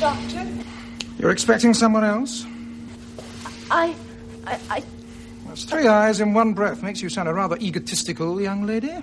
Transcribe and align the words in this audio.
Doctor. 0.00 0.48
You're 1.18 1.30
expecting 1.30 1.74
someone 1.74 2.04
else? 2.04 2.46
I, 3.70 3.94
I, 4.46 4.58
I. 4.70 4.82
That's 5.46 5.64
three 5.64 5.86
eyes 5.86 6.22
in 6.22 6.32
one 6.32 6.54
breath. 6.54 6.82
Makes 6.82 7.02
you 7.02 7.10
sound 7.10 7.28
a 7.28 7.34
rather 7.34 7.58
egotistical 7.58 8.40
young 8.40 8.66
lady. 8.66 8.94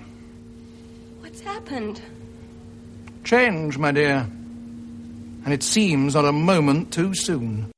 What's 1.20 1.40
happened? 1.40 2.02
Change, 3.22 3.78
my 3.78 3.92
dear. 3.92 4.28
And 5.44 5.54
it 5.54 5.62
seems 5.62 6.14
not 6.14 6.24
a 6.24 6.32
moment 6.32 6.92
too 6.92 7.14
soon. 7.14 7.70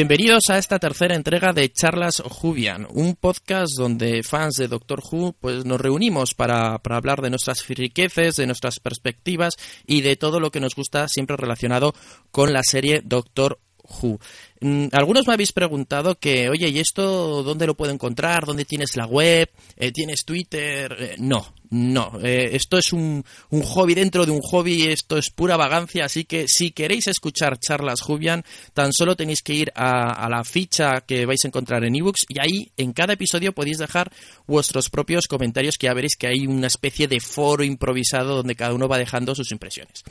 Bienvenidos 0.00 0.44
a 0.48 0.56
esta 0.56 0.78
tercera 0.78 1.14
entrega 1.14 1.52
de 1.52 1.70
Charlas 1.70 2.22
Jubian, 2.24 2.86
un 2.88 3.16
podcast 3.16 3.76
donde 3.76 4.22
fans 4.22 4.54
de 4.54 4.66
Doctor 4.66 5.02
Who 5.02 5.34
pues 5.38 5.66
nos 5.66 5.78
reunimos 5.78 6.32
para, 6.32 6.78
para 6.78 6.96
hablar 6.96 7.20
de 7.20 7.28
nuestras 7.28 7.68
riquezas, 7.68 8.36
de 8.36 8.46
nuestras 8.46 8.80
perspectivas 8.80 9.52
y 9.86 10.00
de 10.00 10.16
todo 10.16 10.40
lo 10.40 10.50
que 10.50 10.58
nos 10.58 10.74
gusta 10.74 11.06
siempre 11.06 11.36
relacionado 11.36 11.94
con 12.30 12.54
la 12.54 12.62
serie 12.62 13.02
Doctor 13.04 13.60
Who. 14.00 14.20
Mm, 14.60 14.88
algunos 14.92 15.26
me 15.26 15.32
habéis 15.32 15.52
preguntado 15.52 16.18
que, 16.18 16.50
oye, 16.50 16.68
¿y 16.68 16.80
esto 16.80 17.42
dónde 17.42 17.66
lo 17.66 17.74
puedo 17.74 17.92
encontrar? 17.92 18.44
¿Dónde 18.44 18.66
tienes 18.66 18.94
la 18.94 19.06
web? 19.06 19.48
Eh, 19.76 19.90
¿Tienes 19.90 20.24
Twitter? 20.26 20.94
Eh, 20.98 21.14
no, 21.18 21.54
no. 21.70 22.18
Eh, 22.22 22.50
esto 22.52 22.76
es 22.76 22.92
un, 22.92 23.24
un, 23.48 23.62
hobby 23.62 23.94
dentro 23.94 24.26
de 24.26 24.32
un 24.32 24.40
hobby, 24.42 24.88
esto 24.88 25.16
es 25.16 25.30
pura 25.30 25.56
vagancia, 25.56 26.04
así 26.04 26.24
que 26.24 26.46
si 26.46 26.72
queréis 26.72 27.06
escuchar 27.06 27.58
charlas 27.58 28.02
Jubian, 28.02 28.44
tan 28.74 28.92
solo 28.92 29.16
tenéis 29.16 29.40
que 29.42 29.54
ir 29.54 29.72
a, 29.74 30.24
a 30.24 30.28
la 30.28 30.44
ficha 30.44 31.00
que 31.06 31.24
vais 31.24 31.42
a 31.44 31.48
encontrar 31.48 31.82
en 31.84 31.94
ebooks 31.94 32.26
y 32.28 32.38
ahí 32.38 32.70
en 32.76 32.92
cada 32.92 33.14
episodio 33.14 33.54
podéis 33.54 33.78
dejar 33.78 34.12
vuestros 34.46 34.90
propios 34.90 35.26
comentarios, 35.26 35.78
que 35.78 35.86
ya 35.86 35.94
veréis 35.94 36.16
que 36.16 36.26
hay 36.26 36.46
una 36.46 36.66
especie 36.66 37.08
de 37.08 37.20
foro 37.20 37.64
improvisado 37.64 38.36
donde 38.36 38.56
cada 38.56 38.74
uno 38.74 38.88
va 38.88 38.98
dejando 38.98 39.34
sus 39.34 39.52
impresiones. 39.52 40.02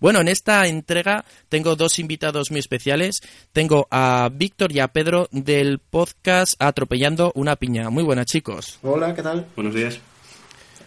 Bueno, 0.00 0.20
en 0.20 0.28
esta 0.28 0.66
entrega 0.66 1.24
tengo 1.48 1.76
dos 1.76 1.98
invitados 1.98 2.50
muy 2.50 2.60
especiales. 2.60 3.20
Tengo 3.52 3.88
a 3.90 3.97
Víctor 4.32 4.72
y 4.72 4.80
a 4.80 4.88
Pedro 4.88 5.28
del 5.30 5.78
podcast 5.78 6.54
Atropellando 6.58 7.32
una 7.34 7.56
piña. 7.56 7.90
Muy 7.90 8.04
buenas, 8.04 8.26
chicos. 8.26 8.78
Hola, 8.82 9.14
¿qué 9.14 9.22
tal? 9.22 9.46
Buenos 9.56 9.74
días. 9.74 10.00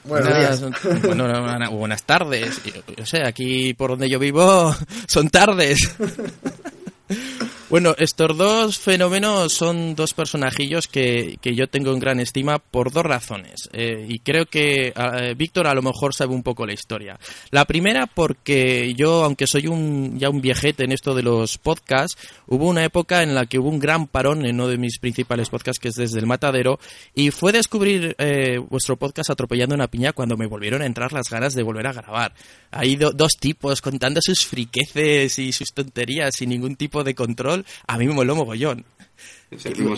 Buenos 0.04 0.30
buenas, 0.30 0.62
días. 0.62 1.04
Bueno, 1.04 1.72
buenas 1.72 2.04
tardes. 2.04 2.62
O 3.02 3.06
sea, 3.06 3.28
aquí 3.28 3.74
por 3.74 3.92
donde 3.92 4.10
yo 4.10 4.20
vivo 4.20 4.76
son 5.08 5.30
tardes. 5.30 5.96
Bueno, 7.72 7.96
estos 7.98 8.38
dos 8.38 8.80
fenómenos 8.80 9.54
son 9.54 9.96
dos 9.96 10.14
personajillos 10.14 10.90
que, 10.90 11.38
que 11.42 11.56
yo 11.56 11.70
tengo 11.70 11.94
en 11.94 12.00
gran 12.00 12.20
estima 12.20 12.60
por 12.60 12.92
dos 12.92 13.06
razones. 13.06 13.70
Eh, 13.72 14.08
y 14.10 14.20
creo 14.20 14.46
que 14.46 14.92
eh, 14.94 15.36
Víctor 15.38 15.68
a 15.68 15.74
lo 15.74 15.82
mejor 15.82 16.14
sabe 16.14 16.34
un 16.34 16.44
poco 16.44 16.66
la 16.66 16.74
historia. 16.74 17.18
La 17.50 17.64
primera 17.64 18.08
porque 18.08 18.94
yo, 18.98 19.24
aunque 19.24 19.48
soy 19.48 19.68
un, 19.68 20.20
ya 20.20 20.30
un 20.30 20.42
viejete 20.42 20.84
en 20.84 20.92
esto 20.92 21.16
de 21.16 21.24
los 21.24 21.58
podcasts, 21.58 22.18
hubo 22.46 22.68
una 22.68 22.84
época 22.84 23.24
en 23.24 23.34
la 23.34 23.46
que 23.46 23.58
hubo 23.58 23.70
un 23.70 23.80
gran 23.80 24.06
parón 24.06 24.46
en 24.46 24.56
uno 24.56 24.68
de 24.68 24.78
mis 24.78 25.00
principales 25.00 25.48
podcasts, 25.48 25.80
que 25.80 25.88
es 25.88 25.96
desde 25.96 26.20
el 26.20 26.28
matadero, 26.28 26.78
y 27.16 27.32
fue 27.32 27.54
descubrir 27.54 28.18
eh, 28.18 28.58
vuestro 28.70 28.98
podcast 28.98 29.30
Atropellando 29.30 29.76
una 29.76 29.88
piña 29.88 30.12
cuando 30.12 30.36
me 30.36 30.46
volvieron 30.46 30.82
a 30.82 30.88
entrar 30.88 31.14
las 31.14 31.30
ganas 31.30 31.54
de 31.54 31.64
volver 31.64 31.88
a 31.88 31.94
grabar. 31.94 32.34
Hay 32.70 32.98
do, 32.98 33.12
dos 33.14 33.38
tipos 33.40 33.80
contando 33.80 34.20
sus 34.22 34.46
friqueces 34.46 35.40
y 35.40 35.54
sus 35.54 35.72
tonterías 35.72 36.36
sin 36.36 36.50
ningún 36.50 36.76
tipo 36.76 37.06
de 37.06 37.16
control 37.16 37.61
a 37.88 37.98
mí 37.98 38.08
me 38.08 38.14
moló 38.14 38.36
mogollón. 38.36 38.86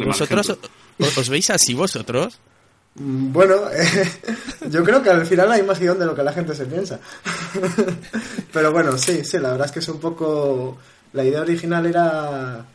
¿Vosotros 0.05 0.57
os, 0.99 1.17
os, 1.17 1.29
veis 1.29 1.49
así 1.49 1.73
vosotros? 1.73 2.39
Bueno, 2.95 3.55
eh, 3.71 4.11
yo 4.69 4.83
creo 4.83 5.01
que 5.01 5.09
al 5.09 5.25
final 5.25 5.51
hay 5.51 5.63
más 5.63 5.79
guion 5.79 5.97
de 5.97 6.05
lo 6.05 6.15
que 6.15 6.23
la 6.23 6.33
gente 6.33 6.55
se 6.55 6.65
piensa. 6.65 6.99
Pero 8.53 8.71
bueno, 8.71 8.97
sí, 8.97 9.23
sí, 9.23 9.37
la 9.39 9.51
verdad 9.51 9.67
es 9.67 9.71
que 9.71 9.79
es 9.79 9.87
un 9.89 9.99
poco... 9.99 10.77
La 11.13 11.23
idea 11.23 11.41
original 11.41 11.85
era 11.85 12.65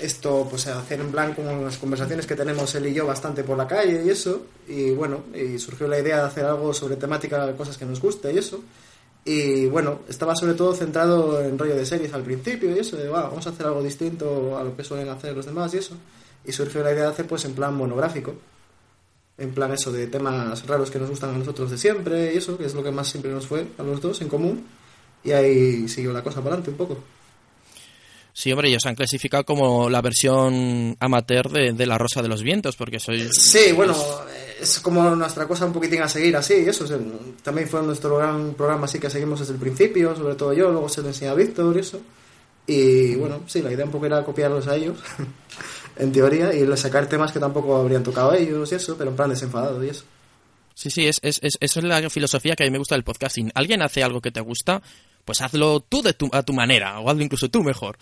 esto, 0.00 0.46
pues 0.48 0.66
hacer 0.66 1.00
en 1.00 1.10
plan 1.10 1.34
como 1.34 1.62
las 1.62 1.78
conversaciones 1.78 2.26
que 2.26 2.34
tenemos 2.34 2.74
él 2.74 2.86
y 2.86 2.94
yo 2.94 3.06
bastante 3.06 3.44
por 3.44 3.56
la 3.56 3.66
calle 3.66 4.02
y 4.04 4.10
eso. 4.10 4.46
Y 4.66 4.90
bueno, 4.90 5.24
y 5.34 5.58
surgió 5.58 5.86
la 5.86 5.98
idea 5.98 6.16
de 6.16 6.22
hacer 6.22 6.44
algo 6.44 6.72
sobre 6.74 6.96
temática, 6.96 7.52
cosas 7.56 7.78
que 7.78 7.84
nos 7.84 8.00
guste 8.00 8.32
y 8.32 8.38
eso. 8.38 8.62
Y 9.24 9.66
bueno, 9.66 10.00
estaba 10.08 10.34
sobre 10.34 10.54
todo 10.54 10.74
centrado 10.74 11.42
en 11.42 11.58
rollo 11.58 11.76
de 11.76 11.84
series 11.84 12.12
al 12.14 12.22
principio 12.22 12.74
y 12.74 12.78
eso, 12.78 12.96
de 12.96 13.08
va, 13.08 13.24
vamos 13.24 13.46
a 13.46 13.50
hacer 13.50 13.66
algo 13.66 13.82
distinto 13.82 14.56
a 14.56 14.64
lo 14.64 14.74
que 14.76 14.84
suelen 14.84 15.08
hacer 15.08 15.36
los 15.36 15.46
demás 15.46 15.74
y 15.74 15.78
eso. 15.78 15.94
Y 16.44 16.52
surgió 16.52 16.82
la 16.82 16.92
idea 16.92 17.02
de 17.04 17.10
hacer 17.10 17.26
pues 17.26 17.44
en 17.44 17.54
plan 17.54 17.74
monográfico, 17.74 18.34
en 19.36 19.52
plan 19.52 19.72
eso 19.72 19.92
de 19.92 20.06
temas 20.06 20.66
raros 20.66 20.90
que 20.90 20.98
nos 20.98 21.10
gustan 21.10 21.34
a 21.34 21.38
nosotros 21.38 21.70
de 21.70 21.78
siempre 21.78 22.32
y 22.32 22.38
eso, 22.38 22.56
que 22.56 22.64
es 22.64 22.74
lo 22.74 22.82
que 22.82 22.90
más 22.90 23.08
siempre 23.08 23.30
nos 23.30 23.46
fue 23.46 23.66
a 23.76 23.82
los 23.82 24.00
dos 24.00 24.20
en 24.22 24.28
común. 24.28 24.66
Y 25.24 25.32
ahí 25.32 25.88
siguió 25.88 26.12
la 26.12 26.22
cosa 26.22 26.40
para 26.40 26.54
adelante 26.54 26.70
un 26.70 26.76
poco. 26.76 26.98
Sí, 28.38 28.52
hombre, 28.52 28.68
ellos 28.68 28.86
han 28.86 28.94
clasificado 28.94 29.44
como 29.44 29.90
la 29.90 30.00
versión 30.00 30.96
amateur 31.00 31.48
de, 31.50 31.72
de 31.72 31.86
La 31.86 31.98
Rosa 31.98 32.22
de 32.22 32.28
los 32.28 32.44
Vientos, 32.44 32.76
porque 32.76 33.00
soy... 33.00 33.28
Sí, 33.32 33.72
bueno, 33.72 33.96
es 34.60 34.78
como 34.78 35.10
nuestra 35.16 35.48
cosa 35.48 35.66
un 35.66 35.72
poquitín 35.72 36.02
a 36.02 36.08
seguir 36.08 36.36
así, 36.36 36.54
eso 36.54 36.84
es, 36.84 36.92
también 37.42 37.66
fue 37.66 37.82
nuestro 37.82 38.16
gran 38.16 38.54
programa 38.54 38.84
así 38.84 39.00
que 39.00 39.10
seguimos 39.10 39.40
desde 39.40 39.54
el 39.54 39.58
principio, 39.58 40.14
sobre 40.14 40.36
todo 40.36 40.52
yo, 40.52 40.70
luego 40.70 40.88
se 40.88 41.02
lo 41.02 41.08
enseñé 41.08 41.32
a 41.32 41.34
Víctor 41.34 41.76
y 41.76 41.80
eso. 41.80 42.00
Y 42.64 43.16
bueno, 43.16 43.42
sí, 43.48 43.60
la 43.60 43.72
idea 43.72 43.84
un 43.84 43.90
poco 43.90 44.06
era 44.06 44.22
copiarlos 44.22 44.68
a 44.68 44.76
ellos, 44.76 44.98
en 45.96 46.12
teoría, 46.12 46.54
y 46.54 46.76
sacar 46.76 47.08
temas 47.08 47.32
que 47.32 47.40
tampoco 47.40 47.74
habrían 47.74 48.04
tocado 48.04 48.34
ellos 48.34 48.70
y 48.70 48.76
eso, 48.76 48.96
pero 48.96 49.10
en 49.10 49.16
plan 49.16 49.30
desenfadado 49.30 49.82
y 49.82 49.88
eso. 49.88 50.04
Sí, 50.76 50.92
sí, 50.92 51.08
es, 51.08 51.18
es, 51.22 51.40
es, 51.42 51.58
esa 51.58 51.80
es 51.80 51.84
la 51.84 52.08
filosofía 52.08 52.54
que 52.54 52.62
a 52.62 52.66
mí 52.66 52.70
me 52.70 52.78
gusta 52.78 52.94
del 52.94 53.02
podcasting. 53.02 53.50
Alguien 53.56 53.82
hace 53.82 54.04
algo 54.04 54.20
que 54.20 54.30
te 54.30 54.40
gusta, 54.40 54.80
pues 55.28 55.42
hazlo 55.42 55.80
tú 55.80 56.00
de 56.00 56.14
tu, 56.14 56.30
a 56.32 56.42
tu 56.42 56.54
manera, 56.54 57.00
o 57.00 57.10
hazlo 57.10 57.22
incluso 57.22 57.50
tú 57.50 57.62
mejor. 57.62 57.98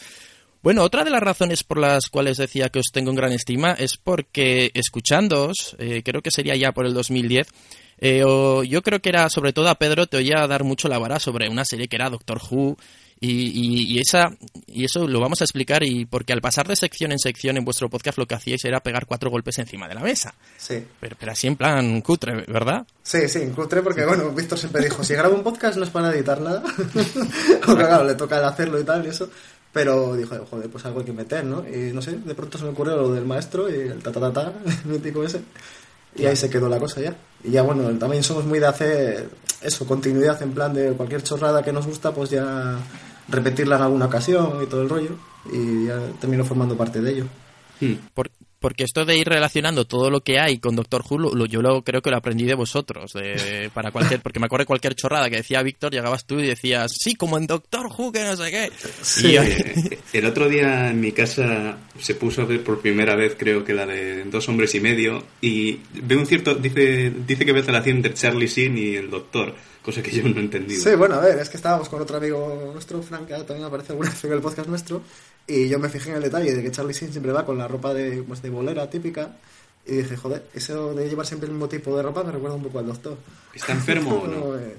Bueno, 0.63 0.85
otra 0.85 1.03
de 1.03 1.11
las 1.11 1.21
razones 1.21 1.65
por 1.65 1.77
las 1.77 2.07
cuales 2.07 2.37
decía 2.37 2.69
que 2.69 2.79
os 2.79 2.93
tengo 2.93 3.11
en 3.11 3.17
gran 3.17 3.33
estima 3.33 3.73
es 3.73 3.97
porque 3.97 4.71
escuchándoos, 4.75 5.75
eh, 5.81 6.03
creo 6.05 6.23
que 6.23 6.31
sería 6.31 6.55
ya 6.55 6.71
por 6.71 6.87
el 6.87 6.95
2010, 6.95 7.49
eh, 7.99 8.23
o 8.25 8.63
yo 8.63 8.81
creo 8.81 9.03
que 9.03 9.09
era, 9.09 9.29
sobre 9.29 9.53
todo 9.53 9.69
a 9.69 9.75
Pedro, 9.75 10.07
te 10.07 10.19
oía 10.19 10.47
dar 10.47 10.63
mucho 10.63 10.87
la 10.87 10.99
vara 10.99 11.19
sobre 11.19 11.49
una 11.49 11.65
serie 11.65 11.89
que 11.89 11.97
era 11.97 12.11
Doctor 12.11 12.41
Who, 12.49 12.77
y, 13.19 13.31
y, 13.31 13.95
y, 13.95 13.99
esa, 13.99 14.31
y 14.67 14.85
eso 14.85 15.09
lo 15.09 15.21
vamos 15.21 15.41
a 15.41 15.45
explicar, 15.45 15.83
y 15.83 16.05
porque 16.05 16.33
al 16.33 16.43
pasar 16.43 16.69
de 16.69 16.77
sección 16.77 17.13
en 17.13 17.19
sección 17.19 17.57
en 17.57 17.65
vuestro 17.65 17.89
podcast 17.89 18.19
lo 18.19 18.27
que 18.27 18.35
hacíais 18.35 18.65
era 18.65 18.81
pegar 18.81 19.07
cuatro 19.07 19.31
golpes 19.31 19.59
encima 19.59 19.89
de 19.89 19.95
la 19.95 20.03
mesa. 20.03 20.35
Sí. 20.59 20.85
Pero, 21.01 21.17
pero 21.19 21.33
así 21.33 21.47
en 21.47 21.57
plan 21.57 22.03
cutre, 22.03 22.45
¿verdad? 22.47 22.87
Sí, 23.03 23.29
sí, 23.29 23.47
cutre 23.55 23.83
porque, 23.83 24.05
bueno, 24.05 24.31
Víctor 24.33 24.59
siempre 24.59 24.85
dijo, 24.85 25.03
si 25.03 25.15
grabo 25.15 25.35
un 25.35 25.43
podcast 25.43 25.79
no 25.79 25.85
es 25.85 25.91
para 25.91 26.15
editar 26.15 26.41
nada, 26.41 26.63
porque 27.65 27.85
claro, 27.85 28.05
le 28.05 28.15
toca 28.15 28.39
el 28.39 28.45
hacerlo 28.45 28.79
y 28.79 28.85
tal 28.85 29.05
y 29.07 29.09
eso. 29.09 29.31
Pero 29.73 30.17
dijo, 30.17 30.35
joder, 30.49 30.71
pues 30.71 30.87
algo 30.87 31.01
hay 31.01 31.07
que 31.07 31.13
meter, 31.13 31.45
¿no? 31.45 31.63
Y 31.69 31.93
no 31.93 32.01
sé, 32.01 32.13
de 32.13 32.35
pronto 32.35 32.57
se 32.57 32.65
me 32.65 32.71
ocurrió 32.71 32.97
lo 32.97 33.13
del 33.13 33.27
maestro 33.27 33.69
y 33.69 33.75
el 33.75 34.03
ta 34.03 34.11
ta 34.11 34.21
ta, 34.21 34.33
ta 34.33 34.53
el 34.65 34.85
mítico 34.91 35.23
ese. 35.23 35.41
Y 36.15 36.25
ahí 36.25 36.37
se 36.37 36.49
quedó 36.49 36.69
la 36.69 36.79
cosa 36.79 37.03
ya. 37.03 37.15
Y 37.45 37.51
ya, 37.51 37.63
bueno, 37.63 37.87
también 37.99 38.23
somos 38.23 38.47
muy 38.47 38.59
de 38.59 38.67
hacer 38.67 39.29
eso, 39.67 39.87
continuidad 39.87 40.41
en 40.43 40.53
plan 40.53 40.73
de 40.73 40.93
cualquier 40.93 41.23
chorrada 41.23 41.63
que 41.63 41.73
nos 41.73 41.87
gusta, 41.87 42.13
pues 42.13 42.31
ya 42.31 42.79
repetirla 43.29 43.77
en 43.77 43.83
alguna 43.83 44.07
ocasión 44.07 44.63
y 44.63 44.67
todo 44.67 44.83
el 44.83 44.89
rollo. 44.89 45.17
Y 45.53 45.87
ya 45.87 46.01
termino 46.21 46.45
formando 46.45 46.77
parte 46.77 47.01
de 47.01 47.11
ello. 47.13 47.27
Por, 48.15 48.31
porque 48.67 48.83
esto 48.83 49.05
de 49.05 49.17
ir 49.17 49.29
relacionando 49.29 49.85
todo 49.85 50.11
lo 50.11 50.23
que 50.23 50.41
hay 50.41 50.59
con 50.59 50.75
Doctor 50.75 51.05
Who, 51.09 51.19
lo, 51.19 51.47
yo 51.47 51.63
lo, 51.63 51.85
creo 51.85 52.03
que 52.03 52.11
lo 52.11 52.17
aprendí 52.17 52.47
de 52.47 52.57
vosotros. 52.57 53.13
De, 53.13 53.71
para 53.73 53.93
cualquier, 53.93 54.21
porque 54.21 54.41
me 54.41 54.47
acuerdo 54.47 54.63
de 54.63 54.67
cualquier 54.67 54.97
chorrada 54.97 55.31
que 55.31 55.37
decía 55.37 55.63
Víctor, 55.63 55.93
llegabas 55.93 56.25
tú 56.25 56.41
y 56.41 56.49
decías, 56.49 56.91
sí, 56.99 57.15
como 57.15 57.39
en 57.39 57.47
Doctor 57.47 57.87
Who, 57.97 58.11
que 58.11 58.25
no 58.25 58.37
sé 58.37 58.51
qué. 58.51 58.73
Sí. 59.03 59.37
Y, 59.37 60.17
el 60.19 60.27
otro 60.27 60.49
día 60.49 60.91
en 60.91 61.01
mi 61.01 61.13
casa 61.13 61.79
se 62.01 62.17
puso 62.17 62.43
a 62.43 62.45
ver 62.45 62.65
por 62.65 62.81
primera 62.81 63.15
vez, 63.15 63.37
creo 63.39 63.63
que 63.63 63.73
la 63.73 63.87
de 63.87 64.25
Dos 64.25 64.49
Hombres 64.49 64.75
y 64.75 64.81
Medio, 64.81 65.23
y 65.41 65.79
ve 65.93 66.17
un 66.17 66.27
cierto, 66.27 66.57
dice, 66.57 67.13
dice 67.25 67.47
que 67.47 67.53
ve 67.53 67.63
relación 67.63 67.99
entre 67.99 68.15
Charlie 68.15 68.49
Sheen 68.49 68.79
y 68.79 68.97
el 68.97 69.11
Doctor 69.11 69.55
cosa 69.87 70.03
que 70.03 70.11
yo 70.11 70.25
no 70.25 70.41
he 70.41 70.41
entendido. 70.41 70.83
Sí, 70.83 70.97
bueno, 70.97 71.15
a 71.15 71.21
ver, 71.21 71.39
es 71.39 71.49
que 71.49 71.59
estábamos 71.59 71.89
con 71.89 72.03
otro 72.03 72.17
amigo 72.17 72.71
nuestro, 72.73 73.01
Frank, 73.03 73.29
que 73.29 73.35
también 73.45 73.65
aparece 73.65 73.93
alguna 73.93 74.11
vez 74.11 74.25
en 74.25 74.33
el 74.33 74.41
podcast 74.41 74.69
nuestro, 74.69 75.01
Y 75.49 75.69
yo 75.69 75.79
me 75.79 75.89
fijé 75.89 76.11
en 76.11 76.17
el 76.17 76.23
detalle 76.23 76.55
de 76.55 76.63
que 76.63 76.71
Charlie 76.73 76.93
Sheen 76.93 77.13
siempre 77.13 77.33
va 77.33 77.45
con 77.47 77.57
la 77.59 77.69
ropa 77.69 77.95
de, 77.95 78.23
pues, 78.23 78.43
de 78.43 78.51
bolera 78.51 78.89
típica. 78.91 79.37
Y 79.87 79.93
dije, 79.99 80.17
joder, 80.17 80.45
eso 80.55 80.95
de 80.95 81.09
llevar 81.09 81.25
siempre 81.27 81.47
el 81.47 81.53
mismo 81.53 81.69
tipo 81.69 81.97
de 81.97 82.03
ropa 82.03 82.25
me 82.25 82.33
recuerda 82.33 82.57
un 82.57 82.63
poco 82.65 82.81
al 82.81 82.87
doctor. 82.87 83.17
¿Está 83.55 83.73
enfermo 83.73 84.17
o 84.25 84.27
no? 84.27 84.59
Eh, 84.59 84.77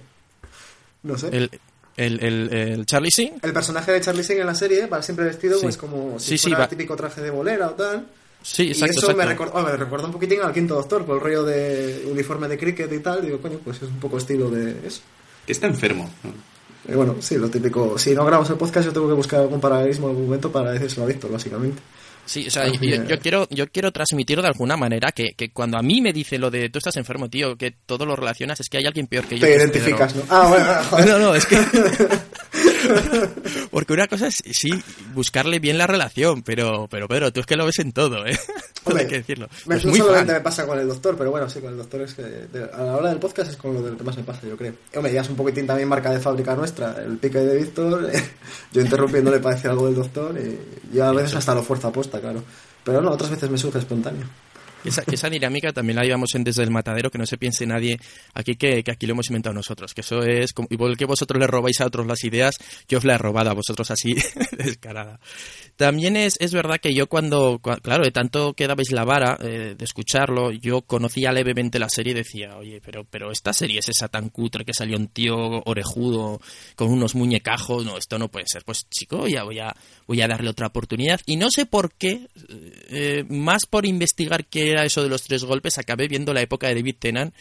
no 1.04 1.18
sé. 1.18 1.28
El, 1.30 1.50
el, 1.96 2.20
el, 2.24 2.54
el 2.54 2.86
Charlie 2.86 3.10
Sheen. 3.10 3.36
El 3.42 3.54
personaje 3.54 3.92
de 3.94 4.02
Charlie 4.02 4.24
Sheen 4.24 4.42
en 4.42 4.48
la 4.48 4.56
serie 4.56 4.86
va 4.88 5.02
siempre 5.02 5.26
vestido 5.26 5.56
Sí. 5.58 5.64
pues 5.64 5.78
como 5.78 6.20
si 6.20 6.32
Sí, 6.32 6.38
sí, 6.38 6.44
fuera 6.44 6.58
va- 6.60 6.64
el 6.66 6.70
típico 6.70 6.96
traje 6.98 7.22
de 7.22 7.30
bolera 7.30 7.68
o 7.70 7.72
tal. 7.72 8.06
Sí, 8.44 8.64
y 8.66 8.72
exacto, 8.72 9.00
eso 9.00 9.08
me, 9.08 9.24
exacto. 9.24 9.46
recuerda, 9.46 9.72
me 9.72 9.78
recuerda 9.78 10.06
un 10.08 10.12
poquitín 10.12 10.42
al 10.42 10.54
quinto 10.54 10.76
doctor, 10.76 11.06
por 11.06 11.16
el 11.18 11.24
rollo 11.24 11.44
de 11.44 12.06
uniforme 12.12 12.48
de 12.50 12.58
cricket 12.58 12.92
y 12.92 13.00
tal. 13.00 13.22
Digo, 13.26 13.40
coño, 13.42 13.60
pues 13.64 13.78
es 13.78 13.84
un 13.84 14.00
poco 14.00 14.18
estilo 14.18 14.50
de 14.52 14.86
eso. 14.86 15.02
Que 15.46 15.54
está 15.54 15.68
enfermo. 15.68 16.10
Y 16.88 16.94
bueno, 16.94 17.16
sí, 17.20 17.36
lo 17.38 17.50
típico. 17.50 17.98
Si 17.98 18.14
no 18.14 18.26
grabamos 18.26 18.50
el 18.50 18.58
podcast, 18.58 18.88
yo 18.88 18.94
tengo 18.94 19.08
que 19.08 19.14
buscar 19.14 19.42
algún 19.42 19.60
paralelismo 19.60 20.08
algún 20.08 20.26
momento 20.26 20.52
para 20.52 20.72
decírselo 20.72 21.06
a 21.06 21.08
Víctor, 21.08 21.32
básicamente. 21.32 21.82
Sí, 22.28 22.46
o 22.46 22.52
sea, 22.52 22.68
yo, 22.68 23.20
quiero, 23.20 23.48
yo 23.50 23.68
quiero 23.70 23.94
transmitir 23.94 24.42
de 24.42 24.48
alguna 24.48 24.76
manera 24.76 25.14
que, 25.14 25.30
que 25.38 25.50
cuando 25.52 25.78
a 25.78 25.82
mí 25.82 26.02
me 26.02 26.12
dice 26.12 26.38
lo 26.38 26.52
de 26.52 26.70
tú 26.70 26.78
estás 26.78 26.98
enfermo, 26.98 27.30
tío, 27.30 27.56
que 27.56 27.72
todo 27.86 28.06
lo 28.06 28.18
relacionas, 28.18 28.60
es 28.60 28.68
que 28.68 28.80
hay 28.80 28.86
alguien 28.86 29.08
peor 29.08 29.26
que 29.26 29.40
yo. 29.40 29.48
Te 29.48 29.56
identificas. 29.56 30.14
¿no? 30.14 30.24
Ah, 30.30 30.46
bueno, 30.50 30.66
joder. 30.90 31.08
No, 31.08 31.20
no, 31.20 31.36
es 31.36 31.46
que. 31.46 31.56
Porque 33.72 33.94
una 33.94 34.08
cosa 34.08 34.28
es, 34.28 34.44
sí, 34.52 34.70
buscarle 35.14 35.60
bien 35.60 35.78
la 35.78 35.88
relación, 35.88 36.42
pero, 36.44 36.88
pero 36.90 37.08
Pedro, 37.08 37.32
tú 37.32 37.40
es 37.40 37.46
que 37.46 37.56
lo 37.56 37.66
ves 37.66 37.80
en 37.80 37.92
todo, 37.92 38.26
¿eh? 38.26 38.38
Hombre, 38.84 39.04
Hay 39.04 39.10
que 39.10 39.18
decirlo. 39.18 39.48
Me, 39.66 39.76
Es 39.76 39.84
no 39.86 39.92
muy 39.92 40.00
solamente 40.00 40.32
fan. 40.32 40.40
me 40.42 40.44
pasa 40.44 40.66
con 40.66 40.80
el 40.80 40.88
doctor, 40.88 41.18
pero 41.18 41.32
bueno, 41.32 41.50
sí, 41.50 41.60
con 41.60 41.72
el 41.72 41.78
doctor 41.78 42.02
es 42.02 42.14
que 42.14 42.22
de- 42.24 42.70
a 42.74 42.84
la 42.84 42.96
hora 42.96 43.10
del 43.10 43.20
podcast 43.20 43.52
es 43.52 43.58
con 43.58 43.74
lo 43.74 43.82
del 43.82 43.98
que 43.98 44.04
más 44.04 44.16
me 44.18 44.24
pasa, 44.24 44.48
yo 44.48 44.56
creo. 44.56 44.74
Hombre, 44.96 45.12
ya 45.14 45.22
es 45.22 45.30
un 45.30 45.36
poquitín 45.36 45.68
también 45.68 45.90
marca 45.90 46.10
de 46.12 46.20
fábrica 46.20 46.56
nuestra, 46.56 46.96
el 47.04 47.18
pique 47.18 47.40
de 47.40 47.58
Víctor, 47.58 48.10
yo 48.72 48.82
interrumpiéndole 48.82 49.40
para 49.40 49.56
decir 49.56 49.70
algo 49.70 49.86
del 49.88 49.96
doctor, 49.96 50.36
y 50.40 50.96
yo 50.96 51.06
a 51.06 51.12
veces 51.12 51.36
hasta 51.36 51.54
lo 51.54 51.64
fuerza 51.64 51.90
aposta, 51.90 52.20
claro. 52.22 52.44
Pero 52.84 53.02
no, 53.02 53.12
otras 53.12 53.30
veces 53.32 53.50
me 53.50 53.58
surge 53.58 53.80
espontáneo. 53.80 54.26
Esa, 54.88 55.04
esa 55.12 55.30
dinámica 55.30 55.72
también 55.74 55.98
la 55.98 56.04
llevamos 56.04 56.34
en 56.36 56.44
desde 56.44 56.64
el 56.64 56.72
matadero, 56.72 57.12
que 57.12 57.18
no 57.18 57.26
se 57.26 57.38
piense 57.38 57.66
nadie 57.66 58.00
aquí 58.34 58.56
que, 58.56 58.84
que 58.84 58.92
aquí 58.92 59.06
lo 59.06 59.14
hemos 59.14 59.30
inventado 59.30 59.54
nosotros, 59.54 59.94
que 59.94 60.02
eso 60.02 60.22
es, 60.24 60.54
como, 60.54 60.68
igual 60.72 60.98
que 60.98 61.06
vosotros 61.06 61.40
le 61.40 61.48
robáis 61.48 61.82
a 61.82 61.86
otros 61.86 62.08
las 62.08 62.24
ideas, 62.24 62.56
yo 62.88 62.98
os 62.98 63.04
la 63.04 63.16
he 63.16 63.18
robado 63.18 63.50
a 63.50 63.54
vosotros 63.54 63.90
así, 63.92 64.16
descarada. 64.58 65.20
También 65.78 66.18
es, 66.18 66.38
es 66.40 66.54
verdad 66.54 66.80
que 66.82 66.94
yo 66.96 67.08
cuando, 67.08 67.60
cua- 67.60 67.80
claro, 67.80 68.04
de 68.04 68.12
tanto 68.12 68.54
que 68.54 68.66
dabais 68.68 68.92
la 68.92 69.06
vara 69.06 69.38
eh, 69.42 69.76
de 69.78 69.86
escucharlo, 69.86 70.52
yo 70.52 70.82
conocía 70.82 71.32
levemente 71.32 71.78
la 71.78 71.88
serie 71.88 72.12
y 72.14 72.16
decía, 72.16 72.58
oye, 72.58 72.82
pero, 72.84 73.04
pero 73.04 73.32
esta 73.32 73.54
serie 73.54 73.78
es 73.80 73.88
esa 73.90 74.08
tan 74.08 74.30
cutre 74.30 74.66
que 74.66 74.74
salió 74.74 74.98
un 74.98 75.08
tío 75.08 75.36
orejudo 75.66 76.42
con 76.76 76.90
unos 76.90 77.14
muñecajos, 77.14 77.86
no, 77.86 77.96
esto 77.96 78.18
no 78.18 78.28
puede 78.28 78.46
ser. 78.48 78.64
Pues 78.66 78.88
chico, 78.90 79.28
ya 79.28 79.44
voy 79.44 79.60
a, 79.60 79.76
voy 80.08 80.20
a 80.22 80.28
darle 80.28 80.50
otra 80.50 80.66
oportunidad. 80.68 81.22
Y 81.28 81.36
no 81.36 81.50
sé 81.52 81.68
por 81.68 81.94
qué, 81.94 82.28
eh, 82.90 83.24
más 83.30 83.68
por 83.70 83.86
investigar 83.86 84.46
qué 84.46 84.72
era 84.72 84.84
eso 84.84 85.04
de 85.04 85.10
los 85.10 85.22
tres 85.24 85.44
golpes, 85.44 85.78
acabé 85.78 86.08
viendo 86.08 86.34
la 86.34 86.42
época 86.42 86.68
de 86.68 86.76
David 86.76 86.96
Tennant 86.98 87.36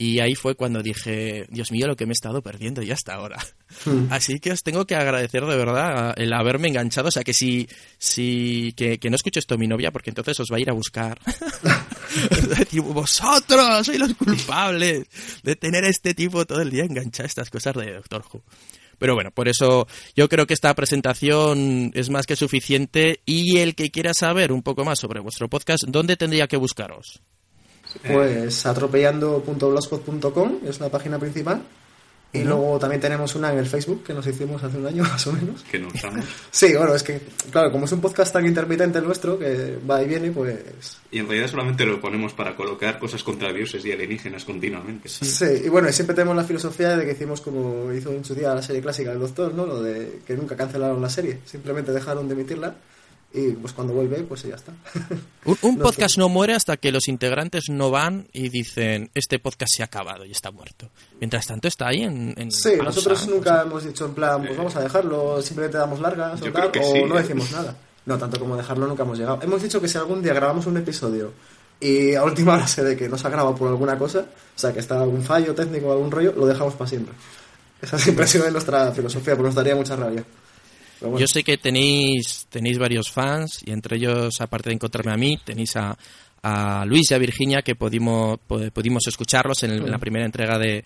y 0.00 0.18
ahí 0.20 0.34
fue 0.34 0.54
cuando 0.54 0.82
dije, 0.82 1.44
Dios 1.50 1.70
mío, 1.70 1.86
lo 1.86 1.94
que 1.94 2.06
me 2.06 2.12
he 2.12 2.14
estado 2.14 2.40
perdiendo 2.40 2.80
ya 2.80 2.94
hasta 2.94 3.12
ahora. 3.12 3.36
Así 4.08 4.40
que 4.40 4.50
os 4.50 4.62
tengo 4.62 4.86
que 4.86 4.96
agradecer 4.96 5.44
de 5.44 5.54
verdad 5.54 6.14
el 6.16 6.32
haberme 6.32 6.68
enganchado. 6.68 7.08
O 7.08 7.10
sea, 7.10 7.22
que 7.22 7.34
si, 7.34 7.68
si 7.98 8.72
que, 8.78 8.98
que 8.98 9.10
no 9.10 9.16
escuche 9.16 9.40
esto 9.40 9.58
mi 9.58 9.66
novia, 9.66 9.90
porque 9.90 10.08
entonces 10.08 10.40
os 10.40 10.48
va 10.50 10.56
a 10.56 10.60
ir 10.60 10.70
a 10.70 10.72
buscar. 10.72 11.20
Decir, 12.48 12.80
vosotros 12.80 13.84
sois 13.84 13.98
los 13.98 14.14
culpables 14.14 15.06
de 15.42 15.56
tener 15.56 15.84
a 15.84 15.88
este 15.88 16.14
tipo 16.14 16.46
todo 16.46 16.62
el 16.62 16.70
día 16.70 16.84
enganchado 16.84 17.26
a 17.26 17.28
estas 17.28 17.50
cosas 17.50 17.74
de 17.74 17.92
Doctor 17.92 18.24
Who. 18.32 18.42
Pero 18.98 19.14
bueno, 19.14 19.32
por 19.32 19.48
eso 19.48 19.86
yo 20.16 20.30
creo 20.30 20.46
que 20.46 20.54
esta 20.54 20.74
presentación 20.74 21.90
es 21.92 22.08
más 22.08 22.24
que 22.24 22.36
suficiente 22.36 23.20
y 23.26 23.58
el 23.58 23.74
que 23.74 23.90
quiera 23.90 24.14
saber 24.14 24.50
un 24.50 24.62
poco 24.62 24.82
más 24.82 24.98
sobre 24.98 25.20
vuestro 25.20 25.50
podcast, 25.50 25.84
¿dónde 25.88 26.16
tendría 26.16 26.48
que 26.48 26.56
buscaros? 26.56 27.20
Pues 28.06 28.66
atropellando.blogspot.com 28.66 30.58
es 30.66 30.78
una 30.78 30.88
página 30.88 31.18
principal. 31.18 31.62
Y 32.32 32.44
luego 32.44 32.78
también 32.78 33.00
tenemos 33.00 33.34
una 33.34 33.52
en 33.52 33.58
el 33.58 33.66
Facebook 33.66 34.04
que 34.04 34.14
nos 34.14 34.24
hicimos 34.24 34.62
hace 34.62 34.78
un 34.78 34.86
año 34.86 35.02
más 35.10 35.26
o 35.26 35.32
menos. 35.32 35.62
Que 35.64 35.80
no 35.80 35.88
usamos. 35.88 36.24
Sí, 36.50 36.74
bueno, 36.76 36.94
es 36.94 37.02
que, 37.02 37.20
claro, 37.50 37.72
como 37.72 37.86
es 37.86 37.92
un 37.92 38.00
podcast 38.00 38.32
tan 38.32 38.46
intermitente 38.46 38.98
el 38.98 39.04
nuestro, 39.04 39.38
que 39.38 39.78
va 39.88 40.02
y 40.02 40.06
viene, 40.06 40.30
pues... 40.30 40.98
Y 41.10 41.18
en 41.18 41.26
realidad 41.26 41.48
solamente 41.48 41.84
lo 41.84 42.00
ponemos 42.00 42.32
para 42.32 42.54
colocar 42.54 42.98
cosas 42.98 43.22
contra 43.24 43.52
dioses 43.52 43.84
y 43.84 43.92
alienígenas 43.92 44.44
continuamente. 44.44 45.08
Sí, 45.08 45.62
y 45.64 45.68
bueno, 45.68 45.88
y 45.88 45.92
siempre 45.92 46.14
tenemos 46.14 46.36
la 46.36 46.44
filosofía 46.44 46.96
de 46.96 47.04
que 47.04 47.12
hicimos 47.12 47.40
como 47.40 47.92
hizo 47.92 48.12
en 48.12 48.24
su 48.24 48.34
día 48.34 48.54
la 48.54 48.62
serie 48.62 48.82
clásica 48.82 49.10
del 49.10 49.20
Doctor, 49.20 49.52
¿no? 49.54 49.66
Lo 49.66 49.82
de 49.82 50.20
que 50.24 50.36
nunca 50.36 50.56
cancelaron 50.56 51.02
la 51.02 51.10
serie, 51.10 51.40
simplemente 51.44 51.92
dejaron 51.92 52.28
de 52.28 52.34
emitirla 52.34 52.76
y 53.32 53.52
pues 53.52 53.72
cuando 53.72 53.92
vuelve, 53.94 54.18
pues 54.24 54.42
ya 54.42 54.56
está. 54.56 54.72
Un, 55.44 55.56
un 55.62 55.78
No 55.78 55.84
podcast 55.84 56.14
sé. 56.16 56.20
no 56.20 56.28
muere 56.28 56.54
hasta 56.54 56.76
que 56.76 56.90
los 56.92 57.08
integrantes 57.08 57.68
no 57.70 57.90
van 57.90 58.26
y 58.32 58.48
dicen, 58.48 59.10
este 59.14 59.38
podcast 59.38 59.72
se 59.76 59.82
ha 59.82 59.86
acabado 59.86 60.24
y 60.26 60.32
está 60.32 60.50
muerto. 60.50 60.90
Mientras 61.20 61.46
tanto 61.46 61.68
está 61.68 61.88
ahí 61.88 62.02
en... 62.02 62.34
en 62.36 62.50
Sí, 62.50 62.70
pausa, 62.70 62.82
nosotros 62.84 63.26
¿no? 63.28 63.36
nunca 63.36 63.62
hemos 63.62 63.84
dicho 63.84 64.04
en 64.06 64.14
plan, 64.14 64.42
pues 64.44 64.56
vamos 64.56 64.74
a 64.76 64.80
dejarlo, 64.80 65.40
simplemente 65.42 65.78
damos 65.78 66.00
largas 66.00 66.42
o 66.42 66.52
tal, 66.52 66.68
o 66.68 66.92
sí, 66.92 67.02
no 67.04 67.18
¿eh? 67.18 67.22
decimos 67.22 67.50
nada. 67.52 67.76
No, 68.06 68.18
tanto 68.18 68.38
como 68.40 68.56
dejarlo 68.56 68.86
nunca 68.86 69.04
hemos 69.04 69.18
llegado. 69.18 69.38
Hemos 69.42 69.62
dicho 69.62 69.80
que 69.80 69.88
si 69.88 69.96
algún 69.96 70.22
día 70.22 70.34
grabamos 70.34 70.66
un 70.66 70.76
episodio 70.76 71.32
y 71.80 72.14
a 72.14 72.24
última 72.24 72.54
hora 72.54 72.66
se 72.66 72.82
ve 72.82 72.96
que 72.96 73.08
no 73.08 73.16
se 73.16 73.26
ha 73.26 73.30
grabado 73.30 73.54
por 73.54 73.68
alguna 73.68 73.96
cosa, 73.96 74.20
o 74.20 74.58
sea, 74.58 74.72
que 74.72 74.80
está 74.80 75.00
algún 75.00 75.22
fallo 75.22 75.54
técnico 75.54 75.86
o 75.88 75.92
algún 75.92 76.10
rollo, 76.10 76.32
lo 76.36 76.46
dejamos 76.46 76.74
para 76.74 76.88
siempre. 76.90 77.14
Esa 77.80 77.98
siempre 77.98 78.24
ha 78.24 78.28
sido 78.28 78.50
nuestra 78.50 78.92
filosofía, 78.92 79.34
porque 79.36 79.46
nos 79.48 79.54
daría 79.54 79.74
mucha 79.74 79.96
rabia. 79.96 80.22
Bueno. 81.00 81.18
Yo 81.18 81.26
sé 81.26 81.42
que 81.42 81.56
tenéis, 81.58 82.46
tenéis 82.50 82.78
varios 82.78 83.10
fans 83.10 83.60
y 83.64 83.70
entre 83.72 83.96
ellos, 83.96 84.40
aparte 84.40 84.68
de 84.70 84.74
encontrarme 84.74 85.12
a 85.12 85.16
mí, 85.16 85.38
tenéis 85.44 85.74
a, 85.76 85.96
a 86.42 86.84
Luis 86.86 87.10
y 87.10 87.14
a 87.14 87.18
Virginia 87.18 87.62
que 87.62 87.74
pudimos, 87.74 88.38
pu- 88.48 88.70
pudimos 88.70 89.06
escucharlos 89.06 89.62
en, 89.62 89.70
el- 89.72 89.78
en 89.84 89.90
la 89.90 89.98
primera 89.98 90.26
entrega 90.26 90.58
de, 90.58 90.84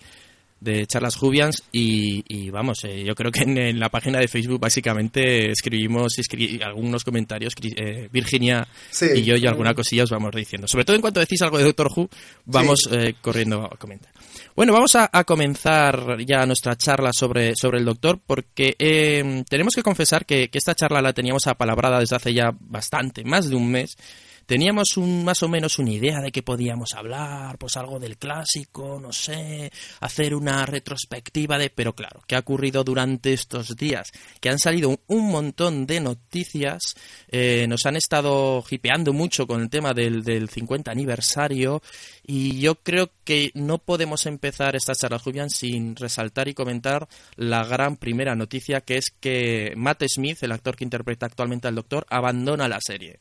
de 0.61 0.87
Charlas 0.87 1.17
Jubians 1.17 1.63
y, 1.71 2.23
y 2.29 2.49
vamos, 2.49 2.83
eh, 2.85 3.03
yo 3.03 3.13
creo 3.13 3.29
que 3.31 3.41
en, 3.43 3.57
en 3.57 3.79
la 3.79 3.89
página 3.89 4.19
de 4.19 4.27
Facebook 4.29 4.59
básicamente 4.59 5.51
escribimos 5.51 6.13
escri- 6.17 6.63
algunos 6.63 7.03
comentarios, 7.03 7.53
eh, 7.61 8.07
Virginia 8.11 8.65
Sí. 8.89 9.07
y 9.15 9.23
yo 9.23 9.35
y 9.35 9.45
alguna 9.45 9.73
cosilla 9.73 10.03
os 10.05 10.09
vamos 10.11 10.31
diciendo. 10.33 10.67
Sobre 10.67 10.85
todo 10.85 10.95
en 10.95 11.01
cuanto 11.01 11.19
decís 11.19 11.41
algo 11.41 11.57
de 11.57 11.65
Doctor 11.65 11.91
Who, 11.95 12.09
vamos 12.45 12.87
Sí. 12.89 12.95
eh, 12.95 13.15
corriendo 13.21 13.65
a 13.65 13.75
comentar. 13.77 14.11
Bueno, 14.55 14.73
vamos 14.73 14.95
a, 14.95 15.09
a 15.11 15.23
comenzar 15.23 16.17
ya 16.25 16.45
nuestra 16.45 16.75
charla 16.75 17.11
sobre, 17.13 17.53
sobre 17.55 17.79
el 17.79 17.85
doctor, 17.85 18.19
porque 18.25 18.75
eh, 18.79 19.43
tenemos 19.49 19.73
que 19.73 19.83
confesar 19.83 20.25
que, 20.25 20.49
que 20.49 20.57
esta 20.57 20.75
charla 20.75 21.01
la 21.01 21.13
teníamos 21.13 21.47
apalabrada 21.47 21.99
desde 21.99 22.15
hace 22.15 22.33
ya 22.33 22.53
bastante, 22.59 23.23
más 23.23 23.49
de 23.49 23.55
un 23.55 23.69
mes. 23.71 23.97
Teníamos 24.45 24.97
un, 24.97 25.23
más 25.23 25.41
o 25.41 25.49
menos 25.49 25.79
una 25.79 25.91
idea 25.91 26.21
de 26.21 26.31
que 26.31 26.43
podíamos 26.43 26.93
hablar, 26.93 27.57
pues 27.57 27.77
algo 27.77 27.99
del 27.99 28.17
clásico, 28.17 28.99
no 29.01 29.11
sé, 29.11 29.71
hacer 30.01 30.35
una 30.35 30.65
retrospectiva 30.65 31.57
de... 31.57 31.71
Pero 31.71 31.93
claro, 31.93 32.21
¿qué 32.27 32.35
ha 32.35 32.39
ocurrido 32.39 32.83
durante 32.83 33.33
estos 33.33 33.75
días? 33.75 34.11
Que 34.39 34.49
han 34.49 34.59
salido 34.59 34.99
un, 35.07 35.31
montón 35.31 35.87
de 35.87 35.99
noticias, 35.99 36.95
eh, 37.27 37.65
nos 37.67 37.85
han 37.87 37.95
estado 37.95 38.63
hipeando 38.69 39.13
mucho 39.13 39.47
con 39.47 39.61
el 39.61 39.69
tema 39.69 39.93
del, 39.93 40.23
del 40.23 40.49
50 40.49 40.91
aniversario 40.91 41.81
y 42.23 42.59
yo 42.59 42.75
creo 42.75 43.09
que 43.23 43.51
no 43.55 43.79
podemos 43.79 44.27
empezar 44.27 44.75
esta 44.75 44.93
charla, 44.93 45.19
Julián, 45.19 45.49
sin 45.49 45.95
resaltar 45.95 46.47
y 46.47 46.53
comentar 46.53 47.07
la 47.35 47.63
gran 47.65 47.97
primera 47.97 48.35
noticia 48.35 48.81
que 48.81 48.97
es 48.97 49.09
que 49.09 49.73
Matt 49.75 50.03
Smith, 50.07 50.43
el 50.43 50.51
actor 50.51 50.75
que 50.75 50.83
interpreta 50.83 51.25
actualmente 51.25 51.67
al 51.67 51.75
Doctor, 51.75 52.05
abandona 52.09 52.67
la 52.67 52.79
serie. 52.79 53.19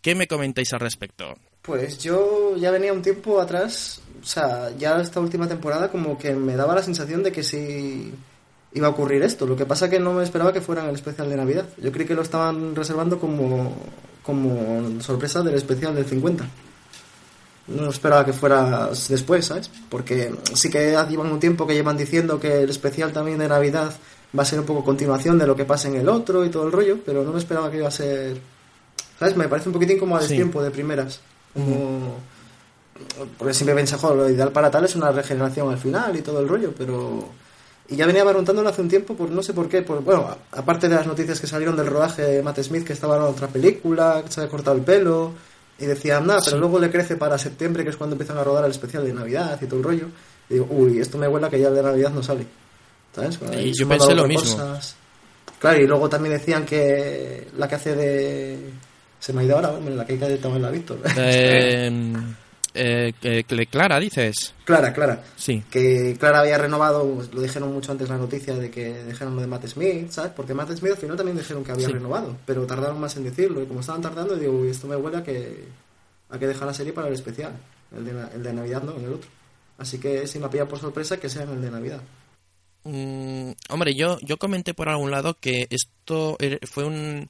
¿Qué 0.00 0.14
me 0.14 0.28
comentáis 0.28 0.72
al 0.72 0.80
respecto? 0.80 1.34
Pues 1.62 1.98
yo 1.98 2.56
ya 2.56 2.70
venía 2.70 2.92
un 2.92 3.02
tiempo 3.02 3.40
atrás, 3.40 4.00
o 4.22 4.26
sea, 4.26 4.70
ya 4.78 5.00
esta 5.00 5.20
última 5.20 5.48
temporada 5.48 5.90
como 5.90 6.16
que 6.16 6.34
me 6.34 6.56
daba 6.56 6.74
la 6.74 6.82
sensación 6.82 7.22
de 7.22 7.32
que 7.32 7.42
sí 7.42 8.12
iba 8.74 8.86
a 8.86 8.90
ocurrir 8.90 9.22
esto. 9.22 9.46
Lo 9.46 9.56
que 9.56 9.66
pasa 9.66 9.90
que 9.90 9.98
no 9.98 10.14
me 10.14 10.24
esperaba 10.24 10.52
que 10.52 10.60
fuera 10.60 10.82
en 10.82 10.88
el 10.88 10.94
especial 10.94 11.28
de 11.28 11.36
Navidad. 11.36 11.68
Yo 11.78 11.92
creí 11.92 12.06
que 12.06 12.14
lo 12.14 12.22
estaban 12.22 12.74
reservando 12.74 13.18
como, 13.18 13.76
como 14.22 15.00
sorpresa 15.00 15.42
del 15.42 15.54
especial 15.54 15.94
del 15.94 16.06
50. 16.06 16.48
No 17.68 17.90
esperaba 17.90 18.24
que 18.24 18.32
fuera 18.32 18.88
después, 19.08 19.46
¿sabes? 19.46 19.70
Porque 19.90 20.32
sí 20.54 20.70
que 20.70 20.96
llevan 21.08 21.32
un 21.32 21.40
tiempo 21.40 21.66
que 21.66 21.74
llevan 21.74 21.98
diciendo 21.98 22.40
que 22.40 22.62
el 22.62 22.70
especial 22.70 23.12
también 23.12 23.38
de 23.38 23.48
Navidad 23.48 23.94
va 24.36 24.42
a 24.42 24.46
ser 24.46 24.60
un 24.60 24.66
poco 24.66 24.84
continuación 24.84 25.38
de 25.38 25.46
lo 25.46 25.54
que 25.54 25.64
pasa 25.64 25.88
en 25.88 25.96
el 25.96 26.08
otro 26.08 26.44
y 26.44 26.50
todo 26.50 26.64
el 26.64 26.72
rollo, 26.72 26.98
pero 27.04 27.24
no 27.24 27.32
me 27.32 27.38
esperaba 27.38 27.70
que 27.70 27.78
iba 27.78 27.88
a 27.88 27.90
ser 27.90 28.38
¿Sabes? 29.18 29.36
Me 29.36 29.48
parece 29.48 29.68
un 29.68 29.72
poquitín 29.72 29.98
como 29.98 30.16
a 30.16 30.20
Sí. 30.22 30.28
destiempo 30.28 30.62
de 30.62 30.70
primeras. 30.70 31.20
Como... 31.54 32.16
Porque 33.36 33.54
siempre 33.54 33.74
pensé, 33.74 33.96
joder, 33.96 34.16
lo 34.16 34.28
ideal 34.30 34.50
para 34.52 34.70
tal 34.70 34.84
es 34.84 34.96
una 34.96 35.10
regeneración 35.12 35.70
al 35.70 35.78
final 35.78 36.16
y 36.16 36.22
todo 36.22 36.40
el 36.40 36.48
rollo, 36.48 36.72
pero... 36.76 37.28
Y 37.88 37.96
ya 37.96 38.06
venía 38.06 38.22
barruntándolo 38.22 38.68
hace 38.68 38.82
un 38.82 38.88
tiempo, 38.88 39.14
por 39.14 39.30
no 39.30 39.42
sé 39.42 39.54
por 39.54 39.68
qué. 39.68 39.80
Por, 39.82 40.02
bueno, 40.02 40.28
aparte 40.52 40.88
de 40.88 40.94
las 40.96 41.06
noticias 41.06 41.40
que 41.40 41.46
salieron 41.46 41.74
del 41.76 41.86
rodaje 41.86 42.22
de 42.22 42.42
Matt 42.42 42.60
Smith, 42.60 42.84
que 42.84 42.92
estaba 42.92 43.16
en 43.16 43.22
otra 43.22 43.48
película, 43.48 44.22
que 44.24 44.30
se 44.30 44.40
había 44.40 44.50
cortado 44.50 44.76
el 44.76 44.82
pelo, 44.82 45.32
y 45.78 45.86
decían, 45.86 46.26
nada, 46.26 46.40
pero 46.44 46.58
luego 46.58 46.78
le 46.78 46.90
crece 46.90 47.16
para 47.16 47.38
septiembre, 47.38 47.84
que 47.84 47.90
es 47.90 47.96
cuando 47.96 48.14
empiezan 48.14 48.36
a 48.36 48.44
rodar 48.44 48.64
el 48.66 48.72
especial 48.72 49.06
de 49.06 49.12
Navidad 49.14 49.58
y 49.62 49.66
todo 49.66 49.78
el 49.78 49.84
rollo. 49.84 50.06
Y 50.50 50.54
digo, 50.54 50.66
uy, 50.70 50.98
esto 50.98 51.16
me 51.16 51.28
huele 51.28 51.46
a 51.46 51.50
que 51.50 51.60
ya 51.60 51.68
el 51.68 51.74
de 51.76 51.82
Navidad 51.82 52.10
no 52.10 52.22
sale. 52.22 52.46
¿Sabes? 53.14 53.38
Y 53.58 53.72
yo 53.72 53.88
pensé 53.88 54.14
lo 54.14 54.26
mismo. 54.26 54.50
cosas. 54.56 54.96
Claro, 55.58 55.80
y 55.82 55.86
luego 55.86 56.08
también 56.10 56.34
decían 56.36 56.66
que 56.66 57.48
la 57.56 57.68
que 57.68 57.74
hace 57.76 57.96
de... 57.96 58.58
Se 59.20 59.32
me 59.32 59.42
ha 59.42 59.44
ido 59.44 59.56
ahora, 59.56 59.70
hombre, 59.70 59.94
la 59.94 60.06
que 60.06 60.12
hay 60.14 60.18
que 60.18 60.36
también 60.36 60.62
la 60.62 60.68
he 60.68 60.72
visto. 60.72 60.98
Eh, 62.80 63.12
eh, 63.22 63.66
Clara, 63.68 63.98
dices. 63.98 64.54
Clara, 64.64 64.92
Clara. 64.92 65.24
Sí. 65.36 65.64
Que 65.68 66.16
Clara 66.18 66.40
había 66.40 66.58
renovado, 66.58 67.12
pues, 67.14 67.32
lo 67.34 67.40
dijeron 67.42 67.72
mucho 67.72 67.90
antes 67.90 68.08
la 68.08 68.16
noticia 68.18 68.54
de 68.54 68.70
que 68.70 68.92
dejaron 69.02 69.34
lo 69.34 69.40
de 69.40 69.48
Matt 69.48 69.66
Smith, 69.66 70.10
¿sabes? 70.10 70.30
Porque 70.36 70.54
Matt 70.54 70.70
Smith 70.76 70.92
al 70.92 70.98
final 70.98 71.16
también 71.16 71.36
dijeron 71.36 71.64
que 71.64 71.72
había 71.72 71.86
Sí. 71.86 71.92
renovado, 71.92 72.36
pero 72.46 72.66
tardaron 72.66 73.00
más 73.00 73.16
en 73.16 73.24
decirlo. 73.24 73.62
Y 73.62 73.66
como 73.66 73.80
estaban 73.80 74.02
tardando, 74.02 74.36
digo, 74.36 74.52
uy, 74.52 74.68
esto 74.68 74.86
me 74.86 74.94
huele 74.94 75.16
a 75.16 75.24
que, 75.24 75.64
a 76.28 76.38
que 76.38 76.46
dejar 76.46 76.68
la 76.68 76.74
serie 76.74 76.92
para 76.92 77.08
el 77.08 77.14
especial. 77.14 77.52
El 77.96 78.04
de, 78.04 78.10
el 78.34 78.42
de 78.44 78.52
Navidad, 78.52 78.82
no, 78.82 78.92
el 78.96 79.12
otro. 79.14 79.28
Así 79.78 79.98
que 79.98 80.28
si 80.28 80.38
me 80.38 80.46
ha 80.46 80.50
pillado 80.50 80.68
por 80.68 80.78
sorpresa, 80.78 81.16
que 81.16 81.28
sea 81.30 81.42
en 81.44 81.50
el 81.50 81.62
de 81.62 81.70
Navidad. 81.72 82.00
Mm, 82.84 83.52
hombre, 83.70 83.94
yo, 83.96 84.18
yo 84.20 84.36
comenté 84.36 84.72
por 84.74 84.88
algún 84.88 85.10
lado 85.10 85.34
que 85.40 85.66
esto 85.70 86.36
er- 86.38 86.64
fue 86.68 86.84
un- 86.84 87.28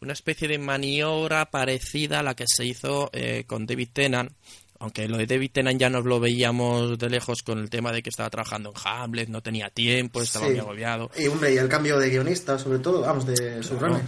una 0.00 0.12
especie 0.12 0.48
de 0.48 0.58
maniobra 0.58 1.50
parecida 1.50 2.20
a 2.20 2.22
la 2.22 2.34
que 2.34 2.44
se 2.46 2.64
hizo 2.64 3.10
eh, 3.12 3.44
con 3.46 3.66
David 3.66 3.88
Tennant. 3.92 4.32
Aunque 4.80 5.08
lo 5.08 5.16
de 5.16 5.26
David 5.26 5.50
Tennant 5.52 5.80
ya 5.80 5.90
nos 5.90 6.04
lo 6.04 6.20
veíamos 6.20 6.96
de 6.98 7.10
lejos 7.10 7.42
con 7.42 7.58
el 7.58 7.68
tema 7.68 7.90
de 7.90 8.00
que 8.00 8.10
estaba 8.10 8.30
trabajando 8.30 8.70
en 8.70 8.76
Hamlet, 8.84 9.28
no 9.28 9.40
tenía 9.42 9.70
tiempo, 9.70 10.22
estaba 10.22 10.46
Sí. 10.46 10.52
muy 10.52 10.60
agobiado. 10.60 11.10
Y 11.18 11.26
hombre, 11.26 11.52
y 11.52 11.56
el 11.58 11.68
cambio 11.68 11.98
de 11.98 12.10
guionista, 12.10 12.56
sobre 12.60 12.78
todo, 12.78 13.00
vamos, 13.00 13.26
de 13.26 13.60
showrunner. 13.60 14.02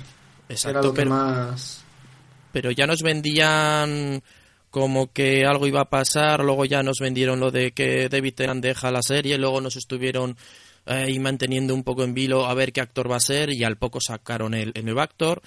Exacto, 0.49 0.79
Era 0.79 0.83
lo 0.87 0.93
que 0.95 0.97
pero- 0.99 1.11
más... 1.11 1.83
pero 2.53 2.71
ya 2.71 2.87
nos 2.87 3.03
vendían 3.03 4.23
como 4.71 5.13
que 5.13 5.45
algo 5.45 5.67
iba 5.67 5.81
a 5.81 5.91
pasar, 5.91 6.45
luego 6.45 6.65
ya 6.65 6.83
nos 6.85 6.99
vendieron 7.01 7.41
lo 7.41 7.51
de 7.51 7.73
que 7.73 8.09
David 8.09 8.35
Tennant 8.35 8.63
deja 8.63 8.93
la 8.93 9.03
serie, 9.03 9.39
luego 9.39 9.61
nos 9.61 9.75
estuvieron 9.75 10.37
eh, 10.87 10.93
ahí 10.95 11.19
manteniendo 11.19 11.75
un 11.75 11.83
poco 11.83 12.05
en 12.05 12.15
vilo 12.15 12.47
a 12.47 12.55
ver 12.55 12.73
qué 12.73 12.81
actor 12.81 13.11
va 13.11 13.17
a 13.17 13.21
ser 13.21 13.51
y 13.53 13.65
al 13.65 13.77
poco 13.77 13.99
sacaron 14.01 14.55
el, 14.55 14.71
el 14.77 14.85
nuevo 14.85 15.01
actor 15.01 15.43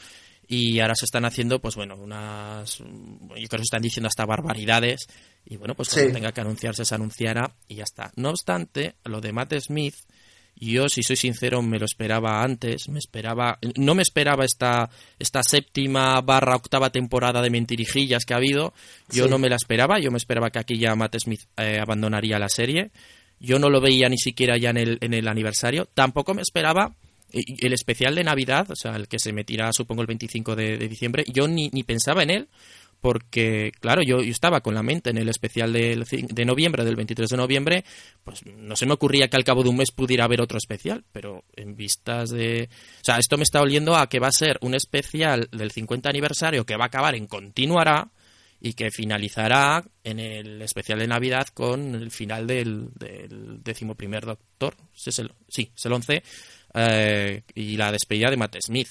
y 0.54 0.80
ahora 0.80 0.96
se 0.96 1.06
están 1.06 1.26
haciendo 1.26 1.60
pues 1.60 1.76
bueno 1.76 1.96
unas 1.96 2.78
yo 2.80 2.86
creo 3.36 3.48
que 3.50 3.58
se 3.58 3.64
están 3.64 3.82
diciendo 3.82 4.08
hasta 4.08 4.26
barbaridades 4.26 5.08
y 5.46 5.58
bueno 5.58 5.74
pues 5.76 5.90
cuando 5.90 6.10
Sí. 6.10 6.14
tenga 6.14 6.32
que 6.32 6.42
anunciarse 6.42 6.86
se 6.86 6.96
anunciará 6.96 7.52
y 7.68 7.76
ya 7.76 7.84
está 7.84 8.12
no 8.16 8.30
obstante 8.30 8.96
lo 9.06 9.22
de 9.22 9.32
Matt 9.34 9.54
Smith 9.60 9.96
yo, 10.56 10.88
si 10.88 11.02
soy 11.02 11.16
sincero, 11.16 11.64
me 11.64 11.80
lo 11.80 11.86
esperaba 11.86 12.44
antes. 12.44 12.88
Me 12.88 13.00
esperaba, 13.00 13.58
no 13.76 13.96
me 13.96 14.04
esperaba 14.04 14.46
esta, 14.46 14.88
esta 15.18 15.42
séptima 15.42 16.22
barra 16.22 16.56
octava 16.56 16.92
temporada 16.92 17.42
de 17.42 17.50
mentirijillas 17.50 18.24
que 18.24 18.36
ha 18.36 18.38
habido. 18.38 18.72
Yo 19.10 19.24
Sí. 19.26 19.30
no 19.32 19.40
me 19.40 19.50
la 19.50 19.56
esperaba. 19.56 20.00
Yo 20.00 20.12
me 20.12 20.18
esperaba 20.18 20.52
que 20.52 20.60
aquí 20.60 20.78
ya 20.78 20.96
Matt 20.96 21.18
Smith 21.18 21.42
eh, 21.58 21.80
abandonaría 21.82 22.38
la 22.38 22.50
serie. 22.50 22.92
Yo 23.40 23.58
no 23.58 23.70
lo 23.72 23.82
veía 23.82 24.08
ni 24.10 24.18
siquiera 24.20 24.56
ya 24.58 24.70
en 24.70 24.78
el, 24.78 24.98
en 25.02 25.16
el 25.16 25.28
aniversario. 25.28 25.88
Tampoco 25.92 26.36
me 26.36 26.44
esperaba 26.44 26.94
el 27.34 27.74
especial 27.74 28.16
de 28.16 28.24
Navidad, 28.24 28.70
o 28.70 28.76
sea, 28.76 28.96
el 28.96 29.08
que 29.08 29.20
se 29.20 29.34
metirá, 29.34 29.74
supongo, 29.74 30.02
el 30.02 30.08
25 30.08 30.56
de, 30.56 30.78
diciembre. 30.78 31.26
Yo 31.28 31.48
ni, 31.48 31.70
ni 31.70 31.84
pensaba 31.84 32.24
en 32.24 32.30
él. 32.30 32.50
Porque, 33.02 33.74
claro, 33.82 34.02
yo, 34.02 34.20
estaba 34.20 34.62
con 34.62 34.76
la 34.76 34.82
mente 34.82 35.10
en 35.10 35.18
el 35.18 35.28
especial 35.28 35.74
de 35.74 36.46
noviembre, 36.46 36.86
del 36.86 36.96
23 36.96 37.32
de 37.32 37.36
noviembre, 37.36 37.84
pues 38.24 38.46
no 38.46 38.78
se 38.78 38.86
me 38.86 38.94
ocurría 38.94 39.28
que 39.28 39.36
al 39.36 39.44
cabo 39.44 39.62
de 39.62 39.68
un 39.68 39.76
mes 39.76 39.92
pudiera 39.92 40.24
haber 40.24 40.40
otro 40.40 40.58
especial, 40.58 41.04
pero 41.12 41.44
en 41.58 41.76
vistas 41.76 42.30
de... 42.30 42.70
O 42.72 43.04
sea, 43.04 43.18
esto 43.18 43.36
me 43.36 43.44
está 43.44 43.62
oliendo 43.62 43.98
a 43.98 44.08
que 44.08 44.22
va 44.22 44.28
a 44.28 44.32
ser 44.32 44.58
un 44.62 44.74
especial 44.74 45.50
del 45.52 45.72
50 45.72 46.08
aniversario 46.08 46.66
que 46.66 46.78
va 46.78 46.86
a 46.86 46.88
acabar 46.88 47.16
en 47.16 47.28
continuará 47.28 48.10
y 48.62 48.72
que 48.72 48.90
finalizará 48.90 49.84
en 50.06 50.20
el 50.22 50.62
especial 50.62 51.00
de 51.00 51.08
Navidad 51.08 51.48
con 51.54 51.96
el 51.96 52.10
final 52.10 52.48
del, 52.48 52.88
del 52.94 53.62
décimo 53.62 53.96
primer 53.96 54.26
Doctor, 54.26 54.78
sí, 54.94 55.10
es 55.10 55.20
el, 55.20 55.34
sí, 55.50 55.70
es 55.76 55.86
el 55.86 55.92
11, 55.92 56.24
eh, 56.74 57.44
y 57.56 57.78
la 57.78 57.92
despedida 57.92 58.30
de 58.30 58.38
Matt 58.38 58.56
Smith. 58.66 58.90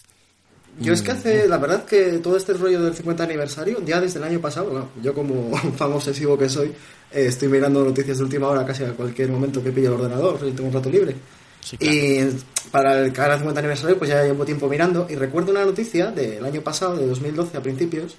Yo 0.81 0.95
es 0.95 1.03
que 1.03 1.11
hace, 1.11 1.49
la 1.49 1.59
verdad 1.59 1.85
que 1.85 2.19
todo 2.19 2.37
este 2.37 2.55
rollo 2.55 2.83
del 2.83 2.95
50 2.95 3.25
aniversario, 3.25 3.85
ya 3.85 4.01
desde 4.01 4.19
el 4.19 4.25
año 4.25 4.41
pasado, 4.41 4.71
bueno, 4.71 4.89
yo 5.03 5.13
como 5.13 5.55
fan 5.77 5.93
obsesivo 5.93 6.39
que 6.39 6.49
soy, 6.49 6.69
eh, 6.69 7.27
estoy 7.27 7.49
mirando 7.49 7.85
noticias 7.85 8.19
de 8.19 8.25
última 8.25 8.49
hora 8.49 8.65
casi 8.65 8.85
a 8.85 8.93
cualquier 8.93 9.29
momento 9.29 9.63
que 9.63 9.71
pille 9.71 9.89
el 9.89 9.93
ordenador, 9.93 10.39
si 10.41 10.53
tengo 10.53 10.69
un 10.69 10.75
rato 10.75 10.89
libre. 10.89 11.15
Sí, 11.61 11.77
claro. 11.77 11.95
Y 11.95 12.37
para 12.71 13.01
el 13.01 13.13
cada 13.13 13.37
50 13.37 13.61
aniversario, 13.61 13.99
pues 13.99 14.11
ya 14.11 14.23
llevo 14.25 14.45
tiempo 14.45 14.69
mirando. 14.69 15.07
Y 15.09 15.15
recuerdo 15.15 15.53
una 15.53 15.65
noticia 15.65 16.11
del 16.11 16.45
año 16.45 16.63
pasado, 16.63 16.97
de 16.97 17.07
2012 17.07 17.57
a 17.57 17.63
principios, 17.63 18.17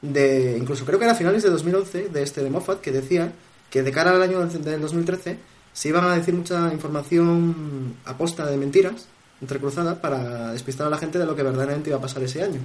de 0.00 0.56
incluso 0.58 0.84
creo 0.84 0.98
que 0.98 1.04
era 1.04 1.12
a 1.12 1.16
finales 1.16 1.42
de 1.42 1.50
2011, 1.50 2.08
de 2.08 2.22
este 2.22 2.42
de 2.42 2.50
Moffat, 2.50 2.80
que 2.80 2.92
decía 2.92 3.32
que 3.68 3.82
de 3.82 3.92
cara 3.92 4.12
al 4.12 4.22
año 4.22 4.46
del 4.46 4.80
2013 4.80 5.36
se 5.76 5.90
iban 5.90 6.04
a 6.04 6.16
decir 6.16 6.32
mucha 6.32 6.72
información 6.72 7.96
aposta 8.06 8.46
de 8.46 8.56
mentiras, 8.56 9.04
entrecruzada, 9.42 10.00
para 10.00 10.52
despistar 10.52 10.86
a 10.86 10.90
la 10.90 10.96
gente 10.96 11.18
de 11.18 11.26
lo 11.26 11.36
que 11.36 11.42
verdaderamente 11.42 11.90
iba 11.90 11.98
a 11.98 12.00
pasar 12.00 12.22
ese 12.22 12.42
año. 12.42 12.60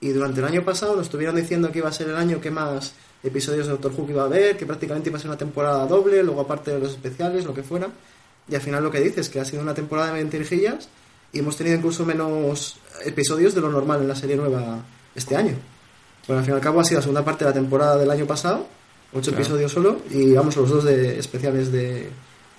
Y 0.00 0.08
durante 0.08 0.40
el 0.40 0.46
año 0.46 0.64
pasado 0.64 0.96
nos 0.96 1.04
estuvieron 1.04 1.36
diciendo 1.36 1.70
que 1.70 1.80
iba 1.80 1.90
a 1.90 1.92
ser 1.92 2.08
el 2.08 2.16
año 2.16 2.40
que 2.40 2.50
más 2.50 2.94
episodios 3.22 3.66
de 3.66 3.72
Doctor 3.72 3.92
Who 3.94 4.06
iba 4.08 4.22
a 4.22 4.24
haber, 4.24 4.56
que 4.56 4.64
prácticamente 4.64 5.10
iba 5.10 5.18
a 5.18 5.20
ser 5.20 5.28
una 5.28 5.36
temporada 5.36 5.86
doble, 5.86 6.22
luego 6.22 6.40
aparte 6.40 6.70
de 6.70 6.78
los 6.78 6.92
especiales, 6.92 7.44
lo 7.44 7.52
que 7.52 7.62
fuera. 7.62 7.88
Y 8.48 8.54
al 8.54 8.62
final 8.62 8.82
lo 8.82 8.90
que 8.90 9.00
dices, 9.00 9.28
que 9.28 9.38
ha 9.38 9.44
sido 9.44 9.60
una 9.60 9.74
temporada 9.74 10.14
de 10.14 10.22
mentirijillas 10.22 10.88
y 11.34 11.40
hemos 11.40 11.58
tenido 11.58 11.76
incluso 11.76 12.06
menos 12.06 12.76
episodios 13.04 13.54
de 13.54 13.60
lo 13.60 13.70
normal 13.70 14.00
en 14.00 14.08
la 14.08 14.16
serie 14.16 14.36
nueva 14.36 14.78
este 15.14 15.36
año. 15.36 15.56
Bueno, 16.26 16.38
al 16.40 16.44
fin 16.46 16.54
y 16.54 16.56
al 16.56 16.62
cabo 16.62 16.80
ha 16.80 16.84
sido 16.84 17.00
la 17.00 17.02
segunda 17.02 17.22
parte 17.22 17.44
de 17.44 17.50
la 17.50 17.54
temporada 17.54 17.98
del 17.98 18.10
año 18.10 18.24
pasado, 18.26 18.66
ocho 19.12 19.30
Claro. 19.30 19.42
episodios 19.42 19.72
solo, 19.72 20.00
y 20.10 20.32
vamos 20.32 20.56
los 20.56 20.70
dos 20.70 20.84
de 20.84 21.18
especiales 21.18 21.70
de 21.70 22.08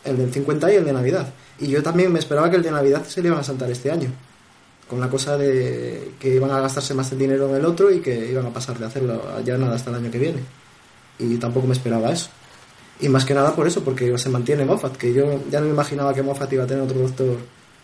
el 0.03 0.17
del 0.17 0.31
50 0.31 0.71
y 0.71 0.75
el 0.75 0.85
de 0.85 0.93
Navidad. 0.93 1.27
Y 1.59 1.67
yo 1.67 1.81
también 1.83 2.11
me 2.11 2.19
esperaba 2.19 2.49
que 2.49 2.57
el 2.57 2.63
de 2.63 2.71
Navidad 2.71 3.03
se 3.05 3.21
le 3.21 3.29
iban 3.29 3.39
a 3.39 3.43
saltar 3.43 3.69
este 3.71 3.91
año, 3.91 4.09
con 4.89 4.99
la 4.99 5.09
cosa 5.09 5.37
de 5.37 6.13
que 6.19 6.35
iban 6.35 6.51
a 6.51 6.61
gastarse 6.61 6.93
más 6.93 7.11
el 7.11 7.19
dinero 7.19 7.49
en 7.49 7.55
el 7.55 7.65
otro 7.65 7.91
y 7.91 7.99
que 7.99 8.31
iban 8.31 8.45
a 8.45 8.53
pasar 8.53 8.77
de 8.77 8.85
hacerlo 8.85 9.21
ya 9.43 9.57
nada 9.57 9.75
hasta 9.75 9.89
el 9.89 9.97
año 9.97 10.11
que 10.11 10.19
viene. 10.19 10.39
Y 11.19 11.37
tampoco 11.37 11.67
me 11.67 11.73
esperaba 11.73 12.11
eso. 12.11 12.29
Y 12.99 13.09
más 13.09 13.25
que 13.25 13.33
nada 13.33 13.55
por 13.55 13.67
eso, 13.67 13.83
porque 13.83 14.17
se 14.17 14.29
mantiene 14.29 14.65
Moffat, 14.65 14.97
que 14.97 15.13
yo 15.13 15.41
ya 15.51 15.59
no 15.59 15.67
me 15.67 15.71
imaginaba 15.73 16.13
que 16.13 16.23
Moffat 16.23 16.51
iba 16.53 16.63
a 16.63 16.67
tener 16.67 16.83
otro 16.83 16.99
doctor 16.99 17.37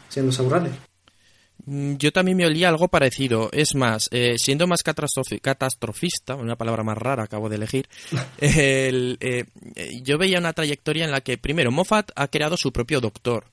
siendo 0.09 0.31
showrunner. 0.31 0.92
Mm, 1.65 1.95
Yo 1.95 2.11
también 2.11 2.37
me 2.37 2.45
olía 2.45 2.69
algo 2.69 2.87
parecido. 2.89 3.49
Es 3.53 3.73
más, 3.75 4.09
eh, 4.11 4.35
siendo 4.37 4.67
más 4.67 4.83
catastrofi- 4.83 5.39
catastrofista, 5.41 6.35
una 6.35 6.55
palabra 6.57 6.83
más 6.83 6.97
rara 6.97 7.23
acabo 7.23 7.47
de 7.49 7.55
elegir, 7.55 7.87
el, 8.39 9.17
eh, 9.21 9.45
yo 10.03 10.17
veía 10.17 10.39
una 10.39 10.53
trayectoria 10.53 11.05
en 11.05 11.11
la 11.11 11.21
que, 11.21 11.37
primero, 11.37 11.71
Moffat 11.71 12.11
ha 12.15 12.27
creado 12.27 12.57
su 12.57 12.71
propio 12.71 12.99
doctor. 13.01 13.45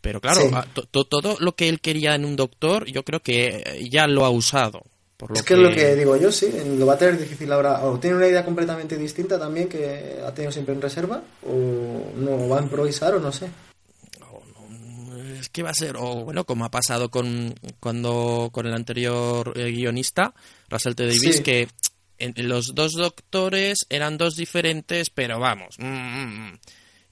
Pero 0.00 0.20
claro, 0.20 0.40
Sí. 0.42 0.50
a- 0.54 0.62
to- 0.62 0.84
to- 0.84 1.04
todo 1.04 1.36
lo 1.40 1.54
que 1.54 1.68
él 1.68 1.80
quería 1.80 2.14
en 2.14 2.24
un 2.24 2.36
doctor, 2.36 2.84
yo 2.86 3.04
creo 3.04 3.20
que 3.20 3.62
eh, 3.64 3.88
ya 3.90 4.06
lo 4.06 4.24
ha 4.24 4.30
usado. 4.30 4.82
Por 5.16 5.30
lo 5.30 5.36
es 5.36 5.42
que, 5.44 5.54
es 5.54 5.60
lo 5.60 5.70
que 5.70 5.94
digo 5.94 6.16
yo, 6.16 6.30
sí, 6.32 6.50
lo 6.76 6.84
va 6.86 6.94
a 6.94 6.98
tener 6.98 7.18
difícil 7.18 7.50
ahora. 7.52 7.80
O 7.84 7.98
tiene 7.98 8.16
una 8.16 8.26
idea 8.26 8.44
completamente 8.44 8.98
distinta 8.98 9.38
también 9.38 9.68
que 9.68 10.16
ha 10.26 10.32
tenido 10.34 10.50
siempre 10.52 10.74
en 10.74 10.82
reserva, 10.82 11.22
o 11.46 12.12
no 12.16 12.48
va 12.48 12.58
a 12.58 12.62
improvisar, 12.62 13.14
o 13.14 13.20
no 13.20 13.30
sé. 13.32 13.46
Que 15.52 15.62
va 15.62 15.70
a 15.70 15.74
ser, 15.74 15.96
o 15.98 16.24
bueno, 16.24 16.44
como 16.44 16.64
ha 16.64 16.70
pasado 16.70 17.10
con 17.10 17.54
cuando 17.80 18.50
con 18.52 18.66
el 18.66 18.74
anterior 18.74 19.52
eh, 19.56 19.70
guionista, 19.70 20.34
Russell 20.68 20.94
T. 20.94 21.04
Davis, 21.06 21.36
Sí. 21.36 21.42
que 21.42 21.68
en- 22.18 22.34
los 22.48 22.74
dos 22.74 22.92
doctores 22.92 23.86
eran 23.88 24.16
dos 24.18 24.36
diferentes, 24.36 25.10
pero 25.10 25.38
vamos, 25.40 25.76
mm, 25.78 25.84
mm, 25.84 26.48
mm, 26.50 26.58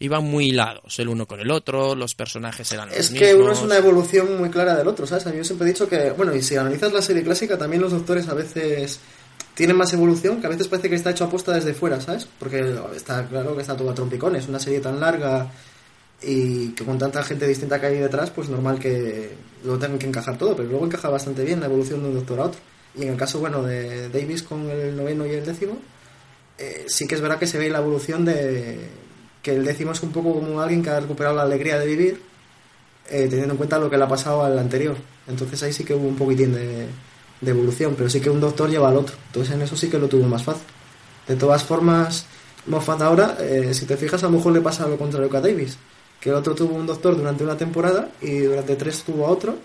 iban 0.01 0.25
muy 0.25 0.49
hilados 0.49 0.99
el 0.99 1.09
uno 1.09 1.27
con 1.27 1.41
el 1.41 1.51
otro, 1.51 1.95
los 1.95 2.15
personajes 2.15 2.71
eran 2.73 2.89
los 2.89 2.97
Es 2.99 3.11
mismos. 3.11 3.29
que 3.29 3.35
uno 3.37 3.53
es 3.53 3.61
una 3.61 3.77
evolución 3.77 4.39
muy 4.39 4.51
clara 4.51 4.75
del 4.77 4.89
otro, 4.89 5.07
¿sabes? 5.07 5.27
A 5.27 5.31
mí 5.31 5.37
yo 5.39 5.45
siempre 5.45 5.69
he 5.69 5.73
dicho 5.73 5.89
que, 5.89 6.11
bueno, 6.11 6.35
y 6.35 6.43
si 6.43 6.57
analizas 6.57 6.93
la 6.93 7.03
serie 7.03 7.23
clásica, 7.23 7.57
también 7.59 7.83
los 7.83 7.93
doctores 7.93 8.29
a 8.29 8.35
veces 8.35 8.99
tienen 9.55 9.77
más 9.77 9.93
evolución, 9.93 10.41
que 10.41 10.47
a 10.47 10.51
veces 10.51 10.67
parece 10.69 10.89
que 10.89 10.95
está 10.97 11.11
hecho 11.11 11.25
aposta 11.25 11.53
desde 11.53 11.75
fuera, 11.75 12.01
¿sabes? 12.01 12.27
Porque 12.39 12.75
está 12.97 13.27
claro 13.29 13.55
que 13.55 13.61
está 13.63 13.77
todo 13.77 13.91
a 13.91 13.95
trompicones, 13.95 14.49
una 14.49 14.59
serie 14.59 14.81
tan 14.81 14.99
larga 14.99 15.51
y 16.23 16.69
que 16.71 16.85
con 16.85 16.99
tanta 16.99 17.23
gente 17.23 17.47
distinta 17.47 17.81
que 17.81 17.87
hay 17.87 17.99
detrás, 17.99 18.31
pues 18.31 18.49
normal 18.49 18.79
que 18.79 19.31
lo 19.65 19.79
tengan 19.79 19.99
que 19.99 20.07
encajar 20.07 20.39
todo, 20.39 20.57
pero 20.57 20.69
luego 20.69 20.87
encaja 20.87 21.09
bastante 21.09 21.45
bien 21.45 21.61
la 21.61 21.67
evolución 21.67 22.03
de 22.03 22.09
un 22.09 22.15
doctor 22.15 22.41
a 22.41 22.45
otro. 22.45 22.61
Y 22.95 23.03
en 23.03 23.09
el 23.11 23.17
caso, 23.17 23.41
bueno, 23.41 23.63
de 23.63 24.09
Davis 24.09 24.43
con 24.43 24.69
el 24.69 24.97
noveno 24.97 25.27
y 25.27 25.31
el 25.31 25.45
décimo, 25.45 25.79
eh, 26.59 26.85
sí 26.89 27.07
que 27.07 27.15
es 27.15 27.21
verdad 27.21 27.39
que 27.39 27.47
se 27.47 27.59
ve 27.59 27.71
la 27.71 27.79
evolución 27.79 28.25
de 28.25 28.79
que 29.43 29.55
el 29.55 29.65
décimo 29.65 29.93
es 29.93 30.03
un 30.03 30.13
poco 30.13 30.35
como 30.35 30.61
alguien 30.61 30.83
que 30.83 30.91
ha 30.91 31.01
recuperado 31.01 31.35
la 31.35 31.43
alegría 31.43 31.79
de 31.79 31.87
vivir 31.87 32.23
eh, 33.09 33.27
teniendo 33.29 33.55
en 33.55 33.57
cuenta 33.57 33.79
lo 33.79 33.91
que 33.91 33.97
le 33.97 34.05
ha 34.05 34.09
pasado 34.09 34.45
al 34.45 34.59
anterior. 34.59 34.97
Entonces 35.27 35.63
ahí 35.63 35.73
sí 35.73 35.85
que 35.85 35.95
hubo 35.95 36.07
un 36.07 36.17
poquitín 36.17 36.55
de, 36.55 36.87
de 37.41 37.51
evolución, 37.51 37.95
pero 37.97 38.09
sí 38.09 38.21
que 38.21 38.31
un 38.31 38.41
doctor 38.41 38.71
lleva 38.71 38.89
al 38.89 38.97
otro. 38.97 39.17
Entonces 39.27 39.55
en 39.55 39.63
eso 39.63 39.77
sí 39.77 39.89
que 39.89 39.99
lo 39.99 40.09
tuvo 40.09 40.27
más 40.29 40.45
fácil. 40.45 40.63
De 41.27 41.37
todas 41.37 41.63
formas, 41.65 42.27
Moffat 42.67 43.03
ahora, 43.03 43.37
eh, 43.41 43.75
si 43.75 43.87
te 43.87 43.97
fijas, 43.97 44.23
a 44.23 44.27
lo 44.27 44.37
mejor 44.37 44.53
le 44.53 44.61
pasa 44.61 44.87
lo 44.87 44.97
contrario 44.97 45.29
que 45.29 45.37
a 45.37 45.41
Davis. 45.41 45.77
Que 46.23 46.29
el 46.31 46.37
otro 46.37 46.55
tuvo 46.55 46.75
un 46.77 46.87
doctor 46.87 47.17
durante 47.17 47.43
una 47.43 47.57
temporada 47.57 48.09
y 48.21 48.39
durante 48.39 48.77
tres 48.77 49.03
tuvo 49.03 49.27
a 49.27 49.31
otro. 49.31 49.59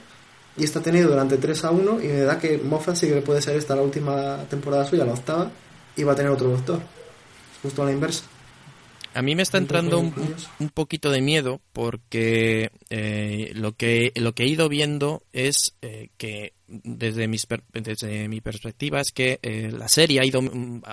Y 0.58 0.64
está 0.64 0.82
tenido 0.82 1.10
durante 1.10 1.38
tres 1.38 1.64
a 1.64 1.70
uno 1.70 2.02
y 2.02 2.08
me 2.08 2.22
da 2.22 2.40
que 2.40 2.58
Moffat 2.58 2.96
sí 2.96 3.08
que 3.08 3.22
puede 3.22 3.44
ser 3.44 3.56
esta 3.58 3.76
la 3.76 3.84
última 3.84 4.44
temporada 4.50 4.86
suya, 4.86 5.06
la 5.06 5.14
octava, 5.14 5.52
y 5.96 6.02
va 6.04 6.14
a 6.14 6.16
tener 6.16 6.32
otro 6.32 6.50
doctor. 6.50 6.82
Justo 7.62 7.84
a 7.84 7.86
la 7.86 7.92
inversa. 7.92 8.24
A 9.14 9.22
mí 9.22 9.36
me 9.36 9.42
está 9.44 9.58
entrando 9.58 10.00
un, 10.00 10.14
un 10.60 10.70
poquito 10.70 11.10
de 11.12 11.22
miedo 11.22 11.60
porque 11.74 12.70
eh, 12.90 13.52
lo 13.56 13.72
que 13.74 14.12
lo 14.16 14.34
que 14.34 14.44
he 14.44 14.48
ido 14.48 14.70
viendo 14.70 15.24
es 15.34 15.74
eh, 15.82 16.10
que 16.18 16.54
desde, 16.68 17.28
mis 17.28 17.48
per- 17.48 17.64
desde 17.74 18.28
mi 18.28 18.42
perspectiva 18.42 19.00
es 19.02 19.12
que 19.12 19.40
eh, 19.42 19.72
la 19.76 19.90
serie 19.90 20.20
ha 20.20 20.26
ido 20.26 20.42
mm, 20.44 20.84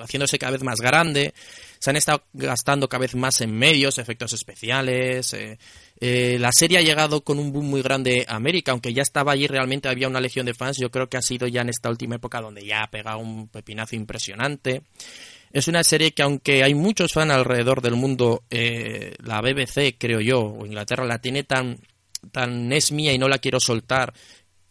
haciéndose 0.00 0.38
cada 0.38 0.52
vez 0.52 0.62
más 0.62 0.80
grande, 0.80 1.34
se 1.84 1.90
han 1.90 1.96
estado 1.96 2.22
gastando 2.32 2.88
cada 2.88 3.02
vez 3.02 3.14
más 3.14 3.42
en 3.42 3.52
medios, 3.54 3.98
efectos 3.98 4.32
especiales. 4.32 5.34
eh, 5.34 5.58
eh, 6.00 6.38
la 6.40 6.50
serie 6.50 6.78
ha 6.78 6.80
llegado 6.80 7.22
con 7.22 7.38
un 7.38 7.52
boom 7.52 7.66
muy 7.68 7.82
grande 7.82 8.24
a 8.26 8.36
América, 8.36 8.72
aunque 8.72 8.94
ya 8.94 9.02
estaba 9.02 9.32
allí 9.32 9.46
realmente 9.46 9.90
había 9.90 10.08
una 10.08 10.18
legión 10.22 10.46
de 10.46 10.54
fans. 10.54 10.78
Yo 10.78 10.90
creo 10.90 11.10
que 11.10 11.18
ha 11.18 11.22
sido 11.22 11.46
ya 11.46 11.60
en 11.60 11.68
esta 11.68 11.90
última 11.90 12.16
época 12.16 12.40
donde 12.40 12.64
ya 12.64 12.84
ha 12.84 12.90
pegado 12.90 13.18
un 13.18 13.48
pepinazo 13.48 13.96
impresionante. 13.96 14.80
Es 15.52 15.68
una 15.68 15.84
serie 15.84 16.12
que 16.12 16.22
aunque 16.22 16.64
hay 16.64 16.74
muchos 16.74 17.12
fans 17.12 17.32
alrededor 17.32 17.82
del 17.82 17.96
mundo, 17.96 18.44
eh, 18.48 19.14
la 19.22 19.42
BBC, 19.42 19.96
creo 19.98 20.20
yo, 20.20 20.40
o 20.40 20.64
Inglaterra 20.64 21.04
la 21.04 21.18
tiene 21.18 21.42
tan, 21.44 21.78
tan 22.32 22.72
es 22.72 22.92
mía 22.92 23.12
y 23.12 23.18
no 23.18 23.28
la 23.28 23.38
quiero 23.40 23.60
soltar, 23.60 24.14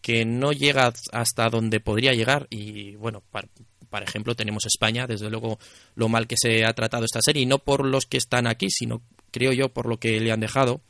que 0.01 0.25
no 0.25 0.51
llega 0.51 0.91
hasta 1.11 1.47
donde 1.51 1.79
podría 1.79 2.13
llegar. 2.13 2.47
Y 2.49 2.95
bueno, 2.95 3.21
par- 3.31 3.49
por 3.93 4.01
ejemplo, 4.01 4.33
tenemos 4.33 4.65
España, 4.65 5.05
desde 5.05 5.29
luego 5.29 5.59
lo 5.93 6.09
mal 6.09 6.25
que 6.25 6.35
se 6.35 6.65
ha 6.65 6.73
tratado 6.73 7.05
esta 7.05 7.21
serie, 7.21 7.43
y 7.43 7.45
no 7.45 7.59
por 7.59 7.85
los 7.85 8.07
que 8.07 8.17
están 8.17 8.47
aquí, 8.47 8.71
sino 8.71 9.03
creo 9.29 9.53
yo 9.53 9.69
por 9.69 9.87
lo 9.87 9.99
que 9.99 10.19
le 10.19 10.31
han 10.31 10.39
dejado. 10.39 10.81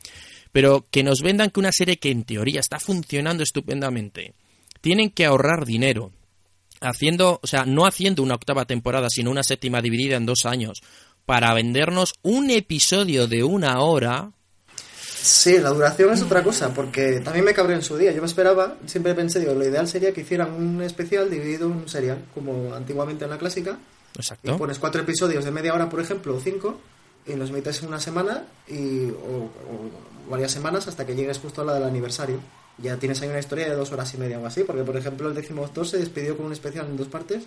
Pero 0.52 0.86
que 0.90 1.02
nos 1.02 1.20
vendan 1.20 1.50
que 1.50 1.60
una 1.60 1.70
serie 1.70 1.98
que 1.98 2.10
en 2.10 2.24
teoría 2.24 2.60
está 2.60 2.80
funcionando 2.80 3.42
estupendamente, 3.42 4.32
tienen 4.80 5.10
que 5.10 5.26
ahorrar 5.26 5.66
dinero, 5.66 6.12
haciendo, 6.80 7.40
o 7.42 7.46
sea, 7.46 7.66
no 7.66 7.84
haciendo 7.84 8.22
una 8.22 8.36
octava 8.36 8.64
temporada, 8.64 9.10
sino 9.10 9.30
una 9.30 9.42
séptima 9.42 9.82
dividida 9.82 10.16
en 10.16 10.24
dos 10.24 10.46
años, 10.46 10.80
para 11.26 11.52
vendernos 11.52 12.14
un 12.22 12.48
episodio 12.48 13.26
de 13.26 13.44
una 13.44 13.80
hora. 13.80 14.32
Sí, 15.24 15.58
la 15.58 15.70
duración 15.70 16.12
es 16.12 16.20
otra 16.20 16.42
cosa, 16.42 16.68
porque 16.74 17.20
también 17.20 17.46
me 17.46 17.54
cabré 17.54 17.72
en 17.74 17.82
su 17.82 17.96
día. 17.96 18.12
Yo 18.12 18.20
me 18.20 18.26
esperaba, 18.26 18.76
siempre 18.84 19.14
pensé, 19.14 19.40
digo, 19.40 19.54
lo 19.54 19.64
ideal 19.64 19.88
sería 19.88 20.12
que 20.12 20.20
hicieran 20.20 20.52
un 20.52 20.82
especial 20.82 21.30
dividido 21.30 21.66
en 21.66 21.72
un 21.72 21.88
serial, 21.88 22.18
como 22.34 22.74
antiguamente 22.74 23.24
en 23.24 23.30
la 23.30 23.38
clásica, 23.38 23.78
y 24.14 24.18
Exacto. 24.18 24.58
pones 24.58 24.78
cuatro 24.78 25.00
episodios 25.00 25.46
de 25.46 25.50
media 25.50 25.72
hora, 25.72 25.88
por 25.88 26.00
ejemplo, 26.00 26.36
o 26.36 26.40
cinco, 26.40 26.78
y 27.26 27.32
los 27.36 27.50
metes 27.50 27.80
en 27.82 27.88
una 27.88 28.00
semana 28.00 28.44
y, 28.68 29.08
o, 29.12 29.48
o 29.48 30.28
varias 30.28 30.52
semanas 30.52 30.86
hasta 30.88 31.06
que 31.06 31.14
llegues 31.16 31.38
justo 31.38 31.62
a 31.62 31.64
la 31.64 31.72
del 31.74 31.84
aniversario. 31.84 32.38
Ya 32.76 32.98
tienes 32.98 33.22
ahí 33.22 33.30
una 33.30 33.38
historia 33.38 33.66
de 33.70 33.76
dos 33.76 33.92
horas 33.92 34.12
y 34.12 34.18
media 34.18 34.38
o 34.38 34.44
así, 34.44 34.62
porque 34.64 34.82
por 34.82 34.94
ejemplo 34.98 35.28
el 35.28 35.34
décimo 35.34 35.62
doctor 35.62 35.86
se 35.86 35.96
despidió 35.96 36.36
con 36.36 36.44
un 36.44 36.52
especial 36.52 36.84
en 36.84 36.98
dos 36.98 37.08
partes, 37.08 37.44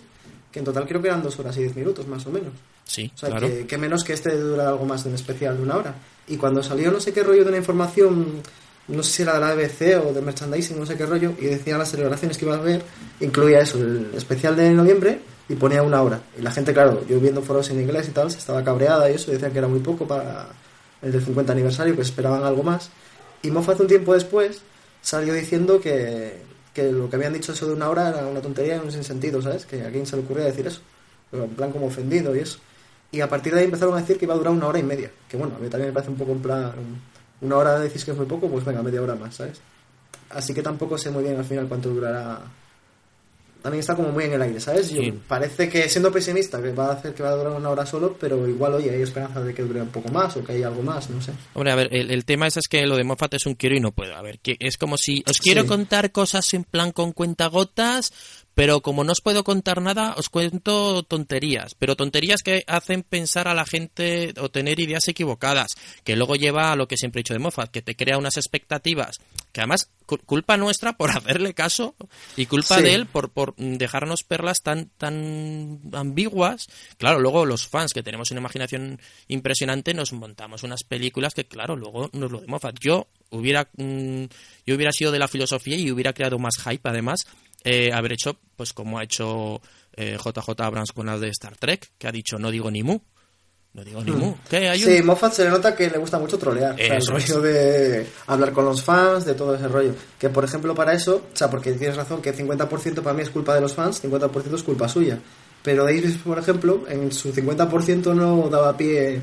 que 0.50 0.58
en 0.58 0.64
total 0.64 0.84
creo 0.88 1.00
que 1.00 1.06
eran 1.06 1.22
dos 1.22 1.38
horas 1.38 1.56
y 1.58 1.60
diez 1.60 1.76
minutos, 1.76 2.08
más 2.08 2.26
o 2.26 2.30
menos. 2.30 2.54
Sí, 2.84 3.08
O 3.14 3.18
sea, 3.18 3.28
claro. 3.28 3.46
que, 3.46 3.68
que 3.68 3.78
menos 3.78 4.02
que 4.02 4.14
este 4.14 4.36
dura 4.36 4.68
algo 4.68 4.84
más 4.84 5.04
de 5.04 5.10
un 5.10 5.14
especial 5.14 5.56
de 5.56 5.62
una 5.62 5.76
hora. 5.76 5.94
Y 6.28 6.36
cuando 6.36 6.62
salió 6.62 6.90
no 6.90 7.00
sé 7.00 7.12
qué 7.12 7.22
rollo 7.22 7.42
de 7.42 7.48
una 7.48 7.58
información, 7.58 8.42
no 8.88 9.02
sé 9.02 9.10
si 9.10 9.22
era 9.22 9.34
de 9.34 9.40
la 9.40 9.54
BBC 9.54 9.98
o 10.04 10.12
de 10.12 10.20
merchandising, 10.20 10.78
no 10.78 10.86
sé 10.86 10.96
qué 10.96 11.06
rollo, 11.06 11.32
y 11.38 11.46
decía 11.46 11.78
las 11.78 11.90
celebraciones 11.90 12.38
que 12.38 12.44
iba 12.44 12.54
a 12.54 12.58
haber, 12.58 12.82
incluía 13.20 13.60
eso, 13.60 13.78
el 13.78 14.10
especial 14.14 14.56
de 14.56 14.70
noviembre, 14.70 15.20
y 15.48 15.54
ponía 15.54 15.82
una 15.82 16.02
hora. 16.02 16.20
Y 16.38 16.42
la 16.42 16.50
gente, 16.50 16.72
claro, 16.72 17.06
yo 17.08 17.18
viendo 17.20 17.42
foros 17.42 17.70
en 17.70 17.80
inglés 17.80 18.08
y 18.08 18.12
tal, 18.12 18.30
se 18.30 18.38
estaba 18.38 18.62
cabreada 18.62 19.10
y 19.10 19.14
eso, 19.14 19.30
decían 19.30 19.52
que 19.52 19.58
era 19.58 19.68
muy 19.68 19.80
poco 19.80 20.06
para 20.06 20.48
el 21.02 21.12
del 21.12 21.24
50 21.24 21.52
aniversario, 21.52 21.96
que 21.96 22.02
esperaban 22.02 22.44
algo 22.44 22.62
más. 22.62 22.90
Y 23.42 23.50
Moffat 23.50 23.80
un 23.80 23.86
tiempo 23.86 24.14
después 24.14 24.60
salió 25.00 25.32
diciendo 25.32 25.80
que, 25.80 26.34
que 26.74 26.92
lo 26.92 27.08
que 27.08 27.16
habían 27.16 27.32
dicho 27.32 27.52
eso 27.52 27.66
de 27.66 27.72
una 27.72 27.88
hora 27.88 28.08
era 28.08 28.26
una 28.26 28.40
tontería 28.40 28.76
y 28.76 28.80
un 28.80 28.92
sinsentido, 28.92 29.40
¿sabes? 29.40 29.64
Que 29.64 29.82
a 29.82 29.90
quién 29.90 30.06
se 30.06 30.16
le 30.16 30.22
ocurría 30.22 30.44
decir 30.44 30.66
eso. 30.66 30.80
Pero 31.30 31.44
en 31.44 31.50
plan 31.50 31.70
como 31.70 31.86
ofendido 31.86 32.34
y 32.34 32.40
eso. 32.40 32.58
Y 33.10 33.20
a 33.20 33.28
partir 33.28 33.52
de 33.54 33.60
ahí 33.60 33.64
empezaron 33.64 33.94
a 33.96 34.00
decir 34.00 34.18
que 34.18 34.24
iba 34.26 34.34
a 34.34 34.36
durar 34.38 34.52
una 34.52 34.66
hora 34.66 34.78
y 34.78 34.82
media. 34.82 35.10
Que 35.28 35.36
bueno, 35.36 35.54
a 35.56 35.58
mí 35.58 35.68
también 35.68 35.90
me 35.90 35.94
parece 35.94 36.10
un 36.10 36.18
poco 36.18 36.32
en 36.32 36.42
plan... 36.42 36.72
Una 37.40 37.56
hora 37.56 37.78
decís 37.78 38.04
que 38.04 38.10
es 38.10 38.16
muy 38.16 38.26
poco, 38.26 38.48
pues 38.50 38.64
venga, 38.64 38.82
media 38.82 39.00
hora 39.00 39.14
más, 39.14 39.36
¿sabes? 39.36 39.60
Así 40.30 40.52
que 40.52 40.60
tampoco 40.62 40.98
sé 40.98 41.10
muy 41.10 41.22
bien 41.22 41.36
al 41.38 41.44
final 41.44 41.68
cuánto 41.68 41.88
durará. 41.88 42.40
También 43.62 43.80
está 43.80 43.96
como 43.96 44.10
muy 44.12 44.24
en 44.24 44.32
el 44.34 44.42
aire, 44.42 44.60
¿sabes? 44.60 44.90
Yo- 44.90 45.02
Sí. 45.02 45.12
parece 45.26 45.68
que 45.68 45.88
siendo 45.88 46.12
pesimista 46.12 46.62
que 46.62 46.70
va 46.72 46.86
a 46.88 46.92
hacer 46.92 47.12
que 47.12 47.24
va 47.24 47.30
a 47.30 47.34
durar 47.34 47.52
una 47.54 47.70
hora 47.70 47.84
solo, 47.84 48.16
pero 48.18 48.46
igual, 48.46 48.74
oye, 48.74 48.90
hay 48.90 49.02
esperanza 49.02 49.40
de 49.42 49.52
que 49.52 49.62
dure 49.64 49.82
un 49.82 49.88
poco 49.88 50.08
más 50.10 50.36
o 50.36 50.44
que 50.44 50.52
haya 50.52 50.68
algo 50.68 50.82
más, 50.82 51.10
no 51.10 51.20
sé. 51.20 51.32
Hombre, 51.54 51.72
a 51.72 51.74
ver, 51.74 51.88
el, 51.92 52.10
el 52.12 52.24
tema 52.24 52.46
es, 52.46 52.56
es 52.56 52.68
que 52.68 52.86
lo 52.86 52.96
de 52.96 53.02
Moffat 53.02 53.34
es 53.34 53.46
un 53.46 53.54
quiero 53.54 53.74
y 53.76 53.80
no 53.80 53.90
puedo. 53.90 54.14
A 54.14 54.22
ver, 54.22 54.38
que 54.38 54.56
es 54.60 54.78
como 54.78 54.96
si 54.96 55.24
os 55.28 55.38
quiero 55.38 55.62
Sí. 55.62 55.68
contar 55.68 56.12
cosas 56.12 56.54
en 56.54 56.62
plan 56.62 56.92
con 56.92 57.12
cuentagotas, 57.12 58.12
pero 58.58 58.80
como 58.80 59.04
no 59.04 59.12
os 59.12 59.20
puedo 59.20 59.44
contar 59.44 59.80
nada, 59.80 60.14
os 60.16 60.28
cuento 60.28 61.04
tonterías. 61.04 61.76
Pero 61.76 61.94
tonterías 61.94 62.42
que 62.42 62.64
hacen 62.66 63.04
pensar 63.04 63.46
a 63.46 63.54
la 63.54 63.64
gente 63.64 64.34
o 64.40 64.48
tener 64.48 64.80
ideas 64.80 65.06
equivocadas, 65.06 65.68
que 66.02 66.16
luego 66.16 66.34
lleva 66.34 66.72
a 66.72 66.74
lo 66.76 66.88
que 66.88 66.96
siempre 66.96 67.20
he 67.20 67.22
dicho 67.22 67.34
de 67.34 67.38
Moffat, 67.38 67.70
que 67.70 67.82
te 67.82 67.94
crea 67.94 68.18
unas 68.18 68.36
expectativas, 68.36 69.18
que 69.52 69.60
además 69.60 69.90
cu- 70.06 70.18
culpa 70.26 70.56
nuestra 70.56 70.94
por 70.94 71.10
hacerle 71.16 71.54
caso 71.54 71.94
y 72.36 72.46
culpa 72.46 72.78
Sí. 72.78 72.82
de 72.82 72.94
él 72.94 73.06
por, 73.06 73.30
por 73.30 73.54
dejarnos 73.54 74.24
perlas 74.24 74.60
tan, 74.60 74.88
tan 74.98 75.78
ambiguas. 75.92 76.66
Claro, 76.96 77.20
luego 77.20 77.46
los 77.46 77.68
fans 77.68 77.92
que 77.92 78.02
tenemos 78.02 78.32
una 78.32 78.40
imaginación 78.40 79.00
impresionante 79.28 79.94
nos 79.94 80.12
montamos 80.12 80.64
unas 80.64 80.82
películas 80.82 81.32
que, 81.32 81.44
claro, 81.46 81.76
luego 81.76 82.10
nos 82.12 82.32
lo 82.32 82.40
de 82.40 82.48
Moffat. 82.48 82.76
Yo 82.80 83.06
hubiera, 83.30 83.68
mm, 83.76 84.24
yo 84.66 84.74
hubiera 84.74 84.90
sido 84.90 85.12
de 85.12 85.20
la 85.20 85.28
filosofía 85.28 85.76
y 85.76 85.92
hubiera 85.92 86.12
creado 86.12 86.40
más 86.40 86.56
hype, 86.64 86.88
además, 86.88 87.20
eh, 87.64 87.90
haber 87.92 88.12
hecho, 88.12 88.38
pues 88.56 88.72
como 88.72 88.98
ha 88.98 89.04
hecho 89.04 89.60
eh, 89.92 90.16
JJ 90.16 90.60
Abrams 90.60 90.92
con 90.92 91.06
la 91.06 91.18
de 91.18 91.28
Star 91.30 91.56
Trek, 91.56 91.92
que 91.98 92.08
ha 92.08 92.12
dicho 92.12 92.38
no 92.38 92.50
digo 92.50 92.70
ni 92.70 92.82
mu. 92.82 93.00
No 93.74 93.84
digo 93.84 94.02
ni 94.02 94.12
mu. 94.12 94.34
¿Qué? 94.48 94.68
Hay 94.68 94.82
un-. 94.82 94.90
Sí, 94.90 95.02
Moffat 95.02 95.34
se 95.34 95.44
le 95.44 95.50
nota 95.50 95.74
que 95.74 95.90
le 95.90 95.98
gusta 95.98 96.18
mucho 96.18 96.38
trolear. 96.38 96.74
O 96.74 96.78
sea, 96.78 96.96
el 96.96 97.06
rollo 97.06 97.40
de 97.40 98.06
hablar 98.26 98.52
con 98.52 98.64
los 98.64 98.82
fans, 98.82 99.24
de 99.24 99.34
todo 99.34 99.54
ese 99.54 99.68
rollo. 99.68 99.94
Que, 100.18 100.30
por 100.30 100.44
ejemplo, 100.44 100.74
para 100.74 100.94
eso, 100.94 101.26
o 101.32 101.36
sea, 101.36 101.50
porque 101.50 101.72
tienes 101.72 101.96
razón 101.96 102.22
que 102.22 102.34
50% 102.34 103.02
para 103.02 103.14
mí 103.14 103.22
es 103.22 103.30
culpa 103.30 103.54
de 103.54 103.60
los 103.60 103.74
fans, 103.74 104.02
50% 104.02 104.54
es 104.54 104.62
culpa 104.62 104.88
suya. 104.88 105.18
Pero 105.62 105.84
Davis, 105.84 106.16
por 106.16 106.38
ejemplo, 106.38 106.84
en 106.88 107.12
su 107.12 107.32
50% 107.32 108.14
no 108.14 108.48
daba 108.48 108.76
pie... 108.76 109.20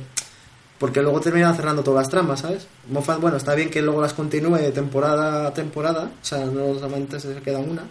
Porque 0.77 1.01
luego 1.01 1.21
terminaba 1.21 1.55
cerrando 1.55 1.83
todas 1.83 2.03
las 2.03 2.09
tramas, 2.09 2.41
¿sabes? 2.41 2.67
Moffat, 2.89 3.21
bueno, 3.21 3.37
está 3.37 3.55
bien 3.55 3.69
que 3.69 3.81
luego 3.81 4.01
las 4.01 4.13
continúe 4.13 4.71
temporada 4.73 5.47
a 5.47 5.53
temporada, 5.53 6.11
o 6.21 6.25
sea, 6.25 6.45
no 6.45 6.73
solamente 6.75 7.17
se 7.17 7.33
queda 7.35 7.59
una, 7.59 7.85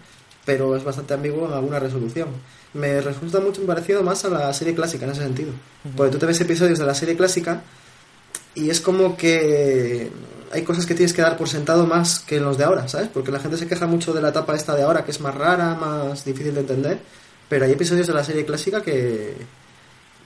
pero 0.45 0.77
es 0.77 0.85
bastante 0.85 1.15
ambiguo 1.15 1.47
en 1.47 1.55
alguna 1.55 1.79
resolución. 1.79 2.29
Me 2.75 3.01
resulta 3.01 3.41
mucho 3.41 3.65
parecido 3.67 4.03
más 4.03 4.25
a 4.25 4.29
la 4.29 4.53
serie 4.53 4.75
clásica 4.75 5.05
en 5.05 5.13
ese 5.13 5.23
sentido. 5.23 5.53
Porque 5.97 6.13
tú 6.13 6.19
te 6.19 6.27
ves 6.27 6.41
episodios 6.41 6.79
de 6.79 6.87
la 6.87 6.95
serie 6.95 7.17
clásica 7.17 7.63
y 8.55 8.71
es 8.71 8.81
como 8.81 9.17
que 9.17 10.11
hay 10.53 10.63
cosas 10.63 10.87
que 10.87 10.95
tienes 10.95 11.13
que 11.13 11.23
dar 11.23 11.37
por 11.37 11.49
sentado 11.49 11.87
más 11.87 12.21
que 12.21 12.37
en 12.37 12.45
los 12.45 12.57
de 12.59 12.65
ahora, 12.65 12.87
¿sabes? 12.89 13.09
Porque 13.13 13.33
la 13.33 13.41
gente 13.41 13.57
se 13.57 13.67
queja 13.67 13.87
mucho 13.87 14.13
de 14.13 14.23
la 14.23 14.29
etapa 14.29 14.55
esta 14.55 14.77
de 14.77 14.83
ahora, 14.83 15.05
que 15.05 15.11
es 15.11 15.21
más 15.21 15.35
rara, 15.35 15.75
más 15.75 16.25
difícil 16.25 16.55
de 16.55 16.61
entender, 16.61 16.99
pero 17.49 17.65
hay 17.65 17.73
episodios 17.73 18.07
de 18.07 18.15
la 18.15 18.23
serie 18.23 18.45
clásica 18.45 18.81
que, 18.81 19.35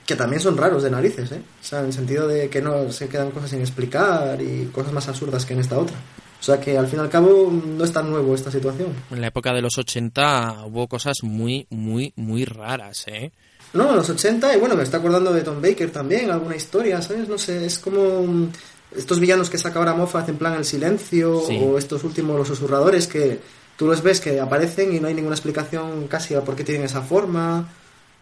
que 0.05 0.15
también 0.15 0.41
son 0.41 0.57
raros 0.57 0.83
de 0.83 0.91
narices, 0.91 1.31
¿eh? 1.31 1.41
O 1.61 1.63
sea, 1.63 1.79
en 1.79 1.87
el 1.87 1.93
sentido 1.93 2.27
de 2.27 2.49
que 2.49 2.61
no 2.61 2.91
se 2.91 3.07
quedan 3.07 3.31
cosas 3.31 3.49
sin 3.49 3.61
explicar 3.61 4.41
y 4.41 4.65
cosas 4.73 4.93
más 4.93 5.07
absurdas 5.07 5.45
que 5.45 5.53
en 5.53 5.59
esta 5.59 5.77
otra. 5.77 5.97
O 6.39 6.43
sea 6.43 6.59
que 6.59 6.77
al 6.77 6.87
fin 6.87 6.99
y 6.99 7.01
al 7.01 7.09
cabo 7.09 7.51
no 7.51 7.83
es 7.83 7.91
tan 7.91 8.09
nuevo 8.09 8.33
esta 8.33 8.49
situación. 8.49 8.93
En 9.11 9.19
la 9.21 9.27
época 9.27 9.53
de 9.53 9.61
los 9.61 9.77
80 9.77 10.65
hubo 10.67 10.87
cosas 10.87 11.17
muy, 11.23 11.67
muy, 11.69 12.13
muy 12.15 12.45
raras, 12.45 13.03
¿eh? 13.07 13.31
No, 13.73 13.89
en 13.91 13.97
los 13.97 14.09
80, 14.09 14.55
y 14.55 14.59
bueno, 14.59 14.75
me 14.75 14.83
está 14.83 14.97
acordando 14.97 15.31
de 15.33 15.41
Tom 15.41 15.61
Baker 15.61 15.91
también, 15.91 16.31
alguna 16.31 16.55
historia, 16.55 17.01
¿sabes? 17.01 17.27
No 17.27 17.37
sé, 17.37 17.65
es 17.65 17.77
como 17.77 18.23
mm, 18.23 18.49
estos 18.97 19.19
villanos 19.19 19.49
que 19.49 19.57
saca 19.59 19.77
ahora 19.79 19.93
Moffat 19.93 20.29
en 20.29 20.37
plan 20.37 20.53
El 20.55 20.65
Silencio, 20.65 21.43
Sí. 21.45 21.59
o 21.61 21.77
estos 21.77 22.03
últimos, 22.03 22.37
los 22.37 22.47
susurradores, 22.47 23.05
que 23.07 23.39
tú 23.77 23.85
los 23.85 24.01
ves 24.01 24.21
que 24.21 24.39
aparecen 24.39 24.95
y 24.95 24.99
no 24.99 25.07
hay 25.07 25.13
ninguna 25.13 25.35
explicación 25.35 26.07
casi 26.07 26.33
a 26.33 26.41
por 26.41 26.55
qué 26.55 26.63
tienen 26.63 26.83
esa 26.85 27.01
forma, 27.01 27.69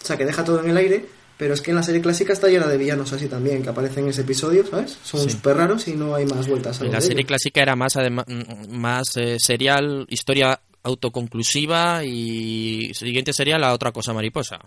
o 0.02 0.06
sea, 0.06 0.18
que 0.18 0.26
deja 0.26 0.44
todo 0.44 0.60
en 0.60 0.70
el 0.70 0.78
aire, 0.78 1.06
pero 1.38 1.54
es 1.54 1.62
que 1.62 1.72
en 1.72 1.78
la 1.78 1.84
serie 1.84 2.02
clásica 2.02 2.34
está 2.34 2.48
llena 2.48 2.68
de 2.68 2.78
villanos 2.78 3.14
así 3.14 3.28
también, 3.28 3.62
que 3.64 3.70
aparecen 3.70 4.06
en 4.06 4.10
ese 4.10 4.22
episodio, 4.22 4.66
¿sabes? 4.68 4.98
Son 5.04 5.22
Sí. 5.22 5.30
súper 5.30 5.58
raros 5.58 5.88
y 5.88 5.94
no 5.94 6.16
hay 6.16 6.26
más 6.26 6.48
vueltas 6.48 6.82
a 6.82 6.86
En 6.86 6.92
la 6.92 7.00
serie 7.02 7.20
ellos. 7.20 7.28
clásica 7.28 7.62
era 7.62 7.76
más, 7.76 7.94
mm, 7.96 8.72
más 8.76 9.06
eh, 9.18 9.38
serial, 9.40 10.06
historia 10.10 10.60
autoconclusiva 10.84 12.04
y 12.04 12.92
siguiente 12.94 13.34
sería 13.34 13.58
la 13.58 13.74
otra 13.74 13.92
cosa 13.92 14.14
mariposa. 14.14 14.60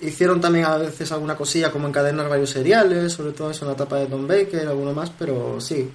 Hicieron 0.00 0.40
también 0.40 0.64
a 0.64 0.76
veces 0.78 1.12
alguna 1.12 1.36
cosilla 1.36 1.70
como 1.70 1.86
encadenar 1.86 2.28
varios 2.28 2.50
seriales, 2.50 3.12
sobre 3.12 3.32
todo 3.32 3.50
eso 3.50 3.64
en 3.64 3.68
la 3.68 3.74
etapa 3.74 3.98
de 3.98 4.06
Tom 4.06 4.26
Baker, 4.26 4.66
alguno 4.66 4.94
más, 4.94 5.10
pero 5.18 5.60
sí, 5.60 5.90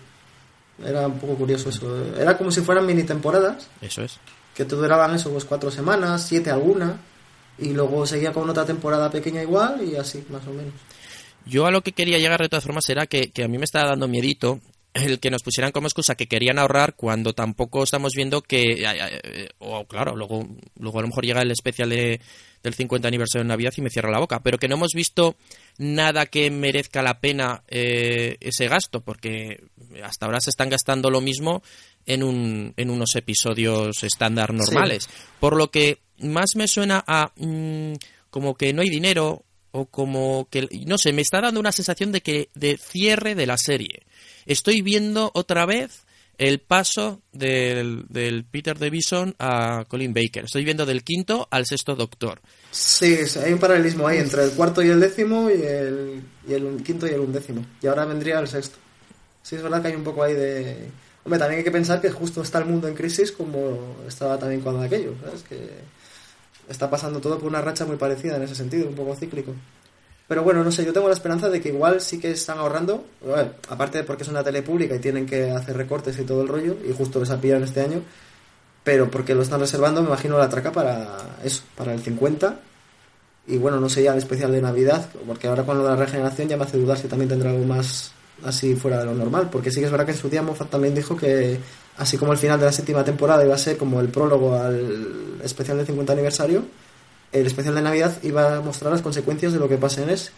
era 0.86 1.08
un 1.08 1.18
poco 1.18 1.36
curioso 1.36 1.70
eso. 1.70 2.14
Era 2.16 2.38
como 2.38 2.52
si 2.52 2.62
fueran 2.62 2.86
mini 2.86 3.04
temporadas, 3.04 3.68
Eso 3.82 4.04
es. 4.04 4.20
que 4.54 4.64
te 4.66 4.76
duraban 4.76 5.16
eso, 5.16 5.32
pues 5.32 5.46
cuatro 5.46 5.72
semanas, 5.72 6.24
siete 6.28 6.52
alguna, 6.52 6.98
y 7.58 7.70
luego 7.74 8.06
seguía 8.06 8.32
con 8.34 8.50
otra 8.50 8.66
temporada 8.66 9.10
pequeña 9.10 9.42
igual 9.42 9.82
y 9.88 9.96
así, 9.96 10.24
más 10.30 10.46
o 10.48 10.52
menos. 10.52 10.74
Yo 11.46 11.66
a 11.68 11.72
lo 11.72 11.82
que 11.82 11.92
quería 11.92 12.18
llegar 12.18 12.42
de 12.42 12.50
todas 12.50 12.64
formas 12.64 12.90
era 12.90 13.06
que, 13.06 13.32
que 13.32 13.44
a 13.44 13.48
mí 13.48 13.58
me 13.58 13.66
estaba 13.66 13.90
dando 13.90 14.08
miedito 14.08 14.60
el 14.94 15.20
que 15.20 15.30
nos 15.30 15.44
pusieran 15.44 15.72
como 15.74 15.88
excusa 15.88 16.16
que 16.16 16.26
querían 16.28 16.58
ahorrar 16.58 16.96
cuando 16.96 17.34
tampoco 17.34 17.84
estamos 17.84 18.14
viendo 18.16 18.42
que 18.42 18.82
eh, 18.82 19.50
o 19.60 19.84
claro 19.86 20.16
luego 20.16 20.48
luego 20.80 21.00
a 21.00 21.02
lo 21.02 21.10
mejor 21.10 21.26
llega 21.26 21.42
el 21.42 21.52
especial 21.52 21.90
de- 21.90 22.22
del 22.64 22.74
50 22.74 23.06
aniversario 23.08 23.44
de 23.44 23.50
Navidad 23.50 23.74
y 23.76 23.82
me 23.82 23.90
cierra 23.90 24.10
la 24.10 24.20
boca 24.20 24.40
pero 24.42 24.58
que 24.58 24.70
no 24.70 24.76
hemos 24.76 24.94
visto 24.96 25.36
nada 25.78 26.26
que 26.28 26.50
merezca 26.50 27.04
la 27.04 27.20
pena 27.20 27.62
eh, 27.68 28.38
ese 28.40 28.68
gasto, 28.70 29.02
porque 29.02 29.66
hasta 30.02 30.26
ahora 30.26 30.40
se 30.40 30.50
están 30.50 30.70
gastando 30.70 31.10
lo 31.12 31.20
mismo 31.22 31.62
en, 32.06 32.24
un, 32.24 32.74
en 32.78 32.90
unos 32.90 33.16
episodios 33.16 34.02
estándar 34.02 34.54
normales. 34.54 35.10
Por 35.42 35.58
lo 35.58 35.70
que 35.70 36.00
más 36.20 36.56
me 36.56 36.68
suena 36.68 37.04
a 37.06 37.32
mm, 37.38 37.94
como 38.30 38.56
que 38.56 38.74
no 38.74 38.82
hay 38.82 38.90
dinero 38.90 39.44
o 39.72 39.86
como 39.86 40.48
que 40.50 40.68
no 40.86 40.98
sé, 40.98 41.12
me 41.12 41.22
está 41.22 41.42
dando 41.42 41.60
una 41.60 41.72
sensación 41.72 42.12
de 42.12 42.22
que 42.22 42.50
de 42.56 42.78
cierre 42.78 43.36
de 43.36 43.46
la 43.46 43.58
serie. 43.58 44.04
Estoy 44.46 44.82
viendo 44.82 45.32
otra 45.34 45.66
vez 45.66 46.06
el 46.38 46.60
paso 46.60 47.22
del, 47.32 48.06
del 48.10 48.46
Peter 48.46 48.78
Davison 48.78 49.36
a 49.40 49.86
Colin 49.88 50.14
Baker. 50.14 50.46
Estoy 50.46 50.64
viendo 50.64 50.86
del 50.86 51.04
quinto 51.04 51.48
al 51.52 51.66
sexto 51.66 51.96
Doctor. 51.96 52.42
Sí, 52.72 53.18
hay 53.44 53.54
un 53.54 53.60
paralelismo 53.60 54.08
ahí 54.08 54.20
entre 54.20 54.44
el 54.44 54.52
cuarto 54.52 54.84
y 54.84 54.90
el 54.90 55.00
décimo 55.00 55.50
y 55.50 55.62
el, 55.62 56.22
y 56.48 56.54
el 56.54 56.84
quinto 56.84 57.08
y 57.08 57.12
el 57.12 57.20
undécimo. 57.20 57.66
Y 57.82 57.88
ahora 57.88 58.06
vendría 58.06 58.40
el 58.40 58.48
sexto. 58.48 58.78
Sí, 59.44 59.56
es 59.56 59.64
verdad 59.64 59.82
que 59.82 59.90
hay 59.90 59.96
un 59.96 60.04
poco 60.04 60.24
ahí 60.24 60.34
de... 60.34 60.90
Hombre, 61.24 61.40
también 61.40 61.60
hay 61.60 61.64
que 61.64 61.72
pensar 61.72 62.02
que 62.02 62.12
justo 62.12 62.42
está 62.42 62.60
el 62.60 62.66
mundo 62.66 62.88
en 62.88 62.96
crisis 62.96 63.32
como 63.32 63.98
estaba 64.08 64.38
también 64.38 64.62
cuando 64.62 64.82
aquello, 64.82 65.16
¿sabes? 65.24 65.42
Que 65.44 65.70
está 66.70 66.90
pasando 66.90 67.20
todo 67.20 67.38
por 67.38 67.48
una 67.48 67.62
racha 67.62 67.86
muy 67.86 67.98
parecida 67.98 68.38
en 68.38 68.44
ese 68.44 68.56
sentido, 68.56 68.88
un 68.88 68.96
poco 68.96 69.16
cíclico. 69.16 69.54
Pero 70.28 70.44
bueno, 70.44 70.64
no 70.64 70.72
sé, 70.72 70.84
yo 70.84 70.92
tengo 70.92 71.08
la 71.08 71.14
esperanza 71.14 71.50
de 71.50 71.62
que 71.62 71.70
igual 71.70 72.02
sí 72.02 72.20
que 72.20 72.32
están 72.32 72.58
ahorrando, 72.58 73.06
aparte 73.70 74.04
porque 74.04 74.24
es 74.24 74.30
una 74.30 74.44
tele 74.44 74.64
pública 74.64 74.96
y 74.96 75.00
tienen 75.00 75.26
que 75.26 75.52
hacer 75.52 75.78
recortes 75.78 76.18
y 76.18 76.24
todo 76.24 76.42
el 76.42 76.48
rollo, 76.48 76.78
y 76.88 76.94
justo 76.94 77.20
les 77.20 77.30
ha 77.30 77.36
este 77.36 77.82
año, 77.82 78.02
pero 78.84 79.10
porque 79.12 79.36
lo 79.36 79.44
están 79.44 79.60
reservando, 79.60 80.02
me 80.02 80.08
imagino 80.08 80.38
la 80.38 80.50
traca 80.50 80.72
para 80.72 81.38
eso, 81.44 81.64
para 81.76 81.94
el 81.94 82.02
50. 82.02 82.60
Y 83.48 83.58
bueno, 83.58 83.80
no 83.80 83.90
sé 83.90 84.02
ya 84.02 84.14
el 84.14 84.18
especial 84.18 84.52
de 84.52 84.62
Navidad, 84.62 85.08
porque 85.28 85.48
ahora 85.48 85.64
con 85.64 85.78
lo 85.78 85.84
la 85.84 85.96
regeneración 85.96 86.48
ya 86.48 86.58
me 86.58 86.64
hace 86.64 86.78
dudar 86.78 86.98
si 86.98 87.08
también 87.08 87.30
tendrá 87.30 87.52
algo 87.52 87.66
más 87.66 88.12
así 88.44 88.76
fuera 88.76 89.00
de 89.00 89.06
lo 89.06 89.14
normal, 89.14 89.50
porque 89.52 89.70
sí 89.70 89.80
que 89.80 89.86
es 89.86 89.92
verdad 89.92 90.06
que 90.06 90.14
en 90.14 90.18
su 90.18 90.30
día 90.30 90.42
Moffat 90.42 90.70
también 90.70 90.96
dijo 90.96 91.16
que 91.16 91.60
así 91.98 92.18
como 92.18 92.32
el 92.32 92.38
final 92.38 92.60
de 92.60 92.66
la 92.66 92.72
séptima 92.72 93.04
temporada 93.04 93.44
iba 93.46 93.56
a 93.56 93.60
ser 93.60 93.78
como 93.78 94.00
el 94.00 94.10
prólogo 94.10 94.56
al 94.56 95.40
especial 95.44 95.78
del 95.78 95.86
50 95.86 96.14
aniversario, 96.14 96.66
el 97.32 97.46
especial 97.46 97.76
de 97.76 97.82
Navidad 97.82 98.18
iba 98.24 98.58
a 98.58 98.62
mostrar 98.62 98.92
las 98.92 99.02
consecuencias 99.02 99.54
de 99.54 99.60
lo 99.60 99.68
que 99.68 99.78
pasa 99.78 100.04
en 100.04 100.10
ese. 100.10 100.32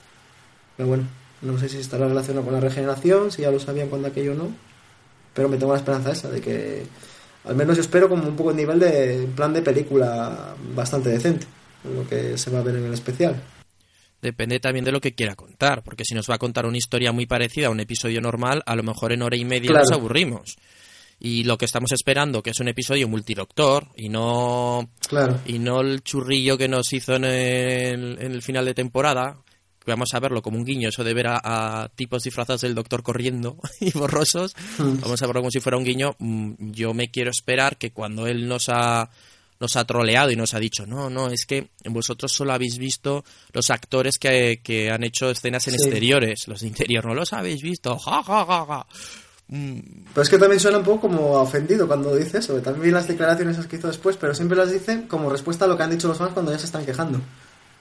Pero 0.76 0.90
bueno, 0.90 1.04
no 1.42 1.58
sé 1.60 1.70
si 1.70 1.78
estará 1.78 2.08
relacionado 2.08 2.46
con 2.46 2.54
la 2.54 2.60
regeneración, 2.60 3.32
si 3.32 3.44
ya 3.44 3.52
lo 3.52 3.60
sabían 3.60 3.90
cuando 3.90 4.08
aquello 4.08 4.34
no. 4.34 4.52
Pero 5.34 5.50
me 5.50 5.58
tengo 5.58 5.74
la 5.74 5.80
esperanza 5.80 6.12
esa 6.12 6.30
de 6.30 6.42
que, 6.42 6.84
al 7.46 7.56
menos 7.56 7.76
yo 7.76 7.82
espero 7.82 8.10
como 8.10 8.28
un 8.28 8.36
poco 8.36 8.52
el 8.52 8.58
nivel 8.58 8.80
de 8.80 9.28
plan 9.36 9.54
de 9.54 9.62
película 9.62 10.56
bastante 10.74 11.10
decente, 11.10 11.46
lo 11.84 12.08
que 12.08 12.38
se 12.38 12.50
va 12.50 12.60
a 12.60 12.64
ver 12.64 12.76
en 12.76 12.86
el 12.86 12.94
especial. 12.94 13.42
Depende 14.20 14.60
también 14.60 14.84
de 14.84 14.92
lo 14.92 15.00
que 15.00 15.14
quiera 15.14 15.36
contar, 15.36 15.84
porque 15.84 16.04
si 16.04 16.16
nos 16.16 16.28
va 16.28 16.36
a 16.36 16.40
contar 16.40 16.66
una 16.66 16.78
historia 16.78 17.12
muy 17.12 17.28
parecida 17.28 17.68
a 17.68 17.70
un 17.70 17.80
episodio 17.80 18.20
normal, 18.20 18.64
a 18.66 18.76
lo 18.76 18.82
mejor 18.82 19.12
en 19.12 19.22
hora 19.22 19.38
y 19.38 19.46
media 19.46 19.72
nos 19.72 19.92
aburrimos 19.92 20.58
y 21.20 21.44
lo 21.44 21.58
que 21.58 21.66
estamos 21.66 21.92
esperando 21.92 22.44
que 22.44 22.52
es 22.52 22.60
un 22.60 22.68
episodio 22.68 23.08
multidoctor 23.08 23.88
y 23.96 24.10
no 24.10 24.90
y 25.46 25.60
no 25.60 25.82
el 25.82 26.04
churrillo 26.04 26.58
que 26.58 26.68
nos 26.68 26.94
hizo 26.94 27.16
en 27.16 27.26
el, 27.26 28.18
en 28.20 28.32
el 28.32 28.42
final 28.42 28.66
de 28.66 28.74
temporada 28.74 29.38
vamos 29.86 30.10
a 30.14 30.20
verlo 30.20 30.42
como 30.42 30.58
un 30.58 30.66
guiño 30.66 30.90
eso 30.90 31.04
de 31.04 31.14
ver 31.14 31.28
a, 31.30 31.90
tipos 31.96 32.24
disfrazados 32.24 32.62
del 32.62 32.76
doctor 32.76 33.02
corriendo 33.02 33.58
y 33.80 33.92
borrosos 33.92 34.56
hmm. 34.78 35.00
vamos 35.02 35.22
a 35.22 35.28
verlo 35.28 35.42
como 35.42 35.52
si 35.52 35.60
fuera 35.60 35.78
un 35.78 35.86
guiño 35.86 36.16
mm, 36.20 36.72
yo 36.72 36.94
me 36.94 37.10
quiero 37.10 37.32
esperar 37.32 37.78
que 37.78 37.92
cuando 37.92 38.28
él 38.28 38.48
nos 38.48 38.70
ha 38.70 39.10
nos 39.60 39.76
ha 39.76 39.86
troleado 39.86 40.30
y 40.30 40.36
nos 40.36 40.54
ha 40.54 40.60
dicho, 40.60 40.86
no, 40.86 41.10
no, 41.10 41.32
es 41.32 41.48
que 41.48 41.70
vosotros 41.86 42.32
solo 42.32 42.54
habéis 42.54 42.78
visto 42.78 43.26
los 43.54 43.72
actores 43.72 44.20
que, 44.20 44.62
que 44.64 44.92
han 44.92 45.04
hecho 45.04 45.32
escenas 45.32 45.68
en 45.68 45.74
exteriores, 45.74 46.48
los 46.48 46.62
de 46.62 46.68
interior 46.68 47.06
no 47.06 47.16
los 47.16 47.34
habéis 47.34 47.64
visto, 47.64 47.98
ja, 47.98 48.22
ja, 48.22 48.46
ja, 48.46 48.66
ja. 48.68 48.88
Pero 49.50 50.22
es 50.22 50.30
que 50.30 50.38
también 50.38 50.60
suena 50.60 50.80
un 50.80 50.84
poco 50.84 51.02
como 51.08 51.32
ofendido 51.34 51.88
cuando 51.88 52.16
dice 52.16 52.40
eso. 52.40 52.62
También 52.62 52.84
vi 52.84 52.92
las 52.92 53.08
declaraciones 53.08 53.58
que 53.66 53.78
hizo 53.78 53.88
después, 53.88 54.18
pero 54.18 54.34
siempre 54.34 54.58
las 54.58 54.72
dice 54.72 55.06
como 55.08 55.30
respuesta 55.30 55.66
a 55.66 55.68
lo 55.68 55.78
que 55.78 55.84
han 55.84 55.92
dicho 55.92 56.08
los 56.08 56.18
fans 56.18 56.34
cuando 56.34 56.52
ya 56.52 56.60
se 56.60 56.66
están 56.66 56.86
quejando. 56.86 57.22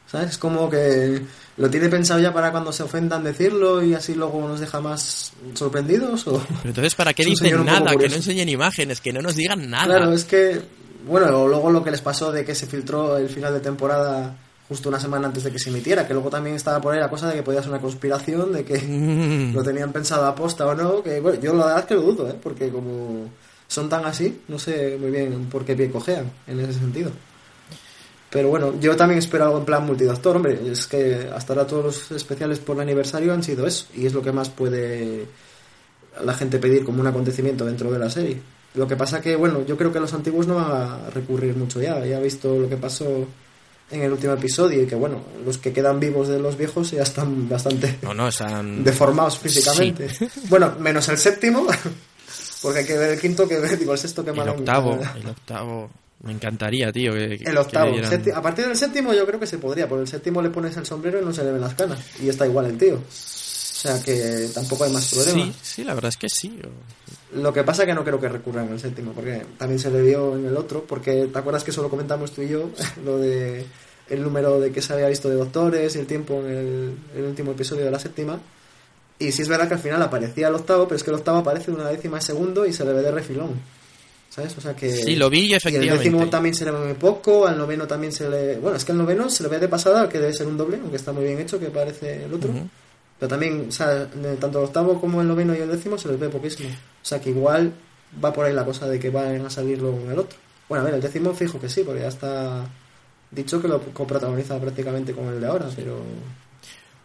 ¿Sabes? 0.06 0.30
Es 0.30 0.38
como 0.38 0.70
que 0.70 1.22
lo 1.56 1.68
tiene 1.68 1.88
pensado 1.88 2.20
ya 2.20 2.32
para 2.32 2.52
cuando 2.52 2.72
se 2.72 2.84
ofendan 2.84 3.24
decirlo 3.24 3.82
y 3.82 3.94
así 3.94 4.14
luego 4.14 4.46
nos 4.46 4.60
deja 4.60 4.80
más 4.80 5.32
sorprendidos. 5.54 6.28
¿o? 6.28 6.40
entonces, 6.62 6.94
¿para 6.94 7.12
qué 7.12 7.24
dicen 7.26 7.64
nada? 7.64 7.96
Que 7.96 8.08
no 8.08 8.14
enseñen 8.14 8.48
imágenes, 8.48 9.00
que 9.00 9.12
no 9.12 9.20
nos 9.20 9.34
digan 9.34 9.68
nada. 9.68 9.96
Claro, 9.96 10.12
es 10.12 10.24
que, 10.24 10.62
bueno, 11.04 11.48
luego 11.48 11.72
lo 11.72 11.82
que 11.82 11.90
les 11.90 12.00
pasó 12.00 12.30
de 12.30 12.44
que 12.44 12.54
se 12.54 12.66
filtró 12.66 13.16
el 13.16 13.28
final 13.28 13.52
de 13.52 13.60
temporada 13.60 14.36
justo 14.68 14.88
una 14.88 14.98
semana 14.98 15.28
antes 15.28 15.44
de 15.44 15.52
que 15.52 15.58
se 15.58 15.70
emitiera, 15.70 16.06
que 16.06 16.12
luego 16.12 16.28
también 16.28 16.56
estaba 16.56 16.80
por 16.80 16.92
ahí 16.92 17.00
la 17.00 17.08
cosa 17.08 17.28
de 17.28 17.36
que 17.36 17.42
podía 17.42 17.62
ser 17.62 17.70
una 17.70 17.80
conspiración, 17.80 18.52
de 18.52 18.64
que 18.64 18.78
mm. 18.78 19.54
lo 19.54 19.62
tenían 19.62 19.92
pensado 19.92 20.26
a 20.26 20.34
posta 20.34 20.66
o 20.66 20.74
no, 20.74 21.02
que 21.02 21.20
bueno, 21.20 21.40
yo 21.40 21.54
la 21.54 21.66
verdad 21.66 21.80
es 21.80 21.86
que 21.86 21.94
lo 21.94 22.02
dudo, 22.02 22.28
¿eh? 22.28 22.34
porque 22.42 22.70
como 22.70 23.28
son 23.68 23.88
tan 23.88 24.04
así, 24.04 24.42
no 24.48 24.58
sé 24.58 24.96
muy 25.00 25.10
bien 25.10 25.46
por 25.50 25.64
qué 25.64 25.76
pie 25.76 25.90
cojean 25.90 26.30
en 26.46 26.60
ese 26.60 26.74
sentido. 26.74 27.10
Pero 28.30 28.48
bueno, 28.48 28.74
yo 28.80 28.96
también 28.96 29.18
espero 29.18 29.44
algo 29.44 29.58
en 29.58 29.64
plan 29.64 29.86
multidoctor, 29.86 30.36
hombre, 30.36 30.58
es 30.70 30.86
que 30.86 31.30
hasta 31.34 31.52
ahora 31.52 31.66
todos 31.66 31.84
los 31.84 32.10
especiales 32.10 32.58
por 32.58 32.76
el 32.76 32.82
aniversario 32.82 33.32
han 33.32 33.42
sido 33.42 33.66
eso, 33.66 33.86
y 33.94 34.06
es 34.06 34.12
lo 34.12 34.22
que 34.22 34.32
más 34.32 34.48
puede 34.50 35.26
la 36.24 36.34
gente 36.34 36.58
pedir 36.58 36.84
como 36.84 37.00
un 37.00 37.06
acontecimiento 37.06 37.64
dentro 37.64 37.90
de 37.90 37.98
la 37.98 38.10
serie. 38.10 38.40
Lo 38.74 38.86
que 38.86 38.96
pasa 38.96 39.20
que, 39.20 39.36
bueno, 39.36 39.64
yo 39.64 39.76
creo 39.76 39.92
que 39.92 40.00
los 40.00 40.12
antiguos 40.12 40.46
no 40.46 40.56
van 40.56 40.70
a 40.70 41.10
recurrir 41.10 41.56
mucho 41.56 41.80
ya, 41.80 42.04
ya 42.04 42.18
he 42.18 42.22
visto 42.22 42.58
lo 42.58 42.68
que 42.68 42.76
pasó 42.76 43.26
en 43.90 44.02
el 44.02 44.12
último 44.12 44.32
episodio 44.32 44.82
y 44.82 44.86
que 44.86 44.94
bueno, 44.94 45.22
los 45.44 45.58
que 45.58 45.72
quedan 45.72 46.00
vivos 46.00 46.28
de 46.28 46.38
los 46.38 46.56
viejos 46.56 46.90
ya 46.90 47.02
están 47.02 47.48
bastante 47.48 47.98
deformados 48.82 49.38
físicamente. 49.38 50.08
Bueno, 50.48 50.74
menos 50.78 51.08
el 51.08 51.18
séptimo, 51.18 51.66
porque 52.62 52.80
hay 52.80 52.84
que 52.84 52.96
ver 52.96 53.10
el 53.12 53.20
quinto 53.20 53.46
que 53.46 53.60
digo, 53.76 53.92
el 53.92 53.98
sexto 53.98 54.24
que 54.24 54.30
El 54.30 54.48
octavo, 54.48 54.98
el 55.16 55.26
octavo. 55.26 55.90
Me 56.22 56.32
encantaría, 56.32 56.90
tío. 56.90 57.14
el 57.14 57.58
octavo. 57.58 57.94
A 58.34 58.42
partir 58.42 58.66
del 58.66 58.76
séptimo 58.76 59.12
yo 59.12 59.26
creo 59.26 59.38
que 59.38 59.46
se 59.46 59.58
podría, 59.58 59.86
porque 59.86 60.02
el 60.02 60.08
séptimo 60.08 60.40
le 60.40 60.50
pones 60.50 60.76
el 60.76 60.86
sombrero 60.86 61.20
y 61.20 61.24
no 61.24 61.32
se 61.32 61.44
le 61.44 61.52
ven 61.52 61.60
las 61.60 61.74
canas. 61.74 62.00
Y 62.20 62.28
está 62.28 62.46
igual 62.46 62.66
el 62.66 62.78
tío. 62.78 63.00
O 63.76 63.78
sea 63.78 64.02
que 64.02 64.48
tampoco 64.54 64.84
hay 64.84 64.92
más 64.92 65.12
problema. 65.12 65.52
Sí, 65.52 65.54
sí, 65.62 65.84
la 65.84 65.92
verdad 65.92 66.08
es 66.08 66.16
que 66.16 66.30
sí. 66.30 66.58
Lo 67.34 67.52
que 67.52 67.62
pasa 67.62 67.82
es 67.82 67.88
que 67.88 67.94
no 67.94 68.04
creo 68.04 68.18
que 68.18 68.28
recurran 68.28 68.72
el 68.72 68.80
séptimo, 68.80 69.12
porque 69.12 69.42
también 69.58 69.78
se 69.78 69.90
le 69.90 70.00
vio 70.00 70.34
en 70.34 70.46
el 70.46 70.56
otro, 70.56 70.84
porque 70.84 71.28
te 71.30 71.38
acuerdas 71.38 71.62
que 71.62 71.72
solo 71.72 71.90
comentamos 71.90 72.32
tú 72.32 72.40
y 72.40 72.48
yo 72.48 72.70
lo 73.04 73.18
de 73.18 73.66
el 74.08 74.22
número 74.22 74.60
de 74.60 74.72
que 74.72 74.80
se 74.80 74.94
había 74.94 75.08
visto 75.08 75.28
de 75.28 75.34
doctores 75.34 75.94
y 75.94 75.98
el 75.98 76.06
tiempo 76.06 76.40
en 76.40 76.96
el, 77.14 77.24
último 77.24 77.52
episodio 77.52 77.84
de 77.84 77.90
la 77.90 77.98
séptima. 77.98 78.40
Y 79.18 79.30
sí 79.32 79.42
es 79.42 79.48
verdad 79.48 79.68
que 79.68 79.74
al 79.74 79.80
final 79.80 80.00
aparecía 80.00 80.48
el 80.48 80.54
octavo, 80.54 80.84
pero 80.84 80.96
es 80.96 81.04
que 81.04 81.10
el 81.10 81.16
octavo 81.16 81.38
aparece 81.38 81.70
de 81.70 81.76
una 81.76 81.88
décima 81.88 82.16
de 82.16 82.22
segundo 82.22 82.64
y 82.64 82.72
se 82.72 82.82
le 82.82 82.94
ve 82.94 83.02
de 83.02 83.10
refilón. 83.10 83.60
¿Sabes? 84.30 84.56
O 84.56 84.60
sea 84.62 84.74
que. 84.74 84.90
Sí, 84.90 85.16
lo 85.16 85.28
vi 85.28 85.52
efectivamente. 85.52 85.94
Y 85.94 85.98
el 85.98 85.98
décimo 85.98 86.30
también 86.30 86.54
se 86.54 86.64
le 86.64 86.70
ve 86.70 86.78
muy 86.78 86.94
poco, 86.94 87.46
al 87.46 87.58
noveno 87.58 87.86
también 87.86 88.12
se 88.12 88.28
le. 88.28 88.56
Bueno, 88.56 88.78
es 88.78 88.86
que 88.86 88.92
el 88.92 88.98
noveno 88.98 89.28
se 89.28 89.42
le 89.42 89.50
ve 89.50 89.58
de 89.58 89.68
pasada, 89.68 90.08
que 90.08 90.18
debe 90.18 90.32
ser 90.32 90.46
un 90.46 90.56
doble, 90.56 90.78
aunque 90.80 90.96
está 90.96 91.12
muy 91.12 91.24
bien 91.24 91.40
hecho, 91.40 91.60
que 91.60 91.66
parece 91.66 92.24
el 92.24 92.32
otro. 92.32 92.54
Pero 93.18 93.28
también, 93.28 93.66
o 93.68 93.72
sea, 93.72 94.08
tanto 94.38 94.58
el 94.58 94.64
octavo 94.66 95.00
como 95.00 95.22
el 95.22 95.28
noveno 95.28 95.54
y 95.54 95.58
el 95.58 95.70
décimo 95.70 95.96
se 95.96 96.08
les 96.08 96.18
ve 96.18 96.28
poquísimo. 96.28 96.68
O 96.68 97.04
sea 97.04 97.20
que 97.20 97.30
igual 97.30 97.72
va 98.22 98.32
por 98.32 98.44
ahí 98.44 98.52
la 98.52 98.64
cosa 98.64 98.86
de 98.88 98.98
que 98.98 99.10
van 99.10 99.44
a 99.44 99.50
salir 99.50 99.80
luego 99.80 99.98
en 100.00 100.10
el 100.10 100.18
otro. 100.18 100.38
Bueno, 100.68 100.82
a 100.82 100.84
ver, 100.84 100.94
el 100.94 101.00
décimo 101.00 101.32
fijo 101.32 101.60
que 101.60 101.68
sí, 101.68 101.82
porque 101.84 102.02
ya 102.02 102.08
está 102.08 102.66
dicho 103.30 103.60
que 103.60 103.68
lo 103.68 103.80
coprotagoniza 103.92 104.58
prácticamente 104.60 105.12
con 105.12 105.28
el 105.28 105.40
de 105.40 105.46
ahora, 105.46 105.68
pero 105.74 106.00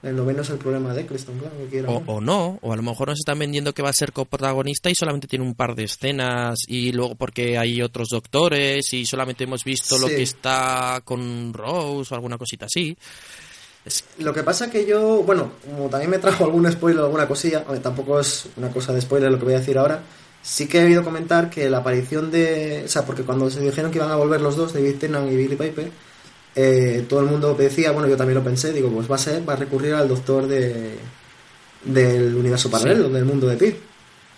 el 0.03 0.15
noveno 0.15 0.41
es 0.41 0.49
el 0.49 0.57
problema 0.57 0.93
de 0.93 1.01
Eccleston, 1.01 1.37
claro. 1.37 1.91
o, 1.91 2.15
o, 2.15 2.21
no, 2.21 2.57
o 2.61 2.73
a 2.73 2.75
lo 2.75 2.81
mejor 2.81 3.09
nos 3.09 3.19
están 3.19 3.37
vendiendo 3.37 3.73
que 3.73 3.83
va 3.83 3.89
a 3.89 3.93
ser 3.93 4.11
coprotagonista 4.11 4.89
y 4.89 4.95
solamente 4.95 5.27
tiene 5.27 5.45
un 5.45 5.53
par 5.53 5.75
de 5.75 5.83
escenas 5.83 6.59
y 6.67 6.91
luego 6.91 7.15
porque 7.15 7.57
hay 7.57 7.81
otros 7.83 8.09
doctores 8.09 8.93
y 8.93 9.05
solamente 9.05 9.43
hemos 9.43 9.63
visto 9.63 9.99
lo 9.99 10.07
que 10.07 10.23
está 10.23 11.01
con 11.03 11.53
Rose 11.53 12.13
o 12.13 12.15
alguna 12.15 12.39
cosita 12.39 12.65
así. 12.65 12.97
Lo 14.19 14.33
que 14.33 14.43
pasa 14.43 14.69
que 14.69 14.85
yo, 14.85 15.23
bueno, 15.23 15.53
como 15.65 15.89
también 15.89 16.11
me 16.11 16.19
trajo 16.19 16.45
algún 16.45 16.71
spoiler, 16.71 17.03
alguna 17.03 17.27
cosilla, 17.27 17.63
tampoco 17.81 18.19
es 18.19 18.47
una 18.57 18.69
cosa 18.69 18.93
de 18.93 19.01
spoiler 19.01 19.31
lo 19.31 19.39
que 19.39 19.45
voy 19.45 19.53
a 19.55 19.59
decir 19.59 19.77
ahora, 19.77 20.03
sí 20.43 20.67
que 20.67 20.81
he 20.81 20.85
oído 20.85 21.03
comentar 21.03 21.49
que 21.49 21.69
la 21.69 21.79
aparición 21.79 22.29
de... 22.29 22.83
O 22.85 22.87
sea, 22.87 23.05
porque 23.05 23.23
cuando 23.23 23.49
se 23.49 23.59
dijeron 23.59 23.91
que 23.91 23.97
iban 23.97 24.11
a 24.11 24.15
volver 24.15 24.41
los 24.41 24.55
dos, 24.55 24.73
David 24.73 24.97
Tennant 24.99 25.31
y 25.31 25.35
Billy 25.35 25.55
Piper, 25.55 25.91
eh, 26.55 27.05
todo 27.07 27.21
el 27.21 27.27
mundo 27.27 27.55
decía, 27.55 27.91
bueno, 27.91 28.07
yo 28.07 28.17
también 28.17 28.37
lo 28.37 28.43
pensé, 28.43 28.71
digo, 28.71 28.89
pues 28.89 29.09
va 29.09 29.15
a 29.15 29.19
ser, 29.19 29.47
va 29.47 29.53
a 29.53 29.57
recurrir 29.57 29.93
al 29.93 30.07
doctor 30.07 30.47
de, 30.47 30.97
del 31.83 32.35
universo 32.35 32.69
paralelo, 32.69 33.09
del 33.09 33.25
mundo 33.25 33.47
de 33.47 33.57
Pete. 33.57 33.79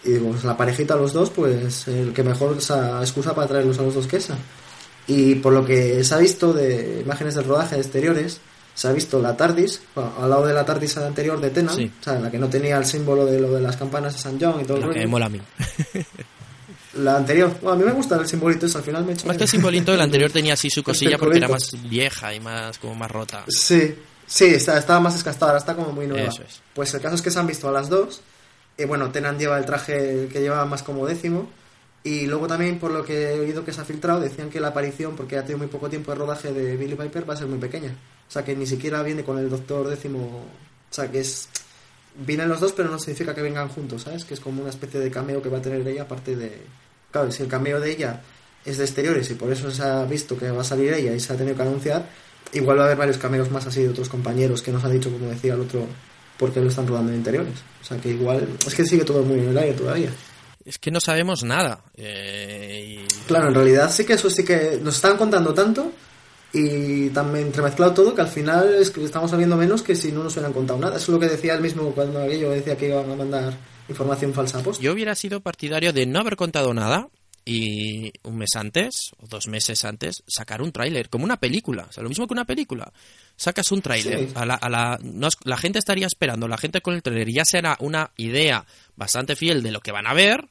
Y 0.05 0.11
digo, 0.11 0.29
pues 0.29 0.43
la 0.43 0.57
parejita, 0.57 0.95
los 0.95 1.13
dos, 1.13 1.29
pues 1.29 1.87
el 1.87 2.13
que 2.13 2.23
mejor 2.23 2.57
esa 2.57 3.01
excusa 3.01 3.33
para 3.33 3.47
traerlos 3.47 3.79
a 3.79 3.83
los 3.83 3.95
dos 3.95 4.07
que 4.07 4.17
esa. 4.17 4.37
Y 5.07 5.35
por 5.35 5.53
lo 5.53 5.65
que 5.65 6.03
se 6.03 6.13
ha 6.13 6.17
visto 6.17 6.53
de 6.53 7.01
imágenes 7.01 7.35
del 7.35 7.45
rodaje 7.45 7.75
de 7.75 7.81
exteriores, 7.81 8.39
se 8.73 8.87
ha 8.87 8.91
visto 8.91 9.21
la 9.21 9.35
TARDIS, 9.37 9.81
al 9.95 10.29
lado 10.29 10.45
de 10.45 10.53
la 10.53 10.65
TARDIS 10.65 10.97
anterior 10.97 11.39
de 11.39 11.49
Tena, 11.49 11.73
o 11.73 12.03
sea, 12.03 12.19
la 12.19 12.31
que 12.31 12.39
no 12.39 12.49
tenía 12.49 12.77
el 12.77 12.85
símbolo 12.85 13.25
de 13.25 13.39
lo 13.39 13.51
de 13.51 13.61
las 13.61 13.77
campanas 13.77 14.13
de 14.13 14.19
San 14.19 14.39
John 14.39 14.61
y 14.61 14.65
todo 14.65 14.77
el 14.77 14.83
rollo. 14.83 14.99
Que 14.99 15.07
mola 15.07 15.27
a 15.27 15.29
mí. 15.29 15.41
La 16.95 17.17
anterior, 17.17 17.51
a 17.67 17.75
mí 17.75 17.83
me 17.83 17.91
gusta 17.91 18.17
el 18.17 18.27
simbolito 18.27 18.67
eso, 18.67 18.77
al 18.77 18.83
final 18.83 19.03
me 19.03 19.13
he 19.13 19.25
Más 19.25 19.35
que 19.35 19.43
el 19.43 19.49
simbolito, 19.49 19.93
el 19.93 20.01
anterior 20.01 20.31
tenía 20.33 20.53
así 20.53 20.69
su 20.69 20.83
cosilla 20.83 21.17
porque 21.17 21.37
era 21.37 21.47
más 21.47 21.71
vieja 21.89 22.33
y 22.35 22.39
más 22.39 22.77
como 22.77 22.93
más 22.93 23.09
rota. 23.09 23.43
Sí, 23.47 23.95
Sí, 24.25 24.45
está, 24.45 24.77
estaba 24.77 24.99
más 24.99 25.13
desgastada, 25.13 25.51
ahora 25.51 25.59
está 25.59 25.75
como 25.75 25.91
muy 25.91 26.07
nueva. 26.07 26.29
Eso 26.29 26.43
es. 26.43 26.61
Pues 26.73 26.93
el 26.93 27.01
caso 27.01 27.15
es 27.15 27.21
que 27.21 27.31
se 27.31 27.39
han 27.39 27.47
visto 27.47 27.67
a 27.67 27.71
las 27.71 27.89
dos. 27.89 28.21
Y 28.77 28.85
bueno, 28.85 29.11
Tenan 29.11 29.37
lleva 29.37 29.57
el 29.57 29.65
traje 29.65 30.27
que 30.31 30.41
lleva 30.41 30.65
más 30.65 30.83
como 30.83 31.05
décimo. 31.05 31.49
Y 32.03 32.25
luego 32.25 32.47
también, 32.47 32.79
por 32.79 32.91
lo 32.91 33.05
que 33.05 33.33
he 33.33 33.39
oído 33.39 33.63
que 33.63 33.71
se 33.71 33.81
ha 33.81 33.85
filtrado, 33.85 34.19
decían 34.19 34.49
que 34.49 34.59
la 34.59 34.69
aparición, 34.69 35.15
porque 35.15 35.37
ha 35.37 35.41
tenido 35.41 35.59
muy 35.59 35.67
poco 35.67 35.89
tiempo 35.89 36.11
de 36.11 36.17
rodaje 36.17 36.51
de 36.51 36.75
Billy 36.75 36.95
Piper, 36.95 37.29
va 37.29 37.33
a 37.33 37.37
ser 37.37 37.47
muy 37.47 37.59
pequeña. 37.59 37.95
O 38.27 38.31
sea, 38.33 38.43
que 38.43 38.55
ni 38.55 38.65
siquiera 38.65 39.03
viene 39.03 39.23
con 39.23 39.37
el 39.37 39.49
doctor 39.49 39.87
décimo. 39.87 40.19
O 40.89 40.93
sea, 40.93 41.09
que 41.11 41.19
es. 41.19 41.47
Vienen 42.15 42.47
los 42.49 42.59
dos, 42.59 42.73
pero 42.73 42.89
no 42.89 42.99
significa 42.99 43.33
que 43.33 43.41
vengan 43.41 43.69
juntos, 43.69 44.03
¿sabes? 44.03 44.23
Que 44.25 44.35
es 44.35 44.39
como 44.39 44.61
una 44.61 44.69
especie 44.69 44.99
de 44.99 45.09
cameo 45.09 45.41
que 45.41 45.49
va 45.49 45.57
a 45.57 45.61
tener 45.61 45.87
ella, 45.87 46.03
aparte 46.03 46.35
de. 46.35 46.61
Claro, 47.11 47.31
si 47.31 47.43
el 47.43 47.49
cameo 47.49 47.79
de 47.79 47.91
ella 47.91 48.21
es 48.65 48.77
de 48.77 48.85
exteriores 48.85 49.29
y 49.31 49.33
por 49.35 49.51
eso 49.51 49.69
se 49.71 49.83
ha 49.83 50.03
visto 50.05 50.37
que 50.37 50.49
va 50.51 50.61
a 50.61 50.65
salir 50.65 50.93
ella 50.93 51.13
y 51.13 51.19
se 51.19 51.33
ha 51.33 51.35
tenido 51.35 51.55
que 51.55 51.61
anunciar, 51.63 52.07
igual 52.53 52.77
va 52.77 52.83
a 52.83 52.85
haber 52.85 52.97
varios 52.97 53.17
cameos 53.17 53.49
más 53.51 53.65
así 53.65 53.81
de 53.83 53.89
otros 53.89 54.09
compañeros 54.09 54.61
que 54.61 54.71
nos 54.71 54.83
han 54.83 54.91
dicho, 54.93 55.11
como 55.11 55.29
decía 55.29 55.53
el 55.55 55.61
otro, 55.61 55.85
porque 56.37 56.61
lo 56.61 56.69
están 56.69 56.87
rodando 56.87 57.11
en 57.11 57.17
interiores. 57.17 57.53
O 57.81 57.85
sea, 57.85 57.97
que 57.97 58.09
igual. 58.09 58.47
Es 58.65 58.73
que 58.75 58.85
sigue 58.85 59.03
todo 59.03 59.21
muy 59.23 59.39
en 59.39 59.49
el 59.49 59.57
aire 59.57 59.73
todavía. 59.73 60.09
Es 60.63 60.77
que 60.79 60.91
no 60.91 60.99
sabemos 61.01 61.43
nada. 61.43 61.83
Eh, 61.95 62.99
y- 63.01 63.07
Claro, 63.27 63.47
en 63.49 63.55
realidad 63.55 63.91
sí 63.91 64.05
que 64.05 64.13
eso 64.13 64.29
sí 64.29 64.43
que 64.45 64.79
nos 64.81 64.95
están 64.95 65.17
contando 65.17 65.53
tanto 65.53 65.91
y 66.53 67.09
también 67.09 67.47
entremezclado 67.47 67.95
todo 67.95 68.13
que 68.13 68.21
al 68.21 68.27
final 68.27 68.75
es 68.75 68.91
que 68.91 69.03
estamos 69.03 69.31
sabiendo 69.31 69.57
menos 69.57 69.81
que 69.81 69.95
si 69.95 70.11
no 70.11 70.23
nos 70.23 70.33
hubieran 70.33 70.53
contado 70.53 70.79
nada. 70.79 70.97
Eso 70.97 71.05
es 71.05 71.09
lo 71.09 71.19
que 71.19 71.27
decía 71.27 71.55
él 71.55 71.61
mismo 71.61 71.91
cuando 71.95 72.21
aquello 72.21 72.51
decía 72.51 72.77
que 72.77 72.89
iban 72.89 73.09
a 73.09 73.15
mandar 73.15 73.57
información 73.89 74.33
falsa 74.33 74.59
a 74.59 74.63
post. 74.63 74.79
Yo 74.79 74.93
hubiera 74.93 75.15
sido 75.15 75.41
partidario 75.41 75.91
de 75.91 76.05
no 76.05 76.19
haber 76.19 76.35
contado 76.35 76.71
nada 76.75 77.09
y 77.43 78.13
un 78.23 78.37
mes 78.37 78.51
antes 78.55 79.11
o 79.17 79.25
dos 79.25 79.47
meses 79.47 79.83
antes 79.83 80.23
sacar 80.27 80.61
un 80.61 80.71
tráiler, 80.71 81.09
como 81.09 81.25
una 81.25 81.37
película. 81.37 81.87
O 81.89 81.91
sea, 81.91 82.03
lo 82.03 82.09
mismo 82.09 82.27
que 82.27 82.33
una 82.33 82.45
película. 82.45 82.93
Sacas 83.35 83.71
un 83.71 83.81
tráiler. 83.81 84.27
Sí. 84.27 84.33
A 84.35 84.45
la, 84.45 84.53
a 84.53 84.69
la, 84.69 84.99
no 85.01 85.29
la 85.45 85.57
gente 85.57 85.79
estaría 85.79 86.05
esperando, 86.05 86.47
la 86.47 86.59
gente 86.59 86.81
con 86.81 86.93
el 86.93 87.01
tráiler 87.01 87.29
ya 87.33 87.45
será 87.45 87.77
una 87.79 88.11
idea 88.15 88.63
bastante 88.95 89.35
fiel 89.35 89.63
de 89.63 89.71
lo 89.71 89.79
que 89.79 89.91
van 89.91 90.05
a 90.05 90.13
ver. 90.13 90.47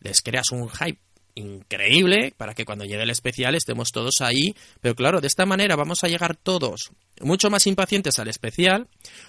Les 0.00 0.20
creas 0.20 0.50
un 0.52 0.68
hype 0.68 1.00
increíble 1.36 2.34
para 2.36 2.54
que 2.54 2.64
cuando 2.64 2.84
llegue 2.84 3.02
el 3.02 3.10
especial 3.10 3.54
estemos 3.54 3.92
todos 3.92 4.20
ahí. 4.20 4.56
Pero 4.80 4.94
claro, 4.94 5.20
de 5.20 5.28
esta 5.28 5.46
manera 5.46 5.76
vamos 5.76 6.02
a 6.02 6.08
llegar 6.08 6.36
todos 6.36 6.90
mucho 7.20 7.50
más 7.50 7.66
impacientes 7.66 8.18
al 8.18 8.28
especial, 8.28 8.88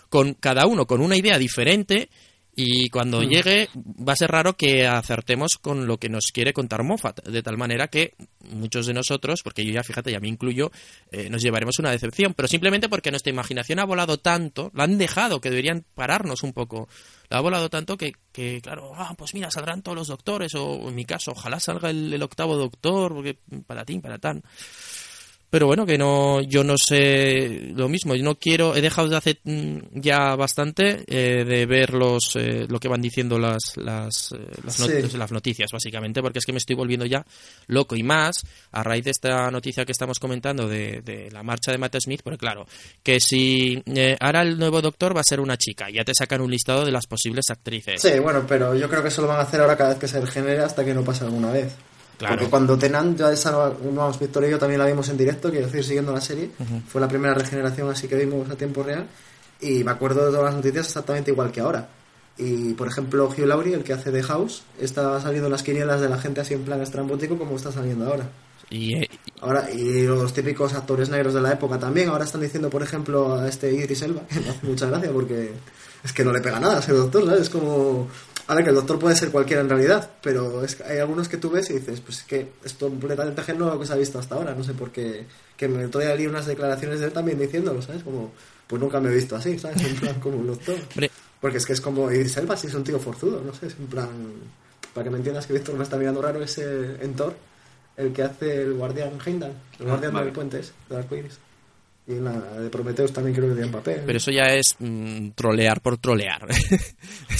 con 0.09 0.33
cada 0.33 0.65
uno 0.65 0.87
con 0.87 1.01
una 1.01 1.15
idea 1.15 1.37
diferente. 1.37 2.09
Y 2.59 2.89
cuando 2.89 3.21
llegue 3.21 3.69
va 3.75 4.13
a 4.13 4.15
ser 4.15 4.31
raro 4.31 4.57
que 4.57 4.87
acertemos 4.87 5.59
con 5.61 5.85
lo 5.85 5.99
que 5.99 6.09
nos 6.09 6.31
quiere 6.33 6.53
contar 6.53 6.81
Moffat, 6.81 7.23
de 7.23 7.43
tal 7.43 7.55
manera 7.55 7.87
que 7.87 8.15
muchos 8.49 8.87
de 8.87 8.95
nosotros, 8.95 9.43
porque 9.43 9.63
yo 9.63 9.71
ya 9.71 9.83
fíjate, 9.83 10.11
ya 10.11 10.19
me 10.19 10.27
incluyo, 10.27 10.71
eh, 11.11 11.29
nos 11.29 11.43
llevaremos 11.43 11.77
una 11.77 11.91
decepción, 11.91 12.33
pero 12.33 12.47
simplemente 12.47 12.89
porque 12.89 13.11
nuestra 13.11 13.31
imaginación 13.31 13.77
ha 13.77 13.85
volado 13.85 14.17
tanto, 14.17 14.71
la 14.73 14.85
han 14.85 14.97
dejado, 14.97 15.39
que 15.39 15.51
deberían 15.51 15.85
pararnos 15.93 16.41
un 16.41 16.51
poco, 16.51 16.89
la 17.29 17.37
ha 17.37 17.41
volado 17.41 17.69
tanto 17.69 17.95
que, 17.95 18.13
que 18.31 18.59
claro, 18.59 18.91
ah, 18.95 19.13
pues 19.15 19.35
mira, 19.35 19.51
saldrán 19.51 19.83
todos 19.83 19.95
los 19.95 20.07
doctores, 20.07 20.55
o 20.55 20.89
en 20.89 20.95
mi 20.95 21.05
caso, 21.05 21.33
ojalá 21.33 21.59
salga 21.59 21.91
el, 21.91 22.11
el 22.11 22.23
octavo 22.23 22.57
doctor, 22.57 23.13
porque 23.13 23.37
para 23.67 23.85
ti, 23.85 23.99
para 23.99 24.17
tan. 24.17 24.41
Pero 25.49 25.65
bueno, 25.67 25.85
que 25.85 25.97
no, 25.97 26.41
yo 26.41 26.63
no 26.65 26.75
sé 26.77 27.71
lo 27.73 27.87
mismo. 27.87 28.15
Yo 28.15 28.23
no 28.23 28.35
quiero, 28.35 28.75
he 28.75 28.81
dejado 28.81 29.07
de 29.07 29.15
hace 29.15 29.39
mm, 29.45 29.77
ya 29.93 30.35
bastante 30.35 31.05
eh, 31.07 31.45
de 31.45 31.65
ver 31.65 31.93
los, 31.93 32.35
eh, 32.35 32.65
lo 32.67 32.79
que 32.81 32.89
van 32.89 33.01
diciendo 33.01 33.39
las, 33.39 33.59
las, 33.77 34.33
eh, 34.33 34.39
las, 34.65 34.79
not- 34.81 35.05
Sí. 35.09 35.17
las 35.17 35.31
noticias, 35.31 35.69
básicamente, 35.71 36.21
porque 36.21 36.39
es 36.39 36.45
que 36.45 36.51
me 36.51 36.57
estoy 36.57 36.75
volviendo 36.75 37.05
ya 37.05 37.25
loco 37.67 37.95
y 37.95 38.03
más 38.03 38.35
a 38.73 38.83
raíz 38.83 39.05
de 39.05 39.11
esta 39.11 39.49
noticia 39.49 39.85
que 39.85 39.93
estamos 39.93 40.19
comentando 40.19 40.67
de, 40.67 41.01
de 41.01 41.31
la 41.31 41.43
marcha 41.43 41.71
de 41.71 41.77
Matt 41.77 41.95
Smith, 42.01 42.21
porque 42.23 42.37
claro, 42.39 42.65
que 43.01 43.19
si 43.21 43.81
eh, 43.85 44.17
ahora 44.19 44.41
el 44.41 44.59
nuevo 44.59 44.81
doctor 44.81 45.15
va 45.15 45.21
a 45.21 45.23
ser 45.23 45.39
una 45.39 45.55
chica, 45.57 45.89
ya 45.89 46.03
te 46.03 46.11
sacan 46.13 46.41
un 46.41 46.51
listado 46.51 46.83
de 46.83 46.91
las 46.91 47.07
posibles 47.07 47.45
actrices. 47.49 48.01
Sí, 48.01 48.19
bueno, 48.19 48.45
pero 48.47 48.75
yo 48.75 48.89
creo 48.89 49.01
que 49.01 49.07
eso 49.07 49.21
lo 49.21 49.29
van 49.29 49.39
a 49.39 49.43
hacer 49.43 49.61
ahora 49.61 49.77
cada 49.77 49.91
vez 49.91 49.99
que 49.99 50.07
se 50.09 50.19
regenere 50.19 50.59
hasta 50.59 50.83
que 50.83 50.93
no 50.93 51.03
pase 51.05 51.23
alguna 51.23 51.51
vez. 51.51 51.73
Claro. 52.17 52.35
Porque 52.35 52.49
cuando 52.49 52.77
Tenan, 52.77 53.15
ya 53.15 53.31
esa, 53.31 53.51
vamos, 53.51 54.19
Víctor 54.19 54.45
y 54.45 54.49
yo 54.49 54.57
también 54.57 54.79
la 54.79 54.87
vimos 54.87 55.07
en 55.09 55.17
directo, 55.17 55.51
quiero 55.51 55.67
decir, 55.67 55.83
siguiendo 55.83 56.11
la 56.11 56.21
serie, 56.21 56.49
fue 56.87 56.99
la 56.99 57.07
primera 57.07 57.33
regeneración 57.33 57.89
así 57.89 58.07
que 58.07 58.15
vimos 58.15 58.49
a 58.49 58.55
tiempo 58.55 58.81
real, 58.81 59.05
y 59.61 59.83
me 59.83 59.91
acuerdo 59.91 60.25
de 60.25 60.31
todas 60.31 60.45
las 60.45 60.55
noticias 60.55 60.87
exactamente 60.87 61.31
igual 61.31 61.51
que 61.51 61.61
ahora. 61.61 61.89
Y, 62.39 62.73
por 62.73 62.87
ejemplo, 62.87 63.27
Hugh 63.27 63.45
Laurie, 63.45 63.75
el 63.75 63.83
que 63.83 63.93
hace 63.93 64.11
de 64.11 64.21
House, 64.23 64.63
está 64.79 65.19
saliendo 65.21 65.47
en 65.47 65.51
las 65.51 65.63
quinielas 65.63 66.01
de 66.01 66.09
la 66.09 66.19
gente 66.19 66.41
así 66.41 66.53
en 66.53 66.63
plan 66.63 66.81
estrambótico 66.81 67.37
como 67.37 67.55
está 67.55 67.71
saliendo 67.71 68.07
ahora. 68.07 68.29
Y, 68.69 68.95
eh, 68.95 69.09
Ahora, 69.39 69.69
y 69.71 70.03
los 70.07 70.33
típicos 70.33 70.73
actores 70.73 71.09
negros 71.09 71.33
de 71.33 71.41
la 71.41 71.53
época 71.53 71.77
también. 71.77 72.09
Ahora 72.09 72.25
están 72.25 72.41
diciendo, 72.41 72.69
por 72.69 72.81
ejemplo, 72.81 73.35
a 73.35 73.47
este 73.47 73.71
Idris 73.71 74.01
Elba, 74.01 74.21
que 74.27 74.39
me 74.39 74.49
hace 74.49 74.65
mucha 74.65 74.87
gracia 74.87 75.11
porque 75.11 75.51
es 76.03 76.13
que 76.13 76.23
no 76.23 76.31
le 76.31 76.41
pega 76.41 76.59
nada 76.59 76.79
a 76.79 76.81
ser 76.81 76.95
doctor, 76.95 77.25
¿sabes? 77.25 77.41
Es 77.41 77.49
como. 77.49 78.07
A 78.49 78.55
ver, 78.55 78.63
que 78.63 78.69
el 78.69 78.75
doctor 78.77 78.97
puede 78.97 79.15
ser 79.15 79.29
cualquiera 79.29 79.61
en 79.61 79.67
realidad, 79.69 80.09
pero 80.21 80.63
es 80.63 80.75
que 80.75 80.83
hay 80.83 80.99
algunos 80.99 81.27
que 81.27 81.35
tú 81.37 81.49
ves 81.49 81.69
y 81.69 81.73
dices, 81.73 81.99
pues 81.99 82.19
es 82.19 82.23
que 82.23 82.47
es 82.63 82.73
completamente 82.73 83.41
ajeno 83.41 83.69
a 83.69 83.73
lo 83.73 83.79
que 83.79 83.85
se 83.85 83.91
ha 83.93 83.97
visto 83.97 84.19
hasta 84.19 84.35
ahora. 84.35 84.55
No 84.55 84.63
sé 84.63 84.73
por 84.73 84.89
qué. 84.91 85.25
Que 85.57 85.67
me 85.67 85.85
todavía 85.89 86.15
leí 86.15 86.27
unas 86.27 86.45
declaraciones 86.45 86.99
de 87.01 87.07
él 87.07 87.11
también 87.11 87.37
diciéndolo, 87.39 87.81
¿sabes? 87.81 88.03
Como, 88.03 88.31
pues 88.67 88.81
nunca 88.81 89.01
me 89.01 89.09
he 89.09 89.15
visto 89.15 89.35
así, 89.35 89.59
¿sabes? 89.59 89.81
En 89.83 89.95
plan, 89.97 90.19
como 90.21 90.37
un 90.37 90.47
doctor. 90.47 90.75
Porque 91.41 91.57
es 91.57 91.65
que 91.65 91.73
es 91.73 91.81
como 91.81 92.09
Idris 92.11 92.37
Elba, 92.37 92.55
si 92.55 92.67
es 92.67 92.73
un 92.73 92.83
tío 92.85 92.99
forzudo, 92.99 93.41
no 93.45 93.53
sé, 93.53 93.67
es 93.67 93.75
en 93.77 93.87
plan... 93.87 94.09
Para 94.93 95.03
que 95.03 95.09
me 95.11 95.17
entiendas 95.17 95.45
que 95.45 95.53
Víctor 95.53 95.75
me 95.75 95.83
está 95.83 95.97
mirando 95.97 96.21
raro, 96.21 96.41
es 96.41 96.57
eh, 96.57 96.97
en 97.01 97.13
Thor, 97.15 97.35
el 97.97 98.13
que 98.13 98.23
hace 98.23 98.61
el 98.63 98.73
guardián 98.73 99.11
Heimdall, 99.23 99.51
el 99.79 99.85
Ah, 99.85 99.89
guardián 99.89 100.13
vale. 100.13 100.25
del 100.25 100.33
puente 100.33 100.59
ese, 100.59 100.71
de 100.89 100.97
arcoiris. 100.97 101.37
Y 102.07 102.13
en 102.13 102.23
la 102.23 102.31
de 102.31 102.69
Prometheus 102.69 103.11
también 103.11 103.35
creo 103.35 103.49
que 103.49 103.55
tiene 103.55 103.69
papel. 103.71 104.01
pero 104.05 104.17
eso 104.17 104.31
ya 104.31 104.45
es 104.53 104.75
mm, 104.79 105.31
trolear 105.35 105.81
por 105.81 105.97
trolear. 105.97 106.47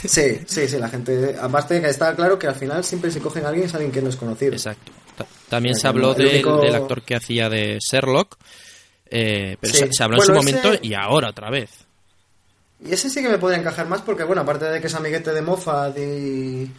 Sí, 0.03 0.39
sí, 0.45 0.67
sí, 0.67 0.77
la 0.77 0.89
gente... 0.89 1.35
Aparte 1.41 1.81
que 1.81 1.87
está 1.89 2.15
claro 2.15 2.37
que 2.37 2.47
al 2.47 2.55
final 2.55 2.83
siempre 2.83 3.09
si 3.09 3.19
cogen 3.19 3.45
a 3.45 3.49
alguien 3.49 3.65
es 3.65 3.73
alguien 3.73 3.91
que 3.91 4.01
no 4.01 4.09
es 4.09 4.15
conocido. 4.15 4.51
Exacto. 4.53 4.91
Ta- 5.17 5.25
También 5.49 5.73
O 5.73 5.75
se 5.75 5.81
sea, 5.81 5.91
que 5.91 5.97
habló 5.97 6.13
del, 6.13 6.27
único- 6.27 6.59
del 6.61 6.75
actor 6.75 7.01
que 7.01 7.15
hacía 7.15 7.49
de 7.49 7.79
Sherlock, 7.79 8.35
eh, 9.09 9.57
pero 9.59 9.73
Sí. 9.73 9.79
se, 9.79 9.93
se 9.93 10.03
habló 10.03 10.17
Bueno, 10.17 10.35
en 10.35 10.41
su 10.43 10.47
ese- 10.49 10.55
momento 10.61 10.79
y 10.85 10.93
ahora 10.93 11.29
otra 11.29 11.49
vez. 11.49 11.69
Y 12.85 12.91
ese 12.91 13.09
sí 13.09 13.23
que 13.23 13.29
me 13.29 13.37
podría 13.39 13.59
encajar 13.59 13.87
más 13.87 14.01
porque, 14.03 14.23
bueno, 14.23 14.41
aparte 14.43 14.65
de 14.65 14.79
que 14.81 14.87
es 14.87 14.93
amiguete 14.95 15.33
de 15.33 15.41
Moffat 15.41 15.97
y 15.97 16.71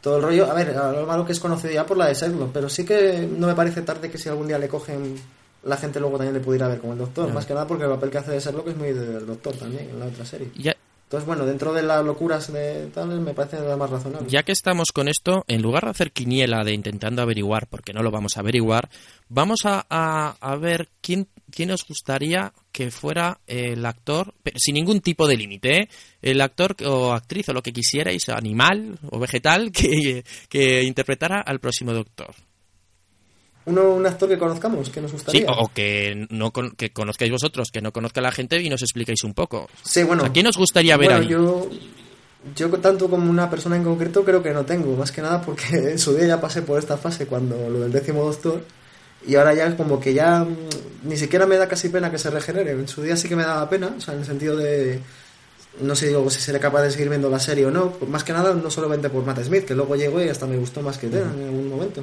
todo 0.00 0.16
el 0.16 0.22
rollo, 0.22 0.50
a 0.50 0.54
ver, 0.54 0.70
a 0.70 0.92
lo 0.92 1.06
malo 1.06 1.26
que 1.26 1.32
es 1.32 1.40
conocido 1.40 1.74
ya 1.74 1.84
por 1.84 1.96
la 1.98 2.06
de 2.08 2.14
Sherlock, 2.14 2.52
pero 2.52 2.68
sí 2.70 2.84
que 2.84 3.28
no 3.30 3.48
me 3.48 3.54
parece 3.54 3.82
tarde 3.82 4.10
que 4.10 4.16
si 4.18 4.28
algún 4.30 4.48
día 4.48 4.58
le 4.58 4.68
cogen, 4.68 5.14
la 5.64 5.76
gente 5.76 6.00
luego 6.00 6.16
también 6.16 6.34
le 6.34 6.40
pudiera 6.40 6.68
ver 6.68 6.80
como 6.80 6.92
el 6.94 6.98
doctor. 6.98 7.32
Más 7.32 7.46
que 7.46 7.54
nada 7.54 7.66
porque 7.66 7.84
el 7.84 7.90
papel 7.90 8.10
que 8.10 8.18
hace 8.18 8.32
de 8.32 8.40
Sherlock 8.40 8.68
es 8.68 8.76
muy 8.76 8.92
del 8.92 9.26
doctor 9.26 9.54
también 9.56 9.88
en 9.90 9.98
la 10.00 10.06
otra 10.06 10.24
serie. 10.24 10.48
Ya, 10.56 10.74
Entonces, 11.04 11.26
bueno, 11.26 11.44
dentro 11.46 11.72
de 11.74 11.82
las 11.82 12.04
locuras 12.04 12.52
de 12.52 12.86
tal, 12.94 13.20
me 13.20 13.34
parece 13.34 13.60
lo 13.60 13.76
más 13.76 13.90
razonable. 13.90 14.28
ya 14.28 14.42
que 14.42 14.52
estamos 14.52 14.92
con 14.92 15.08
esto, 15.08 15.44
en 15.46 15.60
lugar 15.62 15.84
de 15.84 15.90
hacer 15.90 16.10
quiniela 16.12 16.64
de 16.64 16.72
intentando 16.72 17.20
averiguar, 17.22 17.66
porque 17.68 17.92
no 17.92 18.02
lo 18.02 18.10
vamos 18.10 18.36
a 18.36 18.40
averiguar, 18.40 18.88
vamos 19.28 19.60
a, 19.64 19.84
a- 19.90 20.36
a 20.40 20.56
ver 20.56 20.88
quién, 21.02 21.28
quién 21.50 21.70
os 21.70 21.86
gustaría 21.86 22.52
que 22.72 22.90
fuera 22.90 23.38
el 23.46 23.84
actor, 23.84 24.32
sin 24.56 24.74
ningún 24.74 25.00
tipo 25.02 25.28
de 25.28 25.36
límite, 25.36 25.80
¿eh? 25.82 25.88
el 26.22 26.40
actor 26.40 26.74
o 26.86 27.12
actriz 27.12 27.46
o 27.50 27.52
lo 27.52 27.62
que 27.62 27.72
quisierais, 27.74 28.28
animal 28.30 28.98
o 29.10 29.18
vegetal, 29.18 29.70
que, 29.72 30.24
que 30.48 30.82
interpretara 30.82 31.42
al 31.42 31.60
próximo 31.60 31.92
doctor. 31.92 32.34
Uno, 33.64 33.90
un 33.92 34.04
actor 34.06 34.28
que 34.28 34.38
conozcamos, 34.38 34.90
que 34.90 35.00
nos 35.00 35.10
Sí, 35.12 35.16
gustaría. 35.16 35.46
o, 35.46 35.64
o 35.66 35.70
que 35.72 36.26
no 36.30 36.50
con- 36.52 36.72
que 36.72 36.90
conozcáis 36.92 37.30
vosotros, 37.30 37.70
que 37.70 37.80
no 37.80 37.92
conozca 37.92 38.20
la 38.20 38.32
gente 38.32 38.60
y 38.60 38.68
nos 38.68 38.82
expliquéis 38.82 39.22
un 39.24 39.34
poco. 39.34 39.68
Sí, 39.84 40.02
bueno. 40.02 40.24
¿A 40.24 40.32
quién 40.32 40.46
os 40.48 40.56
gustaría 40.56 40.96
ver 40.96 41.10
bueno, 41.10 41.22
ahí? 41.22 41.28
yo, 41.28 41.70
yo 42.56 42.68
tanto 42.80 43.08
como 43.08 43.30
una 43.30 43.48
persona 43.48 43.76
en 43.76 43.84
concreto 43.84 44.24
creo 44.24 44.42
que 44.42 44.50
no 44.52 44.64
tengo, 44.64 44.96
más 44.96 45.12
que 45.12 45.22
nada 45.22 45.40
porque 45.42 45.64
en 45.92 45.98
su 45.98 46.14
día 46.14 46.26
ya 46.26 46.40
pasé 46.40 46.62
por 46.62 46.78
esta 46.78 46.96
fase 46.96 47.26
cuando 47.26 47.70
lo 47.70 47.80
del 47.80 47.92
décimo 47.92 48.24
doctor 48.24 48.64
y 49.26 49.36
ahora 49.36 49.54
ya 49.54 49.76
como 49.76 50.00
que 50.00 50.12
ya 50.12 50.42
mm, 50.42 50.56
ni 51.08 51.16
siquiera 51.16 51.46
me 51.46 51.56
da 51.56 51.68
casi 51.68 51.88
pena 51.88 52.10
que 52.10 52.18
se 52.18 52.30
regenere. 52.30 52.72
En 52.72 52.88
su 52.88 53.00
día 53.02 53.16
sí 53.16 53.28
que 53.28 53.36
me 53.36 53.44
daba 53.44 53.70
pena, 53.70 53.94
o 53.96 54.00
sea, 54.00 54.14
en 54.14 54.20
el 54.20 54.26
sentido 54.26 54.56
de 54.56 54.98
no 55.80 55.94
sé 55.94 56.08
digo 56.08 56.28
si 56.28 56.40
seré 56.40 56.58
capaz 56.58 56.82
de 56.82 56.90
seguir 56.90 57.08
viendo 57.08 57.30
la 57.30 57.38
serie 57.38 57.64
o 57.64 57.70
no, 57.70 57.94
más 58.08 58.24
que 58.24 58.32
nada 58.32 58.52
no 58.54 58.70
solamente 58.70 59.08
por 59.08 59.24
Matt 59.24 59.42
Smith, 59.44 59.64
que 59.64 59.74
luego 59.76 59.94
llegó 59.94 60.20
y 60.20 60.28
hasta 60.28 60.46
me 60.46 60.56
gustó 60.56 60.82
más 60.82 60.98
que 60.98 61.06
Tenan 61.06 61.38
en 61.38 61.44
algún 61.46 61.68
momento, 61.70 62.02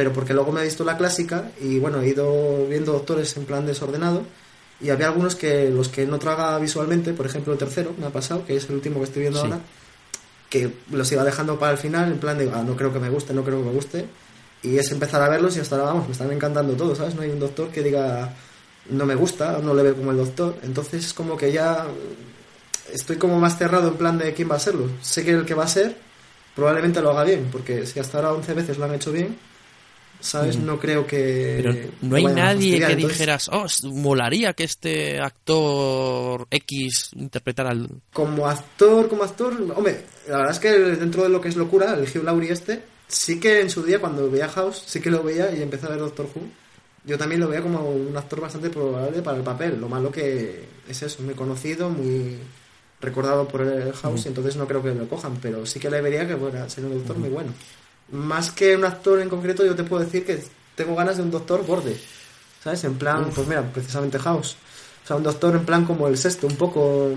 pero 0.00 0.14
porque 0.14 0.32
luego 0.32 0.50
me 0.50 0.62
he 0.62 0.64
visto 0.64 0.82
la 0.82 0.96
clásica 0.96 1.50
y 1.60 1.78
bueno, 1.78 2.00
he 2.00 2.08
ido 2.08 2.66
viendo 2.66 2.92
doctores 2.92 3.36
en 3.36 3.44
plan 3.44 3.66
desordenado 3.66 4.22
y 4.80 4.88
había 4.88 5.08
algunos 5.08 5.34
que 5.36 5.68
los 5.68 5.90
que 5.90 6.06
no 6.06 6.18
traga 6.18 6.58
visualmente, 6.58 7.12
por 7.12 7.26
ejemplo 7.26 7.52
el 7.52 7.58
tercero, 7.58 7.94
me 7.98 8.06
ha 8.06 8.08
pasado, 8.08 8.46
que 8.46 8.56
es 8.56 8.66
el 8.70 8.76
último 8.76 9.00
que 9.00 9.04
estoy 9.04 9.20
viendo 9.20 9.40
Sí. 9.40 9.44
ahora, 9.44 9.60
que 10.48 10.72
los 10.90 11.12
iba 11.12 11.22
dejando 11.22 11.58
para 11.58 11.72
el 11.72 11.76
final, 11.76 12.12
en 12.12 12.18
plan 12.18 12.38
de, 12.38 12.50
ah, 12.50 12.62
no 12.62 12.76
creo 12.76 12.90
que 12.90 12.98
me 12.98 13.10
guste, 13.10 13.34
no 13.34 13.44
creo 13.44 13.58
que 13.58 13.66
me 13.66 13.72
guste, 13.72 14.06
y 14.62 14.78
es 14.78 14.90
empezar 14.90 15.20
a 15.20 15.28
verlos 15.28 15.54
y 15.58 15.60
hasta 15.60 15.76
ahora, 15.76 15.88
vamos, 15.88 16.06
me 16.06 16.12
están 16.12 16.32
encantando 16.32 16.72
todos, 16.72 16.96
¿sabes? 16.96 17.14
No 17.14 17.20
hay 17.20 17.28
un 17.28 17.38
doctor 17.38 17.68
que 17.68 17.82
diga, 17.82 18.32
no 18.88 19.04
me 19.04 19.16
gusta, 19.16 19.58
no 19.62 19.74
le 19.74 19.82
veo 19.82 19.96
como 19.96 20.12
el 20.12 20.16
doctor, 20.16 20.56
entonces 20.62 21.04
es 21.04 21.12
como 21.12 21.36
que 21.36 21.52
ya 21.52 21.86
estoy 22.90 23.16
como 23.16 23.38
más 23.38 23.58
cerrado 23.58 23.88
en 23.88 23.96
plan 23.98 24.16
de 24.16 24.32
quién 24.32 24.50
va 24.50 24.56
a 24.56 24.60
serlo. 24.60 24.86
Sé 25.02 25.26
que 25.26 25.32
el 25.32 25.44
que 25.44 25.52
va 25.52 25.64
a 25.64 25.68
ser 25.68 25.94
probablemente 26.56 27.02
lo 27.02 27.10
haga 27.10 27.24
bien, 27.24 27.48
porque 27.52 27.84
si 27.84 28.00
hasta 28.00 28.16
ahora 28.16 28.32
11 28.32 28.54
veces 28.54 28.78
lo 28.78 28.86
han 28.86 28.94
hecho 28.94 29.12
bien, 29.12 29.36
¿sabes? 30.20 30.58
No 30.58 30.78
creo 30.78 31.06
que... 31.06 31.60
Pero 31.62 31.74
no 32.02 32.16
hay 32.16 32.24
nadie 32.24 32.78
que 32.78 32.92
entonces- 32.92 33.18
dijeras, 33.18 33.50
oh, 33.52 33.66
molaría 33.92 34.52
que 34.52 34.64
este 34.64 35.18
actor 35.18 36.46
X 36.50 37.10
interpretara 37.16 37.70
al... 37.70 37.88
Como 38.12 38.46
actor, 38.46 39.08
como 39.08 39.24
actor, 39.24 39.54
hombre, 39.74 40.04
la 40.28 40.38
verdad 40.38 40.52
es 40.52 40.58
que 40.58 40.70
dentro 40.70 41.22
de 41.22 41.28
lo 41.28 41.40
que 41.40 41.48
es 41.48 41.56
locura, 41.56 41.94
el 41.94 42.02
Hugh 42.02 42.24
Laurie 42.24 42.52
este, 42.52 42.82
sí 43.08 43.40
que 43.40 43.60
en 43.60 43.70
su 43.70 43.82
día 43.82 43.98
cuando 43.98 44.30
veía 44.30 44.48
House, 44.48 44.82
sí 44.86 45.00
que 45.00 45.10
lo 45.10 45.22
veía 45.22 45.50
y 45.52 45.62
empecé 45.62 45.86
a 45.86 45.90
ver 45.90 45.98
Doctor 45.98 46.26
Who. 46.34 46.42
Yo 47.04 47.16
también 47.16 47.40
lo 47.40 47.48
veía 47.48 47.62
como 47.62 47.88
un 47.88 48.14
actor 48.16 48.40
bastante 48.40 48.68
probable 48.68 49.22
para 49.22 49.38
el 49.38 49.42
papel. 49.42 49.80
Lo 49.80 49.88
malo 49.88 50.12
que 50.12 50.64
es 50.86 51.02
eso, 51.02 51.22
muy 51.22 51.34
conocido, 51.34 51.88
muy 51.88 52.38
recordado 53.00 53.48
por 53.48 53.62
el 53.62 53.92
House, 53.94 54.26
y 54.26 54.28
entonces 54.28 54.56
no 54.56 54.66
creo 54.66 54.82
que 54.82 54.94
lo 54.94 55.08
cojan, 55.08 55.38
pero 55.40 55.64
sí 55.64 55.80
que 55.80 55.90
le 55.90 56.02
vería 56.02 56.28
que 56.28 56.36
fuera 56.36 56.68
ser 56.68 56.84
un 56.84 56.94
doctor 56.94 57.16
muy 57.16 57.30
bueno. 57.30 57.52
Más 58.12 58.50
que 58.50 58.76
un 58.76 58.84
actor 58.84 59.20
en 59.20 59.28
concreto, 59.28 59.64
yo 59.64 59.74
te 59.76 59.84
puedo 59.84 60.04
decir 60.04 60.24
que 60.24 60.42
tengo 60.74 60.94
ganas 60.96 61.16
de 61.16 61.22
un 61.22 61.30
doctor 61.30 61.64
borde. 61.64 61.96
¿Sabes? 62.62 62.84
En 62.84 62.96
plan, 62.96 63.30
pues 63.34 63.46
mira, 63.46 63.62
precisamente 63.62 64.18
House. 64.18 64.56
O 65.04 65.06
sea, 65.06 65.16
un 65.16 65.22
doctor 65.22 65.54
en 65.56 65.64
plan 65.64 65.84
como 65.86 66.08
el 66.08 66.18
sexto, 66.18 66.46
un 66.46 66.56
poco 66.56 67.10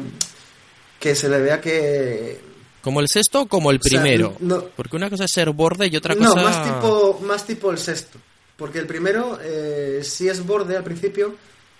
que 0.99 1.15
se 1.15 1.27
le 1.29 1.39
vea 1.41 1.60
que 1.60 2.39
¿Como 2.82 2.99
el 2.99 3.08
sexto 3.08 3.41
o 3.41 3.47
como 3.47 3.71
el 3.71 3.77
O 3.77 3.82
sea, 3.88 4.01
primero? 4.01 4.36
no- 4.39 4.65
Porque 4.75 4.95
una 4.95 5.10
cosa 5.10 5.25
es 5.25 5.32
ser 5.32 5.49
borde 5.51 5.88
y 5.88 5.95
otra 5.95 6.15
no, 6.15 6.29
cosa... 6.34 6.43
más 6.43 6.63
tipo, 6.63 7.19
más 7.23 7.45
tipo 7.45 7.71
el 7.71 7.77
sexto. 7.77 8.19
Porque 8.58 8.79
el 8.79 8.88
primero 8.88 9.39
eh, 9.41 10.01
sí 10.03 10.27
es 10.29 10.45
borde 10.45 10.75
al 10.77 10.84
principio, 10.84 11.36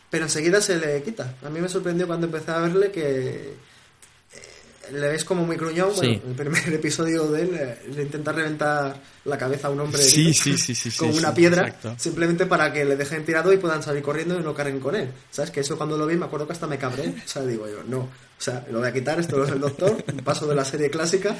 pero 0.10 0.26
enseguida 0.26 0.60
se 0.62 0.78
le 0.78 1.02
quita. 1.04 1.36
A 1.45 1.49
mí 1.49 1.60
me 1.60 1.69
sorprendió 1.69 2.08
cuando 2.08 2.26
empecé 2.26 2.52
a 2.52 2.60
verle 2.60 2.91
que 2.91 3.54
le 4.91 5.08
ves 5.08 5.26
como 5.26 5.46
muy 5.46 5.56
gruñón. 5.56 5.91
Sí. 5.93 6.00
Bueno, 6.08 6.22
el 6.28 6.36
primer 6.36 6.74
episodio 6.74 7.28
de 7.28 7.41
él 7.41 7.56
eh, 7.56 7.78
le 7.96 8.04
intenta 8.04 8.32
reventar 8.32 8.96
la 9.26 9.38
cabeza 9.38 9.67
a 9.67 9.72
un 9.72 9.80
hombre 9.80 10.02
Sí, 10.02 10.34
sí, 10.34 10.58
sí, 10.58 10.76
sí, 10.76 10.91
sí, 10.91 10.91
con 10.98 11.13
sí, 11.13 11.19
una 11.19 11.34
piedra, 11.34 11.67
exacto. 11.67 11.96
simplemente 11.98 12.46
para 12.46 12.72
que 12.74 12.84
le 12.84 12.96
dejen 12.96 13.26
tirado 13.26 13.54
y 13.54 13.58
puedan 13.58 13.82
salir 13.82 14.04
corriendo 14.04 14.39
y 14.39 14.43
no 14.43 14.54
carguen 14.54 14.80
con 14.80 14.96
él. 14.96 15.10
¿Sabes? 15.32 15.52
Que 15.52 15.62
eso 15.62 15.78
cuando 15.78 15.98
lo 15.98 16.06
vi 16.06 16.15
me 16.15 16.26
acuerdo 16.26 16.48
que 16.48 16.54
hasta 16.54 16.67
me 16.67 16.78
cabré. 16.78 17.10
O 17.10 17.28
sea, 17.28 17.43
digo 17.43 17.67
yo, 17.67 17.84
no. 17.84 18.00
O 18.00 18.41
sea, 18.41 18.65
lo 18.69 18.80
voy 18.80 18.88
a 18.88 18.93
quitar, 18.93 19.19
esto 19.19 19.38
no 19.38 19.46
es 19.46 19.52
el 19.52 19.60
doctor, 19.60 20.04
paso 20.24 20.48
de 20.48 20.56
la 20.56 20.65
serie 20.65 20.89
clásica. 20.89 21.36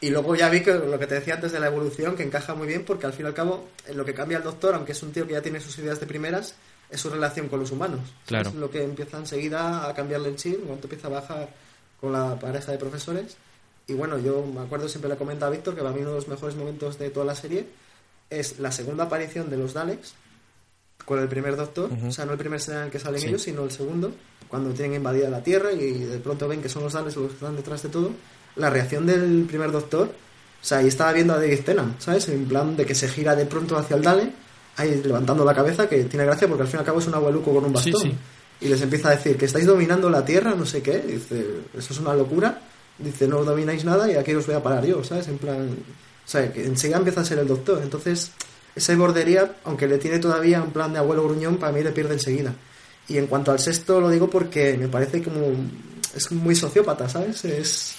Y 0.00 0.10
luego 0.10 0.34
ya 0.34 0.48
vi 0.48 0.62
que 0.62 0.72
lo 0.72 0.98
que 0.98 1.06
te 1.06 1.14
decía 1.14 1.34
antes 1.34 1.52
de 1.52 1.60
la 1.60 1.68
evolución, 1.68 2.16
que 2.16 2.24
encaja 2.24 2.56
muy 2.56 2.66
bien, 2.66 2.84
porque 2.84 3.06
al 3.06 3.12
fin 3.12 3.24
y 3.24 3.28
al 3.28 3.34
cabo, 3.34 3.68
lo 3.94 4.04
que 4.04 4.12
cambia 4.12 4.38
el 4.38 4.42
doctor, 4.42 4.74
aunque 4.74 4.90
es 4.90 5.02
un 5.04 5.12
tío 5.12 5.28
que 5.28 5.34
ya 5.34 5.42
tiene 5.42 5.60
sus 5.60 5.78
ideas 5.78 6.00
de 6.00 6.06
primeras, 6.06 6.56
es 6.90 7.00
su 7.00 7.08
relación 7.08 7.48
con 7.48 7.60
los 7.60 7.70
humanos. 7.70 8.00
Claro. 8.26 8.48
Es 8.48 8.54
lo 8.56 8.68
que 8.68 8.82
empieza 8.82 9.18
enseguida 9.18 9.88
a 9.88 9.94
cambiarle 9.94 10.30
el 10.30 10.36
chip, 10.36 10.54
en 10.54 10.66
cuanto 10.66 10.88
empieza 10.88 11.06
a 11.06 11.10
bajar 11.10 11.48
con 12.02 12.12
la 12.12 12.36
pareja 12.38 12.72
de 12.72 12.78
profesores. 12.78 13.36
Y 13.86 13.94
bueno, 13.94 14.18
yo 14.18 14.44
me 14.44 14.60
acuerdo, 14.60 14.88
siempre 14.88 15.08
le 15.08 15.16
comento 15.16 15.46
a 15.46 15.50
Víctor, 15.50 15.74
que 15.76 15.80
para 15.82 15.94
mí 15.94 16.00
uno 16.00 16.10
de 16.10 16.16
los 16.16 16.28
mejores 16.28 16.56
momentos 16.56 16.98
de 16.98 17.10
toda 17.10 17.24
la 17.24 17.34
serie 17.36 17.64
es 18.28 18.58
la 18.58 18.72
segunda 18.72 19.04
aparición 19.04 19.48
de 19.48 19.56
los 19.56 19.72
Daleks 19.72 20.14
con 21.04 21.18
el 21.20 21.28
primer 21.28 21.56
doctor, 21.56 21.90
Ujú. 21.92 22.08
o 22.08 22.12
sea, 22.12 22.24
no 22.24 22.32
el 22.32 22.38
primer 22.38 22.58
escena 22.60 22.78
en 22.80 22.84
el 22.86 22.90
que 22.90 22.98
salen 22.98 23.20
Sí. 23.20 23.28
ellos, 23.28 23.42
sino 23.42 23.62
el 23.64 23.70
segundo, 23.70 24.12
cuando 24.48 24.70
tienen 24.72 24.94
invadida 24.94 25.28
la 25.30 25.42
Tierra 25.42 25.72
y 25.72 25.92
de 25.92 26.18
pronto 26.18 26.46
ven 26.48 26.60
que 26.60 26.68
son 26.68 26.82
los 26.82 26.92
Daleks 26.92 27.16
los 27.16 27.28
que 27.28 27.34
están 27.34 27.56
detrás 27.56 27.82
de 27.82 27.88
todo. 27.88 28.10
La 28.56 28.68
reacción 28.70 29.06
del 29.06 29.44
primer 29.48 29.70
doctor, 29.72 30.08
o 30.08 30.64
sea, 30.64 30.78
ahí 30.78 30.88
estaba 30.88 31.12
viendo 31.12 31.34
a 31.34 31.36
David 31.38 31.60
Tennant, 31.64 32.00
¿sabes? 32.00 32.28
En 32.28 32.46
plan 32.46 32.76
de 32.76 32.84
que 32.84 32.94
se 32.94 33.08
gira 33.08 33.34
de 33.36 33.46
pronto 33.46 33.76
hacia 33.76 33.96
el 33.96 34.02
Dalek, 34.02 34.30
ahí 34.76 35.00
levantando 35.04 35.44
la 35.44 35.54
cabeza, 35.54 35.88
que 35.88 36.04
tiene 36.04 36.24
gracia 36.26 36.48
porque 36.48 36.62
al 36.62 36.68
fin 36.68 36.78
y 36.78 36.80
al 36.80 36.84
cabo 36.86 36.98
es 37.00 37.06
un 37.06 37.14
abueluco 37.14 37.52
con 37.54 37.64
un 37.64 37.76
Sí, 37.78 37.90
bastón. 37.92 38.10
sí. 38.12 38.18
Y 38.62 38.68
les 38.68 38.80
empieza 38.80 39.08
a 39.08 39.16
decir 39.16 39.36
que 39.36 39.46
estáis 39.46 39.66
dominando 39.66 40.08
la 40.08 40.24
Tierra, 40.24 40.54
no 40.54 40.64
sé 40.64 40.82
qué. 40.82 40.98
Dice, 40.98 41.44
eso 41.76 41.92
es 41.92 41.98
una 41.98 42.14
locura. 42.14 42.60
Dice, 42.98 43.26
no 43.26 43.42
domináis 43.42 43.84
nada 43.84 44.10
y 44.10 44.14
aquí 44.14 44.32
os 44.34 44.46
voy 44.46 44.54
a 44.54 44.62
parar 44.62 44.84
yo, 44.86 45.02
¿sabes? 45.02 45.26
En 45.28 45.38
plan, 45.38 45.68
o 46.24 46.28
sea, 46.28 46.52
que 46.52 46.64
enseguida 46.64 46.98
empieza 46.98 47.22
a 47.22 47.24
ser 47.24 47.38
el 47.38 47.48
doctor. 47.48 47.80
Entonces, 47.82 48.30
esa 48.76 48.94
bordería, 48.96 49.56
aunque 49.64 49.88
le 49.88 49.98
tiene 49.98 50.18
todavía 50.18 50.62
un 50.62 50.70
plan 50.70 50.92
de 50.92 51.00
abuelo 51.00 51.24
gruñón, 51.24 51.56
para 51.56 51.72
mí 51.72 51.82
le 51.82 51.90
pierde 51.90 52.14
enseguida. 52.14 52.54
Y 53.08 53.18
en 53.18 53.26
cuanto 53.26 53.50
al 53.50 53.58
sexto, 53.58 54.00
lo 54.00 54.08
digo 54.08 54.30
porque 54.30 54.76
me 54.78 54.88
parece 54.88 55.22
como. 55.22 55.40
Es 56.14 56.30
muy 56.30 56.54
sociópata, 56.54 57.08
¿sabes? 57.08 57.44
Es. 57.44 57.94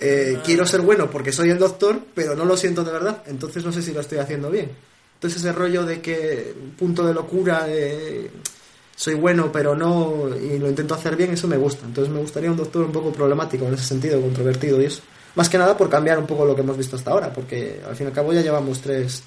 eh, 0.00 0.38
quiero 0.44 0.64
ser 0.66 0.80
bueno 0.80 1.10
porque 1.10 1.32
soy 1.32 1.50
el 1.50 1.58
doctor, 1.58 2.00
pero 2.14 2.34
no 2.34 2.44
lo 2.44 2.56
siento 2.56 2.84
de 2.84 2.92
verdad. 2.92 3.22
Entonces 3.26 3.64
no 3.64 3.72
sé 3.72 3.82
si 3.82 3.92
lo 3.92 4.00
estoy 4.00 4.18
haciendo 4.18 4.50
bien. 4.50 4.70
Entonces 5.14 5.40
ese 5.40 5.52
rollo 5.52 5.84
de 5.84 6.00
que. 6.00 6.54
Punto 6.78 7.04
de 7.06 7.12
locura, 7.12 7.64
de. 7.66 8.30
Soy 8.96 9.14
bueno, 9.14 9.50
pero 9.52 9.74
no. 9.74 10.28
Y 10.36 10.58
lo 10.58 10.68
intento 10.68 10.94
hacer 10.94 11.16
bien, 11.16 11.32
eso 11.32 11.48
me 11.48 11.56
gusta. 11.56 11.86
Entonces 11.86 12.12
me 12.12 12.20
gustaría 12.20 12.50
un 12.50 12.56
doctor 12.56 12.84
un 12.84 12.92
poco 12.92 13.12
problemático 13.12 13.66
en 13.66 13.74
ese 13.74 13.84
sentido, 13.84 14.20
controvertido 14.20 14.80
y 14.80 14.86
eso. 14.86 15.02
Más 15.34 15.48
que 15.48 15.58
nada 15.58 15.76
por 15.76 15.90
cambiar 15.90 16.18
un 16.18 16.26
poco 16.26 16.44
lo 16.44 16.54
que 16.54 16.60
hemos 16.60 16.76
visto 16.76 16.96
hasta 16.96 17.10
ahora, 17.10 17.32
porque 17.32 17.80
al 17.86 17.96
fin 17.96 18.06
y 18.06 18.08
al 18.08 18.14
cabo 18.14 18.32
ya 18.32 18.40
llevamos 18.40 18.80
tres 18.80 19.24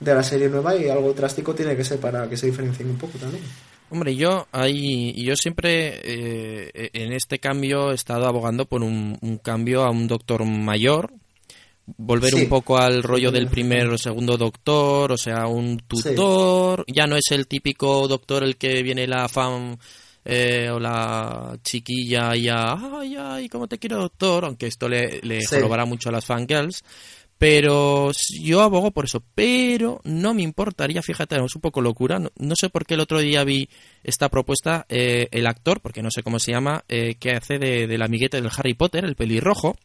de 0.00 0.14
la 0.14 0.22
serie 0.22 0.48
nueva 0.48 0.74
y 0.74 0.88
algo 0.88 1.12
drástico 1.12 1.54
tiene 1.54 1.76
que 1.76 1.84
ser 1.84 1.98
para 1.98 2.28
que 2.28 2.36
se 2.36 2.46
diferencien 2.46 2.90
un 2.90 2.98
poco 2.98 3.18
también. 3.18 3.42
Hombre, 3.90 4.16
yo 4.16 4.48
ahí, 4.52 5.12
yo 5.22 5.36
siempre 5.36 6.00
eh, 6.02 6.90
en 6.94 7.12
este 7.12 7.38
cambio 7.38 7.92
he 7.92 7.94
estado 7.94 8.26
abogando 8.26 8.64
por 8.64 8.82
un, 8.82 9.18
un 9.20 9.38
cambio 9.38 9.84
a 9.84 9.90
un 9.90 10.08
doctor 10.08 10.44
mayor, 10.44 11.12
volver 11.98 12.30
Sí. 12.32 12.42
un 12.42 12.48
poco 12.48 12.78
al 12.78 13.02
rollo 13.02 13.30
del 13.30 13.48
primer 13.48 13.86
o 13.88 13.98
segundo 13.98 14.36
doctor, 14.36 15.12
o 15.12 15.16
sea, 15.18 15.46
un 15.46 15.78
tutor, 15.80 16.84
ya 16.88 17.06
no 17.06 17.16
es 17.16 17.24
el 17.30 17.46
típico 17.46 18.08
doctor 18.08 18.42
el 18.44 18.56
que 18.56 18.82
viene 18.82 19.06
la 19.06 19.28
fan 19.28 19.78
eh, 20.24 20.70
o 20.70 20.80
la 20.80 21.58
chiquilla 21.62 22.34
y 22.34 22.44
ya, 22.44 22.72
ay, 22.98 23.14
ay, 23.18 23.48
cómo 23.50 23.68
te 23.68 23.78
quiero 23.78 23.98
doctor, 23.98 24.46
aunque 24.46 24.66
esto 24.66 24.88
le, 24.88 25.20
le 25.22 25.42
Sí. 25.42 25.56
mucho 25.86 26.08
a 26.08 26.12
las 26.12 26.24
fangirls. 26.24 26.82
Pero 27.36 28.10
yo 28.40 28.62
abogo 28.62 28.92
por 28.92 29.04
eso. 29.06 29.22
Pero 29.34 30.00
no 30.04 30.34
me 30.34 30.42
importaría, 30.42 31.02
fíjate, 31.02 31.36
es 31.44 31.54
un 31.54 31.60
poco 31.60 31.80
locura. 31.82 32.18
No, 32.18 32.30
no 32.38 32.54
sé 32.56 32.70
por 32.70 32.86
qué 32.86 32.94
el 32.94 33.00
otro 33.00 33.18
día 33.18 33.44
vi 33.44 33.68
esta 34.04 34.28
propuesta, 34.30 34.86
eh, 34.88 35.28
el 35.32 35.46
actor, 35.46 35.80
porque 35.80 36.00
no 36.02 36.10
sé 36.10 36.22
cómo 36.22 36.38
se 36.38 36.52
llama, 36.52 36.84
eh, 36.88 37.16
que 37.18 37.32
hace 37.32 37.58
de, 37.58 37.86
del 37.86 38.02
amiguete 38.02 38.40
del 38.40 38.50
Harry 38.56 38.74
Potter, 38.74 39.04
el 39.04 39.16
pelirrojo. 39.16 39.76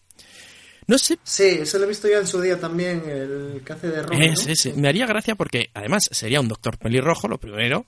No 0.89 0.97
sé. 0.97 1.19
Sí, 1.23 1.43
eso 1.61 1.77
lo 1.77 1.83
he 1.85 1.87
visto 1.87 2.07
ya 2.07 2.17
en 2.17 2.25
su 2.25 2.41
día 2.41 2.59
también, 2.59 3.03
el 3.07 3.61
que 3.63 3.73
hace 3.73 3.89
de 3.89 4.01
Ron. 4.01 4.19
Es, 4.23 4.75
me 4.75 4.87
haría 4.89 5.05
gracia 5.05 5.35
porque 5.35 5.69
además 5.75 6.09
sería 6.11 6.41
un 6.41 6.47
doctor 6.47 6.79
pelirrojo, 6.79 7.27
lo 7.27 7.37
primero. 7.37 7.85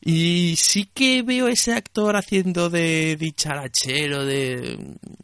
Y 0.00 0.56
sí 0.58 0.88
que 0.92 1.22
veo 1.22 1.46
ese 1.46 1.72
actor 1.72 2.16
haciendo 2.16 2.68
de 2.68 3.14
dicharachero, 3.16 4.24
de... 4.24 4.76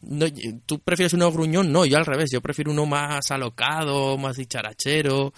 No, 0.03 0.27
¿Tú 0.65 0.79
prefieres 0.79 1.13
uno 1.13 1.33
gruñón? 1.33 1.73
No, 1.73 1.85
yo 1.85 1.99
al 1.99 2.07
revés, 2.07 2.31
yo 2.33 2.41
prefiero 2.41 2.71
uno 2.71 2.87
más 2.87 3.33
alocado, 3.33 4.17
más 4.17 4.37
dicharachero. 4.37 5.33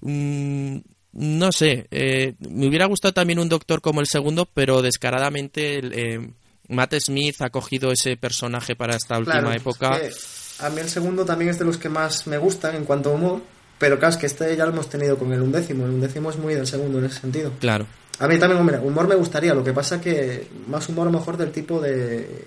Mm, 0.00 0.78
no 1.12 1.52
sé, 1.52 1.86
eh, 1.90 2.32
me 2.38 2.66
hubiera 2.66 2.86
gustado 2.86 3.12
también 3.12 3.38
un 3.40 3.50
doctor 3.50 3.82
como 3.82 4.00
el 4.00 4.06
segundo, 4.06 4.46
pero 4.46 4.80
descaradamente 4.80 5.80
eh, 5.82 6.30
Matt 6.68 6.94
Smith 6.98 7.42
ha 7.42 7.50
cogido 7.50 7.92
ese 7.92 8.16
personaje 8.16 8.74
para 8.74 8.96
esta 8.96 9.18
última 9.18 9.40
Claro, 9.40 9.52
época. 9.52 9.98
es 9.98 10.14
que 10.14 10.43
a 10.64 10.70
mí 10.70 10.80
el 10.80 10.88
segundo 10.88 11.24
también 11.26 11.50
es 11.50 11.58
de 11.58 11.64
los 11.64 11.76
que 11.76 11.90
más 11.90 12.26
me 12.26 12.38
gustan 12.38 12.74
en 12.74 12.84
cuanto 12.84 13.10
a 13.10 13.12
humor, 13.12 13.42
pero 13.78 13.98
claro, 13.98 14.14
es 14.14 14.18
que 14.18 14.26
este 14.26 14.56
ya 14.56 14.64
lo 14.64 14.72
hemos 14.72 14.88
tenido 14.88 15.18
con 15.18 15.30
el 15.32 15.42
undécimo. 15.42 15.84
El 15.84 15.90
undécimo 15.90 16.30
es 16.30 16.38
muy 16.38 16.54
del 16.54 16.66
segundo 16.66 16.98
en 16.98 17.04
ese 17.04 17.20
sentido. 17.20 17.52
Claro. 17.60 17.86
A 18.18 18.26
mí 18.28 18.38
también, 18.38 18.60
hombre, 18.60 18.78
humor 18.78 19.06
me 19.06 19.14
gustaría, 19.14 19.52
lo 19.52 19.62
que 19.62 19.72
pasa 19.72 20.00
que 20.00 20.48
más 20.68 20.88
humor 20.88 21.08
a 21.08 21.10
lo 21.10 21.18
mejor 21.18 21.36
del 21.36 21.50
tipo 21.50 21.80
de, 21.80 22.46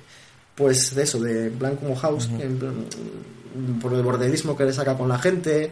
pues 0.55 0.95
de 0.95 1.03
eso, 1.03 1.19
de 1.19 1.51
plan 1.51 1.75
como 1.75 1.95
House, 1.95 2.29
en 2.39 2.57
plan, 2.57 2.85
por 3.81 3.93
el 3.93 4.01
bordelismo 4.01 4.57
que 4.57 4.65
le 4.65 4.73
saca 4.73 4.97
con 4.97 5.09
la 5.09 5.19
gente, 5.19 5.71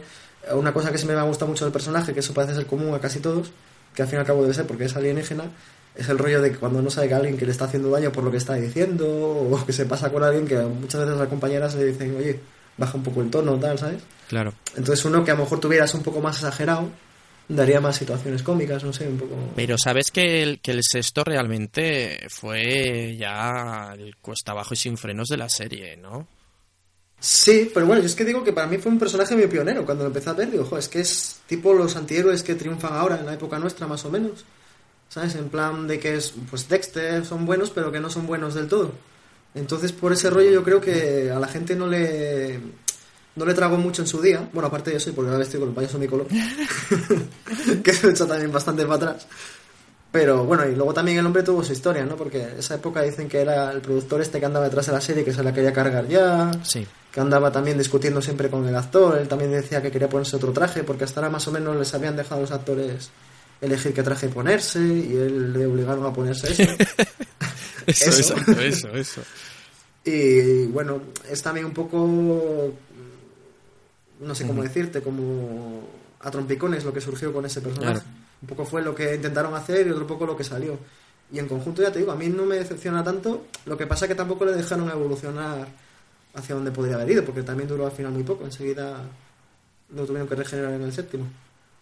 una 0.52 0.72
cosa 0.72 0.92
que 0.92 0.98
siempre 0.98 1.16
me 1.16 1.22
gusta 1.22 1.46
mucho 1.46 1.64
del 1.64 1.72
personaje, 1.72 2.14
que 2.14 2.20
eso 2.20 2.32
parece 2.32 2.54
ser 2.54 2.66
común 2.66 2.94
a 2.94 3.00
casi 3.00 3.18
todos, 3.18 3.50
que 3.94 4.02
al 4.02 4.08
fin 4.08 4.18
y 4.18 4.20
al 4.20 4.26
cabo 4.26 4.42
debe 4.42 4.54
ser 4.54 4.66
porque 4.66 4.84
es 4.84 4.94
alienígena, 4.94 5.44
es 5.96 6.08
el 6.08 6.18
rollo 6.18 6.40
de 6.42 6.52
que 6.52 6.58
cuando 6.58 6.82
no 6.82 6.90
sabe 6.90 7.08
que 7.08 7.14
alguien 7.14 7.36
que 7.36 7.46
le 7.46 7.52
está 7.52 7.64
haciendo 7.64 7.90
daño 7.90 8.12
por 8.12 8.24
lo 8.24 8.30
que 8.30 8.36
está 8.36 8.54
diciendo, 8.54 9.06
o 9.08 9.64
que 9.66 9.72
se 9.72 9.86
pasa 9.86 10.10
con 10.10 10.22
alguien 10.22 10.46
que 10.46 10.56
muchas 10.58 11.00
veces 11.02 11.16
las 11.16 11.28
compañeras 11.28 11.74
le 11.74 11.86
dicen, 11.86 12.16
oye, 12.16 12.38
baja 12.76 12.96
un 12.96 13.02
poco 13.02 13.22
el 13.22 13.30
tono, 13.30 13.58
tal, 13.58 13.78
¿sabes? 13.78 14.02
Claro. 14.28 14.52
Entonces 14.76 15.04
uno 15.04 15.24
que 15.24 15.30
a 15.30 15.34
lo 15.34 15.42
mejor 15.44 15.60
tuvieras 15.60 15.94
un 15.94 16.02
poco 16.02 16.20
más 16.20 16.36
exagerado, 16.36 16.90
daría 17.48 17.80
más 17.80 17.96
situaciones 17.96 18.42
cómicas, 18.42 18.82
no 18.84 18.92
sé, 18.92 19.08
un 19.08 19.18
poco... 19.18 19.34
Pero 19.54 19.78
sabes 19.78 20.10
que 20.10 20.42
el, 20.42 20.60
que 20.60 20.72
el 20.72 20.80
sexto 20.82 21.24
realmente 21.24 22.26
fue 22.28 23.16
ya 23.16 23.94
el 23.96 24.16
cuesta 24.16 24.52
abajo 24.52 24.74
y 24.74 24.76
sin 24.76 24.98
frenos 24.98 25.28
de 25.28 25.36
la 25.36 25.48
serie, 25.48 25.96
¿no? 25.96 26.26
Sí, 27.18 27.70
pero 27.72 27.86
bueno, 27.86 28.02
yo 28.02 28.06
es 28.08 28.14
que 28.14 28.24
digo 28.24 28.44
que 28.44 28.52
para 28.52 28.66
mí 28.66 28.76
fue 28.78 28.92
un 28.92 28.98
personaje 28.98 29.34
muy 29.34 29.46
pionero. 29.46 29.86
Cuando 29.86 30.04
lo 30.04 30.08
empecé 30.08 30.28
a 30.28 30.34
ver, 30.34 30.50
digo, 30.50 30.64
"Jo, 30.66 30.76
es 30.76 30.88
que 30.88 31.00
es 31.00 31.40
tipo 31.46 31.72
los 31.72 31.96
antihéroes 31.96 32.42
que 32.42 32.54
triunfan 32.56 32.92
ahora, 32.92 33.18
en 33.18 33.26
la 33.26 33.34
época 33.34 33.58
nuestra, 33.58 33.86
más 33.86 34.04
o 34.04 34.10
menos. 34.10 34.44
¿Sabes? 35.16 35.34
En 35.36 35.48
plan 35.48 35.88
de 35.88 35.98
que 35.98 36.16
es, 36.16 36.34
pues 36.50 36.68
Dexter 36.68 37.24
son 37.24 37.46
buenos, 37.46 37.70
pero 37.70 37.90
que 37.90 37.98
no 38.00 38.10
son 38.10 38.26
buenos 38.26 38.52
del 38.52 38.68
todo. 38.68 38.92
Entonces, 39.54 39.90
por 39.92 40.12
ese 40.12 40.28
rollo, 40.28 40.50
yo 40.50 40.62
creo 40.62 40.78
que 40.78 41.30
a 41.34 41.38
la 41.38 41.48
gente 41.48 41.74
no 41.74 41.86
le. 41.86 42.60
No 43.34 43.46
le 43.46 43.54
trago 43.54 43.78
mucho 43.78 44.02
en 44.02 44.08
su 44.08 44.20
día. 44.20 44.46
Bueno, 44.52 44.66
aparte 44.68 44.92
yo 44.92 45.00
soy 45.00 45.14
porque 45.14 45.30
ahora 45.30 45.42
estoy 45.44 45.58
con 45.60 45.70
el 45.70 45.74
payaso 45.74 45.98
mi 45.98 46.06
color. 46.06 46.26
que 47.82 47.92
se 47.94 48.10
echa 48.10 48.26
también 48.26 48.52
bastante 48.52 48.82
para 48.84 48.96
atrás. 49.12 49.26
Pero 50.12 50.44
bueno, 50.44 50.66
y 50.68 50.74
luego 50.76 50.92
también 50.92 51.16
el 51.16 51.24
hombre 51.24 51.42
tuvo 51.42 51.64
su 51.64 51.72
historia, 51.72 52.04
¿no? 52.04 52.14
Porque 52.16 52.46
esa 52.58 52.74
época 52.74 53.00
dicen 53.00 53.26
que 53.26 53.40
era 53.40 53.72
el 53.72 53.80
productor 53.80 54.20
este 54.20 54.38
que 54.38 54.44
andaba 54.44 54.66
detrás 54.66 54.84
de 54.84 54.92
la 54.92 55.00
serie 55.00 55.24
que 55.24 55.32
se 55.32 55.42
la 55.42 55.54
quería 55.54 55.72
cargar 55.72 56.06
ya 56.08 56.50
Sí. 56.62 56.86
que 57.10 57.20
andaba 57.20 57.50
también 57.50 57.78
discutiendo 57.78 58.20
siempre 58.20 58.50
con 58.50 58.68
el 58.68 58.76
actor. 58.76 59.16
Él 59.16 59.28
también 59.28 59.50
decía 59.50 59.80
que 59.80 59.90
quería 59.90 60.10
ponerse 60.10 60.36
otro 60.36 60.52
traje, 60.52 60.84
porque 60.84 61.04
hasta 61.04 61.20
ahora 61.20 61.30
más 61.30 61.48
o 61.48 61.52
menos 61.52 61.74
les 61.74 61.94
habían 61.94 62.16
dejado 62.16 62.42
los 62.42 62.50
actores 62.52 63.08
elegir 63.60 63.92
qué 63.94 64.02
traje 64.02 64.28
ponerse 64.28 64.80
y 64.80 65.16
él 65.16 65.52
le 65.52 65.66
obligaron 65.66 66.04
a 66.04 66.12
ponerse 66.12 66.52
eso. 66.52 66.62
Eso, 67.86 68.10
Eso. 68.10 68.34
exacto, 68.34 68.60
eso, 68.60 68.88
eso. 68.96 69.22
y 70.04 70.66
bueno, 70.66 71.02
es 71.30 71.40
también 71.40 71.66
un 71.66 71.72
poco, 71.72 72.74
no 74.18 74.34
sé 74.34 74.44
cómo 74.44 74.64
decirte, 74.64 75.00
como 75.00 75.88
a 76.18 76.28
trompicones 76.28 76.84
lo 76.84 76.92
que 76.92 77.00
surgió 77.00 77.32
con 77.32 77.46
ese 77.46 77.60
personaje. 77.60 78.00
Claro. 78.00 78.06
Un 78.42 78.48
poco 78.48 78.64
fue 78.64 78.82
lo 78.82 78.92
que 78.92 79.14
intentaron 79.14 79.54
hacer 79.54 79.86
y 79.86 79.90
otro 79.90 80.04
poco 80.04 80.26
lo 80.26 80.36
que 80.36 80.42
salió. 80.42 80.76
Y 81.32 81.38
en 81.38 81.46
conjunto, 81.46 81.80
ya 81.80 81.92
te 81.92 82.00
digo, 82.00 82.10
a 82.10 82.16
mí 82.16 82.28
no 82.28 82.44
me 82.44 82.56
decepciona 82.56 83.04
tanto. 83.04 83.46
Lo 83.66 83.76
que 83.76 83.86
pasa 83.86 84.04
es 84.04 84.08
que 84.08 84.14
tampoco 84.16 84.44
le 84.44 84.52
dejaron 84.52 84.90
evolucionar 84.90 85.68
hacia 86.34 86.56
donde 86.56 86.72
podría 86.72 86.96
haber 86.96 87.10
ido, 87.10 87.24
porque 87.24 87.44
también 87.44 87.68
duró 87.68 87.86
al 87.86 87.92
final 87.92 88.10
muy 88.10 88.24
poco. 88.24 88.44
Enseguida 88.44 89.00
lo 89.94 90.04
tuvieron 90.04 90.28
que 90.28 90.34
regenerar 90.34 90.72
en 90.72 90.82
el 90.82 90.92
séptimo. 90.92 91.26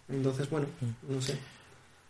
Entonces, 0.07 0.47
bueno, 0.51 0.67
no 1.09 1.19
sé. 1.19 1.37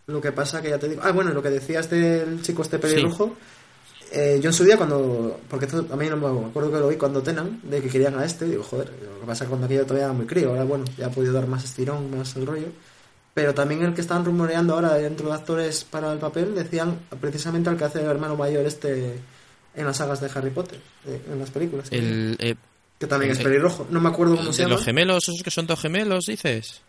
Lo 0.07 0.21
que 0.21 0.31
pasa 0.31 0.61
que 0.61 0.69
ya 0.69 0.77
te 0.77 0.87
digo. 0.89 1.01
Ah, 1.03 1.11
bueno, 1.11 1.31
lo 1.31 1.41
que 1.41 1.49
decías 1.49 1.89
del 1.89 2.41
chico 2.41 2.61
este 2.61 2.77
pelirrojo. 2.79 3.35
eh, 4.11 4.39
yo 4.41 4.49
en 4.49 4.53
su 4.53 4.63
día, 4.63 4.77
cuando. 4.77 5.39
Porque 5.49 5.65
esto 5.65 5.83
también 5.85 6.11
no 6.11 6.39
me 6.41 6.47
acuerdo 6.47 6.71
que 6.71 6.77
lo 6.79 6.87
vi 6.89 6.95
cuando 6.95 7.21
Tenan, 7.23 7.59
de 7.63 7.81
que 7.81 7.89
querían 7.89 8.17
a 8.19 8.23
este. 8.25 8.45
Digo, 8.45 8.63
joder, 8.63 8.89
lo 8.89 9.19
que 9.21 9.25
pasa 9.25 9.43
es 9.43 9.47
que 9.47 9.49
cuando 9.49 9.65
aquello 9.65 9.83
todavía 9.83 10.05
era 10.05 10.13
muy 10.13 10.25
crío. 10.27 10.49
Ahora, 10.49 10.63
bueno, 10.63 10.85
ya 10.97 11.07
ha 11.07 11.09
podido 11.09 11.33
dar 11.33 11.47
más 11.47 11.63
estirón, 11.63 12.15
más 12.15 12.35
el 12.35 12.45
rollo. 12.45 12.67
Pero 13.33 13.53
también 13.53 13.81
el 13.83 13.93
que 13.93 14.01
estaban 14.01 14.23
rumoreando 14.23 14.75
ahora 14.75 14.93
dentro 14.93 15.27
de 15.27 15.33
actores 15.33 15.83
para 15.83 16.13
el 16.13 16.19
papel 16.19 16.55
decían 16.55 16.99
precisamente 17.19 17.69
al 17.69 17.75
que 17.77 17.83
hace 17.83 17.99
el 17.99 18.05
hermano 18.05 18.37
mayor 18.37 18.65
este 18.65 19.19
en 19.75 19.85
las 19.85 19.97
sagas 19.97 20.21
de 20.21 20.29
Harry 20.33 20.51
Potter, 20.51 20.79
eh, 21.05 21.21
en 21.29 21.39
las 21.39 21.49
películas. 21.49 21.89
El, 21.91 22.37
eh, 22.39 22.55
que 22.97 23.07
también 23.07 23.33
es 23.33 23.39
el- 23.39 23.43
pelirrojo. 23.43 23.87
No 23.89 23.99
me 23.99 24.07
acuerdo 24.07 24.37
cómo 24.37 24.53
se 24.53 24.59
de 24.61 24.63
llama. 24.63 24.75
los 24.75 24.85
gemelos, 24.85 25.23
esos 25.27 25.43
que 25.43 25.51
son 25.51 25.67
dos 25.67 25.81
gemelos, 25.81 26.27
dices. 26.27 26.79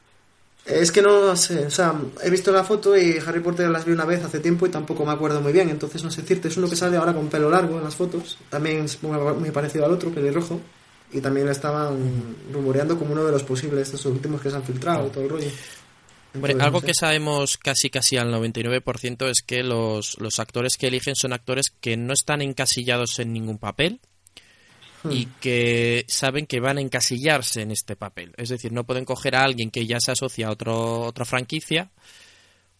Es 0.67 0.91
que 0.91 1.01
no 1.01 1.37
sé, 1.37 1.67
o 1.67 1.71
sea, 1.71 1.95
he 2.25 2.29
visto 2.29 2.51
la 2.51 2.65
foto 2.65 2.97
y 2.97 3.19
Harry 3.25 3.39
Potter 3.39 3.71
las 3.71 3.85
vi 3.85 3.93
una 3.93 4.05
vez 4.05 4.25
hace 4.25 4.41
tiempo 4.41 4.67
y 4.67 4.69
tampoco 4.69 5.07
me 5.07 5.13
acuerdo 5.13 5.41
muy 5.41 5.53
bien, 5.53 5.69
entonces 5.69 6.03
no 6.03 6.11
sé 6.11 6.23
decirte, 6.23 6.49
es 6.49 6.57
uno 6.57 6.69
que 6.69 6.75
sale 6.75 6.97
ahora 6.97 7.15
con 7.15 7.29
pelo 7.29 7.49
largo 7.49 7.79
en 7.79 7.85
las 7.85 7.95
fotos, 7.95 8.37
también 8.51 8.85
es 8.85 9.01
muy, 9.01 9.17
muy 9.17 9.53
parecido 9.53 9.85
al 9.85 9.93
otro, 9.93 10.11
pelirrojo, 10.11 10.61
y 11.13 11.21
también 11.21 11.47
le 11.47 11.53
estaban 11.53 12.37
rumoreando 12.53 12.99
como 12.99 13.13
uno 13.13 13.25
de 13.25 13.31
los 13.31 13.45
posibles, 13.45 13.87
estos 13.87 14.07
últimos 14.07 14.41
que 14.41 14.51
se 14.51 14.57
han 14.57 14.65
filtrado 14.65 15.07
y 15.07 15.11
todo 15.11 15.23
el 15.23 15.31
rollo. 15.31 15.51
Algo 16.35 16.71
no 16.71 16.81
sé. 16.81 16.87
que 16.87 16.95
sabemos 16.95 17.59
casi 17.59 17.89
casi 17.89 18.17
al 18.17 18.35
99% 18.35 19.31
es 19.31 19.43
que 19.47 19.63
los, 19.63 20.19
los 20.21 20.39
actores 20.41 20.77
que 20.77 20.89
eligen 20.89 21.15
son 21.15 21.33
actores 21.33 21.73
que 21.81 21.97
no 21.97 22.13
están 22.13 22.43
encasillados 22.43 23.21
en 23.21 23.33
ningún 23.33 23.59
papel 23.59 24.01
Hmm. 25.07 25.13
y 25.13 25.27
que 25.41 26.05
saben 26.09 26.47
que 26.47 26.61
van 26.61 26.79
a 26.79 26.81
encasillarse 26.81 27.63
en 27.63 27.71
este 27.71 27.97
papel. 27.97 28.33
Es 28.37 28.49
decir, 28.49 28.73
no 28.73 28.85
pueden 28.85 29.05
coger 29.05 29.37
a 29.37 29.43
alguien 29.43 29.71
que 29.71 29.87
ya 29.87 29.99
se 30.01 30.13
asocia 30.13 30.49
a 30.49 30.51
otro, 30.51 31.01
otra 31.03 31.25
franquicia 31.25 31.91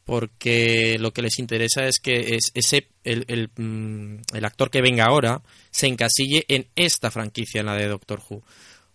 porque 0.07 0.99
lo 1.01 1.13
que 1.13 1.21
les 1.21 1.39
interesa 1.41 1.85
es 1.85 1.99
que 1.99 2.37
es 2.37 2.53
ese 2.55 2.87
el, 3.03 3.25
el, 3.27 3.51
mm, 3.57 4.23
el 4.35 4.45
actor 4.45 4.71
que 4.71 4.81
venga 4.81 5.05
ahora 5.05 5.43
se 5.73 5.89
encasille 5.89 6.45
en 6.47 6.69
esta 6.77 7.11
franquicia, 7.11 7.61
en 7.61 7.67
la 7.67 7.75
de 7.75 7.89
Doctor 7.89 8.23
Who. 8.27 8.43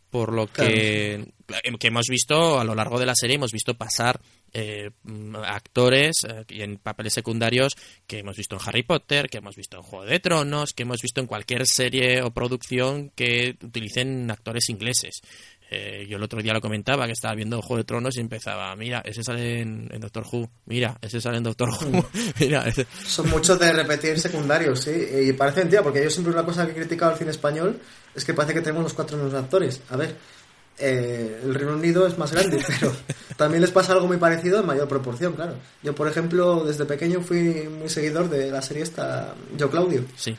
Por 0.10 0.34
lo 0.34 0.48
que, 0.48 1.34
que 1.80 1.88
hemos 1.88 2.08
visto 2.10 2.60
a 2.60 2.64
lo 2.64 2.76
largo 2.76 2.98
de 2.98 3.06
la 3.06 3.16
serie, 3.16 3.36
hemos 3.36 3.52
visto 3.52 3.76
pasar 3.76 4.22
eh, 4.54 4.92
mm, 5.04 5.36
actores 5.38 6.18
eh, 6.28 6.44
y 6.50 6.62
en 6.62 6.78
papeles 6.78 7.14
secundarios 7.14 7.74
que 8.06 8.20
hemos 8.20 8.36
visto 8.36 8.56
en 8.56 8.62
Harry 8.66 8.84
Potter, 8.84 9.30
que 9.30 9.38
hemos 9.38 9.56
visto 9.56 9.78
en 9.78 9.84
Juego 9.84 10.06
de 10.06 10.20
Tronos, 10.20 10.74
que 10.74 10.84
hemos 10.84 11.02
visto 11.02 11.22
en 11.22 11.28
cualquier 11.28 11.66
serie 11.66 12.22
o 12.22 12.32
producción 12.32 13.12
que 13.16 13.58
utilicen 13.64 14.30
actores 14.30 14.70
ingleses. 14.70 15.22
Eh, 15.74 16.06
yo 16.10 16.18
el 16.18 16.24
otro 16.24 16.42
día 16.42 16.52
lo 16.52 16.60
comentaba, 16.60 17.06
que 17.06 17.14
estaba 17.14 17.34
viendo 17.34 17.62
Juego 17.62 17.78
de 17.78 17.86
Tronos 17.86 18.18
y 18.18 18.20
empezaba, 18.20 18.76
mira, 18.76 19.02
ese 19.06 19.24
sale 19.24 19.62
en, 19.62 19.88
Doctor 20.02 20.26
Who, 20.30 20.50
mira, 20.66 20.98
ese 21.02 21.22
sale 21.22 21.38
en 21.38 21.44
Doctor 21.44 21.70
Who, 21.70 22.06
mira. 22.42 22.66
Son 23.06 23.30
muchos 23.30 23.58
de 23.58 23.72
repetir 23.72 24.20
secundarios, 24.20 24.82
sí. 24.82 24.92
Y 24.92 25.32
parece 25.32 25.62
mentira, 25.62 25.82
porque 25.82 26.04
yo 26.04 26.10
siempre 26.10 26.34
una 26.34 26.44
cosa 26.44 26.66
que 26.66 26.74
he 26.74 26.76
criticado 26.76 27.14
al 27.14 27.18
cine 27.18 27.32
español 27.32 27.80
es 28.14 28.26
que 28.26 28.34
parece 28.34 28.54
que 28.54 28.60
tenemos 28.60 28.84
los 28.84 28.94
cuatro 28.94 29.16
mismos 29.16 29.42
actores. 29.42 29.82
A 29.90 29.96
ver, 29.96 30.18
eh, 30.78 31.42
el 31.44 31.54
Reino 31.54 31.74
Unido 31.74 32.08
es 32.08 32.18
más 32.18 32.32
grande, 32.32 32.64
pero 32.80 32.92
también 33.38 33.62
les 33.62 33.72
pasa 33.72 33.94
algo 33.94 34.08
muy 34.08 34.18
parecido 34.18 34.60
en 34.60 34.66
mayor 34.66 34.88
proporción, 34.88 35.34
claro. 35.34 35.54
Yo, 35.84 35.94
por 35.96 36.08
ejemplo, 36.08 36.64
desde 36.66 36.86
pequeño 36.86 37.22
fui 37.22 37.68
muy 37.70 37.90
seguidor 37.90 38.30
de 38.30 38.52
la 38.52 38.62
serie 38.62 38.84
esta, 38.84 39.34
Yo 39.58 39.70
Claudio, 39.70 40.04
Sí. 40.16 40.36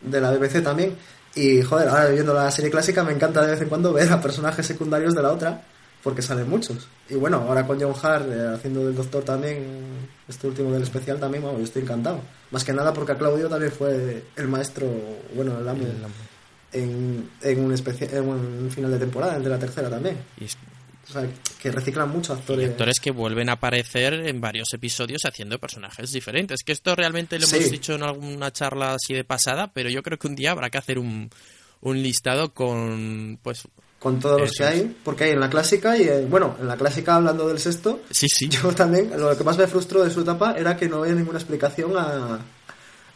de 0.00 0.20
la 0.20 0.30
BBC 0.32 0.62
también. 0.62 0.96
Y, 1.34 1.62
joder, 1.62 1.88
ahora 1.88 2.08
viendo 2.08 2.34
la 2.34 2.50
serie 2.50 2.70
clásica 2.70 3.02
me 3.02 3.12
encanta 3.12 3.40
de 3.44 3.52
vez 3.52 3.60
en 3.62 3.68
cuando 3.68 3.92
ver 3.92 4.12
a 4.12 4.20
personajes 4.20 4.66
secundarios 4.66 5.14
de 5.14 5.22
la 5.22 5.32
otra, 5.32 5.62
porque 6.02 6.20
salen 6.20 6.48
muchos. 6.50 6.88
Y 7.08 7.14
bueno, 7.14 7.38
ahora 7.48 7.66
con 7.66 7.80
John 7.80 7.94
Hart 8.02 8.26
eh, 8.30 8.54
haciendo 8.54 8.84
del 8.84 8.94
doctor 8.94 9.22
también, 9.24 9.64
este 10.28 10.46
último 10.48 10.72
del 10.72 10.82
especial 10.82 11.18
también, 11.18 11.42
vamos, 11.44 11.58
yo 11.60 11.64
estoy 11.64 11.82
encantado. 11.82 12.20
Más 12.50 12.64
que 12.64 12.72
nada 12.72 12.92
porque 12.92 13.12
a 13.12 13.18
Claudio 13.18 13.48
también 13.48 13.72
fue 13.72 14.24
el 14.36 14.48
maestro, 14.48 14.86
bueno, 15.34 15.58
el 15.58 15.68
amo, 15.68 15.84
en, 16.72 17.30
en, 17.42 17.64
un 17.64 17.72
en 17.74 18.28
un 18.64 18.70
final 18.70 18.90
de 18.90 18.98
temporada, 18.98 19.36
el 19.36 19.44
de 19.44 19.50
la 19.50 19.58
tercera 19.58 19.88
también. 19.90 20.16
Y 20.40 20.44
es- 20.44 20.56
O 21.08 21.12
sea, 21.12 21.26
que 21.60 21.70
reciclan 21.72 22.08
mucho 22.10 22.32
y 22.32 22.36
actores. 22.38 22.70
actores 22.70 23.00
que 23.00 23.10
vuelven 23.10 23.48
a 23.48 23.54
aparecer 23.54 24.14
en 24.14 24.40
varios 24.40 24.68
episodios 24.72 25.22
haciendo 25.24 25.58
personajes 25.58 26.12
diferentes. 26.12 26.62
Que 26.64 26.70
esto 26.72 26.94
realmente 26.94 27.38
lo 27.40 27.46
Sí. 27.46 27.56
hemos 27.56 27.70
dicho 27.72 27.94
en 27.94 28.04
alguna 28.04 28.52
charla 28.52 28.94
así 28.94 29.12
de 29.12 29.24
pasada, 29.24 29.72
pero 29.74 29.90
yo 29.90 30.02
creo 30.02 30.16
que 30.18 30.28
un 30.28 30.36
día 30.36 30.52
habrá 30.52 30.70
que 30.70 30.78
hacer 30.78 30.98
un, 31.00 31.28
un 31.80 32.02
listado 32.02 32.54
con, 32.54 33.38
pues, 33.42 33.66
Con 33.98 34.20
todos 34.20 34.40
los 34.40 34.52
que 34.52 34.64
hay, 34.64 34.96
porque 35.04 35.24
hay 35.24 35.30
en 35.32 35.40
la 35.40 35.50
clásica 35.50 35.96
y, 35.96 36.08
en- 36.08 36.30
bueno, 36.30 36.56
en 36.60 36.68
la 36.68 36.76
clásica 36.76 37.16
hablando 37.16 37.48
del 37.48 37.58
sexto, 37.58 38.00
sí, 38.10 38.28
sí, 38.28 38.48
Yo 38.48 38.72
también, 38.72 39.10
lo 39.18 39.36
que 39.36 39.42
más 39.44 39.58
me 39.58 39.66
frustró 39.66 40.04
de 40.04 40.10
su 40.10 40.20
etapa 40.20 40.54
era 40.56 40.76
que 40.76 40.88
no 40.88 41.02
había 41.02 41.14
ninguna 41.14 41.38
explicación 41.38 41.96
a, 41.96 42.38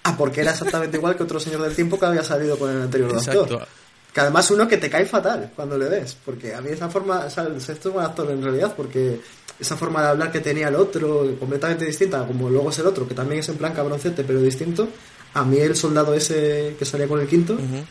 a 0.09 0.17
por 0.17 0.31
qué 0.33 0.41
era 0.43 0.53
exactamente 0.53 0.97
igual 0.97 1.17
que 1.17 1.23
otro 1.23 1.41
señor 1.41 1.63
del 1.63 1.75
tiempo 1.75 1.99
que 1.99 2.07
había 2.07 2.23
salido 2.25 2.59
con 2.59 2.71
el 2.71 2.83
anterior 2.83 3.13
doctor. 3.13 3.35
exacto. 3.47 3.67
Que 4.13 4.21
además 4.21 4.51
uno 4.51 4.67
que 4.67 4.79
te 4.79 4.89
cae 4.89 5.05
fatal 5.05 5.53
cuando 5.55 5.77
le 5.77 5.89
ves, 5.91 6.17
porque 6.25 6.55
a 6.55 6.61
mí 6.63 6.71
esa 6.71 6.89
forma, 6.89 7.27
o 7.27 7.31
sea, 7.31 7.45
el 7.45 7.61
sexto 7.61 7.89
es 7.91 7.95
buen 7.95 8.07
actor 8.07 8.31
en 8.31 8.43
realidad, 8.43 8.73
porque 8.75 9.21
esa 9.61 9.77
forma 9.77 10.01
de 10.03 10.09
hablar 10.09 10.33
que 10.33 10.41
tenía 10.41 10.69
el 10.69 10.75
otro, 10.77 11.35
completamente 11.39 11.85
distinta, 11.85 12.27
como 12.27 12.49
luego 12.49 12.71
es 12.71 12.79
el 12.79 12.87
otro, 12.87 13.07
que 13.07 13.15
también 13.15 13.41
es 13.41 13.49
en 13.51 13.57
plan 13.57 13.75
cabroncete, 13.75 14.25
pero 14.25 14.41
distinto, 14.41 14.89
a 15.35 15.45
mí 15.45 15.59
el 15.59 15.77
soldado 15.77 16.15
ese 16.15 16.77
que 16.79 16.85
salía 16.87 17.07
con 17.09 17.21
el 17.21 17.27
quinto, 17.29 17.55
Ujú. 17.55 17.85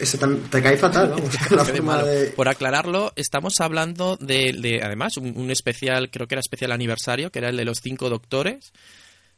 ese 0.00 0.18
tam- 0.18 0.48
te 0.48 0.62
cae 0.62 0.78
fatal, 0.78 1.10
vamos, 1.10 1.36
forma 1.66 2.02
de... 2.04 2.26
Por 2.28 2.48
aclararlo, 2.48 3.12
estamos 3.16 3.60
hablando 3.60 4.16
de, 4.18 4.54
de, 4.58 4.80
además, 4.82 5.18
un, 5.18 5.36
un 5.36 5.50
especial, 5.50 6.08
creo 6.10 6.26
que 6.26 6.36
era 6.36 6.40
especial 6.40 6.72
aniversario, 6.72 7.30
que 7.30 7.38
era 7.38 7.50
el 7.50 7.56
de 7.58 7.66
los 7.66 7.80
cinco 7.82 8.08
doctores, 8.08 8.72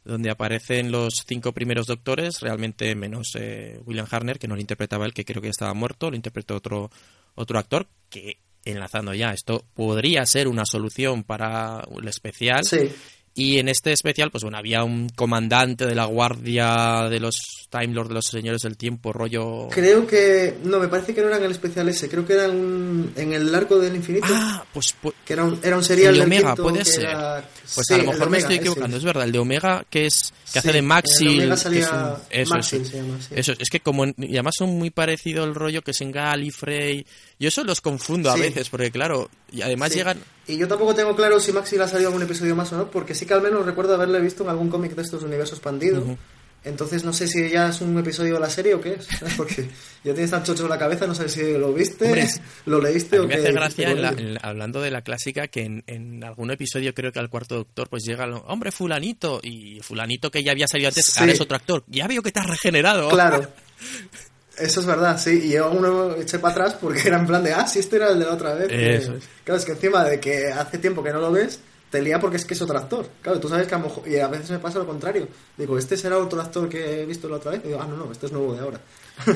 donde 0.05 0.29
aparecen 0.29 0.91
los 0.91 1.23
cinco 1.25 1.53
primeros 1.53 1.87
doctores, 1.87 2.41
realmente 2.41 2.93
menos 2.95 3.31
eh, 3.35 3.79
William 3.85 4.07
Harner, 4.09 4.39
que 4.39 4.47
no 4.47 4.55
lo 4.55 4.61
interpretaba 4.61 5.05
él, 5.05 5.13
que 5.13 5.25
creo 5.25 5.41
que 5.41 5.49
estaba 5.49 5.73
muerto, 5.73 6.09
lo 6.09 6.15
interpretó 6.15 6.55
otro, 6.55 6.91
otro 7.35 7.59
actor, 7.59 7.87
que 8.09 8.37
enlazando 8.65 9.13
ya, 9.13 9.31
esto 9.31 9.65
podría 9.73 10.25
ser 10.25 10.47
una 10.47 10.65
solución 10.65 11.23
para 11.23 11.83
el 11.99 12.07
especial. 12.07 12.63
Sí, 12.63 12.91
Y 13.33 13.57
en 13.57 13.69
este 13.69 13.91
especial, 13.91 14.31
pues 14.31 14.43
bueno, 14.43 14.57
había 14.57 14.83
un 14.83 15.09
comandante 15.09 15.85
de 15.85 15.95
la 15.95 16.05
guardia 16.05 17.09
de 17.09 17.19
los 17.19 17.62
Time 17.73 17.87
Lords, 17.93 18.09
de 18.09 18.13
los 18.13 18.25
señores 18.25 18.61
del 18.61 18.77
tiempo, 18.77 19.11
rollo... 19.11 19.67
creo 19.71 20.05
que... 20.05 20.57
No, 20.63 20.79
me 20.79 20.87
parece 20.87 21.15
que 21.15 21.21
no 21.21 21.27
era 21.29 21.37
en 21.37 21.45
el 21.45 21.51
especial 21.51 21.89
ese, 21.89 22.07
creo 22.07 22.23
que 22.23 22.33
era 22.33 22.45
en, 22.45 23.11
en 23.15 23.33
el 23.33 23.53
arco 23.55 23.79
del 23.79 23.95
infinito. 23.95 24.27
Ah, 24.29 24.63
pues, 24.71 24.93
pues 25.01 25.15
que 25.25 25.33
era 25.33 25.43
un, 25.43 25.59
era 25.63 25.75
un 25.75 25.83
serial 25.83 26.13
El 26.13 26.19
de 26.19 26.25
Omega, 26.27 26.55
puede 26.55 26.85
ser. 26.85 27.05
era- 27.05 27.43
Pues 27.73 27.87
Sí, 27.87 27.93
a 27.95 27.97
lo 27.97 28.03
mejor 28.03 28.19
me 28.19 28.25
Omega, 28.27 28.37
estoy 28.37 28.55
ese. 28.55 28.61
equivocando, 28.61 28.97
es 28.97 29.03
verdad, 29.03 29.23
el 29.23 29.31
de 29.31 29.39
Omega 29.39 29.85
que 29.89 30.05
es 30.05 30.33
que 30.51 30.59
hace 30.59 30.71
de 30.71 30.77
el 30.79 30.85
Maxi, 30.85 31.25
de 31.25 31.31
Omega 31.45 31.55
que 31.55 31.79
es 31.79 31.87
un- 31.91 32.15
eso, 32.29 32.53
Maxil, 32.53 32.81
eso. 32.81 32.91
se 32.91 32.97
llama, 32.97 33.17
sí. 33.21 33.27
Eso, 33.35 33.53
es 33.57 33.69
que 33.71 33.79
como 33.79 34.05
y 34.05 34.13
además 34.33 34.53
son 34.57 34.69
muy 34.69 34.91
parecido 34.91 35.43
el 35.43 35.55
rollo 35.55 35.81
que 35.81 35.91
es 35.91 36.01
en 36.01 36.11
Gallifrey. 36.11 37.05
Yo 37.39 37.47
eso 37.47 37.63
los 37.63 37.81
confundo 37.81 38.29
a 38.29 38.35
veces 38.35 38.69
porque 38.69 38.91
claro, 38.91 39.29
y 39.51 39.61
además 39.63 39.93
llegan 39.95 40.19
Y 40.47 40.57
yo 40.57 40.67
tampoco 40.67 40.93
tengo 40.93 41.15
claro 41.15 41.39
si 41.39 41.51
Maxi 41.51 41.77
le 41.77 41.83
ha 41.83 41.87
salido 41.87 42.09
algún 42.09 42.21
episodio 42.23 42.55
más 42.55 42.71
o 42.73 42.77
no, 42.77 42.91
porque 42.91 43.15
sí 43.15 43.25
que 43.25 43.33
al 43.33 43.41
menos 43.41 43.65
recuerdo 43.65 43.95
haberle 43.95 44.19
visto 44.19 44.43
en 44.43 44.49
algún 44.49 44.69
cómic 44.69 44.93
de 44.95 45.01
estos 45.01 45.21
de 45.21 45.27
universo 45.27 45.55
expandido. 45.55 46.01
Ujú. 46.01 46.17
Entonces 46.65 47.03
no 47.03 47.11
sé 47.11 47.27
si 47.27 47.49
ya 47.49 47.69
es 47.69 47.81
un 47.81 47.97
episodio 47.97 48.35
de 48.35 48.39
la 48.39 48.49
serie 48.49 48.73
o 48.73 48.79
qué 48.79 48.93
es, 48.93 49.07
porque 49.35 49.63
ya 50.03 50.13
tienes 50.13 50.31
tan 50.31 50.43
chocho 50.43 50.63
en 50.63 50.69
la 50.69 50.79
cabeza, 50.79 51.05
no 51.05 51.13
sé 51.13 51.27
si 51.27 51.57
lo 51.57 51.73
viste, 51.73 52.05
Hombre, 52.05 52.27
lo 52.65 52.81
leíste 52.81 53.17
a 53.17 53.19
mí 53.19 53.25
o 53.25 53.27
me 53.27 53.33
qué. 53.35 53.41
hace 53.41 53.49
hiciste 53.49 53.59
gracia 53.59 53.89
en 53.91 54.01
la- 54.01 54.09
en 54.09 54.37
hablando 54.41 54.81
de 54.81 54.89
la 54.91 55.01
clásica 55.01 55.47
que 55.49 55.63
en, 55.63 55.83
en 55.87 56.23
algún 56.23 56.51
episodio 56.51 56.93
creo 56.93 57.11
que 57.11 57.19
al 57.19 57.29
cuarto 57.29 57.55
doctor 57.55 57.89
pues 57.89 58.03
llega 58.05 58.23
el 58.23 58.33
hombre 58.47 58.71
fulanito 58.71 59.41
y 59.43 59.81
fulanito 59.81 60.31
que 60.31 60.41
ya 60.41 60.51
había 60.53 60.67
salido 60.67 60.87
antes 60.87 61.05
Sí. 61.07 61.19
ahora 61.19 61.33
es 61.33 61.41
otro 61.41 61.57
actor 61.57 61.83
ya 61.87 62.07
veo 62.07 62.21
que 62.23 62.31
te 62.31 62.39
has 62.39 62.47
regenerado 62.47 63.09
Claro. 63.09 63.45
Eso 64.57 64.81
es 64.81 64.85
verdad, 64.85 65.19
sí. 65.19 65.41
Y 65.45 65.49
yo 65.53 65.71
uno 65.71 66.15
eché 66.15 66.37
para 66.37 66.51
atrás 66.53 66.77
porque 66.79 67.07
era 67.07 67.17
en 67.17 67.25
plan 67.25 67.43
de, 67.43 67.53
ah, 67.53 67.65
sí, 67.65 67.79
este 67.79 67.95
era 67.95 68.11
el 68.11 68.19
de 68.19 68.25
la 68.25 68.33
otra 68.33 68.53
vez. 68.53 68.67
que- 68.67 68.95
Eso 68.97 69.15
es. 69.15 69.23
Claro, 69.43 69.59
es 69.59 69.65
que 69.65 69.71
encima 69.71 70.03
de 70.05 70.19
que 70.19 70.47
hace 70.51 70.77
tiempo 70.77 71.03
que 71.03 71.11
no 71.11 71.19
lo 71.19 71.31
ves, 71.31 71.59
te 71.93 72.01
lía 72.01 72.19
porque 72.19 72.37
es 72.37 72.45
que 72.45 72.55
es 72.55 72.61
otro 72.63 72.75
actor. 72.75 73.07
Claro, 73.21 73.39
tú 73.39 73.47
sabes 73.47 73.67
que 73.67 73.75
a 73.75 73.77
lo 73.77 73.83
mejor, 73.83 74.07
y 74.09 74.17
a 74.17 74.27
veces 74.27 74.49
me 74.49 74.57
pasa 74.57 74.79
lo 74.79 74.87
contrario. 74.87 75.27
Digo, 75.55 75.77
este 75.77 75.95
será 75.95 76.17
otro 76.17 76.41
actor 76.41 76.67
que 76.67 77.03
he 77.03 77.05
visto 77.05 77.29
la 77.29 77.35
otra 77.35 77.51
vez. 77.51 77.61
Y 77.63 77.67
digo, 77.67 77.79
ah, 77.79 77.85
no, 77.85 77.95
no, 77.95 78.11
este 78.11 78.25
es 78.25 78.31
nuevo 78.31 78.55
de 78.55 78.61
ahora. 78.61 78.81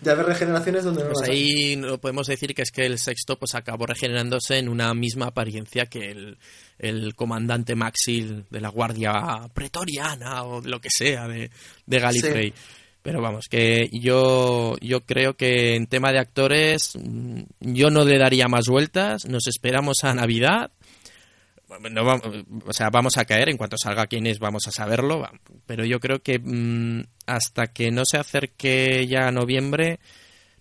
Ya, 0.00 0.14
ves 0.14 0.24
regeneraciones 0.24 0.84
donde 0.84 1.02
no 1.04 1.10
Pues 1.10 1.20
las 1.20 1.28
hay. 1.28 1.36
ahí 1.36 1.76
no 1.76 1.98
podemos 1.98 2.28
decir 2.28 2.54
que 2.54 2.62
es 2.62 2.70
que 2.70 2.86
el 2.86 2.98
sexto 2.98 3.38
pues 3.38 3.54
acabó 3.54 3.84
regenerándose 3.84 4.56
en 4.56 4.70
una 4.70 4.94
misma 4.94 5.26
apariencia 5.26 5.84
que 5.84 6.12
el, 6.12 6.38
el 6.78 7.14
comandante 7.14 7.74
Maxil 7.74 8.46
de 8.48 8.60
la 8.62 8.70
Guardia 8.70 9.12
Pretoriana 9.52 10.44
o 10.44 10.62
lo 10.62 10.80
que 10.80 10.88
sea 10.90 11.28
de, 11.28 11.50
de 11.84 11.98
Gallifrey. 12.00 12.54
Pero 13.02 13.20
vamos, 13.20 13.48
que 13.48 13.88
yo, 13.92 14.76
yo 14.80 15.02
creo 15.02 15.36
que 15.36 15.76
en 15.76 15.86
tema 15.86 16.10
de 16.10 16.18
actores 16.18 16.92
mm, 16.96 17.42
yo 17.60 17.90
no 17.90 18.02
le 18.04 18.18
daría 18.18 18.48
más 18.48 18.66
vueltas, 18.66 19.26
nos 19.26 19.46
esperamos 19.46 19.98
a 20.04 20.14
Navidad. 20.14 20.72
No 21.90 22.04
va- 22.04 22.20
o 22.66 22.72
sea, 22.72 22.90
vamos 22.90 23.16
a 23.16 23.24
caer 23.24 23.48
en 23.48 23.56
cuanto 23.56 23.76
salga 23.76 24.06
quién 24.06 24.26
es, 24.26 24.38
vamos 24.38 24.66
a 24.68 24.70
saberlo. 24.70 25.28
Pero 25.66 25.84
yo 25.84 25.98
creo 26.00 26.22
que 26.22 26.38
mm, 26.38 27.02
hasta 27.26 27.66
que 27.68 27.90
no 27.90 28.04
se 28.04 28.18
acerque 28.18 29.06
ya 29.08 29.30
noviembre, 29.32 29.98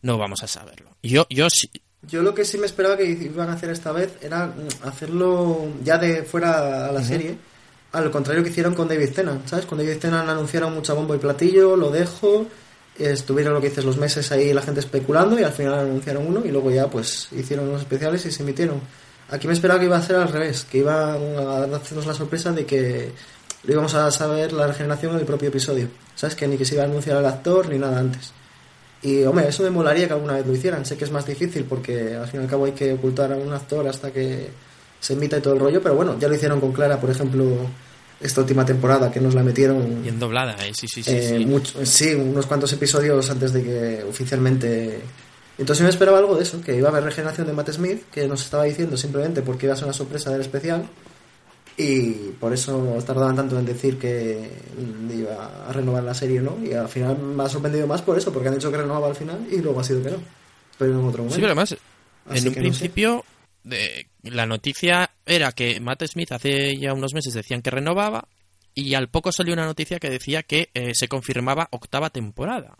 no 0.01 0.17
vamos 0.17 0.41
a 0.43 0.47
saberlo. 0.47 0.97
Yo, 1.03 1.27
yo 1.29 1.47
sí, 1.49 1.69
Yo 2.03 2.21
lo 2.23 2.33
que 2.33 2.43
sí 2.45 2.57
me 2.57 2.65
esperaba 2.65 2.97
que 2.97 3.05
iban 3.05 3.49
a 3.49 3.53
hacer 3.53 3.69
esta 3.69 3.91
vez 3.91 4.13
era 4.21 4.47
mm, 4.47 4.87
hacerlo 4.87 5.67
ya 5.83 5.97
de 5.97 6.23
fuera 6.23 6.87
a 6.87 6.91
la 6.91 7.03
serie, 7.03 7.37
al 7.91 8.09
contrario 8.11 8.43
que 8.43 8.49
hicieron 8.49 8.73
con 8.75 8.87
David 8.87 9.11
Tennant, 9.13 9.47
¿sabes? 9.47 9.65
Con 9.65 9.77
David 9.77 9.97
Tennant 9.99 10.27
anunciaron 10.29 10.73
mucha 10.73 10.93
bombo 10.93 11.13
y 11.15 11.19
platillo, 11.19 11.75
lo 11.77 11.91
dejo, 11.91 12.47
estuvieron 12.97 13.53
lo 13.53 13.61
que 13.61 13.69
dices 13.69 13.85
los 13.85 13.97
meses 13.97 14.31
ahí 14.31 14.53
la 14.53 14.61
gente 14.61 14.79
especulando 14.79 15.39
y 15.39 15.43
al 15.43 15.51
final 15.53 15.75
anunciaron 15.75 16.25
uno 16.25 16.41
y 16.45 16.49
luego 16.51 16.71
ya 16.71 16.87
pues 16.89 17.29
hicieron 17.31 17.69
los 17.71 17.81
especiales 17.81 18.25
y 18.25 18.31
se 18.31 18.41
emitieron. 18.43 18.81
Aquí 19.29 19.47
me 19.47 19.53
esperaba 19.53 19.79
que 19.79 19.85
iba 19.87 19.97
a 19.97 20.01
ser 20.01 20.17
al 20.17 20.27
revés, 20.31 20.65
que 20.69 20.79
iban 20.79 21.17
a 21.39 21.63
hacernos 21.75 22.05
la 22.05 22.13
sorpresa 22.13 22.51
de 22.51 22.65
que 22.65 23.11
lo 23.63 23.73
íbamos 23.73 23.93
a 23.95 24.11
saber 24.11 24.53
la 24.53 24.67
regeneración 24.67 25.13
en 25.13 25.19
el 25.21 25.25
propio 25.25 25.49
episodio, 25.49 25.87
¿sabes? 26.15 26.35
Que 26.35 26.47
ni 26.47 26.57
que 26.57 26.65
se 26.65 26.75
iba 26.75 26.83
a 26.83 26.85
anunciar 26.85 27.17
al 27.17 27.25
actor 27.25 27.67
ni 27.69 27.79
nada 27.79 27.99
antes. 27.99 28.31
Y, 29.01 29.23
hombre, 29.23 29.47
eso 29.47 29.63
me 29.63 29.69
molaría 29.71 30.07
que 30.07 30.13
alguna 30.13 30.33
vez 30.33 30.45
lo 30.47 30.53
hicieran. 30.53 30.85
Sé 30.85 30.97
que 30.97 31.05
es 31.05 31.11
más 31.11 31.25
difícil 31.25 31.63
porque 31.65 32.15
al 32.15 32.27
fin 32.27 32.39
y 32.41 32.43
al 32.43 32.49
cabo 32.49 32.65
hay 32.65 32.71
que 32.73 32.93
ocultar 32.93 33.31
a 33.33 33.35
un 33.35 33.51
actor 33.53 33.87
hasta 33.87 34.11
que 34.11 34.49
se 34.99 35.13
emita 35.13 35.37
y 35.37 35.41
todo 35.41 35.53
el 35.55 35.59
rollo, 35.59 35.81
pero 35.81 35.95
bueno, 35.95 36.17
ya 36.19 36.27
lo 36.27 36.35
hicieron 36.35 36.59
con 36.59 36.71
Clara, 36.71 36.99
por 36.99 37.09
ejemplo, 37.11 37.45
esta 38.19 38.41
última 38.41 38.65
temporada 38.65 39.11
que 39.11 39.19
nos 39.19 39.35
la 39.35 39.43
metieron 39.43 40.01
bien 40.01 40.17
doblada, 40.19 40.55
¿eh? 40.65 40.71
sí, 40.73 40.87
sí, 40.87 41.03
sí. 41.03 41.11
eh, 41.11 41.35
sí. 41.37 41.45
mucho- 41.45 41.85
sí, 41.85 42.13
unos 42.15 42.45
cuantos 42.47 42.71
episodios 42.73 43.29
antes 43.29 43.53
de 43.53 43.63
que 43.63 44.03
oficialmente... 44.07 45.01
Entonces 45.57 45.79
yo 45.79 45.83
me 45.85 45.89
esperaba 45.89 46.17
algo 46.17 46.35
de 46.35 46.43
eso, 46.43 46.61
que 46.61 46.75
iba 46.75 46.89
a 46.89 46.91
haber 46.91 47.03
regeneración 47.03 47.47
de 47.47 47.53
Matt 47.53 47.71
Smith, 47.71 48.03
que 48.11 48.27
nos 48.27 48.43
estaba 48.43 48.65
diciendo 48.65 48.97
simplemente 48.97 49.41
porque 49.41 49.65
iba 49.65 49.73
a 49.73 49.77
ser 49.77 49.85
una 49.85 49.93
sorpresa 49.93 50.31
del 50.31 50.41
especial, 50.41 50.85
y 51.77 52.11
por 52.39 52.53
eso 52.53 52.97
tardaban 53.05 53.35
tanto 53.35 53.59
en 53.59 53.65
decir 53.65 53.97
que 53.97 54.49
iba 55.11 55.67
a 55.67 55.73
renovar 55.73 56.03
la 56.03 56.13
serie, 56.13 56.41
¿no? 56.41 56.57
Y 56.63 56.73
al 56.73 56.87
final 56.87 57.17
me 57.17 57.43
ha 57.43 57.49
sorprendido 57.49 57.85
más 57.85 58.01
por 58.01 58.17
eso, 58.17 58.31
porque 58.31 58.47
han 58.47 58.55
dicho 58.55 58.71
que 58.71 58.77
renovaba 58.77 59.07
al 59.07 59.15
final 59.15 59.45
y 59.51 59.57
luego 59.57 59.79
ha 59.81 59.83
sido 59.83 60.01
que 60.01 60.11
no. 60.11 60.17
Pero 60.77 60.91
en 60.91 60.97
otro 61.05 61.23
momento. 61.23 61.35
Sí, 61.35 61.41
pero 61.41 61.47
además, 61.47 61.75
Así 62.27 62.39
en 62.39 62.47
un 62.47 62.53
que 62.53 62.59
no 62.59 62.65
sé. 62.65 62.79
principio, 62.79 63.25
de, 63.63 64.07
la 64.23 64.45
noticia 64.45 65.11
era 65.25 65.51
que 65.51 65.79
Matt 65.81 66.03
Smith 66.05 66.31
hace 66.31 66.77
ya 66.77 66.93
unos 66.93 67.13
meses 67.13 67.33
decían 67.33 67.61
que 67.61 67.71
renovaba 67.71 68.27
y 68.73 68.93
al 68.93 69.09
poco 69.09 69.31
salió 69.31 69.53
una 69.53 69.65
noticia 69.65 69.99
que 69.99 70.09
decía 70.09 70.43
que 70.43 70.69
eh, 70.73 70.91
se 70.93 71.07
confirmaba 71.07 71.67
octava 71.71 72.09
temporada. 72.09 72.77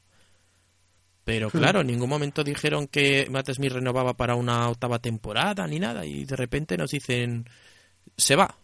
Pero 1.26 1.48
Hmm. 1.52 1.58
claro, 1.58 1.82
en 1.82 1.88
ningún 1.88 2.08
momento 2.10 2.44
dijeron 2.44 2.88
que 2.88 3.28
Matt 3.30 3.50
Smith 3.52 3.74
renovaba 3.74 4.14
para 4.16 4.36
una 4.36 4.70
octava 4.70 5.00
temporada 5.00 5.68
ni 5.68 5.80
nada 5.80 6.06
y 6.06 6.24
de 6.24 6.36
repente 6.38 6.78
nos 6.78 6.92
dicen 6.92 7.50
se 8.16 8.36
va. 8.38 8.56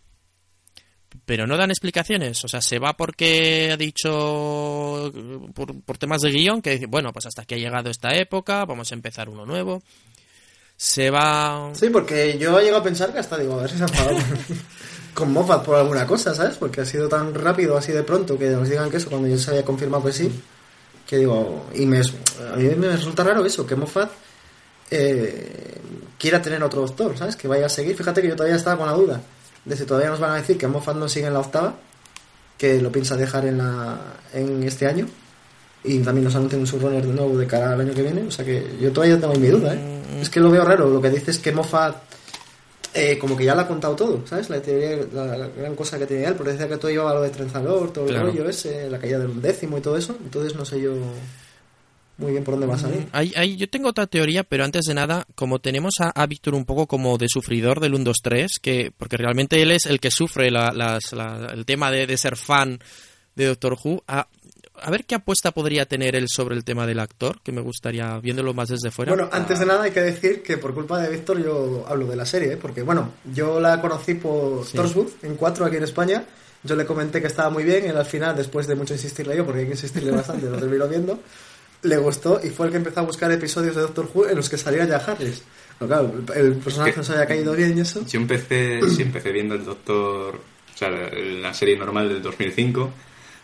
Pero 1.26 1.45
no 1.45 1.57
dan 1.57 1.72
explicaciones, 1.72 2.41
o 2.45 2.47
sea, 2.47 2.62
se 2.62 2.80
va 2.80 2.93
porque 2.95 3.70
ha 3.74 3.76
dicho 3.76 5.12
por, 5.53 5.82
por 5.84 5.97
temas 5.97 6.22
de 6.22 6.32
guion 6.32 6.62
que 6.62 6.86
bueno, 6.88 7.12
pues 7.12 7.26
hasta 7.26 7.43
que 7.43 7.55
ha 7.55 7.57
llegado 7.57 7.89
esta 7.89 8.16
época, 8.16 8.64
vamos 8.66 8.91
a 8.91 8.95
empezar 8.95 9.28
uno 9.28 9.45
nuevo. 9.45 9.82
Se 10.78 11.09
va 11.12 11.72
Sí, 11.74 11.89
porque 11.89 12.38
yo 12.39 12.57
he 12.59 12.64
llegado 12.64 12.82
a 12.82 12.84
pensar 12.86 13.12
que 13.12 13.20
hasta 13.20 13.38
digo, 13.38 13.53
a 13.59 13.64
ver 13.64 13.72
si 13.72 13.78
se 13.78 13.84
ha 13.84 13.88
enfadado 13.88 14.18
con- 15.14 15.32
Moffat 15.34 15.66
por 15.66 15.76
alguna 15.76 16.07
cosa, 16.07 16.34
¿sabes? 16.34 16.57
Porque 16.57 16.82
ha 16.82 16.86
sido 16.86 17.09
tan 17.09 17.34
rápido, 17.34 17.78
así 17.78 17.91
de 17.91 18.03
pronto, 18.03 18.38
que 18.39 18.49
nos 18.49 18.70
digan 18.70 18.89
que 18.89 18.97
eso 18.97 19.09
cuando 19.09 19.28
ya 19.28 19.38
se 19.38 19.51
había 19.51 19.66
confirmado 19.66 20.05
que 20.05 20.14
sí. 20.14 20.32
Que 21.12 21.18
digo, 21.18 21.66
y 21.76 21.86
me, 21.86 21.99
a 21.99 22.55
mí 22.55 22.70
me 22.78 22.88
resulta 22.88 23.22
raro 23.22 23.45
eso, 23.45 23.68
que 23.68 23.76
Moffat 23.76 24.09
eh, 24.89 25.78
quiera 26.18 26.41
tener 26.41 26.64
otro 26.64 26.80
doctor, 26.84 27.18
¿sabes? 27.18 27.36
Que 27.36 27.49
vaya 27.49 27.66
a 27.66 27.70
seguir. 27.70 27.97
Fíjate 27.97 28.22
que 28.22 28.30
yo 28.30 28.36
todavía 28.38 28.55
estaba 28.55 28.78
con 28.78 28.86
la 28.86 28.93
duda 28.93 29.22
de 29.66 29.76
si 29.76 29.84
todavía 29.84 30.09
nos 30.09 30.22
van 30.22 30.32
a 30.32 30.36
decir 30.36 30.57
que 30.57 30.68
Moffat 30.68 30.95
no 30.95 31.09
sigue 31.09 31.28
en 31.28 31.34
la 31.34 31.41
octava, 31.41 31.76
que 32.57 32.82
lo 32.82 32.93
piensa 32.93 33.18
dejar 33.18 33.45
en, 33.45 33.57
la, 33.57 33.99
en 34.32 34.64
este 34.64 34.88
año. 34.88 35.05
Y 35.84 35.99
también 35.99 36.24
nos 36.24 36.36
anuncian 36.36 36.62
un 36.62 36.68
subrunner 36.68 37.05
de 37.05 37.12
nuevo 37.12 37.38
de 37.38 37.45
cara 37.45 37.74
al 37.74 37.82
año 37.82 37.93
que 37.93 38.03
viene. 38.03 38.24
O 38.26 38.32
sea 38.32 38.45
que 38.45 38.78
yo 38.80 38.93
todavía 38.93 39.20
tengo 39.20 39.36
mi 39.36 39.49
duda, 39.49 39.76
¿eh? 39.76 40.22
Es 40.22 40.30
que 40.30 40.39
lo 40.39 40.49
veo 40.49 40.64
raro. 40.64 40.89
Lo 40.89 41.01
que 41.01 41.09
dice 41.09 41.32
es 41.32 41.39
que 41.39 41.51
Moffat 41.51 41.97
eh, 42.94 43.18
como 43.18 43.38
que 43.38 43.46
ya 43.46 43.56
lo 43.56 43.62
ha 43.62 43.68
contado 43.68 43.96
todo, 43.96 44.26
¿sabes? 44.28 44.50
La 44.50 44.62
teoría, 44.62 45.06
la, 45.14 45.38
la 45.38 45.48
gran 45.48 45.76
cosa 45.76 45.98
que 45.98 46.06
tenía 46.06 46.30
él, 46.30 46.36
porque 46.36 46.52
decía 46.54 46.68
que 46.68 46.78
todo 46.78 46.92
llevaba 46.92 47.14
lo 47.16 47.22
de 47.22 47.30
Trenzalor, 47.30 47.92
todo 47.94 48.06
Claro. 48.06 48.28
el 48.30 48.34
rollo 48.38 48.50
ese, 48.50 48.89
la 48.89 49.00
caída 49.00 49.18
del 49.20 49.30
undécimo 49.30 49.78
y 49.78 49.82
todo 49.82 49.98
eso. 49.98 50.18
Entonces 50.24 50.56
no 50.56 50.66
sé 50.66 50.82
yo 50.82 50.94
muy 52.18 52.32
bien 52.34 52.44
por 52.44 52.54
dónde 52.54 52.68
va 52.68 52.76
a 52.76 52.78
salir. 52.78 53.08
Hay- 53.14 53.34
hay- 53.36 53.56
yo 53.58 53.68
tengo 53.70 53.89
otra 53.89 54.06
teoría, 54.06 54.44
pero 54.44 54.64
antes 54.64 54.84
de 54.86 54.94
nada, 54.94 55.26
como 55.36 55.60
tenemos 55.60 55.96
a, 56.02 56.10
a 56.10 56.28
Víctor 56.28 56.54
un 56.54 56.66
poco 56.66 56.86
como 56.86 57.18
de 57.18 57.28
sufridor 57.30 57.80
del 57.80 57.96
1, 57.96 58.04
2, 58.04 58.18
3, 58.22 58.60
que, 58.62 58.92
porque 58.96 59.18
realmente 59.18 59.62
él 59.62 59.72
es 59.72 59.86
el 59.88 60.00
que 60.00 60.12
sufre 60.12 60.52
la- 60.52 60.72
las- 60.72 61.14
la- 61.14 61.50
el 61.54 61.66
tema 61.66 61.89
de, 61.89 62.06
de 62.06 62.18
ser 62.18 62.36
fan 62.38 62.80
de 63.36 63.46
Doctor 63.46 63.78
Who, 63.84 64.04
a, 64.08 64.28
a 64.82 64.89
ver 64.91 65.05
qué 65.05 65.15
apuesta 65.15 65.51
podría 65.51 65.86
tener 65.86 66.15
él 66.15 66.27
sobre 66.27 66.55
el 66.55 66.63
tema 66.63 66.86
del 66.88 66.99
actor, 66.99 67.39
que 67.41 67.51
me 67.51 67.61
gustaría, 67.61 68.17
viéndolo 68.19 68.53
más 68.53 68.69
desde 68.69 68.91
fuera. 68.91 69.13
Bueno, 69.13 69.29
antes 69.32 69.59
de 69.59 69.65
nada 69.65 69.84
hay 69.84 69.91
que 69.91 70.01
decir 70.01 70.41
que 70.43 70.57
por 70.57 70.73
culpa 70.73 70.99
de 70.99 71.09
Víctor 71.09 71.43
yo 71.43 71.86
hablo 71.88 72.07
de 72.07 72.15
la 72.15 72.25
serie, 72.25 72.53
¿eh? 72.53 72.57
porque 72.57 72.82
bueno, 72.82 73.13
yo 73.34 73.59
la 73.59 73.79
conocí 73.82 74.15
por 74.15 74.65
Sí. 74.65 74.75
Torchwood 74.77 75.09
en 75.23 75.36
4 75.36 75.65
aquí 75.65 75.77
en 75.77 75.84
España. 75.84 76.23
Yo 76.63 76.75
le 76.75 76.86
comenté 76.86 77.19
que 77.21 77.27
estaba 77.27 77.49
muy 77.49 77.63
bien, 77.63 77.86
él 77.86 77.97
al 77.97 78.05
final, 78.05 78.36
después 78.36 78.67
de 78.67 78.75
mucho 78.75 78.93
insistirle 78.93 79.36
yo, 79.36 79.45
porque 79.45 79.61
hay 79.61 79.65
que 79.65 79.71
insistirle 79.73 80.11
bastante, 80.11 80.47
lo 80.47 80.57
terminó 80.57 80.88
viendo, 80.88 81.19
le 81.84 81.97
gustó 81.97 82.39
y 82.43 82.49
fue 82.49 82.67
el 82.67 82.71
que 82.71 82.77
empezó 82.77 82.99
a 82.99 83.03
buscar 83.03 83.32
episodios 83.32 83.75
de 83.75 83.82
Doctor 83.82 84.07
Who 84.13 84.27
en 84.29 84.36
los 84.36 84.47
que 84.49 84.57
salía 84.57 84.86
ya 84.86 84.97
Harris. 84.97 85.41
Pero 85.79 85.89
claro, 85.89 86.13
el 86.36 86.45
el 86.45 86.53
personaje 86.57 86.91
Es 86.91 86.95
que- 86.95 86.99
no 86.99 87.03
se 87.03 87.13
había 87.13 87.25
caído 87.25 87.53
bien 87.53 87.75
y 87.75 87.82
eso. 87.82 88.05
Yo 88.07 88.19
empecé, 88.19 88.79
sí, 88.89 89.01
empecé 89.01 89.32
viendo 89.32 89.55
el 89.55 89.65
Doctor, 89.65 90.36
o 90.36 90.77
sea, 90.77 90.89
la, 90.91 91.09
la 91.09 91.53
serie 91.55 91.75
normal 91.75 92.07
del 92.09 92.21
2005, 92.21 92.91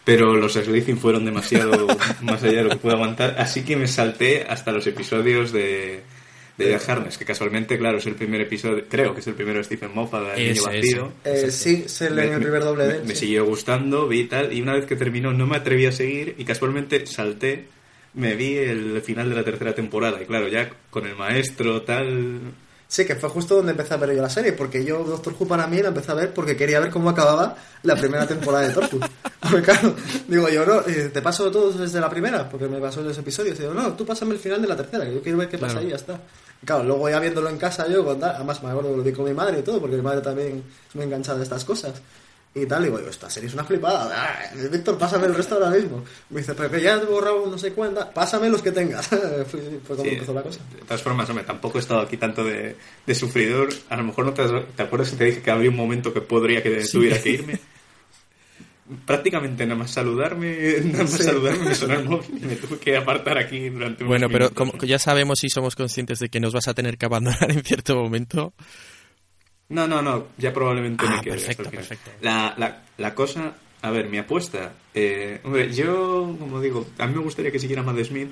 pero 0.08 0.36
los 0.38 0.54
Sleuthing 0.54 0.98
fueron 0.98 1.26
demasiado 1.26 1.86
más 2.22 2.42
allá 2.42 2.60
de 2.60 2.64
lo 2.64 2.70
que 2.72 2.76
pude 2.78 2.94
aguantar, 2.94 3.36
así 3.38 3.64
que 3.64 3.76
me 3.76 3.88
salté 3.88 4.46
hasta 4.48 4.72
los 4.72 4.88
episodios 4.88 5.52
de, 5.52 6.00
de 6.58 6.70
Jack 6.72 6.88
Harness, 6.90 7.18
que 7.18 7.26
casualmente, 7.26 7.78
claro, 7.78 7.98
es 7.98 8.06
el 8.06 8.16
primer 8.16 8.40
episodio, 8.40 8.86
creo 8.90 9.14
que 9.14 9.20
es 9.20 9.28
el 9.28 9.34
primero 9.34 9.58
de 9.58 9.66
Stephen 9.66 9.92
Moffat, 9.94 10.38
el 10.38 10.48
niño 10.48 10.52
Ese, 10.54 10.62
vacío. 10.62 11.12
Eh, 11.26 11.52
sí, 11.52 11.84
se 11.88 12.10
le 12.10 12.22
Me- 12.22 12.28
en 12.28 12.34
el 12.36 12.40
primer 12.42 12.64
doble 12.64 12.84
de 12.88 12.94
me, 12.94 12.96
él, 13.00 13.04
me 13.06 13.14
sí. 13.16 13.20
siguió 13.26 13.46
gustando, 13.46 14.08
vi 14.08 14.24
tal, 14.24 14.54
y 14.54 14.62
una 14.62 14.74
vez 14.74 14.86
que 14.86 14.96
terminó 14.96 15.34
no 15.34 15.46
me 15.46 15.58
atreví 15.58 15.86
a 15.86 15.92
seguir 15.92 16.36
y 16.38 16.46
casualmente 16.46 17.06
salté, 17.06 17.66
me 18.14 18.36
vi 18.36 18.56
el 18.56 19.02
final 19.02 19.30
de 19.30 19.36
la 19.36 19.44
tercera 19.44 19.76
temporada 19.76 20.22
y 20.22 20.26
claro, 20.26 20.48
ya 20.48 20.70
con 20.90 21.06
el 21.06 21.16
maestro 21.18 21.82
tal... 21.82 22.40
Sí, 22.90 23.04
que 23.06 23.16
fue 23.18 23.28
justo 23.28 23.56
donde 23.58 23.72
empecé 23.72 23.94
a 23.96 23.98
ver 23.98 24.16
yo 24.16 24.22
la 24.22 24.30
serie, 24.30 24.54
porque 24.54 24.86
yo 24.86 25.04
Doctor 25.04 25.36
Who 25.38 25.46
para 25.46 25.68
mí 25.68 25.82
la 25.82 25.90
empecé 25.90 26.10
a 26.14 26.16
ver 26.16 26.34
porque 26.34 26.56
quería 26.56 26.80
ver 26.80 26.90
cómo 26.90 27.10
acababa 27.10 27.58
la 27.84 27.98
primera 27.98 28.26
temporada 28.26 28.66
de 28.66 28.74
Torchwood. 28.74 29.04
Porque 29.52 29.62
claro, 29.62 29.96
digo 30.28 30.50
yo, 30.50 30.66
no, 30.66 30.82
eh, 30.88 31.10
te 31.14 31.22
paso 31.22 31.52
todo 31.52 31.72
desde 31.72 32.00
la 32.00 32.10
primera, 32.10 32.50
porque 32.50 32.68
me 32.68 32.80
pasó 32.80 33.02
los 33.02 33.18
episodios. 33.18 33.58
Y 33.60 33.62
digo, 33.62 33.74
no, 33.74 33.94
tú 33.94 34.04
pásame 34.06 34.34
el 34.34 34.40
final 34.40 34.62
de 34.62 34.68
la 34.68 34.76
tercera, 34.76 35.06
que 35.06 35.14
yo 35.14 35.22
quiero 35.22 35.38
ver 35.38 35.48
qué 35.48 35.58
pasa 35.60 35.74
Claro. 35.74 35.82
ahí 35.82 35.88
y 35.88 35.90
ya 35.92 35.96
está. 35.98 36.20
Y 36.62 36.66
claro, 36.66 36.84
luego 36.86 37.08
ya 37.08 37.20
viéndolo 37.20 37.48
en 37.50 37.58
casa 37.60 37.88
yo, 37.88 38.04
con 38.04 38.24
además 38.24 38.64
me 38.64 38.70
acuerdo 38.72 38.98
lo 38.98 39.04
vi 39.04 39.12
con 39.12 39.26
mi 39.26 39.34
madre 39.36 39.60
y 39.60 39.62
todo, 39.62 39.80
porque 39.80 39.96
mi 39.96 40.02
madre 40.02 40.22
también 40.22 40.64
es 40.90 40.96
muy 40.96 41.06
enganchada 41.06 41.38
de 41.38 41.44
estas 41.44 41.64
cosas. 41.64 41.94
Y 42.56 42.66
tal, 42.66 42.82
y 42.82 42.86
digo, 42.86 42.98
esta 42.98 43.30
serie 43.30 43.48
es 43.48 43.54
una 43.54 43.64
flipada. 43.64 44.10
Ah, 44.12 44.52
Víctor, 44.72 44.98
pásame 44.98 45.28
el 45.28 45.36
resto 45.36 45.54
ahora 45.56 45.70
mismo. 45.70 46.04
Me 46.32 46.40
dice, 46.40 46.56
pero 46.56 46.72
que 46.72 46.82
ya 46.82 46.94
he 46.96 47.06
borrado 47.06 47.46
no 47.46 47.58
sé 47.60 47.74
cuánta, 47.74 48.12
pásame 48.12 48.50
los 48.50 48.64
que 48.64 48.72
tengas. 48.72 49.06
fue, 49.08 49.46
fue 49.46 49.96
como 49.96 50.04
Sí, 50.04 50.10
empezó 50.16 50.34
la 50.34 50.42
cosa. 50.42 50.60
De 50.74 50.82
todas 50.82 51.04
formas, 51.04 51.30
hombre, 51.30 51.46
tampoco 51.46 51.78
he 51.78 51.82
estado 51.82 52.00
aquí 52.02 52.18
tanto 52.18 52.44
de, 52.44 52.76
de 53.06 53.14
sufridor. 53.16 53.70
A 53.90 53.98
lo 53.98 54.04
mejor 54.06 54.26
no 54.26 54.34
te, 54.34 54.42
has- 54.42 54.52
te 54.76 54.82
acuerdas 54.82 55.12
que 55.12 55.18
te 55.18 55.24
dije 55.26 55.42
que 55.44 55.52
habría 55.52 55.70
un 55.70 55.76
momento 55.76 56.12
que 56.12 56.22
podría 56.22 56.64
que 56.64 56.84
tuviera 56.92 57.22
que 57.22 57.30
irme. 57.30 57.60
Prácticamente 59.06 59.66
nada 59.66 59.80
más 59.80 59.92
saludarme, 59.92 60.56
nada 60.86 61.04
más 61.04 61.12
Sí. 61.12 61.24
saludarme 61.24 61.66
me 61.66 61.76
sonó 61.76 61.96
el 61.96 62.06
móvil 62.06 62.40
y 62.42 62.46
me 62.46 62.56
tuve 62.56 62.80
que 62.80 62.96
apartar 62.96 63.38
aquí 63.38 63.70
durante 63.70 64.04
unos 64.04 64.10
Bueno, 64.10 64.30
pero 64.30 64.50
como 64.54 64.74
ya 64.78 64.98
sabemos 64.98 65.44
y 65.44 65.50
somos 65.50 65.76
conscientes 65.76 66.20
de 66.20 66.30
que 66.30 66.40
nos 66.40 66.54
vas 66.54 66.68
a 66.70 66.74
tener 66.74 66.98
que 66.98 67.06
abandonar 67.06 67.52
en 67.52 67.64
cierto 67.64 67.96
momento. 67.96 68.54
No, 69.70 69.86
no, 69.88 70.02
no, 70.02 70.28
ya 70.38 70.54
probablemente 70.54 71.04
Ah, 71.06 71.16
me 71.18 71.22
quede. 71.22 71.34
perfecto, 71.36 71.70
perfecto. 71.70 72.12
La, 72.22 72.54
la, 72.58 72.84
la 72.98 73.14
cosa, 73.14 73.56
a 73.82 73.92
ver, 73.92 74.08
mi 74.08 74.18
apuesta. 74.18 74.72
eh, 74.94 75.42
hombre, 75.44 75.74
yo, 75.74 76.34
como 76.40 76.62
digo, 76.62 76.88
a 76.98 77.08
mí 77.08 77.14
me 77.14 77.22
gustaría 77.22 77.52
que 77.52 77.60
siguiera 77.60 77.84
Matt 77.84 78.02
Smith, 78.06 78.30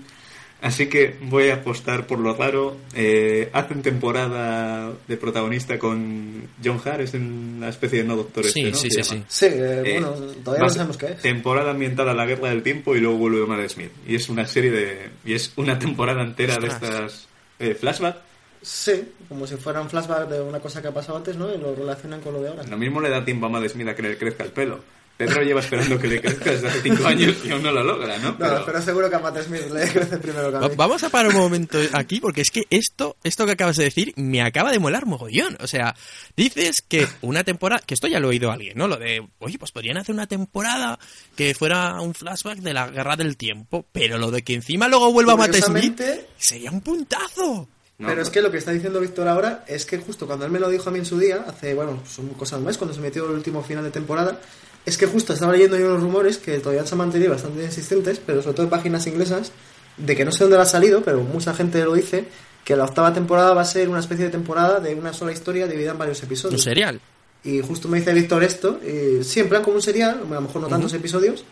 Así 0.61 0.87
que 0.87 1.15
voy 1.21 1.49
a 1.49 1.55
apostar 1.55 2.07
por 2.07 2.17
lo 2.19 2.33
raro. 2.33 2.75
Eh, 2.95 3.49
hacen 3.53 3.81
temporada 3.83 4.91
de 5.07 5.17
protagonista 5.17 5.77
con 5.77 6.47
John 6.63 6.81
Hart, 6.83 7.01
es 7.01 7.13
una 7.13 7.69
especie 7.69 7.99
de 7.99 8.05
no 8.07 8.15
doctor 8.15 8.45
Sí, 8.45 8.61
este, 8.61 8.71
¿no? 8.71 8.77
sí, 8.77 8.89
Se 8.89 9.03
sí, 9.03 9.09
llama. 9.15 9.25
sí. 9.29 9.45
Sí, 9.45 9.45
eh, 9.53 9.83
Eh, 9.85 9.91
bueno, 9.99 10.11
todavía 10.43 10.63
no 10.65 10.69
sabemos 10.73 10.97
qué 10.97 11.05
es. 11.07 11.21
Temporada 11.21 11.71
ambientada 11.71 12.11
a 12.11 12.15
la 12.15 12.25
guerra 12.25 12.49
del 12.49 12.63
tiempo 12.63 12.95
y 12.95 12.99
luego 12.99 13.17
vuelve 13.17 13.45
Matt 13.45 13.69
Smith. 13.69 13.91
Y 14.07 14.15
es 14.15 14.27
una 14.29 14.47
serie 14.47 14.71
de. 14.71 15.09
Y 15.23 15.33
es 15.33 15.53
una 15.57 15.77
temporada 15.77 16.23
entera 16.23 16.57
de 16.57 16.67
estas. 16.67 17.27
Eh, 17.59 17.75
flashback. 17.75 18.17
Sí, 18.61 19.09
como 19.29 19.45
si 19.45 19.57
fuera 19.57 19.79
un 19.81 19.89
flashback 19.89 20.27
de 20.29 20.41
una 20.41 20.59
cosa 20.59 20.81
que 20.81 20.87
ha 20.87 20.93
pasado 20.93 21.17
antes, 21.19 21.35
¿no? 21.37 21.53
Y 21.53 21.57
lo 21.59 21.75
relacionan 21.75 22.19
con 22.21 22.33
lo 22.33 22.41
de 22.41 22.49
ahora. 22.49 22.63
Lo 22.63 22.77
mismo 22.77 22.99
le 22.99 23.09
da 23.09 23.23
tiempo 23.23 23.45
a 23.45 23.49
Matt 23.49 23.67
Smith 23.69 23.87
a 23.89 23.95
que 23.95 24.01
le 24.01 24.17
crezca 24.17 24.43
el 24.43 24.51
pelo. 24.51 24.79
Pedro 25.17 25.43
lleva 25.43 25.61
esperando 25.61 25.97
que 25.97 26.07
le 26.07 26.21
crezca 26.21 26.51
desde 26.51 26.67
hace 26.67 26.81
cinco 26.81 27.07
años 27.07 27.35
y 27.45 27.51
aún 27.51 27.63
no 27.63 27.71
lo 27.71 27.83
logra, 27.83 28.17
¿no? 28.17 28.31
No, 28.31 28.65
pero 28.65 28.81
seguro 28.81 29.09
que 29.09 29.15
a 29.15 29.19
Matt 29.19 29.43
Smith 29.43 29.69
le 29.71 29.87
crece 29.87 30.17
primero 30.17 30.51
que 30.51 30.57
a 30.57 30.59
mí. 30.59 30.75
Vamos 30.75 31.03
a 31.03 31.09
parar 31.09 31.31
un 31.33 31.39
momento 31.39 31.77
aquí 31.93 32.19
porque 32.19 32.41
es 32.41 32.51
que 32.51 32.63
esto, 32.69 33.15
esto 33.23 33.45
que 33.45 33.53
acabas 33.53 33.77
de 33.77 33.85
decir 33.85 34.13
me 34.17 34.41
acaba 34.41 34.71
de 34.71 34.79
molar 34.79 35.05
mogollón. 35.05 35.57
O 35.61 35.67
sea, 35.67 35.95
dices 36.35 36.81
que 36.81 37.07
una 37.21 37.45
temporada, 37.45 37.81
que 37.85 37.93
esto 37.93 38.07
ya 38.07 38.19
lo 38.19 38.27
ha 38.27 38.31
oído 38.31 38.51
alguien, 38.51 38.77
¿no? 38.77 38.89
Lo 38.89 38.97
de, 38.97 39.25
oye, 39.39 39.57
pues 39.57 39.71
podrían 39.71 39.97
hacer 39.97 40.13
una 40.13 40.27
temporada 40.27 40.99
que 41.37 41.55
fuera 41.55 42.01
un 42.01 42.13
flashback 42.13 42.59
de 42.59 42.73
la 42.73 42.89
guerra 42.89 43.15
del 43.15 43.37
tiempo, 43.37 43.85
pero 43.93 44.17
lo 44.17 44.31
de 44.31 44.41
que 44.41 44.53
encima 44.53 44.89
luego 44.89 45.13
vuelva 45.13 45.37
Matt 45.37 45.55
Smith 45.55 46.01
sería 46.37 46.71
un 46.71 46.81
puntazo. 46.81 47.69
No, 47.97 48.09
pero 48.09 48.21
es 48.21 48.29
que 48.29 48.41
lo 48.41 48.51
que 48.51 48.57
está 48.57 48.71
diciendo 48.71 48.99
Víctor 48.99 49.29
ahora 49.29 49.63
es 49.67 49.85
que 49.85 49.97
justo 49.97 50.27
cuando 50.27 50.45
él 50.45 50.51
me 50.51 50.59
lo 50.59 50.69
dijo 50.69 50.89
a 50.89 50.91
mí 50.91 50.99
en 50.99 51.05
su 51.05 51.17
día, 51.17 51.45
hace, 51.47 51.73
bueno, 51.73 52.03
son 52.05 52.27
cosas 52.29 52.59
más, 52.59 52.77
cuando 52.77 52.93
se 52.93 52.99
metió 52.99 53.23
el 53.25 53.31
último 53.31 53.63
final 53.63 53.85
de 53.85 53.91
temporada, 53.91 54.41
es 54.85 54.97
que 54.97 55.05
justo 55.07 55.33
estaba 55.33 55.51
leyendo 55.51 55.77
yo 55.77 55.87
unos 55.87 56.01
rumores 56.01 56.37
que 56.37 56.59
todavía 56.59 56.85
se 56.85 56.93
han 56.93 56.99
mantenido 56.99 57.31
bastante 57.31 57.63
insistentes, 57.63 58.19
pero 58.25 58.41
sobre 58.41 58.55
todo 58.55 58.63
en 58.65 58.69
páginas 58.69 59.07
inglesas, 59.07 59.51
de 59.97 60.15
que 60.15 60.25
no 60.25 60.31
sé 60.31 60.43
dónde 60.43 60.59
ha 60.59 60.65
salido, 60.65 61.01
pero 61.03 61.21
mucha 61.21 61.53
gente 61.53 61.83
lo 61.83 61.93
dice, 61.93 62.25
que 62.63 62.75
la 62.75 62.83
octava 62.83 63.13
temporada 63.13 63.53
va 63.53 63.61
a 63.61 63.65
ser 63.65 63.89
una 63.89 63.99
especie 63.99 64.25
de 64.25 64.31
temporada 64.31 64.79
de 64.79 64.95
una 64.95 65.13
sola 65.13 65.31
historia 65.31 65.67
dividida 65.67 65.91
en 65.91 65.97
varios 65.97 66.19
Un 66.21 66.25
episodios. 66.25 66.61
serial. 66.61 66.99
Y 67.43 67.61
justo 67.61 67.87
me 67.87 67.99
dice 67.99 68.13
Víctor 68.13 68.43
esto, 68.43 68.79
y 68.83 69.23
sí, 69.23 69.39
en 69.39 69.49
plan 69.49 69.61
como 69.63 69.75
un 69.75 69.81
serial, 69.81 70.21
a 70.29 70.33
lo 70.33 70.41
mejor 70.41 70.61
no 70.61 70.67
tantos 70.67 70.93
episodios, 70.93 71.45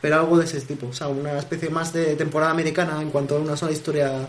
pero 0.00 0.16
algo 0.16 0.38
de 0.38 0.44
ese 0.44 0.60
tipo. 0.60 0.86
O 0.86 0.92
sea, 0.92 1.08
una 1.08 1.38
especie 1.38 1.68
más 1.70 1.92
de 1.92 2.14
temporada 2.16 2.52
americana 2.52 3.02
en 3.02 3.10
cuanto 3.10 3.36
a 3.36 3.40
una 3.40 3.56
sola 3.56 3.72
historia 3.72 4.28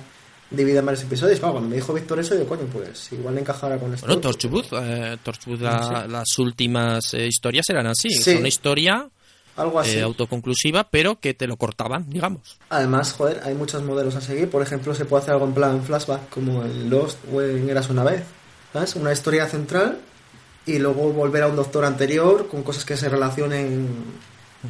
dividida 0.52 0.80
en 0.82 0.86
varios 0.86 1.04
episodios. 1.04 1.40
Claro, 1.40 1.54
cuando 1.54 1.70
me 1.70 1.76
dijo 1.78 1.94
Víctor 1.94 2.20
eso, 2.20 2.36
yo, 2.36 2.46
coño, 2.48 2.66
pues 2.72 3.12
igual 3.14 3.38
encajará 3.38 3.78
con 3.80 3.94
esto. 3.94 4.06
Bueno, 4.06 4.22
Torchwood, 4.22 4.66
eh, 4.84 5.18
Torchwood 5.24 5.62
la- 5.62 6.06
las 6.10 6.38
últimas 6.40 7.14
eh, 7.14 7.26
historias 7.28 7.70
eran 7.70 7.88
así. 7.88 8.10
Sí. 8.12 8.36
Una 8.36 8.48
historia 8.50 9.10
Algo 9.56 9.80
así. 9.80 9.98
eh, 9.98 10.02
autoconclusiva, 10.02 10.84
pero 10.90 11.20
que 11.20 11.34
te 11.34 11.48
lo 11.48 11.58
cortaban, 11.58 12.10
digamos. 12.10 12.58
Además, 12.70 13.14
joder, 13.14 13.42
hay 13.44 13.54
muchos 13.56 13.82
modelos 13.84 14.16
a 14.16 14.22
seguir. 14.22 14.50
Por 14.50 14.62
ejemplo, 14.62 14.94
se 14.94 15.06
puede 15.06 15.24
hacer 15.24 15.34
algo 15.34 15.46
en 15.46 15.54
plan 15.54 15.84
flashback, 15.84 16.30
como 16.30 16.64
en 16.64 16.90
Lost 16.90 17.18
o 17.34 17.42
en 17.42 17.70
Eras 17.70 17.90
una 17.90 18.04
vez. 18.04 18.24
¿Sabes? 18.74 18.96
Una 18.96 19.12
historia 19.12 19.48
central 19.48 20.00
y 20.66 20.80
luego 20.80 21.12
volver 21.12 21.44
a 21.44 21.48
un 21.48 21.56
doctor 21.56 21.84
anterior 21.86 22.48
con 22.48 22.64
cosas 22.64 22.86
que 22.86 22.96
se 22.96 23.10
relacionen 23.10 23.88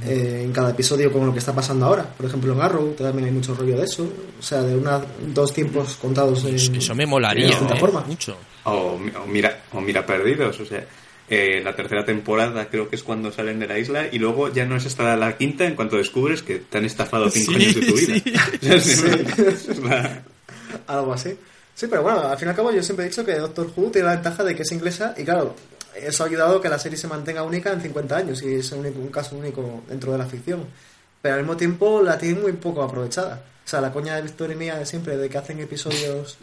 eh, 0.05 0.41
en 0.45 0.51
cada 0.53 0.71
episodio 0.71 1.11
con 1.11 1.25
lo 1.25 1.33
que 1.33 1.39
está 1.39 1.53
pasando 1.53 1.85
ahora. 1.85 2.03
Por 2.03 2.25
ejemplo, 2.25 2.53
en 2.53 2.61
Arrow 2.61 2.93
también 2.93 3.25
hay 3.25 3.31
mucho 3.31 3.53
rollo 3.53 3.77
de 3.77 3.83
eso. 3.83 4.03
O 4.39 4.43
sea, 4.43 4.61
de 4.61 4.75
una, 4.75 5.01
dos 5.27 5.53
tiempos 5.53 5.95
contados 5.95 6.43
en. 6.45 6.55
Eso, 6.55 6.95
me 6.95 7.03
de 7.03 7.07
molaría 7.07 7.47
distinta 7.47 7.75
eh, 7.75 7.79
forma. 7.79 8.01
mucho. 8.01 8.37
O, 8.63 8.71
o 9.23 9.27
mira, 9.27 9.61
o 9.73 9.81
mira 9.81 10.05
perdidos, 10.05 10.59
o 10.59 10.65
sea, 10.65 10.85
eh, 11.29 11.61
la 11.63 11.75
tercera 11.75 12.05
temporada 12.05 12.67
creo 12.69 12.89
que 12.89 12.95
es 12.95 13.03
cuando 13.03 13.31
salen 13.31 13.59
de 13.59 13.67
la 13.67 13.79
isla 13.79 14.05
y 14.11 14.19
luego 14.19 14.51
ya 14.51 14.65
no 14.65 14.75
es 14.75 14.85
hasta 14.85 15.15
la 15.15 15.35
quinta 15.37 15.65
en 15.65 15.75
cuanto 15.75 15.97
descubres 15.97 16.43
que 16.43 16.59
te 16.59 16.77
han 16.77 16.85
estafado 16.85 17.29
cinco 17.29 17.53
Sí, 17.53 17.57
años 17.63 17.75
de 17.75 17.81
tu 17.81 17.93
vida. 17.95 18.79
sí. 18.79 19.03
O 19.71 19.75
sea, 19.75 19.89
la- 19.89 20.21
Algo 20.87 21.13
así. 21.13 21.31
Sí, 21.73 21.87
pero 21.89 22.03
bueno, 22.03 22.19
al 22.19 22.37
fin 22.37 22.47
y 22.47 22.49
al 22.51 22.55
cabo 22.55 22.71
yo 22.71 22.83
siempre 22.83 23.05
he 23.05 23.09
dicho 23.09 23.25
que 23.25 23.33
Doctor 23.35 23.71
Who 23.75 23.89
tiene 23.91 24.07
la 24.07 24.13
ventaja 24.15 24.43
de 24.43 24.55
que 24.55 24.61
es 24.63 24.71
inglesa 24.71 25.15
y 25.17 25.23
claro, 25.23 25.55
eso 25.95 26.23
ha 26.23 26.27
ayudado 26.27 26.57
a 26.57 26.61
que 26.61 26.69
la 26.69 26.79
serie 26.79 26.97
se 26.97 27.07
mantenga 27.07 27.43
única 27.43 27.71
en 27.71 27.81
50 27.81 28.15
años 28.15 28.41
y 28.43 28.55
es 28.55 28.71
un, 28.71 28.85
un 28.85 29.09
caso 29.09 29.35
único 29.35 29.83
dentro 29.87 30.11
de 30.11 30.17
la 30.17 30.25
ficción. 30.25 30.65
Pero 31.21 31.35
al 31.35 31.41
mismo 31.41 31.57
tiempo 31.57 32.01
la 32.01 32.17
tiene 32.17 32.39
muy 32.39 32.53
poco 32.53 32.81
aprovechada. 32.81 33.43
O 33.63 33.67
sea, 33.67 33.81
la 33.81 33.91
coña 33.91 34.15
de 34.15 34.23
Víctor 34.23 34.51
y 34.51 34.55
mía 34.55 34.77
de 34.77 34.85
siempre 34.85 35.17
de 35.17 35.29
que 35.29 35.37
hacen 35.37 35.59
episodios 35.59 36.37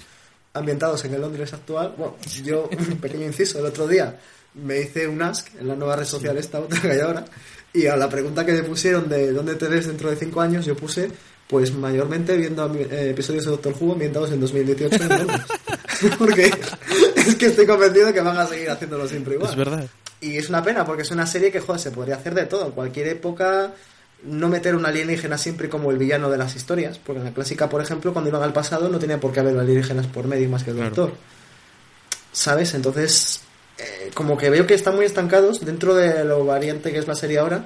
ambientados 0.54 1.04
en 1.04 1.14
el 1.14 1.20
Londres 1.20 1.52
actual. 1.52 1.94
Bueno, 1.96 2.16
yo, 2.44 2.68
un 2.78 2.98
pequeño 2.98 3.26
inciso, 3.26 3.58
el 3.58 3.66
otro 3.66 3.86
día 3.86 4.16
me 4.54 4.80
hice 4.80 5.06
un 5.06 5.20
ask 5.22 5.48
en 5.58 5.68
la 5.68 5.76
nueva 5.76 5.96
red 5.96 6.04
social 6.04 6.36
esta 6.36 6.60
otra 6.60 6.80
que 6.80 6.90
hay 6.90 7.00
ahora 7.00 7.24
y 7.72 7.86
a 7.86 7.96
la 7.96 8.08
pregunta 8.08 8.44
que 8.44 8.52
me 8.52 8.62
pusieron 8.62 9.08
de 9.08 9.32
dónde 9.32 9.54
te 9.54 9.68
ves 9.68 9.86
dentro 9.86 10.10
de 10.10 10.16
5 10.16 10.40
años 10.40 10.64
yo 10.64 10.74
puse 10.74 11.10
pues 11.48 11.72
mayormente 11.74 12.36
viendo 12.36 12.72
eh, 12.74 13.10
episodios 13.10 13.44
de 13.46 13.50
Doctor 13.52 13.74
Who 13.80 13.92
ambientados 13.92 14.30
en 14.32 14.40
2018 14.40 15.02
en 15.02 15.08
Londres. 15.08 15.40
porque 16.18 16.50
es 17.16 17.34
que 17.36 17.46
estoy 17.46 17.66
convencido 17.66 18.12
que 18.12 18.20
van 18.20 18.36
a 18.38 18.46
seguir 18.46 18.70
haciéndolo 18.70 19.08
siempre 19.08 19.34
igual 19.34 19.50
Es 19.50 19.56
verdad. 19.56 19.84
y 20.20 20.36
es 20.36 20.48
una 20.48 20.62
pena 20.62 20.84
porque 20.84 21.02
es 21.02 21.10
una 21.10 21.26
serie 21.26 21.50
que, 21.50 21.60
joder, 21.60 21.80
se 21.80 21.90
podría 21.90 22.16
hacer 22.16 22.34
de 22.34 22.46
todo. 22.46 22.66
En 22.66 22.72
cualquier 22.72 23.08
época, 23.08 23.72
no 24.24 24.48
meter 24.48 24.74
un 24.76 24.84
alienígena 24.84 25.38
siempre 25.38 25.68
como 25.68 25.90
el 25.90 25.96
villano 25.98 26.28
de 26.30 26.36
las 26.38 26.54
historias. 26.54 26.98
Porque 26.98 27.20
en 27.20 27.24
la 27.24 27.32
clásica, 27.32 27.68
por 27.68 27.80
ejemplo, 27.80 28.12
cuando 28.12 28.28
iban 28.30 28.42
al 28.42 28.52
pasado 28.52 28.88
no 28.88 28.98
tenía 28.98 29.18
por 29.18 29.32
qué 29.32 29.40
haber 29.40 29.58
alienígenas 29.58 30.06
por 30.06 30.26
medio 30.26 30.48
más 30.50 30.64
que 30.64 30.70
el 30.70 30.76
Claro. 30.76 30.94
doctor. 30.94 31.16
¿Sabes? 32.32 32.74
Entonces, 32.74 33.40
eh, 33.78 34.10
como 34.14 34.36
que 34.36 34.50
veo 34.50 34.66
que 34.66 34.74
están 34.74 34.94
muy 34.96 35.04
estancados 35.06 35.64
dentro 35.64 35.94
de 35.94 36.24
lo 36.24 36.44
variante 36.44 36.92
que 36.92 36.98
es 36.98 37.06
la 37.08 37.14
serie 37.14 37.38
ahora 37.38 37.64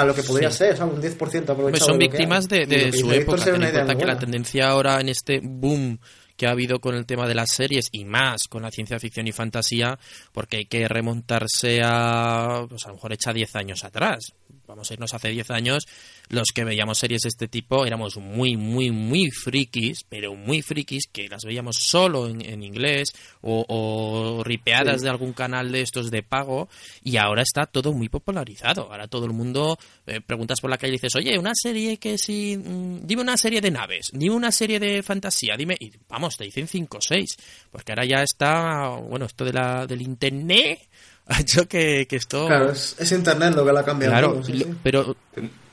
a 0.00 0.04
lo 0.04 0.14
que 0.14 0.22
podría 0.22 0.50
Sí. 0.50 0.58
ser, 0.58 0.76
¿sabes? 0.76 0.94
Un 0.94 1.00
10% 1.02 1.52
aprovechado. 1.52 1.66
Hombre, 1.66 1.80
son 1.80 1.98
de 1.98 2.06
víctimas 2.06 2.48
de, 2.48 2.92
su 2.92 3.10
época. 3.12 3.44
Ten 3.44 3.62
en 3.62 3.70
cuenta 3.72 3.94
que 3.96 4.06
la 4.06 4.18
tendencia 4.18 4.68
ahora 4.68 5.00
en 5.00 5.08
este 5.08 5.40
boom 5.42 5.98
que 6.36 6.46
ha 6.46 6.50
habido 6.52 6.78
con 6.78 6.94
el 6.94 7.04
tema 7.04 7.26
de 7.26 7.34
las 7.34 7.50
series 7.50 7.88
y 7.90 8.04
más 8.04 8.44
con 8.48 8.62
la 8.62 8.70
ciencia 8.70 9.00
ficción 9.00 9.26
y 9.26 9.32
fantasía, 9.32 9.98
porque 10.32 10.58
hay 10.58 10.66
que 10.66 10.86
remontarse 10.86 11.80
a, 11.82 12.64
pues 12.68 12.84
a 12.84 12.88
lo 12.90 12.94
mejor 12.94 13.12
echa 13.12 13.32
10 13.32 13.56
años 13.56 13.82
atrás. 13.82 14.32
Vamos 14.68 14.88
a 14.88 14.94
irnos 14.94 15.12
hace 15.14 15.30
10 15.30 15.50
años, 15.50 15.84
los 16.30 16.48
que 16.54 16.64
veíamos 16.64 16.98
series 16.98 17.22
de 17.22 17.28
este 17.28 17.48
tipo 17.48 17.86
éramos 17.86 18.16
muy, 18.16 18.56
muy, 18.56 18.90
muy 18.90 19.30
frikis, 19.30 20.04
pero 20.08 20.34
muy 20.34 20.62
frikis, 20.62 21.04
que 21.12 21.28
las 21.28 21.42
veíamos 21.44 21.76
solo 21.80 22.28
en, 22.28 22.40
en 22.44 22.62
inglés 22.62 23.10
o, 23.40 23.64
o 23.68 24.44
ripeadas 24.44 24.98
Sí. 24.98 25.04
de 25.04 25.10
algún 25.10 25.32
canal 25.32 25.72
de 25.72 25.80
estos 25.82 26.10
de 26.10 26.22
pago, 26.22 26.68
y 27.02 27.16
ahora 27.16 27.42
está 27.42 27.66
todo 27.66 27.92
muy 27.92 28.08
popularizado. 28.08 28.90
Ahora 28.90 29.08
todo 29.08 29.26
el 29.26 29.32
mundo 29.32 29.78
eh, 30.06 30.20
preguntas 30.20 30.60
por 30.60 30.70
la 30.70 30.78
calle 30.78 30.92
y 30.94 30.96
dices, 30.96 31.14
oye, 31.16 31.38
una 31.38 31.52
serie 31.54 31.96
que 31.98 32.18
sí, 32.18 32.56
mm, 32.56 33.06
dime 33.06 33.22
una 33.22 33.36
serie 33.36 33.60
de 33.60 33.70
naves, 33.70 34.10
dime 34.12 34.34
una 34.34 34.52
serie 34.52 34.78
de 34.80 35.02
fantasía, 35.02 35.56
dime, 35.56 35.76
y 35.80 35.90
vamos, 36.08 36.36
te 36.36 36.44
dicen 36.44 36.66
5 36.68 36.98
o 36.98 37.00
6, 37.00 37.36
porque 37.70 37.92
ahora 37.92 38.04
ya 38.04 38.22
está, 38.22 38.88
bueno, 38.96 39.26
esto 39.26 39.44
de 39.44 39.52
la, 39.52 39.86
del 39.86 40.02
internet 40.02 40.80
ha 41.26 41.40
hecho 41.40 41.68
que, 41.68 42.06
que 42.08 42.16
esto... 42.16 42.46
Claro, 42.46 42.72
es, 42.72 42.96
es 42.98 43.12
internet 43.12 43.54
lo 43.54 43.64
que 43.64 43.72
la 43.72 43.80
ha 43.80 43.84
cambiado 43.84 44.12
Claro, 44.12 44.32
todo, 44.34 44.44
sí, 44.44 44.52
lo- 44.54 44.64
sí. 44.66 44.74
pero 44.82 45.16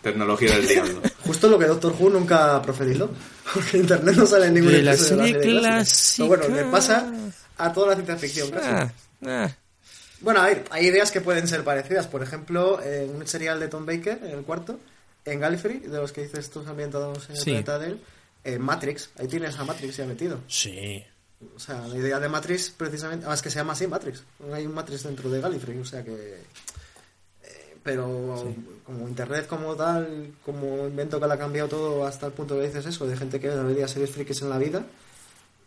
tecnología 0.10 0.52
del 0.56 0.68
diablo. 0.68 1.02
Justo 1.26 1.50
lo 1.50 1.60
que 1.60 1.66
Doctor 1.66 1.94
Who 2.00 2.10
nunca 2.10 2.56
ha 2.56 2.62
profetizó. 2.62 3.10
Porque 3.54 3.78
internet 3.78 4.16
no 4.16 4.26
sale 4.26 4.48
en 4.48 4.54
ningún 4.56 4.72
De 4.72 4.82
la 4.82 4.94
episodio 4.94 5.22
de 5.24 5.28
serie 5.34 5.60
clásica. 5.60 6.30
Pero 6.30 6.42
bueno, 6.50 6.56
le 6.56 6.72
pasa 6.72 7.12
a 7.58 7.74
toda 7.74 7.88
la 7.90 7.94
ciencia 7.96 8.16
ficción 8.18 8.50
casi. 8.52 8.68
ah, 8.70 8.92
ah, 9.26 9.50
Bueno, 10.22 10.42
hay, 10.42 10.64
hay 10.72 10.88
ideas 10.88 11.12
que 11.12 11.22
pueden 11.22 11.48
ser 11.48 11.64
parecidas. 11.64 12.08
Por 12.08 12.24
ejemplo, 12.24 12.82
en 12.82 13.16
un 13.16 13.28
serial 13.28 13.60
de 13.60 13.68
Tom 13.68 13.86
Baker, 13.86 14.20
en 14.24 14.32
el 14.32 14.44
cuarto, 14.44 14.80
en 15.26 15.40
Gallifrey, 15.40 15.80
de 15.80 15.98
los 15.98 16.12
que 16.12 16.22
dices 16.24 16.40
estos 16.40 16.68
ambientados 16.68 17.26
en 17.30 17.36
el 17.36 17.38
Sí. 17.38 17.44
planeta 17.52 17.80
de 17.80 17.88
él, 17.88 18.02
en 18.44 18.62
Matrix, 18.62 19.10
ahí 19.20 19.28
tienes 19.28 19.58
a 19.58 19.64
Matrix 19.66 19.98
ya 19.98 20.06
metido. 20.06 20.40
sí. 20.48 21.04
O 21.56 21.60
sea, 21.60 21.86
la 21.88 21.98
idea 21.98 22.20
de 22.20 22.30
Matrix, 22.30 22.70
precisamente, 22.76 23.26
además 23.26 23.42
que 23.42 23.50
se 23.52 23.58
llama 23.60 23.74
así 23.74 23.86
Matrix. 23.86 24.24
Hay 24.54 24.66
un 24.66 24.74
Matrix 24.74 25.04
dentro 25.04 25.30
de 25.30 25.42
Gallifrey, 25.42 25.78
o 25.78 25.86
sea 25.86 26.02
que. 26.04 26.42
Pero 27.86 28.44
como 28.84 29.08
internet 29.08 29.46
como 29.48 29.76
tal, 29.76 30.32
como 30.44 30.88
invento 30.88 31.20
que 31.20 31.28
le 31.28 31.34
ha 31.36 31.38
cambiado 31.38 31.70
todo 31.70 32.06
hasta 32.08 32.26
el 32.26 32.34
punto 32.34 32.58
que 32.58 32.66
dices 32.66 32.84
eso, 32.88 33.06
de 33.06 33.16
gente 33.16 33.40
que 33.40 33.48
no 33.50 33.64
veía 33.64 33.88
series 33.88 34.10
frikis 34.10 34.42
en 34.42 34.50
la 34.50 34.58
vida, 34.58 34.84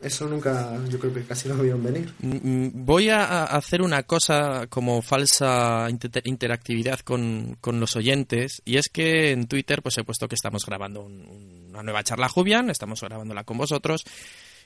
eso 0.00 0.26
nunca, 0.26 0.76
yo 0.88 0.98
creo 0.98 1.14
que 1.14 1.22
casi 1.24 1.48
no 1.48 1.54
vieron 1.56 1.82
venir. 1.82 2.12
Mm, 2.20 2.84
Voy 2.84 3.08
a 3.08 3.24
a 3.24 3.44
hacer 3.56 3.82
una 3.82 4.02
cosa 4.02 4.66
como 4.68 5.00
falsa 5.00 5.86
inter- 5.90 6.22
interactividad 6.24 7.00
con, 7.00 7.56
con 7.60 7.78
los 7.80 7.94
oyentes 7.96 8.62
y 8.64 8.76
es 8.78 8.88
que 8.88 9.30
en 9.30 9.46
Twitter 9.46 9.80
pues 9.82 9.96
he 9.98 10.04
puesto 10.04 10.26
que 10.28 10.34
estamos 10.34 10.66
grabando 10.66 11.02
un- 11.02 11.66
una 11.70 11.82
nueva 11.84 12.02
charla 12.02 12.28
Jubian, 12.28 12.68
estamos 12.70 13.00
grabándola 13.00 13.44
con 13.44 13.58
vosotros 13.58 14.04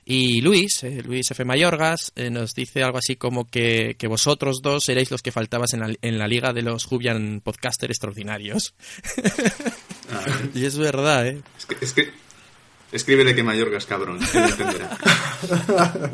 y 0.04 0.40
Luis, 0.40 0.82
eh, 0.84 1.02
Luis 1.04 1.30
F. 1.30 1.44
Mayorgas, 1.44 2.12
eh, 2.16 2.30
nos 2.30 2.54
dice 2.54 2.82
algo 2.82 2.98
así 2.98 3.16
como 3.16 3.46
que, 3.46 3.94
que 3.98 4.08
vosotros 4.08 4.60
dos 4.62 4.84
seréis 4.84 5.10
los 5.10 5.22
que 5.22 5.30
faltabas 5.32 5.72
en 5.74 5.80
la, 5.80 5.94
en 6.02 6.18
la 6.18 6.26
liga 6.28 6.52
de 6.52 6.62
los 6.62 6.84
Jubian 6.84 7.40
podcaster 7.44 7.90
extraordinarios. 7.90 8.74
Y 10.54 10.64
es 10.66 10.76
verdad, 10.76 11.26
¿eh? 11.26 11.40
es 11.58 11.64
que, 11.64 11.76
es 11.84 11.92
que 11.94 12.10
escríbele 12.92 13.34
que 13.34 13.42
Mayorga 13.42 13.78
es 13.78 13.86
cabrón, 13.86 14.18
entenderá. 14.22 14.98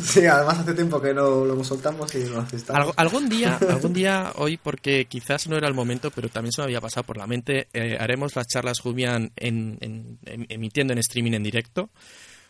Sí, 0.00 0.24
además 0.26 0.60
hace 0.60 0.74
tiempo 0.74 1.00
que 1.00 1.12
no 1.12 1.44
lo 1.44 1.64
soltamos 1.64 2.14
y 2.14 2.18
no 2.18 2.42
necesitamos. 2.42 2.80
Algo- 2.80 2.94
algún 2.96 3.28
día, 3.28 3.58
algún 3.68 3.92
día 3.92 4.32
hoy, 4.36 4.56
porque 4.56 5.06
quizás 5.06 5.48
no 5.48 5.56
era 5.56 5.66
el 5.66 5.74
momento, 5.74 6.10
pero 6.12 6.28
también 6.28 6.52
se 6.52 6.60
me 6.60 6.66
había 6.66 6.80
pasado 6.80 7.04
por 7.04 7.16
la 7.16 7.26
mente, 7.26 7.66
eh, 7.72 7.96
haremos 7.98 8.36
las 8.36 8.46
charlas 8.46 8.78
Jubian 8.78 9.32
en, 9.36 9.78
en- 9.80 10.18
em- 10.26 10.46
emitiendo 10.48 10.92
en 10.92 10.98
streaming 11.00 11.32
en 11.32 11.42
directo, 11.42 11.90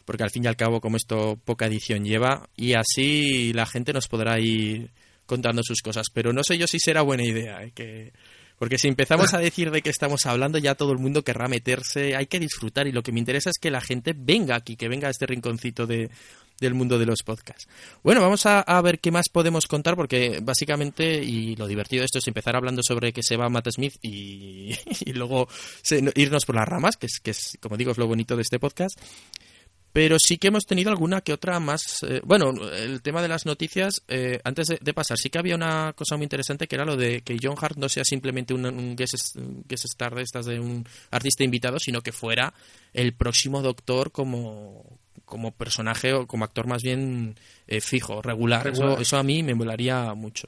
porque 0.07 0.23
al 0.23 0.31
fin 0.31 0.45
y 0.45 0.47
al 0.47 0.57
cabo, 0.57 0.81
como 0.81 0.97
esto 0.97 1.39
poca 1.45 1.67
edición 1.67 2.05
lleva, 2.05 2.49
y 2.57 2.73
así 2.73 3.53
la 3.53 3.67
gente 3.67 3.93
nos 3.93 4.09
podrá 4.09 4.41
ir 4.41 4.91
contando 5.27 5.63
sus 5.63 5.83
cosas. 5.83 6.07
Pero 6.15 6.33
no 6.33 6.43
sé 6.43 6.57
yo 6.57 6.67
si 6.67 6.79
será 6.79 7.03
buena 7.03 7.25
idea, 7.25 7.63
eh, 7.63 7.73
que 7.75 8.13
porque 8.59 8.79
si 8.79 8.89
empezamos 8.89 9.35
a 9.35 9.39
decir 9.39 9.71
de 9.71 9.83
qué 9.83 9.91
estamos 9.91 10.25
hablando, 10.25 10.57
ya 10.57 10.75
todo 10.75 10.93
el 10.93 10.99
mundo 10.99 11.23
querrá 11.23 11.47
meterse. 11.47 12.17
Hay 12.17 12.25
que 12.25 12.41
disfrutar 12.41 12.87
y 12.87 12.93
lo 12.93 13.03
que 13.03 13.13
me 13.13 13.19
interesa 13.19 13.51
es 13.51 13.59
que 13.61 13.71
la 13.71 13.83
gente 13.83 14.15
venga 14.17 14.57
aquí, 14.57 14.77
que 14.77 14.89
venga 14.89 15.09
a 15.09 15.11
este 15.11 15.27
rinconcito 15.27 15.87
de, 15.87 16.09
del 16.59 16.73
mundo 16.73 16.99
de 16.99 17.05
los 17.05 17.23
podcasts. 17.23 17.69
Bueno, 18.03 18.23
vamos 18.23 18.47
a, 18.47 18.61
a 18.61 18.81
ver 18.81 18.99
qué 19.01 19.11
más 19.11 19.29
podemos 19.31 19.67
contar 19.67 19.95
porque 19.95 20.39
básicamente, 20.43 21.23
y 21.23 21.55
lo 21.57 21.67
divertido 21.67 22.01
de 22.01 22.07
esto 22.07 22.19
es 22.19 22.27
empezar 22.29 22.57
hablando 22.57 22.81
sobre 22.83 23.13
que 23.13 23.23
se 23.23 23.37
va 23.37 23.51
Matt 23.51 23.69
Smith 23.73 23.97
y, 24.01 24.71
y 25.05 25.13
luego 25.13 25.49
se- 25.83 26.01
no- 26.01 26.13
irnos 26.15 26.47
por 26.47 26.55
las 26.55 26.67
ramas, 26.67 26.97
que 26.97 27.07
es, 27.09 27.21
que 27.23 27.33
es, 27.33 27.59
como 27.61 27.77
digo, 27.77 27.91
es 27.91 27.99
lo 27.99 28.07
bonito 28.07 28.37
de 28.37 28.43
este 28.43 28.59
podcast. 28.59 28.99
Pero 29.97 30.19
sí 30.19 30.37
que 30.37 30.49
hemos 30.49 30.67
tenido 30.67 30.91
alguna 30.91 31.23
que 31.23 31.33
otra 31.33 31.59
más. 31.59 32.03
eh, 32.03 32.21
bueno, 32.23 32.53
el 32.71 33.01
tema 33.01 33.23
de 33.23 33.29
las 33.29 33.47
noticias, 33.47 34.03
eh, 34.09 34.41
antes 34.45 34.67
de, 34.67 34.79
de 34.79 34.93
pasar, 34.93 35.17
sí 35.17 35.31
que 35.31 35.39
había 35.39 35.55
una 35.55 35.95
cosa 35.95 36.19
muy 36.19 36.25
interesante 36.25 36.67
que 36.67 36.75
era 36.75 36.85
lo 36.85 36.99
de 36.99 37.23
que 37.23 37.39
John 37.43 37.55
Hart 37.59 37.79
no 37.79 37.89
sea 37.89 38.05
simplemente 38.05 38.53
un, 38.53 38.67
un 38.67 38.95
guest, 38.95 39.15
un 39.37 39.65
guest 39.67 39.87
star 39.87 40.15
de 40.15 40.21
estas 40.21 40.45
de 40.45 40.61
un 40.61 40.87
artista 41.11 41.45
invitado, 41.45 41.79
sino 41.79 42.03
que 42.03 42.13
fuera 42.13 42.53
el 42.93 43.15
próximo 43.15 43.63
doctor 43.63 44.13
como, 44.13 44.85
como 45.25 45.53
personaje 45.53 46.13
o 46.13 46.27
como 46.27 46.45
actor 46.45 46.67
más 46.67 46.83
bien 46.83 47.35
eh, 47.67 47.81
fijo, 47.81 48.21
regular. 48.21 48.65
Regular. 48.65 48.93
Eso, 48.93 49.01
eso 49.01 49.17
a 49.17 49.23
mí 49.23 49.43
me 49.43 49.55
molaría 49.55 50.13
mucho. 50.13 50.47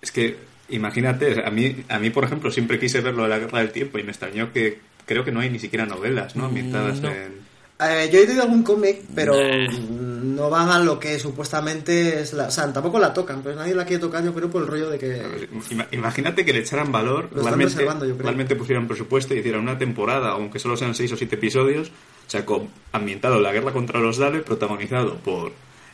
Es 0.00 0.12
que, 0.12 0.36
imagínate, 0.68 1.44
a 1.44 1.50
mí, 1.50 1.74
a 1.88 1.98
mí, 1.98 2.10
por 2.10 2.22
ejemplo, 2.22 2.52
siempre 2.52 2.78
quise 2.78 3.00
ver 3.00 3.14
lo 3.14 3.24
de 3.24 3.30
la 3.30 3.40
Guerra 3.40 3.58
del 3.58 3.72
Tiempo 3.72 3.98
y 3.98 4.04
me 4.04 4.12
extrañó 4.12 4.52
que 4.52 4.78
creo 5.06 5.24
que 5.24 5.32
no 5.32 5.40
hay 5.40 5.50
ni 5.50 5.58
siquiera 5.58 5.86
novelas, 5.86 6.36
¿no? 6.36 6.44
Ambientadas 6.44 7.00
no. 7.00 7.10
en... 7.10 7.45
Eh, 7.78 8.08
yo 8.10 8.20
he 8.20 8.26
leído 8.26 8.42
algún 8.42 8.62
cómic, 8.62 9.02
pero 9.14 9.34
Eh. 9.38 9.68
no 9.80 10.48
van 10.48 10.70
a 10.70 10.78
lo 10.78 10.98
que 10.98 11.18
supuestamente 11.18 12.20
es 12.20 12.32
la... 12.32 12.46
O 12.46 12.50
sea, 12.50 12.72
tampoco 12.72 12.98
la 12.98 13.12
tocan, 13.12 13.42
pero 13.42 13.54
nadie 13.56 13.74
la 13.74 13.84
quiere 13.84 14.00
tocar, 14.00 14.24
yo 14.24 14.32
creo, 14.32 14.50
por 14.50 14.62
el 14.62 14.68
rollo 14.68 14.88
de 14.90 14.98
que... 14.98 15.22
Ima- 15.70 15.86
Imagínate 15.92 16.44
que 16.44 16.52
le 16.54 16.60
echaran 16.60 16.90
valor, 16.90 17.28
Lo 17.34 17.42
realmente, 17.42 18.56
pusieran 18.56 18.86
presupuesto 18.88 19.34
y 19.34 19.38
hicieran 19.38 19.60
una 19.62 19.76
temporada, 19.78 20.30
aunque 20.30 20.58
solo 20.58 20.76
sean 20.76 20.94
seis 20.94 21.12
o 21.12 21.16
siete 21.16 21.34
episodios, 21.36 21.88
o 21.88 22.30
sea, 22.30 22.44
con, 22.46 22.68
ambientado 22.92 23.36
en 23.36 23.42
la 23.42 23.52
guerra 23.52 23.72
contra 23.72 24.00
los 24.00 24.16
Daleks, 24.18 24.44
protagonizado 24.44 25.16
por, 25.16 25.52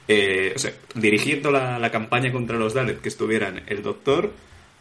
eh, 0.09 0.53
o 0.55 0.59
sea, 0.59 0.73
dirigiendo 0.95 1.51
la, 1.51 1.79
la 1.81 1.91
campaña 1.91 2.31
contra 2.33 2.57
los 2.59 2.75
Daleks, 2.75 3.01
que 3.01 3.09
estuvieran 3.09 3.63
el 3.67 3.83
doctor, 3.83 4.31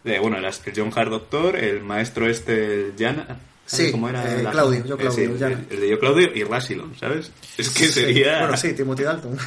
eh, 0.05 0.17
bueno, 0.19 0.37
el, 0.37 0.45
el 0.45 0.53
John 0.75 0.91
Hart 0.95 1.09
doctor, 1.09 1.55
el 1.55 1.81
maestro 1.83 2.27
este, 2.27 2.87
el 2.89 2.93
Jan, 2.97 3.15
¿sabes 3.27 3.37
Sí, 3.78 3.91
cómo 3.91 4.09
era? 4.09 4.34
eh, 4.39 4.43
la- 4.43 4.51
Claudio, 4.51 4.86
yo 4.86 4.95
eh, 4.95 4.97
Claudio, 4.97 5.34
sí, 5.34 5.39
Jan. 5.39 5.51
el, 5.51 5.67
el 5.76 5.80
de 5.82 5.89
yo 5.89 5.99
Claudio 5.99 6.30
y 6.36 6.43
Rassilon, 6.43 6.93
¿sabes? 6.99 7.32
Es 7.57 7.69
que 7.69 7.88
sería, 7.88 8.39
Bueno, 8.39 8.57
sí, 8.57 8.74
Timothy 8.74 9.03
Dalton. 9.03 9.38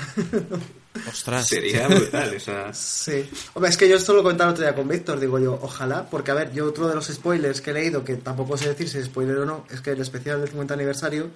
Ostras. 1.09 1.47
sería 1.49 1.89
brutal 1.89 2.35
esa... 2.35 2.73
Sí. 2.73 3.29
Hombre, 3.55 3.71
es 3.71 3.77
que 3.77 3.89
yo 3.89 3.97
esto 3.97 4.13
lo 4.15 4.23
comentaba 4.23 4.51
el 4.51 4.55
otro 4.55 4.65
día 4.65 4.75
con 4.75 4.87
Víctor, 4.89 5.19
digo 5.21 5.39
yo, 5.39 5.59
ojalá, 5.61 6.07
porque 6.09 6.31
a 6.31 6.35
ver, 6.35 6.53
yo 6.53 6.67
otro 6.67 6.87
de 6.89 6.95
los 6.95 7.07
spoilers 7.09 7.61
que 7.61 7.71
he 7.71 7.75
leído, 7.75 8.05
que 8.05 8.15
tampoco 8.17 8.57
sé 8.57 8.69
decir 8.69 8.89
si 8.89 8.99
es 8.99 9.07
spoiler 9.07 9.39
o 9.39 9.45
no, 9.45 9.67
es 9.71 9.81
que 9.81 9.91
el 9.91 10.01
especial 10.01 10.39
del 10.41 10.49
50 10.49 10.73
aniversario 10.75 11.31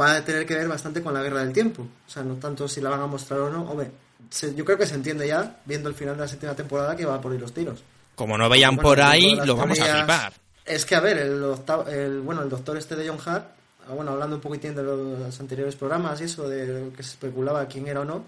va 0.00 0.16
a 0.16 0.24
tener 0.24 0.46
que 0.46 0.54
ver 0.56 0.68
bastante 0.68 1.00
con 1.02 1.14
la 1.14 1.22
guerra 1.22 1.40
del 1.44 1.52
tiempo. 1.52 1.82
O 2.06 2.10
sea, 2.10 2.22
no 2.24 2.34
tanto 2.34 2.66
si 2.66 2.80
la 2.80 2.90
van 2.90 3.00
a 3.02 3.06
mostrar 3.06 3.40
o 3.40 3.50
no. 3.50 3.62
Hombre, 3.70 3.90
se- 4.30 4.54
yo 4.54 4.64
creo 4.64 4.76
que 4.78 4.86
se 4.86 4.94
entiende 4.96 5.28
ya, 5.28 5.60
viendo 5.64 5.88
el 5.88 5.94
final 5.94 6.16
de 6.16 6.22
la 6.22 6.28
séptima 6.28 6.54
temporada, 6.54 6.96
que 6.96 7.04
va 7.06 7.20
por 7.20 7.30
ahí 7.32 7.38
los 7.38 7.52
tiros. 7.54 7.82
Como 8.16 8.36
no 8.36 8.48
veían 8.48 8.74
Bueno, 8.76 8.88
por 8.88 9.00
ahí, 9.00 9.36
lo 9.44 9.54
vamos 9.56 9.78
a 9.78 9.84
flipar. 9.98 10.32
Es 10.66 10.84
que, 10.84 10.94
a 10.96 11.00
ver, 11.00 11.18
el, 11.18 11.42
octavo- 11.44 11.86
el- 11.88 12.20
bueno, 12.20 12.42
el 12.42 12.48
doctor 12.48 12.76
este 12.76 12.96
de 12.96 13.08
John 13.08 13.18
Hart, 13.24 13.46
ah, 13.88 13.92
bueno, 13.94 14.12
hablando 14.12 14.36
un 14.36 14.42
poquitín 14.42 14.74
de 14.74 14.82
los 14.82 15.38
anteriores 15.40 15.76
programas 15.76 16.20
y 16.20 16.24
eso, 16.24 16.48
de 16.48 16.66
lo 16.66 16.92
que 16.92 17.02
se 17.02 17.10
especulaba 17.10 17.66
quién 17.66 17.86
era 17.86 18.00
o 18.00 18.04
no, 18.04 18.24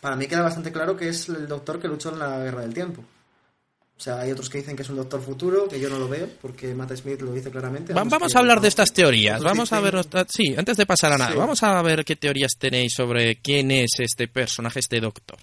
para 0.00 0.16
mí 0.16 0.26
queda 0.26 0.42
bastante 0.42 0.72
claro 0.72 0.96
que 0.96 1.08
es 1.08 1.28
el 1.28 1.46
doctor 1.46 1.80
que 1.80 1.88
luchó 1.88 2.10
en 2.10 2.18
la 2.18 2.38
Guerra 2.38 2.62
del 2.62 2.72
Tiempo. 2.74 3.02
O 3.96 4.00
sea, 4.00 4.18
hay 4.20 4.32
otros 4.32 4.50
que 4.50 4.58
dicen 4.58 4.74
que 4.74 4.82
es 4.82 4.88
un 4.90 4.96
doctor 4.96 5.22
futuro, 5.22 5.68
que 5.68 5.78
yo 5.78 5.88
no 5.88 5.98
lo 5.98 6.08
veo, 6.08 6.28
porque 6.42 6.74
Matt 6.74 6.96
Smith 6.96 7.20
lo 7.20 7.32
dice 7.32 7.50
claramente. 7.50 7.92
Va- 7.92 8.02
Vamos 8.02 8.32
que- 8.32 8.38
a 8.38 8.40
hablar 8.40 8.60
de 8.60 8.68
estas 8.68 8.92
teorías. 8.92 9.40
Vamos 9.42 9.72
a 9.72 9.80
ver. 9.80 9.94
Sí, 10.28 10.54
antes 10.56 10.76
de 10.76 10.84
pasar 10.86 11.12
a 11.12 11.18
nada, 11.18 11.30
Sí. 11.32 11.38
vamos 11.38 11.62
a 11.62 11.80
ver 11.82 12.04
qué 12.04 12.16
teorías 12.16 12.52
tenéis 12.58 12.92
sobre 12.94 13.36
quién 13.40 13.70
es 13.70 13.90
este 13.98 14.26
personaje, 14.26 14.80
este 14.80 15.00
doctor. 15.00 15.38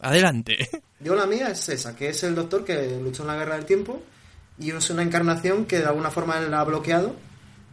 Adelante. 0.00 0.56
Yo 1.00 1.14
la 1.14 1.26
mía 1.26 1.48
es 1.50 1.68
esa, 1.68 1.94
que 1.94 2.08
es 2.08 2.22
el 2.22 2.34
doctor 2.34 2.64
que 2.64 2.98
luchó 3.02 3.22
en 3.22 3.28
la 3.28 3.36
Guerra 3.36 3.56
del 3.56 3.66
Tiempo 3.66 4.02
y 4.60 4.70
es 4.70 4.90
una 4.90 5.02
encarnación 5.02 5.64
que 5.64 5.78
de 5.78 5.86
alguna 5.86 6.10
forma 6.10 6.38
él 6.38 6.50
la 6.50 6.60
ha 6.60 6.64
bloqueado, 6.64 7.16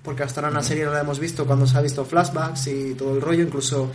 porque 0.03 0.23
hasta 0.23 0.39
ahora 0.39 0.49
en 0.49 0.55
la 0.55 0.63
serie 0.63 0.85
no 0.85 0.93
la 0.93 1.01
hemos 1.01 1.19
visto 1.19 1.45
cuando 1.45 1.67
se 1.67 1.77
ha 1.77 1.81
visto 1.81 2.05
flashbacks 2.05 2.67
y 2.67 2.93
todo 2.93 3.13
el 3.15 3.21
rollo, 3.21 3.43
incluso, 3.43 3.91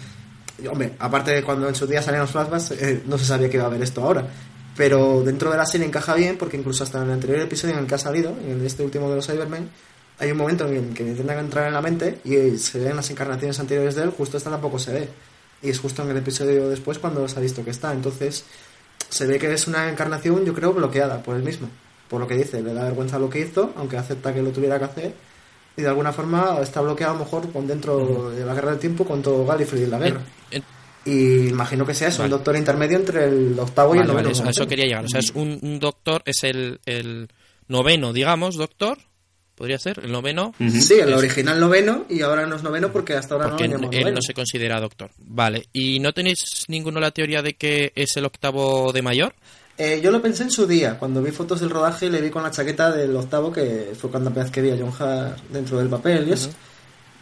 hombre, 0.70 0.92
aparte 0.98 1.30
de 1.32 1.42
cuando 1.42 1.68
en 1.68 1.74
su 1.74 1.86
día 1.86 2.02
salían 2.02 2.22
los 2.22 2.30
flashbacks, 2.30 2.72
eh, 2.72 3.02
no 3.06 3.16
se 3.16 3.24
sabía 3.24 3.48
que 3.48 3.56
iba 3.56 3.64
a 3.64 3.68
haber 3.68 3.82
esto 3.82 4.02
ahora. 4.04 4.26
Pero 4.76 5.22
dentro 5.22 5.50
de 5.50 5.56
la 5.56 5.64
serie 5.64 5.86
encaja 5.86 6.14
bien, 6.14 6.36
porque 6.36 6.56
incluso 6.56 6.84
hasta 6.84 6.98
en 6.98 7.04
el 7.04 7.12
anterior 7.12 7.40
episodio 7.40 7.74
en 7.74 7.80
el 7.80 7.86
que 7.86 7.94
ha 7.94 7.98
salido, 7.98 8.36
en 8.46 8.64
este 8.64 8.82
último 8.82 9.08
de 9.08 9.16
los 9.16 9.26
Cybermen, 9.26 9.68
hay 10.18 10.30
un 10.30 10.38
momento 10.38 10.68
en 10.68 10.76
el 10.76 10.94
que 10.94 11.02
intentan 11.02 11.38
entrar 11.38 11.66
en 11.66 11.74
la 11.74 11.80
mente 11.80 12.20
y 12.24 12.58
se 12.58 12.78
ven 12.78 12.94
las 12.94 13.10
encarnaciones 13.10 13.58
anteriores 13.58 13.94
de 13.94 14.02
él, 14.02 14.10
justo 14.10 14.36
esta 14.36 14.50
tampoco 14.50 14.78
se 14.78 14.92
ve. 14.92 15.08
Y 15.62 15.70
es 15.70 15.78
justo 15.78 16.02
en 16.02 16.10
el 16.10 16.18
episodio 16.18 16.68
después 16.68 16.98
cuando 16.98 17.26
se 17.26 17.38
ha 17.38 17.42
visto 17.42 17.64
que 17.64 17.70
está. 17.70 17.92
Entonces, 17.92 18.44
se 19.08 19.26
ve 19.26 19.38
que 19.38 19.52
es 19.52 19.66
una 19.66 19.88
encarnación, 19.88 20.44
yo 20.44 20.52
creo, 20.54 20.72
bloqueada 20.72 21.22
por 21.22 21.36
él 21.36 21.42
mismo. 21.42 21.68
Por 22.12 22.20
lo 22.20 22.28
que 22.28 22.36
dice, 22.36 22.62
le 22.62 22.72
da 22.74 22.84
vergüenza 22.84 23.18
lo 23.18 23.28
que 23.28 23.40
hizo, 23.40 23.72
aunque 23.76 23.96
acepta 23.96 24.32
que 24.32 24.40
lo 24.42 24.50
tuviera 24.50 24.78
que 24.78 24.84
hacer. 24.84 25.14
Y 25.76 25.80
de 25.82 25.88
alguna 25.88 26.12
forma 26.12 26.58
está 26.62 26.80
bloqueado 26.82 27.14
a 27.14 27.18
lo 27.18 27.24
mejor 27.24 27.50
con 27.50 27.66
dentro 27.66 28.30
de 28.30 28.44
la 28.44 28.52
guerra 28.54 28.70
del 28.72 28.78
tiempo 28.78 29.04
con 29.06 29.22
todo 29.22 29.44
Gallifrey 29.46 29.82
y 29.84 29.86
la 29.86 29.98
guerra. 29.98 30.20
Eh, 30.50 30.58
eh, 30.58 30.62
Y 31.06 31.48
imagino 31.48 31.84
que 31.86 31.94
sea 31.94 32.08
eso, 32.08 32.18
un 32.22 32.24
Vale. 32.28 32.36
doctor 32.36 32.56
intermedio 32.56 32.98
entre 32.98 33.24
el 33.24 33.58
octavo 33.58 33.94
y 33.94 33.98
el 33.98 34.06
noveno. 34.06 34.22
vale, 34.24 34.32
eso, 34.32 34.44
a 34.44 34.50
eso 34.50 34.60
doctor. 34.60 34.68
quería 34.68 34.84
llegar. 34.84 35.04
O 35.06 35.08
sea, 35.08 35.20
es 35.20 35.30
un, 35.30 35.58
un 35.62 35.78
doctor, 35.80 36.22
es 36.26 36.44
el, 36.44 36.78
el 36.84 37.28
noveno, 37.68 38.12
digamos, 38.12 38.56
doctor. 38.56 38.98
Podría 39.54 39.78
ser, 39.78 40.00
el 40.02 40.10
noveno. 40.12 40.54
Sí, 40.58 40.94
el 40.94 41.10
Es- 41.10 41.16
original 41.16 41.60
noveno 41.60 42.04
y 42.08 42.22
ahora 42.22 42.46
no 42.46 42.56
es 42.56 42.62
noveno 42.62 42.90
porque 42.92 43.14
hasta 43.14 43.34
ahora 43.34 43.50
Porque 43.50 43.68
no 43.68 43.78
lo 43.78 43.90
él 43.92 44.12
no 44.14 44.20
se 44.22 44.34
considera 44.34 44.80
doctor. 44.80 45.10
Vale. 45.18 45.66
¿Y 45.72 46.00
no 46.00 46.12
tenéis 46.12 46.64
ninguno 46.68 47.00
la 47.00 47.10
teoría 47.10 47.42
de 47.42 47.54
que 47.54 47.92
es 47.94 48.16
el 48.16 48.24
octavo 48.24 48.92
de 48.92 49.02
mayor? 49.02 49.34
Eh, 49.78 50.00
yo 50.02 50.10
lo 50.10 50.20
pensé 50.20 50.42
en 50.42 50.50
su 50.50 50.66
día, 50.66 50.98
cuando 50.98 51.22
vi 51.22 51.30
fotos 51.30 51.60
del 51.60 51.70
rodaje 51.70 52.10
le 52.10 52.20
vi 52.20 52.30
con 52.30 52.42
la 52.42 52.50
chaqueta 52.50 52.90
del 52.92 53.16
octavo, 53.16 53.50
que 53.50 53.92
fue 53.98 54.10
cuando 54.10 54.30
vez 54.30 54.50
que 54.50 54.60
vi 54.60 54.70
a 54.70 54.76
John 54.78 54.92
Hart 54.98 55.38
dentro 55.50 55.78
del 55.78 55.88
papel 55.88 56.28
y 56.28 56.32
eso. 56.32 56.50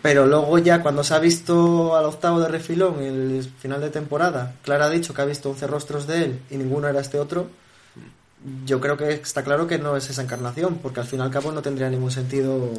Pero 0.03 0.27
luego 0.27 0.59
ya 0.59 0.83
cuando 0.83 1.05
se 1.05 1.15
ha 1.15 1.19
visto 1.19 1.95
al 1.95 2.07
octavo 2.07 2.41
de 2.41 2.49
refilón, 2.49 3.01
el 3.01 3.45
final 3.59 3.81
de 3.81 3.91
temporada, 3.91 4.55
Clara 4.63 4.87
ha 4.87 4.91
dicho 4.91 5.13
que 5.13 5.23
ha 5.23 5.27
visto 5.27 5.51
11 5.51 5.67
rostros 5.67 6.07
de 6.07 6.25
él 6.25 6.41
y 6.51 6.57
ninguno 6.57 6.89
era 6.89 7.01
este 7.01 7.19
otro, 7.19 7.49
yo 8.65 8.81
creo 8.81 8.97
que 8.97 9.13
está 9.13 9.45
claro 9.45 9.67
que 9.67 9.79
no 9.79 9.97
es 9.97 10.09
esa 10.09 10.23
encarnación, 10.23 10.79
porque 10.79 11.01
al 11.01 11.07
fin 11.07 11.21
y 11.21 11.23
al 11.23 11.31
cabo 11.31 11.53
no 11.53 11.61
tendría 11.61 11.91
ningún 11.91 12.11
sentido 12.11 12.71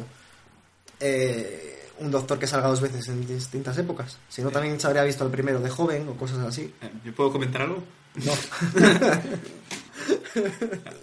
eh, 0.98 1.88
un 2.00 2.10
doctor 2.10 2.38
que 2.38 2.48
salga 2.48 2.68
dos 2.68 2.80
veces 2.80 3.08
en 3.08 3.26
distintas 3.26 3.78
épocas. 3.78 4.18
Si 4.28 4.42
no, 4.42 4.50
también 4.50 4.78
se 4.80 4.86
habría 4.88 5.04
visto 5.04 5.22
al 5.22 5.30
primero 5.30 5.60
de 5.60 5.70
joven 5.70 6.08
o 6.08 6.14
cosas 6.14 6.38
así. 6.40 6.74
Eh, 6.82 6.90
¿Yo 7.04 7.14
puedo 7.14 7.30
comentar 7.30 7.62
algo? 7.62 7.82
No. 8.16 8.32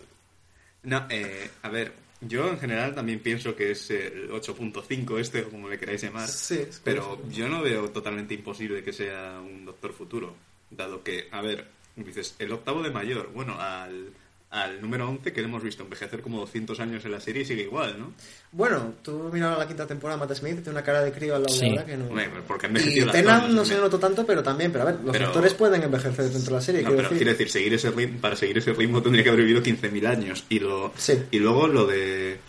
No, 0.84 1.06
eh, 1.10 1.50
a 1.62 1.70
ver, 1.70 1.94
yo 2.22 2.50
en 2.50 2.60
general 2.60 2.96
también 2.96 3.20
pienso 3.20 3.56
que 3.56 3.72
es 3.72 3.90
el 3.92 4.30
8.5 4.30 5.20
este, 5.20 5.42
o 5.42 5.50
como 5.50 5.68
le 5.68 5.78
queráis 5.78 6.02
llamar, 6.02 6.28
Sí, 6.28 6.62
pero 6.84 7.22
yo 7.30 7.50
no 7.50 7.62
veo 7.62 7.90
totalmente 7.90 8.34
imposible 8.34 8.84
que 8.84 8.94
sea 8.94 9.42
un 9.42 9.66
doctor 9.66 9.94
futuro, 9.94 10.36
dado 10.70 11.04
que, 11.04 11.28
a 11.32 11.42
ver, 11.42 11.68
dices, 11.96 12.36
el 12.40 12.52
octavo 12.54 12.82
de 12.82 12.92
mayor, 12.92 13.32
bueno, 13.34 13.60
al, 13.60 14.14
al 14.52 14.82
número 14.82 15.08
11 15.08 15.32
que 15.32 15.42
le 15.42 15.48
hemos 15.48 15.62
visto 15.62 15.84
envejecer 15.84 16.22
como 16.22 16.40
200 16.40 16.80
años 16.80 17.06
en 17.06 17.12
la 17.12 17.20
serie 17.20 17.46
sigue 17.46 17.62
igual, 17.64 18.00
¿no? 18.00 18.14
Bueno, 18.52 18.96
tú 19.04 19.30
miras 19.32 19.56
la 19.60 19.68
quinta 19.68 19.86
temporada, 19.86 20.20
Matt 20.20 20.34
Smith, 20.36 20.56
tiene 20.56 20.72
una 20.72 20.82
cara 20.84 21.04
de 21.04 21.12
crío 21.12 21.36
al 21.36 21.44
lado 21.44 21.54
Sí. 21.54 21.66
de 21.66 21.70
ahora 21.72 21.86
que 21.86 21.98
no. 21.98 22.10
Porque 22.48 22.68
Y 22.68 23.00
las 23.02 23.12
Tennant 23.12 23.42
cosas, 23.44 23.56
no 23.56 23.64
se 23.66 23.78
notó 23.78 24.00
tanto, 24.00 24.26
pero 24.26 24.42
también, 24.42 24.72
pero 24.72 24.86
a 24.86 24.92
ver, 24.92 25.00
los 25.04 25.12
Pero- 25.12 25.28
actores 25.28 25.54
pueden 25.54 25.84
envejecer 25.84 26.26
dentro 26.30 26.40
de 26.50 26.52
la 26.52 26.62
serie, 26.62 26.82
No, 26.82 26.88
quiero 26.88 26.98
pero 26.98 27.10
decir. 27.10 27.18
quiero 27.20 27.32
decir, 27.38 27.50
seguir 27.52 27.74
ese 27.76 27.92
ritmo, 27.92 28.20
para 28.22 28.36
seguir 28.36 28.58
ese 28.58 28.74
ritmo 28.74 29.04
tendría 29.04 29.24
que 29.24 29.30
haber 29.30 29.42
vivido 29.46 29.62
15.000 29.62 30.08
años. 30.08 30.44
Y, 30.50 30.58
lo, 30.60 30.94
Sí. 30.98 31.14
y 31.30 31.38
luego 31.38 31.68
lo 31.68 31.86
de, 31.86 32.40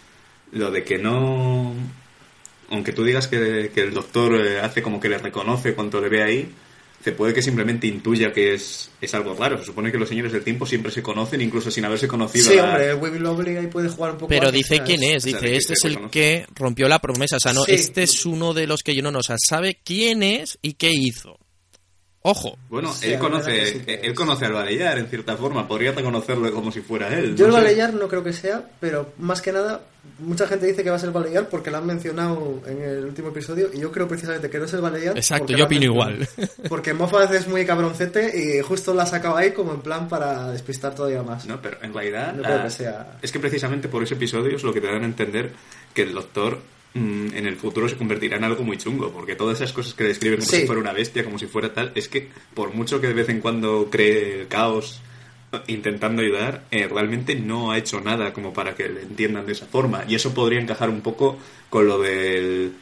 lo 0.52 0.70
de 0.70 0.82
que 0.84 0.96
no... 0.98 1.74
Aunque 2.70 2.92
tú 2.92 3.04
digas 3.04 3.26
que, 3.28 3.70
que 3.74 3.82
el 3.82 3.92
doctor 3.92 4.34
eh, 4.36 4.60
hace 4.60 4.80
como 4.80 5.00
que 5.00 5.08
le 5.08 5.18
reconoce 5.18 5.74
cuando 5.74 6.00
le 6.00 6.08
ve 6.08 6.22
ahí, 6.22 6.54
se 7.02 7.12
puede 7.12 7.32
que 7.32 7.40
simplemente 7.42 7.86
intuya 7.86 8.30
que 8.32 8.52
es, 8.54 8.90
es 9.00 9.14
algo 9.14 9.34
raro. 9.34 9.58
Se 9.58 9.64
supone 9.64 9.90
que 9.90 9.96
los 9.98 10.08
señores 10.08 10.32
del 10.32 10.44
tiempo 10.44 10.66
siempre 10.66 10.92
se 10.92 11.02
conocen, 11.02 11.40
incluso 11.40 11.70
sin 11.70 11.84
haberse 11.86 12.06
conocido. 12.06 12.50
Sí, 12.50 12.58
a- 12.58 12.64
hombre, 12.64 12.94
Webby 12.94 13.18
Lovely 13.18 13.56
ahí 13.56 13.66
puede 13.68 13.88
jugar 13.88 14.12
un 14.12 14.18
poco. 14.18 14.28
Pero 14.28 14.52
dice 14.52 14.82
quién 14.84 15.02
es, 15.02 15.24
O 15.24 15.28
sea, 15.30 15.40
dice, 15.40 15.56
este 15.56 15.72
es 15.72 15.84
el 15.86 16.10
que 16.10 16.44
rompió 16.54 16.88
la 16.88 16.98
promesa, 16.98 17.36
o 17.36 17.40
sea, 17.40 17.54
no, 17.54 17.64
Sí. 17.64 17.72
este 17.72 18.02
es 18.02 18.26
uno 18.26 18.52
de 18.52 18.66
los 18.66 18.82
que 18.82 18.94
yo 18.94 19.02
no, 19.02 19.10
no, 19.10 19.20
o 19.20 19.22
sea, 19.22 19.36
sabe 19.38 19.78
quién 19.82 20.22
es 20.22 20.58
y 20.60 20.74
qué 20.74 20.90
hizo. 20.92 21.38
Ojo. 22.22 22.58
Bueno, 22.68 22.92
Sí, 22.92 23.12
él 23.14 23.18
conoce, 23.18 23.66
sí 23.66 23.78
que 23.80 23.94
él 23.94 24.14
conoce 24.14 24.44
al 24.44 24.52
Baleyar 24.52 24.98
en 24.98 25.06
cierta 25.06 25.36
forma, 25.38 25.66
podría 25.66 25.92
reconocerlo 25.92 26.52
como 26.52 26.70
si 26.70 26.82
fuera 26.82 27.08
él. 27.18 27.34
Yo 27.34 27.46
el 27.46 27.52
no. 27.52 27.56
Baleyar 27.56 27.94
no 27.94 28.08
creo 28.08 28.22
que 28.22 28.34
sea, 28.34 28.62
pero 28.78 29.14
más 29.18 29.40
que 29.40 29.52
nada, 29.52 29.80
mucha 30.18 30.46
gente 30.46 30.66
dice 30.66 30.84
que 30.84 30.90
va 30.90 30.96
a 30.96 30.98
ser 30.98 31.08
el 31.08 31.14
Baleyar 31.14 31.48
porque 31.48 31.70
lo 31.70 31.78
han 31.78 31.86
mencionado 31.86 32.60
en 32.66 32.82
el 32.82 33.04
último 33.06 33.28
episodio 33.28 33.70
y 33.72 33.80
yo 33.80 33.90
creo 33.90 34.06
precisamente 34.06 34.50
que 34.50 34.58
no 34.58 34.66
es 34.66 34.72
el 34.74 34.82
Baleyar. 34.82 35.16
Exacto, 35.16 35.54
yo 35.54 35.64
opino 35.64 35.84
igual. 35.84 36.28
Porque 36.68 36.92
Moffat 36.92 37.32
es 37.32 37.48
muy 37.48 37.64
cabroncete 37.64 38.38
y 38.38 38.60
justo 38.60 38.92
la 38.92 39.04
ha 39.04 39.06
sacado 39.06 39.36
ahí 39.38 39.52
como 39.52 39.72
en 39.72 39.80
plan 39.80 40.06
para 40.06 40.50
despistar 40.52 40.94
todavía 40.94 41.22
más. 41.22 41.46
No, 41.46 41.60
pero 41.62 41.78
en 41.82 41.94
realidad. 41.94 42.34
No 42.34 42.42
creo 42.42 42.58
ah, 42.58 42.62
que 42.64 42.70
sea- 42.70 43.18
Es 43.22 43.32
que 43.32 43.40
precisamente 43.40 43.88
por 43.88 44.02
ese 44.02 44.14
episodio 44.14 44.56
es 44.56 44.62
lo 44.62 44.74
que 44.74 44.82
te 44.82 44.88
dan 44.88 45.02
a 45.02 45.06
entender 45.06 45.52
que 45.94 46.02
el 46.02 46.12
doctor 46.12 46.58
en 46.94 47.46
el 47.46 47.56
futuro 47.56 47.88
se 47.88 47.96
convertirá 47.96 48.36
en 48.36 48.44
algo 48.44 48.64
muy 48.64 48.76
chungo, 48.76 49.10
porque 49.12 49.36
todas 49.36 49.58
esas 49.58 49.72
cosas 49.72 49.94
que 49.94 50.04
describe 50.04 50.36
como 50.38 50.48
Sí. 50.50 50.56
si 50.62 50.66
fuera 50.66 50.80
una 50.80 50.92
bestia, 50.92 51.24
como 51.24 51.38
si 51.38 51.46
fuera 51.46 51.72
tal, 51.72 51.92
es 51.94 52.08
que 52.08 52.28
por 52.54 52.74
mucho 52.74 53.00
que 53.00 53.06
de 53.06 53.14
vez 53.14 53.28
en 53.28 53.40
cuando 53.40 53.88
cree 53.90 54.40
el 54.40 54.48
caos 54.48 55.00
eh, 55.52 55.58
intentando 55.68 56.22
ayudar, 56.22 56.64
eh, 56.70 56.88
realmente 56.88 57.34
no 57.34 57.70
ha 57.72 57.78
hecho 57.78 58.00
nada 58.00 58.32
como 58.32 58.52
para 58.52 58.74
que 58.74 58.88
le 58.88 59.02
entiendan 59.02 59.46
de 59.46 59.52
esa 59.52 59.66
forma. 59.66 60.04
Y 60.08 60.14
eso 60.14 60.32
podría 60.34 60.60
encajar 60.60 60.88
un 60.90 61.00
poco 61.00 61.38
con 61.68 61.86
lo 61.86 61.98
del. 62.00 62.72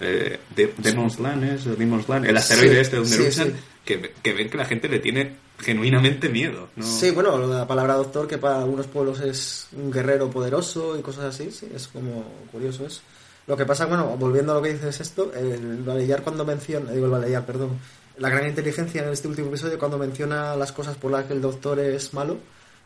Eh, 0.00 0.38
de- 0.54 0.72
Demon's 0.78 1.18
Land, 1.20 1.44
¿es? 1.44 1.66
¿El 1.66 1.78
Demon's 1.78 2.08
Land, 2.08 2.26
el 2.26 2.36
asteroide 2.36 2.74
Sí, 2.74 2.80
este 2.80 2.96
donde 2.96 3.10
sí, 3.16 3.24
luchan, 3.24 3.48
sí. 3.48 3.54
Que, 3.84 4.12
que 4.22 4.32
ven 4.32 4.50
que 4.50 4.56
la 4.58 4.64
gente 4.66 4.88
le 4.88 4.98
tiene 4.98 5.36
genuinamente 5.58 6.28
miedo. 6.28 6.68
¿no? 6.76 6.84
Sí, 6.84 7.10
bueno, 7.12 7.38
la 7.46 7.66
palabra 7.66 7.94
doctor, 7.94 8.26
que 8.28 8.36
para 8.38 8.58
algunos 8.58 8.86
pueblos 8.88 9.20
es 9.20 9.68
un 9.72 9.90
guerrero 9.90 10.28
poderoso 10.30 10.98
y 10.98 11.02
cosas 11.02 11.24
así, 11.34 11.50
sí, 11.50 11.66
es 11.74 11.88
como 11.88 12.24
curioso 12.52 12.84
eso. 12.86 13.00
Lo 13.46 13.56
que 13.56 13.64
pasa, 13.64 13.86
bueno, 13.86 14.16
volviendo 14.18 14.52
a 14.52 14.56
lo 14.56 14.62
que 14.62 14.72
dices 14.72 15.00
esto, 15.00 15.32
el 15.32 15.82
Baleyar 15.82 16.22
cuando 16.22 16.44
menciona, 16.44 16.90
digo 16.90 17.06
el 17.06 17.12
Baleyar, 17.12 17.46
perdón, 17.46 17.78
la 18.18 18.28
gran 18.28 18.46
inteligencia 18.46 19.04
en 19.04 19.10
este 19.10 19.28
último 19.28 19.48
episodio 19.48 19.78
cuando 19.78 19.98
menciona 19.98 20.56
las 20.56 20.72
cosas 20.72 20.96
por 20.96 21.10
las 21.12 21.26
que 21.26 21.34
el 21.34 21.40
doctor 21.40 21.78
es 21.78 22.12
malo, 22.12 22.38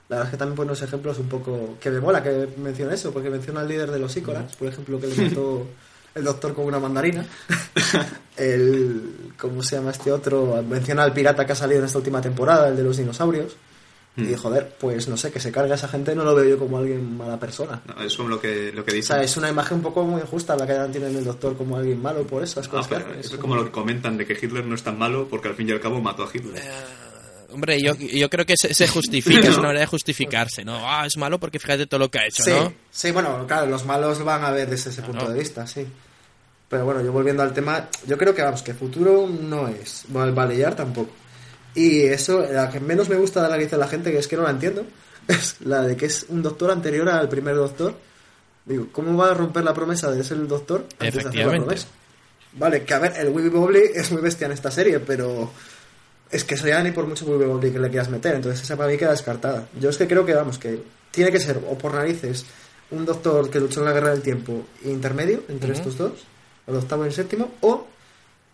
la 0.08 0.16
verdad 0.16 0.28
es 0.28 0.30
que 0.32 0.38
también 0.38 0.56
pone 0.56 0.70
unos 0.70 0.82
ejemplos 0.82 1.18
un 1.18 1.28
poco 1.28 1.76
que 1.80 1.90
me 1.90 2.00
mola 2.00 2.22
que 2.22 2.48
menciona 2.56 2.92
eso, 2.92 3.12
porque 3.12 3.30
menciona 3.30 3.60
al 3.60 3.68
líder 3.68 3.90
de 3.90 4.00
los 4.00 4.16
Ícolas, 4.16 4.56
por 4.56 4.68
ejemplo, 4.68 5.00
que 5.00 5.06
le 5.06 5.28
mató 5.28 5.66
el 6.14 6.24
doctor 6.24 6.52
con 6.52 6.64
una 6.66 6.80
mandarina. 6.80 7.24
el, 8.36 9.32
¿cómo 9.38 9.62
se 9.62 9.76
llama 9.76 9.92
este 9.92 10.10
otro? 10.10 10.62
Menciona 10.68 11.04
al 11.04 11.12
pirata 11.12 11.46
que 11.46 11.52
ha 11.52 11.56
salido 11.56 11.78
en 11.78 11.86
esta 11.86 11.98
última 11.98 12.20
temporada, 12.20 12.68
el 12.68 12.76
de 12.76 12.82
los 12.82 12.96
dinosaurios. 12.96 13.56
Y 14.16 14.22
Mm. 14.22 14.34
joder, 14.36 14.74
pues 14.80 15.06
no 15.08 15.16
sé, 15.16 15.30
que 15.30 15.38
se 15.38 15.52
carga 15.52 15.72
a 15.72 15.76
esa 15.76 15.86
gente 15.88 16.14
no 16.16 16.24
lo 16.24 16.34
veo 16.34 16.44
yo 16.44 16.58
como 16.58 16.78
alguien 16.78 17.16
mala 17.16 17.38
persona. 17.38 17.80
No, 17.86 18.02
eso 18.02 18.24
es 18.24 18.28
lo 18.28 18.40
que, 18.40 18.72
lo 18.72 18.84
que 18.84 18.90
O 18.90 18.94
dice. 18.94 19.08
sea, 19.08 19.22
es 19.22 19.36
una 19.36 19.48
imagen 19.48 19.76
un 19.78 19.82
poco 19.84 20.02
muy 20.04 20.20
injusta 20.20 20.56
la 20.56 20.66
que 20.66 20.74
tienen 20.90 21.16
el 21.16 21.24
doctor 21.24 21.56
como 21.56 21.76
alguien 21.76 22.02
malo 22.02 22.24
por 22.26 22.42
esas 22.42 22.66
Ah, 22.66 22.70
cosas 22.70 22.88
pero 22.88 23.14
es 23.14 23.26
Es 23.32 23.36
como 23.38 23.54
lo 23.54 23.64
que 23.64 23.70
comentan 23.70 24.16
de 24.16 24.26
que 24.26 24.32
Hitler 24.34 24.64
no 24.66 24.74
es 24.74 24.82
tan 24.82 24.98
malo 24.98 25.28
porque 25.30 25.48
al 25.48 25.54
fin 25.54 25.68
y 25.68 25.72
al 25.72 25.80
cabo 25.80 26.00
mató 26.00 26.24
a 26.24 26.28
Hitler. 26.32 26.60
Hombre, 27.52 27.80
yo, 27.82 27.94
yo 27.94 28.30
creo 28.30 28.46
que 28.46 28.54
se, 28.56 28.74
se 28.74 28.86
justifica, 28.86 29.40
es 29.48 29.54
una 29.58 29.68
manera 29.68 29.80
de 29.80 29.86
justificarse, 29.86 30.64
¿no? 30.64 30.88
Ah, 30.88 31.04
es 31.06 31.16
malo 31.16 31.38
porque 31.40 31.58
fíjate 31.58 31.86
todo 31.86 31.98
lo 32.00 32.08
que 32.10 32.18
ha 32.20 32.26
hecho, 32.26 32.44
Sí, 32.44 32.50
¿no? 32.50 32.72
sí, 32.92 33.10
bueno, 33.10 33.44
claro, 33.46 33.66
los 33.66 33.84
malos 33.84 34.18
lo 34.20 34.24
van 34.24 34.44
a 34.44 34.50
ver 34.50 34.70
desde 34.70 34.90
ese 34.90 35.02
punto 35.02 35.24
no. 35.24 35.32
de 35.32 35.38
vista, 35.38 35.66
sí. 35.66 35.84
Pero 36.68 36.84
bueno, 36.84 37.00
yo 37.02 37.10
volviendo 37.10 37.42
al 37.42 37.52
tema, 37.52 37.88
yo 38.06 38.16
creo 38.16 38.32
que 38.34 38.42
vamos, 38.42 38.62
que 38.62 38.72
futuro 38.74 39.28
no 39.28 39.66
es. 39.66 40.04
Bueno, 40.08 40.28
el 40.28 40.34
Baleyar 40.34 40.76
tampoco. 40.76 41.10
Y 41.74 42.02
eso, 42.02 42.40
la 42.40 42.70
que 42.70 42.80
menos 42.80 43.08
me 43.08 43.16
gusta 43.16 43.42
de 43.42 43.48
la 43.48 43.56
que 43.56 43.64
dice 43.64 43.76
la 43.76 43.88
gente, 43.88 44.10
que 44.10 44.18
es 44.18 44.28
que 44.28 44.36
no 44.36 44.42
la 44.42 44.50
entiendo, 44.50 44.84
es 45.28 45.56
la 45.60 45.82
de 45.82 45.96
que 45.96 46.06
es 46.06 46.26
un 46.28 46.42
doctor 46.42 46.70
anterior 46.70 47.08
al 47.08 47.28
primer 47.28 47.54
doctor. 47.54 47.94
Digo, 48.64 48.88
¿cómo 48.92 49.16
va 49.16 49.30
a 49.30 49.34
romper 49.34 49.64
la 49.64 49.74
promesa 49.74 50.10
de 50.10 50.22
ser 50.22 50.38
el 50.38 50.48
doctor 50.48 50.86
antes 50.98 51.24
de 51.24 51.28
hacer 51.28 51.46
la 51.46 51.52
promesa? 51.52 51.86
Vale, 52.52 52.82
que 52.84 52.94
a 52.94 52.98
ver, 52.98 53.14
el 53.16 53.28
Wibby 53.28 53.48
Wobbly 53.48 53.82
es 53.94 54.10
muy 54.10 54.20
bestia 54.20 54.46
en 54.46 54.52
esta 54.52 54.70
serie, 54.70 54.98
pero 54.98 55.50
es 56.30 56.44
que 56.44 56.54
eso 56.54 56.66
ya 56.66 56.82
ni 56.82 56.90
por 56.90 57.06
mucho 57.06 57.24
Wibby 57.24 57.44
Wobbly 57.44 57.72
que 57.72 57.78
le 57.78 57.88
quieras 57.90 58.08
meter, 58.08 58.34
entonces 58.34 58.62
esa 58.62 58.76
para 58.76 58.90
mí 58.90 58.96
queda 58.96 59.12
descartada. 59.12 59.68
Yo 59.78 59.88
es 59.90 59.96
que 59.96 60.08
creo 60.08 60.26
que, 60.26 60.34
vamos, 60.34 60.58
que 60.58 60.82
tiene 61.10 61.30
que 61.30 61.38
ser 61.38 61.60
o 61.68 61.78
por 61.78 61.94
narices 61.94 62.44
un 62.90 63.04
doctor 63.04 63.50
que 63.50 63.60
luchó 63.60 63.80
en 63.80 63.86
la 63.86 63.92
guerra 63.92 64.10
del 64.10 64.22
tiempo 64.22 64.66
intermedio 64.84 65.44
entre 65.48 65.72
estos 65.72 65.96
dos, 65.96 66.12
el 66.66 66.74
octavo 66.74 67.04
y 67.04 67.08
el 67.08 67.12
séptimo, 67.12 67.52
o 67.60 67.86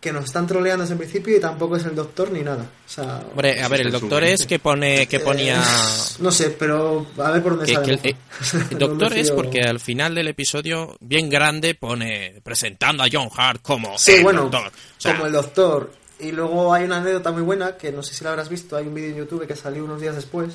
que 0.07 0.13
nos 0.13 0.27
están 0.27 0.47
troleando 0.47 0.85
desde 0.85 0.95
el 0.95 1.01
principio 1.01 1.37
y 1.37 1.41
tampoco 1.41 1.77
es 1.77 1.85
el 1.85 1.97
doctor 1.97 2.31
ni 2.31 2.41
nada. 2.41 2.63
O 2.63 2.89
sea, 2.89 3.25
Hombre, 3.29 3.61
a 3.61 3.67
ver, 3.67 3.81
el 3.81 3.91
doctor 3.91 4.23
es 4.23 4.47
que 4.47 4.61
pone 4.61 5.09
que 5.09 5.19
ponía 5.19 5.61
eh, 5.61 6.13
no 6.21 6.31
sé, 6.31 6.51
pero 6.51 7.05
a 7.19 7.31
ver 7.33 7.43
por 7.43 7.57
dónde 7.57 7.67
que, 7.67 7.75
sale. 7.75 7.99
que 7.99 8.09
el, 8.11 8.15
eh, 8.15 8.17
el 8.71 8.79
doctor 8.79 9.13
es 9.15 9.33
porque 9.33 9.63
al 9.63 9.81
final 9.81 10.15
del 10.15 10.29
episodio 10.29 10.97
bien 11.01 11.29
grande 11.29 11.75
pone 11.75 12.41
presentando 12.45 13.03
a 13.03 13.09
John 13.11 13.29
Hart 13.37 13.63
como 13.63 13.99
Sí, 13.99 14.13
el 14.13 14.23
bueno, 14.23 14.43
doctor. 14.43 14.69
O 14.69 15.01
sea, 15.01 15.15
como 15.15 15.27
el 15.27 15.33
doctor. 15.33 15.93
Y 16.21 16.31
luego 16.31 16.73
hay 16.73 16.85
una 16.85 16.99
anécdota 16.99 17.33
muy 17.33 17.43
buena, 17.43 17.77
que 17.77 17.91
no 17.91 18.05
sé 18.05 18.15
si 18.15 18.23
la 18.23 18.31
habrás 18.31 18.49
visto, 18.49 18.77
hay 18.77 18.87
un 18.87 18.95
vídeo 18.95 19.11
en 19.11 19.17
YouTube 19.17 19.45
que 19.49 19.57
salió 19.57 19.85
unos 19.85 20.01
días 20.01 20.15
después, 20.15 20.55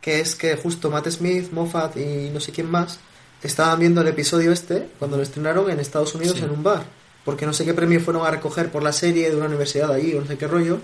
que 0.00 0.20
es 0.20 0.36
que 0.36 0.56
justo 0.56 0.88
Matt 0.88 1.08
Smith, 1.10 1.50
Moffat 1.50 1.96
y 1.96 2.30
no 2.32 2.38
sé 2.38 2.52
quién 2.52 2.70
más 2.70 3.00
estaban 3.42 3.80
viendo 3.80 4.02
el 4.02 4.08
episodio 4.08 4.52
este 4.52 4.88
cuando 5.00 5.16
lo 5.16 5.24
estrenaron 5.24 5.68
en 5.68 5.80
Estados 5.80 6.14
Unidos 6.14 6.36
Sí. 6.38 6.44
en 6.44 6.50
un 6.52 6.62
bar, 6.62 6.84
porque 7.24 7.46
no 7.46 7.52
sé 7.52 7.64
qué 7.64 7.74
premio 7.74 8.00
fueron 8.00 8.26
a 8.26 8.30
recoger 8.30 8.70
por 8.70 8.82
la 8.82 8.92
serie 8.92 9.30
de 9.30 9.36
una 9.36 9.46
universidad 9.46 9.92
allí 9.92 10.14
o 10.14 10.20
no 10.20 10.26
sé 10.26 10.36
qué 10.36 10.46
rollo, 10.46 10.78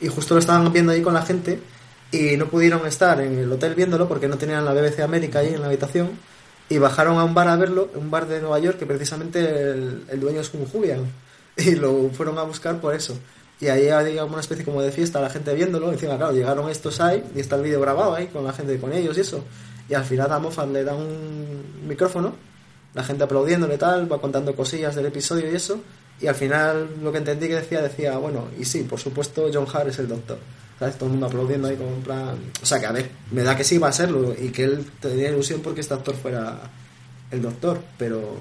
y 0.00 0.08
justo 0.08 0.34
lo 0.34 0.40
estaban 0.40 0.72
viendo 0.72 0.92
ahí 0.92 1.02
con 1.02 1.14
la 1.14 1.22
gente 1.22 1.60
y 2.10 2.36
no 2.36 2.46
pudieron 2.46 2.86
estar 2.86 3.20
en 3.20 3.38
el 3.38 3.50
hotel 3.50 3.74
viéndolo 3.74 4.08
porque 4.08 4.28
no 4.28 4.36
tenían 4.36 4.64
la 4.64 4.72
BBC 4.72 5.00
América 5.00 5.40
ahí 5.40 5.54
en 5.54 5.60
la 5.60 5.66
habitación 5.66 6.10
y 6.68 6.78
bajaron 6.78 7.18
a 7.18 7.24
un 7.24 7.34
bar 7.34 7.48
a 7.48 7.56
verlo, 7.56 7.90
un 7.94 8.10
bar 8.10 8.26
de 8.26 8.40
Nueva 8.40 8.58
York 8.58 8.78
que 8.78 8.86
precisamente 8.86 9.70
el, 9.70 10.20
dueño 10.20 10.40
es 10.40 10.52
un 10.54 10.66
Julian 10.66 11.00
y 11.56 11.74
lo 11.74 12.10
fueron 12.10 12.38
a 12.38 12.42
buscar 12.42 12.80
por 12.80 12.94
eso. 12.94 13.16
Y 13.60 13.68
ahí 13.68 13.88
había 13.88 14.24
una 14.24 14.40
especie 14.40 14.64
como 14.64 14.82
de 14.82 14.90
fiesta, 14.90 15.20
la 15.20 15.30
gente 15.30 15.54
viéndolo, 15.54 15.92
encima 15.92 16.16
claro, 16.16 16.32
llegaron 16.32 16.68
estos 16.68 17.00
ahí 17.00 17.24
y 17.34 17.40
está 17.40 17.56
el 17.56 17.62
vídeo 17.62 17.80
grabado 17.80 18.14
ahí 18.14 18.26
con 18.26 18.44
la 18.44 18.52
gente 18.52 18.78
con 18.78 18.92
ellos 18.92 19.16
y 19.16 19.20
eso. 19.20 19.44
Y 19.88 19.94
al 19.94 20.04
final 20.04 20.32
a 20.32 20.38
Moffat 20.38 20.70
le 20.70 20.82
da 20.82 20.94
un 20.94 21.86
micrófono, 21.86 22.34
la 22.94 23.04
gente 23.04 23.24
aplaudiéndole 23.24 23.76
tal, 23.76 24.10
va 24.10 24.20
contando 24.20 24.54
cosillas 24.54 24.94
del 24.94 25.06
episodio 25.06 25.50
y 25.50 25.56
eso, 25.56 25.80
y 26.20 26.26
al 26.26 26.34
final 26.34 26.88
lo 27.02 27.12
que 27.12 27.18
entendí 27.18 27.48
que 27.48 27.56
decía, 27.56 27.82
decía, 27.82 28.16
bueno, 28.18 28.48
y 28.58 28.64
sí, 28.64 28.84
por 28.84 29.00
supuesto 29.00 29.50
John 29.52 29.66
Hart 29.72 29.88
es 29.88 29.98
el 29.98 30.08
doctor. 30.08 30.38
¿Sabes? 30.78 30.96
Todo 30.96 31.06
el 31.06 31.12
mundo 31.12 31.26
aplaudiendo 31.26 31.68
ahí 31.68 31.76
como 31.76 31.90
en 31.90 32.02
plan... 32.02 32.36
O 32.60 32.66
sea 32.66 32.80
que 32.80 32.86
a 32.86 32.92
ver, 32.92 33.08
me 33.30 33.42
da 33.42 33.56
que 33.56 33.62
sí 33.62 33.78
va 33.78 33.88
a 33.88 33.92
serlo 33.92 34.34
y 34.36 34.48
que 34.48 34.64
él 34.64 34.84
tenía 35.00 35.28
ilusión 35.28 35.60
porque 35.60 35.80
este 35.80 35.94
actor 35.94 36.16
fuera 36.16 36.58
el 37.30 37.42
doctor, 37.42 37.80
pero 37.96 38.40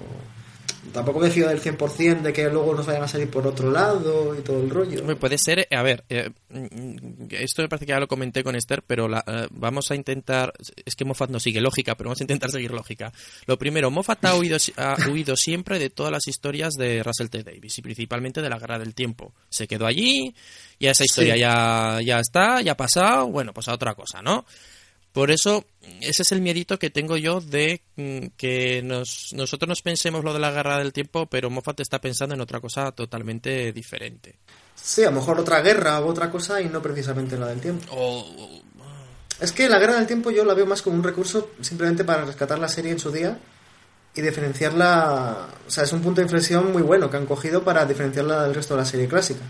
tampoco 0.92 1.20
me 1.20 1.30
fío 1.30 1.48
del 1.48 1.62
100% 1.62 2.22
de 2.22 2.34
que 2.34 2.50
luego 2.50 2.74
nos 2.76 2.86
vayan 2.86 3.04
a 3.04 3.08
salir 3.08 3.30
por 3.30 3.46
otro 3.48 3.72
lado 3.72 4.36
y 4.38 4.42
todo 4.42 4.62
el 4.62 4.70
rollo. 4.70 5.18
Puede 5.18 5.38
ser, 5.38 5.60
eh, 5.60 5.68
a 5.76 5.82
ver, 5.82 6.04
eh, 6.10 6.30
mm, 6.50 7.26
esto 7.32 7.62
me 7.62 7.70
parece 7.70 7.86
que 7.86 7.92
ya 7.92 8.00
lo 8.00 8.08
comenté 8.08 8.44
con 8.44 8.56
Esther, 8.56 8.84
pero 8.86 9.08
la- 9.08 9.24
eh, 9.26 9.48
vamos 9.52 9.90
a 9.92 9.96
intentar, 9.96 10.54
es 10.86 10.96
que 10.96 11.06
Moffat 11.06 11.30
no 11.30 11.40
sigue 11.40 11.62
lógica, 11.62 11.96
pero 11.96 12.10
vamos 12.10 12.22
a 12.22 12.24
intentar 12.24 12.52
seguir 12.52 12.72
lógica. 12.72 13.12
Lo 13.46 13.58
primero, 13.58 13.90
Moffat 13.92 14.26
ha 14.26 14.36
huido, 14.36 14.58
ha 14.78 14.98
huido 15.10 15.36
siempre 15.36 15.80
de 15.80 15.90
todas 15.90 16.12
las 16.12 16.28
historias 16.28 16.74
de 16.74 17.02
Russell 17.04 17.28
T. 17.30 17.44
Davis 17.44 17.78
y 17.78 17.82
principalmente 17.82 18.42
de 18.42 18.50
la 18.50 18.60
Guerra 18.60 18.80
del 18.80 18.94
Tiempo. 18.94 19.34
Se 19.50 19.68
quedó 19.68 19.86
allí 19.86 20.34
y 20.80 20.88
esa 20.88 21.04
historia 21.06 21.36
Sí. 21.36 21.40
ya, 21.40 22.00
ya 22.04 22.20
está, 22.20 22.62
ya 22.62 22.74
ha 22.74 22.78
pasado, 22.78 23.28
bueno, 23.28 23.54
pues 23.54 23.68
a 23.68 23.74
otra 23.74 23.96
cosa, 23.96 24.22
¿no? 24.22 24.46
Por 25.14 25.30
eso, 25.30 25.64
ese 26.02 26.24
es 26.24 26.32
el 26.32 26.42
miedito 26.42 26.80
que 26.80 26.90
tengo 26.90 27.18
yo 27.18 27.40
de 27.40 27.82
mm, 27.96 28.36
que 28.36 28.82
nos, 28.82 29.30
nosotros 29.34 29.70
nos 29.70 29.84
pensemos 29.84 30.24
lo 30.24 30.34
de 30.34 30.40
la 30.40 30.52
guerra 30.52 30.80
del 30.80 30.92
tiempo, 30.92 31.28
pero 31.28 31.52
Moffat 31.52 31.82
está 31.82 32.02
pensando 32.02 32.34
en 32.34 32.42
otra 32.42 32.60
cosa 32.60 32.92
totalmente 32.92 33.72
diferente. 33.72 34.40
Sí, 34.76 35.04
a 35.04 35.12
lo 35.12 35.20
mejor 35.20 35.40
otra 35.40 35.62
guerra 35.62 36.00
o 36.00 36.08
otra 36.08 36.32
cosa 36.32 36.60
y 36.62 36.68
no 36.68 36.82
precisamente 36.82 37.38
la 37.38 37.48
del 37.48 37.62
tiempo. 37.62 37.86
O, 37.92 38.26
Es 39.40 39.52
que 39.52 39.70
la 39.70 39.78
guerra 39.78 39.96
del 39.96 40.08
tiempo 40.08 40.32
yo 40.32 40.44
la 40.46 40.56
veo 40.56 40.66
más 40.66 40.82
como 40.82 40.96
un 40.96 41.04
recurso 41.04 41.52
simplemente 41.62 42.04
para 42.04 42.26
rescatar 42.26 42.58
la 42.58 42.68
serie 42.68 42.92
en 42.92 43.00
su 43.00 43.12
día 43.12 43.38
y 44.16 44.22
diferenciarla. 44.22 45.48
O 45.68 45.70
sea, 45.70 45.84
es 45.84 45.94
un 45.94 46.02
punto 46.02 46.22
de 46.22 46.26
inflexión 46.26 46.72
muy 46.72 46.82
bueno 46.82 47.12
que 47.12 47.18
han 47.18 47.28
cogido 47.28 47.64
para 47.64 47.86
diferenciarla 47.86 48.44
del 48.44 48.56
resto 48.56 48.74
de 48.74 48.82
la 48.82 48.86
serie 48.86 49.08
clásica. 49.08 49.44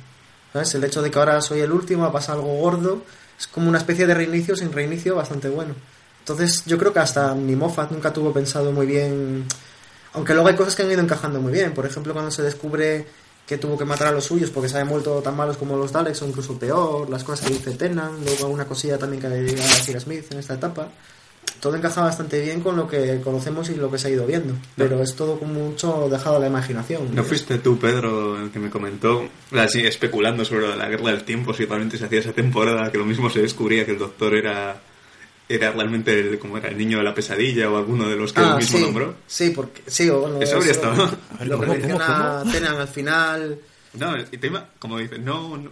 ¿Sabes? 0.51 0.76
El 0.76 0.84
hecho 0.84 1.01
de 1.01 1.09
que 1.09 1.18
ahora 1.18 1.39
soy 1.41 1.61
el 1.61 1.72
último, 1.72 2.05
ha 2.05 2.11
pasado 2.11 2.39
algo 2.39 2.53
gordo, 2.55 3.03
es 3.38 3.47
como 3.47 3.69
una 3.69 3.77
especie 3.77 4.07
de 4.07 4.13
reinicio 4.13 4.55
sin 4.55 4.71
reinicio 4.71 5.15
bastante 5.15 5.49
bueno. 5.49 5.75
Entonces, 6.19 6.63
yo 6.65 6.77
creo 6.77 6.93
que 6.93 6.99
hasta 6.99 7.36
ni 7.36 7.55
Moffat 7.55 7.91
nunca 7.91 8.13
tuvo 8.13 8.31
pensado 8.31 8.71
muy 8.71 8.86
bien. 8.86 9.45
Aunque 10.13 10.34
luego 10.34 10.47
hay 10.47 10.55
cosas 10.55 10.75
que 10.75 10.84
han 10.84 10.91
ido 10.91 11.01
encajando 11.01 11.41
muy 11.41 11.51
bien. 11.51 11.73
Por 11.73 11.86
ejemplo, 11.86 12.13
cuando 12.13 12.31
se 12.31 12.43
descubre 12.43 13.05
que 13.45 13.57
tuvo 13.57 13.77
que 13.77 13.84
matar 13.84 14.07
a 14.07 14.11
los 14.11 14.23
suyos 14.23 14.49
porque 14.49 14.69
se 14.69 14.77
habían 14.77 14.89
vuelto 14.89 15.21
tan 15.21 15.36
malos 15.36 15.57
como 15.57 15.75
los 15.75 15.91
Daleks 15.91 16.21
o 16.21 16.27
incluso 16.27 16.57
peor, 16.57 17.09
las 17.09 17.23
cosas 17.23 17.45
que 17.45 17.53
dice 17.53 17.71
Tennant, 17.71 18.23
luego 18.23 18.45
alguna 18.45 18.65
cosilla 18.65 18.97
también 18.97 19.21
que 19.21 19.27
llega 19.27 19.63
a 19.63 19.67
decir 19.67 19.99
Smith 19.99 20.31
en 20.31 20.39
esta 20.39 20.53
etapa. 20.53 20.88
Todo 21.64 21.78
encaja 21.78 22.01
bastante 22.01 22.41
bien 22.41 22.59
con 22.59 22.76
lo 22.76 22.89
que 22.89 23.22
conocemos 23.24 23.70
y 23.70 23.76
lo 23.76 23.89
que 23.89 23.97
se 23.97 24.09
ha 24.09 24.11
ido 24.11 24.28
viendo, 24.28 24.53
pero 24.76 25.01
es 25.01 25.16
todo 25.16 25.39
con 25.39 25.53
mucho 25.53 26.09
dejado 26.11 26.36
a 26.36 26.39
la 26.39 26.47
imaginación. 26.47 27.16
¿No 27.16 27.24
fuiste 27.24 27.57
tú, 27.59 27.80
Pedro, 27.80 28.38
el 28.38 28.51
que 28.51 28.59
me 28.59 28.70
comentó, 28.70 29.30
así 29.57 29.80
especulando 29.88 30.43
sobre 30.43 30.76
la 30.76 30.89
guerra 30.89 31.11
del 31.11 31.24
tiempo, 31.24 31.53
si 31.53 31.64
realmente 31.64 31.97
se 31.97 32.03
hacía 32.03 32.20
esa 32.20 32.34
temporada, 32.34 32.91
que 32.91 32.97
lo 32.97 33.05
mismo 33.05 33.30
se 33.30 33.39
descubría 33.41 33.86
que 33.86 33.93
el 33.93 33.97
doctor 33.99 34.36
era 34.36 34.82
era 35.47 35.72
realmente 35.72 36.20
el, 36.20 36.38
como 36.39 36.57
era 36.57 36.68
el 36.68 36.78
niño 36.78 36.97
de 36.97 37.03
la 37.05 37.14
pesadilla 37.14 37.70
o 37.70 37.78
alguno 37.78 38.09
de 38.09 38.16
los 38.18 38.34
que 38.34 38.41
él 38.41 38.47
Ah, 38.49 38.55
mismo 38.57 38.78
sí, 38.80 38.84
nombró? 38.84 39.16
sí, 39.28 39.49
porque 39.51 39.84
sí, 39.88 40.09
o 40.09 40.20
bueno, 40.20 40.41
Eso 40.41 40.57
habría 40.57 40.72
estado. 40.74 41.11
Ver, 41.39 41.47
Lo 41.47 41.59
que 41.61 41.66
¿cómo, 41.68 41.78
menciona 41.80 42.43
Tennant 42.51 42.80
al 42.80 42.88
final. 42.89 43.59
No, 43.93 44.16
el 44.16 44.26
tema, 44.39 44.66
como 44.80 44.97
dice, 44.99 45.18
no, 45.20 45.55
no, 45.57 45.70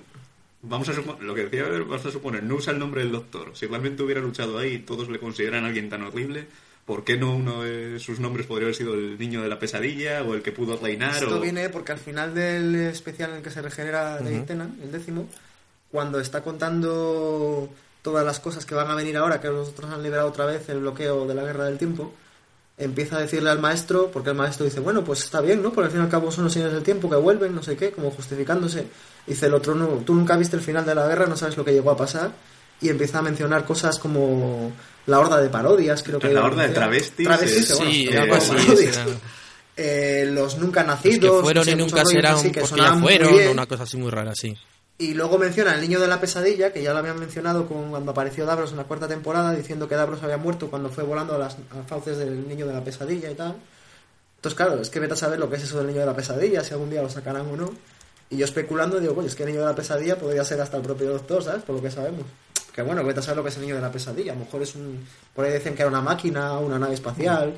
Vamos 0.64 0.90
a 0.90 0.94
suponer, 0.94 1.24
lo 1.24 1.34
que 1.34 1.46
decía, 1.46 1.64
vamos 1.64 2.06
a 2.06 2.12
suponer, 2.12 2.44
no 2.44 2.56
usa 2.56 2.74
el 2.74 2.80
nombre 2.80 3.02
del 3.02 3.12
doctor. 3.12 3.52
Si 3.56 3.66
realmente 3.66 4.04
hubiera 4.04 4.22
luchado 4.22 4.58
ahí 4.60 4.74
y 4.74 4.80
todos 4.80 5.10
le 5.10 5.20
consideran 5.20 5.64
a 5.64 5.68
alguien 5.68 5.90
tan 5.90 6.04
horrible, 6.04 6.48
¿por 6.86 7.04
qué 7.04 7.18
no 7.18 7.36
uno 7.36 7.64
de 7.64 8.00
sus 8.00 8.20
nombres 8.20 8.46
podría 8.46 8.66
haber 8.66 8.76
sido 8.76 8.94
el 8.94 9.18
niño 9.18 9.42
de 9.42 9.50
la 9.50 9.58
pesadilla 9.58 10.22
o 10.24 10.36
el 10.36 10.44
que 10.44 10.52
pudo 10.52 10.78
reinar? 10.78 11.16
Esto 11.16 11.38
o... 11.38 11.42
viene 11.42 11.70
porque 11.70 11.94
al 11.94 11.98
final 11.98 12.36
del 12.36 12.76
especial 12.76 13.32
en 13.32 13.38
el 13.38 13.44
que 13.44 13.50
se 13.50 13.62
regenera 13.62 14.20
David 14.20 14.44
Tennant, 14.44 14.82
el 14.84 14.92
décimo, 14.92 15.28
cuando 15.92 16.20
está 16.20 16.44
contando 16.44 17.70
todas 18.04 18.26
las 18.26 18.40
cosas 18.40 18.66
que 18.66 18.76
van 18.76 18.90
a 18.90 18.96
venir 18.96 19.18
ahora, 19.18 19.42
que 19.42 19.48
los 19.48 19.70
otros 19.70 19.92
han 19.92 20.04
liberado 20.04 20.30
otra 20.30 20.46
vez 20.46 20.70
el 20.70 20.80
bloqueo 20.80 21.26
de 21.28 21.34
la 21.36 21.44
guerra 21.44 21.66
del 21.66 21.78
tiempo, 21.78 22.14
empieza 22.84 23.18
a 23.18 23.20
decirle 23.22 23.50
al 23.50 23.60
maestro, 23.60 24.10
porque 24.12 24.30
el 24.32 24.36
maestro 24.36 24.66
dice, 24.66 24.80
bueno, 24.80 25.04
pues 25.04 25.24
está 25.24 25.40
bien, 25.42 25.62
¿no? 25.62 25.72
Porque 25.72 25.86
al 25.88 25.92
fin 25.92 26.02
y 26.02 26.04
al 26.04 26.10
cabo 26.10 26.32
son 26.32 26.46
los 26.46 26.54
señores 26.54 26.74
del 26.74 26.84
tiempo 26.84 27.10
que 27.10 27.16
vuelven, 27.16 27.54
no 27.56 27.62
sé 27.64 27.76
qué, 27.78 27.92
como 27.92 28.12
justificándose. 28.12 28.88
Dice 29.28 29.46
el 29.46 29.54
otro, 29.54 29.76
no, 29.76 29.88
tú 30.06 30.14
nunca 30.16 30.36
viste 30.38 30.56
el 30.56 30.62
final 30.62 30.86
de 30.86 30.96
la 30.96 31.08
guerra, 31.08 31.26
no 31.28 31.38
sabes 31.38 31.58
lo 31.58 31.64
que 31.66 31.72
llegó 31.74 31.92
a 31.92 31.98
pasar. 31.98 32.32
Y 32.82 32.90
empieza 32.90 33.20
a 33.20 33.22
mencionar 33.22 33.64
cosas 33.64 34.00
como 34.00 34.72
la 35.06 35.20
horda 35.20 35.40
de 35.40 35.50
parodias, 35.50 36.02
creo 36.02 36.18
que... 36.20 36.30
La 36.34 36.44
horda 36.44 36.64
de 36.64 36.70
travestis. 36.74 37.28
Travestis, 37.28 37.70
eh, 37.72 37.76
bueno, 38.18 38.42
Sí, 38.42 38.56
parodias. 38.56 38.96
sí, 38.96 39.14
Eh, 39.78 40.30
los 40.32 40.58
nunca 40.58 40.82
Los 40.82 40.88
nacidos. 40.88 41.20
que 41.20 41.42
fueron 41.44 41.62
no 41.62 41.64
sé, 41.64 41.72
y 41.72 41.76
nunca 41.76 42.04
serán 42.06 42.36
así 42.36 42.52
que 42.52 42.62
porque 42.62 42.82
ya 42.82 42.96
fueron, 42.98 43.48
una 43.50 43.66
cosa 43.68 43.84
así 43.84 43.98
muy 43.98 44.10
rara, 44.10 44.34
sí. 44.36 44.58
Y 45.02 45.16
luego 45.16 45.40
menciona 45.40 45.74
el 45.74 45.82
niño 45.82 46.00
de 46.00 46.08
la 46.08 46.22
pesadilla, 46.22 46.72
que 46.72 46.84
ya 46.84 46.94
lo 46.94 47.00
habían 47.00 47.20
mencionado 47.20 47.66
con, 47.68 47.90
cuando 47.90 48.12
apareció 48.12 48.46
Davros 48.46 48.70
en 48.70 48.78
la 48.78 48.84
cuarta 48.84 49.08
temporada, 49.08 49.52
diciendo 49.52 49.88
que 49.88 49.96
Davros 49.96 50.22
había 50.22 50.38
muerto 50.38 50.70
cuando 50.70 50.90
fue 50.90 51.04
volando 51.04 51.34
a 51.34 51.40
las 51.40 51.58
fauces 51.88 52.20
del 52.20 52.48
niño 52.48 52.68
de 52.68 52.74
la 52.74 52.84
pesadilla 52.84 53.32
y 53.32 53.34
tal. 53.34 53.56
Entonces, 54.36 54.56
claro, 54.56 54.80
es 54.80 54.92
que 54.92 55.00
vete 55.00 55.14
a 55.14 55.18
saber 55.18 55.40
lo 55.40 55.50
que 55.50 55.56
es 55.56 55.64
eso 55.64 55.80
del 55.80 55.88
niño 55.88 56.02
de 56.02 56.06
la 56.06 56.16
pesadilla, 56.16 56.64
si 56.64 56.74
algún 56.74 56.92
día 56.92 57.02
lo 57.02 57.10
sacarán 57.10 57.48
o 57.48 57.58
no. 57.58 57.74
Y 58.30 58.38
yo 58.38 58.46
especulando 58.46 59.00
digo, 59.00 59.16
oye, 59.18 59.28
es 59.28 59.34
que 59.34 59.42
el 59.42 59.50
niño 59.50 59.62
de 59.62 59.66
la 59.66 59.76
pesadilla 59.76 60.20
podría 60.20 60.46
ser 60.46 60.62
hasta 60.62 60.78
el 60.78 60.84
propio 60.84 61.10
doctor, 61.14 61.44
¿sabes? 61.44 61.64
Por 61.64 61.78
lo 61.78 61.82
que 61.82 61.90
sabemos. 61.90 62.28
Que 62.72 62.84
bueno, 62.84 63.04
vete 63.04 63.22
a 63.22 63.24
saber 63.24 63.38
lo 63.38 63.44
que 63.44 63.50
es 63.50 63.56
el 63.56 63.64
niño 63.64 63.76
de 63.78 63.82
la 63.82 63.92
pesadilla. 63.92 64.34
A 64.34 64.36
lo 64.36 64.42
mejor 64.42 64.62
es 64.62 64.76
un... 64.76 65.04
Por 65.34 65.46
ahí 65.46 65.52
dicen 65.52 65.74
que 65.74 65.82
era 65.82 65.90
una 65.90 66.02
máquina, 66.02 66.60
una 66.60 66.78
nave 66.78 66.94
espacial. 66.94 67.56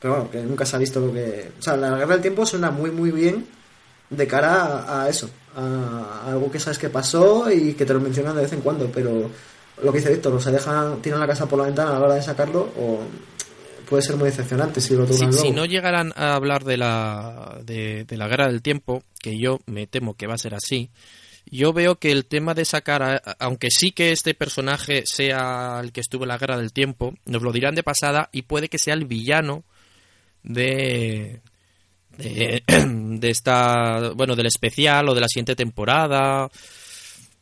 Pero 0.00 0.14
bueno, 0.14 0.30
que 0.30 0.40
nunca 0.40 0.64
se 0.64 0.76
ha 0.76 0.78
visto 0.78 1.00
lo 1.00 1.12
que... 1.12 1.52
O 1.58 1.62
sea, 1.62 1.76
la 1.76 1.98
guerra 1.98 2.14
del 2.14 2.22
tiempo 2.22 2.46
suena 2.46 2.70
muy, 2.70 2.90
muy 2.90 3.10
bien 3.10 3.46
de 4.08 4.26
cara 4.26 5.02
a 5.02 5.06
eso. 5.10 5.28
A, 5.56 6.24
algo 6.28 6.50
que 6.50 6.60
sabes 6.60 6.78
que 6.78 6.88
pasó 6.90 7.50
y 7.50 7.74
que 7.74 7.84
te 7.84 7.94
lo 7.94 8.00
mencionan 8.00 8.36
de 8.36 8.42
vez 8.42 8.52
en 8.52 8.60
cuando. 8.60 8.86
Pero 8.92 9.30
lo 9.82 9.92
que 9.92 9.98
dice 9.98 10.12
Víctor, 10.12 10.34
o 10.34 10.40
se 10.40 10.50
dejan, 10.52 11.00
tiran 11.02 11.20
la 11.20 11.26
casa 11.26 11.46
por 11.46 11.58
la 11.58 11.64
ventana 11.66 11.90
a 11.90 11.94
la 11.94 12.00
hora 12.06 12.14
de 12.14 12.22
sacarlo 12.22 12.60
o 12.78 13.00
puede 13.88 14.02
ser 14.02 14.16
muy 14.16 14.26
decepcionante 14.28 14.80
si 14.80 14.94
lo 14.94 15.06
Si, 15.06 15.12
tocan 15.14 15.32
si 15.32 15.38
luego. 15.44 15.56
no 15.56 15.64
llegaran 15.64 16.12
a 16.14 16.34
hablar 16.34 16.64
de 16.64 16.76
la, 16.76 17.58
de, 17.64 18.04
de 18.04 18.16
la 18.18 18.28
guerra 18.28 18.46
del 18.48 18.60
tiempo, 18.60 19.02
que 19.20 19.38
yo 19.38 19.60
me 19.66 19.86
temo 19.86 20.14
que 20.14 20.26
va 20.26 20.34
a 20.34 20.38
ser 20.38 20.54
así, 20.54 20.90
yo 21.50 21.72
veo 21.72 21.94
que 21.98 22.12
el 22.12 22.26
tema 22.26 22.52
de 22.52 22.66
sacar, 22.66 23.02
a- 23.02 23.16
aunque 23.38 23.68
sí 23.70 23.92
que 23.92 24.12
este 24.12 24.34
personaje 24.34 25.04
sea 25.06 25.80
el 25.82 25.92
que 25.92 26.02
estuvo 26.02 26.24
en 26.24 26.28
la 26.28 26.36
guerra 26.36 26.58
del 26.58 26.74
tiempo, 26.74 27.14
nos 27.24 27.40
lo 27.40 27.50
dirán 27.50 27.74
de 27.74 27.82
pasada 27.82 28.28
y 28.30 28.42
puede 28.42 28.68
que 28.68 28.76
sea 28.78 28.92
el 28.92 29.06
villano 29.06 29.64
de, 30.42 31.40
de, 32.18 32.62
de 32.66 33.30
esta, 33.30 34.10
bueno, 34.14 34.36
del 34.36 34.46
especial 34.46 35.08
o 35.08 35.14
de 35.14 35.20
la 35.20 35.28
siguiente 35.28 35.56
temporada. 35.56 36.48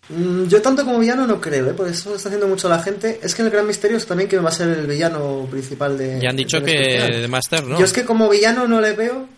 Mm, 0.09 0.45
Yo 0.47 0.63
tanto 0.63 0.85
como 0.85 1.01
villano 1.01 1.27
no 1.27 1.41
creo, 1.41 1.71
¿eh? 1.71 1.75
porque 1.77 1.93
eso 1.93 2.11
lo 2.11 2.17
está 2.17 2.29
haciendo 2.29 2.47
mucho 2.47 2.69
la 2.69 2.81
gente. 2.81 3.19
Es 3.23 3.35
que 3.35 3.43
el 3.43 3.51
gran 3.51 3.67
misterio 3.67 3.97
es 3.97 4.07
también 4.07 4.29
que 4.29 4.39
va 4.39 4.51
a 4.51 4.53
ser 4.53 4.69
el 4.69 4.87
villano 4.87 5.47
principal 5.51 5.99
de. 5.99 6.21
Ya 6.21 6.31
han 6.31 6.37
dicho 6.37 6.63
que 6.63 6.97
especial. 6.97 7.23
de 7.23 7.29
Master, 7.29 7.65
¿no? 7.65 7.79
Yo 7.79 7.85
es 7.85 7.93
que 7.93 8.05
como 8.05 8.29
villano 8.29 8.69
no 8.69 8.81
le 8.81 8.93
veo. 8.93 9.29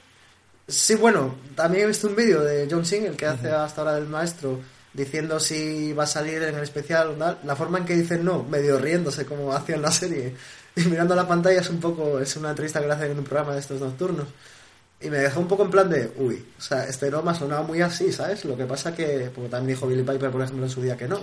Sí, 0.67 0.97
bueno, 0.97 1.37
también 1.55 1.85
he 1.85 1.87
visto 1.87 2.09
un 2.09 2.17
vídeo 2.17 2.43
de 2.43 2.69
John 2.71 2.85
Singh, 2.85 3.07
el 3.07 3.17
que 3.17 3.25
hace 3.25 3.49
hasta 3.51 3.81
ahora 3.81 3.95
del 3.95 4.07
maestro, 4.07 4.61
diciendo 4.93 5.41
si 5.41 5.95
va 5.95 6.05
a 6.05 6.07
salir 6.07 6.43
en 6.43 6.55
el 6.55 6.63
especial 6.63 7.09
o 7.09 7.13
tal. 7.13 7.39
La 7.45 7.57
forma 7.57 7.79
en 7.79 7.87
que 7.87 7.97
dicen 7.97 8.23
no, 8.23 8.43
medio 8.43 8.79
riéndose 8.79 9.25
como 9.25 9.53
hacía 9.55 9.77
en 9.77 9.83
la 9.83 9.91
serie 9.91 10.35
y 10.77 10.83
mirando 10.83 11.15
la 11.15 11.27
pantalla 11.27 11.61
es 11.61 11.71
un 11.71 11.81
poco. 11.81 12.21
Es 12.21 12.37
una 12.37 12.51
entrevista 12.51 12.81
que 12.81 12.87
le 12.87 12.93
hacen 12.93 13.13
en 13.13 13.19
un 13.19 13.25
programa 13.25 13.55
de 13.55 13.61
estos 13.61 13.81
nocturnos. 13.81 14.27
Y 15.01 15.11
me 15.11 15.19
dejó 15.19 15.41
un 15.41 15.49
poco 15.49 15.63
en 15.63 15.71
plan 15.71 15.89
de, 15.89 16.13
uy, 16.17 16.45
o 16.59 16.61
sea, 16.61 16.85
este 16.87 17.11
no 17.11 17.23
me 17.23 17.31
ha 17.31 17.35
sonado 17.35 17.63
muy 17.63 17.81
así, 17.81 18.13
¿sabes? 18.13 18.45
Lo 18.45 18.57
que 18.57 18.65
pasa 18.65 18.95
que, 18.95 19.31
como 19.35 19.49
también 19.49 19.77
dijo 19.77 19.87
Billy 19.87 20.03
Piper, 20.03 20.31
por 20.31 20.43
ejemplo, 20.43 20.65
en 20.65 20.71
su 20.71 20.83
día 20.83 20.97
que 20.97 21.07
no. 21.07 21.21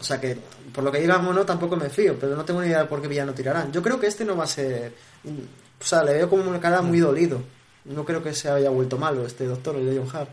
O 0.00 0.02
sea 0.02 0.18
que, 0.18 0.38
por 0.72 0.82
lo 0.82 0.90
que 0.90 1.00
digan 1.00 1.26
o 1.26 1.32
no, 1.34 1.44
tampoco 1.44 1.76
me 1.76 1.90
fío, 1.90 2.16
pero 2.18 2.34
no 2.34 2.44
tengo 2.44 2.62
ni 2.62 2.68
idea 2.68 2.80
de 2.80 2.86
por 2.86 3.02
qué 3.02 3.08
villano 3.08 3.34
tirarán. 3.34 3.70
Yo 3.70 3.82
creo 3.82 4.00
que 4.00 4.06
este 4.06 4.24
no 4.24 4.36
va 4.36 4.44
a 4.44 4.48
ser. 4.48 4.92
O 5.24 5.84
sea, 5.84 6.02
le 6.02 6.14
veo 6.14 6.30
como 6.30 6.48
una 6.48 6.60
cara 6.60 6.80
muy 6.80 6.98
dolido. 6.98 7.42
No 7.84 8.04
creo 8.04 8.22
que 8.22 8.32
se 8.32 8.48
haya 8.48 8.70
vuelto 8.70 8.96
malo 8.96 9.26
este 9.26 9.44
doctor, 9.44 9.76
el 9.76 9.86
de 9.86 9.98
John 9.98 10.16
Hart. 10.16 10.30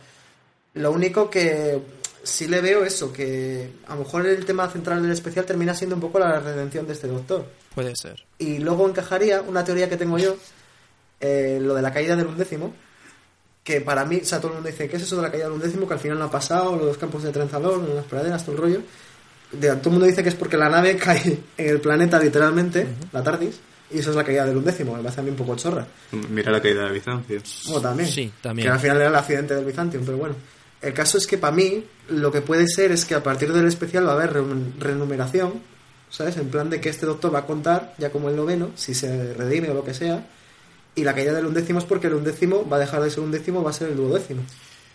Lo 0.76 0.92
único 0.92 1.30
que 1.30 1.82
sí 2.24 2.48
le 2.48 2.62
veo 2.62 2.86
eso, 2.86 3.12
que 3.12 3.72
a 3.88 3.96
lo 3.96 4.04
mejor 4.04 4.26
el 4.28 4.46
tema 4.46 4.70
central 4.70 5.02
del 5.02 5.12
especial 5.12 5.46
termina 5.46 5.74
siendo 5.74 5.96
un 5.96 6.02
poco 6.02 6.20
la 6.20 6.40
redención 6.40 6.88
de 6.88 6.94
este 6.94 7.08
doctor. 7.08 7.46
Puede 7.76 7.96
ser. 7.96 8.24
Y 8.38 8.60
luego 8.60 8.88
encajaría 8.88 9.42
una 9.42 9.64
teoría 9.64 9.90
que 9.90 9.98
tengo 9.98 10.18
yo, 10.18 10.38
eh, 11.20 11.60
lo 11.62 11.74
de 11.76 11.82
la 11.82 11.92
caída 11.94 12.16
del 12.16 12.28
undécimo, 12.28 12.74
que 13.64 13.82
para 13.82 14.06
mí, 14.06 14.20
o 14.22 14.26
sea, 14.26 14.40
todo 14.40 14.50
el 14.50 14.54
mundo 14.56 14.70
dice, 14.70 14.88
¿qué 14.90 14.96
es 14.98 15.04
eso 15.04 15.18
de 15.18 15.22
la 15.24 15.30
caída 15.32 15.46
del 15.46 15.54
undécimo? 15.54 15.88
Que 15.88 15.94
al 15.94 16.00
final 16.00 16.18
no 16.20 16.26
ha 16.26 16.32
pasado, 16.32 16.76
los 16.76 16.98
campos 16.98 17.24
de 17.24 17.32
Trenzalón, 17.32 17.96
las 17.96 18.06
praderas, 18.06 18.44
todo 18.46 18.56
el 18.56 18.62
rollo. 18.62 18.82
De- 19.52 19.68
todo 19.78 19.86
el 19.86 19.92
mundo 19.92 20.06
dice 20.06 20.24
que 20.24 20.30
es 20.30 20.36
porque 20.36 20.58
la 20.58 20.70
nave 20.70 20.96
cae 21.04 21.40
en 21.58 21.70
el 21.70 21.80
planeta 21.82 22.20
literalmente, 22.20 22.88
la 23.12 23.24
TARDIS, 23.24 23.60
y 23.92 24.00
eso 24.00 24.12
es 24.12 24.16
la 24.16 24.24
caída 24.24 24.46
del 24.46 24.58
undécimo, 24.58 24.96
me 24.96 25.02
parece 25.04 25.20
a 25.22 25.24
mí 25.24 25.30
un 25.32 25.36
poco 25.36 25.56
chorra. 25.56 25.86
Mira 26.30 26.52
la 26.52 26.62
caída 26.62 26.86
de 26.86 26.92
Bizancio. 26.94 27.42
Bueno, 27.66 27.82
también. 27.82 28.10
Sí, 28.10 28.32
también. 28.42 28.68
Que 28.68 28.74
al 28.74 28.80
final 28.80 28.98
era 28.98 29.08
el 29.10 29.16
accidente 29.16 29.56
del 29.56 29.66
Byzantium, 29.66 30.04
pero 30.06 30.18
bueno. 30.18 30.36
El 30.82 30.94
caso 30.94 31.18
es 31.18 31.28
que 31.28 31.38
para 31.38 31.54
mí 31.56 31.84
lo 32.10 32.32
que 32.32 32.42
puede 32.42 32.66
ser 32.68 32.92
es 32.94 33.04
que 33.04 33.14
a 33.14 33.22
partir 33.22 33.52
del 33.52 33.68
especial 33.68 34.08
va 34.08 34.12
a 34.12 34.14
haber 34.16 34.32
re- 34.34 34.44
renumeración, 34.80 35.54
¿sabes? 36.10 36.38
En 36.38 36.48
plan 36.50 36.70
de 36.70 36.80
que 36.80 36.90
este 36.90 37.06
doctor 37.06 37.34
va 37.36 37.40
a 37.40 37.46
contar 37.46 37.94
ya 37.98 38.12
como 38.12 38.30
el 38.30 38.36
noveno, 38.36 38.70
si 38.76 38.94
se 38.94 39.34
redime 39.34 39.70
o 39.72 39.74
lo 39.74 39.84
que 39.84 39.94
sea, 39.94 40.26
y 41.00 41.04
la 41.04 41.14
caída 41.14 41.34
del 41.34 41.46
undécimo 41.46 41.80
es 41.80 41.86
porque 41.86 42.08
el 42.08 42.14
undécimo 42.14 42.68
va 42.68 42.78
a 42.78 42.80
dejar 42.80 43.02
de 43.02 43.10
ser 43.10 43.22
undécimo, 43.22 43.64
va 43.64 43.72
a 43.72 43.74
ser 43.74 43.90
el 43.90 43.98
duodécimo. 43.98 44.44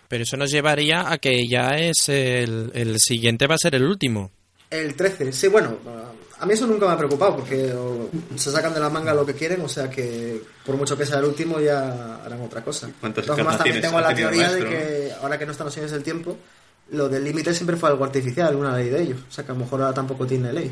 Pero 0.09 0.23
eso 0.23 0.37
nos 0.37 0.51
llevaría 0.51 1.11
a 1.11 1.19
que 1.19 1.47
ya 1.49 1.71
es 1.79 2.09
el, 2.09 2.71
el 2.75 3.01
siguiente 3.01 3.47
va 3.47 3.55
a 3.55 3.59
ser 3.59 3.75
el 3.75 3.85
último. 3.85 4.31
El 4.71 4.95
13, 4.95 5.33
sí, 5.33 5.49
bueno, 5.49 5.79
a 6.39 6.47
mí 6.47 6.53
eso 6.53 6.67
nunca 6.67 6.87
me 6.87 6.93
ha 6.93 6.99
preocupado 6.99 7.37
porque 7.37 7.73
se 8.37 8.51
sacan 8.51 8.75
de 8.75 8.81
la 8.81 8.91
manga 8.91 9.15
lo 9.15 9.25
que 9.25 9.35
quieren, 9.35 9.61
o 9.61 9.69
sea 9.69 9.89
que 9.89 10.43
por 10.67 10.77
mucho 10.77 10.97
que 10.97 11.07
sea 11.07 11.19
el 11.19 11.25
último 11.25 11.61
ya 11.61 12.17
harán 12.25 12.41
otra 12.43 12.63
cosa. 12.63 12.91
¿Cuántas 13.01 13.25
De 13.25 13.27
todas 13.27 13.39
formas, 13.41 13.59
también 13.59 13.81
tengo 13.81 14.01
la 14.01 14.15
teoría 14.15 14.53
de 14.53 14.65
que 14.65 15.13
ahora 15.23 15.39
que 15.39 15.47
no 15.47 15.53
están 15.53 15.67
los 15.67 15.75
señores 15.75 15.93
del 15.93 16.03
tiempo, 16.03 16.37
lo 16.91 17.09
del 17.09 17.25
límite 17.25 17.55
siempre 17.55 17.77
fue 17.77 17.89
algo 17.89 18.05
artificial, 18.05 18.55
una 18.57 18.77
ley 18.77 18.91
de 18.91 19.03
ellos. 19.03 19.21
O 19.29 19.33
sea 19.33 19.45
que 19.45 19.53
a 19.53 19.55
lo 19.55 19.61
mejor 19.61 19.81
ahora 19.81 19.95
tampoco 19.95 20.27
tiene 20.27 20.53
ley. 20.53 20.71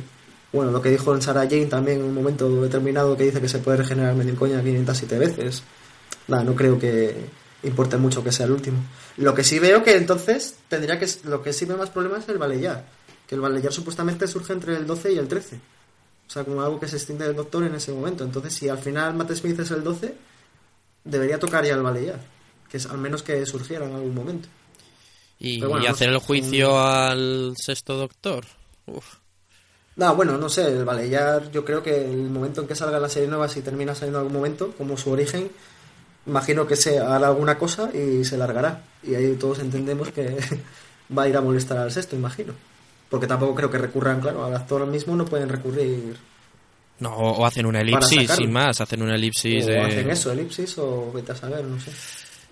Bueno, 0.52 0.70
lo 0.70 0.82
que 0.82 0.90
dijo 0.90 1.14
en 1.14 1.22
Sarah 1.22 1.48
Jane 1.48 1.66
también 1.66 2.00
en 2.00 2.04
un 2.04 2.14
momento 2.14 2.48
determinado 2.62 3.16
que 3.16 3.24
dice 3.24 3.40
que 3.40 3.48
se 3.48 3.58
puede 3.58 3.78
regenerar 3.78 4.14
medio 4.14 4.36
coña 4.36 4.62
507 4.62 5.18
veces. 5.18 5.62
Nada, 6.28 6.44
no 6.44 6.54
creo 6.54 6.78
que 6.78 7.26
importe 7.62 7.96
mucho 7.96 8.22
que 8.22 8.32
sea 8.32 8.46
el 8.46 8.52
último. 8.52 8.78
Lo 9.16 9.34
que 9.34 9.44
sí 9.44 9.58
veo 9.58 9.82
que 9.82 9.96
entonces 9.96 10.56
tendría 10.68 10.98
que... 10.98 11.08
Lo 11.24 11.42
que 11.42 11.52
sí 11.52 11.64
veo 11.64 11.78
más 11.78 11.90
problema 11.90 12.18
es 12.18 12.28
el 12.28 12.38
Valeyar. 12.38 12.84
Que 13.26 13.34
el 13.34 13.40
Valeyar 13.40 13.72
supuestamente 13.72 14.26
surge 14.26 14.52
entre 14.52 14.76
el 14.76 14.86
12 14.86 15.12
y 15.12 15.18
el 15.18 15.26
13. 15.26 15.56
O 15.56 16.30
sea, 16.30 16.44
como 16.44 16.62
algo 16.62 16.78
que 16.78 16.88
se 16.88 16.96
extingue 16.96 17.24
del 17.24 17.36
Doctor 17.36 17.64
en 17.64 17.74
ese 17.74 17.92
momento. 17.92 18.24
Entonces, 18.24 18.52
si 18.52 18.68
al 18.68 18.78
final 18.78 19.14
Matt 19.14 19.32
Smith 19.32 19.58
es 19.58 19.70
el 19.70 19.82
12, 19.82 20.14
debería 21.04 21.38
tocar 21.38 21.64
ya 21.64 21.74
el 21.74 21.82
Valeyar. 21.82 22.20
Que 22.68 22.76
es 22.76 22.86
al 22.86 22.98
menos 22.98 23.22
que 23.22 23.44
surgiera 23.46 23.86
en 23.86 23.94
algún 23.94 24.14
momento. 24.14 24.48
Y, 25.38 25.58
Pero 25.58 25.70
bueno, 25.70 25.84
y 25.84 25.88
no 25.88 25.94
hacer 25.94 26.08
sé, 26.08 26.14
el 26.14 26.20
juicio 26.20 26.78
al 26.78 27.54
sexto 27.56 27.96
doctor. 27.96 28.44
Uf. 28.86 29.21
No, 29.96 30.14
bueno, 30.16 30.38
no 30.38 30.48
sé, 30.48 30.66
el 30.68 30.84
Valeyar, 30.84 31.50
yo 31.50 31.64
creo 31.64 31.82
que 31.82 32.10
el 32.10 32.30
momento 32.30 32.62
en 32.62 32.66
que 32.66 32.74
salga 32.74 32.98
la 32.98 33.08
serie 33.10 33.28
nueva, 33.28 33.48
si 33.48 33.60
termina 33.60 33.94
saliendo 33.94 34.18
en 34.20 34.24
algún 34.26 34.36
momento, 34.38 34.72
como 34.78 34.96
su 34.96 35.10
origen, 35.10 35.50
imagino 36.26 36.66
que 36.66 36.76
se 36.76 36.98
hará 36.98 37.28
alguna 37.28 37.58
cosa 37.58 37.90
y 37.94 38.24
se 38.24 38.38
largará. 38.38 38.82
Y 39.02 39.14
ahí 39.14 39.34
todos 39.34 39.58
entendemos 39.58 40.10
que 40.10 40.36
va 41.16 41.24
a 41.24 41.28
ir 41.28 41.36
a 41.36 41.40
molestar 41.42 41.76
al 41.78 41.90
sexto, 41.92 42.16
imagino. 42.16 42.54
Porque 43.10 43.26
tampoco 43.26 43.54
creo 43.54 43.70
que 43.70 43.76
recurran, 43.78 44.20
claro, 44.20 44.44
al 44.46 44.56
actor 44.56 44.86
mismo 44.86 45.14
no 45.14 45.26
pueden 45.26 45.50
recurrir. 45.50 46.16
No, 46.98 47.14
o 47.14 47.44
hacen 47.44 47.66
una 47.66 47.80
elipsis, 47.80 48.30
sin 48.36 48.52
más, 48.52 48.80
hacen 48.80 49.02
una 49.02 49.14
elipsis. 49.16 49.64
o 49.64 49.66
de- 49.66 49.80
hacen 49.80 50.10
eso, 50.10 50.32
elipsis, 50.32 50.78
o 50.78 51.12
vete 51.12 51.32
a 51.32 51.36
saber, 51.36 51.64
no 51.64 51.78
sé. 51.78 51.90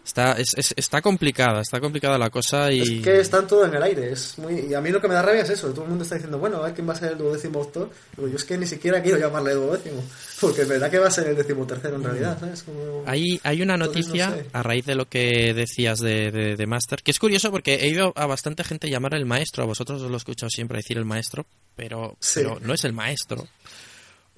Está, 0.04 0.32
es- 0.32 0.54
es- 0.56 0.74
está 0.76 1.02
complicada, 1.02 1.60
está 1.60 1.78
complicada 1.78 2.18
la 2.18 2.30
cosa 2.30 2.72
y... 2.72 2.80
Es 2.98 3.04
que 3.04 3.20
están 3.20 3.46
todo 3.46 3.64
en 3.66 3.74
el 3.74 3.82
aire. 3.82 4.10
Es 4.12 4.38
muy... 4.38 4.58
Y 4.70 4.74
a 4.74 4.80
mí 4.80 4.90
lo 4.90 5.00
que 5.00 5.06
me 5.06 5.14
da 5.14 5.22
rabia 5.22 5.42
es 5.42 5.50
eso. 5.50 5.68
Todo 5.72 5.82
el 5.84 5.90
mundo 5.90 6.02
está 6.02 6.16
diciendo, 6.16 6.38
bueno, 6.38 6.56
a 6.56 6.62
ver 6.62 6.74
quién 6.74 6.88
va 6.88 6.94
a 6.94 6.96
ser 6.96 7.12
el 7.12 7.18
duodécimo 7.18 7.60
doctor. 7.60 7.90
Yo 8.16 8.26
es 8.26 8.44
que 8.44 8.58
ni 8.58 8.66
siquiera 8.66 9.02
quiero 9.02 9.18
llamarle 9.18 9.52
duodécimo. 9.54 10.02
Porque 10.40 10.62
es 10.62 10.68
verdad 10.68 10.90
que 10.90 10.98
va 10.98 11.08
a 11.08 11.10
ser 11.10 11.28
el 11.28 11.36
decimotercero 11.36 11.96
en 11.96 12.02
realidad, 12.02 12.38
¿sabes? 12.40 12.62
Como... 12.62 13.04
Hay, 13.06 13.38
hay 13.44 13.62
una 13.62 13.74
Entonces, 13.74 14.06
no 14.08 14.14
noticia 14.14 14.30
sé. 14.30 14.46
a 14.52 14.62
raíz 14.62 14.86
de 14.86 14.94
lo 14.94 15.06
que 15.08 15.52
decías 15.54 16.00
de, 16.00 16.30
de, 16.32 16.56
de 16.56 16.66
Master, 16.66 17.02
que 17.02 17.10
es 17.10 17.18
curioso 17.18 17.50
porque 17.50 17.74
he 17.74 17.88
oído 17.90 18.12
a 18.16 18.26
bastante 18.26 18.64
gente 18.64 18.88
llamar 18.90 19.14
el 19.14 19.26
maestro, 19.26 19.62
a 19.62 19.66
vosotros 19.66 20.00
os 20.02 20.08
lo 20.08 20.16
he 20.16 20.18
escuchado 20.18 20.48
siempre 20.50 20.78
decir 20.78 20.96
el 20.98 21.04
maestro, 21.04 21.46
pero, 21.76 22.16
Sí. 22.20 22.40
pero 22.42 22.58
no 22.60 22.72
es 22.74 22.84
el 22.84 22.94
maestro. 22.94 23.46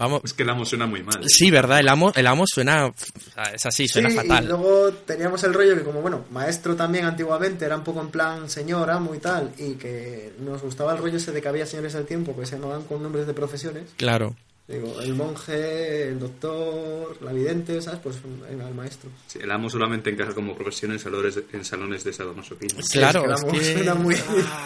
Vamos. 0.02 0.22
Es 0.24 0.32
que 0.32 0.42
el 0.42 0.50
amo 0.50 0.64
suena 0.64 0.86
muy 0.86 1.04
mal. 1.04 1.20
Sí, 1.28 1.48
verdad, 1.52 1.78
el 1.78 1.88
amo, 1.88 2.12
el 2.16 2.26
amo 2.26 2.42
suena, 2.44 2.86
o 2.86 2.94
sea, 3.34 3.54
es 3.54 3.64
así, 3.64 3.86
suena 3.86 4.10
Sí, 4.10 4.16
fatal. 4.16 4.42
Y 4.42 4.48
luego 4.48 4.92
teníamos 5.06 5.44
el 5.44 5.54
rollo 5.54 5.76
que 5.76 5.84
como, 5.84 6.00
bueno, 6.00 6.24
maestro 6.32 6.74
también 6.74 7.04
antiguamente 7.04 7.64
era 7.64 7.76
un 7.76 7.84
poco 7.84 8.00
en 8.00 8.08
plan 8.08 8.50
señor, 8.50 8.90
amo 8.90 9.14
y 9.14 9.18
tal, 9.18 9.52
y 9.58 9.74
que 9.74 10.32
nos 10.40 10.60
gustaba 10.60 10.92
el 10.92 10.98
rollo 10.98 11.18
ese 11.18 11.30
de 11.30 11.40
que 11.40 11.46
había 11.46 11.66
señores 11.66 11.92
del 11.92 12.04
tiempo 12.04 12.36
que 12.36 12.46
se 12.46 12.56
llamaban 12.56 12.82
con 12.82 13.00
nombres 13.00 13.28
de 13.28 13.34
profesiones. 13.34 13.90
Claro. 13.96 14.34
Digo, 14.68 15.00
el 15.02 15.14
monje, 15.14 16.08
el 16.08 16.20
doctor, 16.20 17.18
la 17.20 17.32
vidente, 17.32 17.82
¿sabes? 17.82 18.00
Pues 18.02 18.16
era 18.50 18.68
el 18.68 18.74
maestro. 18.74 19.10
Sí, 19.26 19.38
el 19.42 19.50
amo 19.50 19.68
solamente 19.68 20.08
encaja 20.08 20.32
como 20.34 20.54
profesión 20.54 20.92
en 20.92 20.98
salones 21.00 21.34
de, 21.34 21.44
en 21.52 21.64
salones 21.64 22.04
de 22.04 22.12
sadomasoquismo. 22.12 22.80
Sí, 22.80 22.98
Claro, 22.98 23.24
es 23.34 23.40
es 23.42 23.44
que 23.44 23.50
el 23.50 23.58
amo 23.58 23.58
que- 23.58 23.72
suena 23.74 23.94
muy... 23.94 24.16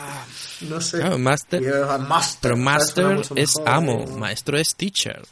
no 0.68 0.80
sé. 0.80 0.98
Claro, 0.98 1.18
master- 1.18 1.62
era 1.64 1.98
master. 1.98 2.38
Pero 2.42 2.56
master 2.56 3.20
es 3.36 3.56
mejor, 3.56 3.68
amo, 3.68 4.04
¿no? 4.06 4.16
maestro 4.18 4.58
es 4.58 4.76
teacher. 4.76 5.22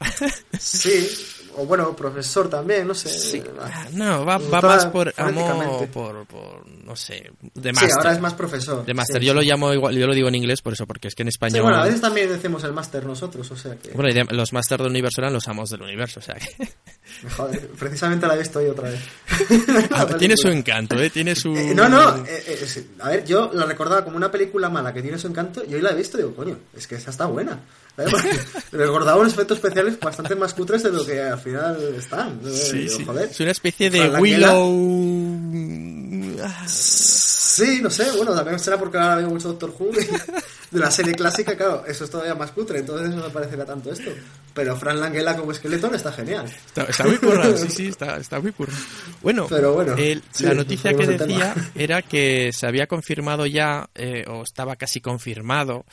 Sí, 0.59 1.09
o 1.57 1.66
bueno, 1.66 1.94
profesor 1.96 2.48
también, 2.48 2.86
no 2.86 2.94
sé. 2.94 3.09
Sí, 3.09 3.42
Ah, 3.61 3.86
no, 3.92 4.24
va, 4.24 4.38
más 4.38 4.86
por 4.86 5.09
amo, 5.16 5.30
fonéticamente. 5.30 5.86
por, 5.88 6.26
por, 6.26 6.66
no 6.68 6.94
sé, 6.96 7.30
de 7.55 7.70
Sí, 7.70 7.74
master. 7.74 7.90
ahora 7.98 8.12
es 8.12 8.20
más 8.20 8.34
profesor. 8.34 8.84
De 8.84 8.94
master. 8.94 9.20
Sí, 9.20 9.26
yo 9.26 9.32
sí. 9.32 9.36
lo 9.36 9.42
llamo 9.42 9.72
igual, 9.72 9.96
yo 9.96 10.07
lo 10.07 10.14
digo 10.14 10.28
en 10.28 10.34
inglés 10.34 10.62
por 10.62 10.72
eso, 10.72 10.86
porque 10.86 11.09
es 11.09 11.14
que 11.14 11.22
en 11.22 11.28
Sí, 11.28 11.34
español... 11.36 11.62
bueno, 11.62 11.78
a 11.78 11.84
veces 11.84 12.00
también 12.00 12.28
decimos 12.28 12.62
el 12.64 12.72
máster 12.72 13.05
nosotros, 13.07 13.50
o 13.50 13.57
sea 13.57 13.76
que... 13.76 13.90
Bueno, 13.90 14.11
y 14.11 14.14
de- 14.14 14.24
los 14.34 14.52
máster 14.52 14.78
del 14.78 14.90
universo 14.90 15.20
eran 15.20 15.32
los 15.32 15.46
amos 15.48 15.70
del 15.70 15.82
universo, 15.82 16.20
o 16.20 16.22
sea 16.22 16.34
que... 16.34 16.68
Joder, 17.36 17.68
precisamente 17.78 18.26
la 18.26 18.34
he 18.34 18.38
visto 18.38 18.59
hoy 18.59 18.66
otra 18.66 18.90
vez. 18.90 19.00
Ah, 19.90 20.07
tiene 20.18 20.36
su 20.36 20.48
encanto, 20.48 21.00
¿eh? 21.00 21.11
Tiene 21.11 21.34
su... 21.34 21.55
Eh, 21.57 21.72
no, 21.74 21.88
no, 21.88 22.16
eh, 22.26 22.44
eh, 22.46 22.66
sí, 22.66 22.90
a 23.00 23.09
ver, 23.11 23.24
yo 23.24 23.50
la 23.52 23.64
recordaba 23.66 24.05
como 24.05 24.16
una 24.16 24.30
película 24.30 24.68
mala 24.68 24.92
que 24.92 25.02
tiene 25.02 25.18
su 25.18 25.26
encanto 25.28 25.62
y 25.68 25.74
hoy 25.74 25.80
la 25.80 25.90
he 25.90 25.94
visto 25.94 26.18
y 26.18 26.22
digo, 26.22 26.34
coño, 26.34 26.59
es 26.76 26.86
que 26.86 26.96
esa 26.96 27.11
está 27.11 27.26
buena. 27.26 27.61
¿Sabes? 27.97 28.11
Porque 28.12 28.38
recordaba 28.76 29.20
unos 29.20 29.32
efectos 29.34 29.59
especiales 29.59 29.99
bastante 30.01 30.34
más 30.34 30.53
cutres 30.55 30.82
de 30.82 30.90
lo 30.92 31.05
que 31.07 31.20
al 31.20 31.38
final 31.38 31.95
están. 31.97 32.40
Eh, 32.45 32.51
Sí, 32.51 32.88
sí. 32.88 33.05
joder. 33.05 33.28
Es 33.30 33.40
una 33.40 33.51
especie 33.53 33.90
de 33.90 33.99
Fran 33.99 34.12
Langella- 34.14 34.53
Willow... 34.55 36.40
Ah, 36.45 36.64
Sí, 36.66 37.78
no 37.80 37.88
sé, 37.88 38.11
bueno, 38.16 38.34
también 38.34 38.59
será 38.59 38.76
porque 38.78 38.99
ahora 38.99 39.14
veo 39.16 39.28
mucho 39.30 39.47
Doctor 39.47 39.72
Who 39.78 39.92
de, 39.92 40.80
la 40.80 40.90
serie 40.90 41.14
clásica, 41.14 41.57
claro, 41.57 41.84
eso 41.86 42.03
es 42.03 42.11
todavía 42.11 42.34
más 42.34 42.51
cutre, 42.51 42.80
entonces 42.80 43.11
no 43.14 43.22
me 43.22 43.30
parecerá 43.30 43.64
tanto 43.64 43.92
esto. 43.92 44.11
Pero 44.53 44.76
Fran 44.76 44.99
Langella 44.99 45.36
como 45.36 45.53
esqueleto 45.53 45.95
está 45.95 46.11
genial. 46.11 46.47
Está, 46.47 46.82
está 46.82 47.05
muy 47.05 47.16
currado, 47.18 47.57
sí, 47.57 47.68
sí, 47.70 47.86
está, 47.86 48.16
está 48.16 48.40
muy 48.40 48.51
currado. 48.51 48.76
Bueno, 49.22 49.47
Pero 49.49 49.72
bueno, 49.72 49.95
el- 49.97 50.20
sí, 50.32 50.42
la 50.42 50.55
noticia 50.55 50.95
que 50.95 51.07
decía 51.07 51.55
era 51.76 52.03
que 52.03 52.51
se 52.53 52.66
había 52.66 52.88
confirmado 52.88 53.47
ya, 53.47 53.88
eh, 53.95 54.24
o 54.26 54.42
estaba 54.42 54.74
casi 54.74 55.01
confirmado, 55.01 55.84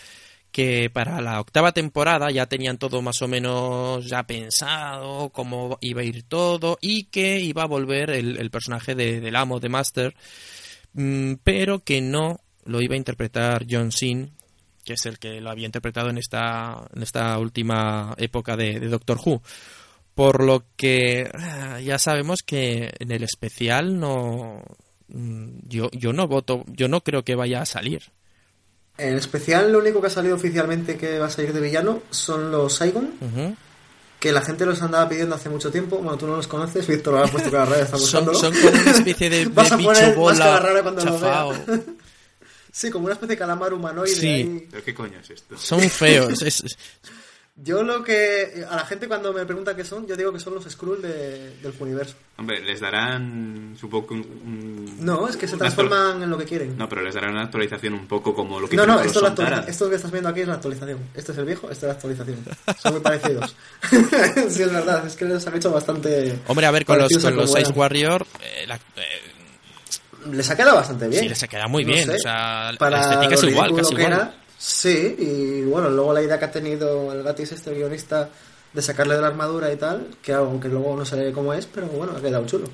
que 0.51 0.89
para 0.89 1.21
la 1.21 1.39
octava 1.39 1.71
temporada 1.71 2.29
ya 2.31 2.45
tenían 2.47 2.77
todo 2.77 3.01
más 3.01 3.21
o 3.21 3.27
menos 3.27 4.05
ya 4.07 4.23
pensado, 4.23 5.29
cómo 5.29 5.77
iba 5.81 6.01
a 6.01 6.03
ir 6.03 6.23
todo, 6.23 6.77
y 6.81 7.05
que 7.05 7.39
iba 7.39 7.63
a 7.63 7.67
volver 7.67 8.09
el, 8.09 8.37
el 8.37 8.51
personaje 8.51 8.93
de- 8.95 9.21
del 9.21 9.35
amo, 9.35 9.59
de 9.59 9.69
Master, 9.69 10.13
mm, 10.93 11.35
pero 11.43 11.79
que 11.83 12.01
no 12.01 12.41
lo 12.65 12.81
iba 12.81 12.95
a 12.95 12.97
interpretar 12.97 13.65
John 13.69 13.91
Sin, 13.91 14.31
que 14.83 14.93
es 14.93 15.05
el 15.05 15.19
que 15.19 15.41
lo 15.41 15.49
había 15.51 15.65
interpretado 15.67 16.09
en 16.09 16.17
esta, 16.17 16.87
en 16.95 17.01
esta 17.03 17.37
última 17.39 18.13
época 18.17 18.57
de, 18.57 18.79
de 18.79 18.87
Doctor 18.89 19.19
Who. 19.23 19.41
Por 20.15 20.43
lo 20.43 20.65
que 20.75 21.29
ah, 21.33 21.79
ya 21.79 21.97
sabemos 21.97 22.41
que 22.45 22.91
en 22.99 23.11
el 23.11 23.23
especial 23.23 23.99
no. 23.99 24.61
mm, 25.07 25.59
Yo, 25.69 25.89
yo 25.91 26.11
no 26.13 26.27
voto, 26.27 26.65
yo 26.67 26.87
no 26.89 27.01
creo 27.01 27.23
que 27.23 27.35
vaya 27.35 27.61
a 27.61 27.65
salir. 27.65 28.01
En 28.97 29.15
especial, 29.15 29.71
lo 29.71 29.79
único 29.79 29.99
que 30.01 30.07
ha 30.07 30.11
salido 30.11 30.35
oficialmente 30.35 30.97
que 30.97 31.17
va 31.17 31.25
a 31.25 31.29
salir 31.29 31.53
de 31.53 31.59
villano 31.61 32.03
son 32.11 32.51
los 32.51 32.73
Saigon, 32.75 33.11
que 34.19 34.31
la 34.31 34.41
gente 34.41 34.65
los 34.65 34.81
andaba 34.83 35.09
pidiendo 35.09 35.35
hace 35.35 35.49
mucho 35.49 35.71
tiempo. 35.71 35.97
Bueno, 35.97 36.17
tú 36.17 36.27
no 36.27 36.35
los 36.35 36.47
conoces, 36.47 36.85
Víctor 36.85 37.13
lo 37.15 37.23
ha 37.23 37.27
puesto 37.27 37.49
cara 37.49 37.65
rara, 37.65 37.81
está 37.83 37.97
Son, 37.97 38.25
buscándolo. 38.25 38.39
son 38.39 38.53
como 38.53 38.81
una 38.81 38.91
especie 38.91 39.29
de, 39.29 39.37
de 39.45 39.45
Vas 39.45 39.71
a 39.71 39.75
bicho 39.77 39.89
poner 39.91 40.15
bola 40.15 40.79
cuando 40.83 41.05
lo 41.05 41.11
chafao. 41.13 41.49
veas. 41.51 41.79
Sí, 42.73 42.89
como 42.89 43.03
una 43.05 43.15
especie 43.15 43.35
de 43.35 43.37
calamar 43.39 43.73
humanoide. 43.73 44.15
Sí. 44.15 44.27
ahí. 44.27 44.67
¿Pero 44.71 44.83
qué 44.85 44.93
coño 44.93 45.19
es 45.19 45.29
esto? 45.29 45.57
Son 45.57 45.81
feos. 45.89 46.41
es- 46.41 46.63
es- 46.63 46.77
Yo 47.63 47.83
lo 47.83 48.03
que. 48.03 48.65
A 48.69 48.75
la 48.77 48.85
gente 48.85 49.07
cuando 49.07 49.31
me 49.33 49.45
pregunta 49.45 49.75
qué 49.75 49.85
son, 49.85 50.07
yo 50.07 50.15
digo 50.17 50.33
que 50.33 50.39
son 50.39 50.55
los 50.55 50.63
Skrull 50.63 51.01
de- 51.01 51.57
del 51.61 51.73
universo. 51.79 52.15
Hombre, 52.37 52.59
les 52.61 52.79
darán, 52.79 53.75
supongo, 53.79 54.15
un... 54.15 54.19
un- 54.21 54.97
No, 55.05 55.27
es 55.27 55.37
que 55.37 55.47
se 55.47 55.57
transforman 55.57 56.23
en 56.23 56.29
lo 56.31 56.37
que 56.39 56.45
quieren. 56.45 56.75
No, 56.75 56.89
pero 56.89 57.03
les 57.03 57.13
darán 57.13 57.31
una 57.33 57.43
actualización 57.43 57.93
un 57.93 58.07
poco 58.07 58.33
como 58.33 58.59
lo 58.59 58.67
que 58.67 58.75
No, 58.75 58.87
no, 58.87 58.95
esto, 58.95 59.07
es 59.09 59.13
los 59.15 59.23
la 59.23 59.29
actualiza- 59.29 59.69
esto 59.69 59.89
que 59.89 59.95
estás 59.97 60.11
viendo 60.11 60.29
aquí 60.29 60.39
es 60.41 60.47
la 60.47 60.55
actualización. 60.55 60.99
Este 61.13 61.31
es 61.33 61.37
el 61.37 61.45
viejo, 61.45 61.69
esta 61.69 61.85
es 61.85 61.89
la 61.89 61.93
actualización. 61.93 62.37
Son 62.81 62.93
muy 62.93 63.01
parecidos. 63.01 63.55
sí, 64.49 64.63
es 64.63 64.71
verdad, 64.73 65.05
es 65.05 65.15
que 65.15 65.25
les 65.25 65.45
han 65.45 65.55
hecho 65.55 65.71
bastante. 65.71 66.39
Hombre, 66.47 66.65
a 66.65 66.71
ver, 66.71 66.83
con 66.85 66.97
los, 66.97 67.15
con 67.15 67.35
los. 67.35 67.53
Warrior, 67.75 68.25
eh, 68.41 68.65
la- 68.67 68.75
eh, 68.75 70.31
Les 70.31 70.49
ha 70.49 70.55
quedado 70.57 70.75
bastante 70.77 71.07
bien. 71.07 71.23
sí, 71.23 71.29
les 71.29 71.43
ha 71.43 71.47
quedado 71.47 71.69
muy 71.69 71.83
No 71.83 71.93
bien. 71.93 72.05
sé, 72.07 72.15
O 72.15 72.19
sea, 72.19 72.71
la 72.71 72.77
para 72.77 73.01
estética 73.01 73.35
es 73.35 73.43
igual, 73.43 73.75
casi 73.75 73.95
que 73.95 74.01
igual. 74.01 74.13
era, 74.13 74.35
sí, 74.61 75.15
y 75.17 75.61
bueno, 75.63 75.89
luego 75.89 76.13
la 76.13 76.21
idea 76.21 76.37
que 76.37 76.45
ha 76.45 76.51
tenido 76.51 77.11
el 77.11 77.23
Gatis, 77.23 77.51
este 77.53 77.73
guionista, 77.73 78.29
de 78.73 78.81
sacarle 78.81 79.15
de 79.15 79.21
la 79.21 79.27
armadura 79.27 79.71
y 79.73 79.75
tal, 79.75 80.07
que 80.21 80.33
aunque 80.33 80.69
luego 80.69 80.95
no 80.95 81.03
sé 81.03 81.31
cómo 81.33 81.53
es, 81.53 81.65
pero 81.65 81.87
bueno, 81.87 82.13
ha 82.15 82.21
quedado 82.21 82.45
chulo. 82.45 82.67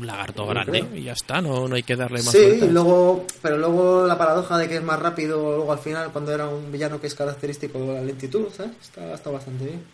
Un 0.00 0.06
lagarto 0.06 0.46
grande 0.46 0.80
creo. 0.80 0.96
y 0.96 1.04
ya 1.04 1.12
está, 1.12 1.40
no, 1.40 1.68
no 1.68 1.74
hay 1.76 1.82
que 1.82 1.94
darle 1.94 2.18
más 2.22 2.32
Sí, 2.32 2.38
vueltas. 2.38 2.68
y 2.68 2.72
luego, 2.72 3.26
pero 3.42 3.58
luego 3.58 4.06
la 4.06 4.16
paradoja 4.18 4.56
de 4.58 4.68
que 4.68 4.76
es 4.76 4.82
más 4.82 4.98
rápido 4.98 5.36
luego 5.56 5.70
al 5.72 5.78
final 5.78 6.10
cuando 6.12 6.32
era 6.32 6.48
un 6.48 6.72
villano 6.72 6.98
que 7.00 7.06
es 7.06 7.14
característico 7.14 7.78
de 7.78 7.94
la 7.94 8.00
lentitud, 8.02 8.46
¿sabes? 8.56 8.72
Está, 8.82 9.12
está 9.14 9.30
bastante 9.30 9.66
bien. 9.66 9.84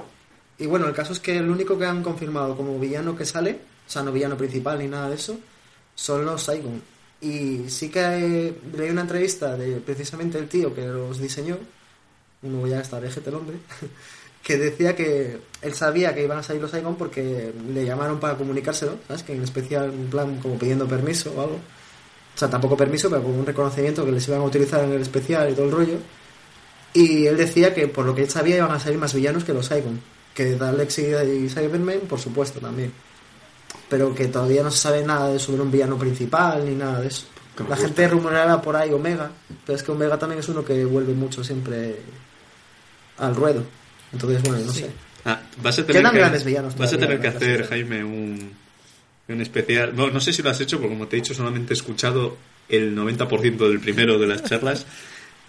Y 0.58 0.66
bueno, 0.66 0.86
el 0.86 0.94
caso 0.94 1.12
es 1.12 1.18
que 1.20 1.36
el 1.36 1.50
único 1.50 1.76
que 1.76 1.84
han 1.84 2.02
confirmado 2.02 2.56
como 2.56 2.78
villano 2.78 3.16
que 3.16 3.26
sale, 3.26 3.58
o 3.86 3.90
sea, 3.90 4.02
no 4.02 4.12
villano 4.12 4.36
principal 4.36 4.78
ni 4.78 4.86
nada 4.86 5.08
de 5.08 5.16
eso, 5.16 5.36
son 5.96 6.24
los 6.24 6.44
Saigon. 6.44 6.80
Y 7.22 7.68
sí 7.70 7.88
que 7.88 8.52
leí 8.76 8.90
una 8.90 9.02
entrevista 9.02 9.56
de 9.56 9.76
precisamente 9.76 10.38
el 10.38 10.48
tío 10.48 10.74
que 10.74 10.84
los 10.84 11.20
diseñó, 11.20 11.56
uno 12.42 12.66
ya 12.66 12.80
está 12.80 12.98
vejete 12.98 13.30
el 13.30 13.36
hombre, 13.36 13.58
que 14.42 14.58
decía 14.58 14.96
que 14.96 15.38
él 15.62 15.74
sabía 15.74 16.14
que 16.14 16.24
iban 16.24 16.38
a 16.38 16.42
salir 16.42 16.60
los 16.60 16.72
Saigon 16.72 16.96
porque 16.96 17.52
le 17.72 17.84
llamaron 17.84 18.18
para 18.18 18.36
comunicárselo, 18.36 18.98
¿sabes? 19.06 19.22
Que 19.22 19.34
en 19.34 19.42
especial, 19.44 19.92
en 19.92 20.10
plan, 20.10 20.40
como 20.40 20.58
pidiendo 20.58 20.88
permiso 20.88 21.32
o 21.36 21.40
algo. 21.40 21.60
O 22.34 22.38
sea, 22.38 22.50
tampoco 22.50 22.76
permiso, 22.76 23.08
pero 23.08 23.22
como 23.22 23.38
un 23.38 23.46
reconocimiento 23.46 24.04
que 24.04 24.10
les 24.10 24.26
iban 24.26 24.40
a 24.40 24.44
utilizar 24.44 24.82
en 24.82 24.92
el 24.92 25.02
especial 25.02 25.48
y 25.50 25.54
todo 25.54 25.66
el 25.66 25.72
rollo. 25.72 25.98
Y 26.92 27.26
él 27.26 27.36
decía 27.36 27.72
que 27.72 27.86
por 27.86 28.04
lo 28.04 28.16
que 28.16 28.22
él 28.22 28.30
sabía 28.30 28.56
iban 28.56 28.72
a 28.72 28.80
salir 28.80 28.98
más 28.98 29.14
villanos 29.14 29.44
que 29.44 29.52
los 29.52 29.66
Saigon. 29.66 30.00
Que 30.34 30.56
Daleks 30.56 30.98
y 30.98 31.02
y 31.04 31.48
Cybermen, 31.48 32.00
por 32.00 32.18
supuesto, 32.18 32.58
también. 32.58 32.92
Pero 33.92 34.14
que 34.14 34.28
todavía 34.28 34.62
no 34.62 34.70
se 34.70 34.78
sabe 34.78 35.04
nada 35.04 35.30
de 35.30 35.38
sobre 35.38 35.60
un 35.60 35.70
villano 35.70 35.98
principal 35.98 36.64
ni 36.64 36.74
nada 36.74 37.02
de 37.02 37.08
eso. 37.08 37.26
La 37.58 37.64
gusta. 37.64 37.76
gente 37.76 38.08
rumoreaba 38.08 38.62
por 38.62 38.74
ahí 38.74 38.90
Omega, 38.90 39.30
pero 39.66 39.76
es 39.76 39.82
que 39.82 39.92
Omega 39.92 40.18
también 40.18 40.38
es 40.38 40.48
uno 40.48 40.64
que 40.64 40.82
vuelve 40.86 41.12
mucho 41.12 41.44
siempre 41.44 41.96
al 43.18 43.36
ruedo. 43.36 43.62
Entonces, 44.10 44.42
bueno, 44.44 44.64
no 44.64 44.72
sé. 44.72 44.90
Ah, 45.26 45.42
vas 45.62 45.78
a 45.78 45.84
tener 45.84 46.00
Quedan 46.00 46.12
que, 46.14 46.18
grandes 46.20 46.42
villanos 46.42 46.74
Vas 46.78 46.90
a 46.90 46.96
tener 46.96 47.20
que 47.20 47.28
hacer, 47.28 47.56
clase. 47.58 47.68
Jaime, 47.68 48.02
un, 48.02 48.52
un 49.28 49.40
especial. 49.42 49.94
No, 49.94 50.10
no 50.10 50.20
sé 50.20 50.32
si 50.32 50.40
lo 50.40 50.48
has 50.48 50.60
hecho, 50.62 50.78
porque 50.78 50.94
como 50.94 51.06
te 51.06 51.18
he 51.18 51.20
dicho, 51.20 51.34
solamente 51.34 51.74
he 51.74 51.76
escuchado 51.76 52.38
el 52.70 52.96
90% 52.96 53.68
del 53.68 53.80
primero 53.80 54.18
de 54.18 54.26
las 54.26 54.42
charlas. 54.42 54.86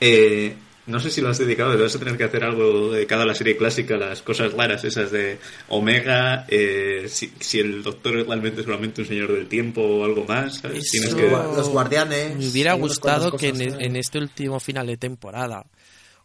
Eh, 0.01 0.53
no 0.86 0.99
sé 0.99 1.09
si 1.09 1.21
lo 1.21 1.29
has 1.29 1.38
dedicado, 1.38 1.71
pero 1.71 1.84
vas 1.84 1.95
a 1.95 1.99
tener 1.99 2.17
que 2.17 2.23
hacer 2.25 2.43
algo 2.43 2.91
dedicado 2.91 3.23
a 3.23 3.25
la 3.25 3.36
serie 3.36 3.55
clásica, 3.57 3.97
las 3.97 4.21
cosas 4.21 4.53
raras 4.53 4.84
esas 4.84 5.11
de 5.11 5.39
Omega, 5.69 6.45
eh, 6.49 7.05
si, 7.07 7.34
si 7.39 7.59
el 7.59 7.84
doctor 7.84 8.17
es 8.17 8.27
realmente 8.27 8.63
solamente 8.63 9.01
un 9.01 9.07
señor 9.07 9.34
del 9.34 9.47
tiempo 9.47 9.81
o 9.81 10.03
algo 10.03 10.25
más, 10.25 10.59
¿sabes? 10.59 10.89
Tienes 10.91 11.15
que... 11.15 11.29
Los 11.29 11.69
guardianes. 11.69 12.36
Me 12.36 12.47
hubiera 12.47 12.73
gustado 12.73 13.38
que 13.38 13.49
en, 13.49 13.61
en 13.61 13.95
este 13.95 14.19
último 14.19 14.59
final 14.59 14.88
de 14.88 14.97
temporada, 14.97 15.65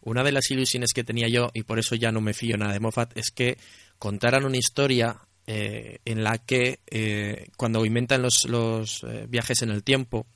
una 0.01 0.23
de 0.23 0.31
las 0.31 0.49
ilusiones 0.51 0.91
que 0.93 1.03
tenía 1.03 1.27
yo, 1.27 1.51
y 1.53 1.63
por 1.63 1.79
eso 1.79 1.95
ya 1.95 2.11
no 2.11 2.21
me 2.21 2.33
fío 2.33 2.57
nada 2.57 2.73
de 2.73 2.79
Moffat, 2.79 3.17
es 3.17 3.31
que 3.31 3.57
contaran 3.97 4.45
una 4.45 4.57
historia 4.57 5.17
eh, 5.51 5.97
en 6.05 6.23
la 6.23 6.37
que 6.37 6.79
eh, 6.91 7.47
cuando 7.57 7.83
inventan 7.83 8.21
los, 8.21 8.45
los 8.47 9.03
eh, 9.03 9.25
viajes 9.27 9.63
en 9.63 9.71
el 9.71 9.83
tiempo, 9.83 10.27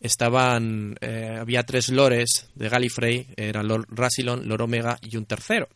estaban 0.00 0.96
eh, 1.00 1.36
había 1.38 1.64
tres 1.64 1.90
lores 1.90 2.50
de 2.54 2.68
Gallifrey, 2.68 3.28
era 3.36 3.62
Lord 3.62 3.86
Rassilon, 3.90 4.48
Lord 4.48 4.62
Omega 4.62 4.98
y 5.02 5.16
un 5.16 5.26
tercero, 5.26 5.68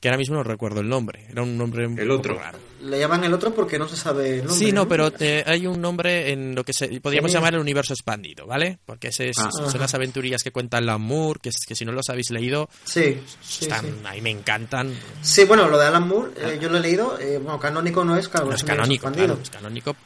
que 0.00 0.08
ahora 0.08 0.18
mismo 0.18 0.36
no 0.36 0.42
recuerdo 0.44 0.80
el 0.80 0.88
nombre, 0.88 1.26
era 1.30 1.42
un 1.42 1.58
nombre 1.58 1.86
un 1.86 1.98
El 1.98 2.06
poco 2.08 2.18
otro. 2.20 2.38
raro. 2.38 2.58
Le 2.82 2.96
llaman 3.00 3.24
el 3.24 3.34
otro 3.34 3.52
porque 3.52 3.76
no 3.80 3.88
se 3.88 3.96
sabe 3.96 4.34
el 4.34 4.44
nombre. 4.46 4.54
Sí, 4.54 4.70
no, 4.70 4.86
pero 4.86 5.12
eh, 5.18 5.42
hay 5.44 5.66
un 5.66 5.80
nombre 5.80 6.30
en 6.30 6.54
lo 6.54 6.62
que 6.62 6.72
se, 6.72 7.00
podríamos 7.00 7.32
llamar 7.32 7.54
el 7.54 7.60
universo 7.60 7.92
expandido, 7.92 8.46
¿vale? 8.46 8.78
Porque 8.86 9.08
ese 9.08 9.30
es- 9.30 9.38
Ah. 9.38 9.48
son 9.50 9.66
Ajá. 9.66 9.78
las 9.78 9.94
aventurillas 9.94 10.44
que 10.44 10.52
cuenta 10.52 10.76
Alan 10.78 11.00
Moore, 11.00 11.40
que, 11.42 11.48
es- 11.48 11.66
que 11.66 11.74
si 11.74 11.84
no 11.84 11.90
los 11.90 12.08
habéis 12.08 12.30
leído, 12.30 12.68
Sí, 12.84 13.20
sí, 13.42 13.64
están, 13.64 13.84
sí. 13.86 13.92
ahí 14.04 14.20
me 14.20 14.30
encantan. 14.30 14.94
Sí, 15.22 15.44
bueno, 15.44 15.68
lo 15.68 15.76
de 15.76 15.86
Alan 15.86 16.06
Moore, 16.06 16.30
eh, 16.36 16.58
yo 16.62 16.68
lo 16.68 16.78
he 16.78 16.80
leído. 16.80 17.18
eh, 17.18 17.38
bueno, 17.38 17.58
canónico 17.58 18.04
no 18.04 18.16
es, 18.16 18.28
claro, 18.28 18.46
No 18.46 18.52
es 18.52 18.58
es 18.60 18.64
canónico, 18.64 19.08
expandido. 19.08 19.26
claro, 19.26 19.42
es 19.42 19.50
canónico. 19.50 19.96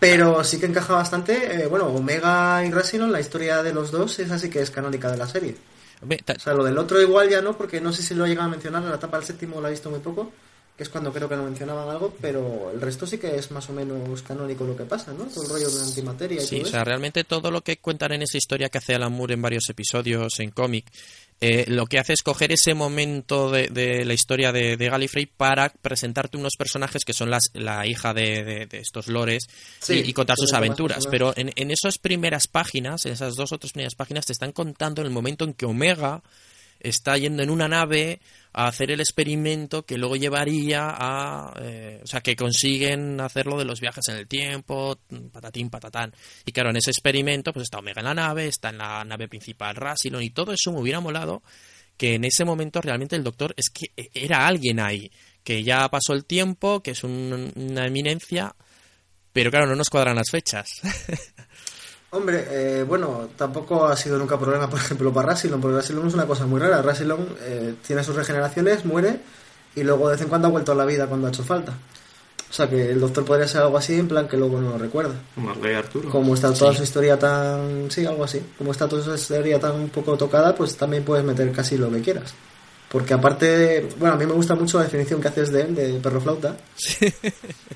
Pero 0.00 0.42
sí 0.42 0.58
que 0.58 0.66
encaja 0.66 0.94
bastante. 0.94 1.62
eh, 1.62 1.66
bueno, 1.68 1.86
Omega 1.86 2.64
y 2.64 2.70
Rassilon, 2.72 3.12
la 3.12 3.20
historia 3.20 3.62
de 3.62 3.72
los 3.72 3.92
dos, 3.92 4.18
esa 4.18 4.38
sí 4.38 4.50
que 4.50 4.60
es 4.60 4.70
canónica 4.72 5.10
de 5.12 5.16
la 5.16 5.28
serie. 5.28 5.54
O 6.02 6.40
sea, 6.40 6.52
lo 6.54 6.64
del 6.64 6.76
otro 6.78 7.00
igual 7.00 7.28
ya 7.28 7.40
no, 7.40 7.56
porque 7.56 7.80
no 7.80 7.92
sé 7.92 8.02
si 8.02 8.14
lo 8.14 8.24
he 8.26 8.28
llegado 8.28 8.48
a 8.48 8.50
mencionar. 8.50 8.82
En 8.82 8.90
la 8.90 8.96
etapa 8.96 9.16
del 9.18 9.26
séptimo 9.26 9.60
la 9.60 9.68
he 9.68 9.72
visto 9.72 9.90
muy 9.90 10.00
poco. 10.00 10.30
que 10.76 10.82
es 10.82 10.90
cuando 10.90 11.10
creo 11.10 11.26
que 11.26 11.36
no 11.36 11.44
mencionaban 11.44 11.88
algo, 11.88 12.14
pero 12.20 12.70
el 12.70 12.78
resto 12.82 13.06
sí 13.06 13.16
que 13.16 13.34
es 13.36 13.50
más 13.50 13.66
o 13.70 13.72
menos 13.72 14.20
canónico 14.20 14.64
lo 14.64 14.76
que 14.76 14.84
pasa, 14.84 15.10
¿no? 15.14 15.24
Todo 15.24 15.44
el 15.44 15.48
rollo 15.48 15.70
de 15.70 15.74
la 15.78 15.84
antimateria 15.86 16.42
y 16.42 16.46
Sí, 16.46 16.56
todo 16.58 16.68
o 16.68 16.70
sea, 16.70 16.80
eso. 16.80 16.84
realmente 16.84 17.24
todo 17.24 17.50
lo 17.50 17.62
que 17.62 17.78
cuentan 17.78 18.12
en 18.12 18.20
esa 18.20 18.36
historia 18.36 18.68
que 18.68 18.76
hace 18.76 18.94
Alan 18.94 19.10
Moore 19.10 19.32
en 19.34 19.40
varios 19.40 19.66
episodios 19.70 20.38
en 20.38 20.50
cómic, 20.50 20.84
eh, 21.40 21.64
lo 21.68 21.86
que 21.86 21.98
hace 21.98 22.14
es 22.14 22.22
coger 22.22 22.50
ese 22.52 22.72
momento 22.74 23.50
de, 23.50 23.68
de 23.68 24.04
la 24.04 24.14
historia 24.14 24.52
de, 24.52 24.76
de 24.76 24.88
Gallifrey 24.88 25.26
para 25.26 25.68
presentarte 25.68 26.36
unos 26.38 26.54
personajes 26.56 27.04
que 27.04 27.12
son 27.12 27.30
las, 27.30 27.44
la 27.52 27.86
hija 27.86 28.14
de, 28.14 28.42
de- 28.44 28.66
de 28.66 28.78
estos 28.78 29.08
lores 29.08 29.44
Sí, 29.78 30.02
y, 30.04 30.10
y 30.10 30.12
contar 30.14 30.36
sus 30.38 30.52
aventuras. 30.54 31.06
Pero 31.10 31.34
en, 31.36 31.52
en 31.56 31.70
esas 31.70 31.98
primeras 31.98 32.46
páginas, 32.48 33.04
en 33.04 33.12
esas 33.12 33.34
dos 33.36 33.52
o 33.52 33.58
tres 33.58 33.72
primeras 33.72 33.94
páginas, 33.94 34.24
te 34.26 34.32
están 34.32 34.52
contando 34.52 35.02
el 35.02 35.10
momento 35.10 35.44
en 35.44 35.52
que 35.52 35.66
Omega 35.66 36.22
está 36.80 37.16
yendo 37.18 37.42
en 37.42 37.50
una 37.50 37.68
nave 37.68 38.20
a 38.58 38.68
hacer 38.68 38.90
el 38.90 39.00
experimento 39.00 39.84
que 39.84 39.98
luego 39.98 40.16
llevaría 40.16 40.88
a... 40.88 41.52
eh, 41.60 42.00
o 42.02 42.06
sea, 42.06 42.22
que 42.22 42.34
consiguen 42.34 43.20
hacerlo 43.20 43.58
de 43.58 43.66
los 43.66 43.80
viajes 43.82 44.08
en 44.08 44.16
el 44.16 44.26
tiempo, 44.26 44.98
patatín, 45.30 45.68
patatán. 45.68 46.14
Y 46.46 46.52
claro, 46.52 46.70
en 46.70 46.76
ese 46.76 46.90
experimento 46.90 47.52
pues 47.52 47.64
está 47.64 47.78
Omega 47.80 48.00
en 48.00 48.06
la 48.06 48.14
nave, 48.14 48.46
está 48.46 48.70
en 48.70 48.78
la 48.78 49.04
nave 49.04 49.28
principal 49.28 49.76
Rassilon 49.76 50.22
y 50.22 50.30
todo 50.30 50.52
eso 50.52 50.72
me 50.72 50.80
hubiera 50.80 51.00
molado 51.00 51.42
que 51.98 52.14
en 52.14 52.24
ese 52.24 52.44
momento 52.46 52.80
realmente 52.80 53.14
el 53.14 53.24
doctor 53.24 53.52
es 53.58 53.68
que 53.68 53.92
era 54.14 54.46
alguien 54.46 54.80
ahí, 54.80 55.10
que 55.44 55.62
ya 55.62 55.86
pasó 55.90 56.14
el 56.14 56.24
tiempo, 56.24 56.82
que 56.82 56.92
es 56.92 57.04
un- 57.04 57.52
una 57.56 57.86
eminencia, 57.86 58.56
pero 59.34 59.50
claro, 59.50 59.66
no 59.66 59.76
nos 59.76 59.90
cuadran 59.90 60.16
las 60.16 60.30
fechas. 60.30 60.68
Hombre, 62.16 62.44
eh, 62.50 62.82
bueno, 62.82 63.28
tampoco 63.36 63.86
ha 63.86 63.96
sido 63.96 64.18
nunca 64.18 64.38
problema, 64.38 64.68
por 64.70 64.78
ejemplo, 64.80 65.12
para 65.12 65.28
Rassilon, 65.28 65.60
porque 65.60 65.76
Rassilon 65.76 66.06
es 66.08 66.14
una 66.14 66.26
cosa 66.26 66.46
muy 66.46 66.60
rara. 66.60 66.80
Rassilon 66.82 67.26
eh, 67.42 67.74
tiene 67.86 68.02
sus 68.02 68.16
regeneraciones, 68.16 68.84
muere 68.84 69.20
y 69.74 69.82
luego 69.82 70.08
de 70.08 70.14
vez 70.14 70.22
en 70.22 70.28
cuando 70.28 70.48
ha 70.48 70.50
vuelto 70.50 70.72
a 70.72 70.74
la 70.74 70.84
vida 70.84 71.06
cuando 71.06 71.26
ha 71.26 71.30
hecho 71.30 71.44
falta. 71.44 71.72
O 72.48 72.52
sea 72.52 72.70
que 72.70 72.90
el 72.92 73.00
doctor 73.00 73.24
podría 73.24 73.48
ser 73.48 73.62
algo 73.62 73.76
así, 73.76 73.98
en 73.98 74.06
plan 74.08 74.28
que 74.28 74.36
luego 74.36 74.60
no 74.60 74.70
lo 74.70 74.78
recuerda. 74.78 75.14
Como 75.34 75.52
el 75.52 75.60
rey 75.62 75.74
Arturo. 75.74 76.08
Como 76.10 76.32
está 76.34 76.52
toda 76.54 76.70
Sí. 76.70 76.78
su 76.78 76.82
historia 76.84 77.18
tan. 77.18 77.90
Sí, 77.90 78.06
algo 78.06 78.24
así. 78.24 78.40
Como 78.56 78.70
está 78.72 78.88
toda 78.88 79.02
su 79.02 79.14
historia 79.14 79.58
tan 79.58 79.74
un 79.74 79.88
poco 79.90 80.16
tocada, 80.16 80.54
pues 80.54 80.76
también 80.76 81.04
puedes 81.04 81.24
meter 81.24 81.50
casi 81.52 81.76
lo 81.76 81.90
que 81.90 82.00
quieras. 82.00 82.32
Porque 82.90 83.14
aparte, 83.14 83.88
bueno, 83.98 84.14
a 84.14 84.18
mí 84.18 84.26
me 84.26 84.32
gusta 84.32 84.54
mucho 84.54 84.78
la 84.78 84.84
definición 84.84 85.20
que 85.20 85.28
haces 85.28 85.50
de 85.50 85.62
él, 85.62 85.74
de 85.74 86.00
perro 86.00 86.20
flauta. 86.20 86.56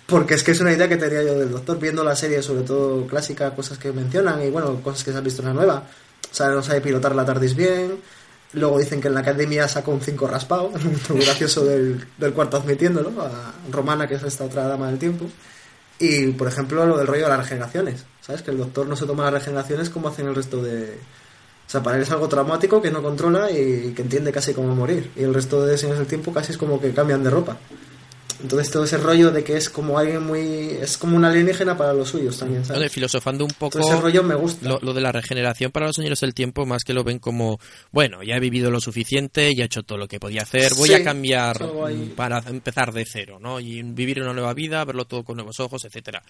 Porque 0.06 0.34
es 0.34 0.42
que 0.42 0.52
es 0.52 0.60
una 0.60 0.72
idea 0.72 0.88
que 0.88 0.96
tenía 0.96 1.22
yo 1.22 1.38
del 1.38 1.50
doctor, 1.50 1.78
viendo 1.78 2.04
la 2.04 2.14
serie, 2.14 2.42
sobre 2.42 2.62
todo 2.62 3.06
clásica, 3.06 3.54
cosas 3.54 3.78
que 3.78 3.92
mencionan 3.92 4.42
y 4.42 4.50
bueno, 4.50 4.80
cosas 4.82 5.04
que 5.04 5.12
se 5.12 5.18
han 5.18 5.24
visto 5.24 5.42
en 5.42 5.48
la 5.48 5.54
nueva. 5.54 5.84
O 6.30 6.34
sea, 6.34 6.48
no 6.48 6.62
sabe 6.62 6.80
pilotar 6.80 7.14
la 7.14 7.24
TARDIS 7.24 7.56
bien. 7.56 7.98
Luego 8.52 8.78
dicen 8.78 9.00
que 9.00 9.08
en 9.08 9.14
la 9.14 9.20
academia 9.20 9.68
sacó 9.68 9.92
un 9.92 10.00
5 10.00 10.26
raspado, 10.26 10.72
muy 11.08 11.24
gracioso 11.24 11.64
del, 11.64 12.04
del 12.18 12.32
cuarto 12.32 12.56
admitiéndolo, 12.56 13.10
a 13.20 13.54
Romana, 13.70 14.06
que 14.08 14.14
es 14.14 14.22
esta 14.22 14.44
otra 14.44 14.66
dama 14.66 14.88
del 14.88 14.98
tiempo. 14.98 15.26
Y, 15.98 16.28
por 16.28 16.48
ejemplo, 16.48 16.86
lo 16.86 16.96
del 16.96 17.06
rollo 17.06 17.24
de 17.24 17.28
las 17.28 17.40
regeneraciones. 17.40 18.04
¿Sabes? 18.20 18.42
Que 18.42 18.50
el 18.50 18.58
doctor 18.58 18.86
no 18.86 18.96
se 18.96 19.06
toma 19.06 19.24
las 19.24 19.34
regeneraciones 19.34 19.90
como 19.90 20.08
hacen 20.08 20.26
el 20.26 20.34
resto 20.34 20.62
de... 20.62 20.98
O 21.70 21.72
sea, 21.72 21.84
para 21.84 21.98
él 21.98 22.02
es 22.02 22.10
algo 22.10 22.28
traumático 22.28 22.82
que 22.82 22.90
no 22.90 23.00
controla 23.00 23.48
y 23.48 23.92
que 23.94 24.02
entiende 24.02 24.32
casi 24.32 24.52
cómo 24.52 24.74
morir. 24.74 25.12
Y 25.14 25.22
el 25.22 25.32
resto 25.32 25.64
de 25.64 25.78
señores 25.78 26.00
del 26.00 26.08
tiempo 26.08 26.32
casi 26.32 26.50
es 26.50 26.58
como 26.58 26.80
que 26.80 26.92
cambian 26.92 27.22
de 27.22 27.30
ropa. 27.30 27.58
Entonces 28.42 28.70
todo 28.70 28.84
ese 28.84 28.96
rollo 28.96 29.30
de 29.30 29.44
que 29.44 29.56
es 29.56 29.68
como 29.68 29.98
alguien 29.98 30.22
muy... 30.22 30.70
Es 30.80 30.96
como 30.96 31.16
un 31.16 31.24
alienígena 31.24 31.76
para 31.76 31.92
los 31.92 32.08
suyos 32.08 32.38
también, 32.38 32.62
Vale, 32.62 32.74
¿sabes? 32.74 32.92
filosofando 32.92 33.44
un 33.44 33.50
poco... 33.52 33.78
Todo 33.78 33.92
ese 33.92 34.00
rollo 34.00 34.22
me 34.22 34.34
gusta. 34.34 34.66
Lo, 34.68 34.78
lo 34.80 34.94
de 34.94 35.00
la 35.02 35.12
regeneración 35.12 35.70
para 35.70 35.86
los 35.86 35.96
señores 35.96 36.20
del 36.20 36.32
tiempo, 36.34 36.64
más 36.64 36.82
que 36.84 36.94
lo 36.94 37.04
ven 37.04 37.18
como, 37.18 37.58
bueno, 37.92 38.22
ya 38.22 38.36
he 38.36 38.40
vivido 38.40 38.70
lo 38.70 38.80
suficiente, 38.80 39.54
ya 39.54 39.64
he 39.64 39.66
hecho 39.66 39.82
todo 39.82 39.98
lo 39.98 40.08
que 40.08 40.18
podía 40.18 40.42
hacer, 40.42 40.72
voy 40.76 40.88
Sí, 40.88 40.94
a 40.94 41.04
cambiar 41.04 41.62
mm, 41.62 42.10
para 42.16 42.38
empezar 42.46 42.92
de 42.92 43.04
cero, 43.04 43.38
¿no? 43.40 43.60
Y 43.60 43.82
vivir 43.82 44.20
una 44.22 44.32
nueva 44.32 44.54
vida, 44.54 44.84
verlo 44.86 45.04
todo 45.04 45.22
con 45.22 45.36
nuevos 45.36 45.60
ojos, 45.60 45.84
etcétera. 45.84 46.22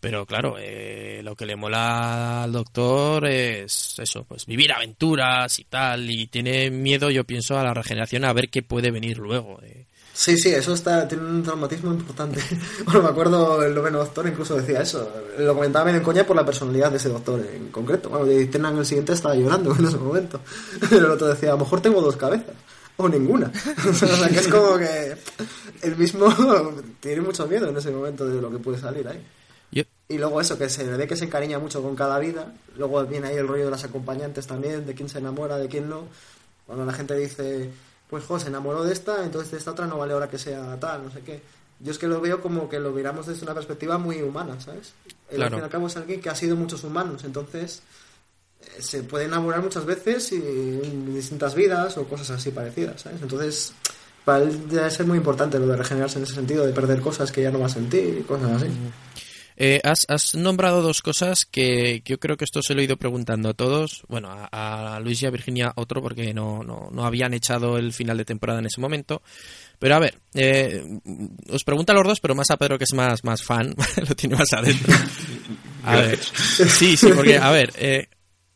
Pero 0.00 0.24
claro, 0.26 0.54
eh, 0.60 1.20
lo 1.24 1.34
que 1.34 1.44
le 1.44 1.56
mola 1.56 2.44
al 2.44 2.52
doctor 2.52 3.26
es 3.26 3.96
eso, 3.98 4.24
pues 4.24 4.46
vivir 4.46 4.72
aventuras 4.72 5.58
y 5.58 5.64
tal, 5.64 6.08
y 6.08 6.28
tiene 6.28 6.70
miedo, 6.70 7.10
yo 7.10 7.24
pienso, 7.24 7.58
a 7.58 7.64
la 7.64 7.74
regeneración, 7.74 8.24
a 8.24 8.32
ver 8.32 8.48
qué 8.48 8.62
puede 8.62 8.92
venir 8.92 9.18
luego. 9.18 9.58
eh. 9.64 9.86
Sí, 10.18 10.36
sí, 10.36 10.48
eso 10.48 10.74
está, 10.74 11.06
tiene 11.06 11.22
un 11.22 11.44
traumatismo 11.44 11.92
importante. 11.92 12.40
Bueno, 12.84 13.02
me 13.02 13.08
acuerdo 13.08 13.62
el 13.62 13.72
noveno 13.72 13.98
doctor 13.98 14.26
incluso 14.26 14.56
decía 14.56 14.82
eso. 14.82 15.08
Lo 15.38 15.54
comentaba 15.54 15.84
bien 15.84 15.98
en 15.98 16.02
coña 16.02 16.26
por 16.26 16.34
la 16.34 16.44
personalidad 16.44 16.90
de 16.90 16.96
ese 16.96 17.08
doctor 17.08 17.40
en 17.54 17.68
concreto. 17.68 18.08
Bueno, 18.08 18.28
y 18.32 18.46
Tenan 18.46 18.76
el 18.76 18.84
siguiente 18.84 19.12
estaba 19.12 19.36
llorando 19.36 19.72
en 19.78 19.84
ese 19.84 19.96
momento. 19.96 20.40
Pero 20.90 21.06
el 21.06 21.12
otro 21.12 21.28
decía, 21.28 21.50
a 21.50 21.52
lo 21.52 21.58
mejor 21.58 21.80
tengo 21.80 22.00
dos 22.00 22.16
cabezas. 22.16 22.56
O 22.96 23.08
ninguna. 23.08 23.52
o 23.88 23.94
sea, 23.94 24.28
que 24.28 24.40
es 24.40 24.48
como 24.48 24.76
que 24.76 25.16
el 25.82 25.96
mismo 25.96 26.34
tiene 26.98 27.20
mucho 27.20 27.46
miedo 27.46 27.68
en 27.68 27.76
ese 27.76 27.92
momento 27.92 28.26
de 28.26 28.42
lo 28.42 28.50
que 28.50 28.58
puede 28.58 28.78
salir 28.80 29.06
ahí. 29.06 29.24
Yo, 29.70 29.84
Y 30.08 30.18
luego 30.18 30.40
eso, 30.40 30.58
que 30.58 30.68
se 30.68 30.82
ve 30.82 31.06
que 31.06 31.14
se 31.14 31.26
encariña 31.26 31.60
mucho 31.60 31.80
con 31.80 31.94
cada 31.94 32.18
vida. 32.18 32.52
Luego 32.76 33.04
viene 33.06 33.28
ahí 33.28 33.36
el 33.36 33.46
rollo 33.46 33.66
de 33.66 33.70
las 33.70 33.84
acompañantes 33.84 34.48
también, 34.48 34.84
de 34.84 34.94
quién 34.94 35.08
se 35.08 35.18
enamora, 35.18 35.58
de 35.58 35.68
quién 35.68 35.88
no. 35.88 36.06
Cuando 36.66 36.84
la 36.84 36.92
gente 36.92 37.14
dice, 37.14 37.70
pues 38.08 38.24
jo, 38.24 38.38
se 38.38 38.48
enamoró 38.48 38.84
de 38.84 38.92
esta, 38.92 39.24
entonces 39.24 39.50
de 39.50 39.58
esta 39.58 39.72
otra 39.72 39.86
no 39.86 39.98
vale 39.98 40.12
ahora 40.12 40.28
que 40.28 40.38
sea 40.38 40.78
tal, 40.80 41.04
no 41.04 41.10
sé 41.10 41.20
qué. 41.20 41.42
Yo 41.80 41.92
es 41.92 41.98
que 41.98 42.08
lo 42.08 42.20
veo 42.20 42.40
como 42.40 42.68
que 42.68 42.80
lo 42.80 42.90
miramos 42.90 43.26
desde 43.26 43.44
una 43.44 43.54
perspectiva 43.54 43.98
muy 43.98 44.20
humana, 44.22 44.60
¿sabes? 44.60 44.94
Él, 45.30 45.36
Claro. 45.36 45.44
Al 45.44 45.50
fin 45.50 45.58
y 45.60 45.62
al 45.64 45.70
cabo 45.70 45.86
es 45.86 45.96
alguien 45.96 46.20
que 46.20 46.30
ha 46.30 46.34
sido 46.34 46.56
muchos 46.56 46.82
humanos, 46.84 47.22
entonces 47.24 47.82
eh, 48.60 48.82
se 48.82 49.02
puede 49.04 49.26
enamorar 49.26 49.62
muchas 49.62 49.84
veces 49.84 50.32
y 50.32 50.36
en 50.36 51.14
distintas 51.14 51.54
vidas 51.54 51.96
o 51.98 52.04
cosas 52.04 52.30
así 52.30 52.50
parecidas, 52.50 53.02
¿sabes? 53.02 53.22
Entonces, 53.22 53.72
para 54.24 54.44
él 54.44 54.68
debe 54.68 54.90
ser 54.90 55.06
muy 55.06 55.18
importante 55.18 55.58
lo 55.58 55.66
de 55.66 55.76
regenerarse 55.76 56.18
en 56.18 56.24
ese 56.24 56.34
sentido, 56.34 56.66
de 56.66 56.72
perder 56.72 57.00
cosas 57.00 57.30
que 57.30 57.42
ya 57.42 57.50
no 57.50 57.60
va 57.60 57.66
a 57.66 57.70
sentir 57.70 58.18
y 58.18 58.22
cosas 58.22 58.62
así. 58.62 58.68
Eh, 59.60 59.80
has, 59.82 60.06
has 60.06 60.36
nombrado 60.36 60.82
dos 60.82 61.02
cosas 61.02 61.44
que, 61.44 62.00
que 62.04 62.12
yo 62.12 62.20
creo 62.20 62.36
que 62.36 62.44
esto 62.44 62.62
se 62.62 62.74
lo 62.74 62.80
he 62.80 62.84
ido 62.84 62.96
preguntando 62.96 63.48
a 63.48 63.54
todos. 63.54 64.04
Bueno, 64.06 64.28
a, 64.30 64.94
a 64.94 65.00
Luis 65.00 65.20
y 65.22 65.26
a 65.26 65.30
Virginia 65.30 65.72
otro 65.74 66.00
porque 66.00 66.32
no, 66.32 66.62
no, 66.62 66.90
no 66.92 67.04
habían 67.04 67.34
echado 67.34 67.76
el 67.76 67.92
final 67.92 68.16
de 68.18 68.24
temporada 68.24 68.60
en 68.60 68.66
ese 68.66 68.80
momento. 68.80 69.20
Pero 69.80 69.96
a 69.96 69.98
ver, 69.98 70.16
eh, 70.34 71.00
os 71.50 71.64
pregunto 71.64 71.90
a 71.90 71.96
los 71.96 72.06
dos, 72.06 72.20
pero 72.20 72.36
más 72.36 72.50
a 72.50 72.56
Pedro 72.56 72.78
que 72.78 72.84
es 72.84 72.94
más, 72.94 73.24
más 73.24 73.42
fan, 73.42 73.74
lo 74.08 74.14
tiene 74.14 74.36
más 74.36 74.52
adentro. 74.52 74.94
A 75.84 75.96
ver, 75.96 76.18
sí, 76.22 76.96
sí, 76.96 77.08
porque, 77.14 77.38
a 77.38 77.50
ver, 77.50 77.72
eh, 77.78 78.08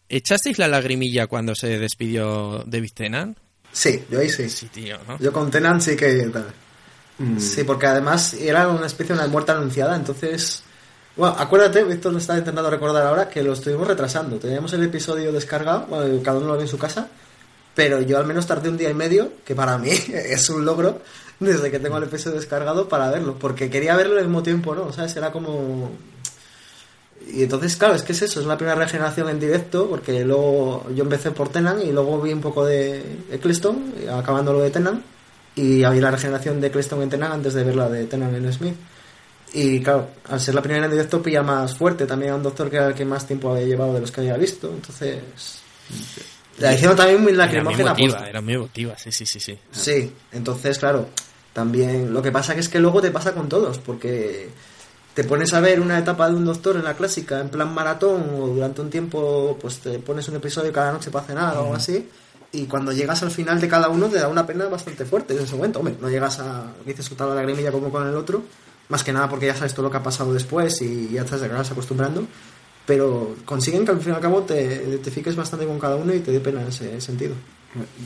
¿echasteis 0.08 0.58
la 0.58 0.68
lagrimilla 0.68 1.26
cuando 1.26 1.56
se 1.56 1.80
despidió 1.80 2.62
David 2.64 2.90
Tennant? 2.94 3.38
Sí, 3.72 4.04
yo 4.08 4.20
ahí 4.20 4.28
sí. 4.28 4.48
Sí, 4.48 4.66
tío, 4.66 4.98
¿no? 5.08 5.18
Yo 5.18 5.32
con 5.32 5.50
Tenant 5.50 5.80
sí 5.80 5.96
que... 5.96 6.30
Mm, 7.18 7.38
Sí, 7.40 7.64
porque 7.64 7.86
además 7.86 8.34
era 8.34 8.68
una 8.68 8.86
especie 8.86 9.14
de 9.16 9.22
una 9.22 9.28
muerte 9.28 9.50
anunciada, 9.52 9.96
entonces... 9.96 10.62
Bueno, 11.14 11.36
acuérdate, 11.38 11.84
Víctor 11.84 12.12
lo 12.12 12.18
está 12.18 12.38
intentando 12.38 12.70
recordar 12.70 13.06
ahora, 13.06 13.28
que 13.28 13.42
lo 13.42 13.52
estuvimos 13.52 13.86
retrasando. 13.86 14.38
Teníamos 14.38 14.72
el 14.72 14.82
episodio 14.82 15.30
descargado, 15.30 15.86
cada 16.22 16.38
uno 16.38 16.46
lo 16.46 16.56
ve 16.56 16.62
en 16.62 16.68
su 16.68 16.78
casa, 16.78 17.08
pero 17.74 18.00
yo 18.00 18.18
al 18.18 18.26
menos 18.26 18.46
tardé 18.46 18.70
un 18.70 18.78
día 18.78 18.88
y 18.88 18.94
medio, 18.94 19.30
que 19.44 19.54
para 19.54 19.76
mí 19.76 19.90
es 20.08 20.48
un 20.48 20.64
logro, 20.64 21.00
desde 21.38 21.70
que 21.70 21.78
tengo 21.78 21.98
el 21.98 22.04
episodio 22.04 22.36
descargado 22.36 22.88
para 22.88 23.10
verlo, 23.10 23.36
porque 23.38 23.68
quería 23.68 23.94
verlo 23.94 24.18
al 24.18 24.24
mismo 24.24 24.42
tiempo, 24.42 24.74
¿no? 24.74 24.92
¿Sabes? 24.92 25.14
Era 25.16 25.32
como... 25.32 25.90
Y 27.30 27.42
entonces, 27.42 27.76
claro, 27.76 27.94
es 27.94 28.02
que 28.02 28.12
es 28.12 28.22
eso, 28.22 28.40
es 28.40 28.46
la 28.46 28.56
primera 28.56 28.76
regeneración 28.76 29.28
en 29.28 29.38
directo, 29.38 29.88
porque 29.88 30.24
luego 30.24 30.86
yo 30.94 31.04
empecé 31.04 31.30
por 31.30 31.50
Tenan 31.50 31.80
y 31.82 31.92
luego 31.92 32.20
vi 32.20 32.32
un 32.32 32.40
poco 32.40 32.64
de 32.64 33.02
Eccleston, 33.30 33.94
acabando 34.12 34.52
lo 34.54 34.60
de 34.60 34.70
Tenan, 34.70 35.02
y 35.54 35.84
había 35.84 36.00
la 36.00 36.10
regeneración 36.10 36.60
de 36.60 36.68
Eccleston 36.68 37.02
en 37.02 37.10
Tenan 37.10 37.32
antes 37.32 37.52
de 37.52 37.64
ver 37.64 37.76
la 37.76 37.88
de 37.90 38.06
Tenan 38.06 38.34
en 38.34 38.50
Smith. 38.52 38.74
Y 39.54 39.80
claro, 39.82 40.08
al 40.28 40.40
ser 40.40 40.54
la 40.54 40.62
primera 40.62 40.86
en 40.86 40.90
directo 40.90 41.22
pilla 41.22 41.42
más 41.42 41.76
fuerte, 41.76 42.06
también 42.06 42.28
era 42.28 42.36
un 42.36 42.42
doctor 42.42 42.70
que 42.70 42.76
era 42.76 42.88
el 42.88 42.94
que 42.94 43.04
más 43.04 43.26
tiempo 43.26 43.52
había 43.52 43.66
llevado 43.66 43.94
de 43.94 44.00
los 44.00 44.10
que 44.10 44.22
había 44.22 44.36
visto, 44.36 44.70
entonces... 44.70 45.20
La 46.58 46.72
hicieron 46.72 46.96
también 46.96 47.22
muy 47.22 47.32
Era 47.32 47.46
muy 47.46 47.46
lacrimógena 47.46 47.90
emotiva, 47.90 48.28
era 48.28 48.40
muy 48.40 48.54
emotiva, 48.54 48.96
sí, 48.96 49.12
sí, 49.12 49.26
sí, 49.26 49.40
sí. 49.40 49.58
Sí, 49.70 50.12
entonces, 50.32 50.78
claro, 50.78 51.08
también 51.52 52.14
lo 52.14 52.22
que 52.22 52.32
pasa 52.32 52.54
que 52.54 52.60
es 52.60 52.68
que 52.68 52.78
luego 52.78 53.02
te 53.02 53.10
pasa 53.10 53.32
con 53.32 53.48
todos, 53.48 53.78
porque 53.78 54.48
te 55.14 55.24
pones 55.24 55.52
a 55.52 55.60
ver 55.60 55.80
una 55.80 55.98
etapa 55.98 56.30
de 56.30 56.36
un 56.36 56.46
doctor 56.46 56.76
en 56.76 56.84
la 56.84 56.94
clásica 56.94 57.40
en 57.40 57.50
plan 57.50 57.72
maratón 57.74 58.30
o 58.34 58.46
durante 58.48 58.80
un 58.80 58.88
tiempo, 58.88 59.58
pues 59.60 59.80
te 59.80 59.98
pones 59.98 60.28
un 60.28 60.36
episodio 60.36 60.72
cada 60.72 60.92
noche 60.92 61.10
para 61.10 61.26
cenar 61.26 61.56
o 61.56 61.60
algo 61.60 61.74
así, 61.74 62.08
y 62.52 62.64
cuando 62.64 62.92
llegas 62.92 63.22
al 63.22 63.30
final 63.30 63.60
de 63.60 63.68
cada 63.68 63.88
uno 63.88 64.08
te 64.08 64.18
da 64.18 64.28
una 64.28 64.46
pena 64.46 64.66
bastante 64.66 65.04
fuerte 65.04 65.34
en 65.34 65.42
ese 65.42 65.56
momento. 65.56 65.78
Hombre, 65.78 65.96
no 66.00 66.08
llegas 66.08 66.38
a, 66.38 66.66
dices, 66.86 67.06
soltar 67.06 67.28
la 67.28 67.34
lagrimilla 67.34 67.72
como 67.72 67.90
con 67.90 68.06
el 68.06 68.14
otro, 68.14 68.42
más 68.92 69.02
que 69.02 69.12
nada 69.12 69.28
porque 69.28 69.46
ya 69.46 69.56
sabes 69.56 69.72
todo 69.72 69.86
lo 69.86 69.90
que 69.90 69.96
ha 69.96 70.02
pasado 70.02 70.34
después 70.34 70.80
y 70.82 71.08
ya 71.08 71.24
te 71.24 71.48
vas 71.48 71.70
acostumbrando. 71.70 72.26
Pero 72.86 73.36
consiguen 73.44 73.84
que 73.84 73.92
al 73.92 74.00
fin 74.00 74.12
y 74.12 74.16
al 74.16 74.20
cabo 74.20 74.42
te 74.42 74.62
identifiques 74.62 75.34
bastante 75.34 75.66
con 75.66 75.80
cada 75.80 75.96
uno 75.96 76.14
y 76.14 76.20
te 76.20 76.30
dé 76.30 76.40
pena 76.40 76.60
en 76.60 76.68
ese 76.68 77.00
sentido. 77.00 77.34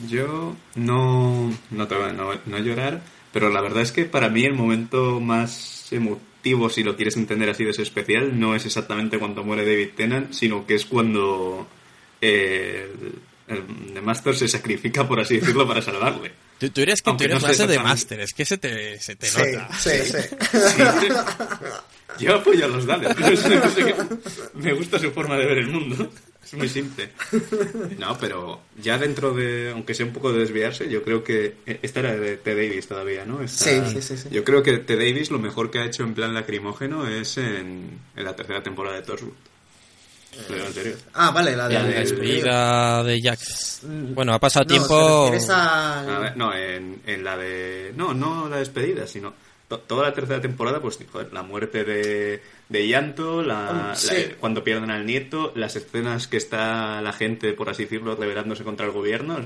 Yo 0.08 0.54
no, 0.76 1.52
no 1.70 1.88
te 1.88 1.94
no, 2.12 2.30
no 2.46 2.58
llorar, 2.58 3.02
pero 3.32 3.50
la 3.50 3.60
verdad 3.60 3.82
es 3.82 3.90
que 3.90 4.04
para 4.04 4.28
mí 4.28 4.44
el 4.44 4.54
momento 4.54 5.18
más 5.18 5.88
emotivo, 5.90 6.70
si 6.70 6.84
lo 6.84 6.94
quieres 6.94 7.16
entender 7.16 7.50
así 7.50 7.64
de 7.64 7.70
ese 7.70 7.82
especial, 7.82 8.38
no 8.38 8.54
es 8.54 8.64
exactamente 8.64 9.18
cuando 9.18 9.42
muere 9.42 9.66
David 9.66 9.90
Tennant, 9.96 10.32
sino 10.32 10.66
que 10.66 10.76
es 10.76 10.86
cuando 10.86 11.66
eh, 12.20 12.88
el, 13.48 13.64
el 13.96 14.02
Master 14.02 14.36
se 14.36 14.46
sacrifica, 14.46 15.08
por 15.08 15.18
así 15.18 15.38
decirlo, 15.38 15.66
para 15.66 15.82
salvarle. 15.82 16.45
Tú, 16.58 16.70
tú 16.70 16.80
eres 16.80 17.02
que 17.02 17.10
Aunque 17.10 17.24
tú 17.26 17.30
eres 17.32 17.42
no 17.42 17.48
base 17.48 17.66
de 17.66 17.78
máster, 17.78 18.20
es 18.20 18.32
que 18.32 18.44
se 18.44 18.56
te, 18.58 18.98
se 19.00 19.14
te 19.16 19.26
Sí, 19.26 19.36
nota. 19.52 19.68
sí, 19.78 19.90
sí. 20.04 20.18
Sí. 20.50 21.08
Yo 22.18 22.34
apoyo 22.36 22.64
a 22.64 22.68
los 22.68 22.86
qué- 22.86 23.94
Me 24.54 24.72
gusta 24.72 24.98
su 24.98 25.10
forma 25.10 25.36
de 25.36 25.44
ver 25.46 25.58
el 25.58 25.66
mundo. 25.68 26.10
Es 26.42 26.54
muy 26.54 26.68
simple. 26.68 27.10
No, 27.98 28.16
pero 28.18 28.60
ya 28.80 28.96
dentro 28.98 29.34
de, 29.34 29.72
aunque 29.72 29.92
sea 29.94 30.06
un 30.06 30.12
poco 30.12 30.32
de 30.32 30.38
desviarse, 30.38 30.88
yo 30.88 31.02
creo 31.02 31.24
que 31.24 31.56
esta 31.82 32.00
era 32.00 32.16
de 32.16 32.36
T. 32.36 32.54
Davis 32.54 32.86
todavía, 32.86 33.24
¿no? 33.26 33.42
Esta- 33.42 33.64
Sí, 33.64 33.80
sí, 33.94 34.00
sí, 34.02 34.16
sí. 34.16 34.28
Yo 34.30 34.44
creo 34.44 34.62
que 34.62 34.78
T. 34.78 34.96
Davis 34.96 35.30
lo 35.32 35.40
mejor 35.40 35.70
que 35.70 35.80
ha 35.80 35.84
hecho 35.84 36.04
en 36.04 36.14
plan 36.14 36.32
lacrimógeno 36.32 37.06
es 37.08 37.36
en, 37.36 37.98
en 38.14 38.24
la 38.24 38.34
tercera 38.36 38.62
temporada 38.62 38.96
de 38.96 39.02
Torchwood. 39.02 39.32
Lo. 40.48 40.96
Ah, 41.14 41.30
vale, 41.30 41.56
la 41.56 41.68
de... 41.68 41.74
La 41.74 41.82
de- 41.84 41.94
despedida 42.00 43.02
de 43.02 43.20
Jack. 43.20 43.40
Bueno, 44.14 44.34
ha 44.34 44.38
pasado 44.38 44.64
No, 44.64 44.68
tiempo. 44.70 45.24
¿te 45.26 45.30
refieres 45.32 45.50
al- 45.50 46.10
A 46.10 46.18
ver, 46.20 46.36
no, 46.36 46.54
en, 46.54 47.00
en 47.06 47.24
la 47.24 47.36
de... 47.36 47.92
No, 47.96 48.14
no 48.14 48.48
la 48.48 48.58
despedida, 48.58 49.06
sino... 49.06 49.32
to- 49.68 49.78
Toda 49.80 50.04
la 50.08 50.14
tercera 50.14 50.40
temporada, 50.40 50.80
pues, 50.80 50.98
joder, 51.10 51.32
la 51.32 51.42
muerte 51.42 51.84
de, 51.84 52.42
de 52.68 52.88
Llanto, 52.88 53.42
la, 53.42 53.92
Oh, 53.92 53.96
sí. 53.96 54.14
la- 54.30 54.36
cuando 54.36 54.62
pierden 54.62 54.90
al 54.90 55.04
nieto, 55.06 55.52
las 55.56 55.76
escenas 55.76 56.28
que 56.28 56.36
está 56.36 57.00
la 57.02 57.12
gente, 57.12 57.52
por 57.52 57.68
así 57.68 57.84
decirlo, 57.84 58.14
rebelándose 58.16 58.64
contra 58.64 58.86
el 58.86 58.92
gobierno. 58.92 59.38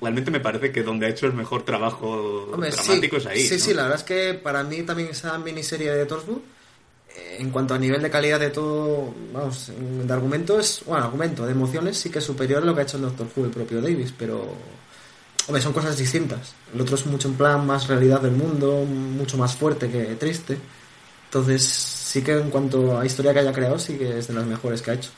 Realmente 0.00 0.30
me 0.30 0.40
parece 0.40 0.70
que 0.72 0.82
donde 0.82 1.06
ha 1.06 1.08
hecho 1.08 1.26
el 1.26 1.32
mejor 1.32 1.64
trabajo 1.64 2.48
Hombre, 2.52 2.70
dramático 2.70 3.16
sí, 3.18 3.22
es 3.22 3.26
ahí. 3.26 3.40
Sí, 3.40 3.54
¿no? 3.54 3.60
sí, 3.60 3.74
la 3.74 3.82
verdad 3.84 3.98
es 3.98 4.04
que 4.04 4.34
para 4.34 4.62
mí 4.62 4.82
también 4.82 5.08
esa 5.08 5.36
miniserie 5.38 5.90
de 5.90 6.06
Torchwood, 6.06 6.38
en 7.38 7.50
cuanto 7.50 7.74
a 7.74 7.78
nivel 7.78 8.02
de 8.02 8.10
calidad 8.10 8.38
de 8.38 8.50
todo, 8.50 9.14
vamos, 9.32 9.70
de 10.06 10.12
argumento 10.12 10.58
es, 10.58 10.82
bueno, 10.86 11.04
argumento, 11.04 11.46
de 11.46 11.52
emociones 11.52 11.96
sí 11.96 12.10
que 12.10 12.18
es 12.18 12.24
superior 12.24 12.62
a 12.62 12.66
lo 12.66 12.74
que 12.74 12.82
ha 12.82 12.84
hecho 12.84 12.96
el 12.96 13.04
Doctor 13.04 13.28
Who, 13.34 13.44
el 13.46 13.50
propio 13.50 13.80
Davis, 13.80 14.12
pero, 14.16 14.54
hombre, 15.46 15.62
son 15.62 15.72
cosas 15.72 15.96
distintas. 15.96 16.54
El 16.74 16.80
otro 16.82 16.96
es 16.96 17.06
mucho 17.06 17.28
en 17.28 17.34
plan 17.34 17.66
más 17.66 17.88
realidad 17.88 18.20
del 18.20 18.32
mundo, 18.32 18.84
mucho 18.84 19.38
más 19.38 19.56
fuerte 19.56 19.90
que 19.90 20.04
triste. 20.16 20.58
Entonces, 21.26 21.62
sí 21.64 22.22
que 22.22 22.32
en 22.32 22.50
cuanto 22.50 22.98
a 22.98 23.06
historia 23.06 23.32
que 23.32 23.38
haya 23.38 23.52
creado, 23.52 23.78
sí 23.78 23.96
que 23.96 24.18
es 24.18 24.28
de 24.28 24.34
las 24.34 24.44
mejores 24.44 24.82
que 24.82 24.90
ha 24.90 24.94
hecho. 24.94 25.10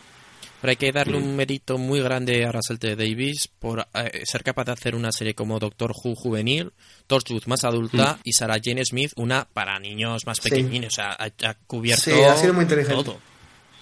Pero 0.62 0.70
hay 0.70 0.76
que 0.76 0.92
darle 0.92 1.18
Mm. 1.18 1.22
un 1.24 1.36
mérito 1.36 1.76
muy 1.76 2.00
grande 2.00 2.46
a 2.46 2.52
Russell 2.52 2.78
T. 2.78 2.96
Davis 2.96 3.48
por 3.58 3.86
eh, 3.94 4.22
ser 4.24 4.42
capaz 4.42 4.64
de 4.64 4.72
hacer 4.72 4.94
una 4.94 5.12
serie 5.12 5.34
como 5.34 5.58
Doctor 5.58 5.90
Who 5.92 6.14
juvenil, 6.14 6.72
Torchwood 7.06 7.44
más 7.46 7.64
adulta 7.64 8.18
y 8.24 8.32
Sarah 8.32 8.56
Jane 8.62 8.82
Smith 8.84 9.12
una 9.16 9.44
para 9.52 9.78
niños 9.78 10.22
más 10.24 10.38
Sí. 10.40 10.48
pequeñinos. 10.48 10.94
O 10.94 10.96
sea, 10.96 11.10
ha, 11.18 11.24
ha 11.48 11.54
cubierto 11.66 12.04
Sí, 12.04 12.12
ha 12.12 12.34
sido 12.36 12.54
muy 12.54 12.62
inteligente. 12.62 12.94
todo. 13.04 13.18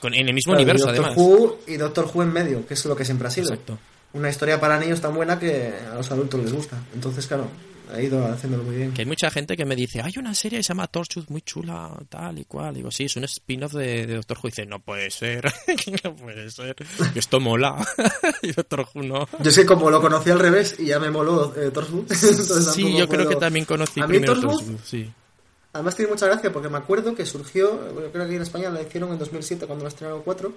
Con- 0.01 0.15
en 0.15 0.27
el 0.27 0.35
mismo 0.35 0.53
Claro, 0.55 0.61
y 0.63 0.65
universo, 0.65 0.87
Doctor 0.87 1.05
además. 1.05 1.19
Who 1.19 1.59
y 1.69 1.77
Doctor 1.77 2.11
Who 2.13 2.23
en 2.25 2.33
medio, 2.33 2.67
que 2.67 2.75
es 2.75 2.85
lo 2.87 2.97
que 2.97 3.05
siempre 3.05 3.29
ha 3.29 3.31
sido. 3.31 3.51
Exacto. 3.53 3.79
Una 4.15 4.31
historia 4.31 4.59
para 4.59 4.79
niños 4.81 5.01
tan 5.01 5.15
buena 5.15 5.39
que 5.39 5.73
a 5.93 5.95
los 5.95 6.11
adultos 6.11 6.41
les 6.43 6.53
gusta. 6.53 6.83
Entonces, 6.95 7.27
claro, 7.27 7.47
ha 7.93 8.01
ido 8.01 8.25
haciéndolo 8.27 8.65
muy 8.65 8.77
bien. 8.77 8.93
Que 8.93 9.03
hay 9.03 9.07
mucha 9.07 9.31
gente 9.31 9.57
que 9.57 9.65
me 9.65 9.77
dice, 9.77 10.01
hay 10.03 10.13
una 10.19 10.35
serie 10.35 10.59
que 10.59 10.63
se 10.63 10.69
llama 10.69 10.87
Torchwood 10.87 11.29
muy 11.29 11.43
chula, 11.43 11.91
tal 12.09 12.39
y 12.39 12.45
cual. 12.45 12.75
Digo, 12.75 12.91
sí, 12.91 13.05
es 13.05 13.17
un 13.17 13.25
spin-off 13.25 13.73
de, 13.73 14.07
de 14.07 14.15
Doctor 14.15 14.39
Who. 14.39 14.49
Y 14.49 14.51
dice, 14.51 14.67
no 14.67 14.81
puede 14.81 15.11
ser, 15.11 15.45
no 16.05 16.17
puede 16.17 16.51
ser. 16.51 16.75
Que 16.75 17.19
esto 17.19 17.41
mola. 17.41 17.77
y 18.43 18.53
Doctor 18.53 18.87
Who 18.95 19.03
no. 19.03 19.29
Yo 19.41 19.51
es 19.51 19.57
que 19.57 19.67
como 19.67 19.91
lo 19.91 20.01
conocí 20.01 20.31
al 20.31 20.39
revés 20.39 20.77
y 20.79 20.87
ya 20.87 20.99
me 20.99 21.11
moló 21.11 21.55
eh, 21.57 21.71
Torchwood. 21.71 22.13
Sí, 22.73 22.97
yo 22.97 23.09
creo 23.09 23.25
puedo- 23.25 23.29
que 23.31 23.37
también 23.37 23.65
conocí 23.65 24.01
A 24.01 24.07
mí 24.07 24.15
primero 24.19 24.35
Torchwood, 24.35 24.57
Torchwood, 24.59 24.81
sí. 24.85 25.11
Además 25.73 25.95
tiene 25.95 26.11
mucha 26.11 26.27
gracia 26.27 26.53
porque 26.53 26.69
me 26.69 26.79
acuerdo 26.79 27.15
que 27.15 27.25
surgió, 27.25 27.95
yo 27.95 28.11
creo 28.13 28.27
que 28.27 28.35
en 28.37 28.43
España 28.43 28.71
la 28.71 28.83
hicieron 28.83 29.13
en 29.13 29.19
2007 29.19 29.67
cuando 29.67 29.85
la 29.85 29.89
estrenaron 29.89 30.23
4. 30.23 30.53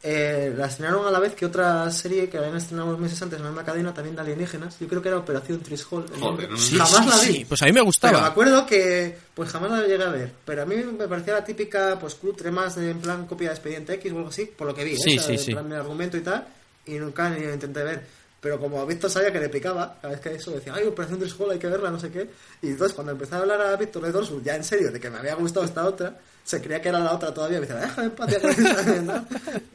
Eh, 0.00 0.54
la 0.56 0.66
estrenaron 0.66 1.04
a 1.06 1.10
la 1.10 1.18
vez 1.18 1.34
que 1.34 1.44
otra 1.44 1.90
serie 1.90 2.28
que 2.28 2.38
habían 2.38 2.56
estrenado 2.56 2.86
unos 2.88 3.00
meses 3.00 3.20
antes 3.20 3.36
en 3.38 3.44
la 3.44 3.50
misma 3.50 3.64
cadena 3.64 3.92
también 3.92 4.14
de 4.14 4.22
alienígenas. 4.22 4.78
Yo 4.78 4.86
creo 4.86 5.02
que 5.02 5.08
era 5.08 5.18
Operación 5.18 5.58
Trisol. 5.60 6.06
Joder, 6.20 6.48
no, 6.48 6.54
no, 6.56 6.60
Sí, 6.62 6.76
jamás 6.78 6.90
sí, 7.04 7.08
la 7.10 7.16
vi. 7.32 7.38
sí, 7.38 7.44
Pues 7.46 7.62
a 7.62 7.64
mí 7.64 7.72
me 7.72 7.74
Pero 7.74 7.82
me 7.84 7.86
gustaba. 7.88 8.26
acuerdo 8.26 8.64
que 8.64 9.18
pues 9.34 9.50
jamás 9.50 9.72
la 9.72 9.82
llegué 9.86 10.04
a 10.04 10.08
ver. 10.10 10.32
Pero 10.44 10.62
a 10.62 10.66
mí 10.66 10.76
me 10.76 11.08
parecía 11.08 11.34
la 11.34 11.44
típica 11.44 11.98
pues 12.00 12.14
cutre 12.14 12.52
más 12.52 12.76
de 12.76 12.90
en 12.90 13.00
plan 13.00 13.26
copia 13.26 13.48
de 13.48 13.54
Expediente 13.56 13.94
X 13.94 14.12
o 14.12 14.16
algo 14.18 14.28
así, 14.28 14.44
por 14.46 14.68
lo 14.68 14.74
que 14.74 14.84
vi, 14.84 14.92
¿eh? 14.92 14.98
Sí, 15.02 15.18
O 15.18 15.20
sea, 15.20 15.22
sí, 15.26 15.32
en 15.32 15.38
sí. 15.40 15.52
plan 15.52 15.68
de 15.68 15.76
argumento 15.76 16.16
y 16.16 16.20
tal. 16.20 16.46
Y 16.86 16.92
nunca 16.92 17.28
ni 17.30 17.44
lo 17.44 17.52
intenté 17.54 17.82
ver. 17.82 18.06
Pero 18.40 18.60
como 18.60 18.86
Víctor 18.86 19.10
sabía 19.10 19.32
que 19.32 19.40
le 19.40 19.48
picaba, 19.48 19.98
cada 20.00 20.12
vez 20.14 20.20
que 20.22 20.32
eso 20.32 20.52
decía, 20.52 20.72
ay, 20.76 20.86
Operación 20.86 21.18
Trisol 21.18 21.50
hay 21.50 21.58
que 21.58 21.66
verla, 21.66 21.90
no 21.90 21.98
sé 21.98 22.08
qué. 22.12 22.30
Y 22.62 22.68
entonces 22.68 22.94
cuando 22.94 23.10
empecé 23.10 23.34
a 23.34 23.38
hablar 23.38 23.60
a 23.60 23.74
Víctor 23.74 24.04
de 24.04 24.12
Dorsus, 24.12 24.44
ya 24.44 24.54
en 24.54 24.62
serio, 24.62 24.92
de 24.92 25.00
que 25.00 25.10
me 25.10 25.18
había 25.18 25.34
gustado 25.34 25.66
esta 25.66 25.84
otra, 25.84 26.16
se 26.48 26.62
creía 26.62 26.80
que 26.80 26.88
era 26.88 26.98
la 26.98 27.12
otra 27.12 27.34
todavía. 27.34 27.60
Me 27.60 27.66
decía, 27.66 27.78
déjame 27.82 28.06
en 28.06 28.14
paz, 28.14 28.30
ya 28.30 28.40
con 28.40 28.50
esta", 28.50 29.02
¿no? 29.02 29.26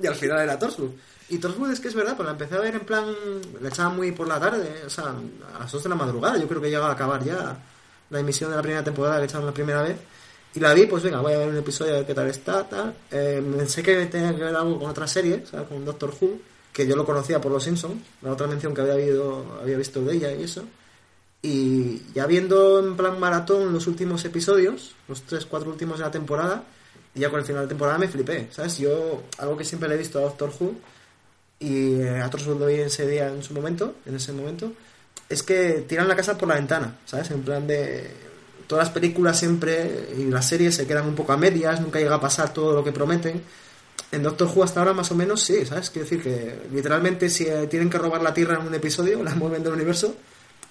Y 0.02 0.08
al 0.08 0.16
final 0.16 0.40
era 0.40 0.58
Torchwood. 0.58 0.90
Y 1.30 1.38
Torchwood 1.38 1.72
es 1.72 1.80
que 1.80 1.90
es 1.90 1.94
verdad, 1.94 2.16
pues 2.16 2.26
la 2.26 2.32
empecé 2.32 2.56
a 2.56 2.60
ver 2.60 2.74
en 2.74 2.82
plan, 2.82 3.06
la 3.62 3.70
echaba 3.70 3.90
muy 3.90 4.12
por 4.12 4.28
la 4.28 4.40
tarde, 4.40 4.82
o 4.84 4.90
sea, 4.90 5.14
a 5.56 5.60
las 5.60 5.72
2 5.72 5.84
de 5.84 5.90
la 5.90 5.95
madrugada, 5.95 6.38
yo 6.38 6.48
creo 6.48 6.60
que 6.60 6.70
llegaba 6.70 6.90
a 6.90 6.94
acabar 6.94 7.24
ya 7.24 7.56
la 8.10 8.20
emisión 8.20 8.50
de 8.50 8.56
la 8.56 8.64
primera 8.64 8.84
temporada 8.84 9.20
que 9.20 9.26
echaron 9.26 9.45
la 9.45 9.54
primera 9.54 9.84
vez. 9.84 9.98
Y 10.56 10.60
la 10.60 10.74
vi, 10.74 10.88
pues 10.88 11.04
venga, 11.04 11.22
voy 11.22 11.34
a 11.34 11.38
ver 11.38 11.50
un 11.50 11.58
episodio 11.58 11.94
a 11.94 11.98
ver 11.98 12.06
qué 12.08 12.16
tal 12.16 12.28
está, 12.28 12.68
tal. 12.68 12.95
Eh, 13.12 13.44
pensé 13.56 13.84
que 13.84 14.08
tenía 14.08 14.36
que 14.36 14.44
ver 14.44 14.56
algo 14.56 14.80
con 14.80 14.90
otra 14.90 15.08
serie, 15.08 15.44
o 15.44 15.48
sea, 15.48 15.64
con 15.66 15.86
Doctor 15.86 16.12
Who, 16.20 16.40
que 16.72 16.88
yo 16.88 16.95
lo 16.95 17.06
conocía 17.06 17.40
por 17.40 17.52
Los 17.52 17.64
Simpsons, 17.64 18.02
la 18.24 18.32
otra 18.32 18.48
mención 18.48 18.74
que 18.74 18.82
había, 18.82 18.94
habido, 18.94 19.60
había 19.62 19.78
visto 19.78 20.02
de 20.02 20.16
ella 20.16 20.32
y 20.32 20.44
eso. 20.44 20.64
Y 21.45 22.02
ya 22.15 22.26
viendo 22.26 22.80
en 22.80 22.95
plan 22.95 23.20
maratón 23.20 23.74
los 23.74 23.86
últimos 23.86 24.24
episodios, 24.24 24.95
los 25.10 25.28
3-4 25.28 25.68
últimos 25.68 25.99
de 25.99 26.06
la 26.06 26.11
temporada, 26.11 26.64
y 27.14 27.20
ya 27.20 27.30
con 27.30 27.41
el 27.41 27.45
final 27.45 27.64
de 27.64 27.68
temporada 27.68 27.98
me 27.98 28.07
flipé, 28.07 28.48
¿sabes? 28.49 28.78
Yo, 28.78 29.24
algo 29.38 29.57
que 29.57 29.65
siempre 29.65 29.90
le 29.90 29.95
he 29.95 29.98
visto 29.98 30.20
a 30.20 30.22
Doctor 30.22 30.52
Who, 30.57 30.76
y 31.60 31.95
eh, 32.02 32.22
a 32.22 32.28
otros 32.28 32.48
lo 32.48 32.65
vi 32.65 32.76
en 32.76 32.88
ese 32.88 33.06
día, 33.06 33.28
en 33.28 33.44
su 33.44 33.53
momento, 33.53 33.95
en 34.06 34.15
ese 34.15 34.32
momento, 34.32 34.72
es 35.28 35.44
que 35.44 35.86
tiran 35.88 36.07
la 36.07 36.15
casa 36.15 36.38
por 36.38 36.48
la 36.48 36.56
ventana, 36.56 36.98
¿sabes? 37.06 37.30
En 37.32 37.41
plan 37.41 37.68
de... 37.68 38.10
Todas 38.68 38.88
las 38.88 38.94
películas 38.94 39.38
siempre 39.38 40.07
y 40.18 40.24
las 40.26 40.48
series 40.48 40.76
se 40.76 40.88
quedan 40.88 41.06
un 41.06 41.15
poco 41.15 41.34
a 41.34 41.38
medias, 41.38 41.82
nunca 41.82 41.99
llega 41.99 42.15
a 42.15 42.22
pasar 42.22 42.53
todo 42.53 42.74
lo 42.74 42.84
que 42.84 42.94
prometen. 42.94 43.44
En 44.11 44.24
Doctor 44.24 44.48
Who 44.48 44.64
hasta 44.64 44.80
ahora 44.80 44.94
más 44.94 45.11
o 45.11 45.15
menos 45.15 45.44
sí, 45.44 45.65
¿sabes? 45.65 45.90
Quiero 45.90 46.07
decir 46.07 46.24
que 46.24 46.68
literalmente 46.72 47.30
si 47.30 47.45
eh, 47.45 47.68
tienen 47.68 47.90
que 47.90 47.98
robar 47.98 48.22
la 48.22 48.34
Tierra 48.34 48.60
en 48.60 48.65
un 48.65 48.74
episodio, 48.74 49.22
la 49.24 49.36
mueven 49.36 49.64
del 49.64 49.74
universo, 49.74 50.15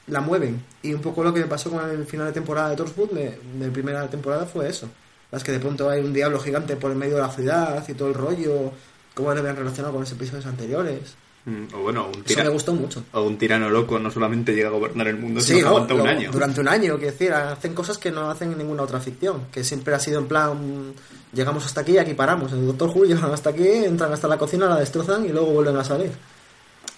la 0.09 0.21
mueven. 0.21 0.63
Y 0.83 0.93
un 0.95 1.01
poco 1.01 1.23
lo 1.23 1.33
que 1.33 1.41
me 1.41 1.47
pasó 1.47 1.71
con 1.71 1.89
el 1.89 2.05
final 2.07 2.27
de 2.27 2.33
temporada 2.33 2.71
de 2.71 2.77
Torchwood, 2.77 3.11
de, 3.11 3.39
de 3.59 3.71
primera 3.71 4.09
temporada, 4.09 4.47
fue 4.47 4.69
eso. 4.69 4.89
Es 5.31 5.43
que 5.45 5.53
de 5.53 5.59
pronto 5.61 5.89
hay 5.89 6.01
un 6.03 6.13
diablo 6.13 6.39
gigante 6.41 6.77
por 6.77 6.91
el 6.91 6.97
medio 6.97 7.17
de 7.17 7.23
la 7.23 7.31
ciudad 7.31 7.85
y 7.89 7.95
todo 7.95 8.09
el 8.09 8.15
rollo, 8.15 8.73
cómo 9.15 9.33
lo 9.33 9.41
habían 9.41 9.57
relacionado 9.57 9.93
con 9.93 10.03
los 10.03 10.13
episodios 10.13 10.45
anteriores. 10.47 11.15
Mm, 11.45 11.75
O 11.75 11.79
bueno, 11.79 12.07
un, 12.07 12.15
Eso 12.15 12.23
tira- 12.25 12.45
me 12.45 12.51
gustó 12.51 12.73
mucho. 12.73 13.03
o 13.13 13.23
un 13.23 13.37
tirano 13.37 13.69
loco 13.69 13.99
no 13.99 14.11
solamente 14.13 14.55
llega 14.55 14.69
a 14.69 14.73
gobernar 14.73 15.09
el 15.09 15.17
mundo, 15.17 15.41
Sí, 15.41 15.47
sino 15.49 15.59
que 15.59 15.63
no, 15.65 15.69
aguanta 15.71 15.95
un 15.95 16.07
año. 16.07 16.31
Durante 16.31 16.61
un 16.61 16.69
año, 16.69 16.97
quiero 16.99 17.13
decir, 17.13 17.33
hacen 17.33 17.75
cosas 17.75 17.99
que 17.99 18.11
no 18.13 18.31
hacen 18.31 18.53
en 18.53 18.59
ninguna 18.59 18.83
otra 18.85 19.01
ficción, 19.01 19.47
que 19.51 19.65
siempre 19.65 19.93
ha 19.95 19.99
sido 19.99 20.21
en 20.21 20.29
plan, 20.29 20.93
llegamos 21.33 21.65
hasta 21.67 21.81
aquí 21.81 21.93
y 21.93 21.99
aquí 21.99 22.15
paramos. 22.15 22.53
El 22.53 22.65
Doctor 22.67 22.91
Who 22.91 23.05
llegan 23.07 23.33
hasta 23.33 23.51
aquí, 23.51 23.67
entran 23.67 24.13
hasta 24.13 24.29
la 24.29 24.39
cocina, 24.39 24.69
la 24.69 24.79
destrozan 24.79 25.25
y 25.25 25.31
luego 25.31 25.47
vuelven 25.53 25.77
a 25.79 25.83
salir. 25.85 26.13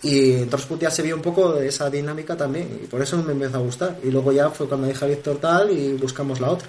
Y 0.04 0.32
en 0.34 0.50
Torchwood 0.50 0.80
ya 0.80 0.90
se 0.90 1.02
vio 1.02 1.16
un 1.16 1.22
poco 1.22 1.56
esa 1.56 1.88
dinámica 1.88 2.36
también, 2.36 2.78
y 2.84 2.86
por 2.86 3.00
eso 3.00 3.16
me 3.22 3.32
empezó 3.32 3.56
a 3.56 3.60
gustar. 3.60 3.98
Y 4.04 4.10
luego 4.10 4.32
ya 4.32 4.50
fue 4.50 4.68
cuando 4.68 4.86
dije 4.86 5.02
a 5.02 5.08
Víctor 5.08 5.38
tal 5.38 5.70
y 5.70 5.94
buscamos 5.94 6.40
la 6.40 6.50
otra. 6.50 6.68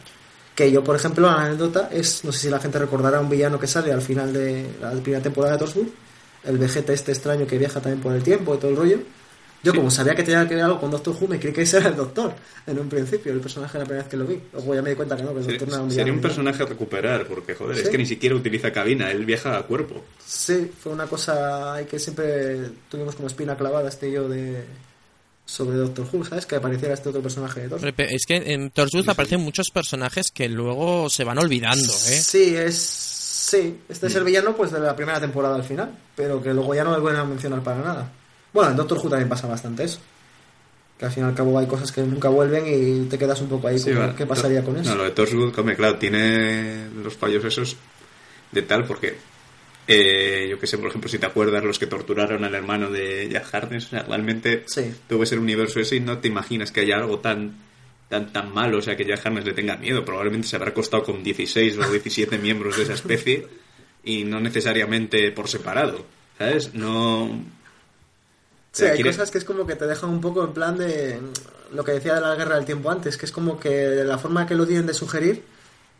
Que 0.55 0.71
yo, 0.71 0.81
por 0.81 0.95
ejemplo, 0.95 1.27
la 1.27 1.43
anécdota 1.43 1.89
es, 1.91 2.23
no 2.23 2.31
sé 2.31 2.39
si 2.39 2.49
la 2.49 2.59
gente 2.59 2.79
recordará 2.79 3.19
un 3.19 3.29
villano 3.29 3.59
que 3.59 3.67
sale 3.67 3.91
al 3.91 4.01
final 4.01 4.31
de 4.31 4.65
la 4.81 4.91
primera 4.91 5.21
temporada 5.21 5.55
de 5.55 5.59
Torchwood, 5.59 5.87
el 6.45 6.57
vegeta 6.57 6.93
este 6.93 7.11
extraño 7.11 7.45
que 7.45 7.57
viaja 7.57 7.81
también 7.81 8.01
por 8.01 8.13
el 8.13 8.23
tiempo 8.23 8.55
y 8.55 8.57
todo 8.57 8.71
el 8.71 8.77
rollo. 8.77 8.99
Yo, 9.65 9.73
como 9.75 9.91
sabía 9.91 10.15
que 10.15 10.23
tenía 10.23 10.47
que 10.47 10.55
ver 10.55 10.63
algo 10.63 10.79
con 10.79 10.91
Doctor 10.91 11.15
Who, 11.19 11.27
me 11.27 11.39
creí 11.39 11.51
que 11.51 11.63
ese 11.63 11.77
era 11.77 11.89
el 11.89 11.95
Doctor 11.95 12.33
en 12.67 12.79
un 12.79 12.87
principio, 12.87 13.33
el 13.33 13.39
personaje 13.41 13.77
la 13.77 13.83
primera 13.83 14.03
vez 14.03 14.09
que 14.11 14.17
lo 14.17 14.25
vi. 14.25 14.39
Luego 14.53 14.75
ya 14.75 14.81
me 14.81 14.91
di 14.91 14.95
cuenta 14.95 15.17
que 15.17 15.23
no, 15.23 15.33
que 15.33 15.39
el 15.39 15.43
Sería, 15.45 15.59
Doctor 15.59 15.67
no 15.69 15.75
era 15.75 15.83
un 15.83 15.91
sería 15.91 16.13
un 16.13 16.21
personaje 16.21 16.63
a 16.63 16.65
recuperar, 16.67 17.25
porque 17.27 17.55
joder, 17.55 17.77
es 17.77 17.83
Sí. 17.85 17.89
que 17.91 17.97
ni 17.97 18.05
siquiera 18.05 18.35
utiliza 18.35 18.71
cabina, 18.71 19.11
él 19.11 19.25
viaja 19.25 19.57
a 19.57 19.63
cuerpo. 19.63 20.03
Sí, 20.25 20.71
fue 20.79 20.93
una 20.93 21.07
cosa 21.07 21.77
que 21.89 21.99
siempre 21.99 22.69
tuvimos 22.89 23.15
como 23.15 23.27
espina 23.27 23.57
clavada 23.57 23.89
este 23.89 24.07
y 24.09 24.13
yo 24.13 24.29
de 24.29 24.63
sobre 25.45 25.77
Doctor 25.77 26.07
Who, 26.11 26.25
¿sabes? 26.25 26.45
Que 26.45 26.55
apareciera 26.55 26.93
este 26.93 27.09
otro 27.09 27.21
personaje 27.21 27.61
de 27.61 27.67
Doctor. 27.69 27.89
Repe- 27.93 28.07
Es 28.09 28.25
que 28.25 28.35
en 28.53 28.71
Torchwood 28.71 29.07
aparecen 29.09 29.41
muchos 29.41 29.69
personajes 29.69 30.31
que 30.31 30.49
luego 30.49 31.09
se 31.09 31.23
van 31.23 31.37
olvidando, 31.37 31.93
¿eh? 32.09 32.19
Sí, 32.23 32.55
es. 32.55 32.75
Sí, 32.77 33.77
este 33.87 34.07
es 34.07 34.15
el 34.15 34.23
villano 34.23 34.55
pues 34.55 34.71
de 34.71 34.79
la 34.79 34.95
primera 34.95 35.19
temporada 35.19 35.55
al 35.55 35.63
final, 35.63 35.95
pero 36.15 36.41
que 36.41 36.51
luego 36.51 36.73
ya 36.73 36.83
no 36.83 36.93
le 36.95 36.99
vuelven 36.99 37.21
a 37.21 37.25
mencionar 37.25 37.61
para 37.61 37.79
nada. 37.79 38.11
Bueno, 38.55 38.71
en 38.71 38.77
Doctor 38.77 38.97
Who 38.99 39.09
también 39.09 39.29
pasa 39.29 39.47
bastante 39.47 39.83
eso. 39.83 39.99
Que 40.97 41.05
al 41.05 41.11
fin 41.11 41.23
y 41.23 41.27
al 41.27 41.35
cabo 41.35 41.59
hay 41.59 41.67
cosas 41.67 41.91
que 41.91 42.01
nunca 42.01 42.29
vuelven 42.29 42.63
y 42.65 43.05
te 43.09 43.17
quedas 43.17 43.41
un 43.41 43.49
poco 43.49 43.67
ahí 43.67 43.77
Sí, 43.77 43.91
va. 43.91 44.15
¿qué 44.15 44.25
pasaría 44.25 44.63
con 44.63 44.77
eso? 44.77 44.89
No, 44.91 44.95
lo 44.95 45.03
de 45.03 45.11
Torchwood, 45.11 45.51
claro, 45.75 45.97
tiene 45.97 46.87
los 47.03 47.15
fallos 47.17 47.43
esos 47.43 47.75
de 48.53 48.61
tal, 48.61 48.85
porque 48.85 49.17
eh, 49.87 50.47
yo 50.49 50.57
que 50.57 50.67
sé, 50.67 50.77
por 50.77 50.87
ejemplo, 50.87 51.09
si 51.09 51.19
te 51.19 51.25
acuerdas 51.25 51.63
los 51.65 51.77
que 51.77 51.85
torturaron 51.87 52.45
al 52.45 52.55
hermano 52.55 52.89
de 52.89 53.27
Jack 53.29 53.53
Harkness, 53.53 53.87
o 53.87 53.89
sea, 53.89 54.03
realmente 54.03 54.63
Sí. 54.67 54.89
tú 55.09 55.19
ves 55.19 55.33
el 55.33 55.39
universo 55.39 55.81
ese 55.81 55.97
y 55.97 55.99
no 55.99 56.19
te 56.19 56.29
imaginas 56.29 56.71
que 56.71 56.79
haya 56.79 56.95
algo 56.95 57.19
tan 57.19 57.57
tan 58.07 58.31
tan 58.31 58.53
malo, 58.53 58.77
o 58.77 58.81
sea, 58.81 58.95
que 58.95 59.03
Jack 59.03 59.25
Harkness 59.25 59.45
le 59.45 59.53
tenga 59.53 59.75
miedo. 59.77 60.05
Probablemente 60.05 60.47
se 60.47 60.55
habrá 60.55 60.73
costado 60.73 61.03
con 61.03 61.21
16 61.23 61.77
o 61.77 61.91
17 61.91 62.37
miembros 62.37 62.77
de 62.77 62.83
esa 62.83 62.93
especie 62.93 63.45
y 64.03 64.23
no 64.23 64.39
necesariamente 64.39 65.29
por 65.31 65.49
separado, 65.49 66.05
¿sabes? 66.37 66.73
No... 66.73 67.43
Sí, 68.75 68.83
hay 68.85 68.97
cosas 69.11 69.31
que 69.31 69.37
es 69.37 69.45
como 69.45 69.65
que 69.65 69.75
te 69.75 69.87
dejan 69.87 70.09
un 70.09 70.21
poco 70.21 70.43
en 70.43 70.53
plan 70.53 70.77
de 70.77 71.19
lo 71.73 71.83
que 71.83 71.93
decía 71.93 72.15
de 72.15 72.21
la 72.21 72.35
guerra 72.35 72.55
del 72.55 72.65
tiempo 72.65 72.91
antes, 72.91 73.17
que 73.17 73.25
es 73.25 73.31
como 73.31 73.59
que 73.59 74.03
la 74.05 74.17
forma 74.17 74.45
que 74.45 74.55
lo 74.55 74.65
tienen 74.67 74.85
de 74.85 74.93
sugerir 74.93 75.43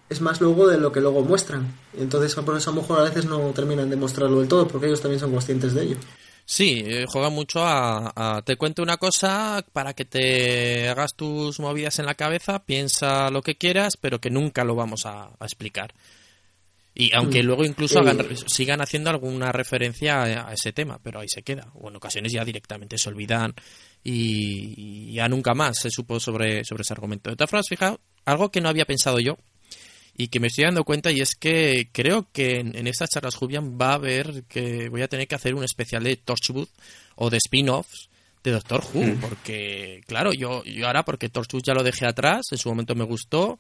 es 0.10 0.22
más 0.22 0.40
luego 0.42 0.68
de 0.68 0.78
lo 0.78 0.92
que 0.92 1.00
luego 1.02 1.22
muestran. 1.24 1.74
Y 1.98 2.02
entonces 2.02 2.36
por 2.36 2.56
eso 2.58 2.70
a 2.70 2.74
lo 2.76 2.82
mejor 2.82 3.00
a 3.00 3.04
veces 3.04 3.26
no 3.26 3.40
terminan 3.52 3.90
de 3.90 3.96
mostrarlo 3.96 4.40
del 4.40 4.48
todo, 4.50 4.68
porque 4.68 4.88
ellos 4.88 5.02
también 5.02 5.20
son 5.20 5.32
conscientes 5.32 5.74
de 5.74 5.84
ello. 5.84 5.98
Sí, 6.46 6.84
eh, 6.86 7.06
juega 7.08 7.30
mucho 7.30 7.64
a, 7.64 8.12
a- 8.16 8.42
Te 8.44 8.56
cuento 8.56 8.84
una 8.84 8.98
cosa 8.98 9.66
para 9.74 9.94
que 9.94 10.06
te 10.06 10.88
hagas 10.90 11.16
tus 11.16 11.60
movidas 11.60 11.98
en 12.00 12.06
la 12.06 12.14
cabeza, 12.16 12.60
piensa 12.60 13.30
lo 13.32 13.42
que 13.42 13.56
quieras, 13.56 13.98
pero 14.00 14.20
que 14.20 14.30
nunca 14.30 14.64
lo 14.64 14.76
vamos 14.76 15.06
a, 15.06 15.30
a 15.40 15.46
explicar. 15.46 15.94
Y 16.98 17.14
aunque 17.14 17.44
Mm. 17.44 17.46
luego 17.46 17.66
incluso 17.66 18.00
Eh, 18.00 18.02
hagan- 18.10 18.26
sigan 18.48 18.80
haciendo 18.82 19.10
alguna 19.10 19.52
referencia 19.52 20.22
a, 20.22 20.50
a 20.50 20.54
ese 20.54 20.72
tema, 20.72 20.98
pero 21.04 21.20
ahí 21.20 21.28
se 21.28 21.44
queda. 21.44 21.70
O 21.74 21.90
en 21.90 21.98
ocasiones 21.98 22.32
ya 22.32 22.46
directamente 22.46 22.98
se 22.98 23.10
olvidan 23.10 23.54
y, 24.04 24.74
y 25.10 25.14
ya 25.14 25.28
nunca 25.28 25.54
más 25.54 25.78
se 25.80 25.90
supo 25.90 26.20
sobre, 26.20 26.64
sobre 26.64 26.84
ese 26.84 26.94
argumento. 26.94 27.30
De 27.30 27.36
todas 27.36 27.50
formas, 27.50 27.68
fijaos, 27.68 28.00
algo 28.26 28.50
que 28.50 28.62
no 28.62 28.70
había 28.70 28.86
pensado 28.86 29.20
yo 29.20 29.38
y 30.18 30.30
que 30.30 30.40
me 30.40 30.48
estoy 30.48 30.64
dando 30.64 30.84
cuenta 30.86 31.12
y 31.12 31.20
es 31.20 31.36
que 31.36 31.90
creo 31.92 32.28
que 32.32 32.60
en, 32.60 32.78
en 32.78 32.88
estas 32.88 33.10
charlas 33.10 33.36
Jubian 33.36 33.78
va 33.80 33.92
a 33.92 33.96
haber 33.96 34.44
que 34.48 34.88
voy 34.90 35.02
a 35.02 35.08
tener 35.10 35.28
que 35.28 35.36
hacer 35.36 35.54
un 35.56 35.64
especial 35.66 36.04
de 36.04 36.16
Torchwood 36.16 36.70
o 37.16 37.30
de 37.30 37.38
spin-offs 37.38 38.10
de 38.44 38.52
Doctor 38.52 38.84
Who 38.94 39.04
Mm. 39.04 39.20
porque 39.20 40.02
claro 40.08 40.32
yo, 40.32 40.64
yo 40.64 40.88
ahora 40.88 41.04
porque 41.04 41.28
Torchwood 41.30 41.64
ya 41.66 41.74
lo 41.74 41.84
dejé 41.84 42.06
atrás 42.08 42.46
en 42.52 42.58
su 42.58 42.70
momento 42.70 42.96
me 42.96 43.04
gustó 43.04 43.60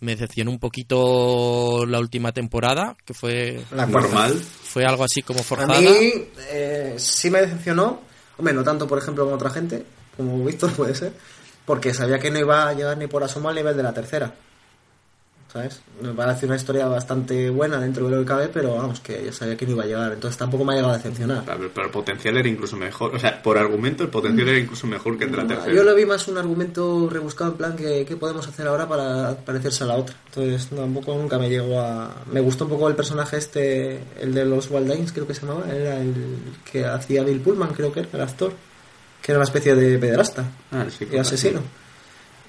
me 0.00 0.12
decepcionó 0.12 0.50
un 0.50 0.58
poquito 0.58 1.86
la 1.86 1.98
última 1.98 2.32
temporada 2.32 2.96
que 3.04 3.14
fue 3.14 3.64
La. 3.74 3.86
Normal. 3.86 4.34
fue 4.34 4.84
algo 4.84 5.04
así 5.04 5.22
como 5.22 5.40
A 5.40 5.42
forzada 5.42 5.80
mí 5.80 6.12
eh, 6.50 6.94
sí 6.98 7.30
me 7.30 7.40
decepcionó, 7.40 8.00
hombre, 8.36 8.54
no 8.54 8.62
tanto 8.62 8.86
por 8.86 8.98
ejemplo 8.98 9.24
como 9.24 9.36
otra 9.36 9.50
gente, 9.50 9.84
como 10.16 10.44
Víctor 10.44 10.72
puede 10.76 10.94
ser, 10.94 11.12
porque 11.64 11.94
sabía 11.94 12.18
que 12.18 12.30
no 12.30 12.38
iba 12.38 12.68
a 12.68 12.74
llegar 12.74 12.98
ni 12.98 13.06
por 13.06 13.22
asomo 13.24 13.48
al 13.48 13.54
nivel 13.54 13.76
de 13.76 13.82
la 13.82 13.94
tercera. 13.94 14.34
¿Sabes? 15.52 15.80
Me 16.02 16.12
parece 16.12 16.44
una 16.44 16.56
historia 16.56 16.86
bastante 16.86 17.48
buena 17.50 17.80
dentro 17.80 18.06
de 18.06 18.16
lo 18.16 18.22
que 18.22 18.26
cabe, 18.26 18.48
pero 18.48 18.74
vamos, 18.74 19.00
que 19.00 19.24
ya 19.24 19.32
sabía 19.32 19.56
que 19.56 19.64
no 19.64 19.72
iba 19.72 19.84
a 19.84 19.86
llegar, 19.86 20.12
entonces 20.12 20.36
tampoco 20.36 20.64
me 20.64 20.72
ha 20.72 20.76
llegado 20.76 20.92
a 20.92 20.96
decepcionar. 20.96 21.44
Pero, 21.46 21.70
pero 21.72 21.86
el 21.86 21.92
potencial 21.92 22.36
era 22.36 22.48
incluso 22.48 22.76
mejor. 22.76 23.14
O 23.14 23.18
sea, 23.18 23.42
por 23.42 23.56
argumento, 23.56 24.02
el 24.02 24.10
potencial 24.10 24.48
era 24.48 24.58
incluso 24.58 24.86
mejor 24.86 25.16
que 25.16 25.24
el 25.24 25.30
de 25.30 25.36
la 25.36 25.46
tercera. 25.46 25.72
Yo 25.74 25.84
lo 25.84 25.94
vi 25.94 26.04
más 26.04 26.26
un 26.28 26.36
argumento 26.36 27.08
rebuscado 27.08 27.52
en 27.52 27.56
plan 27.56 27.76
que 27.76 28.04
qué 28.04 28.16
podemos 28.16 28.46
hacer 28.46 28.66
ahora 28.66 28.88
para 28.88 29.36
parecerse 29.36 29.84
a 29.84 29.86
la 29.86 29.94
otra. 29.94 30.16
Entonces 30.26 30.68
tampoco 30.68 31.14
nunca 31.14 31.38
me 31.38 31.48
llegó 31.48 31.80
a... 31.80 32.22
Me 32.30 32.40
gustó 32.40 32.64
un 32.64 32.70
poco 32.70 32.88
el 32.88 32.96
personaje 32.96 33.36
este, 33.36 34.00
el 34.20 34.34
de 34.34 34.44
los 34.44 34.70
Waldines 34.70 35.12
creo 35.12 35.26
que 35.26 35.34
se 35.34 35.46
llamaba, 35.46 35.70
era 35.72 36.00
el 36.00 36.14
que 36.70 36.84
hacía 36.84 37.22
Bill 37.22 37.40
Pullman 37.40 37.72
creo 37.72 37.92
que 37.92 38.00
era 38.00 38.08
el 38.12 38.20
actor, 38.20 38.52
que 39.22 39.32
era 39.32 39.38
una 39.38 39.44
especie 39.46 39.74
de 39.74 39.98
pederasta 39.98 40.44
Ah, 40.72 40.84
sí, 40.90 41.06
y 41.10 41.16
asesino. 41.16 41.60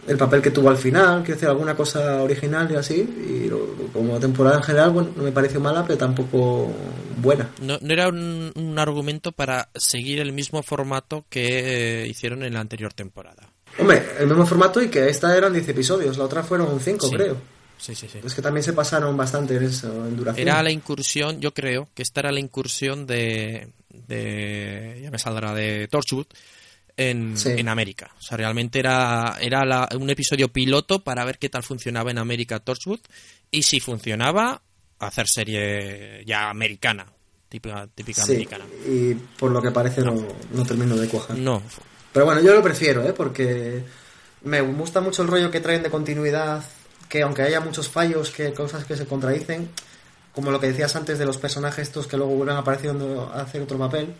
El 0.07 0.17
papel 0.17 0.41
que 0.41 0.51
tuvo 0.51 0.69
al 0.69 0.77
final, 0.77 1.19
quiero 1.21 1.35
decir, 1.35 1.49
alguna 1.49 1.75
cosa 1.75 2.21
original 2.23 2.71
y 2.71 2.75
así, 2.75 2.95
y 2.95 3.47
lo- 3.49 3.75
como 3.93 4.19
temporada 4.19 4.57
en 4.57 4.63
general, 4.63 4.91
bueno, 4.91 5.09
no 5.15 5.23
me 5.23 5.31
pareció 5.31 5.59
mala, 5.59 5.83
pero 5.85 5.97
tampoco 5.97 6.71
buena. 7.17 7.49
no, 7.61 7.77
no 7.81 7.93
era 7.93 8.07
un, 8.07 8.51
un 8.55 8.79
argumento 8.79 9.31
para 9.33 9.69
seguir 9.75 10.19
el 10.19 10.31
mismo 10.31 10.63
formato 10.63 11.25
que 11.29 12.03
eh, 12.03 12.07
hicieron 12.07 12.43
en 12.43 12.53
la 12.53 12.59
anterior 12.61 12.93
temporada 12.93 13.49
Hombre, 13.79 14.01
el 14.19 14.27
mismo 14.27 14.45
formato 14.45 14.81
y 14.81 14.87
que 14.89 15.07
esta 15.09 15.35
eran 15.37 15.51
10 15.53 15.67
episodios, 15.69 16.17
la 16.17 16.23
otra 16.23 16.41
fueron 16.43 16.79
5 16.79 17.07
Sí. 17.07 17.15
creo. 17.15 17.37
sí 17.77 17.93
sí 17.93 18.07
sí 18.07 18.19
Es 18.23 18.33
que 18.33 18.41
también 18.41 18.63
se 18.63 18.73
pasaron 18.73 19.15
bastante 19.17 19.55
en 19.57 19.63
eso, 19.63 19.87
en 20.07 20.15
duración. 20.15 20.47
Era 20.47 20.63
la 20.63 20.71
incursión, 20.71 21.39
yo 21.41 21.53
creo 21.53 21.89
que 21.93 22.01
esta 22.01 22.21
era 22.21 22.31
la 22.31 22.39
incursión 22.39 23.05
de, 23.05 23.67
de 23.89 24.99
ya 25.03 25.11
me 25.11 25.19
saldrá, 25.19 25.53
de 25.53 25.87
Torchwood 25.89 26.25
en, 26.97 27.37
Sí. 27.37 27.51
en 27.55 27.69
América. 27.69 28.11
O 28.17 28.21
sea, 28.21 28.37
realmente 28.37 28.79
era, 28.79 29.37
era 29.39 29.63
la- 29.65 29.87
un 29.97 30.09
episodio 30.09 30.47
piloto 30.51 31.03
para 31.03 31.23
ver 31.25 31.37
qué 31.37 31.47
tal 31.49 31.63
funcionaba 31.63 32.11
en 32.11 32.17
América 32.17 32.59
Torchwood 32.59 32.99
y 33.51 33.63
si 33.63 33.79
funcionaba, 33.79 34.61
hacer 34.99 35.27
serie 35.27 36.23
ya 36.25 36.49
americana, 36.49 37.05
típica, 37.49 37.87
típica 37.93 38.23
Sí, 38.23 38.31
americana. 38.33 38.65
y 38.87 39.13
por 39.13 39.51
lo 39.51 39.61
que 39.61 39.69
parece 39.71 40.01
no, 40.01 40.25
no 40.51 40.65
termino 40.65 40.95
de 40.97 41.07
cuajar. 41.07 41.37
No, 41.37 41.61
Pero 42.11 42.25
bueno, 42.25 42.41
yo 42.41 42.53
lo 42.53 42.63
prefiero, 42.63 43.03
¿eh? 43.07 43.13
Porque 43.13 43.83
me 44.43 44.61
gusta 44.61 44.99
mucho 45.01 45.21
el 45.21 45.27
rollo 45.27 45.51
que 45.51 45.59
traen 45.59 45.83
de 45.83 45.91
continuidad, 45.91 46.63
que 47.09 47.21
aunque 47.21 47.43
haya 47.43 47.59
muchos 47.59 47.89
fallos, 47.89 48.31
que 48.31 48.53
cosas 48.53 48.85
que 48.85 48.97
se 48.97 49.05
contradicen, 49.05 49.69
como 50.33 50.49
lo 50.51 50.59
que 50.59 50.67
decías 50.67 50.95
antes 50.95 51.19
de 51.19 51.25
los 51.25 51.37
personajes 51.37 51.87
estos 51.87 52.07
que 52.07 52.17
luego 52.17 52.33
vuelven 52.35 52.57
apareciendo 52.57 53.31
a 53.33 53.41
hacer 53.41 53.61
otro 53.61 53.77
papel, 53.77 54.13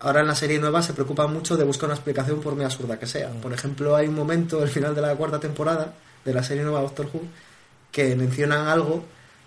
ahora 0.00 0.20
en 0.20 0.26
la 0.26 0.34
serie 0.34 0.58
nueva 0.58 0.82
se 0.82 0.92
preocupan 0.92 1.32
mucho 1.32 1.56
de 1.56 1.64
buscar 1.64 1.86
una 1.88 1.94
explicación 1.94 2.40
por 2.40 2.54
muy 2.54 2.64
absurda 2.64 2.98
que 2.98 3.06
sea. 3.06 3.30
Por 3.30 3.52
ejemplo, 3.52 3.96
hay 3.96 4.08
un 4.08 4.14
momento 4.14 4.60
al 4.62 4.68
final 4.68 4.94
de 4.94 5.00
la 5.02 5.14
cuarta 5.14 5.40
temporada 5.40 5.92
de 6.24 6.34
la 6.34 6.42
serie 6.42 6.62
nueva 6.64 6.80
Doctor 6.82 7.06
Who 7.12 7.22
que 7.92 8.14
mencionan 8.16 8.68
algo 8.68 9.04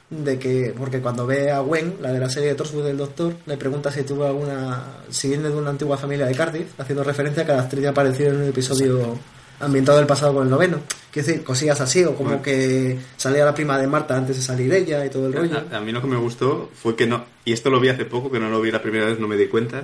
de 0.10 0.40
que, 0.40 0.74
porque 0.76 1.02
cuando 1.02 1.28
ve 1.28 1.52
a 1.52 1.60
Gwen, 1.60 1.98
la 2.02 2.12
de 2.12 2.20
la 2.20 2.30
serie 2.32 2.50
de 2.50 2.56
Torchwood 2.56 2.84
del 2.84 2.98
Doctor, 2.98 3.36
le 3.46 3.58
pregunta 3.58 3.92
si 3.92 4.02
tuvo 4.04 4.26
alguna, 4.26 4.82
si 5.12 5.28
viene 5.28 5.50
de 5.50 5.56
una 5.56 5.70
antigua 5.70 5.98
familia 5.98 6.26
de 6.26 6.34
Cardiff, 6.34 6.80
haciendo 6.80 7.04
referencia 7.04 7.44
a 7.44 7.46
que 7.46 7.52
la 7.52 7.62
actriz 7.62 7.84
ya 7.84 7.92
apareció 7.92 8.28
en 8.30 8.38
un 8.38 8.48
episodio 8.50 9.20
ambientado 9.60 10.00
del 10.00 10.08
pasado 10.08 10.34
con 10.34 10.46
el 10.46 10.50
noveno. 10.50 10.80
Quiero 11.12 11.28
decir, 11.28 11.44
cosillas 11.44 11.80
así, 11.82 12.04
o 12.06 12.16
como 12.16 12.30
Bueno. 12.30 12.42
que 12.44 12.98
salía 13.18 13.46
la 13.46 13.54
prima 13.54 13.78
de 13.78 13.86
Marta 13.86 14.18
antes 14.18 14.38
de 14.38 14.42
salir 14.42 14.74
ella 14.74 15.06
y 15.06 15.10
todo 15.12 15.28
el 15.28 15.34
rollo. 15.34 15.62
A, 15.72 15.78
a 15.78 15.82
mí 15.82 15.92
lo 15.92 16.02
que 16.02 16.08
me 16.08 16.18
gustó 16.18 16.72
fue 16.74 16.96
que 16.96 17.06
no, 17.06 17.26
y 17.46 17.54
esto 17.54 17.70
lo 17.70 17.80
vi 17.80 17.90
hace 17.90 18.06
poco, 18.06 18.32
que 18.32 18.40
no 18.40 18.50
lo 18.50 18.62
vi 18.62 18.72
la 18.72 18.82
primera 18.82 19.06
vez, 19.06 19.20
no 19.20 19.28
me 19.28 19.38
di 19.38 19.46
cuenta. 19.48 19.84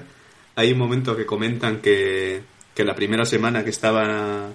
Hay 0.56 0.72
un 0.72 0.78
momento 0.78 1.16
que 1.16 1.26
comentan 1.26 1.82
que, 1.82 2.42
que 2.74 2.84
la 2.84 2.96
primera 2.96 3.26
semana 3.26 3.64
que 3.64 3.70
estaba 3.70 4.50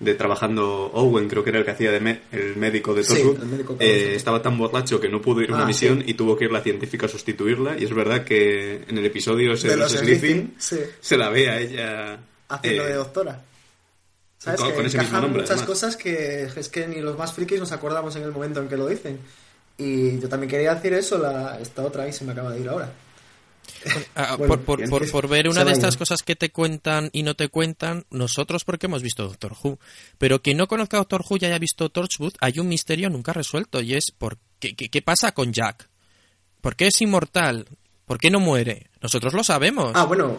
de 0.00 0.14
trabajando 0.14 0.90
Owen, 0.92 1.28
creo 1.28 1.44
que 1.44 1.50
era 1.50 1.60
el 1.60 1.64
que 1.64 1.70
hacía 1.70 1.92
de 1.92 2.00
me- 2.00 2.20
el 2.32 2.56
médico 2.56 2.92
de 2.94 3.04
Sí, 3.04 3.20
el 3.20 3.46
médico 3.46 3.76
eh, 3.78 4.14
estaba 4.16 4.42
tan 4.42 4.58
borracho 4.58 5.00
que 5.00 5.08
no 5.08 5.22
pudo 5.22 5.40
ir 5.40 5.50
a 5.52 5.54
una 5.54 5.64
Ah, 5.64 5.66
misión 5.68 6.00
sí. 6.00 6.10
y 6.10 6.14
tuvo 6.14 6.36
que 6.36 6.46
ir 6.46 6.52
la 6.52 6.60
científica 6.60 7.06
a 7.06 7.08
sustituirla. 7.08 7.78
Y 7.78 7.84
es 7.84 7.94
verdad 7.94 8.24
que 8.24 8.82
en 8.88 8.98
el 8.98 9.04
episodio 9.06 9.52
ese 9.52 9.68
de, 9.68 9.76
los 9.76 9.92
Sleeping 9.92 10.54
sí, 10.58 10.80
se 11.00 11.16
la 11.16 11.30
ve 11.30 11.48
a 11.48 11.60
ella 11.60 12.18
haciendo 12.48 12.82
eh, 12.84 12.88
de 12.88 12.94
doctora. 12.94 13.40
¿Sabes? 14.38 14.60
con- 14.60 14.68
que 14.70 14.74
con 14.76 14.86
ese 14.86 14.98
mismo 14.98 15.20
nombre, 15.20 15.40
muchas 15.42 15.52
además. 15.52 15.66
cosas 15.68 15.96
que 15.96 16.42
es 16.54 16.68
que 16.68 16.86
ni 16.88 17.00
los 17.00 17.16
más 17.16 17.32
frikis 17.32 17.60
nos 17.60 17.72
acordamos 17.72 18.14
en 18.16 18.24
el 18.24 18.32
momento 18.32 18.60
en 18.60 18.68
que 18.68 18.76
lo 18.76 18.86
dicen. 18.88 19.18
Y 19.78 20.18
yo 20.18 20.28
también 20.28 20.50
quería 20.50 20.74
decir 20.74 20.92
eso, 20.92 21.16
la, 21.18 21.58
esta 21.60 21.82
otra 21.82 22.02
ahí 22.02 22.12
se 22.12 22.24
me 22.24 22.32
acaba 22.32 22.50
de 22.52 22.60
ir 22.60 22.68
ahora. 22.68 22.92
Ah, 24.14 24.36
Bueno, 24.36 24.54
por, 24.54 24.64
por- 24.64 24.78
bien, 24.78 24.90
por- 24.90 25.04
que 25.04 25.10
por 25.10 25.28
ver 25.28 25.48
una 25.48 25.64
de 25.64 25.72
estas 25.72 25.96
cosas 25.96 26.22
que 26.22 26.36
te 26.36 26.50
cuentan 26.50 27.10
y 27.12 27.22
no 27.22 27.34
te 27.34 27.48
cuentan, 27.48 28.04
nosotros 28.10 28.64
porque 28.64 28.86
hemos 28.86 29.02
visto 29.02 29.24
Doctor 29.24 29.54
Who, 29.62 29.78
pero 30.18 30.40
quien 30.42 30.56
no 30.56 30.66
conozca 30.66 30.96
Doctor 30.98 31.22
Who 31.28 31.38
y 31.40 31.44
haya 31.46 31.58
visto 31.58 31.88
Torchwood, 31.90 32.34
hay 32.40 32.58
un 32.58 32.68
misterio 32.68 33.10
nunca 33.10 33.32
resuelto 33.32 33.80
y 33.80 33.94
es 33.94 34.04
por 34.16 34.38
qué, 34.58 34.74
qué, 34.74 34.88
qué 34.88 35.02
pasa 35.02 35.32
con 35.32 35.52
Jack. 35.52 35.88
¿Por 36.60 36.76
qué 36.76 36.86
es 36.86 37.00
inmortal? 37.02 37.66
¿Por 38.06 38.18
qué 38.18 38.30
no 38.30 38.40
muere? 38.40 38.90
Nosotros 39.02 39.32
lo 39.34 39.44
sabemos. 39.44 39.92
Ah, 39.94 40.04
bueno, 40.04 40.38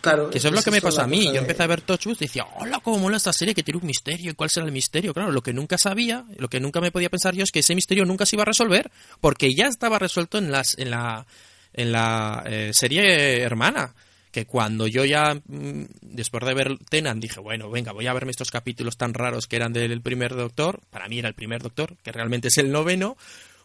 claro. 0.00 0.28
que 0.30 0.38
eso 0.38 0.48
es 0.48 0.54
lo 0.54 0.62
que 0.62 0.70
me 0.70 0.80
la 0.80 1.02
a 1.02 1.06
mí. 1.06 1.26
Yo 1.32 1.40
empecé 1.40 1.62
a 1.62 1.66
ver 1.66 1.80
Torchwood 1.80 2.16
y 2.16 2.24
decía, 2.26 2.46
hola, 2.56 2.80
cómo 2.80 2.98
mola 2.98 3.16
esta 3.16 3.32
serie 3.32 3.54
que 3.54 3.62
tiene 3.62 3.78
un 3.80 3.86
misterio. 3.86 4.30
¿Y 4.30 4.34
cuál 4.34 4.50
será 4.50 4.66
el 4.66 4.72
misterio? 4.72 5.14
Claro, 5.14 5.32
lo 5.32 5.42
que 5.42 5.52
nunca 5.54 5.78
sabía, 5.78 6.24
lo 6.38 6.48
que 6.48 6.60
nunca 6.60 6.80
me 6.82 6.90
podía 6.90 7.08
pensar 7.10 7.34
yo 7.34 7.44
es 7.44 7.50
que 7.50 7.60
ese 7.60 7.74
misterio 7.74 8.04
nunca 8.04 8.26
se 8.26 8.36
iba 8.36 8.42
a 8.42 8.46
resolver 8.46 8.90
porque 9.20 9.54
ya 9.54 9.66
estaba 9.66 9.98
resuelto 9.98 10.36
en, 10.38 10.50
las, 10.52 10.76
en 10.78 10.90
la, 10.90 11.26
en 11.74 11.92
la 11.92 12.42
eh, 12.46 12.70
serie 12.72 13.42
hermana. 13.42 13.94
Que 14.30 14.46
cuando 14.46 14.88
yo 14.88 15.04
ya, 15.04 15.34
mm, 15.34 15.84
después 16.00 16.44
de 16.44 16.54
ver 16.54 16.78
Tenan, 16.90 17.20
dije, 17.20 17.38
bueno, 17.40 17.70
venga, 17.70 17.92
voy 17.92 18.06
a 18.08 18.12
verme 18.12 18.32
estos 18.32 18.50
capítulos 18.50 18.96
tan 18.96 19.14
raros 19.14 19.46
que 19.46 19.56
eran 19.56 19.72
del 19.72 20.00
primer 20.00 20.34
Doctor. 20.34 20.80
Para 20.90 21.08
mí 21.08 21.18
era 21.18 21.28
el 21.28 21.34
primer 21.34 21.62
Doctor, 21.62 21.96
que 22.02 22.10
realmente 22.10 22.48
es 22.48 22.58
el 22.58 22.72
noveno. 22.72 23.16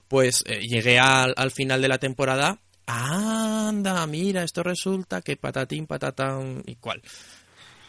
Pues 0.08 0.44
eh, 0.46 0.60
llegué 0.62 1.00
al, 1.00 1.34
al 1.38 1.52
final 1.52 1.82
de 1.82 1.88
la 1.88 1.98
temporada. 1.98 2.60
Anda, 2.86 4.06
mira, 4.08 4.44
esto 4.44 4.64
resulta 4.64 5.22
que 5.22 5.38
patatín, 5.38 5.88
patatán 5.88 6.64
y 6.66 6.76
cual. 6.76 7.02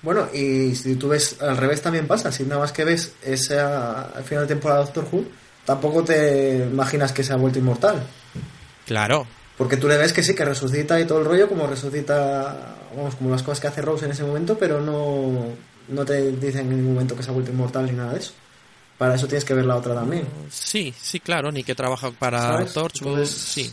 Bueno, 0.02 0.28
y 0.32 0.74
si 0.74 0.96
tú 0.96 1.08
ves, 1.08 1.40
al 1.42 1.56
revés 1.56 1.82
también 1.82 2.06
pasa. 2.06 2.32
Si 2.32 2.44
nada 2.44 2.60
más 2.60 2.72
que 2.72 2.84
ves 2.84 3.14
ese 3.22 3.58
al 3.58 4.24
final 4.24 4.44
de 4.44 4.54
temporada 4.54 4.80
de 4.80 4.86
Doctor 4.86 5.08
Who, 5.10 5.24
tampoco 5.64 6.04
te 6.04 6.66
imaginas 6.70 7.12
que 7.12 7.22
se 7.22 7.32
ha 7.32 7.36
vuelto 7.36 7.58
inmortal. 7.58 8.02
Claro, 8.86 9.26
Porque 9.60 9.76
tú 9.76 9.88
le 9.88 9.98
ves 9.98 10.14
que 10.14 10.22
sí, 10.22 10.34
que 10.34 10.42
resucita 10.42 10.98
y 10.98 11.06
todo 11.06 11.18
el 11.18 11.26
rollo, 11.26 11.46
como 11.46 11.66
resucita, 11.66 12.78
vamos, 12.96 13.14
como 13.16 13.28
las 13.28 13.42
cosas 13.42 13.60
que 13.60 13.66
hace 13.66 13.82
Rose 13.82 14.06
en 14.06 14.12
ese 14.12 14.24
momento, 14.24 14.56
pero 14.56 14.80
no, 14.80 15.48
no 15.88 16.04
te 16.06 16.32
dicen 16.32 16.60
en 16.60 16.70
ningún 16.70 16.94
momento 16.94 17.14
que 17.14 17.22
se 17.22 17.28
ha 17.28 17.34
vuelto 17.34 17.50
inmortal 17.50 17.84
ni 17.84 17.92
nada 17.92 18.14
de 18.14 18.20
eso. 18.20 18.32
Para 18.96 19.16
eso 19.16 19.26
tienes 19.26 19.44
que 19.44 19.52
ver 19.52 19.66
la 19.66 19.76
otra 19.76 19.94
también. 19.94 20.26
sí, 20.50 20.94
sí, 20.98 21.20
claro, 21.20 21.52
ni 21.52 21.62
que 21.62 21.74
trabaja 21.74 22.10
para. 22.10 22.64
Torchwood, 22.64 23.26
sí. 23.26 23.70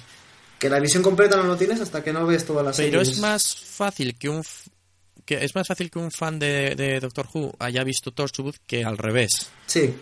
Que 0.60 0.70
la 0.70 0.82
visión 0.82 1.02
completa 1.02 1.38
no 1.38 1.44
lo 1.44 1.56
tienes 1.56 1.80
hasta 1.80 2.04
que 2.04 2.12
no 2.12 2.28
ves 2.28 2.44
toda 2.44 2.64
la 2.64 2.74
serie. 2.74 2.92
Pero 2.92 3.02
es 3.02 3.20
más 3.20 3.56
fácil 3.56 4.18
que 4.18 4.28
un 4.28 4.44
que 5.24 5.42
es 5.42 5.56
más 5.56 5.70
fácil 5.70 5.90
que 5.90 6.00
un 6.00 6.12
fan 6.12 6.38
de, 6.38 6.76
de 6.76 7.00
Doctor 7.00 7.30
Who 7.34 7.56
haya 7.60 7.86
visto 7.86 8.12
Torchwood 8.12 8.56
que 8.68 8.84
al 8.84 8.98
revés. 8.98 9.32
Sí, 9.66 9.96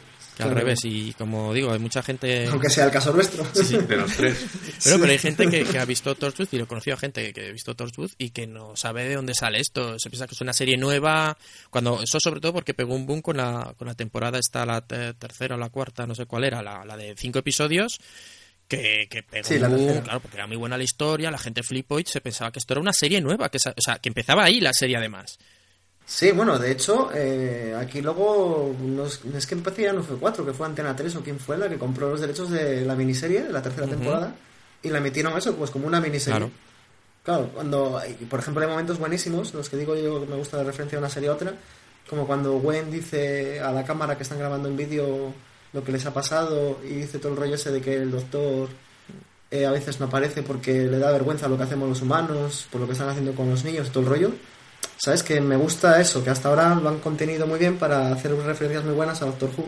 al 0.43 0.49
Claro. 0.49 0.53
revés. 0.61 0.79
Y 0.83 1.13
como 1.13 1.53
digo, 1.53 1.71
hay 1.71 1.79
mucha 1.79 2.01
gente... 2.03 2.47
Aunque 2.47 2.69
sea 2.69 2.85
el 2.85 2.91
caso 2.91 3.11
nuestro. 3.13 3.43
De 3.43 3.95
los 3.97 4.11
tres. 4.15 4.45
Pero, 4.83 4.99
pero 4.99 5.11
hay 5.11 5.17
gente 5.17 5.47
que, 5.49 5.63
que 5.63 5.79
ha 5.79 5.85
visto 5.85 6.13
Torchwood 6.15 6.47
y 6.51 6.57
lo 6.57 6.65
he 6.65 6.67
conocido 6.67 6.95
a 6.95 6.99
gente 6.99 7.31
que 7.33 7.47
ha 7.47 7.51
visto 7.51 7.75
Torchwood 7.75 8.11
y 8.17 8.29
que 8.31 8.45
no 8.45 8.75
sabe 8.75 9.05
de 9.07 9.15
dónde 9.15 9.33
sale 9.33 9.59
esto. 9.59 9.97
Se 9.97 10.09
piensa 10.09 10.27
que 10.27 10.35
es 10.35 10.41
una 10.41 10.53
serie 10.53 10.77
nueva. 10.77 11.37
cuando 11.69 12.01
Eso 12.03 12.19
sobre 12.19 12.39
todo 12.41 12.53
porque 12.53 12.73
pegó 12.73 12.93
un 12.95 13.05
boom 13.05 13.21
con 13.21 13.37
la, 13.37 13.73
con 13.77 13.87
la 13.87 13.95
temporada 13.95 14.37
esta, 14.37 14.65
la 14.65 14.81
te- 14.81 15.13
tercera 15.15 15.55
o 15.55 15.57
la 15.57 15.69
cuarta, 15.69 16.05
no 16.05 16.13
sé 16.15 16.25
cuál 16.25 16.43
era, 16.43 16.61
la, 16.61 16.83
la 16.85 16.95
de 16.97 17.15
cinco 17.17 17.39
episodios. 17.39 17.99
Que, 18.67 19.07
que 19.09 19.21
pegó 19.23 19.47
Sí, 19.47 19.59
la 19.59 19.69
un 19.69 19.77
boom, 19.77 20.01
claro, 20.01 20.19
porque 20.19 20.37
era 20.37 20.47
muy 20.47 20.57
buena 20.57 20.75
la 20.77 20.83
historia, 20.83 21.29
la 21.29 21.37
gente 21.37 21.61
flipó 21.61 21.99
y 21.99 22.03
se 22.05 22.19
pensaba 22.19 22.51
que 22.51 22.57
esto 22.59 22.73
era 22.73 22.81
una 22.81 22.93
serie 22.93 23.21
nueva, 23.21 23.49
que, 23.49 23.57
o 23.57 23.81
sea, 23.81 23.99
que 23.99 24.09
empezaba 24.09 24.43
ahí 24.43 24.59
la 24.59 24.73
serie 24.73 24.97
además. 24.97 25.37
Sí, 26.05 26.31
bueno, 26.31 26.59
de 26.59 26.71
hecho, 26.71 27.09
eh, 27.13 27.75
aquí 27.79 28.01
luego, 28.01 28.75
no 28.79 29.05
es, 29.05 29.21
es 29.33 29.47
que 29.47 29.55
empecé 29.55 29.83
ya 29.83 29.93
no 29.93 30.03
fue 30.03 30.17
4, 30.17 30.45
que 30.45 30.53
fue 30.53 30.67
Antena 30.67 30.95
3 30.95 31.15
o 31.15 31.21
quién 31.21 31.39
fue 31.39 31.57
la 31.57 31.67
que 31.67 31.77
compró 31.77 32.11
los 32.11 32.21
derechos 32.21 32.51
de 32.51 32.85
la 32.85 32.95
miniserie, 32.95 33.43
de 33.43 33.51
la 33.51 33.61
tercera 33.61 33.87
temporada, 33.87 34.35
y 34.83 34.89
la 34.89 34.99
emitieron 34.99 35.35
eso, 35.35 35.55
pues 35.55 35.71
como 35.71 35.87
una 35.87 35.99
miniserie. 35.99 36.37
Claro. 36.37 36.51
Claro, 37.23 37.49
cuando, 37.55 37.99
y 38.07 38.25
por 38.25 38.39
ejemplo, 38.39 38.61
hay 38.61 38.69
momentos 38.69 38.99
buenísimos, 38.99 39.51
los 39.55 39.67
que 39.67 39.77
digo 39.77 39.95
yo 39.95 40.21
que 40.21 40.27
me 40.27 40.35
gusta 40.35 40.57
de 40.57 40.63
referencia 40.63 40.99
a 40.99 41.01
una 41.01 41.09
serie 41.09 41.29
a 41.29 41.33
otra, 41.33 41.53
como 42.07 42.27
cuando 42.27 42.59
Gwen 42.59 42.91
dice 42.91 43.59
a 43.59 43.71
la 43.71 43.83
cámara 43.83 44.15
que 44.15 44.21
están 44.21 44.37
grabando 44.37 44.69
en 44.69 44.77
vídeo 44.77 45.33
lo 45.73 45.83
que 45.83 45.91
les 45.91 46.05
ha 46.05 46.13
pasado 46.13 46.79
y 46.83 46.93
dice 46.93 47.17
todo 47.17 47.31
el 47.31 47.37
rollo 47.39 47.55
ese 47.55 47.71
de 47.71 47.81
que 47.81 47.95
el 47.95 48.11
doctor 48.11 48.69
eh, 49.49 49.65
a 49.65 49.71
veces 49.71 49.99
no 49.99 50.05
aparece 50.05 50.43
porque 50.43 50.83
le 50.83 50.99
da 50.99 51.11
vergüenza 51.11 51.47
lo 51.47 51.57
que 51.57 51.63
hacemos 51.63 51.89
los 51.89 52.03
humanos, 52.03 52.67
por 52.71 52.79
lo 52.79 52.85
que 52.85 52.93
están 52.93 53.09
haciendo 53.09 53.33
con 53.33 53.49
los 53.49 53.65
niños 53.65 53.89
todo 53.89 54.03
el 54.03 54.09
rollo. 54.09 54.31
¿Sabes? 54.97 55.23
Que 55.23 55.41
me 55.41 55.55
gusta 55.57 55.99
eso, 55.99 56.23
que 56.23 56.29
hasta 56.29 56.49
ahora 56.49 56.75
lo 56.75 56.89
han 56.89 56.99
contenido 56.99 57.47
muy 57.47 57.59
bien 57.59 57.77
para 57.77 58.11
hacer 58.11 58.35
referencias 58.35 58.83
muy 58.83 58.93
buenas 58.93 59.21
a 59.21 59.25
Doctor 59.25 59.49
Who. 59.57 59.65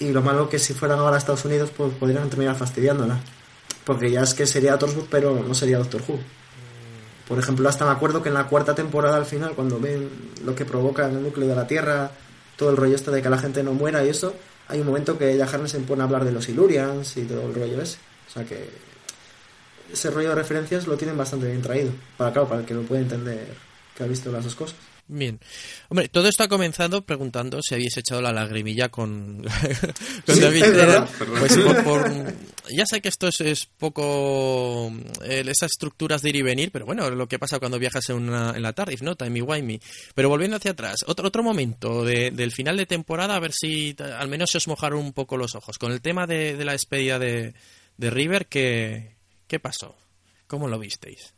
Y 0.00 0.12
lo 0.12 0.22
malo 0.22 0.48
que 0.48 0.58
si 0.58 0.74
fueran 0.74 0.98
ahora 0.98 1.16
a 1.16 1.18
Estados 1.18 1.44
Unidos, 1.44 1.70
pues 1.76 1.92
podrían 1.94 2.28
terminar 2.28 2.56
fastidiándola. 2.56 3.18
Porque 3.84 4.10
ya 4.10 4.22
es 4.22 4.34
que 4.34 4.46
sería 4.46 4.78
Torchwood, 4.78 5.06
pero 5.10 5.42
no 5.46 5.54
sería 5.54 5.78
Doctor 5.78 6.02
Who. 6.06 6.18
Por 7.26 7.38
ejemplo, 7.38 7.68
hasta 7.68 7.84
me 7.84 7.90
acuerdo 7.90 8.22
que 8.22 8.28
en 8.28 8.34
la 8.34 8.46
cuarta 8.46 8.74
temporada 8.74 9.16
al 9.16 9.26
final, 9.26 9.52
cuando 9.52 9.78
ven 9.78 10.08
lo 10.44 10.54
que 10.54 10.64
provoca 10.64 11.08
en 11.08 11.16
el 11.16 11.22
núcleo 11.22 11.48
de 11.48 11.54
la 11.54 11.66
Tierra, 11.66 12.10
todo 12.56 12.70
el 12.70 12.76
rollo 12.76 12.96
este 12.96 13.10
de 13.10 13.22
que 13.22 13.30
la 13.30 13.38
gente 13.38 13.62
no 13.62 13.72
muera 13.72 14.04
y 14.04 14.08
eso, 14.08 14.34
hay 14.68 14.80
un 14.80 14.86
momento 14.86 15.18
que 15.18 15.32
ella 15.32 15.46
Harness 15.46 15.72
se 15.72 15.80
pone 15.80 16.02
a 16.02 16.04
hablar 16.04 16.24
de 16.24 16.32
los 16.32 16.48
Ilurians 16.48 17.16
y 17.16 17.22
todo 17.22 17.46
el 17.46 17.54
rollo 17.54 17.80
ese. 17.80 17.98
O 18.28 18.30
sea 18.30 18.44
que 18.44 18.68
ese 19.92 20.10
rollo 20.10 20.30
de 20.30 20.34
referencias 20.34 20.86
lo 20.86 20.96
tienen 20.96 21.16
bastante 21.16 21.46
bien 21.46 21.62
traído. 21.62 21.90
Para, 22.16 22.32
claro, 22.32 22.48
para 22.48 22.60
el 22.60 22.66
que 22.66 22.74
lo 22.74 22.82
pueda 22.82 23.00
entender, 23.00 23.54
que 23.98 24.04
ha 24.04 24.06
visto 24.06 24.30
las 24.30 24.44
dos 24.44 24.54
cosas. 24.54 24.76
Bien. 25.10 25.40
Hombre, 25.88 26.08
todo 26.10 26.28
esto 26.28 26.42
ha 26.44 26.48
comenzado 26.48 27.00
preguntando 27.04 27.62
si 27.62 27.74
habéis 27.74 27.96
echado 27.96 28.20
la 28.20 28.30
lagrimilla 28.30 28.90
con, 28.90 29.42
con 30.26 30.34
Sí, 30.34 30.40
David. 30.40 30.64
Pues 31.38 31.56
por, 31.56 31.82
por- 31.84 32.34
ya 32.70 32.84
sé 32.86 33.00
que 33.00 33.08
esto 33.08 33.26
es, 33.28 33.40
es 33.40 33.64
poco 33.66 34.92
eh, 35.24 35.42
esas 35.46 35.70
estructuras 35.72 36.20
de 36.20 36.28
ir 36.28 36.36
y 36.36 36.42
venir, 36.42 36.70
pero 36.70 36.84
bueno, 36.84 37.08
lo 37.10 37.26
que 37.26 37.38
pasa 37.38 37.58
cuando 37.58 37.78
viajas 37.78 38.06
en, 38.10 38.16
una, 38.16 38.52
en 38.54 38.60
la 38.62 38.74
TARDIS, 38.74 39.00
¿no? 39.02 39.16
Timey 39.16 39.40
wimey. 39.40 39.80
Pero 40.14 40.28
volviendo 40.28 40.58
hacia 40.58 40.72
atrás, 40.72 40.96
otro, 41.06 41.26
otro 41.28 41.42
momento 41.42 42.04
de- 42.04 42.30
del 42.30 42.52
final 42.52 42.76
de 42.76 42.84
temporada, 42.84 43.34
a 43.34 43.40
ver 43.40 43.52
si 43.54 43.96
al 43.98 44.28
menos 44.28 44.50
se 44.50 44.58
os 44.58 44.68
mojaron 44.68 45.00
un 45.00 45.14
poco 45.14 45.38
los 45.38 45.54
ojos. 45.54 45.78
Con 45.78 45.90
el 45.90 46.02
tema 46.02 46.26
de, 46.26 46.54
de 46.54 46.64
la 46.66 46.72
despedida 46.72 47.18
de, 47.18 47.54
de 47.96 48.10
River, 48.10 48.46
¿qué, 48.46 49.16
¿qué 49.46 49.58
pasó? 49.58 49.96
¿Cómo 50.46 50.68
lo 50.68 50.78
visteis? 50.78 51.32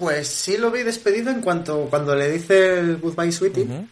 Pues 0.00 0.28
sí 0.28 0.56
lo 0.56 0.70
vi 0.70 0.82
despedido 0.82 1.30
en 1.30 1.42
cuanto 1.42 1.86
cuando 1.90 2.16
le 2.16 2.30
dice 2.30 2.78
el 2.78 2.96
Goodbye 2.96 3.30
Sweetie. 3.30 3.86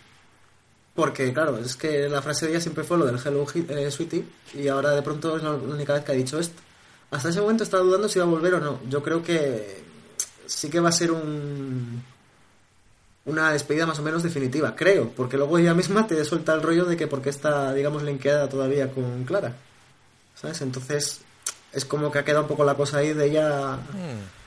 Porque, 0.95 1.35
claro, 1.35 1.59
es 1.59 1.77
que 1.77 2.09
la 2.09 2.23
frase 2.23 2.47
de 2.47 2.53
ella 2.53 2.61
siempre 2.63 2.83
fue 2.83 2.97
lo 2.97 3.05
del 3.05 3.19
Hello 3.23 3.47
eh, 3.55 3.91
Sweetie. 3.91 4.25
Y 4.55 4.69
ahora 4.69 4.93
de 4.93 5.03
pronto 5.03 5.37
es 5.37 5.43
la 5.43 5.53
única 5.53 5.93
vez 5.93 6.05
que 6.05 6.13
ha 6.13 6.15
dicho 6.15 6.39
esto. 6.39 6.63
Hasta 7.11 7.29
ese 7.29 7.43
momento 7.43 7.63
estaba 7.63 7.83
dudando 7.83 8.09
si 8.09 8.19
iba 8.19 8.25
a 8.25 8.31
volver 8.31 8.55
o 8.55 8.61
no. 8.61 8.81
Yo 8.89 9.03
creo 9.03 9.23
que 9.23 9.83
sí 10.47 10.71
que 10.71 10.81
va 10.81 10.89
a 10.89 10.93
ser 10.93 11.13
un 11.13 12.03
una 13.27 13.53
despedida 13.53 13.85
más 13.85 13.99
o 13.99 14.03
menos 14.03 14.23
definitiva, 14.23 14.75
creo. 14.75 15.11
Porque 15.11 15.37
luego 15.37 15.59
ella 15.59 15.75
misma 15.75 16.07
te 16.07 16.25
suelta 16.25 16.55
el 16.55 16.63
rollo 16.63 16.87
de 16.87 16.97
que 16.97 17.07
porque 17.07 17.29
está, 17.29 17.75
digamos, 17.75 18.03
linkeada 18.03 18.49
todavía 18.49 18.91
con 18.91 19.25
Clara. 19.25 19.57
¿Sabes? 20.35 20.63
Entonces 20.63 21.21
es 21.71 21.85
como 21.85 22.11
que 22.11 22.21
ha 22.21 22.25
quedado 22.25 22.45
un 22.45 22.49
poco 22.49 22.65
la 22.65 22.77
cosa 22.77 22.97
ahí 22.97 23.13
de 23.13 23.27
ella 23.27 23.77
Hmm. 23.77 24.38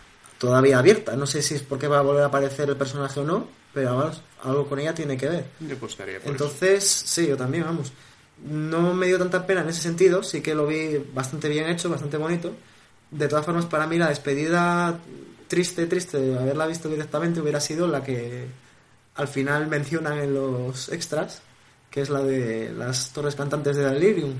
Todavía 0.42 0.80
abierta. 0.80 1.16
No 1.16 1.28
sé 1.28 1.44
si 1.44 1.54
es 1.54 1.62
porque 1.62 1.88
va 1.88 2.00
a 2.00 2.02
volver 2.02 2.24
a 2.24 2.26
aparecer 2.26 2.68
el 2.68 2.76
personaje 2.76 3.20
o 3.20 3.24
no, 3.24 3.48
pero 3.72 3.96
vamos, 3.96 4.24
algo 4.44 4.68
con 4.68 4.80
ella 4.80 4.96
tiene 4.96 5.16
que 5.16 5.30
ver. 5.30 5.46
Yo 5.60 5.76
apostaría 5.76 6.16
por 6.16 6.24
eso. 6.24 6.32
Entonces, 6.32 6.84
sí, 6.84 7.28
yo 7.28 7.38
también, 7.38 7.64
vamos. 7.64 7.94
No 8.44 8.96
me 8.96 9.06
dio 9.06 9.20
tanta 9.20 9.46
pena 9.46 9.62
en 9.62 9.70
ese 9.70 9.84
sentido, 9.84 10.24
sí 10.24 10.42
que 10.42 10.56
lo 10.56 10.66
vi 10.66 10.98
bastante 11.14 11.48
bien 11.48 11.70
hecho, 11.70 11.92
bastante 11.92 12.18
bonito. 12.18 12.54
De 13.12 13.28
todas 13.28 13.46
formas, 13.46 13.68
para 13.68 13.86
mí 13.86 14.00
la 14.00 14.10
despedida 14.10 15.00
triste, 15.48 15.86
triste 15.86 16.18
de 16.20 16.40
haberla 16.40 16.66
visto 16.66 16.90
directamente 16.90 17.40
hubiera 17.40 17.60
sido 17.60 17.88
la 17.88 18.04
que 18.04 18.48
al 19.14 19.28
final 19.28 19.68
mencionan 19.68 20.18
en 20.18 20.34
los 20.34 20.90
extras, 20.90 21.44
que 21.92 22.02
es 22.02 22.10
la 22.10 22.24
de 22.24 22.74
las 22.76 23.12
torres 23.12 23.36
cantantes 23.36 23.76
de 23.76 23.88
Delirium. 23.88 24.34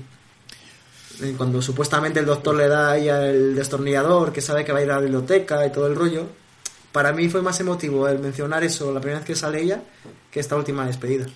Eh, 1.20 1.34
Cuando 1.36 1.60
supuestamente 1.60 2.20
el 2.20 2.26
doctor 2.26 2.54
le 2.56 2.68
da 2.68 2.92
a 2.92 2.96
ella 2.98 3.26
el 3.28 3.54
destornillador, 3.54 4.32
que 4.32 4.40
sabe 4.40 4.64
que 4.64 4.72
va 4.72 4.78
a 4.78 4.82
ir 4.82 4.90
a 4.90 4.94
la 4.96 5.00
biblioteca 5.02 5.66
y 5.66 5.72
todo 5.72 5.86
el 5.86 5.94
rollo. 5.94 6.26
Para 6.92 7.12
mí 7.12 7.28
fue 7.28 7.42
más 7.42 7.58
emotivo 7.60 8.06
el 8.08 8.18
mencionar 8.18 8.62
eso 8.64 8.92
la 8.92 9.00
primera 9.00 9.18
vez 9.20 9.26
que 9.26 9.34
sale 9.36 9.62
ella 9.62 9.82
que 10.30 10.40
esta 10.40 10.56
última 10.56 10.86
despedida. 10.86 11.26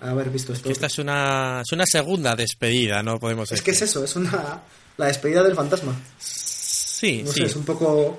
Haber 0.00 0.30
visto 0.30 0.52
esto. 0.52 0.64
Que 0.66 0.72
esta 0.72 0.86
es 0.86 0.98
una, 0.98 1.60
es 1.62 1.70
una 1.72 1.86
segunda 1.86 2.34
despedida, 2.34 3.02
no 3.02 3.20
podemos 3.20 3.52
Es 3.52 3.62
que 3.62 3.70
es 3.70 3.80
decir. 3.80 3.88
eso, 3.98 4.04
es 4.04 4.16
una 4.16 4.60
la 4.96 5.06
despedida 5.06 5.42
del 5.44 5.54
fantasma. 5.54 5.94
Sí, 6.18 7.22
No 7.24 7.32
sí. 7.32 7.40
sé, 7.40 7.46
es 7.46 7.56
un 7.56 7.64
poco 7.64 8.18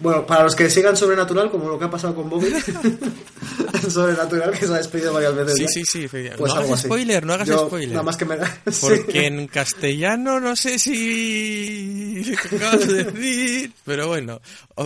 bueno, 0.00 0.26
para 0.26 0.44
los 0.44 0.54
que 0.56 0.68
sigan 0.70 0.96
Sobrenatural, 0.96 1.50
como 1.50 1.68
lo 1.68 1.78
que 1.78 1.84
ha 1.84 1.90
pasado 1.90 2.14
con 2.14 2.28
Bobby, 2.30 2.48
Sobrenatural, 3.88 4.50
que 4.52 4.66
se 4.66 4.72
ha 4.72 4.76
despedido 4.78 5.12
varias 5.12 5.34
veces. 5.34 5.54
Sí, 5.56 5.62
ya. 5.62 5.68
sí, 5.68 6.08
sí. 6.08 6.08
Pues 6.08 6.38
no 6.38 6.44
algo 6.46 6.58
hagas 6.68 6.72
así. 6.80 6.86
spoiler, 6.88 7.24
no 7.26 7.32
hagas 7.34 7.48
Yo, 7.48 7.66
spoiler. 7.66 7.90
Nada 7.90 8.02
más 8.02 8.16
que 8.16 8.24
me. 8.24 8.36
Porque 8.80 9.26
en 9.26 9.46
castellano 9.46 10.40
no 10.40 10.56
sé 10.56 10.78
si 10.78 12.34
acabas 12.56 12.86
de 12.88 13.04
decir, 13.04 13.72
pero 13.84 14.08
bueno, 14.08 14.40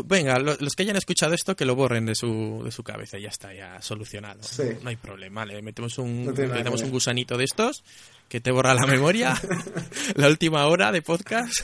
venga, 0.04 0.38
lo- 0.38 0.56
los 0.58 0.74
que 0.74 0.82
hayan 0.82 0.96
escuchado 0.96 1.34
esto 1.34 1.54
que 1.56 1.64
lo 1.64 1.74
borren 1.74 2.06
de 2.06 2.14
su, 2.14 2.62
de 2.64 2.70
su 2.70 2.82
cabeza, 2.82 3.18
ya 3.18 3.28
está, 3.28 3.52
ya 3.54 3.80
solucionado. 3.82 4.40
Sí. 4.42 4.62
No 4.82 4.88
hay 4.90 4.96
problema, 4.96 5.44
le 5.46 5.60
metemos 5.62 5.98
un, 5.98 6.26
No 6.26 6.32
le 6.32 6.62
que 6.64 6.84
un 6.84 6.90
gusanito 6.90 7.36
de 7.36 7.44
estos 7.44 7.84
que 8.28 8.40
te 8.40 8.50
borra 8.50 8.74
la 8.74 8.86
memoria, 8.86 9.40
la 10.14 10.28
última 10.28 10.66
hora 10.66 10.90
de 10.92 11.02
podcast 11.02 11.60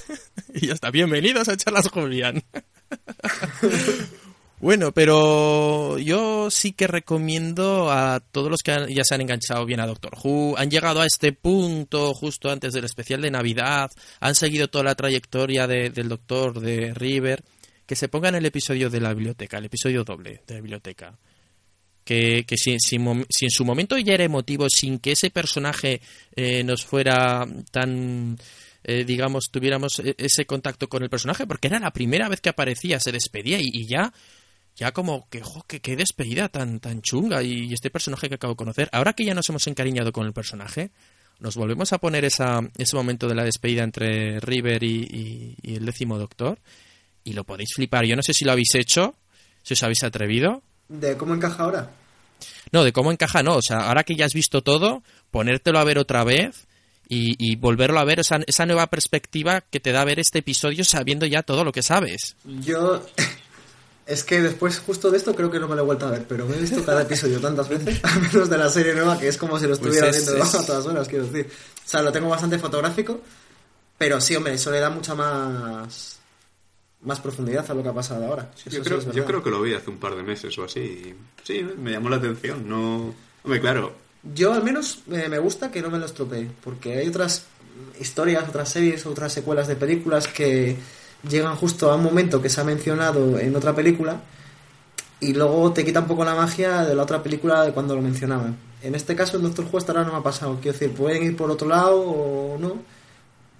y 0.54 0.68
ya 0.68 0.74
está. 0.74 0.90
Bienvenidos 0.90 1.48
a 1.48 1.56
Charlas 1.56 1.88
Julián. 1.88 2.42
Bueno, 4.60 4.92
pero 4.92 5.96
yo 5.98 6.50
sí 6.50 6.72
que 6.72 6.86
recomiendo 6.86 7.90
a 7.90 8.20
todos 8.20 8.50
los 8.50 8.60
que 8.62 8.92
ya 8.94 9.02
se 9.04 9.14
han 9.14 9.22
enganchado 9.22 9.64
bien 9.64 9.80
a 9.80 9.86
Doctor 9.86 10.12
Who, 10.22 10.54
han 10.58 10.70
llegado 10.70 11.00
a 11.00 11.06
este 11.06 11.32
punto 11.32 12.12
justo 12.12 12.50
antes 12.50 12.74
del 12.74 12.84
especial 12.84 13.22
de 13.22 13.30
Navidad, 13.30 13.90
han 14.20 14.34
seguido 14.34 14.68
toda 14.68 14.84
la 14.84 14.94
trayectoria 14.94 15.66
de- 15.66 15.88
del 15.88 16.10
Doctor 16.10 16.60
de 16.60 16.92
River, 16.92 17.42
que 17.86 17.96
se 17.96 18.08
pongan 18.08 18.34
el 18.34 18.44
episodio 18.44 18.90
de 18.90 19.00
la 19.00 19.14
biblioteca, 19.14 19.56
el 19.56 19.64
episodio 19.64 20.04
doble 20.04 20.42
de 20.46 20.54
la 20.54 20.60
biblioteca. 20.60 21.18
Que, 22.04 22.44
si 22.56 22.72
en 22.72 23.50
su 23.50 23.64
momento 23.64 23.96
ya 23.96 24.12
era 24.12 24.24
emotivo, 24.24 24.68
sin 24.68 24.98
que 24.98 25.12
ese 25.12 25.30
personaje 25.30 26.02
eh, 26.36 26.62
nos 26.64 26.84
fuera 26.84 27.46
tan, 27.70 28.36
eh, 28.84 29.04
digamos, 29.04 29.50
tuviéramos 29.50 29.98
e- 30.00 30.14
ese 30.18 30.46
contacto 30.46 30.88
con 30.88 31.02
el 31.02 31.10
personaje, 31.10 31.46
porque 31.46 31.68
era 31.68 31.78
la 31.80 31.92
primera 31.92 32.28
vez 32.28 32.40
que 32.40 32.48
aparecía, 32.48 32.98
se 33.00 33.12
despedía 33.12 33.58
y, 33.60 33.68
y 33.72 33.86
ya 33.86 34.12
ya 34.76 34.92
como 34.92 35.28
que, 35.28 35.42
jo, 35.42 35.62
que 35.66 35.96
despedida 35.96 36.48
tan, 36.48 36.80
tan 36.80 37.02
chunga 37.02 37.42
y, 37.42 37.72
este 37.74 37.90
personaje 37.90 38.28
que 38.28 38.36
acabo 38.36 38.54
de 38.54 38.56
conocer. 38.56 38.88
Ahora 38.92 39.12
que 39.12 39.24
ya 39.24 39.34
nos 39.34 39.48
hemos 39.50 39.66
encariñado 39.66 40.12
con 40.12 40.26
el 40.26 40.32
personaje, 40.32 40.90
nos 41.40 41.56
volvemos 41.56 41.92
a 41.92 41.98
poner 41.98 42.24
esa, 42.24 42.60
ese 42.78 42.96
momento 42.96 43.26
de 43.28 43.34
la 43.34 43.44
despedida 43.44 43.82
entre 43.82 44.40
River 44.40 44.82
y, 44.84 45.02
y- 45.02 45.56
y 45.62 45.74
el 45.74 45.84
décimo 45.84 46.18
doctor 46.18 46.58
y 47.24 47.32
lo 47.34 47.44
podéis 47.44 47.70
flipar. 47.74 48.06
Yo 48.06 48.16
no 48.16 48.22
sé 48.22 48.32
si 48.32 48.44
lo 48.44 48.52
habéis 48.52 48.74
hecho, 48.74 49.16
si 49.62 49.74
os 49.74 49.82
habéis 49.82 50.02
atrevido. 50.04 50.62
¿De 50.88 51.16
cómo 51.16 51.34
encaja 51.34 51.64
ahora? 51.64 51.90
No, 52.72 52.84
de 52.84 52.92
cómo 52.92 53.10
encaja, 53.12 53.42
no. 53.42 53.56
O 53.56 53.62
sea, 53.62 53.78
ahora 53.88 54.04
que 54.04 54.14
ya 54.14 54.24
has 54.24 54.32
visto 54.34 54.62
todo, 54.62 55.02
ponértelo 55.30 55.78
a 55.78 55.84
ver 55.84 55.98
otra 55.98 56.24
vez 56.24 56.68
y, 57.10 57.34
y 57.38 57.56
volverlo 57.56 57.98
a 58.00 58.04
ver, 58.04 58.20
esa, 58.20 58.38
esa 58.46 58.64
nueva 58.64 58.86
perspectiva 58.86 59.60
que 59.60 59.80
te 59.80 59.92
da 59.92 60.04
ver 60.04 60.18
este 60.20 60.38
episodio 60.38 60.84
sabiendo 60.84 61.26
ya 61.26 61.42
todo 61.42 61.64
lo 61.64 61.72
que 61.72 61.82
sabes. 61.82 62.36
Yo. 62.44 63.04
Es 64.06 64.24
que 64.24 64.40
después, 64.40 64.80
justo 64.80 65.08
de 65.08 65.18
esto, 65.18 65.36
creo 65.36 65.52
que 65.52 65.60
no 65.60 65.68
me 65.68 65.76
lo 65.76 65.82
he 65.82 65.84
vuelto 65.84 66.04
a 66.08 66.10
ver, 66.10 66.26
pero 66.26 66.44
me 66.44 66.56
he 66.56 66.60
visto 66.60 66.84
cada 66.84 67.02
episodio 67.02 67.38
tantas 67.40 67.68
veces, 67.68 68.00
al 68.02 68.20
menos 68.22 68.50
de 68.50 68.58
la 68.58 68.68
serie 68.68 68.92
nueva, 68.92 69.16
que 69.16 69.28
es 69.28 69.36
como 69.36 69.56
si 69.56 69.68
lo 69.68 69.74
estuviera 69.74 70.06
Pues 70.08 70.16
es- 70.16 70.26
viendo 70.26 70.42
es- 70.44 70.54
a 70.56 70.66
todas 70.66 70.84
horas, 70.86 71.06
quiero 71.06 71.26
decir. 71.26 71.48
O 71.48 71.88
sea, 71.88 72.02
lo 72.02 72.10
tengo 72.10 72.28
bastante 72.28 72.58
fotográfico, 72.58 73.20
pero 73.96 74.20
sí, 74.20 74.34
hombre, 74.34 74.54
eso 74.54 74.72
le 74.72 74.80
da 74.80 74.90
mucha 74.90 75.14
más. 75.14 76.18
más 77.02 77.20
profundidad 77.20 77.70
a 77.70 77.74
lo 77.74 77.84
que 77.84 77.88
ha 77.88 77.92
pasado 77.94 78.26
ahora. 78.26 78.50
Yo 78.68 78.82
creo, 78.82 79.12
yo 79.12 79.24
creo 79.24 79.42
que 79.44 79.50
lo 79.50 79.62
vi 79.62 79.74
hace 79.74 79.90
un 79.90 79.98
par 79.98 80.16
de 80.16 80.24
meses 80.24 80.58
o 80.58 80.64
así. 80.64 80.80
y 80.80 81.14
Sí, 81.44 81.62
me 81.78 81.92
llamó 81.92 82.08
la 82.10 82.16
atención. 82.16 82.68
No, 82.68 83.14
hombre, 83.44 83.60
claro. 83.60 83.94
Yo 84.22 84.52
al 84.52 84.62
menos 84.62 85.02
me 85.06 85.38
gusta 85.38 85.70
que 85.70 85.80
no 85.82 85.90
me 85.90 85.98
lo 85.98 86.06
estropee, 86.06 86.50
porque 86.62 86.98
hay 86.98 87.08
otras 87.08 87.44
historias, 87.98 88.48
otras 88.48 88.68
series, 88.68 89.06
otras 89.06 89.32
secuelas 89.32 89.68
de 89.68 89.76
películas 89.76 90.28
que 90.28 90.76
llegan 91.28 91.56
justo 91.56 91.90
a 91.90 91.96
un 91.96 92.02
momento 92.02 92.40
que 92.40 92.48
se 92.48 92.60
ha 92.60 92.64
mencionado 92.64 93.38
en 93.38 93.54
otra 93.56 93.74
película 93.74 94.20
y 95.20 95.34
luego 95.34 95.72
te 95.72 95.84
quita 95.84 96.00
un 96.00 96.06
poco 96.06 96.24
la 96.24 96.34
magia 96.34 96.82
de 96.84 96.94
la 96.94 97.02
otra 97.02 97.22
película 97.22 97.64
de 97.64 97.72
cuando 97.72 97.94
lo 97.94 98.02
mencionaban. 98.02 98.56
En 98.82 98.94
este 98.94 99.14
caso, 99.14 99.36
en 99.36 99.42
Doctor 99.42 99.66
Who 99.70 99.78
hasta 99.78 99.92
ahora 99.92 100.04
no 100.04 100.12
me 100.12 100.18
ha 100.18 100.22
pasado. 100.22 100.58
Quiero 100.62 100.78
decir, 100.78 100.94
pueden 100.96 101.22
ir 101.22 101.36
por 101.36 101.50
otro 101.50 101.68
lado 101.68 102.00
o 102.00 102.58
no. 102.58 102.76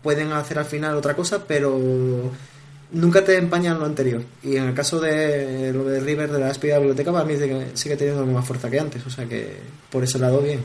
Pueden 0.03 0.33
hacer 0.33 0.59
al 0.59 0.65
final 0.65 0.97
otra 0.97 1.15
cosa, 1.15 1.45
pero 1.47 1.79
nunca 2.93 3.25
te 3.25 3.37
empañan 3.37 3.79
lo 3.79 3.87
anterior. 3.87 4.23
Y 4.43 4.57
en 4.57 4.65
el 4.65 4.75
caso 4.75 5.01
de 5.01 5.73
lo 5.73 5.85
de 5.85 6.01
River 6.01 6.31
de 6.31 6.39
la 6.41 6.49
despedida 6.49 6.75
de 6.75 6.81
la 6.81 6.87
biblioteca, 6.87 7.13
para 7.13 7.25
mí 7.25 7.35
sigue 7.75 7.97
teniendo 7.97 8.25
misma 8.27 8.43
fuerza 8.43 8.71
que 8.71 8.81
antes. 8.81 9.07
O 9.07 9.11
sea 9.11 9.27
que 9.27 9.57
por 9.91 10.05
ese 10.05 10.19
lado, 10.19 10.41
bien. 10.41 10.65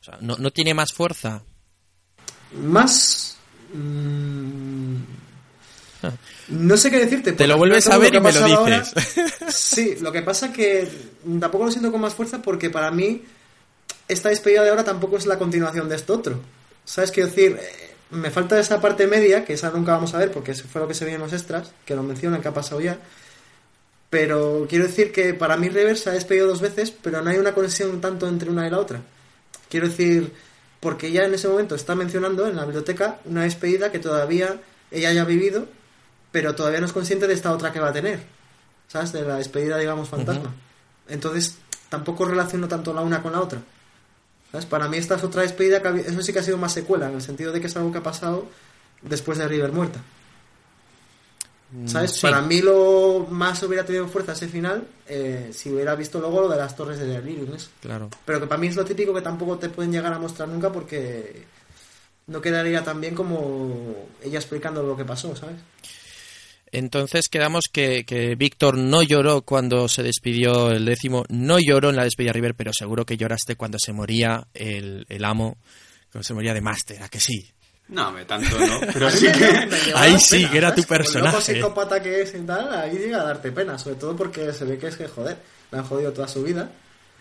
O 0.00 0.04
sea, 0.04 0.18
¿no, 0.20 0.36
¿no 0.38 0.50
tiene 0.50 0.74
más 0.74 0.92
fuerza? 0.92 1.42
Más. 2.62 3.36
mmm, 3.72 4.96
no 6.48 6.76
sé 6.76 6.90
qué 6.90 6.98
decirte. 7.00 7.32
Te 7.32 7.46
lo 7.46 7.56
vuelves 7.56 7.88
a 7.88 7.98
ver 7.98 8.14
y 8.14 8.20
me 8.20 8.32
lo 8.32 8.44
ahora- 8.44 8.80
dices. 8.80 9.24
sí, 9.48 9.96
lo 10.00 10.12
que 10.12 10.22
pasa 10.22 10.52
que 10.52 10.86
tampoco 11.40 11.64
lo 11.64 11.70
siento 11.70 11.90
con 11.90 12.00
más 12.00 12.14
fuerza 12.14 12.40
porque 12.42 12.70
para 12.70 12.90
mí 12.90 13.22
esta 14.06 14.28
despedida 14.28 14.62
de 14.62 14.70
ahora 14.70 14.84
tampoco 14.84 15.16
es 15.16 15.26
la 15.26 15.38
continuación 15.38 15.88
de 15.88 15.96
esto 15.96 16.14
otro. 16.14 16.40
¿Sabes? 16.84 17.10
Quiero 17.10 17.28
decir, 17.28 17.58
me 18.10 18.30
falta 18.30 18.58
esa 18.58 18.80
parte 18.80 19.06
media, 19.06 19.44
que 19.44 19.54
esa 19.54 19.70
nunca 19.70 19.92
vamos 19.92 20.14
a 20.14 20.18
ver 20.18 20.30
porque 20.30 20.52
eso 20.52 20.64
fue 20.70 20.80
lo 20.80 20.88
que 20.88 20.94
se 20.94 21.04
vio 21.04 21.14
en 21.14 21.20
los 21.20 21.32
extras, 21.32 21.72
que 21.84 21.94
lo 21.94 22.02
mencionan, 22.02 22.40
que 22.40 22.48
ha 22.48 22.54
pasado 22.54 22.80
ya. 22.80 22.98
Pero 24.10 24.66
quiero 24.68 24.86
decir 24.86 25.12
que 25.12 25.34
para 25.34 25.56
mí 25.56 25.68
River 25.68 25.98
se 25.98 26.10
ha 26.10 26.12
despedido 26.12 26.46
dos 26.46 26.60
veces, 26.60 26.90
pero 26.90 27.22
no 27.22 27.30
hay 27.30 27.38
una 27.38 27.54
conexión 27.54 28.00
tanto 28.00 28.28
entre 28.28 28.50
una 28.50 28.66
y 28.66 28.70
la 28.70 28.78
otra. 28.78 29.00
Quiero 29.68 29.88
decir, 29.88 30.32
porque 30.80 31.08
ella 31.08 31.24
en 31.24 31.34
ese 31.34 31.48
momento 31.48 31.74
está 31.74 31.94
mencionando 31.94 32.46
en 32.46 32.56
la 32.56 32.64
biblioteca 32.64 33.18
una 33.24 33.42
despedida 33.42 33.90
que 33.90 33.98
todavía 33.98 34.60
ella 34.90 35.08
haya 35.08 35.24
vivido, 35.24 35.66
pero 36.30 36.54
todavía 36.54 36.80
no 36.80 36.86
es 36.86 36.92
consciente 36.92 37.26
de 37.26 37.34
esta 37.34 37.52
otra 37.52 37.72
que 37.72 37.80
va 37.80 37.88
a 37.88 37.92
tener. 37.92 38.20
¿Sabes? 38.86 39.12
De 39.12 39.22
la 39.22 39.36
despedida, 39.36 39.76
digamos, 39.78 40.08
fantasma. 40.08 40.54
Entonces, 41.08 41.56
tampoco 41.88 42.24
relaciono 42.24 42.68
tanto 42.68 42.94
la 42.94 43.00
una 43.00 43.20
con 43.20 43.32
la 43.32 43.40
otra. 43.40 43.60
¿Sabes? 44.56 44.66
Para 44.66 44.88
mí 44.88 44.96
esta 44.96 45.16
es 45.16 45.22
otra 45.24 45.42
despedida, 45.42 45.82
que 45.82 46.00
eso 46.00 46.22
sí 46.22 46.32
que 46.32 46.38
ha 46.38 46.42
sido 46.42 46.56
más 46.56 46.72
secuela, 46.72 47.08
en 47.08 47.16
el 47.16 47.20
sentido 47.22 47.52
de 47.52 47.60
que 47.60 47.66
es 47.66 47.76
algo 47.76 47.92
que 47.92 47.98
ha 47.98 48.02
pasado 48.02 48.46
después 49.02 49.36
de 49.36 49.46
River 49.46 49.70
muerta. 49.70 50.00
¿Sabes? 51.86 52.12
Mm, 52.12 52.14
Sí. 52.14 52.20
Para 52.22 52.40
mí 52.40 52.62
lo 52.62 53.26
más 53.28 53.62
hubiera 53.64 53.84
tenido 53.84 54.08
fuerza 54.08 54.32
ese 54.32 54.48
final 54.48 54.86
eh, 55.06 55.50
si 55.52 55.70
hubiera 55.70 55.94
visto 55.94 56.20
luego 56.20 56.40
lo 56.42 56.48
de 56.48 56.56
las 56.56 56.74
torres 56.74 56.98
de 56.98 57.06
Delirium. 57.06 57.54
Claro. 57.82 58.08
Pero 58.24 58.40
que 58.40 58.46
para 58.46 58.58
mí 58.58 58.68
es 58.68 58.76
lo 58.76 58.84
típico 58.84 59.12
que 59.12 59.20
tampoco 59.20 59.58
te 59.58 59.68
pueden 59.68 59.92
llegar 59.92 60.12
a 60.12 60.18
mostrar 60.18 60.48
nunca 60.48 60.72
porque 60.72 61.44
no 62.28 62.40
quedaría 62.40 62.82
tan 62.82 63.00
bien 63.00 63.14
como 63.14 64.06
ella 64.22 64.38
explicando 64.38 64.82
lo 64.82 64.96
que 64.96 65.04
pasó, 65.04 65.36
¿sabes? 65.36 65.56
Entonces 66.72 67.28
quedamos 67.28 67.66
que, 67.72 68.04
que 68.04 68.34
Víctor 68.34 68.76
no 68.76 69.02
lloró 69.02 69.42
cuando 69.42 69.88
se 69.88 70.02
despidió 70.02 70.70
el 70.70 70.84
décimo, 70.84 71.24
no 71.28 71.58
lloró 71.58 71.90
en 71.90 71.96
la 71.96 72.04
despedida 72.04 72.30
de 72.30 72.34
River, 72.34 72.54
pero 72.54 72.72
seguro 72.72 73.06
que 73.06 73.16
lloraste 73.16 73.56
cuando 73.56 73.78
se 73.80 73.92
moría 73.92 74.46
el, 74.52 75.06
el 75.08 75.24
amo, 75.24 75.58
cuando 76.10 76.24
se 76.24 76.34
moría 76.34 76.54
de 76.54 76.60
Máster, 76.60 77.02
¿a 77.02 77.08
que 77.08 77.20
sí? 77.20 77.48
No, 77.88 78.10
me 78.10 78.24
tanto 78.24 78.58
no. 78.58 78.80
Pero 78.92 79.10
sí 79.10 79.26
que... 79.30 79.68
Ahí 79.94 80.18
sí, 80.18 80.38
pena, 80.38 80.50
que 80.50 80.58
era 80.58 80.74
tu 80.74 80.82
¿sabes? 80.82 80.86
Con 80.86 80.96
personaje. 80.96 81.54
psicópata 81.54 82.02
que 82.02 82.22
es 82.22 82.34
y 82.34 82.40
tal, 82.40 82.74
ahí 82.74 82.98
llega 82.98 83.20
a 83.20 83.24
darte 83.24 83.52
pena, 83.52 83.78
sobre 83.78 83.96
todo 83.96 84.16
porque 84.16 84.52
se 84.52 84.64
ve 84.64 84.76
que 84.76 84.88
es 84.88 84.96
que, 84.96 85.06
joder, 85.06 85.36
le 85.70 85.78
han 85.78 85.84
jodido 85.84 86.12
toda 86.12 86.26
su 86.26 86.42
vida. 86.42 86.68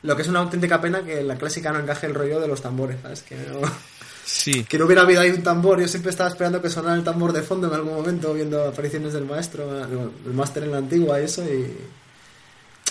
Lo 0.01 0.15
que 0.15 0.23
es 0.23 0.27
una 0.27 0.39
auténtica 0.39 0.81
pena 0.81 1.03
que 1.03 1.19
en 1.19 1.27
la 1.27 1.37
clásica 1.37 1.71
no 1.71 1.79
encaje 1.79 2.07
el 2.07 2.15
rollo 2.15 2.39
de 2.39 2.47
los 2.47 2.61
tambores, 2.61 2.97
¿sabes? 3.01 3.21
Que 3.21 3.35
no, 3.35 3.61
Sí. 4.25 4.63
que 4.63 4.79
no 4.79 4.85
hubiera 4.85 5.03
habido 5.03 5.21
ahí 5.21 5.29
un 5.29 5.43
tambor. 5.43 5.79
Yo 5.79 5.87
siempre 5.87 6.09
estaba 6.09 6.29
esperando 6.29 6.61
que 6.61 6.69
sonara 6.69 6.95
el 6.95 7.03
tambor 7.03 7.31
de 7.31 7.43
fondo 7.43 7.67
en 7.67 7.73
algún 7.73 7.93
momento, 7.93 8.33
viendo 8.33 8.67
apariciones 8.67 9.13
del 9.13 9.25
maestro, 9.25 9.69
el 9.83 10.33
máster 10.33 10.63
en 10.63 10.71
la 10.71 10.77
antigua 10.77 11.21
y 11.21 11.25
eso. 11.25 11.43
Y... 11.43 11.77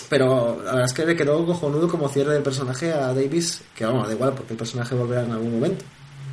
Pero 0.07 0.61
la 0.63 0.71
verdad 0.71 0.85
es 0.85 0.93
que 0.93 1.05
le 1.05 1.15
quedó 1.15 1.45
cojonudo 1.45 1.87
como 1.89 2.07
cierre 2.07 2.33
del 2.33 2.43
personaje 2.43 2.93
a 2.93 3.13
Davis, 3.13 3.61
que 3.75 3.85
vamos, 3.85 4.07
da 4.07 4.13
igual, 4.13 4.33
porque 4.33 4.53
el 4.53 4.57
personaje 4.57 4.95
volverá 4.95 5.23
en 5.23 5.31
algún 5.31 5.53
momento. 5.53 5.83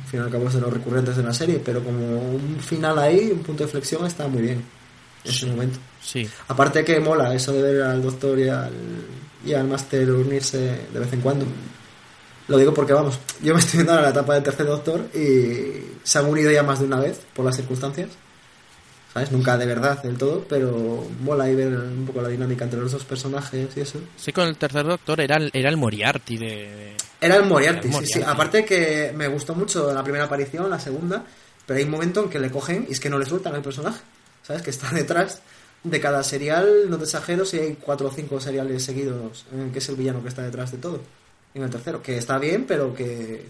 Al 0.03 0.09
fin 0.09 0.19
y 0.21 0.23
al 0.23 0.29
cabo 0.29 0.47
es 0.47 0.53
de 0.53 0.61
los 0.61 0.71
recurrentes 0.71 1.17
de 1.17 1.23
la 1.23 1.33
serie, 1.33 1.61
pero 1.63 1.83
como 1.83 2.21
un 2.21 2.59
final 2.59 2.97
ahí, 2.99 3.31
un 3.31 3.39
punto 3.39 3.63
de 3.63 3.69
flexión, 3.69 4.05
está 4.05 4.27
muy 4.27 4.41
bien 4.41 4.63
en 5.25 5.31
ese 5.31 5.45
momento. 5.47 5.79
Sí. 6.01 6.29
Aparte 6.47 6.83
que 6.83 6.99
mola 6.99 7.33
eso 7.33 7.51
de 7.51 7.61
ver 7.61 7.81
al 7.81 8.01
doctor 8.01 8.37
y 8.39 8.47
al, 8.47 8.71
y 9.45 9.53
al 9.53 9.67
máster 9.67 10.09
unirse 10.11 10.87
de 10.93 10.99
vez 10.99 11.11
en 11.11 11.21
cuando. 11.21 11.45
Lo 12.47 12.57
digo 12.57 12.73
porque, 12.73 12.93
vamos, 12.93 13.19
yo 13.41 13.53
me 13.53 13.59
estoy 13.59 13.77
viendo 13.77 13.91
ahora 13.93 14.03
la 14.03 14.09
etapa 14.09 14.33
del 14.35 14.43
tercer 14.43 14.65
doctor 14.65 15.01
y 15.13 15.81
se 16.03 16.19
han 16.19 16.25
unido 16.25 16.51
ya 16.51 16.63
más 16.63 16.79
de 16.79 16.85
una 16.85 16.99
vez 16.99 17.21
por 17.33 17.45
las 17.45 17.55
circunstancias. 17.55 18.09
¿Sabes? 19.13 19.31
Nunca 19.31 19.57
de 19.59 19.67
verdad 19.67 20.01
del 20.01 20.17
todo, 20.17 20.43
pero 20.49 21.07
mola 21.21 21.43
ahí 21.43 21.53
ver 21.53 21.67
un 21.71 22.03
poco 22.07 22.21
la 22.23 22.29
dinámica 22.29 22.63
entre 22.65 22.79
los 22.79 22.91
dos 22.91 23.03
personajes 23.05 23.69
y 23.77 23.79
eso. 23.79 23.99
Sí, 24.17 24.31
con 24.33 24.47
el 24.47 24.57
tercer 24.57 24.85
doctor 24.85 25.21
era 25.21 25.37
el, 25.37 25.51
era 25.53 25.69
el 25.69 25.77
Moriarty 25.77 26.37
de... 26.37 26.45
de- 26.47 26.93
Era 27.21 27.35
el 27.35 27.45
Moriarty, 27.45 27.89
Era 27.89 27.97
el 27.99 28.05
sí, 28.05 28.11
sí. 28.13 28.19
Moriarty. 28.19 28.33
Aparte 28.35 28.65
que 28.65 29.13
me 29.15 29.27
gustó 29.27 29.53
mucho 29.53 29.93
la 29.93 30.01
primera 30.03 30.23
aparición, 30.25 30.67
la 30.67 30.79
segunda, 30.79 31.23
pero 31.67 31.77
hay 31.77 31.85
un 31.85 31.91
momento 31.91 32.23
en 32.23 32.29
que 32.29 32.39
le 32.39 32.49
cogen 32.49 32.87
y 32.89 32.93
es 32.93 32.99
que 32.99 33.09
no 33.11 33.19
le 33.19 33.25
sueltan 33.27 33.53
al 33.53 33.61
personaje. 33.61 33.99
¿Sabes? 34.41 34.63
Que 34.63 34.71
está 34.71 34.89
detrás 34.93 35.41
de 35.83 35.99
cada 36.01 36.23
serial, 36.23 36.89
no 36.89 36.97
te 36.97 37.03
exagero 37.03 37.45
si 37.45 37.59
hay 37.59 37.77
cuatro 37.79 38.07
o 38.07 38.11
cinco 38.11 38.39
seriales 38.41 38.83
seguidos 38.83 39.45
en 39.53 39.59
el 39.61 39.71
que 39.71 39.77
es 39.77 39.87
el 39.89 39.95
villano 39.95 40.23
que 40.23 40.29
está 40.29 40.41
detrás 40.41 40.71
de 40.71 40.79
todo. 40.79 40.99
En 41.55 41.63
el 41.63 41.69
tercero, 41.69 42.01
que 42.01 42.17
está 42.17 42.37
bien, 42.39 42.65
pero 42.67 42.93
que 42.93 43.45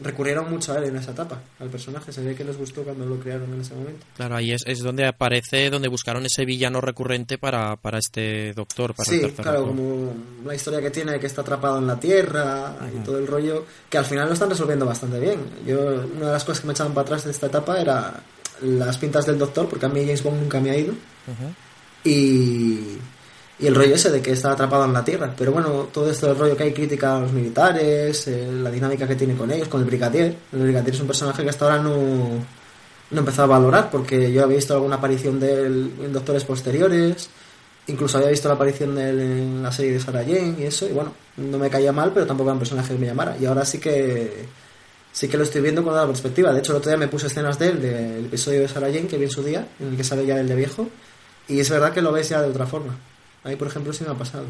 recurrieron 0.00 0.50
mucho 0.50 0.72
a 0.72 0.78
él 0.78 0.84
en 0.86 0.96
esa 0.96 1.12
etapa, 1.12 1.40
al 1.60 1.68
personaje. 1.68 2.12
Se 2.12 2.20
ve 2.20 2.34
que 2.34 2.42
les 2.42 2.56
gustó 2.56 2.82
cuando 2.82 3.06
lo 3.06 3.16
crearon 3.20 3.52
en 3.54 3.60
ese 3.60 3.74
momento. 3.74 4.04
Claro, 4.16 4.34
ahí 4.34 4.50
es, 4.50 4.62
es 4.66 4.80
donde 4.80 5.06
aparece, 5.06 5.70
donde 5.70 5.86
buscaron 5.86 6.26
ese 6.26 6.44
villano 6.44 6.80
recurrente 6.80 7.38
para, 7.38 7.76
para 7.76 7.98
este 7.98 8.52
doctor, 8.54 8.92
para 8.94 9.08
el 9.08 9.14
Sí, 9.16 9.20
tercer 9.22 9.42
claro, 9.44 9.60
doctor. 9.60 9.76
como 9.76 10.14
la 10.44 10.54
historia 10.56 10.80
que 10.80 10.90
tiene, 10.90 11.20
que 11.20 11.26
está 11.28 11.42
atrapado 11.42 11.78
en 11.78 11.86
la 11.86 12.00
tierra 12.00 12.74
y 12.92 13.04
todo 13.04 13.18
el 13.18 13.26
rollo, 13.28 13.66
que 13.88 13.98
al 13.98 14.04
final 14.04 14.26
lo 14.26 14.34
están 14.34 14.50
resolviendo 14.50 14.84
bastante 14.84 15.20
bien. 15.20 15.38
Yo, 15.64 15.78
una 16.16 16.26
de 16.26 16.32
las 16.32 16.42
cosas 16.44 16.62
que 16.62 16.66
me 16.66 16.72
echaban 16.72 16.92
para 16.92 17.02
atrás 17.04 17.24
de 17.24 17.30
esta 17.30 17.46
etapa 17.46 17.80
era 17.80 18.20
las 18.62 18.98
pintas 18.98 19.26
del 19.26 19.38
doctor, 19.38 19.68
porque 19.68 19.86
a 19.86 19.88
mí 19.90 20.00
James 20.00 20.24
Bond 20.24 20.40
nunca 20.42 20.58
me 20.58 20.70
ha 20.72 20.76
ido, 20.76 20.92
Ujú. 20.92 21.54
y, 22.02 22.98
y 23.58 23.66
el 23.66 23.74
rollo 23.74 23.94
ese 23.94 24.10
de 24.10 24.20
que 24.20 24.32
está 24.32 24.52
atrapado 24.52 24.84
en 24.84 24.92
la 24.92 25.04
tierra. 25.04 25.32
Pero 25.36 25.52
bueno, 25.52 25.88
todo 25.92 26.10
esto 26.10 26.26
del 26.26 26.38
rollo 26.38 26.56
que 26.56 26.64
hay 26.64 26.72
crítica 26.72 27.16
a 27.16 27.20
los 27.20 27.32
militares, 27.32 28.26
eh, 28.26 28.48
la 28.50 28.70
dinámica 28.70 29.06
que 29.06 29.14
tiene 29.14 29.34
con 29.36 29.50
ellos, 29.50 29.68
con 29.68 29.80
el 29.80 29.86
brigadier. 29.86 30.36
El 30.52 30.62
brigadier 30.62 30.94
es 30.94 31.00
un 31.00 31.06
personaje 31.06 31.42
que 31.42 31.50
hasta 31.50 31.64
ahora 31.64 31.78
no, 31.78 31.94
no 33.10 33.16
he 33.16 33.18
empezado 33.18 33.52
a 33.52 33.58
valorar, 33.58 33.90
porque 33.90 34.32
yo 34.32 34.42
había 34.42 34.56
visto 34.56 34.74
alguna 34.74 34.96
aparición 34.96 35.38
de 35.38 35.66
él 35.66 35.92
en 36.02 36.12
Doctores 36.12 36.44
posteriores, 36.44 37.30
incluso 37.86 38.18
había 38.18 38.30
visto 38.30 38.48
la 38.48 38.54
aparición 38.54 38.94
de 38.96 39.10
él 39.10 39.20
en 39.20 39.62
la 39.62 39.70
serie 39.70 39.92
de 39.92 40.00
Sarah 40.00 40.24
Jane 40.24 40.56
y 40.58 40.64
eso, 40.64 40.88
y 40.88 40.92
bueno, 40.92 41.12
no 41.36 41.58
me 41.58 41.70
caía 41.70 41.92
mal, 41.92 42.10
pero 42.12 42.26
tampoco 42.26 42.50
era 42.50 42.54
un 42.54 42.60
personaje 42.60 42.94
que 42.94 42.98
me 42.98 43.06
llamara. 43.06 43.36
Y 43.38 43.46
ahora 43.46 43.64
sí 43.64 43.78
que 43.78 44.46
sí 45.12 45.28
que 45.28 45.36
lo 45.36 45.44
estoy 45.44 45.60
viendo 45.60 45.84
con 45.84 45.92
otra 45.92 46.06
perspectiva. 46.06 46.52
De 46.52 46.58
hecho, 46.58 46.72
el 46.72 46.78
otro 46.78 46.90
día 46.90 46.98
me 46.98 47.06
puse 47.06 47.28
escenas 47.28 47.56
de 47.58 47.68
él, 47.68 47.80
del 47.80 48.24
episodio 48.26 48.62
de 48.62 48.68
Sarah 48.68 48.88
Jane, 48.88 49.06
que 49.06 49.16
vi 49.16 49.24
en 49.24 49.30
su 49.30 49.44
día, 49.44 49.68
en 49.78 49.90
el 49.90 49.96
que 49.96 50.02
sale 50.02 50.26
ya 50.26 50.40
el 50.40 50.48
de 50.48 50.56
viejo, 50.56 50.88
y 51.46 51.60
es 51.60 51.70
verdad 51.70 51.92
que 51.92 52.02
lo 52.02 52.10
ves 52.10 52.30
ya 52.30 52.42
de 52.42 52.48
otra 52.48 52.66
forma. 52.66 52.96
Ahí, 53.44 53.56
por 53.56 53.68
ejemplo, 53.68 53.92
sí 53.92 54.04
me 54.04 54.10
ha 54.10 54.14
pasado. 54.14 54.46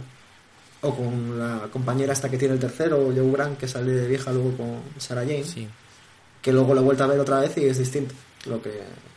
O 0.83 0.95
con 0.95 1.39
la 1.39 1.69
compañera 1.73 2.13
esta 2.13 2.31
que 2.31 2.39
tiene 2.39 2.55
el 2.55 2.61
tercero, 2.61 3.13
Joe 3.15 3.31
Grant, 3.33 3.59
que 3.59 3.67
sale 3.69 3.93
de 3.93 4.07
vieja 4.07 4.33
luego 4.33 4.57
con 4.57 4.81
Sarah 4.99 5.23
Jane, 5.23 5.45
Sí. 5.45 5.69
que 6.43 6.53
luego 6.53 6.75
lo 6.75 6.81
he 6.81 6.85
vuelto 6.85 7.05
a 7.05 7.07
ver 7.07 7.19
otra 7.21 7.41
vez 7.41 7.57
y 7.57 7.65
es 7.65 7.79
distinto. 7.79 8.15
Lo 8.47 8.61
que 8.63 8.71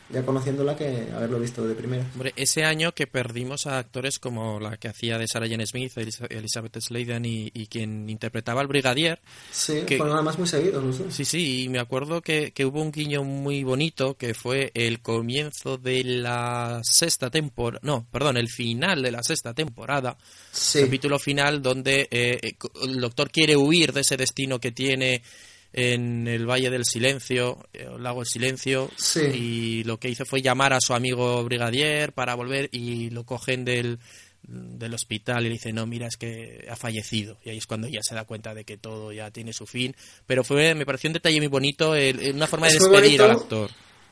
ya 0.10 0.24
conociéndola 0.26 0.76
que 0.76 1.08
haberlo 1.14 1.40
visto 1.40 1.68
de 1.68 1.76
primera. 1.76 2.06
Hombre, 2.14 2.34
ese 2.36 2.64
año 2.64 2.94
que 2.94 3.08
perdimos 3.08 3.68
a 3.68 3.78
actores 3.80 4.20
como 4.20 4.60
la 4.60 4.78
que 4.78 4.88
hacía 4.88 5.18
de 5.18 5.28
Sarah 5.28 5.48
Jane 5.50 5.66
Smith, 5.68 5.92
Elizabeth 5.98 6.80
Sladen 6.80 7.26
y, 7.26 7.52
y 7.54 7.68
quien 7.68 8.10
interpretaba 8.10 8.62
al 8.62 8.68
brigadier, 8.68 9.20
Sí, 9.52 9.82
Que- 9.86 9.98
fueron 9.98 10.16
además 10.16 10.38
muy 10.38 10.48
seguidos 10.48 10.84
los 10.84 11.00
dos. 11.00 11.14
Sí, 11.14 11.26
sí, 11.26 11.64
y 11.64 11.70
me 11.70 11.80
acuerdo 11.80 12.22
que, 12.22 12.52
que 12.54 12.66
hubo 12.66 12.82
un 12.82 12.92
guiño 12.92 13.24
muy 13.24 13.64
bonito 13.64 14.16
que 14.16 14.34
fue 14.34 14.72
el 14.74 15.02
comienzo 15.02 15.78
de 15.78 16.04
la 16.04 16.80
sexta 16.84 17.30
temporada, 17.30 17.80
no, 17.84 18.08
perdón, 18.12 18.38
el 18.38 18.50
final 18.50 19.02
de 19.02 19.12
la 19.12 19.24
sexta 19.24 19.54
temporada, 19.54 20.18
Sí, 20.52 20.82
capítulo 20.82 21.20
final 21.20 21.62
donde 21.62 22.08
eh, 22.12 22.40
eh, 22.42 22.54
el 22.84 23.00
doctor 23.00 23.30
quiere 23.30 23.56
huir 23.58 23.92
de 23.94 24.02
ese 24.02 24.18
destino 24.18 24.60
que 24.60 24.72
tiene 24.72 25.22
en 25.78 26.28
el 26.28 26.46
Valle 26.50 26.70
del 26.72 26.86
Silencio, 26.86 27.60
eh, 27.72 27.88
el 27.96 28.02
Lago 28.02 28.20
del 28.22 28.28
Silencio, 28.28 28.90
Sí. 28.98 29.22
y 29.22 29.84
lo 29.84 30.00
que 30.00 30.10
hizo 30.10 30.26
fue 30.26 30.42
llamar 30.42 30.74
a 30.74 30.82
su 30.82 30.94
amigo 30.96 31.44
brigadier 31.44 32.14
para 32.14 32.34
volver 32.34 32.68
y 32.72 33.12
lo 33.12 33.24
cogen 33.26 33.64
del 33.64 34.00
del 34.44 34.94
hospital 34.94 35.42
y 35.42 35.50
le 35.50 35.54
dice 35.56 35.74
no 35.74 35.86
mira 35.88 36.08
es 36.08 36.16
que 36.16 36.66
ha 36.72 36.76
fallecido 36.78 37.38
y 37.44 37.50
ahí 37.50 37.58
es 37.58 37.66
cuando 37.68 37.88
ya 37.90 38.00
se 38.02 38.16
da 38.16 38.24
cuenta 38.24 38.54
de 38.54 38.64
que 38.64 38.78
todo 38.78 39.12
ya 39.12 39.30
tiene 39.30 39.52
su 39.52 39.66
fin 39.66 39.94
pero 40.26 40.44
fue 40.46 40.74
me 40.74 40.86
pareció 40.86 41.10
un 41.10 41.16
detalle 41.16 41.40
muy 41.40 41.48
bonito 41.48 41.96
el- 41.96 42.34
una 42.34 42.48
forma 42.48 42.68
de 42.68 42.74
despedir 42.76 43.22
al 43.24 43.32
actor 43.32 43.70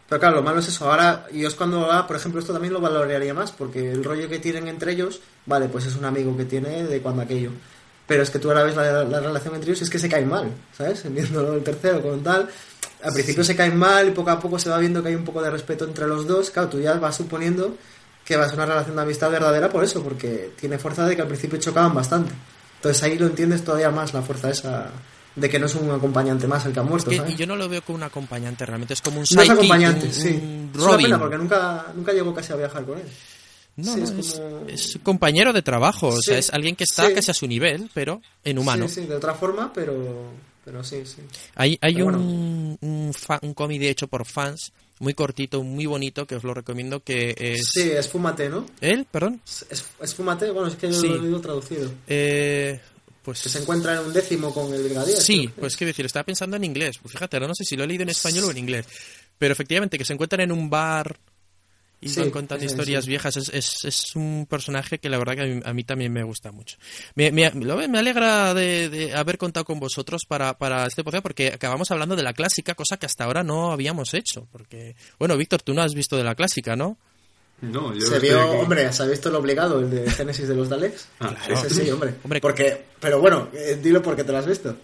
Pero 0.10 0.20
claro, 0.20 0.36
lo 0.36 0.42
malo 0.44 0.60
es 0.60 0.68
eso. 0.68 0.92
Ahora, 0.92 1.26
yo 1.34 1.48
es 1.48 1.56
cuando, 1.56 1.90
ah, 1.92 2.06
por 2.06 2.16
ejemplo, 2.18 2.40
esto 2.40 2.54
también 2.54 2.74
lo 2.74 2.80
valoraría 2.82 3.34
más, 3.34 3.52
porque 3.52 3.92
el 3.92 4.04
rollo 4.04 4.28
que 4.30 4.38
tienen 4.38 4.68
entre 4.68 4.92
ellos, 4.92 5.20
vale, 5.48 5.68
pues 5.70 5.86
es 5.88 5.96
un 5.96 6.06
amigo 6.06 6.36
que 6.38 6.46
tiene 6.46 6.84
de 6.84 7.02
cuando 7.02 7.24
aquello. 7.24 7.52
Pero 8.08 8.22
es 8.24 8.30
que 8.30 8.38
tú 8.40 8.50
ahora 8.50 8.64
ves 8.64 8.76
la, 8.76 9.04
la 9.04 9.20
relación 9.20 9.56
entre 9.56 9.72
ellos 9.72 9.82
y 9.82 9.84
es 9.86 9.90
que 9.90 9.98
se 10.00 10.08
caen 10.10 10.28
mal, 10.30 10.52
¿sabes? 10.78 11.04
Viéndolo 11.12 11.56
el 11.56 11.64
tercero 11.64 12.02
con 12.02 12.22
tal. 12.24 12.48
al 13.04 13.14
principio 13.14 13.44
se 13.44 13.56
caen 13.56 13.78
mal 13.78 14.08
y 14.08 14.12
poco 14.12 14.30
a 14.30 14.40
poco 14.40 14.60
se 14.60 14.70
va 14.70 14.78
viendo 14.78 15.02
que 15.02 15.10
hay 15.10 15.16
un 15.16 15.26
poco 15.26 15.42
de 15.42 15.50
respeto 15.50 15.86
entre 15.86 16.08
los 16.08 16.28
dos. 16.28 16.52
Claro, 16.52 16.70
tú 16.70 16.80
ya 16.80 16.94
vas 16.96 17.16
suponiendo 17.16 17.76
que 18.24 18.36
va 18.38 18.46
a 18.46 18.48
ser 18.50 18.56
una 18.58 18.66
relación 18.68 18.96
de 18.96 19.02
amistad 19.04 19.30
verdadera 19.32 19.70
por 19.70 19.84
eso, 19.84 20.04
porque 20.04 20.52
tiene 20.60 20.78
fuerza 20.78 21.06
de 21.08 21.16
que 21.16 21.22
al 21.24 21.28
principio 21.28 21.60
chocaban 21.60 21.94
bastante. 21.94 22.32
Entonces 22.78 23.02
ahí 23.04 23.18
lo 23.18 23.26
entiendes 23.28 23.64
todavía 23.64 23.90
más, 23.92 24.14
la 24.14 24.22
fuerza 24.22 24.50
esa 24.52 24.90
de 25.36 25.50
que 25.50 25.60
no 25.60 25.66
es 25.66 25.76
un 25.76 25.90
acompañante 25.92 26.48
más 26.48 26.66
el 26.66 26.74
que 26.74 26.80
ha 26.80 26.84
muerto. 26.84 27.10
Que- 27.10 27.18
¿sabes? 27.18 27.34
y 27.34 27.36
yo 27.36 27.46
no 27.48 27.56
lo 27.56 27.68
veo 27.68 27.82
como 27.82 27.98
un 27.98 28.04
acompañante, 28.04 28.66
realmente 28.66 28.94
es 28.94 29.02
como 29.02 29.20
un 29.20 29.26
No 29.32 29.42
es 29.42 29.50
acompañante, 29.50 30.06
un- 30.08 30.14
sí. 30.14 30.30
un 30.42 30.72
Es 30.76 30.82
una 30.82 30.98
pena 30.98 31.20
porque 31.20 31.38
nunca, 31.38 31.86
nunca 31.96 32.14
llegó 32.14 32.34
casi 32.34 32.54
a 32.54 32.56
viajar 32.56 32.86
con 32.86 32.98
él. 33.00 33.06
No, 33.78 33.94
Sí, 33.94 34.00
no, 34.02 34.20
es 34.70 34.92
como- 34.94 35.04
compañero 35.04 35.52
de 35.52 35.62
trabajo, 35.62 36.08
o 36.08 36.22
sea, 36.22 36.38
es 36.38 36.50
alguien 36.52 36.76
que 36.76 36.86
está 36.86 37.08
sí. 37.08 37.14
casi 37.14 37.32
a 37.32 37.34
su 37.34 37.46
nivel, 37.48 37.90
pero 37.94 38.22
en 38.44 38.58
humano. 38.58 38.88
Sí, 38.88 39.02
sí, 39.02 39.08
de 39.08 39.16
otra 39.16 39.34
forma, 39.34 39.74
pero, 39.74 40.32
pero 40.64 40.84
sí, 40.84 41.02
sí. 41.06 41.18
Hay, 41.56 41.78
hay 41.82 41.96
Pero 41.96 42.06
un, 42.08 42.78
un, 42.82 43.14
fa- 43.14 43.40
un 43.42 43.54
cómic 43.54 43.82
hecho 43.82 44.08
por 44.08 44.26
fans, 44.26 44.72
muy 45.00 45.14
cortito, 45.14 45.62
muy 45.62 45.86
bonito, 45.88 46.26
que 46.26 46.36
os 46.36 46.44
lo 46.46 46.54
recomiendo, 46.54 47.02
que 47.02 47.36
es... 47.38 47.70
Sí, 47.74 47.82
es 47.92 48.08
Fúmate, 48.08 48.48
¿no? 48.48 48.66
¿Él? 48.80 49.06
Perdón. 49.12 49.42
Es, 49.46 49.66
es- 49.70 49.86
es 50.02 50.16
Fúmate, 50.16 50.50
bueno, 50.52 50.70
es 50.70 50.76
que 50.76 50.90
yo 50.90 51.02
lo 51.04 51.16
he 51.16 51.20
leído 51.22 51.42
traducido. 51.42 51.92
Eh, 52.08 52.80
pues... 53.24 53.42
Que 53.42 53.50
se 53.50 53.60
encuentra 53.60 53.96
en 53.96 54.00
un 54.08 54.14
décimo 54.14 54.54
con 54.54 54.74
el 54.74 54.84
brigadier. 54.84 55.18
Sí, 55.20 55.48
creo 55.48 55.56
pues 55.60 55.74
es. 55.74 55.78
qué 55.80 55.86
decir, 55.86 56.06
estaba 56.06 56.24
pensando 56.24 56.56
en 56.56 56.64
inglés. 56.64 56.98
Pues 57.02 57.12
fíjate, 57.12 57.42
no 57.42 57.54
sé 57.54 57.66
si 57.66 57.76
lo 57.76 57.84
he 57.84 57.88
leído 57.88 58.04
en 58.04 58.10
español 58.10 58.46
o 58.46 58.52
en 58.52 58.58
inglés. 58.58 58.86
Pero 59.38 59.52
efectivamente, 59.52 59.98
que 59.98 60.06
se 60.06 60.14
encuentran 60.14 60.40
en 60.42 60.54
un 60.54 60.70
bar 60.70 61.18
y 62.02 62.10
Sí, 62.10 62.20
van 62.20 62.30
contando 62.32 62.64
historias 62.66 63.06
sí. 63.06 63.10
viejas. 63.10 63.38
Es, 63.38 63.50
es, 63.50 63.86
es 63.86 64.16
un 64.16 64.46
personaje 64.50 65.00
que 65.00 65.10
la 65.10 65.18
verdad 65.18 65.36
que 65.36 65.42
a 65.42 65.46
mí, 65.46 65.62
a 65.66 65.74
mí 65.74 65.84
también 65.84 66.12
me 66.14 66.24
gusta 66.24 66.52
mucho. 66.52 66.78
Me, 67.16 67.32
me, 67.32 67.50
lo- 67.52 67.78
me 67.88 68.00
alegra 68.00 68.54
de, 68.54 68.90
de 68.90 69.14
haber 69.16 69.38
contado 69.38 69.66
con 69.66 69.80
vosotros 69.80 70.24
para, 70.28 70.58
para 70.58 70.86
este 70.86 71.04
podcast 71.04 71.24
porque 71.24 71.48
acabamos 71.48 71.90
hablando 71.92 72.16
de 72.16 72.24
la 72.24 72.34
clásica, 72.34 72.76
cosa 72.76 72.98
que 72.98 73.06
hasta 73.06 73.24
ahora 73.24 73.44
no 73.44 73.72
habíamos 73.72 74.14
hecho. 74.14 74.48
Porque, 74.52 74.96
bueno, 75.20 75.36
Víctor, 75.38 75.62
tú 75.62 75.74
no 75.74 75.82
has 75.82 75.94
visto 75.96 76.16
de 76.18 76.24
la 76.24 76.36
clásica, 76.36 76.76
¿no? 76.76 76.98
No, 77.62 77.94
yo 77.96 78.02
Se 78.06 78.20
vio, 78.20 78.40
aquí. 78.42 78.58
hombre, 78.62 78.92
¿se 78.92 79.02
ha 79.02 79.06
visto 79.06 79.30
el 79.30 79.36
obligado, 79.36 79.80
el 79.80 79.90
de 79.90 80.12
Génesis 80.12 80.48
de 80.48 80.56
los 80.56 80.68
Daleks? 80.70 81.08
Ah, 81.22 81.34
Claro. 81.48 81.66
Ese 81.66 81.86
sí, 81.86 81.90
hombre. 81.90 82.16
Hombre. 82.24 82.42
Porque, 82.42 82.84
pero 83.00 83.20
bueno, 83.22 83.48
eh, 83.54 83.80
dilo 83.82 84.02
porque 84.02 84.24
te 84.26 84.32
lo 84.34 84.38
has 84.40 84.46
visto. 84.46 84.76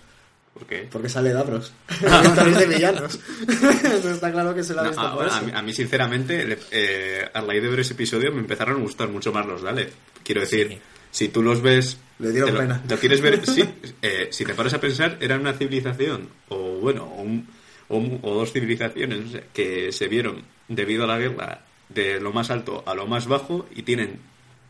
¿Por 0.53 0.65
qué? 0.67 0.87
Porque 0.91 1.09
sale 1.09 1.31
Davros. 1.31 1.71
Historias 1.91 2.59
de 2.59 2.65
villanos. 2.67 3.19
Eso 3.83 4.09
está 4.11 4.31
claro 4.31 4.53
que 4.53 4.63
se 4.63 4.73
lo 4.73 4.81
ha 4.81 4.83
No, 4.83 4.89
visto 4.89 5.01
ah, 5.03 5.37
a, 5.37 5.41
mí, 5.41 5.51
a 5.55 5.61
mí, 5.61 5.73
sinceramente, 5.73 6.57
eh, 6.71 7.25
a 7.33 7.41
raíz 7.41 7.61
de 7.63 7.69
ver 7.69 7.79
ese 7.79 7.93
episodio 7.93 8.31
me 8.31 8.39
empezaron 8.39 8.77
a 8.77 8.83
gustar 8.83 9.07
mucho 9.09 9.31
más 9.31 9.45
los 9.45 9.61
Daleks. 9.61 9.93
Quiero 10.23 10.41
decir, 10.41 10.79
si 11.09 11.29
tú 11.29 11.41
los 11.41 11.61
ves... 11.61 11.97
Le 12.19 12.31
dieron 12.31 12.49
te 12.49 12.53
lo, 12.53 12.59
pena. 12.59 12.81
lo 12.87 12.97
quieres 12.97 13.21
ver... 13.21 13.45
Sí, 13.47 13.63
eh, 14.01 14.27
si 14.31 14.45
te 14.45 14.53
paras 14.53 14.73
a 14.73 14.79
pensar, 14.81 15.17
era 15.21 15.37
una 15.37 15.53
civilización, 15.53 16.27
o 16.49 16.77
bueno, 16.79 17.05
un- 17.05 17.47
o 17.87 17.97
un- 17.97 18.19
o 18.21 18.35
dos 18.35 18.51
civilizaciones 18.53 19.41
que 19.53 19.91
se 19.91 20.07
vieron 20.07 20.43
debido 20.67 21.05
a 21.05 21.07
la 21.07 21.17
guerra 21.17 21.61
de 21.89 22.19
lo 22.21 22.31
más 22.31 22.51
alto 22.51 22.83
a 22.85 22.93
lo 22.93 23.07
más 23.07 23.27
bajo 23.27 23.67
y 23.73 23.83
tienen... 23.83 24.19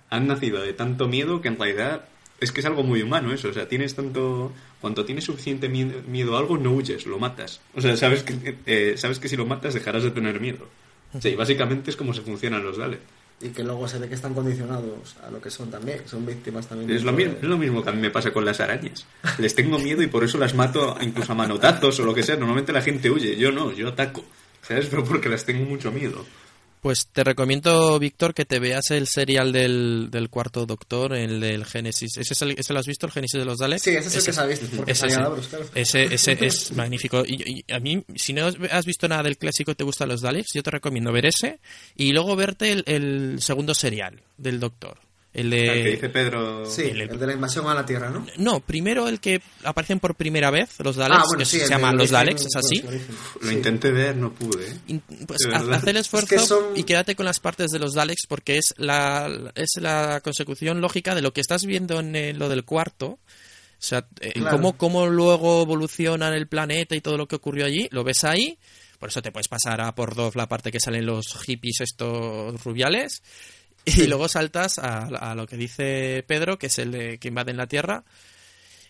Han 0.10 0.28
nacido 0.28 0.62
de 0.62 0.74
tanto 0.74 1.08
miedo 1.08 1.42
que 1.42 1.48
en 1.48 1.58
realidad 1.58 2.06
es 2.42 2.52
que 2.52 2.60
es 2.60 2.66
algo 2.66 2.84
muy 2.84 3.02
humano 3.02 3.32
eso. 3.34 3.48
O 3.50 3.54
sea, 3.54 3.68
tienes 3.70 3.96
tanto... 3.96 4.52
Cuando 4.82 5.06
tienes 5.06 5.24
suficiente 5.24 5.70
miedo, 5.70 6.36
a 6.36 6.40
algo, 6.40 6.58
no 6.58 6.72
huyes, 6.72 7.06
lo 7.06 7.18
matas. 7.20 7.62
O 7.76 7.80
sea, 7.82 7.96
sabes 7.96 8.24
que, 8.24 8.56
eh, 8.66 8.96
sabes 8.98 9.20
que 9.20 9.30
si 9.30 9.38
lo 9.38 9.46
matas 9.46 9.74
dejarás 9.76 10.04
de 10.04 10.12
tener 10.12 10.40
miedo. 10.42 10.68
Sí, 11.22 11.36
básicamente 11.36 11.92
es 11.92 11.96
como 11.96 12.14
se 12.14 12.22
funcionan 12.22 12.64
los 12.64 12.78
Daleks. 12.78 13.04
Y 13.44 13.50
que 13.50 13.64
luego 13.64 13.88
se 13.88 13.98
ve 13.98 14.08
que 14.08 14.14
están 14.16 14.34
condicionados 14.36 15.16
a 15.26 15.30
lo 15.32 15.42
que 15.42 15.50
son 15.50 15.72
también. 15.72 16.02
Son 16.06 16.26
víctimas 16.26 16.68
también. 16.68 16.90
Es 16.92 17.04
lo, 17.04 17.12
de- 17.12 17.18
mismo, 17.18 17.34
es 17.42 17.44
lo 17.48 17.58
mismo 17.58 17.84
que 17.84 17.90
a 17.90 17.94
mí 17.94 18.00
me 18.02 18.12
pasa 18.12 18.32
con 18.32 18.46
las 18.46 18.60
arañas. 18.60 19.06
Les 19.40 19.56
tengo 19.56 19.80
miedo 19.80 20.02
y 20.04 20.08
por 20.08 20.24
eso 20.24 20.38
las 20.38 20.54
mato 20.54 20.96
incluso 21.02 21.32
a 21.32 21.36
manotazos 21.36 22.00
o 22.00 22.06
lo 22.06 22.14
que 22.14 22.22
sea. 22.24 22.36
Normalmente 22.38 22.72
la 22.72 22.82
gente 22.84 23.10
huye, 23.10 23.36
yo 23.38 23.52
no, 23.52 23.72
yo 23.72 23.88
ataco. 23.90 24.24
¿Sabes? 24.62 24.88
Pero 24.92 25.04
porque 25.04 25.28
les 25.28 25.44
tengo 25.44 25.66
mucho 25.66 25.92
miedo. 25.92 26.24
Pues 26.82 27.08
te 27.14 27.24
recomiendo, 27.24 28.00
Víctor, 28.00 28.34
que 28.34 28.44
te 28.44 28.58
veas 28.60 28.90
el 28.90 29.08
serial 29.08 29.52
del, 29.52 30.08
del 30.10 30.30
cuarto 30.30 30.66
doctor, 30.66 31.14
el 31.14 31.40
del 31.40 31.64
Génesis. 31.64 32.18
¿Ese, 32.18 32.34
es 32.34 32.42
el- 32.42 32.56
ese 32.58 32.74
lo 32.74 32.80
has 32.80 32.88
visto, 32.88 33.06
el 33.06 33.12
Génesis 33.12 33.40
de 33.40 33.46
los 33.46 33.60
Daleks? 33.60 33.84
Sí, 33.84 33.92
ese 33.92 34.08
es 34.18 34.28
el 34.28 34.34
que 34.58 34.76
porque 34.76 34.92
ese, 34.92 35.06
ese. 35.06 35.16
Claro. 35.16 35.38
Ese, 35.76 36.04
ese 36.06 36.38
es 36.46 36.72
magnífico. 36.76 37.24
Y, 37.26 37.64
y 37.68 37.72
a 37.72 37.80
mí, 37.80 38.04
si 38.16 38.34
no 38.34 38.48
has 38.72 38.86
visto 38.86 39.08
nada 39.08 39.22
del 39.24 39.38
clásico 39.38 39.72
y 39.72 39.76
te 39.76 39.84
gustan 39.84 40.10
los 40.10 40.22
Daleks, 40.22 40.50
yo 40.56 40.64
te 40.64 40.72
recomiendo 40.72 41.12
ver 41.12 41.28
ese 41.28 41.60
y 41.96 42.14
luego 42.14 42.36
verte 42.36 42.72
el, 42.72 42.84
el 42.88 43.42
segundo 43.42 43.76
serial 43.76 44.20
del 44.38 44.60
doctor. 44.60 44.98
El 45.34 45.50
de... 45.50 45.68
El 45.68 45.84
que 45.86 45.92
dice 45.92 46.10
Pedro... 46.10 46.66
Sí, 46.70 46.82
el- 46.82 47.02
el 47.02 47.18
de 47.20 47.28
la 47.28 47.34
invasión 47.34 47.66
a 47.68 47.74
la 47.74 47.86
Tierra, 47.86 48.10
¿no? 48.10 48.26
No, 48.38 48.60
primero 48.60 49.08
el 49.08 49.22
que 49.22 49.42
aparecen 49.64 50.00
por 50.02 50.16
primera 50.16 50.52
vez, 50.52 50.72
los 50.84 50.98
Daleks, 50.98 51.20
Ah, 51.20 51.24
bueno, 51.28 51.40
que 51.40 51.46
sí, 51.46 51.58
se 51.60 51.64
el 51.64 51.70
llaman 51.70 51.96
los 51.96 52.10
Daleks, 52.10 52.46
es 52.46 52.56
así. 52.58 52.82
Lo 52.82 53.48
Sí. 53.50 53.54
intenté 53.56 53.92
ver, 53.92 54.18
no 54.18 54.34
pude. 54.34 54.68
¿eh? 54.68 54.78
In- 54.88 55.02
Pues 55.26 55.40
haz, 55.54 55.88
el 55.88 55.98
esfuerzo 55.98 56.36
Es 56.36 56.42
que 56.42 56.48
son- 56.48 56.76
y 56.78 56.84
quédate 56.84 57.16
con 57.16 57.26
las 57.26 57.40
partes 57.40 57.72
de 57.72 57.80
los 57.80 57.94
Daleks 57.94 58.26
porque 58.28 58.58
es 58.58 58.74
la, 58.78 59.30
es 59.56 59.70
la 59.80 60.20
consecución 60.22 60.82
lógica 60.82 61.16
de 61.16 61.22
lo 61.22 61.32
que 61.32 61.40
estás 61.42 61.66
viendo 61.66 62.00
en 62.02 62.14
eh, 62.16 62.34
lo 62.34 62.50
del 62.50 62.66
cuarto. 62.66 63.08
O 63.08 63.84
sea, 63.84 64.06
eh, 64.20 64.34
Claro. 64.34 64.58
cómo, 64.58 64.78
cómo 64.78 65.08
luego 65.08 65.62
evolucionan 65.64 66.34
el 66.34 66.48
planeta 66.48 66.96
y 66.96 67.02
todo 67.02 67.18
lo 67.18 67.28
que 67.28 67.38
ocurrió 67.38 67.66
allí, 67.66 67.88
lo 67.92 68.04
ves 68.04 68.26
ahí. 68.26 68.58
Por 69.00 69.10
eso 69.10 69.22
te 69.24 69.32
puedes 69.32 69.48
pasar 69.48 69.82
a 69.82 69.96
por 69.96 70.14
dos 70.14 70.36
la 70.36 70.48
parte 70.48 70.72
que 70.72 70.80
salen 70.80 71.08
los 71.08 71.34
hippies 71.46 71.82
estos 71.82 72.64
rubiales. 72.64 73.24
Y 73.86 74.08
luego 74.08 74.28
saltas 74.28 74.78
a, 74.80 75.06
a 75.08 75.36
lo 75.36 75.48
que 75.48 75.58
dice 75.58 76.24
Pedro, 76.28 76.58
que 76.60 76.68
es 76.68 76.78
el 76.80 76.92
de 76.92 77.18
que 77.18 77.30
invaden 77.30 77.58
la 77.58 77.68
Tierra. 77.68 78.04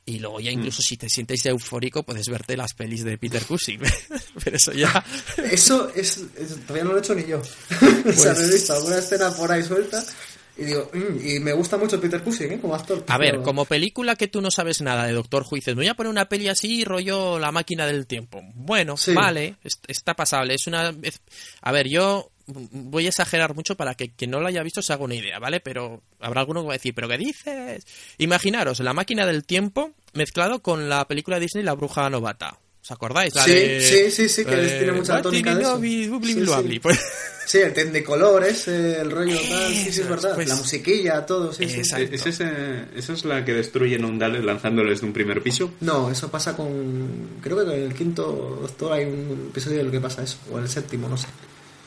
Y 0.05 0.17
luego 0.19 0.39
Mm. 0.39 0.41
ya 0.41 0.51
incluso 0.51 0.81
si 0.81 0.97
te 0.97 1.07
sientes 1.09 1.43
ya 1.43 1.51
eufórico 1.51 2.03
puedes 2.03 2.27
verte 2.27 2.57
las 2.57 2.73
pelis 2.73 3.03
de 3.03 3.17
Peter 3.17 3.43
Cushing. 3.45 3.79
Pero 4.43 4.57
eso 4.57 4.71
ya... 4.73 5.03
Eso 5.51 5.91
es, 5.95 6.19
Todavía 6.65 6.83
no 6.83 6.91
lo 6.91 6.97
he 6.97 7.01
hecho 7.01 7.13
ni 7.15 7.25
yo. 7.25 7.41
Pues 8.03 8.17
o 8.19 8.21
sea, 8.23 8.33
no 8.33 8.39
he 8.41 8.51
visto 8.51 8.73
alguna 8.73 8.97
escena 8.97 9.31
por 9.31 9.51
ahí 9.51 9.63
suelta. 9.63 10.03
Y 10.57 10.65
digo, 10.65 10.89
"Mm", 10.93 11.25
y 11.27 11.39
me 11.39 11.53
gusta 11.53 11.77
mucho 11.77 11.99
Peter 12.01 12.21
Cushing, 12.21 12.51
¿eh? 12.53 12.59
Como 12.59 12.75
actor. 12.75 13.05
A 13.07 13.17
ver, 13.17 13.31
pero- 13.31 13.43
como 13.43 13.65
película 13.65 14.15
que 14.15 14.27
tú 14.27 14.41
no 14.41 14.51
sabes 14.51 14.81
nada 14.81 15.05
de 15.05 15.13
Doctor 15.13 15.43
Who, 15.49 15.55
dices, 15.55 15.75
me 15.75 15.83
voy 15.83 15.87
a 15.87 15.93
poner 15.93 16.09
una 16.09 16.27
peli 16.27 16.49
así, 16.49 16.83
rollo 16.83 17.39
La 17.39 17.51
máquina 17.51 17.85
del 17.85 18.05
tiempo. 18.07 18.41
Bueno, 18.55 18.97
Sí. 18.97 19.13
vale, 19.13 19.55
es- 19.63 19.79
está 19.87 20.13
pasable. 20.15 20.55
Es 20.55 20.67
una... 20.67 20.93
A 21.61 21.71
ver, 21.71 21.87
yo 21.87 22.30
voy 22.71 23.05
a 23.05 23.09
exagerar 23.09 23.55
mucho 23.55 23.75
para 23.75 23.95
que 23.95 24.11
quien 24.13 24.31
no 24.31 24.39
lo 24.39 24.47
haya 24.47 24.63
visto 24.63 24.81
se 24.81 24.93
haga 24.93 25.03
una 25.03 25.15
idea, 25.15 25.39
¿vale? 25.39 25.59
Pero 25.59 26.01
habrá 26.19 26.41
alguno 26.41 26.61
que 26.61 26.67
va 26.67 26.73
a 26.73 26.77
decir, 26.77 26.93
¿pero 26.93 27.07
qué 27.07 27.17
dices? 27.17 27.85
Imaginaros 28.17 28.79
La 28.79 28.93
máquina 28.93 29.25
del 29.25 29.43
tiempo 29.43 29.91
mezclado 30.13 30.61
con 30.61 30.89
la 30.89 31.07
película 31.07 31.37
de 31.37 31.41
Disney 31.41 31.63
La 31.63 31.73
bruja 31.73 32.09
novata. 32.09 32.57
¿Os 32.83 32.89
acordáis? 32.91 33.35
La 33.35 33.43
Sí, 33.43 33.51
de, 33.51 33.81
sí, 33.81 34.09
sí, 34.11 34.27
sí, 34.27 34.43
que 34.43 34.55
eh, 34.55 34.77
tiene 34.79 34.93
mucha 34.93 35.21
tónica 35.21 35.53
de 35.53 35.61
eso. 35.61 35.71
know, 35.73 35.79
bli- 35.81 36.07
bli- 36.09 36.33
Sí, 36.33 36.39
bli- 36.39 36.45
sí. 36.47 36.63
bli- 36.67 36.79
Pues- 36.81 36.99
Sí, 37.45 37.57
el 37.59 37.73
ten 37.73 37.91
de 37.91 38.03
colores, 38.03 38.67
el 38.67 39.11
rollo 39.11 39.37
tal, 39.49 39.73
sí, 39.73 39.91
sí, 39.91 40.01
es 40.01 40.07
verdad. 40.09 40.33
pues- 40.35 40.47
la 40.47 40.55
musiquilla, 40.55 41.25
todo, 41.25 41.51
sí. 41.53 41.65
Exacto. 41.65 42.15
¿Es 42.15 42.25
ese- 42.25 42.85
¿Esa 42.95 43.13
es 43.13 43.25
la 43.25 43.43
que 43.45 43.53
destruyen 43.53 44.03
a 44.03 44.07
un 44.07 44.17
Dalek 44.17 44.43
lanzándoles 44.43 45.01
de 45.01 45.07
un 45.07 45.13
primer 45.13 45.43
piso? 45.43 45.71
No, 45.81 46.09
eso 46.09 46.31
pasa 46.31 46.55
con. 46.55 47.37
Creo 47.41 47.57
que 47.65 47.75
en 47.75 47.83
el 47.83 47.93
quinto 47.93 48.59
Doctor 48.61 48.93
hay 48.93 49.05
un 49.05 49.49
episodio 49.51 49.81
en 49.81 49.85
el 49.87 49.91
que 49.91 49.99
pasa 49.99 50.23
eso, 50.23 50.37
o 50.51 50.57
en 50.57 50.63
el 50.63 50.69
séptimo, 50.69 51.07
no 51.09 51.17
sé. 51.17 51.27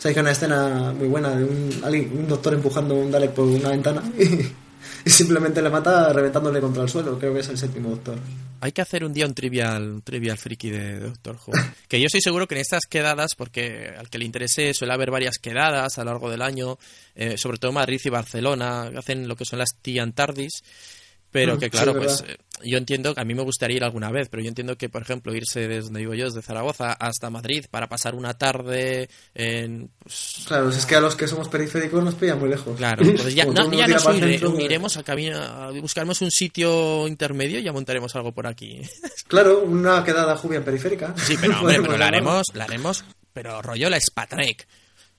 Sea, 0.04 0.12
hay 0.12 0.18
una 0.18 0.32
escena 0.32 0.92
muy 0.92 1.08
buena 1.08 1.30
de 1.30 1.44
un, 1.44 1.80
un 1.82 2.28
doctor 2.28 2.52
empujando 2.52 2.94
un 2.94 3.10
Dalek 3.10 3.30
por 3.30 3.46
una 3.46 3.70
ventana 3.70 4.02
y, 4.18 4.24
y 5.06 5.10
simplemente 5.10 5.62
le 5.62 5.70
mata 5.70 6.12
reventándole 6.12 6.60
contra 6.60 6.82
el 6.82 6.90
suelo. 6.90 7.18
Creo 7.18 7.32
que 7.32 7.40
es 7.40 7.48
el 7.48 7.56
séptimo 7.56 7.88
Doctor. 7.88 8.18
Hay 8.60 8.72
que 8.72 8.82
hacer 8.82 9.02
un 9.02 9.14
día 9.14 9.24
un 9.24 9.32
trivial, 9.32 9.82
un 9.82 10.02
trivial 10.02 10.36
friki 10.36 10.68
de 10.68 11.00
Doctor 11.00 11.38
Who. 11.46 11.52
Que 11.88 12.00
yo 12.00 12.04
estoy 12.04 12.20
seguro 12.20 12.46
que 12.46 12.54
en 12.54 12.60
estas 12.60 12.84
quedadas, 12.84 13.30
porque 13.34 13.94
al 13.96 14.10
que 14.10 14.18
le 14.18 14.26
interese 14.26 14.74
suele 14.74 14.92
haber 14.92 15.10
varias 15.10 15.38
quedadas 15.38 15.98
a 15.98 16.04
lo 16.04 16.10
largo 16.10 16.30
del 16.30 16.42
año, 16.42 16.78
eh, 17.14 17.38
sobre 17.38 17.56
todo 17.56 17.72
Madrid 17.72 17.98
y 18.04 18.10
Barcelona, 18.10 18.90
hacen 18.98 19.26
lo 19.26 19.36
que 19.36 19.46
son 19.46 19.58
las 19.58 19.70
Tian 19.80 20.12
Tardis. 20.12 20.62
Pero 21.34 21.58
que 21.58 21.68
claro, 21.68 21.90
es 21.90 21.96
pues 21.98 22.24
eh, 22.30 22.36
yo 22.62 22.78
entiendo, 22.78 23.12
a 23.16 23.24
mí 23.24 23.34
me 23.34 23.42
gustaría 23.42 23.78
ir 23.78 23.82
alguna 23.84 24.12
vez, 24.12 24.28
pero 24.30 24.40
yo 24.40 24.48
entiendo 24.48 24.76
que, 24.78 24.88
por 24.88 25.02
ejemplo, 25.02 25.34
irse 25.34 25.66
desde 25.66 25.82
donde 25.82 25.98
vivo 26.00 26.14
yo, 26.14 26.26
desde 26.26 26.42
Zaragoza 26.42 26.92
hasta 26.92 27.28
Madrid, 27.28 27.64
para 27.68 27.88
pasar 27.88 28.14
una 28.14 28.34
tarde 28.38 29.08
en... 29.34 29.90
pues, 29.98 30.44
Claro, 30.46 30.68
es 30.68 30.86
que 30.86 30.94
a 30.94 31.00
los 31.00 31.16
que 31.16 31.26
somos 31.26 31.48
periféricos 31.48 32.04
nos 32.04 32.14
pilla 32.14 32.36
muy 32.36 32.48
lejos. 32.48 32.76
Claro, 32.76 33.02
entonces 33.04 33.34
ya, 33.34 33.44
Como 33.46 33.58
no, 33.60 33.72
ya 33.76 33.88
nos 33.88 34.06
unire- 34.06 34.38
pues- 34.38 34.52
uniremos 34.52 34.96
a 34.96 35.02
camino, 35.02 35.36
a- 35.38 35.72
buscaremos 35.72 36.22
un 36.22 36.30
sitio 36.30 37.08
intermedio 37.08 37.58
y 37.58 37.64
ya 37.64 37.72
montaremos 37.72 38.14
algo 38.14 38.32
por 38.32 38.46
aquí. 38.46 38.80
Claro, 39.26 39.62
una 39.64 40.04
quedada 40.04 40.36
jubia 40.36 40.64
periférica. 40.64 41.14
Sí, 41.16 41.36
pero 41.40 41.58
hombre, 41.58 41.80
pero 41.80 41.96
la 41.96 42.06
haremos, 42.06 42.44
la 42.52 42.64
haremos, 42.64 43.04
pero 43.32 43.60
rollo 43.62 43.90
la 43.90 43.98
Spatrek. 43.98 44.68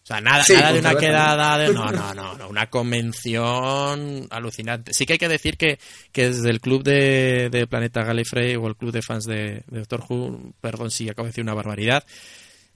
O 0.05 0.07
sea, 0.07 0.21
nada, 0.21 0.43
Sí, 0.43 0.53
nada 0.53 0.71
de 0.71 0.79
una 0.81 0.95
quedada 0.95 1.57
de. 1.57 1.73
No, 1.73 1.91
no, 1.91 2.13
no, 2.13 2.35
no, 2.35 2.47
una 2.47 2.69
convención 2.69 4.27
alucinante. 4.29 4.93
Sí 4.93 5.07
que 5.07 5.13
hay 5.13 5.19
que 5.19 5.27
decir 5.27 5.57
que, 5.57 5.79
que 6.11 6.27
desde 6.27 6.51
el 6.51 6.61
club 6.61 6.83
de, 6.83 7.49
de 7.51 7.65
Planeta 7.65 8.03
Gallifrey 8.03 8.55
o 8.55 8.67
el 8.67 8.75
club 8.75 8.91
de 8.91 9.01
fans 9.01 9.25
de, 9.25 9.63
de 9.65 9.79
Doctor 9.79 10.03
Who, 10.07 10.53
perdón 10.61 10.91
si 10.91 11.09
acabo 11.09 11.25
de 11.25 11.29
decir 11.31 11.43
una 11.43 11.55
barbaridad, 11.55 12.05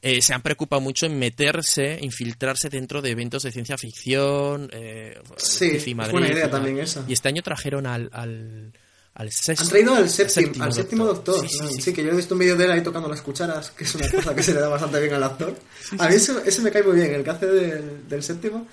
eh, 0.01 0.23
se 0.23 0.33
han 0.33 0.41
preocupado 0.41 0.81
mucho 0.81 1.05
en 1.05 1.19
meterse, 1.19 1.99
infiltrarse 2.01 2.67
dentro 2.69 2.99
de 3.03 3.11
eventos 3.11 3.43
de 3.43 3.51
ciencia 3.51 3.77
ficción. 3.77 4.67
Eh, 4.73 5.19
Sí, 5.37 5.65
Wifi 5.73 5.91
es 5.91 5.95
Madrid 5.97 6.11
buena 6.13 6.29
idea 6.31 6.49
también 6.49 6.79
esa. 6.79 7.05
Y 7.07 7.13
este 7.13 7.27
año 7.29 7.43
trajeron 7.43 7.85
al, 7.85 8.09
al, 8.11 8.73
al 9.19 9.29
sexto. 9.33 9.65
Han 9.65 9.69
traído 9.69 9.95
al 9.95 10.03
al 10.03 10.09
séptimo, 10.09 10.63
al 10.63 10.73
séptimo 10.73 11.05
doctor. 11.05 11.41
Sí, 11.41 11.49
sí, 11.49 11.59
¿no? 11.59 11.67
sí. 11.67 11.81
Sí, 11.81 11.93
que 11.93 12.03
yo 12.03 12.11
he 12.11 12.15
visto 12.15 12.35
un 12.35 12.39
vídeo 12.39 12.55
de 12.55 12.63
él 12.63 12.71
ahí 12.71 12.81
tocando 12.81 13.09
las 13.09 13.21
cucharas, 13.21 13.71
que 13.71 13.83
es 13.83 13.93
una 13.95 14.09
cosa 14.09 14.33
que 14.33 14.41
se 14.41 14.53
le 14.53 14.61
da 14.61 14.69
bastante 14.69 14.97
bien 15.01 15.13
al 15.13 15.23
actor. 15.23 15.53
A 15.97 16.07
mí 16.07 16.15
ese, 16.15 16.35
ese 16.45 16.61
me 16.61 16.71
cae 16.71 16.83
muy 16.83 16.95
bien, 16.95 17.13
el 17.13 17.23
que 17.23 17.29
hace 17.29 17.45
del, 17.45 18.07
del 18.07 18.23
séptimo. 18.23 18.65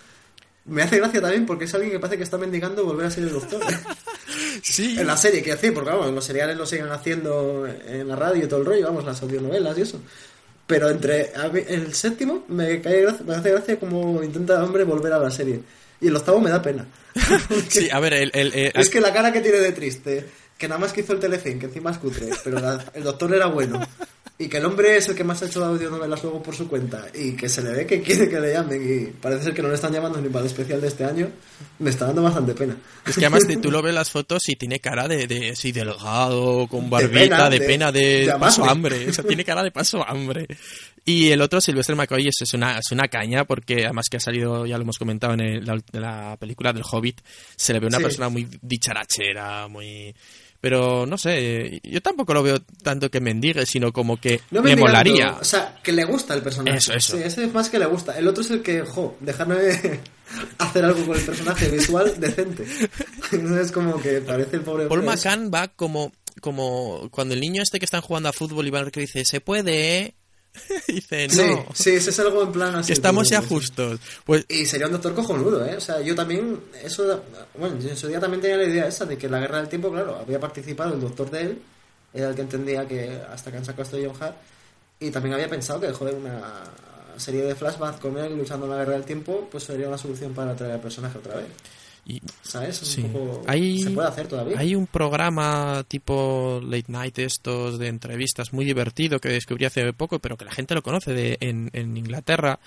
Me 0.67 0.83
hace 0.83 0.99
gracia 0.99 1.21
también 1.21 1.47
porque 1.47 1.65
es 1.65 1.75
alguien 1.75 1.91
que 1.91 1.99
parece 1.99 2.17
que 2.17 2.23
está 2.23 2.39
mendigando 2.39 2.85
volver 2.85 3.07
a 3.07 3.11
ser 3.11 3.25
el 3.25 3.33
doctor. 3.33 3.61
Sí. 4.63 4.99
En 4.99 5.07
la 5.07 5.17
serie, 5.17 5.43
que 5.43 5.51
decir, 5.51 5.73
porque 5.73 5.91
vamos, 5.91 6.11
los 6.13 6.25
seriales 6.25 6.57
lo 6.57 6.67
siguen 6.67 6.91
haciendo 6.91 7.67
en 7.67 8.09
la 8.09 8.17
radio 8.17 8.45
y 8.45 8.49
todo 8.49 8.61
el 8.61 8.67
rollo, 8.67 8.87
vamos, 8.87 9.05
las 9.05 9.23
audionovelas 9.23 9.77
y 9.79 9.83
eso. 9.83 10.01
Pero 10.67 10.89
entre 10.91 11.33
el 11.69 11.95
séptimo 11.95 12.45
me, 12.49 12.81
cae 12.81 13.07
me 13.25 13.35
hace 13.35 13.51
gracia 13.51 13.79
como 13.79 14.23
intenta 14.23 14.57
el 14.57 14.65
hombre 14.65 14.85
volver 14.85 15.13
a 15.13 15.19
la 15.19 15.31
serie. 15.31 15.61
Y 16.01 16.09
el 16.09 16.17
octavo 16.17 16.41
me 16.41 16.51
da 16.51 16.61
pena. 16.61 16.87
Sí, 17.69 17.89
a 17.91 18.01
ver, 18.01 18.15
el, 18.15 18.31
el- 18.35 18.53
el- 18.55 18.73
Es 18.75 18.89
que 18.91 19.01
la 19.01 19.13
cara 19.13 19.33
que 19.33 19.41
tiene 19.41 19.59
de 19.59 19.73
triste, 19.73 20.27
que 20.59 20.69
nada 20.69 20.81
más 20.81 20.93
que 20.93 21.01
hizo 21.03 21.13
el 21.13 21.21
telefilm, 21.21 21.59
que 21.59 21.67
encima 21.67 21.91
es 21.91 21.99
cutre, 21.99 22.29
pero 22.45 22.59
la- 22.61 22.85
el 22.95 23.03
doctor 23.03 23.35
era 23.35 23.47
bueno. 23.47 23.81
Y 24.39 24.49
que 24.49 24.59
el 24.59 24.67
hombre 24.67 24.99
es 24.99 25.09
el 25.09 25.15
que 25.15 25.25
más 25.25 25.43
ha 25.43 25.47
hecho 25.47 25.65
audionovelas 25.65 26.23
luego 26.23 26.43
por 26.43 26.55
su 26.55 26.69
cuenta. 26.69 27.07
Y 27.15 27.33
que 27.33 27.49
se 27.49 27.63
le 27.63 27.71
ve 27.73 27.87
que 27.87 28.03
quiere 28.03 28.29
que 28.29 28.39
le 28.39 28.53
llamen. 28.53 28.83
Y 28.85 29.07
parece 29.13 29.45
ser 29.45 29.55
que 29.55 29.63
no 29.63 29.69
le 29.69 29.77
están 29.77 29.95
llamando 29.95 30.21
ni 30.21 30.29
para 30.29 30.41
el 30.45 30.51
especial 30.51 30.79
de 30.79 30.89
este 30.89 31.07
año. 31.07 31.31
Me 31.79 31.89
está 31.89 32.05
dando 32.09 32.23
bastante 32.23 32.53
pena. 32.53 32.77
Es 33.07 33.17
que 33.17 33.25
además 33.25 33.45
tú 33.63 33.71
lo 33.71 33.81
ves 33.81 33.95
las 33.95 34.11
fotos 34.11 34.47
y 34.51 34.57
tiene 34.57 34.79
cara 34.79 35.09
de, 35.09 35.27
de 35.27 35.53
así 35.53 35.73
delgado, 35.73 36.67
con 36.69 36.91
barbita, 36.91 37.19
pena, 37.19 37.49
de, 37.49 37.59
de- 37.61 37.67
pena, 37.67 37.93
de, 37.93 38.27
de 38.27 38.35
paso 38.39 38.67
hambre. 38.67 39.09
O 39.09 39.13
sea, 39.15 39.25
tiene 39.25 39.43
cara 39.43 39.63
de 39.63 39.71
paso 39.71 40.07
hambre. 40.07 40.47
Y 41.07 41.31
el 41.31 41.41
otro, 41.41 41.59
Sylvester 41.63 41.97
McCoy, 41.97 42.29
es, 42.29 42.35
es 42.43 42.53
una, 42.53 42.79
es 42.79 42.93
una 42.93 43.09
caña 43.09 43.47
porque 43.47 43.85
además 43.87 44.05
que 44.11 44.19
ha 44.19 44.21
salido, 44.21 44.67
ya 44.67 44.77
lo 44.77 44.83
hemos 44.83 44.99
comentado 44.99 45.33
en 45.33 45.41
el- 45.41 45.65
la, 45.65 45.73
en 45.93 46.01
la 46.03 46.37
película 46.39 46.75
del 46.75 46.83
Hobbit, 46.85 47.23
se 47.57 47.73
le 47.73 47.81
ve 47.81 47.87
una 47.87 47.97
Sí. 47.97 48.03
persona 48.03 48.29
muy 48.29 48.47
dicharachera, 48.61 49.67
muy... 49.69 50.15
Pero 50.61 51.07
no 51.07 51.19
sé, 51.19 51.81
yo 51.83 52.01
tampoco 52.01 52.35
lo 52.35 52.43
veo 52.43 52.61
tanto 52.83 53.11
que 53.11 53.21
mendigue, 53.21 53.67
sino 53.67 53.93
como 53.93 54.19
que 54.19 54.41
No 54.51 54.63
me 54.63 54.75
molaría. 54.77 55.37
O 55.41 55.45
sea, 55.45 55.79
que 55.83 55.93
le 55.93 56.05
gusta 56.05 56.35
el 56.35 56.43
personaje. 56.43 56.79
Eso, 56.79 56.93
eso. 56.95 57.17
Sí, 57.17 57.23
ese 57.23 57.45
es 57.45 57.53
más 57.53 57.69
que 57.69 57.79
le 57.79 57.87
gusta. 57.87 58.19
El 58.19 58.29
otro 58.29 58.43
es 58.43 58.51
el 58.51 58.63
que, 58.63 58.83
jo, 58.83 59.17
dejarme 59.21 59.57
hacer 60.59 60.85
algo 60.85 61.07
con 61.07 61.17
el 61.17 61.25
personaje 61.25 61.69
visual 61.69 62.15
decente. 62.19 62.65
Entonces, 63.33 63.73
como 63.73 64.01
que 64.01 64.21
parece 64.21 64.57
el 64.57 64.63
pobre. 64.63 64.87
Paul 64.87 65.03
McCann 65.03 65.51
va 65.53 65.69
como, 65.69 66.13
como 66.41 67.09
cuando 67.11 67.35
el 67.35 67.41
niño 67.41 67.63
este 67.63 67.79
que 67.79 67.85
están 67.85 68.01
jugando 68.01 68.29
a 68.29 68.33
fútbol 68.33 68.67
y 68.67 68.71
van 68.71 68.91
que 68.91 69.01
dice, 69.01 69.25
se 69.25 69.41
puede, 69.41 69.99
¿eh?". 69.99 70.15
dice, 70.89 71.29
Sí, 71.29 71.39
no, 71.39 71.67
sí, 71.75 71.91
ese 71.91 72.11
es 72.11 72.19
algo 72.21 72.43
en 72.43 72.53
plan 72.53 72.75
así. 72.77 72.89
que 72.89 72.93
estamos 72.93 73.29
ya 73.29 73.43
justos. 73.43 74.01
Pues 74.25 74.45
Y 74.49 74.67
sería 74.67 74.87
un 74.87 74.93
doctor 74.93 75.15
cojonudo, 75.15 75.65
¿eh? 75.65 75.77
O 75.77 75.81
sea, 75.81 76.01
yo 76.01 76.15
también, 76.15 76.59
eso, 76.83 77.23
bueno, 77.59 77.79
yo 77.79 77.91
en 77.91 77.97
su 77.97 78.09
día 78.09 78.21
también 78.21 78.41
tenía 78.41 78.57
la 78.57 78.65
idea 78.65 78.87
esa 78.87 79.05
de 79.05 79.17
que 79.19 79.27
en 79.27 79.33
la 79.33 79.41
guerra 79.41 79.59
del 79.59 79.69
tiempo, 79.69 79.91
claro, 79.91 80.17
había 80.17 80.41
participado 80.41 80.95
el 80.95 81.01
doctor 81.01 81.31
de 81.31 81.41
él, 81.43 81.63
era 82.15 82.29
el 82.29 82.35
que 82.35 82.43
entendía 82.43 82.87
que 82.87 83.21
hasta 83.31 83.51
que 83.51 83.59
han 83.59 83.65
sacado 83.65 83.83
esto 83.83 83.97
de 83.97 84.07
John 84.07 84.17
Hart, 84.21 84.37
y 85.01 85.11
también 85.11 85.35
había 85.35 85.49
pensado 85.49 85.81
que, 85.81 85.93
joder, 85.93 86.15
una 86.15 86.65
serie 87.17 87.43
de 87.43 87.55
flashbacks 87.55 88.01
con 88.01 88.17
él 88.19 88.37
luchando 88.37 88.67
en 88.67 88.73
la 88.73 88.79
guerra 88.79 88.93
del 88.93 89.05
tiempo, 89.05 89.49
pues 89.51 89.65
sería 89.65 89.89
una 89.89 89.99
solución 89.99 90.33
para 90.35 90.55
traer 90.55 90.75
al 90.75 90.81
personaje 90.81 91.19
otra 91.19 91.37
vez. 91.37 91.47
Y- 92.07 92.23
¿Sabes? 92.43 92.81
Un 92.83 92.87
Sí. 92.89 93.03
poco... 93.03 93.43
Hay- 93.47 93.83
Se 93.83 93.91
puede 93.91 94.09
hacer 94.09 94.29
todavía. 94.29 94.59
hay 94.59 94.75
un 94.75 94.87
programa 94.87 95.85
tipo 95.89 96.61
late 96.65 96.85
night 96.89 97.19
estos 97.19 97.79
de 97.79 97.89
entrevistas 97.89 98.53
muy 98.53 98.65
divertido 98.65 99.19
que 99.19 99.29
descubrí 99.29 99.65
hace 99.65 99.93
poco, 99.93 100.19
pero 100.21 100.37
que 100.37 100.45
la 100.45 100.53
gente 100.53 100.75
lo 100.75 100.83
conoce 100.83 101.13
de, 101.13 101.37
en, 101.41 101.71
en 101.73 101.97
Inglaterra. 101.97 102.59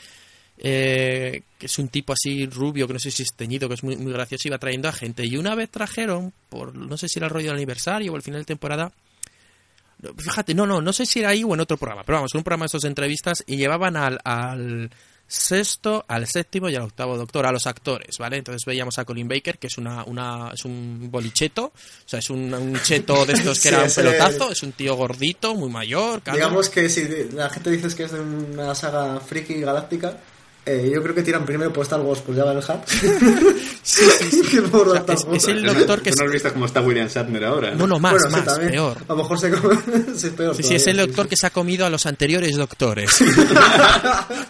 eh, 0.62 1.44
que 1.58 1.68
es 1.68 1.80
un 1.80 1.88
tipo 1.88 2.12
así 2.12 2.46
rubio, 2.46 2.86
que 2.86 2.92
no 2.92 3.00
sé 3.00 3.12
si 3.12 3.24
es 3.24 3.30
teñido, 3.34 3.70
que 3.70 3.76
es 3.76 3.84
muy, 3.84 3.96
muy 3.96 4.12
gracioso, 4.12 4.50
va 4.52 4.58
trayendo 4.58 4.90
a 4.90 4.92
gente. 4.92 5.26
Y 5.26 5.38
una 5.38 5.56
vez 5.56 5.70
trajeron, 5.70 6.34
por 6.50 6.76
no 6.76 6.98
sé 6.98 7.08
si 7.08 7.18
era 7.18 7.28
el 7.28 7.34
rollo 7.34 7.48
del 7.48 7.56
aniversario 7.56 8.12
o 8.12 8.18
el 8.18 8.22
final 8.24 8.42
de 8.42 8.46
temporada, 8.46 8.92
Fíjate, 10.18 10.54
no, 10.54 10.66
no, 10.66 10.82
no 10.82 10.94
sé 10.94 11.06
si 11.06 11.20
era 11.20 11.30
ahí 11.30 11.44
o 11.44 11.54
en 11.54 11.60
otro 11.60 11.76
programa, 11.78 12.04
pero 12.06 12.18
vamos, 12.20 12.34
un 12.34 12.42
programa 12.44 12.64
de 12.64 12.68
estos 12.68 12.82
de 12.84 12.88
entrevistas 12.88 13.44
y 13.46 13.58
llevaban 13.58 13.98
al, 13.98 14.18
al 14.24 14.90
sexto, 15.30 16.04
al 16.08 16.28
séptimo 16.28 16.70
y 16.70 16.76
al 16.76 16.82
octavo 16.82 17.16
doctor, 17.16 17.46
a 17.46 17.52
los 17.52 17.68
actores, 17.68 18.18
¿vale? 18.18 18.38
Entonces 18.38 18.66
veíamos 18.66 18.98
a 18.98 19.06
Colin 19.06 19.28
Baker, 19.28 19.60
que 19.60 19.68
es 19.68 19.78
una, 19.78 20.04
una 20.06 20.52
es 20.54 20.66
un 20.66 21.10
bolicheto, 21.12 21.66
o 21.66 21.72
sea, 22.06 22.20
es 22.20 22.30
un, 22.32 22.52
un 22.52 22.82
cheto 22.82 23.26
de 23.26 23.34
estos 23.34 23.60
que 23.60 23.70
Sí, 23.70 23.76
era 23.76 23.84
un 23.84 23.92
pelotazo, 23.92 24.52
es 24.52 24.64
un 24.64 24.72
tío 24.72 24.96
gordito, 24.96 25.54
muy 25.54 25.70
mayor, 25.70 26.24
calvo. 26.24 26.38
Digamos 26.38 26.70
que 26.70 26.90
si 26.90 27.08
la 27.32 27.50
gente 27.50 27.70
dice 27.70 27.96
que 27.96 28.04
es 28.04 28.12
de 28.12 28.20
una 28.20 28.74
saga 28.74 29.20
friki 29.20 29.62
galáctica, 29.62 30.18
eh, 30.72 30.92
yo 30.94 31.02
creo 31.04 31.16
que 31.16 31.24
tiran 31.24 31.46
primero 31.46 31.72
por 31.74 31.84
Star 31.84 32.02
Wars, 32.02 32.22
por 32.22 32.36
Jabba 32.36 32.52
el 32.54 32.58
Hutt. 32.60 32.86
que 34.52 34.62
por 34.64 34.88
O 34.90 34.94
sea, 34.94 35.04
es- 35.16 35.26
es 35.32 35.48
el 35.48 35.64
doctor 35.64 36.02
que 36.02 36.12
¿Tú 36.12 36.18
no 36.20 36.26
has 36.26 36.32
visto 36.32 36.54
cómo 36.54 36.66
está 36.66 36.82
William 36.82 37.08
Shatner 37.08 37.44
ahora? 37.46 37.72
No, 37.76 37.88
no, 37.88 38.00
más, 38.00 38.14
Bueno, 38.14 38.28
sí, 38.30 38.36
más, 38.36 38.46
también. 38.46 38.72
peor. 38.72 38.98
A 39.08 39.14
lo 39.14 39.16
mejor 39.18 39.40
se 39.40 39.52
come- 39.52 39.80
es 40.16 40.26
peor. 40.30 40.56
Sí, 40.56 40.64
sí, 40.64 40.76
es 40.76 40.88
el 40.88 40.98
doctor 40.98 41.26
sí, 41.26 41.30
que 41.30 41.38
se 41.38 41.48
ha 41.48 41.50
comido 41.50 41.86
a 41.86 41.90
los 41.90 42.06
anteriores 42.06 42.56
doctores. 42.56 43.10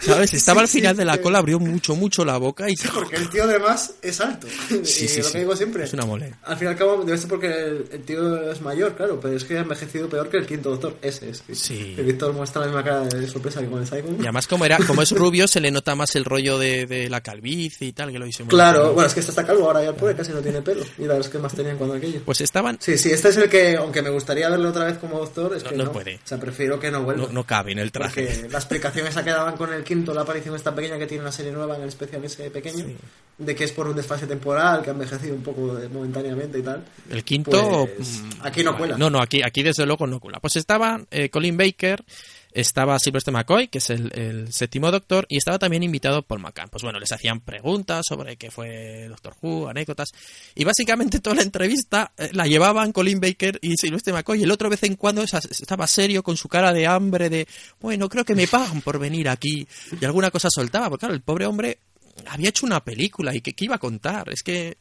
¿Sabes? 0.02 0.34
Estaba 0.34 0.62
al 0.62 0.68
Sí, 0.68 0.80
final 0.80 0.96
sí, 0.96 1.00
de 1.00 1.06
la 1.06 1.20
cola, 1.22 1.40
abrió 1.40 1.60
mucho, 1.60 1.96
mucho 1.96 2.24
la 2.26 2.38
boca 2.38 2.70
y... 2.70 2.76
sí. 2.76 2.88
Porque 2.94 3.16
el 3.18 3.30
tío 3.30 3.44
además 3.44 3.94
es 4.02 4.20
alto. 4.22 4.48
Sí, 4.84 5.08
sí, 5.08 5.18
lo 5.20 5.24
sí. 5.26 5.32
que 5.34 5.40
digo 5.40 5.56
siempre. 5.56 5.84
Es 5.86 5.94
una 5.94 6.06
mole. 6.06 6.34
Al 6.44 6.58
fin 6.58 6.68
y 6.68 6.72
al 6.72 6.78
cabo, 6.78 7.04
debe 7.04 7.18
ser 7.18 7.30
porque 7.30 7.48
el, 7.48 7.86
el 7.92 8.02
tío 8.04 8.52
es 8.52 8.62
mayor, 8.62 8.96
claro, 8.96 9.20
pero 9.20 9.36
es 9.36 9.44
que 9.44 9.58
ha 9.58 9.62
envejecido 9.62 10.08
peor 10.10 10.30
que 10.30 10.38
el 10.38 10.46
quinto 10.46 10.70
doctor. 10.72 10.98
Ese 11.02 11.30
es. 11.30 11.44
Sí. 11.54 11.96
El 11.98 12.06
Víctor 12.06 12.34
muestra 12.34 12.62
la 12.62 12.68
misma 12.68 12.84
cara 12.84 13.02
de 13.06 13.28
sorpresa 13.28 13.62
que 13.62 13.68
con 13.68 13.80
el 13.82 13.88
Cyclone. 13.88 14.18
Y 14.20 14.22
además 14.24 14.48
como 14.48 14.66
era, 14.66 14.78
como 14.86 15.02
es 15.02 15.12
rubio, 15.12 15.48
se 15.48 15.60
le 15.60 15.72
nota 15.72 15.96
más 15.96 16.09
el 16.16 16.26
rollo 16.26 16.58
de, 16.58 16.86
de 16.86 17.10
la 17.10 17.22
calvicie 17.22 17.88
y 17.88 17.92
tal, 17.94 18.12
que 18.12 18.20
lo 18.20 18.26
hice 18.26 18.44
muy 18.44 18.50
Claro, 18.50 18.84
bien. 18.84 18.94
bueno, 18.96 19.08
es 19.08 19.14
que 19.14 19.20
este 19.20 19.32
está 19.32 19.46
calvo 19.46 19.66
ahora 19.66 19.84
ya 19.84 19.90
el 19.90 19.96
pobre 19.96 20.16
casi 20.16 20.32
no 20.32 20.40
tiene 20.42 20.62
pelo. 20.62 20.84
Mira 20.98 21.16
los 21.18 21.30
que 21.30 21.38
más 21.40 21.54
tenían 21.54 21.78
cuando 21.78 21.96
aquello. 21.96 22.22
Pues 22.26 22.42
estaban, 22.42 22.78
Sí, 22.80 22.98
sí, 22.98 23.12
este 23.12 23.30
es 23.30 23.38
el 23.38 23.50
que, 23.50 23.76
aunque 23.78 24.02
me 24.02 24.10
gustaría 24.10 24.50
verlo 24.50 24.70
otra 24.70 24.86
vez 24.86 24.98
como 24.98 25.20
doctor, 25.20 25.56
es 25.56 25.64
No, 25.64 25.70
que 25.70 25.76
no 25.78 25.84
no, 25.86 25.92
puede. 25.92 26.16
O 26.16 26.20
sea, 26.28 26.40
prefiero 26.40 26.80
que 26.80 26.92
no 26.92 27.04
vuelva. 27.04 27.28
no, 27.28 27.32
no 27.34 27.44
cabe 27.46 27.72
en 27.72 27.80
el 27.80 27.92
traje. 27.92 28.26
Porque 28.28 28.50
la 28.50 28.58
explicación 28.60 29.08
esa 29.08 29.24
que 29.24 29.32
daban 29.32 29.56
con 29.58 29.74
el 29.74 29.84
quinto, 29.84 30.14
la 30.14 30.22
aparición 30.22 30.56
esta 30.56 30.74
pequeña 30.76 30.98
que 30.98 31.08
tiene 31.08 31.22
una 31.24 31.32
serie 31.32 31.52
nueva 31.52 31.76
en 31.76 31.84
el 31.84 31.90
especial 31.90 32.24
ese 32.24 32.50
pequeño, 32.52 32.86
de 33.38 33.56
que 33.56 33.64
es 33.64 33.72
por 33.72 33.88
un 33.88 33.96
desfase 33.96 34.28
temporal, 34.28 34.82
que 34.84 34.90
ha 34.90 34.94
envejecido 34.94 35.34
un 35.36 35.44
poco 35.44 35.76
de- 35.76 35.88
momentáneamente 35.90 36.60
y 36.60 36.62
tal. 36.62 36.84
El 37.10 37.24
quinto... 37.24 37.88
Pues, 37.96 38.22
mm, 38.22 38.30
aquí 38.42 38.64
no 38.64 38.78
cuela. 38.78 38.98
No, 38.98 39.10
no, 39.10 39.22
aquí, 39.22 39.42
aquí 39.44 39.64
desde 39.64 39.86
luego 39.86 40.06
no 40.08 40.20
cuela. 40.20 40.40
Pues 40.40 40.56
estaba 40.58 41.02
eh, 41.12 41.30
Colin 41.30 41.56
Baker, 41.58 42.04
estaba 42.52 42.98
Sylvester 43.00 43.34
McCoy, 43.34 43.68
que 43.68 43.78
es 43.78 43.90
el, 43.90 44.12
el 44.14 44.52
séptimo 44.52 44.92
doctor, 44.92 45.26
y 45.30 45.38
estaba 45.38 45.60
también 45.60 45.84
invitado 45.84 46.24
Paul 46.24 46.42
McCann. 46.42 46.70
Pues 46.70 46.84
bueno, 46.84 47.00
les 47.00 47.12
hacían 47.12 47.42
preguntas 47.42 48.06
sobre 48.08 48.38
qué 48.38 48.50
fue 48.50 49.08
Doctor 49.08 49.36
Who, 49.42 49.70
anécdotas, 49.70 50.10
y 50.56 50.64
básicamente 50.64 51.20
toda 51.20 51.38
la 51.38 51.44
entrevista 51.44 52.12
eh, 52.18 52.30
la 52.34 52.48
llevaban 52.48 52.92
Colin 52.92 53.20
Baker 53.20 53.60
y 53.62 53.76
Sylvester 53.78 54.14
McCoy, 54.14 54.40
y 54.40 54.44
el 54.44 54.52
otro 54.52 54.70
vez 54.70 54.84
en 54.84 54.96
cuando 54.96 55.22
estaba 55.24 55.88
serio 55.88 56.24
con 56.24 56.38
su 56.38 56.48
cara 56.50 56.74
de 56.74 56.88
hambre, 56.88 57.30
de, 57.30 57.48
bueno, 57.80 58.10
creo 58.10 58.26
que 58.26 58.36
me 58.36 58.48
pagan 58.48 58.82
por 58.82 59.00
venir 59.00 59.30
aquí, 59.30 59.68
y 60.00 60.06
alguna 60.06 60.32
cosa 60.32 60.50
soltaba, 60.50 60.90
porque 60.90 61.02
claro, 61.02 61.16
el 61.16 61.22
pobre 61.22 61.46
hombre 61.46 61.80
había 62.28 62.50
hecho 62.50 62.66
una 62.66 62.84
película, 62.84 63.36
y 63.36 63.42
¿qué, 63.42 63.54
qué 63.54 63.66
iba 63.66 63.76
a 63.76 63.80
contar? 63.80 64.30
Es 64.30 64.44
que... 64.44 64.78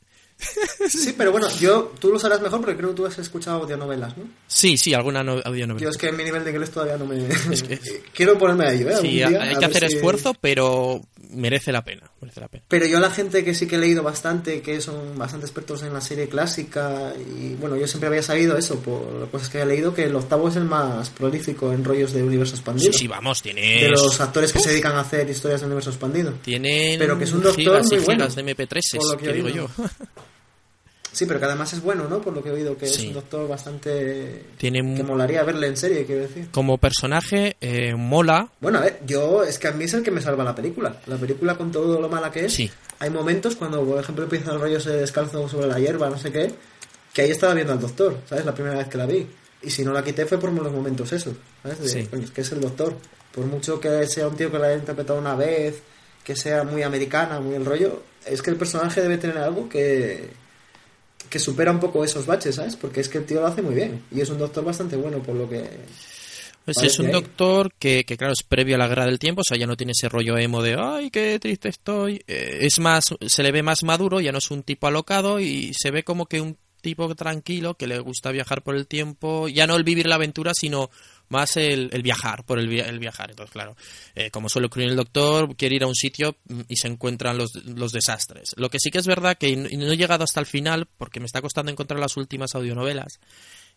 Sí, 0.89 1.15
pero 1.19 1.33
bueno, 1.33 1.49
yo, 1.59 1.93
tú 1.99 2.13
lo 2.13 2.19
sabrás 2.19 2.41
mejor 2.41 2.61
porque 2.61 2.77
creo 2.77 2.91
que 2.91 2.95
tú 2.97 3.07
has 3.07 3.19
escuchado 3.19 3.63
audionovelas, 3.63 4.17
¿no? 4.17 4.25
Sí, 4.47 4.77
sí, 4.77 4.95
alguna 4.95 5.23
no, 5.23 5.41
audionovela. 5.45 5.83
Yo 5.85 5.91
es 5.91 5.97
que 5.97 6.13
mi 6.13 6.23
nivel 6.25 6.45
de 6.45 6.51
inglés 6.51 6.71
todavía 6.71 6.97
no 6.97 7.07
me... 7.07 7.17
que- 7.27 7.81
Quiero 8.15 8.39
ponerme 8.39 8.67
a 8.67 8.73
ello, 8.73 8.89
¿eh? 8.91 8.97
Sí, 9.01 9.09
día, 9.09 9.29
hay 9.29 9.57
que 9.57 9.65
hacer 9.65 9.89
si- 9.89 9.97
esfuerzo, 9.97 10.35
pero 10.41 11.01
merece 11.31 11.73
la 11.73 11.85
pena, 11.85 12.09
merece 12.21 12.41
la 12.41 12.49
pena. 12.49 12.65
Pero 12.69 12.87
yo 12.87 13.01
la 13.01 13.11
gente 13.11 13.45
que 13.45 13.53
sí 13.55 13.67
que 13.67 13.77
he 13.77 13.79
leído 13.79 14.03
bastante, 14.03 14.63
que 14.63 14.81
son 14.81 15.19
bastante 15.19 15.45
expertos 15.47 15.83
en 15.83 15.93
la 15.93 16.01
serie 16.01 16.29
clásica, 16.29 17.13
y 17.19 17.55
bueno, 17.57 17.77
yo 17.77 17.87
siempre 17.87 18.07
había 18.09 18.23
sabido 18.23 18.57
eso, 18.57 18.77
por 18.81 19.29
cosas 19.31 19.49
que 19.51 19.61
había 19.61 19.75
leído, 19.75 19.93
que 19.93 20.05
el 20.05 20.15
octavo 20.17 20.49
es 20.49 20.57
el 20.57 20.65
más 20.65 21.11
prolífico 21.11 21.73
en 21.73 21.85
rollos 21.85 22.13
de 22.13 22.23
universo 22.23 22.55
Sí, 22.55 22.61
expandido. 22.61 22.93
sí, 22.93 23.09
vamos, 23.09 23.43
tiene 23.43 23.83
de 23.83 23.89
los 23.91 24.21
actores 24.21 24.53
que 24.53 24.61
se 24.61 24.71
dedican 24.71 24.95
a 24.97 25.01
hacer 25.01 25.29
historias 25.29 25.61
de 25.61 25.67
universo 25.67 25.91
expandido. 25.91 26.33
tienen 26.43 26.99
pero 26.99 27.19
que 27.19 27.25
es 27.25 27.33
un 27.33 27.43
doctor 27.43 27.57
gigas 27.63 27.87
muy 27.91 27.99
bueno, 28.05 28.29
gigas 28.29 28.35
de 28.37 28.45
MP3, 28.57 28.97
por 28.97 29.13
lo 29.13 29.19
que 29.19 29.33
digo 29.33 29.49
yo. 29.49 29.69
Sí, 31.19 31.27
pero 31.27 31.41
que 31.41 31.47
además 31.47 31.73
es 31.73 31.83
bueno, 31.83 32.07
¿no? 32.09 32.21
Por 32.21 32.33
lo 32.33 32.43
que 32.45 32.51
he 32.51 32.53
oído, 32.53 32.77
que 32.79 32.87
Sí. 32.87 33.03
es 33.03 33.09
un 33.09 33.15
doctor 33.15 33.49
bastante... 33.49 34.45
Tiene 34.57 34.95
que 34.95 35.03
molaría 35.03 35.43
verle 35.43 35.67
en 35.67 35.77
serie, 35.77 36.05
quiero 36.07 36.23
decir. 36.23 36.49
Como 36.53 36.79
personaje, 36.79 37.57
eh, 37.61 37.95
mola. 37.97 38.49
Bueno, 38.61 38.79
a 38.79 38.83
ver, 38.83 39.01
yo 39.05 39.43
es 39.43 39.59
que 39.59 39.67
a 39.67 39.73
mí 39.73 39.85
es 39.87 39.95
el 39.95 40.05
que 40.05 40.13
me 40.13 40.21
salva 40.21 40.45
la 40.45 40.55
película. 40.55 40.95
La 41.07 41.17
película 41.17 41.57
con 41.57 41.73
todo 41.73 42.01
lo 42.01 42.09
mala 42.09 42.31
que 42.31 42.45
es. 42.45 42.55
Sí. 42.55 42.71
Hay 43.01 43.11
momentos 43.11 43.57
cuando, 43.57 43.85
por 43.85 43.99
ejemplo, 44.01 44.23
empieza 44.25 44.53
el 44.53 44.61
rollo 44.61 44.79
ese 44.79 44.91
descalzo 44.91 45.49
sobre 45.49 45.67
la 45.67 45.81
hierba, 45.81 46.09
no 46.09 46.19
sé 46.19 46.31
qué, 46.31 46.53
que 47.13 47.23
ahí 47.23 47.31
estaba 47.33 47.53
viendo 47.55 47.73
al 47.73 47.81
doctor, 47.81 48.17
¿sabes? 48.29 48.45
La 48.45 48.55
primera 48.55 48.77
vez 48.79 48.87
que 48.87 48.99
la 48.99 49.07
vi. 49.07 49.27
Y 49.63 49.71
si 49.71 49.83
no 49.85 49.93
la 49.93 50.05
quité 50.05 50.25
fue 50.25 50.39
por 50.39 50.53
los 50.53 50.73
momentos 50.73 51.13
esos, 51.13 51.35
¿sabes? 51.65 51.81
De, 51.81 51.89
Sí. 51.89 52.07
coño, 52.07 52.23
es 52.23 52.31
que 52.31 52.43
es 52.43 52.53
el 52.53 52.61
doctor. 52.61 52.95
Por 53.35 53.45
mucho 53.47 53.81
que 53.81 54.07
sea 54.07 54.29
un 54.29 54.37
tío 54.37 54.53
que 54.53 54.59
la 54.61 54.69
haya 54.69 54.77
interpretado 54.79 55.19
una 55.19 55.35
vez, 55.35 55.83
que 56.23 56.37
sea 56.37 56.63
muy 56.63 56.83
americana, 56.85 57.41
muy 57.41 57.57
el 57.57 57.65
rollo, 57.65 58.03
es 58.25 58.41
que 58.43 58.51
el 58.51 58.57
personaje 58.57 59.01
debe 59.01 59.19
tener 59.19 59.39
algo 59.39 59.69
que 59.69 60.29
que 61.29 61.39
supera 61.39 61.71
un 61.73 61.81
poco 61.81 62.05
esos 62.05 62.27
baches, 62.27 62.57
¿sabes? 62.57 62.77
Porque 62.77 63.01
es 63.01 63.09
que 63.09 63.19
el 63.19 63.27
tío 63.27 63.41
lo 63.41 63.47
hace 63.47 63.63
muy 63.63 63.75
bien 63.75 64.05
y 64.11 64.21
es 64.21 64.31
un 64.31 64.39
doctor 64.39 64.65
bastante 64.65 64.97
bueno 64.97 65.23
por 65.23 65.35
lo 65.37 65.49
que 65.49 65.87
Pues 66.65 66.83
es 66.83 66.99
un 66.99 67.07
ahí. 67.07 67.13
doctor 67.13 67.73
que, 67.79 68.05
que, 68.05 68.17
claro, 68.19 68.35
es 68.35 68.43
previo 68.47 68.75
a 68.75 68.79
la 68.79 68.89
guerra 68.89 69.07
del 69.07 69.19
tiempo, 69.19 69.41
o 69.41 69.45
sea, 69.45 69.57
ya 69.57 69.67
no 69.67 69.77
tiene 69.77 69.93
ese 69.93 70.09
rollo 70.11 70.37
emo 70.37 70.63
de, 70.63 70.77
ay, 70.79 71.11
qué 71.11 71.39
triste 71.41 71.69
estoy. 71.71 72.23
Eh, 72.27 72.59
es 72.63 72.79
más, 72.79 73.07
se 73.27 73.43
le 73.43 73.53
ve 73.53 73.63
más 73.63 73.85
maduro, 73.85 74.21
ya 74.21 74.33
no 74.33 74.39
es 74.39 74.51
un 74.51 74.63
tipo 74.63 74.87
alocado 74.87 75.41
y 75.41 75.73
se 75.75 75.91
ve 75.91 76.05
como 76.05 76.27
que 76.27 76.41
un 76.43 76.59
tipo 76.83 77.13
tranquilo 77.15 77.75
que 77.75 77.87
le 77.87 77.99
gusta 78.01 78.31
viajar 78.33 78.63
por 78.63 78.77
el 78.77 78.87
tiempo, 78.87 79.49
ya 79.49 79.67
no 79.67 79.77
el 79.77 79.83
vivir 79.85 80.07
la 80.07 80.17
aventura, 80.17 80.53
sino 80.55 80.91
más 81.29 81.57
el, 81.57 81.91
el 81.93 82.03
viajar, 82.03 82.45
por 82.45 82.59
el, 82.59 82.71
el, 82.81 82.99
viajar. 82.99 83.31
Entonces, 83.31 83.53
claro, 83.53 83.77
eh, 84.15 84.31
como 84.31 84.49
suele 84.49 84.67
ocurrir 84.67 84.89
el 84.89 84.97
doctor, 84.97 85.55
quiere 85.57 85.77
ir 85.77 85.85
a 85.85 85.87
un 85.87 85.95
sitio 85.95 86.37
mm, 86.49 86.61
y 86.69 86.77
se 86.77 86.89
encuentran 86.89 87.39
los, 87.39 87.55
los 87.65 87.93
desastres. 87.93 88.55
Lo 88.57 88.71
que 88.71 88.79
sí 88.81 88.91
que 88.91 88.99
es 88.99 89.07
verdad 89.07 89.37
que 89.39 89.57
no 89.57 89.93
he 89.93 89.97
llegado 89.97 90.25
hasta 90.25 90.41
el 90.41 90.47
final, 90.47 90.89
porque 90.97 91.21
me 91.21 91.27
está 91.27 91.41
costando 91.41 91.71
encontrar 91.71 92.01
las 92.01 92.17
últimas 92.17 92.55
audionovelas. 92.55 93.21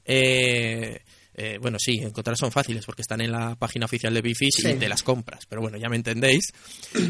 Eh, 0.05 1.01
eh, 1.33 1.57
bueno, 1.61 1.77
sí, 1.79 1.99
encontrar 2.01 2.35
son 2.37 2.51
fáciles 2.51 2.85
porque 2.85 3.03
están 3.03 3.21
en 3.21 3.31
la 3.31 3.55
página 3.55 3.85
oficial 3.85 4.13
de 4.13 4.21
Bifis 4.21 4.65
y 4.65 4.73
te 4.73 4.89
las 4.89 5.01
compras, 5.01 5.45
pero 5.47 5.61
bueno, 5.61 5.77
ya 5.77 5.87
me 5.87 5.95
entendéis. 5.95 6.51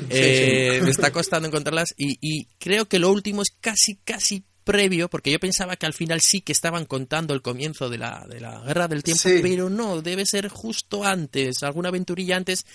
Eh, 0.10 0.80
me 0.84 0.92
está 0.92 1.12
costando 1.12 1.48
encontrarlas 1.48 1.94
y, 1.98 2.18
y, 2.22 2.46
creo 2.60 2.88
que 2.88 3.00
lo 3.00 3.12
último 3.12 3.42
es 3.42 3.50
casi, 3.60 3.96
casi 4.04 4.44
previo, 4.72 5.10
porque 5.10 5.32
yo 5.32 5.40
pensaba 5.40 5.76
que 5.76 5.86
al 5.86 5.94
final 5.94 6.22
sí 6.22 6.42
que 6.42 6.52
estaban 6.52 6.86
contando 6.86 7.34
el 7.34 7.42
comienzo 7.42 7.90
de 7.90 7.98
la, 7.98 8.26
de 8.30 8.40
la 8.40 8.62
guerra 8.62 8.88
del 8.88 9.04
tiempo, 9.04 9.24
pero 9.42 9.70
no, 9.70 10.02
debe 10.02 10.26
ser 10.26 10.48
justo 10.48 11.04
antes, 11.04 11.62
alguna 11.64 11.90
aventurilla 11.90 12.38
antes 12.38 12.66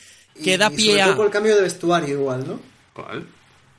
que 0.43 0.59
da 0.59 0.69
pie 0.71 1.01
a. 1.01 1.17
el 1.17 1.31
cambio 1.31 1.57
de 1.57 1.63
vestuario 1.63 2.15
igual, 2.15 2.47
¿no? 2.47 2.61
¿Cuál? 2.93 3.27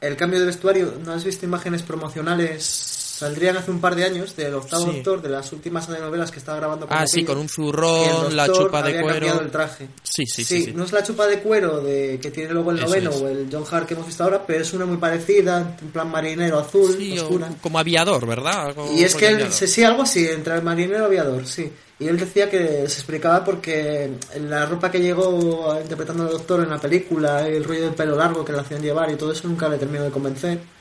El 0.01 0.15
cambio 0.15 0.39
de 0.39 0.45
vestuario, 0.45 0.93
¿no 1.03 1.11
has 1.11 1.23
visto 1.23 1.45
imágenes 1.45 1.83
promocionales 1.83 3.06
Saldrían 3.17 3.57
hace 3.57 3.71
un 3.71 3.81
par 3.81 3.95
de 3.95 4.03
años 4.05 4.35
del 4.35 4.53
octavo 4.53 4.85
doctor, 4.85 5.23
de 5.23 5.29
las 5.29 5.51
últimas 5.51 5.89
novelas 5.89 6.29
que 6.29 6.37
estaba 6.37 6.59
grabando 6.59 6.85
con 6.85 6.95
Ah, 6.95 7.07
sí, 7.07 7.25
con 7.25 7.39
un 7.39 7.49
zurrón, 7.49 8.35
la 8.35 8.45
chupa 8.45 8.83
de 8.83 9.01
cuero. 9.01 9.41
el 9.41 9.49
traje. 9.49 9.87
Sí 10.03 10.27
sí, 10.27 10.43
sí, 10.43 10.71
No 10.75 10.83
es 10.83 10.91
la 10.91 11.01
chupa 11.01 11.25
de 11.25 11.39
cuero 11.39 11.81
de 11.81 12.19
que 12.21 12.29
tiene 12.29 12.53
luego 12.53 12.69
el 12.69 12.79
noveno 12.79 13.09
o 13.09 13.27
el 13.27 13.47
John 13.51 13.63
Hart 13.71 13.87
que 13.87 13.95
hemos 13.95 14.05
visto 14.05 14.23
ahora, 14.23 14.45
pero 14.45 14.61
es 14.61 14.71
una 14.71 14.85
muy 14.85 14.97
parecida, 14.97 15.75
en 15.81 15.87
plan 15.89 16.11
marinero 16.11 16.59
azul, 16.59 16.95
oscura. 17.17 17.49
como 17.59 17.79
aviador, 17.79 18.27
¿verdad? 18.27 18.75
y 18.95 19.01
es 19.03 19.15
que 19.15 19.29
él, 19.29 19.51
sí, 19.51 19.83
algo 19.83 20.03
así, 20.03 20.27
entre 20.27 20.53
el 20.53 20.61
marinero 20.61 21.01
y 21.01 21.05
aviador, 21.05 21.47
sí. 21.47 21.73
Y 21.99 22.07
él 22.07 22.19
decía 22.19 22.47
que 22.51 22.87
se 22.87 22.99
explicaba 22.99 23.43
porque 23.43 24.11
la 24.47 24.67
ropa 24.67 24.91
que 24.91 24.99
llegó 24.99 25.75
interpretando 25.81 26.25
al 26.25 26.29
doctor 26.29 26.61
en 26.61 26.69
la 26.69 26.77
película, 26.79 27.47
el 27.47 27.63
rollo 27.63 27.81
del 27.81 27.95
pelo 27.95 28.15
largo 28.15 28.45
que 28.45 28.53
le 28.53 28.59
hacían 28.59 28.83
llevar 28.83 29.09
y 29.09 29.15
todo 29.15 29.31
eso 29.31 29.47
nunca 29.47 29.67
le 29.67 29.79
terminó 29.79 30.03
de 30.03 30.11
convencer 30.11 30.76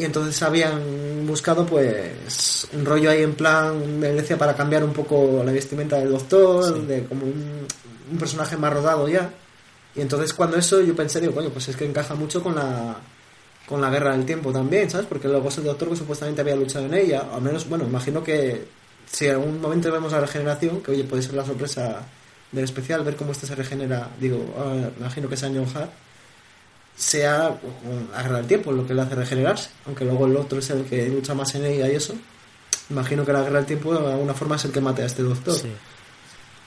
y 0.00 0.04
entonces 0.04 0.42
habían 0.42 1.26
buscado 1.26 1.66
pues 1.66 2.66
un 2.72 2.86
rollo 2.86 3.10
ahí 3.10 3.22
en 3.22 3.34
plan 3.34 4.00
me 4.00 4.08
decía 4.08 4.38
para 4.38 4.56
cambiar 4.56 4.82
un 4.82 4.94
poco 4.94 5.42
la 5.44 5.52
vestimenta 5.52 5.98
del 5.98 6.10
doctor 6.10 6.86
de 6.86 7.04
como 7.04 7.26
un, 7.26 7.66
personaje 8.18 8.56
más 8.56 8.72
rodado 8.72 9.08
ya. 9.08 9.30
Y 9.94 10.00
entonces 10.00 10.32
cuando 10.32 10.56
eso 10.56 10.80
yo 10.80 10.96
pensé 10.96 11.20
digo 11.20 11.34
coño 11.34 11.50
pues 11.50 11.68
es 11.68 11.76
que 11.76 11.84
encaja 11.84 12.14
mucho 12.14 12.42
con 12.42 12.54
la 12.54 12.96
con 13.66 13.80
la 13.80 13.90
guerra 13.90 14.12
del 14.12 14.24
tiempo 14.24 14.52
también 14.52 14.88
sabes 14.90 15.06
porque 15.06 15.28
luego 15.28 15.48
es 15.48 15.58
el 15.58 15.64
doctor 15.64 15.90
que 15.90 15.96
supuestamente 15.96 16.40
había 16.40 16.56
luchado 16.56 16.86
en 16.86 16.94
ella. 16.94 17.28
Al 17.32 17.42
menos 17.42 17.68
bueno 17.68 17.84
imagino 17.84 18.24
que 18.24 18.66
si 19.06 19.26
en 19.26 19.32
algún 19.32 19.60
momento 19.60 19.92
vemos 19.92 20.12
la 20.12 20.20
regeneración 20.20 20.80
que 20.80 20.92
oye 20.92 21.04
puede 21.04 21.22
ser 21.22 21.34
la 21.34 21.44
sorpresa 21.44 22.06
del 22.50 22.64
especial 22.64 23.04
ver 23.04 23.16
cómo 23.16 23.32
este 23.32 23.46
se 23.46 23.54
regenera 23.54 24.08
digo 24.18 24.54
ah, 24.58 24.90
imagino 24.98 25.28
que 25.28 25.36
sea 25.36 25.50
John 25.50 25.66
Hart 25.74 25.90
sea 27.00 27.58
agarrar 28.14 28.40
el 28.40 28.46
tiempo 28.46 28.72
lo 28.72 28.86
que 28.86 28.92
le 28.92 29.00
hace 29.00 29.14
regenerarse, 29.14 29.70
aunque 29.86 30.04
luego 30.04 30.26
el 30.26 30.36
otro 30.36 30.58
es 30.58 30.68
el 30.68 30.84
que 30.84 31.08
lucha 31.08 31.34
más 31.34 31.54
en 31.54 31.64
ella 31.64 31.90
y 31.90 31.96
eso. 31.96 32.14
Imagino 32.90 33.24
que 33.24 33.32
la 33.32 33.40
guerra 33.42 33.56
del 33.56 33.66
tiempo 33.66 33.94
de 33.94 34.12
alguna 34.12 34.34
forma 34.34 34.56
es 34.56 34.66
el 34.66 34.72
que 34.72 34.82
mate 34.82 35.02
a 35.02 35.06
este 35.06 35.22
doctor. 35.22 35.56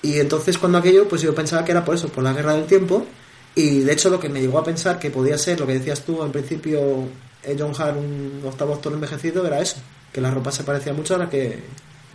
Y 0.01 0.19
entonces 0.19 0.57
cuando 0.57 0.79
aquello, 0.79 1.07
pues 1.07 1.21
yo 1.21 1.35
pensaba 1.35 1.63
que 1.63 1.71
era 1.71 1.85
por 1.85 1.95
eso, 1.95 2.07
por 2.09 2.23
la 2.23 2.33
guerra 2.33 2.55
del 2.55 2.65
tiempo. 2.65 3.05
Y 3.53 3.81
de 3.81 3.93
hecho 3.93 4.09
lo 4.09 4.19
que 4.19 4.27
me 4.27 4.41
llegó 4.41 4.57
a 4.57 4.63
pensar 4.63 4.97
que 4.97 5.11
podía 5.11 5.37
ser, 5.37 5.59
lo 5.59 5.67
que 5.67 5.73
decías 5.73 6.01
tú 6.01 6.23
al 6.23 6.31
principio, 6.31 7.07
eh, 7.43 7.55
John 7.57 7.73
Hart, 7.77 7.95
un 7.95 8.41
octavo 8.43 8.71
doctor 8.71 8.93
envejecido, 8.93 9.45
era 9.45 9.59
eso, 9.59 9.77
que 10.11 10.19
la 10.19 10.31
ropa 10.31 10.51
se 10.51 10.63
parecía 10.63 10.93
mucho 10.93 11.13
a 11.13 11.19
la 11.19 11.29
que 11.29 11.59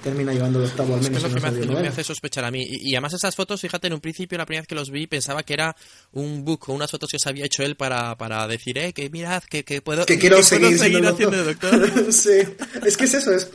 termina 0.08 0.32
llevando 0.32 0.58
el 0.60 0.66
octavo 0.66 0.94
al 0.94 1.02
menos. 1.02 1.22
Es 1.22 1.30
lo, 1.30 1.34
que 1.34 1.82
me, 1.82 1.88
hace, 1.88 2.04
sospechar 2.04 2.44
a 2.44 2.50
mí. 2.50 2.66
Y, 2.66 2.94
además 2.94 3.12
esas 3.12 3.36
fotos, 3.36 3.60
fíjate, 3.60 3.88
en 3.88 3.92
un 3.92 4.00
principio, 4.00 4.38
la 4.38 4.46
primera 4.46 4.62
vez 4.62 4.68
que 4.68 4.74
los 4.74 4.90
vi, 4.90 5.06
pensaba 5.06 5.42
que 5.42 5.52
era 5.52 5.76
un 6.12 6.44
book 6.44 6.64
o 6.68 6.72
unas 6.72 6.90
fotos 6.90 7.10
que 7.10 7.18
se 7.18 7.28
había 7.28 7.44
hecho 7.44 7.62
él 7.62 7.76
para, 7.76 8.16
para 8.16 8.46
decir, 8.46 8.78
eh, 8.78 8.92
que 8.92 9.10
mirad, 9.10 9.42
que, 9.42 9.64
que 9.64 9.82
puedo, 9.82 10.06
que 10.06 10.18
quiero 10.18 10.42
seguir, 10.42 11.06
haciendo 11.06 11.44
doctor. 11.44 12.12
sí, 12.12 12.40
es 12.84 12.96
que 12.96 13.04
es 13.04 13.14
eso, 13.14 13.32
es... 13.32 13.50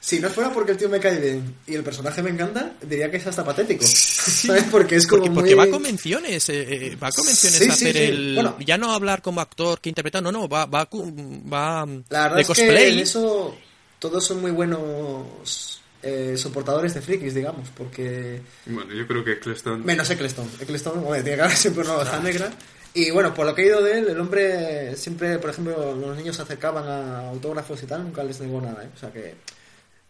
Si 0.00 0.20
no 0.20 0.28
fuera 0.28 0.52
porque 0.52 0.72
el 0.72 0.76
tío 0.76 0.90
me 0.90 1.00
cae 1.00 1.18
bien 1.18 1.56
y 1.66 1.76
el 1.76 1.82
personaje 1.82 2.22
me 2.22 2.28
encanta, 2.28 2.74
diría 2.82 3.10
que 3.10 3.16
es 3.16 3.26
hasta 3.26 3.42
patético. 3.42 3.86
¿Sabes? 3.86 4.64
Porque 4.70 4.96
es 4.96 5.06
como 5.06 5.32
porque, 5.32 5.54
va 5.54 5.62
a 5.62 5.70
convenciones, 5.70 6.46
eh, 6.50 6.88
eh, 6.88 6.96
va 7.02 7.08
a 7.08 7.10
convenciones 7.10 7.70
a 7.70 7.72
hacer 7.72 7.96
el... 7.96 8.38
ya 8.66 8.76
no 8.76 8.92
hablar 8.92 9.22
como 9.22 9.40
actor 9.40 9.80
que 9.80 9.88
interpreta, 9.88 10.20
no, 10.20 10.30
no, 10.30 10.46
va, 10.46 10.66
va, 10.66 10.86
va 10.92 11.86
la 12.10 12.22
verdad 12.24 12.36
de 12.36 12.44
cosplay. 12.44 12.88
Es 12.88 12.94
que 12.96 13.02
eso 13.04 13.56
todos 13.98 14.22
son 14.22 14.42
muy 14.42 14.50
buenos 14.50 15.80
eh, 16.04 16.36
soportadores 16.36 16.92
de 16.92 17.00
frikis, 17.00 17.34
digamos, 17.34 17.70
porque... 17.70 18.40
Bueno, 18.66 18.92
yo 18.92 19.06
creo 19.06 19.24
que 19.24 19.32
Eccleston... 19.32 19.84
Menos 19.84 20.10
Eccleston. 20.10 20.48
Eccleston 20.60 21.02
tiene 21.24 21.42
que 21.42 21.56
siempre 21.56 21.82
una 21.84 21.94
oveja 21.94 22.18
negra. 22.20 22.50
Y 22.92 23.10
bueno, 23.10 23.32
por 23.32 23.46
lo 23.46 23.54
que 23.54 23.62
he 23.62 23.66
ido 23.66 23.82
de 23.82 23.98
él, 23.98 24.08
el 24.08 24.20
hombre 24.20 24.94
siempre, 24.96 25.38
por 25.38 25.50
ejemplo, 25.50 25.96
los 25.96 26.16
niños 26.16 26.36
se 26.36 26.42
acercaban 26.42 26.86
a 26.86 27.28
autógrafos 27.30 27.82
y 27.82 27.86
tal, 27.86 28.04
nunca 28.04 28.22
les 28.22 28.40
negó 28.40 28.60
nada, 28.60 28.84
¿eh? 28.84 28.90
O 28.94 28.98
sea 28.98 29.10
que 29.10 29.34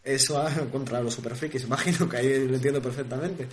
eso 0.02 0.44
contra 0.72 1.00
los 1.00 1.14
super 1.14 1.34
frikis, 1.36 1.62
imagino 1.64 2.08
que 2.08 2.16
ahí 2.16 2.48
lo 2.48 2.56
entiendo 2.56 2.82
perfectamente. 2.82 3.46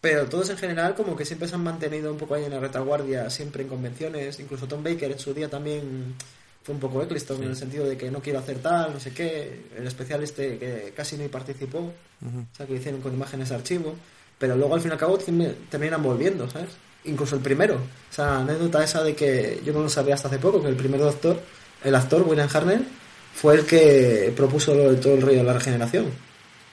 Pero 0.00 0.26
todos 0.26 0.50
en 0.50 0.58
general 0.58 0.94
como 0.94 1.16
que 1.16 1.24
siempre 1.24 1.48
se 1.48 1.54
han 1.54 1.62
mantenido 1.62 2.12
un 2.12 2.18
poco 2.18 2.34
ahí 2.34 2.44
en 2.44 2.52
la 2.52 2.60
retaguardia, 2.60 3.28
siempre 3.28 3.62
en 3.62 3.68
convenciones, 3.68 4.40
incluso 4.40 4.66
Tom 4.66 4.82
Baker 4.82 5.12
en 5.12 5.18
su 5.18 5.34
día 5.34 5.48
también 5.48 6.14
fue 6.62 6.74
un 6.74 6.80
poco 6.80 7.02
Eccleston 7.02 7.42
en 7.42 7.50
el 7.50 7.56
sentido 7.56 7.86
de 7.86 7.96
que 7.96 8.10
no 8.10 8.20
quiero 8.20 8.38
hacer 8.38 8.58
tal, 8.58 8.92
no 8.92 9.00
sé 9.00 9.12
qué. 9.12 9.66
El 9.76 9.86
especial 9.86 10.22
este 10.22 10.58
que 10.58 10.92
casi 10.94 11.16
ni 11.16 11.28
participó, 11.28 11.78
o 11.78 12.56
sea, 12.56 12.66
que 12.66 12.74
hicieron 12.74 13.00
con 13.00 13.12
imágenes 13.12 13.48
de 13.48 13.54
archivo, 13.56 13.94
pero 14.38 14.56
luego 14.56 14.74
al 14.74 14.80
fin 14.80 14.90
y 14.90 14.92
al 14.92 14.98
cabo 14.98 15.18
terminan 15.18 16.02
volviendo, 16.02 16.48
¿sabes? 16.48 16.70
Incluso 17.04 17.34
el 17.36 17.42
primero. 17.42 17.74
O 17.74 18.14
sea, 18.14 18.38
anécdota 18.38 18.84
esa 18.84 19.02
de 19.02 19.14
que 19.14 19.60
yo 19.64 19.72
no 19.72 19.82
lo 19.82 19.88
sabía 19.88 20.14
hasta 20.14 20.28
hace 20.28 20.38
poco, 20.38 20.62
que 20.62 20.68
el 20.68 20.76
primer 20.76 21.00
doctor, 21.00 21.40
el 21.82 21.94
actor 21.94 22.22
William 22.22 22.48
Harnell, 22.52 22.86
fue 23.34 23.54
el 23.54 23.66
que 23.66 24.32
propuso 24.36 24.72
todo 24.72 25.14
el 25.14 25.22
rollo 25.22 25.38
de 25.38 25.44
la 25.44 25.54
regeneración. 25.54 26.06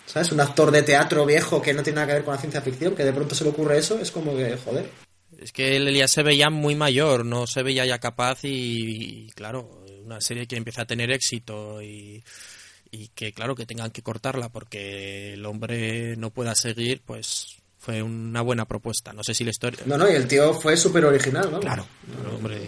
¿Sabes? 0.06 0.32
Un 0.32 0.41
actor 0.41 0.72
de 0.72 0.82
teatro 0.82 1.26
viejo 1.26 1.61
que 1.61 1.74
no 1.74 1.84
tiene 1.84 1.98
nada 1.98 2.07
que 2.07 2.14
ver 2.14 2.24
con 2.24 2.34
la 2.34 2.40
ciencia 2.40 2.61
ficción, 2.61 2.95
que 2.95 3.06
de 3.06 3.14
pronto 3.14 3.36
se 3.36 3.44
le 3.44 3.52
ocurre 3.52 3.78
eso, 3.78 3.99
es 3.99 4.11
como 4.11 4.36
que, 4.36 4.57
joder. 4.57 4.90
Es 5.40 5.52
que 5.52 5.78
él 5.78 5.94
ya 5.94 6.07
se 6.07 6.24
veía 6.24 6.49
muy 6.49 6.76
mayor, 6.76 7.24
no 7.24 7.48
se 7.48 7.64
veía 7.64 7.86
ya 7.86 7.99
capaz 7.99 8.40
y, 8.44 9.30
claro, 9.36 9.79
una 10.10 10.22
serie 10.22 10.48
que 10.48 10.56
empieza 10.56 10.84
a 10.84 10.86
tener 10.86 11.11
éxito 11.11 11.81
y, 11.81 12.23
que 13.14 13.34
claro 13.34 13.56
que 13.56 13.65
tengan 13.65 13.91
que 13.91 14.02
cortarla 14.02 14.49
porque 14.49 15.34
el 15.34 15.45
hombre 15.45 16.15
no 16.18 16.31
pueda 16.31 16.56
seguir, 16.56 17.02
pues 17.06 17.57
fue 17.77 18.02
una 18.02 18.41
buena 18.41 18.65
propuesta. 18.65 19.14
No 19.14 19.23
sé 19.23 19.34
si 19.34 19.44
la 19.44 19.52
historia... 19.52 19.80
No, 19.86 19.98
no, 19.98 20.10
y 20.10 20.15
el 20.15 20.27
tío 20.27 20.53
fue 20.53 20.76
súper 20.76 21.06
original, 21.06 21.52
¿no? 21.52 21.60
Claro, 21.60 21.86
hombre... 22.36 22.60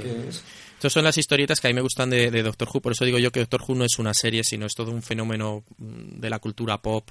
Estas 0.75 0.93
son 0.93 1.03
las 1.03 1.17
historietas 1.17 1.59
que 1.59 1.67
a 1.67 1.69
mí 1.69 1.75
me 1.75 1.81
gustan 1.81 2.09
de, 2.09 2.31
de, 2.31 2.41
Doctor 2.41 2.67
Who, 2.73 2.81
por 2.81 2.93
eso 2.93 3.05
digo 3.05 3.19
yo 3.19 3.31
que 3.31 3.41
Doctor 3.41 3.61
Who 3.67 3.75
no 3.75 3.85
es 3.85 3.99
una 3.99 4.15
serie, 4.15 4.41
sino 4.43 4.65
es 4.65 4.73
todo 4.73 4.89
un 4.89 5.03
fenómeno 5.03 5.63
mm, 5.77 6.19
de 6.19 6.29
la 6.29 6.39
cultura 6.39 6.81
pop 6.81 7.07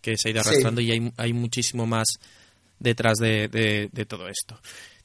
que 0.00 0.16
se 0.16 0.28
ha 0.28 0.30
ido 0.30 0.40
arrastrando 0.40 0.80
y 0.80 0.92
hay, 0.92 1.12
hay 1.16 1.32
muchísimo 1.32 1.86
más 1.86 2.06
detrás 2.78 3.18
de, 3.18 3.48
de, 3.92 4.06
todo 4.06 4.28
esto. 4.28 4.58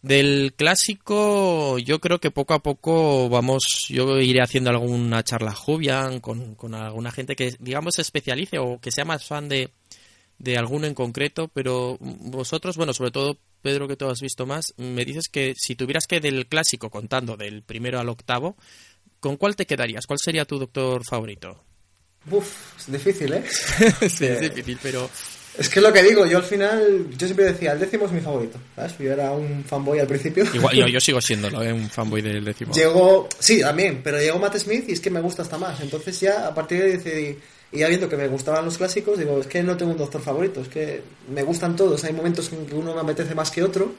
Del 0.06 0.54
clásico, 0.56 1.80
yo 1.80 2.00
creo 2.00 2.20
que 2.20 2.30
poco 2.30 2.54
a 2.54 2.60
poco 2.60 3.28
vamos, 3.28 3.64
yo 3.90 4.20
iré 4.20 4.40
haciendo 4.40 4.70
alguna 4.70 5.24
charla 5.24 5.52
Jubian 5.52 6.20
con, 6.20 6.54
con 6.54 6.76
alguna 6.76 7.12
gente 7.12 7.36
que, 7.36 7.56
digamos, 7.60 7.96
se 7.96 8.04
especialice 8.04 8.60
o 8.60 8.80
que 8.80 8.92
sea 8.92 9.04
más 9.04 9.26
fan 9.26 9.50
de, 9.50 9.72
de 10.38 10.58
alguno 10.60 10.86
en 10.86 10.94
concreto, 10.94 11.48
pero 11.48 11.98
vosotros, 12.00 12.78
bueno, 12.78 12.94
sobre 12.94 13.10
todo 13.10 13.40
Pedro, 13.64 13.88
que 13.88 13.96
tú 13.96 14.08
has 14.08 14.20
visto 14.20 14.46
más, 14.46 14.76
me 14.78 15.06
dices 15.06 15.28
que 15.28 15.54
si 15.58 15.76
tuvieras 15.76 16.06
que 16.06 16.20
del 16.20 16.46
clásico 16.46 16.92
contando 16.92 17.36
del 17.36 17.64
primero 17.64 18.00
al 18.00 18.10
octavo, 18.10 18.58
¿con 19.20 19.38
cuál 19.38 19.56
te 19.56 19.66
quedarías? 19.66 20.06
¿Cuál 20.06 20.20
sería 20.24 20.46
tu 20.46 20.60
doctor 20.60 21.02
favorito? 21.04 21.64
Uf, 22.30 22.78
es 22.78 22.92
difícil, 22.92 23.34
¿eh? 23.34 23.44
sí, 24.08 24.26
es 24.26 24.42
difícil, 24.42 24.78
pero 24.84 25.10
es 25.58 25.70
que 25.70 25.80
es 25.80 25.84
lo 25.84 25.94
que 25.94 26.04
digo, 26.04 26.26
yo 26.26 26.38
al 26.38 26.44
final, 26.44 27.08
yo 27.18 27.28
siempre 27.28 27.46
decía, 27.46 27.72
el 27.72 27.80
décimo 27.80 28.06
es 28.06 28.12
mi 28.12 28.20
favorito, 28.20 28.60
¿sabes? 28.76 28.98
Yo 28.98 29.12
era 29.12 29.32
un 29.32 29.64
fanboy 29.64 30.00
al 30.00 30.08
principio. 30.08 30.46
Igual, 30.54 30.76
yo, 30.76 30.88
yo 30.88 31.00
sigo 31.02 31.22
siendo 31.22 31.50
¿no? 31.50 31.60
un 31.60 31.90
fanboy 31.90 32.22
del 32.22 32.44
décimo. 32.44 32.74
Llegó, 32.74 33.30
sí, 33.40 33.62
también, 33.62 34.02
pero 34.04 34.20
llegó 34.20 34.38
Matt 34.38 34.58
Smith 34.58 34.86
y 34.90 34.94
es 34.94 35.00
que 35.00 35.10
me 35.10 35.22
gusta 35.22 35.44
hasta 35.44 35.58
más. 35.58 35.80
Entonces 35.80 36.20
ya, 36.20 36.48
a 36.48 36.54
partir 36.54 36.80
de 36.80 36.86
ahí 36.86 36.92
decidí, 36.98 37.38
y 37.72 37.80
ya 37.80 37.88
viendo 37.88 38.10
que 38.10 38.18
me 38.18 38.28
gustaban 38.28 38.66
los 38.66 38.78
clásicos, 38.78 39.18
digo, 39.18 39.40
es 39.40 39.48
que 39.48 39.64
no 39.64 39.78
tengo 39.78 39.92
un 39.92 39.98
doctor 39.98 40.22
favorito, 40.22 40.62
es 40.62 40.68
que 40.68 41.02
me 41.34 41.44
gustan 41.44 41.76
todos. 41.76 42.04
Hay 42.04 42.14
momentos 42.14 42.52
en 42.52 42.66
que 42.66 42.76
uno 42.76 42.94
me 42.94 43.02
apetece 43.02 43.34
más 43.34 43.50
que 43.50 43.64
otro. 43.64 43.94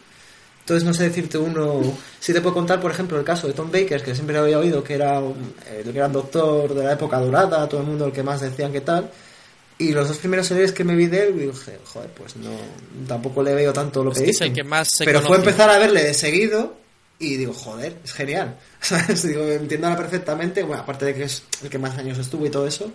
Entonces 0.60 0.84
no 0.84 0.92
sé 0.92 1.04
decirte 1.04 1.38
uno, 1.38 1.80
si 2.18 2.32
te 2.32 2.40
puedo 2.40 2.54
contar, 2.54 2.80
por 2.80 2.90
ejemplo, 2.90 3.16
el 3.16 3.24
caso 3.24 3.46
de 3.46 3.52
Tom 3.52 3.70
Baker, 3.70 4.02
que 4.02 4.14
siempre 4.14 4.36
había 4.36 4.58
oído 4.58 4.82
que 4.82 4.94
era 4.94 5.20
el 5.20 5.92
gran 5.92 6.12
doctor 6.12 6.74
de 6.74 6.82
la 6.82 6.92
época 6.92 7.20
dorada, 7.20 7.68
todo 7.68 7.82
el 7.82 7.86
mundo 7.86 8.06
el 8.06 8.12
que 8.12 8.24
más 8.24 8.40
decían 8.40 8.72
que 8.72 8.80
tal 8.80 9.08
y 9.78 9.92
los 9.92 10.08
dos 10.08 10.16
primeros 10.18 10.46
series 10.46 10.72
que 10.72 10.84
me 10.84 10.94
vi 10.94 11.06
de 11.06 11.28
él, 11.28 11.38
dije, 11.38 11.78
joder, 11.84 12.10
pues 12.10 12.36
no, 12.36 12.50
tampoco 13.06 13.42
le 13.42 13.54
veo 13.54 13.72
tanto 13.72 14.02
lo 14.02 14.12
que 14.12 14.20
dice. 14.20 14.44
Pero 15.04 15.20
fue 15.20 15.36
empezar 15.36 15.68
a 15.68 15.78
verle 15.78 16.02
de 16.02 16.14
seguido 16.14 16.76
y 17.18 17.36
digo, 17.36 17.52
joder, 17.52 17.98
es 18.04 18.12
genial. 18.12 18.58
Digo, 19.24 19.44
entiendo 19.44 19.94
perfectamente, 19.96 20.62
bueno, 20.62 20.82
aparte 20.82 21.06
de 21.06 21.14
que 21.14 21.24
es 21.24 21.42
el 21.62 21.70
que 21.70 21.78
más 21.78 21.96
años 21.98 22.18
estuvo 22.18 22.46
y 22.46 22.50
todo 22.50 22.66
eso, 22.66 22.92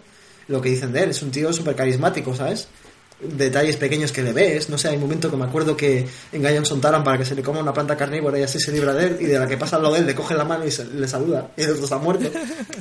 lo 0.47 0.61
que 0.61 0.69
dicen 0.69 0.91
de 0.91 1.03
él. 1.03 1.09
Es 1.11 1.21
un 1.21 1.31
tío 1.31 1.51
súper 1.53 1.75
carismático, 1.75 2.35
¿sabes? 2.35 2.67
Detalles 3.23 3.77
pequeños 3.77 4.11
que 4.11 4.23
le 4.23 4.33
ves, 4.33 4.67
no 4.69 4.79
sé, 4.79 4.87
hay 4.87 4.95
un 4.95 5.01
momento 5.01 5.29
que 5.29 5.37
me 5.37 5.45
acuerdo 5.45 5.77
que 5.77 6.07
engañan 6.31 6.63
a 6.63 6.65
Sontaran 6.65 7.03
para 7.03 7.19
que 7.19 7.25
se 7.25 7.35
le 7.35 7.43
coma 7.43 7.59
una 7.59 7.71
planta 7.71 7.95
carnívora 7.95 8.39
y 8.39 8.41
así 8.43 8.59
se 8.59 8.71
libra 8.71 8.93
de 8.95 9.05
él, 9.07 9.17
y 9.19 9.25
de 9.25 9.37
la 9.37 9.47
que 9.47 9.57
pasa 9.57 9.75
al 9.75 9.83
lado 9.83 9.93
de 9.93 9.99
él 10.01 10.07
le 10.07 10.15
coge 10.15 10.33
la 10.33 10.43
mano 10.43 10.65
y 10.65 10.71
se- 10.71 10.85
le 10.85 11.07
saluda, 11.07 11.51
y 11.55 11.61
el 11.61 11.69
otro 11.69 11.83
está 11.83 11.97
muerto. 11.99 12.31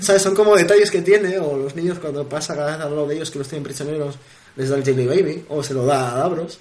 ¿Sabes? 0.01 0.23
Son 0.23 0.35
como 0.35 0.57
detalles 0.57 0.91
que 0.91 1.03
tiene, 1.03 1.39
o 1.39 1.59
los 1.59 1.77
niños 1.77 1.99
cuando 1.99 2.27
pasa 2.27 2.57
cada 2.57 2.77
vez 2.89 3.09
de 3.09 3.15
ellos 3.17 3.31
que 3.31 3.39
los 3.39 3.49
tienen 3.49 3.65
prisioneros, 3.65 4.15
les 4.57 4.71
da 4.71 4.77
el 4.77 4.83
Jelly 4.85 5.07
Baby, 5.07 5.45
o 5.51 5.63
se 5.63 5.75
lo 5.75 5.85
da 5.85 6.15
a 6.15 6.19
Davros. 6.21 6.59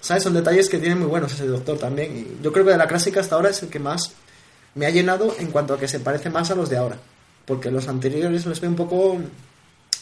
¿Sabes? 0.00 0.22
Son 0.22 0.32
detalles 0.32 0.68
que 0.70 0.78
tienen 0.78 0.98
muy 0.98 1.08
buenos 1.08 1.30
ese 1.32 1.46
doctor 1.46 1.76
también. 1.76 2.16
Y 2.16 2.42
yo 2.42 2.50
creo 2.52 2.64
que 2.64 2.70
de 2.72 2.78
la 2.78 2.86
clásica 2.86 3.20
hasta 3.20 3.34
ahora 3.34 3.50
es 3.50 3.62
el 3.62 3.68
que 3.68 3.78
más 3.78 4.12
me 4.74 4.86
ha 4.86 4.90
llenado 4.90 5.34
en 5.38 5.48
cuanto 5.50 5.74
a 5.74 5.78
que 5.78 5.88
se 5.88 6.00
parece 6.00 6.30
más 6.30 6.50
a 6.50 6.54
los 6.54 6.70
de 6.70 6.76
ahora. 6.78 6.96
Porque 7.44 7.70
los 7.70 7.88
anteriores 7.88 8.46
les 8.46 8.60
veo 8.60 8.70
un 8.70 8.76
poco 8.76 9.18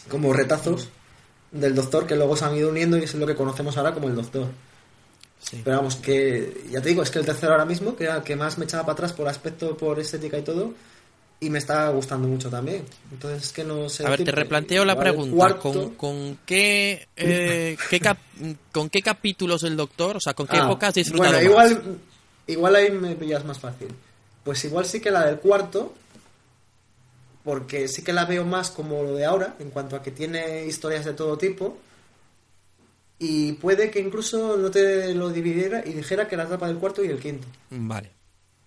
como 0.08 0.32
retazos 0.32 0.90
del 1.52 1.74
doctor 1.74 2.06
que 2.06 2.16
luego 2.16 2.36
se 2.36 2.44
han 2.44 2.56
ido 2.56 2.68
uniendo 2.70 2.98
y 2.98 3.05
es 3.05 3.14
lo 3.14 3.27
que 3.27 3.35
conocemos 3.35 3.77
ahora 3.77 3.93
como 3.94 4.09
el 4.09 4.14
doctor. 4.16 4.47
Sí. 5.40 5.60
Pero 5.64 5.77
vamos, 5.77 5.97
que 5.97 6.64
ya 6.70 6.81
te 6.81 6.89
digo, 6.89 7.02
es 7.02 7.10
que 7.10 7.18
el 7.20 7.27
tercero 7.27 7.52
ahora 7.52 7.64
mismo, 7.64 7.94
que 7.94 8.05
era 8.05 8.16
el 8.16 8.23
que 8.23 8.35
más 8.36 8.59
me 8.59 8.64
echaba 8.64 8.82
para 8.85 8.94
atrás 8.94 9.12
por 9.12 9.28
aspecto, 9.28 9.77
por 9.77 10.01
estética 10.01 10.39
y 10.39 10.43
todo, 10.43 10.73
y 11.39 11.51
me 11.51 11.59
está 11.59 11.89
gustando 11.90 12.27
mucho 12.27 12.48
también. 12.51 12.82
Entonces 13.12 13.44
es 13.44 13.52
que 13.52 13.62
no 13.62 13.89
sé. 13.89 14.05
A 14.06 14.10
ver, 14.10 14.24
te 14.24 14.32
replanteo 14.32 14.85
la 14.85 14.94
el 14.94 14.98
pregunta. 14.98 15.36
cuarto- 15.36 15.60
¿Con, 15.73 15.94
con 15.94 16.39
qué, 16.47 17.06
eh, 17.16 17.77
qué 17.90 18.01
cap- 18.01 18.18
¿Con 18.73 18.89
qué 18.90 19.02
capítulos 19.02 19.60
del 19.62 19.77
Doctor? 19.77 20.16
O 20.16 20.20
sea, 20.20 20.35
¿con 20.35 20.47
qué 20.47 20.56
Ah, 20.56 20.64
épocas 20.64 20.89
has 20.89 20.94
disfrutado 20.94 21.32
Bueno, 21.35 21.55
más? 21.55 21.70
igual, 21.70 21.98
igual 22.48 22.77
ahí 22.77 22.90
me 22.90 23.14
pillas 23.14 23.44
más 23.44 23.59
fácil. 23.59 23.89
Pues 24.43 24.64
igual 24.64 24.85
sí 24.86 25.01
que 25.01 25.10
la 25.10 25.27
del 25.27 25.36
cuarto, 25.39 25.94
porque 27.47 27.86
sí 27.86 28.02
que 28.02 28.12
la 28.12 28.24
veo 28.24 28.44
más 28.44 28.73
como 28.73 29.05
lo 29.05 29.14
de 29.14 29.24
ahora, 29.24 29.55
en 29.60 29.70
cuanto 29.70 29.94
a 29.94 30.02
que 30.02 30.10
tiene 30.10 30.66
historias 30.66 31.05
de 31.05 31.12
todo 31.12 31.39
tipo. 31.39 31.78
Y 33.20 33.52
puede 33.52 33.89
que 33.89 34.01
incluso 34.01 34.56
no 34.56 34.68
te 34.68 35.14
lo 35.14 35.31
dividiera 35.31 35.81
y 35.86 35.93
dijera 35.93 36.27
que 36.27 36.36
la 36.36 36.43
etapa 36.43 36.66
del 36.66 36.78
cuarto 36.78 37.05
y 37.05 37.06
el 37.06 37.20
quinto. 37.20 37.47
Vale. 37.70 38.10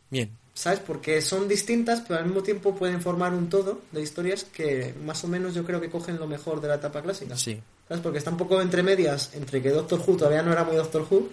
Bien. 0.09 0.31
¿Sabes? 0.53 0.79
Porque 0.79 1.21
son 1.21 1.49
distintas, 1.49 1.99
pero 2.07 2.21
al 2.21 2.25
mismo 2.27 2.41
tiempo 2.41 2.73
pueden 2.73 3.01
formar 3.01 3.33
un 3.33 3.49
todo 3.49 3.81
de 3.91 4.01
historias 4.01 4.45
que 4.45 4.95
más 5.03 5.25
o 5.25 5.27
menos 5.27 5.53
yo 5.53 5.65
creo 5.65 5.81
que 5.81 5.89
cogen 5.89 6.17
lo 6.17 6.25
mejor 6.25 6.61
de 6.61 6.69
la 6.69 6.75
etapa 6.75 7.01
clásica. 7.01 7.35
Sí. 7.35 7.59
¿Sabes? 7.85 8.01
Porque 8.01 8.19
está 8.19 8.31
un 8.31 8.37
poco 8.37 8.61
entre 8.61 8.81
medias, 8.81 9.31
entre 9.33 9.61
que 9.61 9.71
Doctor 9.71 9.99
Who 10.07 10.15
todavía 10.15 10.41
no 10.41 10.53
era 10.53 10.63
muy 10.63 10.77
Doctor 10.77 11.05
Who 11.09 11.27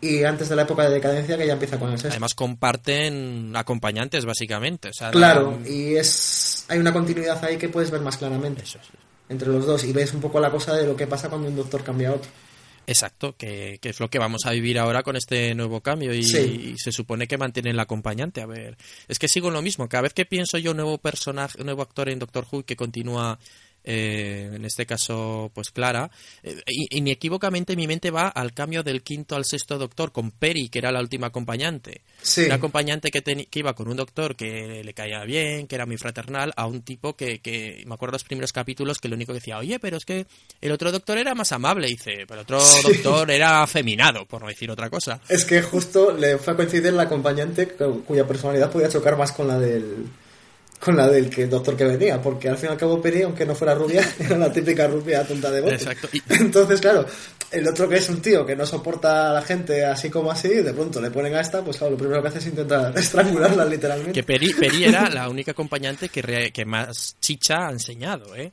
y 0.00 0.22
antes 0.24 0.48
de 0.48 0.56
la 0.56 0.62
época 0.62 0.82
de 0.88 0.94
decadencia 0.94 1.36
que 1.38 1.46
ya 1.46 1.54
empieza 1.54 1.78
con 1.78 1.90
el 1.90 1.96
sexto. 1.98 2.10
Además 2.10 2.34
comparten 2.34 3.52
acompañantes, 3.56 4.24
básicamente. 4.24 4.88
O 4.88 4.92
sea, 4.92 5.10
claro, 5.10 5.58
la- 5.62 5.68
y 5.70 5.96
es 5.96 6.66
hay 6.68 6.78
una 6.78 6.92
continuidad 6.92 7.42
ahí 7.44 7.56
que 7.56 7.68
puedes 7.68 7.90
ver 7.90 8.00
más 8.00 8.16
claramente 8.16 8.62
Eso, 8.62 8.78
sí. 8.82 8.96
entre 9.28 9.48
los 9.48 9.66
dos 9.66 9.84
y 9.84 9.92
ves 9.92 10.12
un 10.14 10.20
poco 10.20 10.40
la 10.40 10.50
cosa 10.50 10.74
de 10.74 10.86
lo 10.86 10.96
que 10.96 11.06
pasa 11.06 11.28
cuando 11.28 11.48
un 11.48 11.56
doctor 11.56 11.82
cambia 11.84 12.08
a 12.10 12.12
otro. 12.14 12.30
Exacto, 12.86 13.34
que, 13.38 13.78
que 13.80 13.88
es 13.88 13.98
lo 14.00 14.10
que 14.10 14.18
vamos 14.18 14.44
a 14.44 14.50
vivir 14.50 14.78
ahora 14.78 15.02
con 15.02 15.16
este 15.16 15.54
nuevo 15.54 15.80
cambio 15.80 16.12
y, 16.12 16.22
Sí. 16.22 16.72
y 16.74 16.78
se 16.78 16.92
supone 16.92 17.26
que 17.26 17.38
mantienen 17.38 17.72
el 17.72 17.80
acompañante. 17.80 18.42
A 18.42 18.46
ver, 18.46 18.76
es 19.08 19.18
que 19.18 19.26
sigo 19.26 19.48
en 19.48 19.54
lo 19.54 19.62
mismo. 19.62 19.88
Cada 19.88 20.02
vez 20.02 20.12
que 20.12 20.26
pienso 20.26 20.58
yo 20.58 20.72
un 20.72 20.76
nuevo 20.76 20.98
personaje, 20.98 21.58
un 21.60 21.64
nuevo 21.64 21.80
actor 21.80 22.10
en 22.10 22.18
Doctor 22.18 22.46
Who 22.52 22.64
que 22.64 22.76
continúa, 22.76 23.38
eh, 23.84 24.50
en 24.52 24.64
este 24.64 24.86
caso, 24.86 25.50
pues 25.54 25.70
Clara, 25.70 26.10
eh, 26.42 26.56
inequívocamente 26.90 27.76
mi 27.76 27.86
mente 27.86 28.10
va 28.10 28.28
al 28.28 28.52
cambio 28.54 28.82
del 28.82 29.02
quinto 29.02 29.36
al 29.36 29.44
sexto 29.44 29.78
Doctor 29.78 30.12
con 30.12 30.30
Perry, 30.30 30.68
que 30.68 30.78
era 30.78 30.90
la 30.92 31.00
última 31.00 31.28
acompañante. 31.28 32.00
Sí. 32.22 32.42
Un 32.44 32.52
acompañante 32.52 33.10
que, 33.10 33.22
que 33.22 33.58
iba 33.58 33.74
con 33.74 33.88
un 33.88 33.96
doctor 33.96 34.36
que 34.36 34.82
le 34.82 34.94
caía 34.94 35.22
bien, 35.24 35.66
que 35.66 35.74
era 35.74 35.86
muy 35.86 35.96
fraternal, 35.98 36.52
a 36.56 36.66
un 36.66 36.82
tipo 36.82 37.14
que, 37.14 37.40
que, 37.40 37.82
me 37.86 37.94
acuerdo 37.94 38.12
los 38.14 38.24
primeros 38.24 38.52
capítulos, 38.52 38.98
que 38.98 39.08
lo 39.08 39.16
único 39.16 39.32
que 39.32 39.40
decía, 39.40 39.58
oye, 39.58 39.78
pero 39.78 39.96
es 39.96 40.04
que 40.04 40.26
el 40.60 40.72
otro 40.72 40.90
doctor 40.90 41.18
era 41.18 41.34
más 41.34 41.52
amable, 41.52 41.86
dice, 41.88 42.24
pero 42.26 42.40
el 42.40 42.44
otro 42.44 42.60
doctor 42.82 43.30
era 43.30 43.62
afeminado, 43.62 44.24
por 44.26 44.42
no 44.42 44.48
decir 44.48 44.70
otra 44.70 44.88
cosa. 44.90 45.20
Es 45.28 45.44
que 45.44 45.60
justo 45.62 46.12
le 46.12 46.38
fue 46.38 46.52
a 46.54 46.56
coincidir 46.56 46.92
la 46.92 47.02
acompañante 47.04 47.68
cu- 47.68 48.02
cuya 48.04 48.26
personalidad 48.26 48.70
podía 48.70 48.88
chocar 48.88 49.16
más 49.16 49.32
con 49.32 49.48
la 49.48 49.58
del 49.58 50.06
con 50.84 50.96
la 50.96 51.08
del 51.08 51.30
que 51.30 51.46
doctor 51.46 51.76
que 51.76 51.84
venía, 51.84 52.20
porque 52.20 52.48
al 52.48 52.56
fin 52.58 52.68
y 52.68 52.72
al 52.72 52.78
cabo 52.78 53.00
Peri, 53.00 53.22
aunque 53.22 53.46
no 53.46 53.54
fuera 53.54 53.74
rubia, 53.74 54.06
era 54.18 54.36
la 54.36 54.52
típica 54.52 54.86
rubia 54.86 55.24
tonta 55.26 55.50
de 55.50 55.60
bote. 55.62 55.74
Exacto. 55.76 56.08
Entonces, 56.28 56.80
claro, 56.80 57.06
el 57.50 57.66
otro 57.66 57.88
que 57.88 57.96
es 57.96 58.08
un 58.10 58.20
tío 58.20 58.44
que 58.44 58.54
no 58.54 58.66
soporta 58.66 59.30
a 59.30 59.32
la 59.34 59.42
gente 59.42 59.84
así 59.84 60.10
como 60.10 60.30
así, 60.30 60.48
de 60.48 60.74
pronto 60.74 61.00
le 61.00 61.10
ponen 61.10 61.34
a 61.34 61.40
esta, 61.40 61.62
pues 61.62 61.78
claro, 61.78 61.92
lo 61.92 61.98
primero 61.98 62.20
que 62.20 62.28
hace 62.28 62.38
es 62.38 62.46
intentar 62.46 62.92
estrangularla 62.98 63.64
literalmente. 63.64 64.12
Que 64.12 64.22
Peri, 64.24 64.52
Peri 64.52 64.84
era 64.84 65.08
la 65.08 65.28
única 65.28 65.52
acompañante 65.52 66.08
que, 66.08 66.20
re- 66.22 66.50
que 66.52 66.64
más 66.64 67.16
chicha 67.20 67.66
ha 67.68 67.70
enseñado, 67.70 68.36
¿eh? 68.36 68.52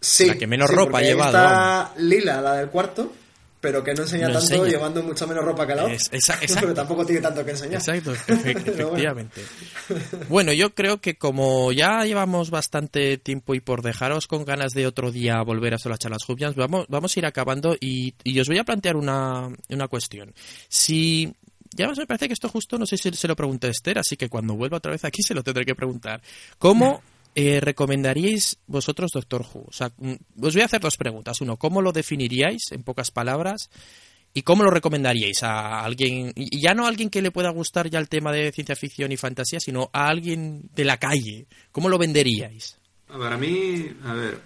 Sí, 0.00 0.26
la 0.26 0.34
que 0.36 0.46
menos 0.46 0.68
sí, 0.70 0.74
ropa 0.76 0.98
ha 0.98 1.02
llevado, 1.02 1.36
Está 1.36 1.92
Lila, 1.98 2.40
la 2.40 2.54
del 2.56 2.68
cuarto, 2.70 3.12
pero 3.62 3.82
que 3.82 3.94
no 3.94 4.02
enseña 4.02 4.26
No 4.28 4.34
tanto, 4.40 4.54
enseña. 4.56 4.68
llevando 4.70 5.02
mucho 5.02 5.26
menos 5.26 5.42
ropa 5.44 5.66
que 5.66 5.74
la 5.74 5.84
otra. 5.84 5.94
Es- 5.94 6.10
esa- 6.12 6.38
pero 6.60 6.74
tampoco 6.74 7.06
tiene 7.06 7.22
tanto 7.22 7.42
que 7.44 7.52
enseñar. 7.52 7.76
Exacto, 7.80 8.12
bueno. 8.28 8.40
efectivamente. 8.42 9.40
Bueno, 10.28 10.52
yo 10.52 10.74
creo 10.74 11.00
que 11.00 11.16
como 11.16 11.72
ya 11.72 12.04
llevamos 12.04 12.50
bastante 12.50 13.16
tiempo 13.18 13.54
y 13.54 13.60
por 13.60 13.82
dejaros 13.82 14.26
con 14.26 14.44
ganas 14.44 14.72
de 14.72 14.86
otro 14.86 15.10
día 15.12 15.40
volver 15.42 15.72
a 15.72 15.76
hacer 15.76 15.90
las 15.90 15.98
charlas 16.00 16.24
jubias, 16.24 16.54
vamos, 16.54 16.86
vamos 16.88 17.16
a 17.16 17.20
ir 17.20 17.26
acabando 17.26 17.76
y, 17.80 18.14
y 18.24 18.38
os 18.40 18.48
voy 18.48 18.58
a 18.58 18.64
plantear 18.64 18.96
una, 18.96 19.48
una 19.70 19.88
cuestión. 19.88 20.34
Si 20.68 21.32
ya 21.74 21.88
me 21.88 22.06
parece 22.06 22.26
que 22.26 22.34
esto 22.34 22.48
justo, 22.48 22.78
no 22.78 22.84
sé 22.86 22.96
si 22.98 23.10
se 23.12 23.28
lo 23.28 23.36
pregunté 23.36 23.68
a 23.68 23.70
Esther, 23.70 23.98
así 23.98 24.16
que 24.16 24.28
cuando 24.28 24.54
vuelva 24.54 24.78
otra 24.78 24.92
vez 24.92 25.04
aquí 25.04 25.22
se 25.22 25.34
lo 25.34 25.42
tendré 25.42 25.64
que 25.64 25.74
preguntar. 25.74 26.20
¿Cómo 26.58 27.00
eh, 27.34 27.60
recomendaríais 27.60 28.58
vosotros 28.66 29.10
Doctor 29.12 29.42
Who? 29.42 29.66
O 29.68 29.72
sea, 29.72 29.92
mm, 29.96 30.14
os 30.42 30.54
voy 30.54 30.62
a 30.62 30.66
hacer 30.66 30.80
dos 30.80 30.96
preguntas. 30.96 31.40
Uno, 31.40 31.56
¿cómo 31.56 31.80
lo 31.80 31.92
definiríais 31.92 32.72
en 32.72 32.82
pocas 32.82 33.10
palabras? 33.10 33.70
¿Y 34.34 34.42
cómo 34.42 34.64
lo 34.64 34.70
recomendaríais 34.70 35.42
a 35.42 35.84
alguien, 35.84 36.32
y 36.34 36.60
ya 36.60 36.72
no 36.72 36.86
a 36.86 36.88
alguien 36.88 37.10
que 37.10 37.20
le 37.20 37.30
pueda 37.30 37.50
gustar 37.50 37.90
ya 37.90 37.98
el 37.98 38.08
tema 38.08 38.32
de 38.32 38.50
ciencia 38.50 38.74
ficción 38.74 39.12
y 39.12 39.18
fantasía, 39.18 39.60
sino 39.60 39.90
a 39.92 40.08
alguien 40.08 40.70
de 40.74 40.84
la 40.84 40.96
calle? 40.96 41.46
¿Cómo 41.70 41.90
lo 41.90 41.98
venderíais? 41.98 42.78
Para 43.06 43.36
mí, 43.36 43.90
a 44.04 44.14
ver, 44.14 44.40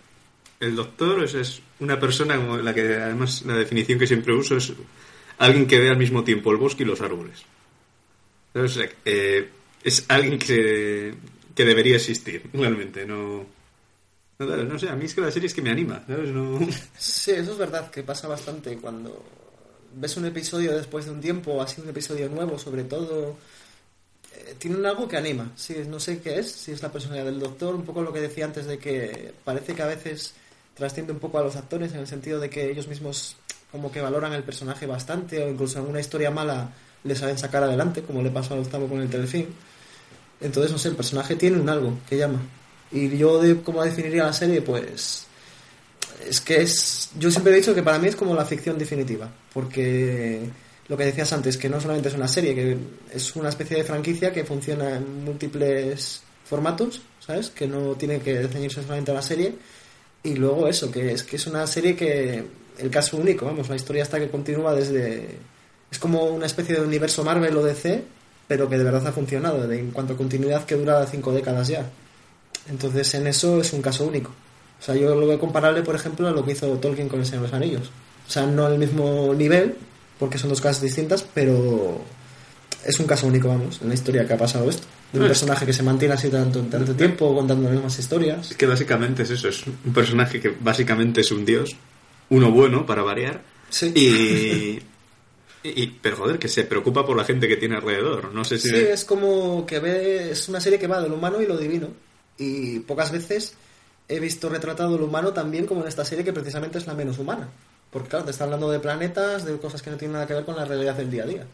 el 0.59 0.75
doctor 0.75 1.23
es, 1.23 1.61
una 1.79 2.01
persona 2.01 2.37
como 2.37 2.57
la 2.57 2.75
que, 2.75 2.97
además, 2.97 3.43
la 3.47 3.55
definición 3.55 3.99
que 3.99 4.07
siempre 4.07 4.35
uso 4.35 4.57
es 4.57 4.73
alguien 5.39 5.67
que 5.67 5.79
ve 5.79 5.91
al 5.91 5.99
mismo 5.99 6.25
tiempo 6.25 6.51
el 6.51 6.57
bosque 6.57 6.83
y 6.83 6.87
los 6.87 7.01
árboles. 7.01 7.45
Sea, 8.55 8.89
eh, 9.05 9.51
es 9.85 10.07
alguien 10.09 10.39
que, 10.39 11.15
que 11.57 11.65
debería 11.65 11.97
existir, 11.97 12.49
realmente. 12.53 13.07
No, 13.07 13.47
no, 14.39 14.79
sé, 14.79 14.91
a 14.91 14.95
mí 14.95 15.07
es 15.07 15.15
que 15.15 15.23
la 15.23 15.31
serie 15.31 15.47
es 15.47 15.55
que 15.55 15.63
me 15.63 15.71
anima, 15.71 16.05
¿sabes? 16.07 16.29
No... 16.29 16.61
Sí, 16.99 17.31
eso 17.33 17.53
es 17.53 17.59
verdad, 17.59 17.91
que 17.91 18.03
pasa 18.03 18.29
bastante 18.29 18.77
cuando 18.77 19.25
ves 19.95 20.17
un 20.19 20.27
episodio 20.27 20.77
después 20.77 21.07
de 21.07 21.13
un 21.13 21.21
tiempo, 21.23 21.61
así 21.63 21.81
un 21.81 21.89
episodio 21.89 22.29
nuevo, 22.29 22.59
sobre 22.59 22.85
todo, 22.85 23.37
eh, 24.35 24.55
tienen 24.59 24.85
algo 24.85 25.09
que 25.09 25.17
anima. 25.17 25.51
Sí, 25.57 25.75
no 25.89 25.99
sé 25.99 26.21
qué 26.21 26.39
es, 26.39 26.53
si 26.53 26.73
es 26.73 26.83
la 26.83 26.93
personalidad 26.93 27.25
del 27.25 27.41
doctor, 27.41 27.75
un 27.75 27.87
poco 27.87 28.03
lo 28.03 28.13
que 28.13 28.21
decía 28.21 28.45
antes 28.45 28.67
de 28.67 28.79
que 28.79 29.33
parece 29.43 29.75
que 29.75 29.83
a 29.83 29.87
veces 29.87 30.35
trasciende 30.75 31.15
un 31.15 31.19
poco 31.19 31.39
a 31.39 31.43
los 31.43 31.57
actores 31.57 31.93
en 31.95 32.01
el 32.01 32.07
sentido 32.07 32.39
de 32.39 32.51
que 32.51 32.71
ellos 32.71 32.87
mismos 32.87 33.37
como 33.73 33.91
que 33.91 34.03
valoran 34.03 34.35
el 34.35 34.43
personaje 34.43 34.85
bastante 34.85 35.43
o 35.43 35.49
incluso 35.49 35.79
en 35.79 35.87
una 35.87 36.01
historia 36.01 36.31
mala 36.31 36.71
le 37.03 37.15
saben 37.15 37.39
sacar 37.39 37.63
adelante, 37.63 38.03
como 38.03 38.23
le 38.23 38.31
pasó 38.31 38.53
a 38.53 38.59
Gustavo 38.59 38.87
con 38.87 39.01
el 39.01 39.09
telefilm. 39.09 39.49
Entonces, 40.41 40.73
no 40.73 40.79
sé, 40.79 40.89
el 40.89 40.97
personaje 40.97 41.37
tiene 41.37 41.59
un 41.59 41.69
algo 41.69 41.99
que 42.09 42.17
llama. 42.17 42.41
Y 42.93 43.17
yo, 43.17 43.41
de 43.41 43.61
cómo 43.63 43.83
definiría 43.83 44.25
la 44.25 44.33
serie, 44.33 44.63
pues 44.63 45.27
es 46.29 46.41
que 46.41 46.63
es 46.63 47.11
yo 47.19 47.31
siempre 47.31 47.53
he 47.53 47.57
dicho 47.57 47.75
que 47.75 47.83
para 47.83 47.99
mí 47.99 48.09
es 48.09 48.17
como 48.17 48.35
la 48.35 48.45
ficción 48.45 48.79
definitiva 48.79 49.31
porque 49.53 50.49
lo 50.89 50.97
que 50.97 51.05
decías 51.05 51.33
antes 51.33 51.57
que 51.57 51.69
no 51.69 51.81
solamente 51.81 52.09
es 52.09 52.15
una 52.15 52.29
serie 52.29 52.55
que 52.55 52.77
es 53.13 53.37
una 53.37 53.49
especie 53.49 53.77
de 53.77 53.85
franquicia 53.85 54.33
que 54.33 54.45
funciona 54.45 54.97
en 54.97 55.25
múltiples 55.25 56.23
formatos 56.45 57.03
sabes 57.21 57.51
que 57.51 57.67
no 57.67 57.95
tiene 57.95 58.21
que 58.21 58.49
ceñirse 58.49 58.83
solamente 58.83 59.11
a 59.11 59.15
la 59.15 59.23
serie 59.23 59.55
y 60.23 60.35
luego 60.35 60.69
eso 60.69 60.91
que 60.91 61.13
es 61.13 61.23
que 61.23 61.37
es 61.37 61.47
una 61.47 61.67
serie 61.67 61.97
que 61.97 62.45
el 62.79 62.91
caso 62.91 63.17
único 63.17 63.47
vamos 63.47 63.69
la 63.69 63.77
historia 63.77 64.03
hasta 64.03 64.19
que 64.19 64.31
continúa 64.31 64.75
desde 64.75 65.39
es 65.91 65.99
como 65.99 66.25
una 66.25 66.47
especie 66.47 66.75
de 66.77 66.83
universo 66.83 67.25
Marvel 67.25 67.57
o 67.57 67.63
DC 67.63 68.03
pero 68.49 68.69
que 68.69 68.79
de 68.79 68.85
verdad 68.85 69.07
ha 69.07 69.13
funcionado 69.13 69.71
en 69.73 69.91
cuanto 69.91 70.13
a 70.15 70.17
continuidad 70.17 70.65
que 70.65 70.75
dura 70.77 71.05
cinco 71.07 71.33
décadas 71.33 71.69
ya 71.69 71.89
entonces 72.69 73.13
en 73.15 73.27
eso 73.27 73.61
es 73.61 73.73
un 73.73 73.83
caso 73.83 74.05
único 74.07 74.33
o 74.79 74.83
sea, 74.85 74.95
yo 74.95 75.15
lo 75.15 75.27
veo 75.27 75.39
comparable, 75.39 75.81
por 75.83 75.95
ejemplo, 75.95 76.29
a 76.29 76.33
lo 76.33 76.45
que 76.45 76.53
hizo 76.53 76.69
Tolkien 76.79 77.09
con 77.09 77.19
El 77.21 77.25
Señor 77.25 77.41
de 77.45 77.49
los 77.49 77.55
Anillos. 77.57 77.91
O 78.29 78.31
sea, 78.31 78.45
no 78.45 78.67
al 78.67 78.79
mismo 78.79 79.33
nivel, 79.35 79.75
porque 80.19 80.37
son 80.37 80.51
dos 80.51 80.61
cosas 80.61 80.83
distintas, 80.83 81.27
pero 81.33 81.99
es 82.85 83.01
un 83.01 83.07
caso 83.07 83.27
único, 83.27 83.49
vamos, 83.49 83.81
en 83.81 83.89
la 83.89 83.95
historia 83.95 84.27
que 84.27 84.35
ha 84.35 84.37
pasado 84.37 84.69
esto. 84.69 84.87
De 85.15 85.19
un 85.19 85.25
Ah. 85.25 85.29
personaje 85.29 85.65
que 85.65 85.73
se 85.73 85.83
mantiene 85.83 86.13
así 86.13 86.29
tanto, 86.29 86.61
tanto 86.65 86.93
tiempo 86.95 87.35
contando 87.35 87.65
las 87.65 87.73
mismas 87.73 87.99
historias. 87.99 88.51
Es 88.51 88.57
que 88.59 88.67
básicamente 88.67 89.23
es 89.23 89.31
eso, 89.31 89.49
es 89.49 89.65
un 89.67 89.95
personaje 89.95 90.41
que 90.41 90.55
básicamente 90.61 91.23
es 91.23 91.31
un 91.33 91.47
dios, 91.47 91.75
uno 92.29 92.51
bueno 92.51 92.85
para 92.85 93.01
variar, 93.01 93.41
Sí. 93.71 93.87
y, 93.97 94.79
y- 95.75 95.99
pero 96.03 96.17
joder, 96.17 96.39
que 96.39 96.49
se 96.49 96.65
preocupa 96.65 97.05
por 97.07 97.17
la 97.17 97.25
gente 97.25 97.49
que 97.49 97.57
tiene 97.57 97.77
alrededor. 97.77 98.33
No 98.33 98.45
sé 98.45 98.59
si... 98.59 98.69
Sí, 98.69 98.77
es 98.77 99.05
como 99.05 99.65
que 99.67 99.79
ve, 99.79 100.31
es 100.33 100.49
una 100.49 100.61
serie 100.61 100.79
que 100.79 100.87
va 100.87 101.01
de 101.01 101.09
lo 101.09 101.17
humano 101.17 101.41
y 101.41 101.47
lo 101.47 101.57
divino. 101.57 101.89
Y 102.39 102.81
pocas 102.81 103.11
veces 103.11 103.55
he 104.09 104.21
visto 104.21 104.49
retratado 104.49 104.97
lo 104.99 105.07
humano 105.07 105.33
también 105.33 105.67
como 105.67 105.83
en 105.83 105.89
esta 105.89 106.05
serie 106.05 106.25
que 106.25 106.33
precisamente 106.33 106.79
es 106.79 106.87
la 106.87 106.95
menos 106.95 107.19
humana. 107.19 107.49
Porque 107.91 108.09
claro, 108.09 108.25
te 108.25 108.31
está 108.33 108.45
hablando 108.45 108.71
de 108.71 108.81
planetas, 108.81 109.45
de 109.45 109.57
cosas 109.59 109.81
que 109.83 109.91
no 109.91 109.97
tienen 109.97 110.15
nada 110.15 110.27
que 110.27 110.35
ver 110.35 110.45
con 110.45 110.57
la 110.57 110.65
realidad 110.65 110.95
del 110.97 111.11
día 111.11 111.23
a 111.23 111.27
día. 111.27 111.47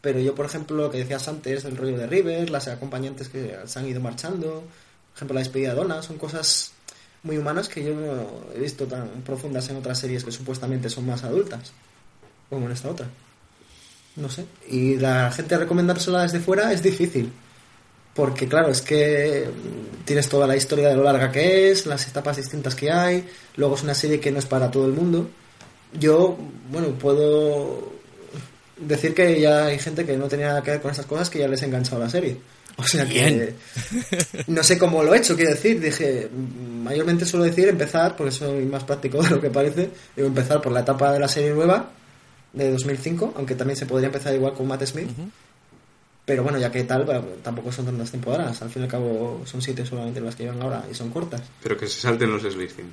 Pero 0.00 0.20
yo, 0.20 0.34
por 0.34 0.46
ejemplo, 0.46 0.76
lo 0.76 0.90
que 0.90 0.98
decías 0.98 1.26
antes, 1.26 1.64
el 1.64 1.76
rollo 1.76 1.96
de 1.98 2.06
River, 2.06 2.50
las 2.50 2.68
acompañantes 2.68 3.28
que 3.28 3.56
se 3.64 3.78
han 3.78 3.88
ido 3.88 4.00
marchando, 4.00 4.62
por 4.62 5.16
ejemplo, 5.16 5.34
la 5.34 5.40
despedida 5.40 5.70
de 5.70 5.74
Donna, 5.74 6.02
son 6.02 6.18
cosas 6.18 6.72
muy 7.24 7.36
humanas 7.36 7.68
que 7.68 7.82
yo 7.82 7.94
no 7.94 8.28
he 8.54 8.60
visto 8.60 8.86
tan 8.86 9.08
profundas 9.24 9.68
en 9.70 9.76
otras 9.76 9.98
series 9.98 10.22
que 10.22 10.30
supuestamente 10.30 10.88
son 10.88 11.04
más 11.04 11.24
adultas, 11.24 11.72
como 12.48 12.66
en 12.66 12.72
esta 12.72 12.90
otra. 12.90 13.08
No 14.18 14.28
sé. 14.28 14.44
Y 14.68 14.96
la 14.96 15.30
gente 15.30 15.56
recomendársela 15.56 16.22
desde 16.22 16.40
fuera 16.40 16.72
es 16.72 16.82
difícil. 16.82 17.32
Porque 18.14 18.48
claro, 18.48 18.68
es 18.70 18.80
que 18.80 19.48
tienes 20.04 20.28
toda 20.28 20.46
la 20.46 20.56
historia 20.56 20.88
de 20.88 20.96
lo 20.96 21.04
larga 21.04 21.30
que 21.30 21.70
es, 21.70 21.86
las 21.86 22.08
etapas 22.08 22.36
distintas 22.36 22.74
que 22.74 22.90
hay, 22.90 23.24
luego 23.56 23.76
es 23.76 23.82
una 23.84 23.94
serie 23.94 24.18
que 24.18 24.32
no 24.32 24.40
es 24.40 24.46
para 24.46 24.70
todo 24.70 24.86
el 24.86 24.92
mundo. 24.92 25.30
Yo, 25.92 26.36
bueno, 26.70 26.88
puedo 26.98 27.92
decir 28.76 29.14
que 29.14 29.40
ya 29.40 29.66
hay 29.66 29.78
gente 29.78 30.04
que 30.04 30.16
no 30.16 30.26
tenía 30.26 30.48
nada 30.48 30.62
que 30.62 30.72
ver 30.72 30.80
con 30.80 30.90
esas 30.90 31.06
cosas 31.06 31.30
que 31.30 31.38
ya 31.38 31.46
les 31.46 31.62
ha 31.62 31.66
enganchado 31.66 32.00
la 32.00 32.10
serie. 32.10 32.38
O 32.76 32.82
sea 32.82 33.06
que 33.06 33.54
no 34.48 34.62
sé 34.64 34.78
cómo 34.78 35.04
lo 35.04 35.14
he 35.14 35.18
hecho, 35.18 35.36
quiero 35.36 35.52
decir, 35.52 35.80
dije, 35.80 36.28
mayormente 36.82 37.24
suelo 37.24 37.44
decir 37.44 37.68
empezar, 37.68 38.16
porque 38.16 38.32
soy 38.32 38.64
más 38.64 38.82
práctico 38.82 39.22
de 39.22 39.30
lo 39.30 39.40
que 39.40 39.50
parece, 39.50 39.90
digo 40.16 40.26
empezar 40.26 40.60
por 40.60 40.72
la 40.72 40.80
etapa 40.80 41.12
de 41.12 41.20
la 41.20 41.28
serie 41.28 41.50
nueva 41.50 41.92
de 42.52 42.70
2005, 42.70 43.34
aunque 43.36 43.54
también 43.54 43.76
se 43.76 43.86
podría 43.86 44.06
empezar 44.06 44.34
igual 44.34 44.54
con 44.54 44.66
Matt 44.66 44.84
Smith. 44.84 45.08
Pero 46.24 46.42
bueno, 46.42 46.58
ya 46.58 46.70
que 46.70 46.84
tal, 46.84 47.04
bueno, 47.04 47.22
tampoco 47.42 47.72
son 47.72 47.86
tantas 47.86 48.10
temporadas. 48.10 48.60
Al 48.60 48.68
fin 48.68 48.82
y 48.82 48.84
al 48.84 48.90
cabo 48.90 49.40
son 49.46 49.62
siete 49.62 49.86
solamente 49.86 50.20
las 50.20 50.36
que 50.36 50.42
llevan 50.42 50.60
ahora 50.60 50.84
y 50.90 50.94
son 50.94 51.08
cortas. 51.10 51.40
Pero 51.62 51.76
que 51.76 51.86
se 51.86 52.00
salten 52.00 52.30
los 52.30 52.42
Slicing. 52.42 52.92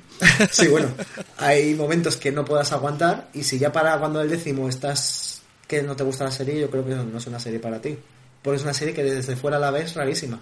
sí, 0.50 0.68
bueno, 0.68 0.88
hay 1.36 1.74
momentos 1.74 2.16
que 2.16 2.32
no 2.32 2.46
puedas 2.46 2.72
aguantar 2.72 3.28
y 3.34 3.42
si 3.42 3.58
ya 3.58 3.70
para 3.70 3.98
cuando 3.98 4.22
el 4.22 4.30
décimo 4.30 4.70
estás 4.70 5.42
que 5.68 5.82
no 5.82 5.96
te 5.96 6.04
gusta 6.04 6.24
la 6.24 6.30
serie, 6.30 6.58
yo 6.58 6.70
creo 6.70 6.86
que 6.86 6.94
no 6.94 7.18
es 7.18 7.26
una 7.26 7.38
serie 7.38 7.58
para 7.58 7.78
ti. 7.80 7.98
Porque 8.40 8.56
es 8.56 8.62
una 8.62 8.72
serie 8.72 8.94
que 8.94 9.04
desde 9.04 9.36
fuera 9.36 9.58
la 9.58 9.70
ves 9.70 9.94
rarísima. 9.94 10.40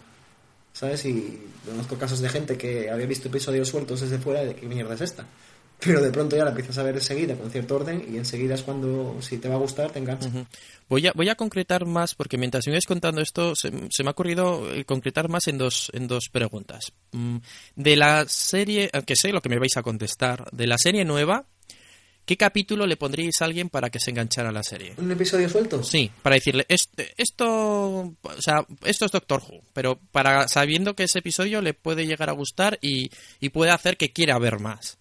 ¿Sabes? 0.73 1.05
Y 1.05 1.43
conozco 1.65 1.97
casos 1.97 2.21
de 2.21 2.29
gente 2.29 2.57
que 2.57 2.91
había 2.91 3.07
visto 3.07 3.27
episodios 3.27 3.69
sueltos 3.69 4.03
desde 4.03 4.19
fuera 4.19 4.45
de 4.45 4.55
qué 4.55 4.67
mierda 4.67 4.95
es 4.95 5.01
esta. 5.01 5.25
Pero 5.85 6.01
de 6.01 6.11
pronto 6.11 6.37
ya 6.37 6.45
la 6.45 6.51
empiezas 6.51 6.79
a 6.79 6.83
ver 6.83 6.95
enseguida 6.95 7.37
con 7.37 7.51
cierto 7.51 7.77
orden 7.77 8.05
y 8.13 8.17
enseguida 8.17 8.55
es 8.55 8.63
cuando, 8.63 9.17
si 9.21 9.39
te 9.39 9.49
va 9.49 9.57
a 9.57 9.59
gustar, 9.59 9.91
te 9.91 9.99
engancha. 9.99 10.29
Voy 10.89 11.07
a, 11.07 11.13
voy 11.15 11.29
a 11.29 11.35
concretar 11.35 11.85
más, 11.87 12.15
porque 12.15 12.39
mientras 12.39 12.67
me 12.67 12.73
ibas 12.73 12.87
contando 12.87 13.21
esto, 13.21 13.55
se, 13.57 13.71
se 13.91 14.03
me 14.03 14.09
ha 14.09 14.13
ocurrido 14.13 14.73
eh, 14.75 14.85
concretar 14.85 15.29
más 15.29 15.47
en 15.49 15.59
dos, 15.59 15.91
en 15.95 16.07
dos 16.07 16.29
preguntas. 16.31 16.93
Mm, 17.13 17.37
De 17.77 17.97
la 17.97 18.27
serie, 18.29 18.91
aunque 18.93 19.17
sé 19.17 19.33
lo 19.33 19.41
que 19.43 19.49
me 19.49 19.59
vais 19.59 19.77
a 19.77 19.83
contestar, 19.83 20.49
de 20.53 20.67
la 20.67 20.77
serie 20.79 21.05
nueva, 21.05 21.45
¿qué 22.27 22.37
capítulo 22.37 22.87
le 22.87 22.97
pondríais 22.97 23.41
a 23.41 23.45
alguien 23.45 23.69
para 23.69 23.91
que 23.91 24.01
se 24.01 24.11
enganchara 24.11 24.49
a 24.49 24.53
la 24.53 24.63
serie? 24.63 24.95
¿Un 24.97 25.11
episodio 25.11 25.49
suelto? 25.49 25.83
Sí, 25.83 26.11
para 26.23 26.37
decirle, 26.37 26.65
"Est- 26.69 26.99
esto, 27.17 27.47
o 28.23 28.41
sea, 28.41 28.65
esto 28.85 29.05
es 29.07 29.13
Doctor 29.13 29.43
Who, 29.47 29.63
pero 29.75 29.99
para 30.13 30.49
sabiendo 30.49 30.95
que 30.95 31.05
ese 31.05 31.19
episodio 31.19 31.61
le 31.61 31.75
puede 31.75 32.07
llegar 32.07 32.31
a 32.31 32.33
gustar 32.33 32.79
y, 32.81 33.11
y 33.41 33.49
puede 33.51 33.71
hacer 33.73 33.97
que 33.97 34.13
quiera 34.13 34.39
ver 34.39 34.59
más. 34.61 34.99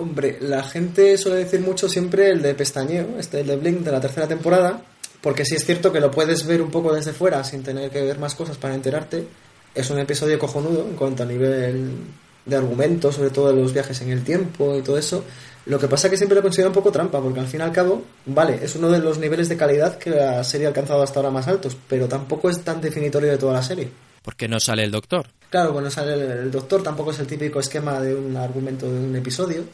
Hombre, 0.00 0.38
la 0.40 0.62
gente 0.62 1.18
suele 1.18 1.44
decir 1.44 1.60
mucho 1.60 1.86
siempre 1.86 2.30
el 2.30 2.40
de 2.40 2.54
pestañeo, 2.54 3.18
este 3.18 3.40
el 3.40 3.46
de 3.48 3.56
Blink 3.56 3.80
de 3.80 3.92
la 3.92 4.00
tercera 4.00 4.26
temporada, 4.26 4.80
porque 5.20 5.44
sí 5.44 5.56
es 5.56 5.66
cierto 5.66 5.92
que 5.92 6.00
lo 6.00 6.10
puedes 6.10 6.46
ver 6.46 6.62
un 6.62 6.70
poco 6.70 6.94
desde 6.94 7.12
fuera 7.12 7.44
sin 7.44 7.62
tener 7.62 7.90
que 7.90 8.00
ver 8.00 8.18
más 8.18 8.34
cosas 8.34 8.56
para 8.56 8.74
enterarte. 8.74 9.26
Es 9.74 9.90
un 9.90 9.98
episodio 9.98 10.38
cojonudo 10.38 10.86
en 10.88 10.96
cuanto 10.96 11.22
a 11.22 11.26
nivel 11.26 11.98
de 12.46 12.56
argumento, 12.56 13.12
sobre 13.12 13.28
todo 13.28 13.48
de 13.48 13.60
los 13.60 13.74
viajes 13.74 14.00
en 14.00 14.10
el 14.10 14.24
tiempo 14.24 14.74
y 14.74 14.80
todo 14.80 14.96
eso. 14.96 15.22
Lo 15.66 15.78
que 15.78 15.86
pasa 15.86 16.06
es 16.06 16.12
que 16.12 16.16
siempre 16.16 16.36
lo 16.36 16.42
considero 16.42 16.70
un 16.70 16.74
poco 16.74 16.90
trampa, 16.90 17.20
porque 17.20 17.40
al 17.40 17.46
fin 17.46 17.60
y 17.60 17.64
al 17.64 17.72
cabo, 17.72 18.02
vale, 18.24 18.58
es 18.62 18.74
uno 18.76 18.88
de 18.88 19.00
los 19.00 19.18
niveles 19.18 19.50
de 19.50 19.58
calidad 19.58 19.98
que 19.98 20.08
la 20.08 20.42
serie 20.44 20.66
ha 20.66 20.70
alcanzado 20.70 21.02
hasta 21.02 21.20
ahora 21.20 21.30
más 21.30 21.46
altos, 21.46 21.76
pero 21.86 22.08
tampoco 22.08 22.48
es 22.48 22.64
tan 22.64 22.80
definitorio 22.80 23.30
de 23.30 23.36
toda 23.36 23.52
la 23.52 23.62
serie. 23.62 23.90
Porque 24.22 24.48
no 24.48 24.58
sale 24.58 24.82
el 24.82 24.90
Doctor. 24.90 25.26
Claro, 25.50 25.74
bueno, 25.74 25.90
sale 25.90 26.14
el, 26.14 26.20
el 26.22 26.50
doctor, 26.50 26.82
tampoco 26.82 27.10
es 27.10 27.18
el 27.18 27.26
típico 27.26 27.58
esquema 27.60 28.00
de 28.00 28.14
un 28.14 28.36
argumento 28.36 28.86
de 28.86 28.98
un 28.98 29.16
episodio, 29.16 29.64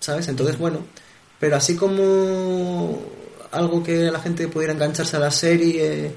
¿sabes? 0.00 0.26
Entonces, 0.28 0.58
bueno, 0.58 0.80
pero 1.38 1.56
así 1.56 1.76
como 1.76 3.00
algo 3.52 3.82
que 3.82 4.10
la 4.10 4.20
gente 4.20 4.48
pudiera 4.48 4.72
engancharse 4.72 5.16
a 5.16 5.20
la 5.20 5.30
serie, 5.30 6.12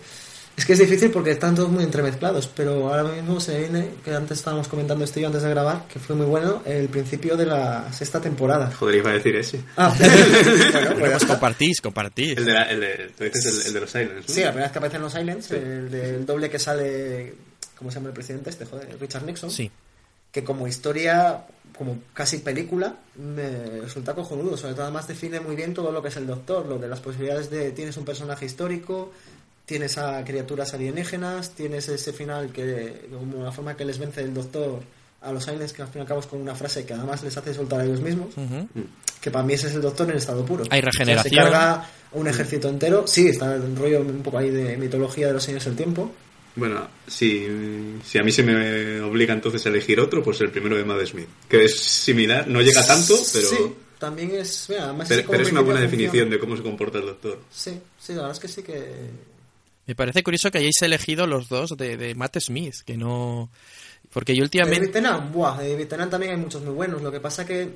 es 0.56 0.66
que 0.66 0.74
es 0.74 0.80
difícil 0.80 1.10
porque 1.10 1.32
están 1.32 1.56
todos 1.56 1.70
muy 1.72 1.84
entremezclados, 1.84 2.48
pero 2.48 2.88
ahora 2.94 3.04
mismo 3.04 3.40
se 3.40 3.58
viene, 3.60 3.90
que 4.06 4.14
antes 4.14 4.38
estábamos 4.38 4.68
comentando 4.68 5.04
esto 5.04 5.20
yo 5.20 5.26
antes 5.28 5.42
de 5.42 5.50
grabar, 5.50 5.88
que 5.88 5.98
fue 6.00 6.16
muy 6.16 6.28
bueno, 6.28 6.62
el 6.66 6.90
principio 6.90 7.36
de 7.36 7.48
la 7.48 7.92
sexta 7.92 8.22
temporada. 8.22 8.72
Joder, 8.78 8.96
iba 8.98 9.10
a 9.10 9.14
decir 9.14 9.36
ese. 9.36 9.62
Ah, 9.78 9.92
bueno, 10.00 10.96
pues 11.00 11.12
Pues 11.12 11.26
compartís, 11.26 11.82
compartís. 11.82 12.38
El 12.38 12.46
de, 12.46 12.54
la- 12.54 12.64
el 12.70 12.80
de, 12.82 13.12
tú 13.18 13.24
dices 13.24 13.46
el, 13.62 13.68
el 13.68 13.74
de 13.74 13.80
los 13.80 13.90
Silence, 13.90 14.16
¿no? 14.28 14.34
Sí, 14.34 14.42
la 14.42 14.48
primera 14.50 14.66
vez 14.68 14.72
que 14.72 14.78
aparecen 14.78 15.02
los 15.02 15.14
Silents, 15.14 15.52
el 15.52 15.90
del 15.90 16.26
doble 16.28 16.50
que 16.52 16.60
sale, 16.60 17.34
¿cómo 17.76 17.90
se 17.90 17.96
llama 17.96 18.10
el 18.10 18.14
presidente 18.14 18.52
este? 18.52 18.66
Joder, 18.66 18.96
Richard 19.00 19.24
Nixon. 19.26 19.50
Sí. 19.50 19.72
Que 20.34 20.44
como 20.44 20.68
historia, 20.68 21.46
como 21.78 22.00
casi 22.14 22.40
película, 22.40 22.96
me 23.16 23.82
resulta 23.82 24.16
cojonudo. 24.16 24.58
Sobre 24.58 24.74
todo, 24.74 24.84
además 24.84 25.08
define 25.08 25.40
muy 25.40 25.56
bien 25.56 25.74
todo 25.76 25.92
lo 25.92 26.02
que 26.02 26.10
es 26.10 26.18
el 26.18 26.26
Doctor, 26.26 26.66
lo 26.66 26.80
de 26.80 26.88
las 26.88 27.00
posibilidades 27.00 27.52
de 27.52 27.72
tienes 27.72 27.96
un 27.98 28.04
personaje 28.04 28.46
histórico, 28.46 29.12
tienes 29.66 29.98
a 30.00 30.24
criaturas 30.26 30.74
alienígenas, 30.74 31.52
tienes 31.52 31.88
ese 31.88 32.12
final 32.14 32.52
que, 32.52 33.08
como 33.14 33.44
la 33.44 33.52
forma 33.52 33.78
que 33.78 33.86
les 33.86 34.00
vence 34.00 34.22
el 34.22 34.34
Doctor 34.34 34.82
a 35.22 35.32
los 35.32 35.48
aliens, 35.48 35.72
que 35.72 35.84
al 35.84 35.88
fin 35.88 36.00
y 36.00 36.02
al 36.02 36.08
cabo 36.08 36.20
es 36.20 36.26
con 36.26 36.42
una 36.42 36.56
frase 36.56 36.84
que 36.84 36.94
además 36.96 37.24
les 37.24 37.38
hace 37.38 37.54
soltar 37.54 37.82
a 37.82 37.86
ellos 37.86 38.02
mismos, 38.02 38.34
que 39.22 39.30
para 39.32 39.46
mí 39.46 39.54
ese 39.54 39.68
es 39.68 39.76
el 39.76 39.82
Doctor 39.84 40.10
en 40.10 40.18
estado 40.18 40.44
puro. 40.44 40.64
Hay 40.72 40.80
O 40.80 40.82
sea, 40.82 40.92
regeneración. 40.92 41.46
se 41.46 41.52
carga 41.52 41.88
un 42.12 42.28
ejército 42.28 42.70
entero, 42.70 43.06
sí, 43.06 43.28
está 43.28 43.54
el 43.54 43.76
rollo 43.76 44.02
un 44.02 44.24
poco 44.24 44.40
ahí 44.40 44.50
de 44.50 44.78
mitología 44.78 45.28
de 45.28 45.34
los 45.34 45.48
años 45.48 45.64
del 45.64 45.76
tiempo. 45.76 46.12
Bueno, 46.56 46.88
si, 47.08 47.48
si 48.04 48.18
a 48.20 48.24
mí 48.24 48.32
se 48.32 48.44
me 48.44 49.02
obliga 49.02 49.34
entonces 49.34 49.66
a 49.66 49.70
elegir 49.70 50.00
otro, 50.00 50.24
pues 50.24 50.40
el 50.42 50.52
primero 50.52 50.76
de 50.76 50.84
Matt 50.84 51.06
Smith. 51.06 51.28
Que 51.50 51.66
es 51.66 51.80
similar, 51.80 52.48
no 52.48 52.62
llega 52.62 52.86
tanto, 52.86 53.18
pero, 53.34 53.48
Sí, 53.48 53.58
también 53.98 54.32
es... 54.36 54.68
mira, 54.70 54.86
además 54.86 55.08
pero, 55.08 55.22
es 55.22 55.26
como 55.26 55.32
pero 55.32 55.48
es 55.48 55.52
una 55.52 55.62
buena 55.62 55.82
definición 55.82 56.30
de 56.30 56.40
cómo 56.40 56.56
se 56.56 56.64
comporta 56.64 57.00
el 57.00 57.06
doctor. 57.06 57.40
Sí, 57.50 57.80
sí, 58.00 58.14
la 58.14 58.22
verdad 58.22 58.34
es 58.34 58.40
que 58.40 58.48
sí 58.48 58.64
que... 58.64 59.10
Me 59.86 59.96
parece 59.96 60.24
curioso 60.24 60.50
que 60.52 60.60
hayáis 60.60 60.82
elegido 60.82 61.28
los 61.28 61.50
dos 61.50 61.72
de, 61.76 61.98
de 61.98 62.16
Matt 62.16 62.40
Smith, 62.40 62.76
que 62.86 62.98
no... 62.98 63.50
Porque 64.12 64.34
yo 64.34 64.42
David 64.42 64.44
últimamente... 64.44 64.88
Tennant, 64.90 65.34
buah, 65.34 65.58
de 65.58 65.72
David 65.72 65.88
Tennant 65.88 66.12
también 66.12 66.34
hay 66.34 66.38
muchos 66.38 66.62
muy 66.62 66.74
buenos. 66.74 67.02
Lo 67.02 67.12
que 67.12 67.20
pasa 67.20 67.46
que 67.46 67.70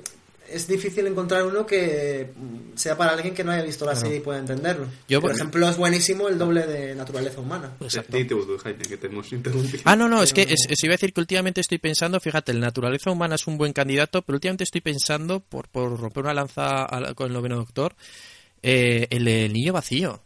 es 0.50 0.66
difícil 0.66 1.06
encontrar 1.06 1.44
uno 1.46 1.66
que 1.66 2.30
sea 2.74 2.96
para 2.96 3.12
alguien 3.12 3.34
que 3.34 3.44
no 3.44 3.52
haya 3.52 3.62
visto 3.62 3.84
la 3.84 3.92
Claro. 3.92 4.06
serie 4.06 4.18
y 4.18 4.20
pueda 4.22 4.38
entenderlo. 4.38 4.86
Yo, 5.08 5.20
por 5.20 5.30
por- 5.30 5.36
ejemplo, 5.38 5.68
es 5.68 5.76
buenísimo 5.76 6.28
el 6.28 6.38
doble 6.38 6.66
de 6.66 6.94
naturaleza 6.94 7.40
humana. 7.40 7.72
Exacto. 7.80 8.16
Sí, 8.16 8.24
tú, 8.24 8.44
tú, 8.46 8.58
Jaime, 8.58 8.84
que 8.84 8.96
te 8.96 9.06
hemos 9.08 9.32
interrumpido. 9.32 9.82
Ah, 9.84 9.96
no, 9.96 10.08
no, 10.08 10.22
es 10.22 10.32
que 10.32 10.42
es, 10.42 10.66
es- 10.68 10.84
iba 10.84 10.92
a 10.92 10.96
decir 10.96 11.12
que 11.12 11.20
últimamente 11.20 11.60
estoy 11.60 11.78
pensando, 11.78 12.18
fíjate, 12.20 12.52
el 12.52 12.60
naturaleza 12.60 13.10
humana 13.10 13.34
es 13.34 13.46
un 13.46 13.58
buen 13.58 13.72
candidato, 13.72 14.22
pero 14.22 14.36
últimamente 14.36 14.64
estoy 14.64 14.80
pensando, 14.80 15.40
por, 15.40 15.68
por 15.68 15.98
romper 15.98 16.24
una 16.24 16.34
lanza 16.34 16.86
con 17.14 17.26
el 17.28 17.32
noveno 17.32 17.56
doctor, 17.56 17.94
eh, 18.62 19.06
el, 19.10 19.28
el 19.28 19.52
niño 19.52 19.72
vacío. 19.72 20.22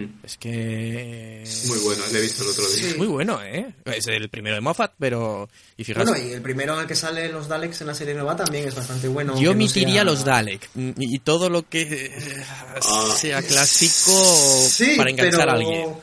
Mm, 0.00 0.20
Es 0.24 0.36
que... 0.38 1.44
Muy 1.66 1.78
bueno, 1.78 2.02
le 2.12 2.18
he 2.18 2.22
visto 2.22 2.42
el 2.44 2.48
otro 2.50 2.68
día. 2.70 2.88
Es 2.88 2.96
muy 2.96 3.06
bueno, 3.06 3.42
¿eh? 3.42 3.74
Es 3.84 4.06
el 4.06 4.28
primero 4.28 4.54
de 4.56 4.60
Moffat, 4.60 4.92
pero... 4.98 5.48
Y 5.76 5.84
fíjate, 5.84 6.08
Bueno, 6.10 6.26
y 6.26 6.32
el 6.32 6.42
primero 6.42 6.74
en 6.74 6.80
el 6.80 6.86
que 6.86 6.94
salen 6.96 7.32
los 7.32 7.48
Daleks 7.48 7.80
en 7.80 7.86
la 7.88 7.94
serie 7.94 8.14
nueva 8.14 8.36
también 8.36 8.68
es 8.68 8.74
bastante 8.74 9.08
bueno. 9.08 9.34
yo 9.40 9.50
no 9.50 9.56
omitiría 9.56 9.94
sea- 9.96 10.04
los 10.04 10.24
Dalek 10.24 10.68
mm, 10.74 10.90
y 10.98 11.18
todo 11.20 11.48
lo 11.50 11.68
que 11.68 11.82
eh, 11.82 12.44
Ah. 12.84 13.14
sea 13.16 13.42
clásico 13.42 14.12
Sí, 14.68 14.94
para 14.96 15.10
enganchar 15.10 15.38
pero 15.40 15.50
a 15.50 15.54
alguien. 15.54 15.94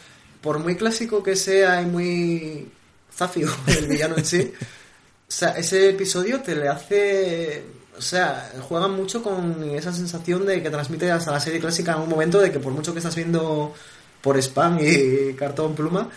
Por 0.41 0.59
muy 0.59 0.75
clásico 0.75 1.21
que 1.23 1.35
sea 1.35 1.81
y 1.81 1.85
muy 1.85 2.67
zafio 3.15 3.49
el 3.67 3.87
villano 3.87 4.15
en 4.17 4.25
sí, 4.25 4.51
o 4.57 5.31
sea, 5.31 5.49
ese 5.57 5.89
episodio 5.89 6.41
te 6.41 6.55
le 6.55 6.67
hace. 6.69 7.63
O 7.99 8.01
sea, 8.01 8.49
juegan 8.61 8.91
mucho 8.91 9.21
con 9.21 9.61
esa 9.75 9.91
sensación 9.91 10.45
de 10.45 10.63
que 10.63 10.69
transmite 10.69 11.11
hasta 11.11 11.31
la 11.31 11.39
serie 11.41 11.59
clásica 11.59 11.91
en 11.95 11.99
un 12.03 12.09
momento 12.09 12.39
de 12.39 12.49
que 12.49 12.57
por 12.57 12.71
mucho 12.71 12.93
que 12.93 12.99
estás 12.99 13.13
viendo 13.13 13.73
por 14.21 14.37
spam 14.37 14.79
y 14.79 15.33
cartón 15.37 15.75
pluma, 15.75 16.09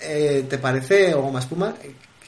eh, 0.00 0.46
te 0.48 0.58
parece, 0.58 1.14
o 1.14 1.28
más 1.32 1.42
espuma, 1.44 1.74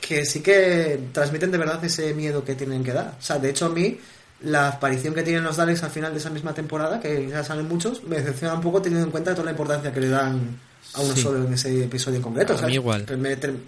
que 0.00 0.24
sí 0.24 0.40
que 0.40 0.98
transmiten 1.12 1.52
de 1.52 1.58
verdad 1.58 1.84
ese 1.84 2.12
miedo 2.12 2.42
que 2.44 2.56
tienen 2.56 2.82
que 2.82 2.92
dar. 2.92 3.14
O 3.16 3.22
sea, 3.22 3.38
de 3.38 3.50
hecho 3.50 3.66
a 3.66 3.68
mí 3.68 4.00
la 4.42 4.66
aparición 4.66 5.14
que 5.14 5.22
tienen 5.22 5.44
los 5.44 5.56
Daleks 5.56 5.84
al 5.84 5.90
final 5.90 6.12
de 6.12 6.18
esa 6.18 6.30
misma 6.30 6.52
temporada, 6.52 6.98
que 6.98 7.28
ya 7.28 7.44
salen 7.44 7.68
muchos, 7.68 8.02
me 8.02 8.16
decepciona 8.16 8.54
un 8.54 8.62
poco 8.62 8.82
teniendo 8.82 9.06
en 9.06 9.12
cuenta 9.12 9.30
toda 9.32 9.44
la 9.44 9.52
importancia 9.52 9.92
que 9.92 10.00
le 10.00 10.08
dan 10.08 10.58
a 10.94 11.00
uno 11.02 11.14
Sí. 11.14 11.22
solo 11.22 11.44
en 11.46 11.52
ese 11.52 11.84
episodio 11.84 12.16
en 12.16 12.22
concreto. 12.22 12.56
A 12.60 12.68
igual. 12.68 13.06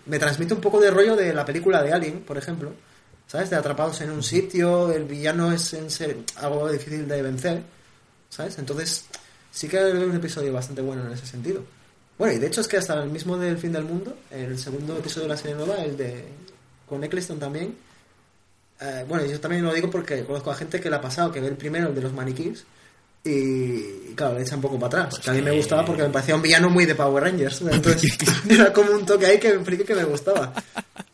Me 0.07 0.19
transmite 0.19 0.55
un 0.55 0.61
poco 0.61 0.81
de 0.81 0.91
rollo 0.91 1.15
de 1.15 1.33
la 1.33 1.45
película 1.45 1.83
de 1.85 1.93
Alien, 1.93 2.21
por 2.21 2.37
ejemplo. 2.37 2.73
¿Sabes? 3.31 3.49
De 3.51 3.55
atrapados 3.55 4.01
en 4.01 4.11
un 4.11 4.25
sitio, 4.25 4.91
el 4.91 5.05
villano 5.05 5.53
es 5.53 5.73
en 5.75 5.89
ser 5.89 6.17
algo 6.35 6.69
difícil 6.69 7.07
de 7.07 7.23
vencer. 7.23 7.63
¿Sabes? 8.29 8.59
Entonces, 8.59 9.05
sí 9.53 9.69
que 9.69 9.77
es 9.77 9.95
un 9.95 10.17
episodio 10.17 10.53
bastante 10.53 10.83
bueno 10.83 11.07
en 11.07 11.13
ese 11.13 11.27
sentido. 11.27 11.63
Bueno, 12.19 12.35
y 12.35 12.39
de 12.41 12.49
hecho 12.49 12.61
es 12.61 12.67
que 12.67 12.79
hasta 12.79 13.01
el 13.01 13.09
mismo 13.09 13.39
del 13.39 13.57
fin 13.57 13.71
del 13.71 13.85
mundo, 13.85 14.17
el 14.33 14.59
segundo 14.59 14.99
episodio 14.99 15.29
de 15.29 15.35
la 15.35 15.37
serie 15.37 15.55
nueva, 15.55 15.77
el 15.77 15.97
de 15.97 16.25
con 16.89 17.05
Eccleston 17.05 17.39
también, 17.39 17.77
Eh, 18.81 19.05
bueno, 19.07 19.27
yo 19.27 19.39
también 19.39 19.63
lo 19.63 19.75
digo 19.75 19.91
porque 19.91 20.25
conozco 20.25 20.51
a 20.51 20.55
gente 20.55 20.81
que 20.81 20.89
le 20.89 20.97
ha 20.97 21.01
pasado, 21.01 21.31
que 21.31 21.39
ve 21.39 21.49
el 21.49 21.57
primero, 21.57 21.89
el 21.89 21.95
de 21.95 22.01
los 22.01 22.15
maniquís, 22.15 22.65
y 23.23 24.15
claro, 24.15 24.37
le 24.37 24.43
echa 24.43 24.57
un 24.57 24.63
poco 24.63 24.79
para 24.79 24.87
atrás. 24.87 25.07
Pues 25.11 25.23
que 25.23 25.31
a 25.31 25.35
mí 25.35 25.43
me 25.43 25.53
gustaba 25.53 25.85
porque 25.85 26.03
me 26.03 26.09
parecía 26.09 26.35
un 26.35 26.41
villano 26.43 26.71
muy 26.71 26.87
de 26.87 26.95
Power 26.95 27.23
Rangers. 27.23 27.61
Entonces 27.71 28.17
era 28.49 28.73
como 28.73 28.93
un 28.93 29.05
toque 29.05 29.27
ahí 29.27 29.39
que 29.39 29.59
me 29.59 29.79
que 29.79 29.95
me 29.95 30.05
gustaba. 30.05 30.53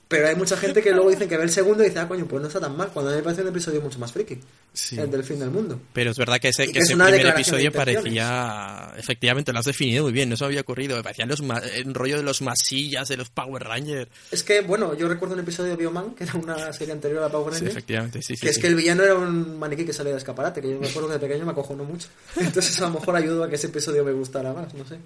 Pero 0.08 0.28
hay 0.28 0.36
mucha 0.36 0.56
gente 0.56 0.80
que 0.82 0.92
luego 0.92 1.10
dice 1.10 1.26
que 1.26 1.36
ve 1.36 1.42
el 1.42 1.50
segundo 1.50 1.82
y 1.82 1.88
dice, 1.88 1.98
ah, 1.98 2.06
coño, 2.06 2.26
pues 2.26 2.40
no 2.40 2.46
está 2.46 2.60
tan 2.60 2.76
mal. 2.76 2.90
Cuando 2.92 3.10
a 3.10 3.14
mí 3.14 3.18
me 3.18 3.24
parece 3.24 3.42
un 3.42 3.48
episodio 3.48 3.80
mucho 3.80 3.98
más 3.98 4.12
friki. 4.12 4.38
Sí. 4.72 4.96
El 4.96 5.10
del 5.10 5.24
fin 5.24 5.40
del 5.40 5.50
mundo. 5.50 5.80
Pero 5.92 6.12
es 6.12 6.16
verdad 6.16 6.38
que 6.38 6.48
ese, 6.50 6.70
que 6.70 6.78
es 6.78 6.84
ese 6.84 6.94
primer 6.96 7.26
episodio 7.26 7.72
parecía. 7.72 8.92
Efectivamente, 8.96 9.52
lo 9.52 9.58
has 9.58 9.64
definido 9.64 10.04
muy 10.04 10.12
bien, 10.12 10.28
no 10.28 10.36
se 10.36 10.44
me 10.44 10.48
había 10.48 10.60
ocurrido. 10.60 10.96
Me 10.96 11.02
parecían 11.02 11.28
los 11.28 11.40
el 11.74 11.92
rollo 11.92 12.18
de 12.18 12.22
los 12.22 12.40
masillas, 12.40 13.08
de 13.08 13.16
los 13.16 13.30
Power 13.30 13.64
Rangers. 13.64 14.08
Es 14.30 14.44
que, 14.44 14.60
bueno, 14.60 14.94
yo 14.96 15.08
recuerdo 15.08 15.34
un 15.34 15.40
episodio 15.40 15.70
de 15.72 15.76
Bioman, 15.76 16.14
que 16.14 16.22
era 16.24 16.34
una 16.34 16.72
serie 16.72 16.92
anterior 16.92 17.24
a 17.24 17.28
Power 17.28 17.52
Sí, 17.54 17.60
Rangers. 17.60 17.76
efectivamente, 17.76 18.22
sí, 18.22 18.36
sí. 18.36 18.42
que 18.42 18.50
es 18.50 18.54
sí. 18.56 18.60
que 18.60 18.68
el 18.68 18.76
villano 18.76 19.02
era 19.02 19.14
un 19.16 19.58
maniquí 19.58 19.84
que 19.84 19.92
salía 19.92 20.12
de 20.12 20.18
escaparate, 20.18 20.60
que 20.60 20.70
yo 20.70 20.78
me 20.78 20.86
acuerdo 20.88 21.08
que 21.08 21.14
de 21.14 21.20
pequeño 21.20 21.44
me 21.46 21.50
acojonó 21.52 21.82
mucho. 21.82 22.08
Entonces 22.36 22.80
a 22.80 22.86
lo 22.88 23.00
mejor 23.00 23.16
ayudó 23.16 23.42
a 23.42 23.48
que 23.48 23.56
ese 23.56 23.66
episodio 23.66 24.04
me 24.04 24.12
gustara 24.12 24.52
más, 24.52 24.72
no 24.74 24.86
sé. 24.86 24.98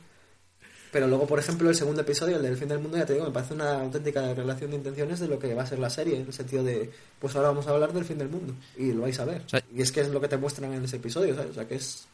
Pero 0.92 1.06
luego, 1.06 1.26
por 1.26 1.38
ejemplo, 1.38 1.68
el 1.70 1.76
segundo 1.76 2.00
episodio, 2.02 2.36
el 2.36 2.42
del 2.42 2.56
fin 2.56 2.66
del 2.68 2.80
mundo, 2.80 2.96
ya 2.96 3.06
te 3.06 3.12
digo, 3.12 3.24
me 3.26 3.30
parece 3.30 3.54
una 3.54 3.80
auténtica 3.80 4.34
relación 4.34 4.70
de 4.70 4.76
intenciones 4.78 5.20
de 5.20 5.28
lo 5.28 5.38
que 5.38 5.54
va 5.54 5.62
a 5.62 5.66
ser 5.66 5.78
la 5.78 5.88
serie, 5.90 6.16
en 6.16 6.26
el 6.26 6.32
sentido 6.32 6.64
de, 6.64 6.90
pues 7.20 7.36
ahora 7.36 7.48
vamos 7.48 7.66
a 7.66 7.70
hablar 7.70 7.92
del 7.92 8.04
fin 8.04 8.18
del 8.18 8.28
mundo, 8.28 8.54
y 8.76 8.92
lo 8.92 9.02
vais 9.02 9.18
a 9.20 9.24
ver. 9.24 9.42
O 9.46 9.48
sea- 9.48 9.62
y 9.74 9.82
es 9.82 9.92
que 9.92 10.00
es 10.00 10.08
lo 10.08 10.20
que 10.20 10.26
te 10.28 10.36
muestran 10.36 10.72
en 10.74 10.84
ese 10.84 10.96
episodio, 10.96 11.34
¿sabes? 11.36 11.52
O 11.52 11.54
sea, 11.54 11.68
que 11.68 11.76
es... 11.76 12.04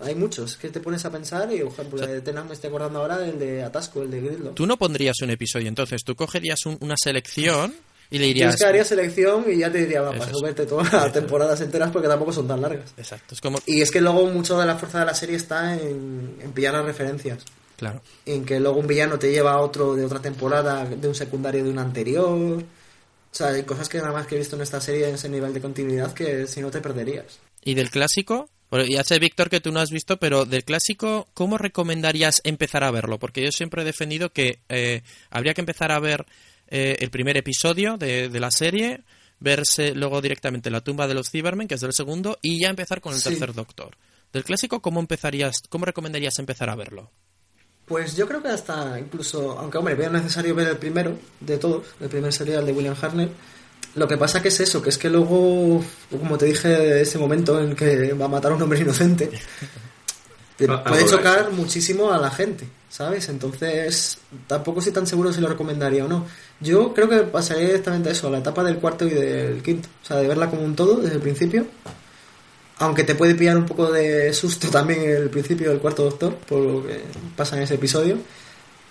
Hay 0.00 0.14
muchos 0.14 0.56
que 0.56 0.68
te 0.68 0.78
pones 0.80 1.04
a 1.04 1.10
pensar 1.10 1.52
y, 1.52 1.58
por 1.58 1.72
ejemplo, 1.72 2.06
de 2.06 2.20
Tenan 2.20 2.46
me 2.46 2.54
estoy 2.54 2.68
acordando 2.68 3.00
ahora 3.00 3.18
del 3.18 3.36
de 3.38 3.64
Atasco, 3.64 4.02
el 4.02 4.10
de. 4.12 4.20
Tú 4.54 4.64
no 4.64 4.76
pondrías 4.76 5.16
un 5.22 5.30
episodio, 5.30 5.66
entonces 5.66 6.04
tú 6.04 6.14
cogerías 6.14 6.64
un- 6.66 6.78
una 6.80 6.94
selección 6.96 7.74
y 8.10 8.18
le 8.18 8.24
Tienes 8.32 8.34
dirías. 8.34 8.56
que 8.56 8.64
haría 8.64 8.84
selección 8.84 9.44
y 9.48 9.58
ya 9.58 9.70
te 9.70 9.78
diría, 9.78 10.00
va, 10.00 10.12
para 10.12 10.32
verte 10.42 10.66
todas 10.66 10.92
las 10.92 11.12
temporadas 11.12 11.60
enteras 11.60 11.90
porque 11.90 12.08
tampoco 12.08 12.32
son 12.32 12.48
tan 12.48 12.60
largas. 12.60 12.92
Exacto, 12.96 13.34
es 13.34 13.40
como. 13.40 13.58
Y 13.66 13.82
es 13.82 13.90
que 13.90 14.00
luego 14.00 14.26
mucho 14.26 14.58
de 14.58 14.66
la 14.66 14.76
fuerza 14.76 15.00
de 15.00 15.06
la 15.06 15.14
serie 15.14 15.36
está 15.36 15.74
en, 15.74 16.36
en 16.40 16.52
pillar 16.52 16.74
las 16.74 16.84
referencias. 16.86 17.44
Claro. 17.76 18.00
En 18.26 18.44
que 18.44 18.58
luego 18.58 18.80
un 18.80 18.86
villano 18.86 19.18
te 19.18 19.30
lleva 19.30 19.52
a 19.52 19.60
otro 19.60 19.94
de 19.94 20.04
otra 20.04 20.20
temporada, 20.20 20.84
de 20.84 21.08
un 21.08 21.14
secundario 21.14 21.62
de 21.62 21.70
una 21.70 21.82
anterior. 21.82 22.60
O 22.60 23.34
sea, 23.34 23.48
hay 23.48 23.62
cosas 23.62 23.88
que 23.88 23.98
nada 23.98 24.12
más 24.12 24.26
que 24.26 24.34
he 24.34 24.38
visto 24.38 24.56
en 24.56 24.62
esta 24.62 24.80
serie 24.80 25.08
en 25.08 25.14
ese 25.14 25.28
nivel 25.28 25.52
de 25.54 25.60
continuidad 25.60 26.12
que 26.12 26.46
si 26.46 26.60
no 26.60 26.70
te 26.70 26.80
perderías. 26.80 27.38
¿Y 27.62 27.74
del 27.74 27.90
clásico? 27.90 28.48
Bueno, 28.70 28.84
ya 28.86 29.02
sé, 29.04 29.18
Víctor, 29.18 29.48
que 29.48 29.60
tú 29.60 29.70
no 29.72 29.80
has 29.80 29.90
visto, 29.90 30.18
pero 30.18 30.44
del 30.44 30.64
clásico, 30.64 31.28
¿cómo 31.34 31.56
recomendarías 31.56 32.40
empezar 32.44 32.84
a 32.84 32.90
verlo? 32.90 33.18
Porque 33.18 33.42
yo 33.42 33.50
siempre 33.52 33.82
he 33.82 33.84
defendido 33.84 34.30
que 34.30 34.58
eh, 34.68 35.02
habría 35.30 35.54
que 35.54 35.60
empezar 35.62 35.90
a 35.92 36.00
ver 36.00 36.26
eh, 36.68 36.96
el 37.00 37.10
primer 37.10 37.36
episodio 37.36 37.96
de, 37.96 38.28
de 38.28 38.40
la 38.40 38.50
serie, 38.50 39.02
verse 39.40 39.94
luego 39.94 40.20
directamente 40.20 40.70
la 40.70 40.80
tumba 40.82 41.06
de 41.06 41.14
los 41.14 41.30
Cybermen, 41.30 41.68
que 41.68 41.74
es 41.74 41.80
del 41.80 41.92
segundo, 41.92 42.38
y 42.42 42.60
ya 42.62 42.68
empezar 42.68 43.00
con 43.00 43.14
el 43.14 43.20
Sí. 43.20 43.30
tercer 43.30 43.54
Doctor. 43.54 43.96
Del 44.32 44.44
clásico, 44.44 44.80
¿cómo 44.82 45.00
empezarías, 45.00 45.56
cómo 45.68 45.84
recomendarías 45.86 46.38
empezar 46.38 46.68
a 46.70 46.76
verlo? 46.76 47.10
Pues 47.86 48.14
yo 48.16 48.28
creo 48.28 48.42
que 48.42 48.48
hasta 48.48 49.00
incluso, 49.00 49.58
aunque 49.58 49.78
hombre, 49.78 49.94
veo 49.94 50.10
necesario 50.10 50.54
ver 50.54 50.68
el 50.68 50.76
primero 50.76 51.18
de 51.40 51.56
todos, 51.56 51.86
el 52.00 52.08
primer 52.10 52.32
serial 52.34 52.66
de 52.66 52.72
William 52.72 52.94
Hartnell, 53.00 53.30
lo 53.94 54.06
que 54.06 54.18
pasa 54.18 54.42
que 54.42 54.48
es 54.48 54.60
eso, 54.60 54.82
que 54.82 54.90
es 54.90 54.98
que 54.98 55.08
luego, 55.08 55.82
como 56.10 56.36
te 56.36 56.44
dije, 56.44 57.00
ese 57.00 57.16
momento 57.18 57.58
en 57.58 57.74
que 57.74 58.12
va 58.12 58.26
a 58.26 58.28
matar 58.28 58.52
a 58.52 58.56
un 58.56 58.62
hombre 58.62 58.80
inocente, 58.80 59.30
te 60.58 60.66
Ah, 60.70 60.84
puede 60.84 61.06
chocar 61.06 61.40
eso. 61.42 61.50
muchísimo 61.52 62.12
a 62.12 62.18
la 62.18 62.30
gente, 62.30 62.68
¿sabes? 62.90 63.28
Entonces, 63.30 64.18
tampoco 64.46 64.80
estoy 64.80 64.92
tan 64.92 65.06
seguro 65.06 65.32
si 65.32 65.40
lo 65.40 65.48
recomendaría 65.48 66.04
o 66.04 66.08
no. 66.08 66.26
Yo 66.60 66.92
creo 66.92 67.08
que 67.08 67.18
pasaría 67.20 67.66
directamente 67.68 68.10
a 68.10 68.12
eso, 68.12 68.26
a 68.26 68.30
la 68.30 68.38
etapa 68.38 68.62
del 68.64 68.76
cuarto 68.78 69.06
y 69.06 69.10
del 69.10 69.62
quinto, 69.62 69.88
o 70.02 70.06
sea, 70.06 70.16
de 70.18 70.28
verla 70.28 70.50
como 70.50 70.62
un 70.62 70.74
todo 70.76 70.96
desde 70.96 71.14
el 71.14 71.22
principio. 71.22 71.64
Aunque 72.80 73.02
te 73.04 73.14
puede 73.14 73.34
pillar 73.34 73.56
un 73.56 73.66
poco 73.66 73.90
de 73.90 74.32
susto 74.32 74.68
también 74.72 75.00
el 75.02 75.30
principio 75.30 75.70
del 75.70 75.78
cuarto 75.80 76.04
Doctor, 76.04 76.34
por 76.34 76.60
lo 76.60 76.86
que 76.86 77.00
pasa 77.36 77.56
en 77.56 77.62
ese 77.62 77.74
episodio. 77.74 78.18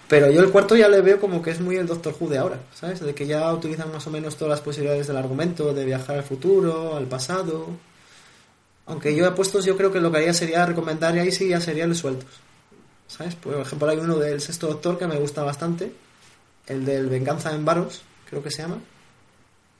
Pero 0.09 0.31
yo 0.31 0.39
el 0.39 0.51
cuarto 0.51 0.73
ya 0.77 0.87
le 0.87 1.01
veo 1.01 1.19
como 1.19 1.41
que 1.41 1.51
es 1.51 1.59
muy 1.59 1.75
el 1.75 1.85
Doctor 1.85 2.15
Who 2.17 2.29
de 2.29 2.37
ahora, 2.37 2.59
¿sabes? 2.73 3.01
De 3.01 3.13
que 3.13 3.27
ya 3.27 3.51
utilizan 3.53 3.91
más 3.91 4.07
o 4.07 4.09
menos 4.09 4.37
todas 4.37 4.51
las 4.51 4.61
posibilidades 4.61 5.07
del 5.07 5.17
argumento, 5.17 5.73
de 5.73 5.83
viajar 5.83 6.15
al 6.17 6.23
futuro, 6.23 6.95
al 6.95 7.07
pasado. 7.07 7.67
Aunque 8.87 9.15
yo 9.15 9.27
apuestos, 9.27 9.65
yo 9.65 9.75
creo 9.75 9.91
que 9.91 9.99
lo 9.99 10.11
que 10.11 10.17
haría 10.17 10.33
sería 10.33 10.65
recomendar 10.65 11.15
y 11.15 11.19
ahí 11.19 11.31
sí 11.31 11.49
ya 11.49 11.59
seriales 11.59 11.97
sueltos. 11.97 12.29
¿Sabes? 13.07 13.35
Por 13.35 13.55
ejemplo, 13.55 13.87
hay 13.89 13.97
uno 13.97 14.17
del 14.17 14.41
sexto 14.41 14.67
Doctor 14.67 14.97
que 14.97 15.07
me 15.07 15.17
gusta 15.17 15.43
bastante, 15.43 15.91
el 16.67 16.85
del 16.85 17.07
Venganza 17.07 17.53
en 17.53 17.63
Varos, 17.63 18.01
creo 18.29 18.43
que 18.43 18.51
se 18.51 18.61
llama, 18.61 18.79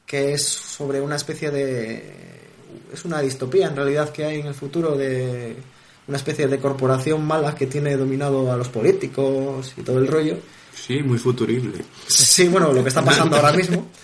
que 0.05 0.34
es 0.34 0.45
sobre 0.45 1.01
una 1.01 1.15
especie 1.15 1.51
de... 1.51 2.13
Es 2.93 3.05
una 3.05 3.21
distopía 3.21 3.67
en 3.67 3.75
realidad 3.75 4.09
que 4.09 4.25
hay 4.25 4.39
en 4.39 4.47
el 4.47 4.53
futuro 4.53 4.97
de 4.97 5.55
una 6.07 6.17
especie 6.17 6.47
de 6.47 6.59
corporación 6.59 7.25
mala 7.25 7.55
que 7.55 7.67
tiene 7.67 7.95
dominado 7.97 8.51
a 8.51 8.57
los 8.57 8.69
políticos 8.69 9.73
y 9.77 9.81
todo 9.81 9.99
el 9.99 10.07
rollo. 10.07 10.38
Sí, 10.73 11.01
muy 11.03 11.17
futurible. 11.17 11.84
Sí, 12.07 12.47
bueno, 12.47 12.71
lo 12.71 12.81
que 12.81 12.89
está 12.89 13.03
pasando 13.03 13.35
ahora 13.35 13.53
mismo. 13.53 13.88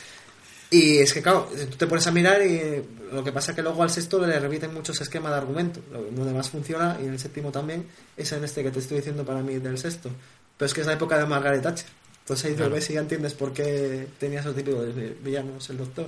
Y 0.74 0.98
es 0.98 1.14
que, 1.14 1.22
claro, 1.22 1.48
tú 1.70 1.78
te 1.78 1.86
pones 1.86 2.08
a 2.08 2.12
mirar 2.12 2.42
y 2.42 2.84
lo 3.12 3.24
que 3.24 3.32
pasa 3.32 3.52
es 3.52 3.56
que 3.56 3.62
luego 3.62 3.84
al 3.84 3.92
sexto 3.92 4.26
le 4.26 4.40
repiten 4.40 4.74
muchos 4.74 5.00
esquemas 5.00 5.32
de 5.32 5.38
argumento. 5.38 5.82
Lo 5.92 6.02
donde 6.02 6.34
más 6.34 6.50
funciona, 6.50 6.98
y 7.00 7.06
en 7.06 7.14
el 7.14 7.20
séptimo 7.20 7.52
también, 7.52 7.86
es 8.18 8.32
en 8.32 8.44
este 8.44 8.64
que 8.64 8.72
te 8.72 8.80
estoy 8.80 8.98
diciendo 8.98 9.24
para 9.24 9.44
mí 9.44 9.60
del 9.60 9.78
sexto. 9.78 10.10
Pero 10.58 10.66
es 10.66 10.74
que 10.74 10.82
es 10.82 10.88
la 10.88 10.94
época 10.94 11.20
de 11.20 11.28
Margaret 11.28 11.62
Thatcher. 11.62 11.86
Entonces 12.22 12.46
ahí 12.46 12.56
te 12.56 12.68
ves 12.68 12.90
y 12.90 12.94
ya 12.94 13.02
entiendes 13.02 13.36
por 13.36 13.54
qué 13.54 14.08
tenía 14.20 14.40
esos 14.40 14.56
de 14.56 15.16
villanos 15.24 15.70
el 15.70 15.78
doctor. 15.78 16.08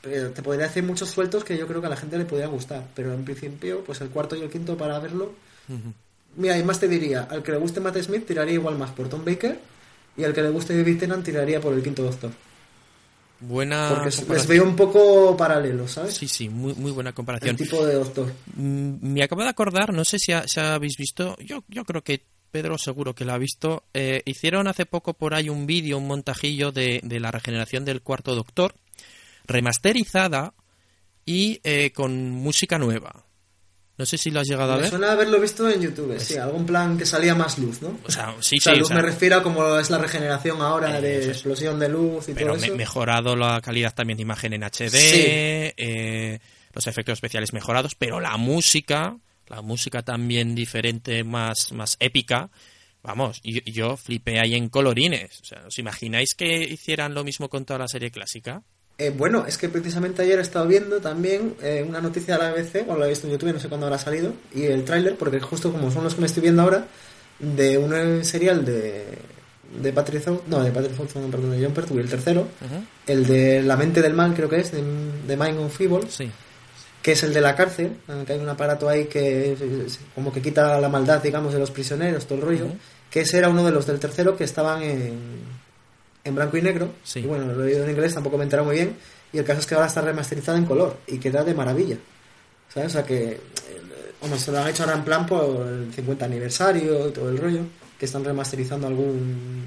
Pero 0.00 0.30
te 0.30 0.42
podría 0.42 0.66
decir 0.66 0.82
muchos 0.82 1.10
sueltos 1.10 1.44
que 1.44 1.58
yo 1.58 1.66
creo 1.66 1.82
que 1.82 1.88
a 1.88 1.90
la 1.90 1.96
gente 1.96 2.16
le 2.16 2.24
podría 2.24 2.46
gustar. 2.46 2.88
Pero 2.94 3.12
en 3.12 3.22
principio, 3.22 3.84
pues 3.84 4.00
el 4.00 4.08
cuarto 4.08 4.34
y 4.34 4.40
el 4.40 4.48
quinto 4.48 4.78
para 4.78 4.98
verlo. 4.98 5.34
Mira, 6.36 6.56
y 6.56 6.62
más 6.62 6.80
te 6.80 6.88
diría, 6.88 7.28
al 7.30 7.42
que 7.42 7.52
le 7.52 7.58
guste 7.58 7.80
Matt 7.80 7.98
Smith 7.98 8.26
tiraría 8.26 8.54
igual 8.54 8.78
más 8.78 8.92
por 8.92 9.10
Tom 9.10 9.26
Baker. 9.26 9.60
Y 10.16 10.24
al 10.24 10.32
que 10.32 10.40
le 10.40 10.48
guste 10.48 10.74
David 10.74 11.00
Tennant 11.00 11.22
tiraría 11.22 11.60
por 11.60 11.74
el 11.74 11.82
quinto 11.82 12.02
doctor. 12.02 12.30
Buena 13.40 13.88
Porque 14.02 14.34
les 14.34 14.46
veo 14.48 14.64
un 14.64 14.74
poco 14.74 15.36
paralelos, 15.36 15.92
¿sabes? 15.92 16.14
Sí, 16.14 16.26
sí, 16.26 16.48
muy, 16.48 16.74
muy 16.74 16.90
buena 16.90 17.10
El 17.10 17.14
comparación. 17.14 17.56
tipo 17.56 17.86
de 17.86 17.94
doctor. 17.94 18.32
Mm, 18.56 18.94
Me 19.12 19.22
acabo 19.22 19.42
de 19.42 19.48
acordar, 19.48 19.92
no 19.92 20.04
sé 20.04 20.18
si, 20.18 20.32
ha- 20.32 20.44
si 20.46 20.58
habéis 20.58 20.96
visto, 20.96 21.36
yo, 21.38 21.62
yo 21.68 21.84
creo 21.84 22.02
que 22.02 22.24
Pedro 22.50 22.78
seguro 22.78 23.14
que 23.14 23.24
lo 23.24 23.32
ha 23.34 23.38
visto. 23.38 23.84
eh, 23.94 24.22
hicieron 24.24 24.66
hace 24.66 24.86
poco 24.86 25.14
por 25.14 25.34
ahí 25.34 25.48
un 25.50 25.66
vídeo, 25.66 25.98
un 25.98 26.06
montajillo 26.08 26.72
de, 26.72 27.00
de 27.04 27.20
la 27.20 27.30
regeneración 27.30 27.84
del 27.84 28.02
cuarto 28.02 28.34
doctor, 28.34 28.74
remasterizada 29.46 30.54
y 31.24 31.60
eh, 31.64 31.92
con 31.92 32.30
música 32.30 32.78
nueva. 32.78 33.24
No 33.98 34.06
sé 34.06 34.16
si 34.16 34.30
lo 34.30 34.38
has 34.40 34.46
llegado 34.48 34.72
a 34.72 34.76
Me 34.76 34.82
ver. 34.82 34.90
suena 34.90 35.10
haberlo 35.12 35.40
visto 35.40 35.68
en 35.68 35.80
YouTube, 35.82 36.18
sí, 36.20 36.36
algún 36.36 36.64
plan 36.64 36.96
que 36.96 37.04
salía 37.04 37.34
más 37.34 37.58
luz, 37.58 37.82
¿no? 37.82 37.98
O 38.06 38.10
sea, 38.10 38.34
sí, 38.40 38.56
O 38.58 38.60
sea, 38.60 38.72
sí, 38.72 38.76
o 38.78 38.80
luz 38.80 38.88
sea, 38.88 38.96
me 38.96 39.02
refiero 39.02 39.36
a 39.38 39.42
como 39.42 39.76
es 39.78 39.90
la 39.90 39.98
regeneración 39.98 40.62
ahora 40.62 40.98
Eh, 40.98 41.02
de 41.02 41.18
es. 41.22 41.26
explosión 41.26 41.80
de 41.80 41.88
luz 41.88 42.28
y 42.28 42.34
pero 42.34 42.52
todo 42.52 42.60
me- 42.60 42.66
eso. 42.68 42.76
mejorado 42.76 43.34
la 43.34 43.60
calidad 43.60 43.92
también 43.94 44.16
de 44.16 44.22
imagen 44.22 44.52
en 44.52 44.62
HD, 44.62 44.90
Sí. 44.90 45.24
eh, 45.76 46.38
los 46.72 46.86
efectos 46.86 47.14
especiales 47.14 47.52
mejorados, 47.52 47.96
pero 47.96 48.20
la 48.20 48.36
música, 48.36 49.16
la 49.48 49.62
música 49.62 50.02
también 50.02 50.54
diferente, 50.54 51.24
más, 51.24 51.72
más 51.72 51.96
épica. 51.98 52.50
Vamos, 53.02 53.40
y- 53.42 53.68
y 53.68 53.72
yo 53.72 53.96
flipé 53.96 54.38
ahí 54.38 54.54
en 54.54 54.68
colorines. 54.68 55.40
O 55.40 55.44
sea, 55.44 55.62
¿os 55.66 55.78
imagináis 55.78 56.34
que 56.36 56.62
hicieran 56.62 57.14
lo 57.14 57.24
mismo 57.24 57.48
con 57.48 57.64
toda 57.64 57.80
la 57.80 57.88
serie 57.88 58.10
clásica? 58.12 58.62
Eh, 59.00 59.10
bueno, 59.16 59.44
es 59.46 59.56
que 59.58 59.68
precisamente 59.68 60.22
ayer 60.22 60.40
he 60.40 60.42
estado 60.42 60.66
viendo 60.66 61.00
también 61.00 61.54
eh, 61.62 61.84
una 61.88 62.00
noticia 62.00 62.36
de 62.36 62.42
la 62.42 62.50
BBC, 62.52 62.84
bueno, 62.84 62.98
la 62.98 63.06
he 63.06 63.10
visto 63.10 63.28
en 63.28 63.32
YouTube, 63.32 63.52
no 63.52 63.60
sé 63.60 63.68
cuándo 63.68 63.86
habrá 63.86 63.96
salido, 63.98 64.32
y 64.52 64.64
el 64.64 64.84
tráiler, 64.84 65.14
porque 65.16 65.38
justo 65.38 65.70
como 65.70 65.92
son 65.92 66.02
los 66.02 66.16
que 66.16 66.20
me 66.20 66.26
estoy 66.26 66.42
viendo 66.42 66.62
ahora, 66.62 66.84
de 67.38 67.78
un 67.78 68.24
serial 68.24 68.64
de, 68.64 69.04
de 69.80 69.92
Patrick 69.92 70.26
no, 70.48 70.64
de 70.64 70.72
Patrick 70.72 70.96
Thornton, 70.96 71.30
perdón, 71.30 71.52
de 71.52 71.64
John 71.64 71.72
Pertwee, 71.74 72.00
el 72.02 72.08
tercero, 72.10 72.48
el 73.06 73.24
de 73.24 73.62
La 73.62 73.76
mente 73.76 74.02
del 74.02 74.14
mal, 74.14 74.34
creo 74.34 74.48
que 74.48 74.56
es, 74.58 74.72
de, 74.72 74.82
de 75.28 75.36
Mind 75.36 75.58
of 75.60 75.80
Evil, 75.80 76.00
Sí. 76.10 76.28
que 77.00 77.12
es 77.12 77.22
el 77.22 77.32
de 77.32 77.40
la 77.40 77.54
cárcel, 77.54 77.98
en 78.08 78.18
el 78.18 78.26
que 78.26 78.32
hay 78.32 78.40
un 78.40 78.48
aparato 78.48 78.88
ahí 78.88 79.04
que 79.04 79.56
como 80.16 80.32
que 80.32 80.42
quita 80.42 80.80
la 80.80 80.88
maldad, 80.88 81.22
digamos, 81.22 81.52
de 81.52 81.60
los 81.60 81.70
prisioneros, 81.70 82.26
todo 82.26 82.40
el 82.40 82.44
rollo, 82.44 82.66
que 83.12 83.20
ese 83.20 83.38
era 83.38 83.48
uno 83.48 83.64
de 83.64 83.70
los 83.70 83.86
del 83.86 84.00
tercero 84.00 84.36
que 84.36 84.42
estaban 84.42 84.82
en, 84.82 85.20
en 86.28 86.34
blanco 86.34 86.56
y 86.56 86.62
negro, 86.62 86.92
Sí. 87.02 87.20
y 87.20 87.26
bueno, 87.26 87.46
lo 87.52 87.62
he 87.64 87.68
oído 87.68 87.84
en 87.84 87.90
inglés, 87.90 88.14
tampoco 88.14 88.36
me 88.36 88.44
he 88.44 88.46
enterado 88.46 88.66
muy 88.66 88.76
bien, 88.76 88.96
y 89.32 89.38
el 89.38 89.44
caso 89.44 89.60
es 89.60 89.66
que 89.66 89.74
ahora 89.74 89.86
está 89.86 90.00
remasterizado 90.00 90.56
en 90.58 90.64
color, 90.64 90.96
y 91.06 91.18
queda 91.18 91.42
de 91.44 91.54
maravilla, 91.54 91.96
¿sabes? 92.72 92.88
O 92.90 92.92
sea 92.92 93.04
que, 93.04 93.32
eh, 93.32 93.40
bueno, 94.20 94.38
se 94.38 94.52
lo 94.52 94.58
han 94.58 94.68
hecho 94.68 94.84
ahora 94.84 94.96
en 94.96 95.04
plan 95.04 95.26
por 95.26 95.66
el 95.66 95.92
50 95.92 96.24
aniversario 96.24 97.08
y 97.08 97.12
todo 97.12 97.28
el 97.30 97.38
rollo, 97.38 97.62
que 97.98 98.06
están 98.06 98.24
remasterizando 98.24 98.86
algún 98.86 99.66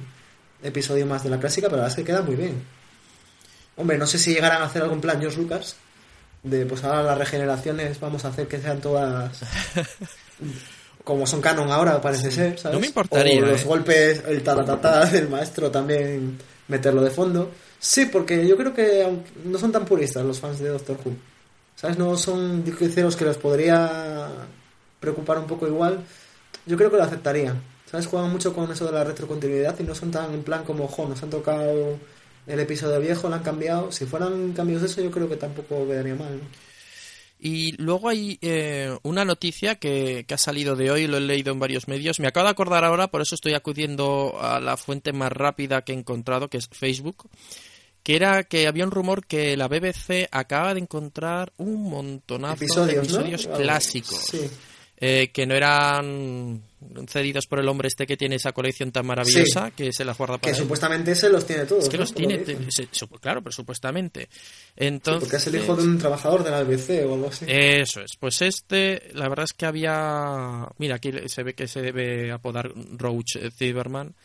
episodio 0.63 1.05
más 1.05 1.23
de 1.23 1.29
la 1.29 1.39
clásica, 1.39 1.67
pero 1.67 1.77
la 1.77 1.83
verdad 1.83 1.99
es 1.99 2.03
que 2.05 2.11
queda 2.11 2.21
muy 2.21 2.35
bien. 2.35 2.61
Hombre, 3.77 3.97
no 3.97 4.05
sé 4.07 4.17
si 4.17 4.33
llegarán 4.33 4.61
a 4.61 4.65
hacer 4.65 4.81
algún 4.83 5.01
plan 5.01 5.19
George 5.19 5.37
Lucas, 5.39 5.75
de 6.43 6.65
pues 6.65 6.83
ahora 6.83 7.03
las 7.03 7.17
regeneraciones 7.17 7.99
vamos 7.99 8.25
a 8.25 8.29
hacer 8.29 8.47
que 8.47 8.59
sean 8.59 8.81
todas 8.81 9.41
como 11.03 11.25
son 11.27 11.41
canon 11.41 11.71
ahora, 11.71 11.99
parece 12.01 12.31
ser, 12.31 12.59
¿sabes? 12.59 12.75
No 12.75 12.79
me 12.79 12.87
importaría, 12.87 13.41
O 13.41 13.45
los 13.45 13.61
¿eh? 13.61 13.65
golpes, 13.65 14.23
el 14.27 14.43
tatatata 14.43 15.05
del 15.05 15.29
maestro 15.29 15.71
también 15.71 16.37
meterlo 16.67 17.01
de 17.01 17.09
fondo. 17.09 17.51
Sí, 17.79 18.05
porque 18.05 18.47
yo 18.47 18.57
creo 18.57 18.73
que 18.73 19.07
no 19.45 19.57
son 19.57 19.71
tan 19.71 19.85
puristas 19.85 20.25
los 20.25 20.39
fans 20.39 20.59
de 20.59 20.69
Doctor 20.69 20.97
Who. 21.03 21.13
¿Sabes? 21.75 21.97
No 21.97 22.15
son 22.17 22.63
juicieros 22.71 23.15
que 23.15 23.25
les 23.25 23.37
podría 23.37 24.29
preocupar 24.99 25.39
un 25.39 25.47
poco 25.47 25.67
igual. 25.67 26.03
Yo 26.65 26.77
creo 26.77 26.91
que 26.91 26.97
lo 26.97 27.03
aceptarían. 27.03 27.61
¿Sabes? 27.89 28.07
Juegan 28.07 28.31
mucho 28.31 28.53
con 28.53 28.71
eso 28.71 28.85
de 28.85 28.91
la 28.93 29.03
retrocontinuidad 29.03 29.77
y 29.79 29.83
no 29.83 29.95
son 29.95 30.11
tan 30.11 30.33
en 30.33 30.43
plan 30.43 30.63
como, 30.63 30.87
jo, 30.87 31.07
nos 31.07 31.21
han 31.23 31.29
tocado 31.29 31.97
el 32.47 32.59
episodio 32.59 32.99
viejo, 32.99 33.29
lo 33.29 33.35
han 33.35 33.43
cambiado. 33.43 33.91
Si 33.91 34.05
fueran 34.05 34.53
cambios 34.53 34.81
de 34.81 34.87
eso, 34.87 35.01
yo 35.01 35.11
creo 35.11 35.27
que 35.27 35.37
tampoco 35.37 35.87
quedaría 35.87 36.15
mal. 36.15 36.37
¿no? 36.37 36.70
Y 37.43 37.71
luego 37.81 38.09
hay 38.09 38.37
eh, 38.43 38.95
una 39.01 39.25
noticia 39.25 39.73
que, 39.75 40.25
que 40.27 40.33
ha 40.35 40.37
salido 40.37 40.75
de 40.75 40.91
hoy, 40.91 41.07
lo 41.07 41.17
he 41.17 41.21
leído 41.21 41.51
en 41.51 41.57
varios 41.59 41.87
medios. 41.87 42.19
Me 42.19 42.27
acabo 42.27 42.45
de 42.45 42.51
acordar 42.51 42.83
ahora, 42.85 43.07
por 43.09 43.21
eso 43.23 43.33
estoy 43.33 43.55
acudiendo 43.55 44.37
a 44.39 44.59
la 44.59 44.77
fuente 44.77 45.11
más 45.11 45.31
rápida 45.31 45.81
que 45.81 45.91
he 45.91 45.95
encontrado, 45.95 46.49
que 46.49 46.59
es 46.59 46.67
Facebook, 46.71 47.27
que 48.03 48.15
era 48.15 48.43
que 48.43 48.67
había 48.67 48.83
un 48.83 48.91
rumor 48.91 49.25
que 49.25 49.57
la 49.57 49.67
BBC 49.67 50.27
acaba 50.31 50.75
de 50.75 50.81
encontrar 50.81 51.51
un 51.57 51.89
montonazo 51.89 52.63
Episodios, 52.63 52.87
de 52.87 52.99
episodios 52.99 53.47
clásicos. 53.47 54.23
Sí. 54.29 54.47
eh, 54.97 55.31
que 55.33 55.47
no 55.47 55.55
eran 55.55 56.61
cedidos 57.07 57.45
por 57.47 57.59
el 57.59 57.67
hombre 57.69 57.87
este 57.87 58.05
que 58.07 58.17
tiene 58.17 58.35
esa 58.35 58.51
colección 58.51 58.91
tan 58.91 59.05
maravillosa 59.05 59.71
que 59.71 59.93
se 59.93 60.03
las 60.03 60.17
guarda 60.17 60.37
para 60.37 60.51
Que 60.51 60.57
él. 60.57 60.63
supuestamente 60.63 61.13
se 61.15 61.29
los 61.29 61.45
tiene 61.45 61.65
todos. 61.65 61.83
Es 61.83 61.89
que 61.89 61.97
¿no? 61.97 62.01
los 62.01 62.11
Por 62.11 62.21
lo 62.23 62.27
tiene, 62.27 62.71
se- 62.71 62.87
claro, 63.21 63.41
pero 63.41 63.51
supuestamente. 63.51 64.27
Sí, 64.31 64.39
Entonces, 64.77 65.21
porque 65.23 65.37
es 65.37 65.47
el 65.47 65.55
hijo 65.55 65.75
de 65.75 65.83
un 65.83 65.97
trabajador 65.97 66.43
de 66.43 66.51
la 66.51 66.63
BBC 66.63 67.05
o 67.05 67.13
algo 67.13 67.27
así. 67.27 67.45
Eso 67.47 68.01
es. 68.01 68.11
Pues 68.19 68.41
este, 68.41 69.09
la 69.13 69.29
verdad 69.29 69.45
es 69.45 69.53
que 69.53 69.65
había. 69.65 70.67
Mira, 70.77 70.95
aquí 70.95 71.11
se 71.27 71.43
ve 71.43 71.53
que 71.53 71.67
se 71.67 71.81
debe 71.81 72.31
apodar 72.31 72.71
Roach 72.97 73.37
Zimmerman. 73.57 74.15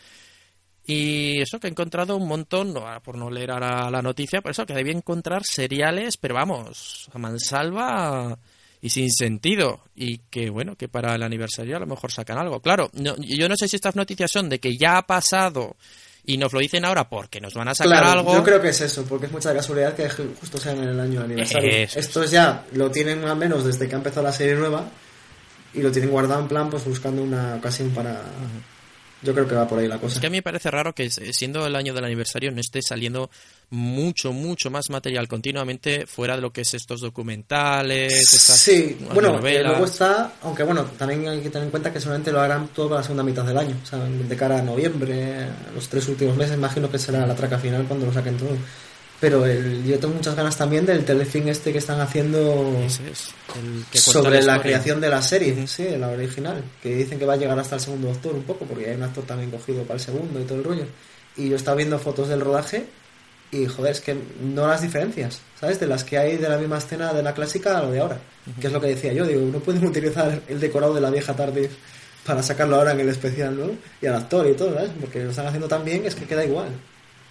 Y 0.88 1.40
eso 1.40 1.58
que 1.58 1.66
he 1.66 1.70
encontrado 1.70 2.16
un 2.16 2.28
montón, 2.28 2.72
no, 2.72 2.80
ahora 2.86 3.00
por 3.00 3.16
no 3.18 3.28
leer 3.28 3.50
ahora 3.50 3.90
la 3.90 4.02
noticia, 4.02 4.40
pero 4.40 4.52
eso 4.52 4.64
que 4.66 4.72
debía 4.74 4.92
encontrar 4.92 5.42
seriales, 5.44 6.16
pero 6.16 6.36
vamos, 6.36 7.10
a 7.12 7.18
mansalva 7.18 8.38
y 8.80 8.90
sin 8.90 9.10
sentido. 9.10 9.80
Y 9.94 10.18
que 10.30 10.50
bueno, 10.50 10.76
que 10.76 10.88
para 10.88 11.14
el 11.14 11.22
aniversario 11.22 11.76
a 11.76 11.80
lo 11.80 11.86
mejor 11.86 12.12
sacan 12.12 12.38
algo. 12.38 12.60
Claro, 12.60 12.90
no- 12.94 13.16
yo 13.18 13.48
no 13.48 13.56
sé 13.56 13.68
si 13.68 13.76
estas 13.76 13.96
noticias 13.96 14.30
son 14.30 14.48
de 14.48 14.58
que 14.58 14.76
ya 14.76 14.98
ha 14.98 15.06
pasado 15.06 15.76
y 16.24 16.36
nos 16.38 16.52
lo 16.52 16.58
dicen 16.60 16.84
ahora 16.84 17.08
porque 17.08 17.40
nos 17.40 17.54
van 17.54 17.68
a 17.68 17.74
sacar 17.74 18.02
Claro, 18.02 18.18
algo. 18.20 18.34
yo 18.34 18.42
creo 18.42 18.60
que 18.60 18.70
es 18.70 18.80
eso, 18.80 19.04
porque 19.08 19.26
es 19.26 19.32
mucha 19.32 19.54
casualidad 19.54 19.94
que 19.94 20.08
ju- 20.10 20.34
justo 20.40 20.58
sea 20.58 20.72
en 20.72 20.82
el 20.82 20.98
año 21.00 21.20
aniversario. 21.22 21.70
Eso 21.70 21.98
es. 21.98 22.06
Estos 22.06 22.30
ya 22.30 22.64
lo 22.72 22.90
tienen 22.90 23.24
al 23.24 23.36
menos 23.36 23.64
desde 23.64 23.88
que 23.88 23.94
ha 23.94 23.98
empezado 23.98 24.24
la 24.26 24.32
serie 24.32 24.56
nueva 24.56 24.90
y 25.72 25.82
lo 25.82 25.92
tienen 25.92 26.10
guardado 26.10 26.40
en 26.40 26.48
plan, 26.48 26.68
pues 26.70 26.84
buscando 26.84 27.22
una 27.22 27.54
ocasión 27.56 27.90
para. 27.90 28.22
Yo 29.22 29.32
creo 29.32 29.48
que 29.48 29.54
va 29.54 29.66
por 29.66 29.78
ahí 29.78 29.88
la 29.88 29.98
cosa. 29.98 30.14
Es 30.14 30.20
que 30.20 30.26
a 30.26 30.30
mí 30.30 30.36
me 30.36 30.42
parece 30.42 30.70
raro 30.70 30.94
que 30.94 31.04
eh, 31.04 31.32
siendo 31.32 31.66
el 31.66 31.74
año 31.74 31.94
del 31.94 32.04
aniversario 32.04 32.52
no 32.52 32.60
esté 32.60 32.82
saliendo 32.82 33.30
mucho, 33.70 34.32
mucho 34.32 34.70
más 34.70 34.90
material 34.90 35.26
continuamente 35.26 36.06
fuera 36.06 36.36
de 36.36 36.42
lo 36.42 36.52
que 36.52 36.60
es 36.60 36.74
estos 36.74 37.00
documentales, 37.00 38.12
estas 38.12 38.58
Sí, 38.58 38.96
bueno, 39.12 39.44
eh, 39.46 39.62
luego 39.62 39.86
está, 39.86 40.34
aunque 40.42 40.62
bueno, 40.62 40.84
también 40.98 41.26
hay 41.28 41.40
que 41.40 41.50
tener 41.50 41.64
en 41.64 41.70
cuenta 41.70 41.92
que 41.92 42.00
solamente 42.00 42.30
lo 42.30 42.40
harán 42.40 42.68
todo 42.68 42.90
para 42.90 43.00
la 43.00 43.04
segunda 43.04 43.24
mitad 43.24 43.44
del 43.44 43.56
año, 43.56 43.76
o 43.82 43.86
sea, 43.86 43.98
de 43.98 44.36
cara 44.36 44.58
a 44.58 44.62
noviembre, 44.62 45.48
los 45.74 45.88
tres 45.88 46.06
últimos 46.08 46.36
meses, 46.36 46.56
imagino 46.56 46.90
que 46.90 46.98
será 46.98 47.26
la 47.26 47.34
traca 47.34 47.58
final 47.58 47.86
cuando 47.86 48.06
lo 48.06 48.12
saquen 48.12 48.36
todo. 48.36 48.56
Pero 49.20 49.46
el, 49.46 49.84
yo 49.84 49.98
tengo 49.98 50.14
muchas 50.14 50.36
ganas 50.36 50.56
también 50.56 50.84
del 50.84 51.04
telefilm 51.04 51.48
este 51.48 51.72
que 51.72 51.78
están 51.78 52.00
haciendo 52.00 52.76
Ese 52.84 53.10
es, 53.10 53.30
el 53.56 53.84
que 53.90 53.98
cuenta 53.98 54.12
sobre 54.12 54.42
la, 54.42 54.60
creación 54.60 55.00
de 55.00 55.08
la 55.08 55.22
serie, 55.22 55.66
sí, 55.66 55.88
la 55.98 56.08
original, 56.08 56.62
que 56.82 56.94
dicen 56.94 57.18
que 57.18 57.24
va 57.24 57.34
a 57.34 57.36
llegar 57.36 57.58
hasta 57.58 57.76
el 57.76 57.80
segundo 57.80 58.08
doctor 58.08 58.34
un 58.34 58.42
poco, 58.42 58.66
porque 58.66 58.90
hay 58.90 58.96
un 58.96 59.04
actor 59.04 59.24
también 59.24 59.50
cogido 59.50 59.84
para 59.84 59.94
el 59.94 60.00
segundo 60.00 60.40
y 60.40 60.44
todo 60.44 60.58
el 60.58 60.64
rollo. 60.64 60.84
Y 61.36 61.48
yo 61.48 61.56
estaba 61.56 61.76
viendo 61.76 61.98
fotos 61.98 62.28
del 62.28 62.40
rodaje 62.40 62.86
y, 63.50 63.66
joder, 63.66 63.92
es 63.92 64.00
que 64.00 64.16
no 64.40 64.66
las 64.66 64.82
diferencias, 64.82 65.40
¿sabes? 65.58 65.80
De 65.80 65.86
las 65.86 66.04
que 66.04 66.18
hay 66.18 66.36
de 66.36 66.48
la 66.48 66.58
misma 66.58 66.78
escena 66.78 67.14
de 67.14 67.22
la 67.22 67.32
clásica 67.32 67.78
a 67.78 67.82
lo 67.82 67.90
de 67.90 68.00
ahora. 68.00 68.18
Que 68.60 68.66
es 68.66 68.72
lo 68.72 68.80
que 68.80 68.88
decía 68.88 69.12
yo, 69.12 69.24
digo, 69.24 69.40
no 69.40 69.60
pueden 69.60 69.84
utilizar 69.86 70.42
el 70.48 70.60
decorado 70.60 70.94
de 70.94 71.00
la 71.00 71.10
vieja 71.10 71.34
tarde 71.34 71.70
para 72.26 72.42
sacarlo 72.42 72.76
ahora 72.76 72.92
en 72.92 73.00
el 73.00 73.08
especial, 73.08 73.56
¿no? 73.56 73.70
Y 74.02 74.06
al 74.06 74.16
actor 74.16 74.46
y 74.46 74.54
todo, 74.54 74.74
¿sabes? 74.74 74.90
Porque 75.00 75.22
lo 75.22 75.30
están 75.30 75.46
haciendo 75.46 75.68
tan 75.68 75.84
bien 75.84 76.04
es 76.04 76.14
que 76.14 76.26
queda 76.26 76.44
igual. 76.44 76.68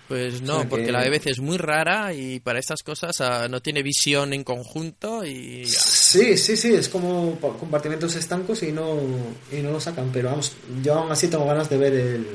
Pues 0.08 0.42
O 0.42 0.44
no, 0.46 0.60
sea 0.60 0.70
porque 0.70 0.86
que- 0.86 0.92
la 0.92 1.04
BBC 1.08 1.32
es 1.32 1.40
muy 1.40 1.58
rara 1.58 2.14
y 2.14 2.40
para 2.40 2.60
estas 2.60 2.84
cosas 2.84 3.20
ah, 3.22 3.48
no 3.50 3.62
tiene 3.62 3.82
visión 3.82 4.34
en 4.34 4.44
conjunto 4.44 5.26
y... 5.26 5.66
Sí, 5.66 6.38
sí, 6.38 6.56
sí, 6.56 6.74
es 6.74 6.90
como 6.90 7.36
pa- 7.40 7.54
compartimentos 7.58 8.16
estancos 8.16 8.62
y 8.64 8.72
no, 8.72 9.00
y 9.52 9.58
no 9.62 9.72
lo 9.72 9.80
sacan, 9.80 10.12
pero 10.14 10.30
vamos, 10.30 10.54
yo 10.84 10.94
aún 10.94 11.12
así 11.12 11.28
tengo 11.28 11.46
ganas 11.46 11.70
de 11.70 11.78
ver 11.78 11.94
el... 11.94 12.28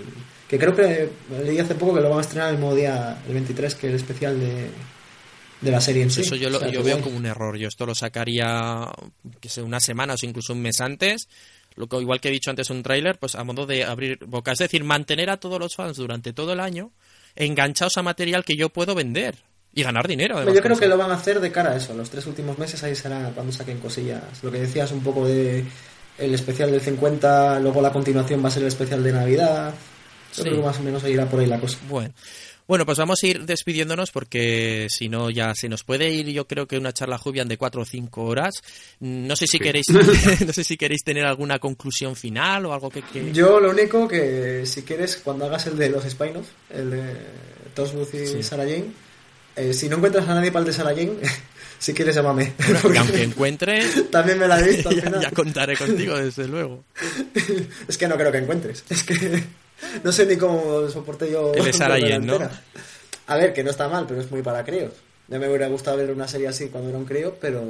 Que 0.49 0.59
creo 0.59 0.75
que 0.75 1.09
leí 1.45 1.61
hace 1.61 1.77
poco 1.77 1.95
que 1.95 2.01
lo 2.01 2.11
van 2.11 2.19
a 2.19 2.23
estrenar 2.23 2.49
el 2.51 2.57
mismo 2.57 2.75
día, 2.75 3.23
el 3.29 3.35
23, 3.35 3.75
que 3.77 3.87
es 3.87 3.91
el 3.93 3.97
especial 4.01 4.41
de, 4.41 4.69
de 5.61 5.71
la 5.71 5.81
serie 5.81 6.03
en 6.03 6.11
sí. 6.11 6.23
Eso 6.23 6.35
yo, 6.35 6.49
O 6.49 6.51
lo, 6.51 6.59
sea, 6.59 6.71
yo 6.71 6.83
veo 6.83 7.01
como 7.01 7.17
un 7.17 7.25
error. 7.27 7.57
Yo 7.57 7.69
esto 7.69 7.87
lo 7.87 7.95
sacaría, 7.95 8.89
que 9.41 9.49
sé, 9.49 9.63
unas 9.63 9.85
semanas 9.85 10.25
o 10.25 10.27
incluso 10.27 10.55
un 10.55 10.63
mes 10.63 10.81
antes. 10.81 11.29
Lo 11.77 11.87
que, 11.87 11.99
igual 12.01 12.21
que 12.21 12.31
he 12.31 12.33
dicho 12.33 12.51
antes 12.51 12.69
un 12.71 12.83
tráiler, 12.83 13.17
pues 13.21 13.37
a 13.37 13.45
modo 13.45 13.65
de 13.65 13.85
abrir 13.85 14.19
boca. 14.27 14.51
Es 14.51 14.59
decir, 14.59 14.83
mantener 14.83 15.31
a 15.31 15.37
todos 15.39 15.61
los 15.61 15.77
fans 15.77 15.97
durante 15.99 16.33
todo 16.33 16.53
el 16.53 16.59
año 16.59 16.91
enganchados 17.45 17.97
a 17.97 18.03
material 18.03 18.45
que 18.45 18.57
yo 18.57 18.69
puedo 18.69 18.95
vender 18.95 19.35
y 19.75 19.83
ganar 19.83 20.07
dinero. 20.09 20.37
además, 20.37 20.55
Yo 20.55 20.63
creo 20.63 20.77
que 20.79 20.89
lo 20.89 20.97
van 20.99 21.11
a 21.11 21.15
hacer 21.15 21.41
de 21.41 21.51
cara 21.53 21.73
a 21.73 21.77
eso. 21.77 21.95
Los 21.95 22.11
tres 22.11 22.27
últimos 22.27 22.59
meses 22.59 22.83
ahí 22.83 22.95
será 22.95 23.31
cuando 23.35 23.53
saquen 23.53 23.79
cosillas. 23.79 24.23
Lo 24.43 24.51
que 24.51 24.59
decías 24.61 24.91
un 24.93 25.01
poco 25.03 25.27
de 25.27 25.65
el 26.19 26.35
especial 26.35 26.71
del 26.71 26.81
50, 26.81 27.61
luego 27.61 27.81
la 27.81 27.93
continuación 27.93 28.43
va 28.45 28.49
a 28.49 28.51
ser 28.51 28.63
el 28.63 28.69
especial 28.69 29.03
de 29.03 29.13
Navidad. 29.13 29.73
Yo 30.35 30.35
Sí. 30.37 30.43
creo 30.43 30.57
que 30.57 30.67
más 30.67 30.79
o 30.79 30.83
menos 30.83 31.03
irá 31.09 31.27
por 31.27 31.41
ahí 31.41 31.47
la 31.47 31.59
cosa. 31.59 31.79
Bueno. 31.89 32.13
Bueno, 32.69 32.87
pues 32.87 32.99
vamos 32.99 33.19
a 33.23 33.27
ir 33.27 33.45
despidiéndonos 33.47 34.11
porque 34.13 34.87
si 34.91 35.09
no 35.09 35.29
ya 35.31 35.55
se 35.55 35.69
nos 35.69 35.83
puede 35.83 36.11
ir 36.11 36.27
yo 36.29 36.47
creo 36.47 36.67
que 36.69 36.79
una 36.79 36.93
charla 36.93 37.19
Jubian 37.19 37.49
de 37.49 37.57
cuatro 37.59 37.83
o 37.83 37.85
cinco 37.85 38.25
horas. 38.25 38.55
No 39.01 39.35
sé 39.37 39.47
si 39.47 39.59
Sí. 39.59 39.65
queréis 39.65 39.87
no 40.47 40.53
sé 40.53 40.63
si 40.65 40.77
queréis 40.77 41.03
tener 41.03 41.25
alguna 41.25 41.59
conclusión 41.59 42.15
final 42.17 42.67
o 42.67 42.73
algo 42.73 42.91
que, 42.91 43.03
que- 43.03 43.33
Yo 43.33 43.59
lo 43.61 43.71
único 43.71 44.07
que 44.07 44.65
si 44.67 44.83
quieres 44.83 45.17
cuando 45.17 45.47
hagas 45.47 45.67
el 45.67 45.77
de 45.77 45.89
los 45.91 46.05
spin-off, 46.05 46.47
el 46.71 46.91
de 46.91 47.03
Tosbooth 47.75 48.15
y 48.15 48.27
Sí. 48.27 48.43
Sarah 48.43 48.65
Jane, 48.65 48.87
eh, 49.57 49.75
si 49.75 49.89
no 49.89 49.97
encuentras 49.97 50.29
a 50.29 50.35
nadie 50.35 50.53
para 50.53 50.61
el 50.61 50.67
de 50.69 50.73
Sarah 50.73 50.91
Jane, 50.95 51.15
si 51.81 51.93
quieres 51.93 52.15
llámame. 52.15 52.53
Porque 52.83 52.93
que 52.93 52.99
aunque 52.99 53.23
encuentre 53.25 53.85
También 54.13 54.39
me 54.39 54.47
la 54.47 54.61
he 54.61 54.69
visto 54.69 54.91
al 54.91 54.97
ya, 54.97 55.03
final. 55.03 55.21
ya 55.23 55.31
contaré 55.33 55.77
contigo 55.77 56.17
desde 56.17 56.47
luego. 56.47 56.85
Es 57.89 57.99
que 57.99 58.07
no 58.07 58.17
creo 58.17 58.31
que 58.31 58.39
encuentres. 58.39 58.85
Es 58.91 59.03
que 59.03 59.43
no 60.05 60.13
sé 60.13 60.27
ni 60.27 60.37
cómo 60.37 60.89
soporté 60.89 61.31
yo. 61.31 61.53
El 61.55 61.73
Jane, 61.73 62.19
¿no? 62.21 62.39
A 63.27 63.37
ver, 63.37 63.53
que 63.53 63.63
no 63.63 63.71
está 63.71 63.89
mal, 63.89 64.07
pero 64.09 64.21
es 64.21 64.31
muy 64.31 64.43
para 64.43 64.65
críos. 64.65 64.93
Ya 65.29 65.39
me 65.39 65.49
hubiera 65.49 65.69
gustado 65.69 65.97
ver 65.97 66.11
una 66.11 66.27
serie 66.27 66.49
así 66.49 66.69
cuando 66.69 66.89
era 66.89 66.99
un 66.99 67.05
crío, 67.05 67.37
pero 67.41 67.63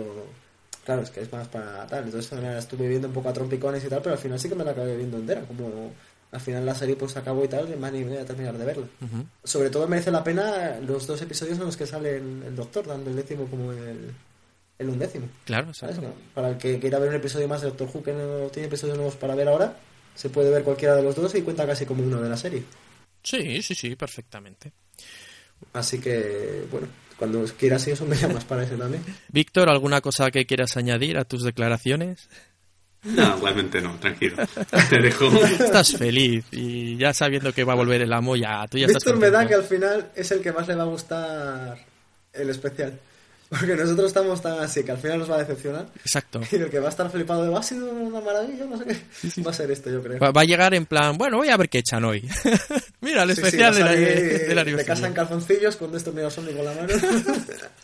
claro, 0.84 1.02
es 1.02 1.10
que 1.10 1.20
es 1.20 1.30
más 1.30 1.48
para 1.48 1.86
tal. 1.86 2.04
Entonces 2.04 2.32
la 2.40 2.58
estuve 2.58 2.88
viendo 2.88 3.08
un 3.08 3.14
poco 3.14 3.28
a 3.28 3.32
trompicones 3.32 3.84
y 3.84 3.88
tal, 3.88 4.00
pero 4.00 4.14
al 4.14 4.20
final 4.20 4.40
sí 4.40 4.48
que 4.48 4.54
me 4.54 4.64
la 4.64 4.70
acabé 4.70 4.96
viendo 4.96 5.18
entera. 5.18 5.42
Como 5.42 5.92
al 6.32 6.40
final 6.40 6.64
la 6.64 6.74
serie 6.74 6.96
pues 6.96 7.16
acabó 7.16 7.44
y 7.44 7.48
tal, 7.48 7.70
y 7.70 7.76
más 7.76 7.92
ni 7.92 8.04
voy 8.04 8.16
a 8.16 8.24
terminar 8.24 8.56
de 8.56 8.64
verla. 8.64 8.86
Ujú. 9.00 9.24
Sobre 9.44 9.70
todo 9.70 9.86
merece 9.88 10.10
la 10.10 10.24
pena 10.24 10.78
los 10.80 11.06
dos 11.06 11.20
episodios 11.20 11.58
en 11.58 11.64
los 11.66 11.76
que 11.76 11.86
sale 11.86 12.16
el, 12.16 12.54
doctor, 12.56 12.86
dando 12.86 13.10
el 13.10 13.16
décimo 13.16 13.46
como 13.46 13.72
el, 13.72 14.12
el 14.78 14.88
undécimo. 14.88 15.28
Claro, 15.44 15.74
¿sabes? 15.74 15.96
Para 16.34 16.50
el 16.50 16.56
que 16.56 16.78
quiera 16.78 16.98
ver 16.98 17.10
un 17.10 17.16
episodio 17.16 17.48
más 17.48 17.60
de 17.60 17.68
Doctor 17.68 17.88
Who 17.92 18.02
que 18.02 18.12
no 18.12 18.48
tiene 18.48 18.68
episodios 18.68 18.96
nuevos 18.96 19.16
para 19.16 19.34
ver 19.34 19.48
ahora, 19.48 19.76
se 20.20 20.28
puede 20.28 20.50
ver 20.50 20.62
cualquiera 20.62 20.94
de 20.94 21.02
los 21.02 21.16
dos 21.16 21.34
y 21.34 21.40
cuenta 21.40 21.66
casi 21.66 21.86
como 21.86 22.02
uno 22.02 22.20
de 22.20 22.28
la 22.28 22.36
serie. 22.36 22.62
Sí, 23.22 23.62
sí, 23.62 23.74
sí, 23.74 23.96
perfectamente. 23.96 24.70
Así 25.72 25.98
que, 25.98 26.66
bueno, 26.70 26.88
cuando 27.16 27.42
quieras 27.58 27.86
eso 27.88 28.04
me 28.04 28.16
llamas 28.16 28.44
para 28.44 28.64
ese 28.64 28.76
también. 28.76 29.02
Víctor, 29.32 29.70
¿alguna 29.70 30.02
cosa 30.02 30.30
que 30.30 30.44
quieras 30.44 30.76
añadir 30.76 31.16
a 31.16 31.24
tus 31.24 31.42
declaraciones? 31.42 32.28
No, 33.02 33.38
igualmente 33.38 33.80
no, 33.80 33.98
tranquilo. 33.98 34.36
Te 34.90 35.00
dejo. 35.00 35.28
Estás 35.42 35.96
feliz 35.96 36.44
y 36.50 36.98
ya 36.98 37.14
sabiendo 37.14 37.54
que 37.54 37.64
va 37.64 37.72
a 37.72 37.76
volver 37.76 38.02
el 38.02 38.12
amo, 38.12 38.36
ya 38.36 38.66
tú 38.68 38.76
ya 38.76 38.88
estás 38.88 39.04
Víctor 39.04 39.20
me 39.20 39.30
da 39.30 39.48
que 39.48 39.54
al 39.54 39.64
final 39.64 40.12
es 40.14 40.30
el 40.32 40.42
que 40.42 40.52
más 40.52 40.68
le 40.68 40.74
va 40.74 40.82
a 40.82 40.86
gustar 40.86 41.78
el 42.34 42.50
especial. 42.50 43.00
Porque 43.50 43.74
nosotros 43.74 44.06
estamos 44.06 44.40
tan 44.40 44.60
así 44.60 44.84
que 44.84 44.92
al 44.92 44.98
final 44.98 45.18
nos 45.18 45.28
va 45.30 45.34
a 45.34 45.38
decepcionar. 45.40 45.86
Exacto. 46.04 46.40
Y 46.52 46.56
el 46.56 46.70
que 46.70 46.78
va 46.78 46.86
a 46.86 46.90
estar 46.90 47.10
flipado 47.10 47.42
de, 47.42 47.48
"Va, 47.50 47.58
ha 47.58 47.62
sido 47.64 47.90
una 47.90 48.20
maravilla, 48.20 48.64
no 48.64 48.78
sé 48.78 48.84
qué. 48.84 49.42
Va 49.42 49.50
a 49.50 49.54
ser 49.54 49.70
este, 49.72 49.90
yo 49.92 50.00
creo. 50.02 50.20
Va, 50.20 50.30
va 50.30 50.42
a 50.42 50.44
llegar 50.44 50.72
en 50.72 50.86
plan, 50.86 51.18
bueno, 51.18 51.38
voy 51.38 51.48
a 51.48 51.56
ver 51.56 51.68
qué 51.68 51.78
echan 51.78 52.04
hoy. 52.04 52.26
Mira, 53.00 53.24
el 53.24 53.34
sí, 53.34 53.40
especial 53.42 53.74
va 53.74 53.76
a 53.76 53.78
del, 53.94 54.06
salir 54.46 54.64
del 54.66 54.76
de 54.76 54.84
casa 54.84 55.06
en 55.08 55.14
calzoncillos 55.14 55.76
con 55.76 55.94
esto 55.96 56.12
medio 56.12 56.30
Sony 56.30 56.52
con 56.56 56.64
la 56.64 56.72
mano. 56.74 56.88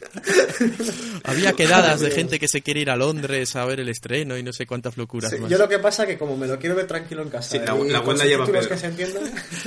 Había 1.24 1.52
quedadas 1.52 2.00
de 2.00 2.10
gente 2.10 2.38
que 2.38 2.48
se 2.48 2.62
quiere 2.62 2.80
ir 2.80 2.90
a 2.90 2.96
Londres 2.96 3.56
a 3.56 3.64
ver 3.64 3.80
el 3.80 3.88
estreno 3.88 4.36
y 4.38 4.42
no 4.42 4.52
sé 4.52 4.66
cuántas 4.66 4.96
locuras 4.96 5.30
Sí, 5.30 5.38
más. 5.38 5.50
yo 5.50 5.58
lo 5.58 5.68
que 5.68 5.78
pasa 5.78 6.06
que 6.06 6.16
como 6.18 6.36
me 6.36 6.46
lo 6.46 6.58
quiero 6.58 6.74
ver 6.76 6.86
tranquilo 6.86 7.22
en 7.22 7.30
casa 7.30 7.50
Sí, 7.50 7.58
la- 7.58 7.74
la 7.74 8.02
la 8.14 8.24
lleva 8.24 8.46
que 8.46 8.76
se 8.78 8.86
entiendan 8.86 9.22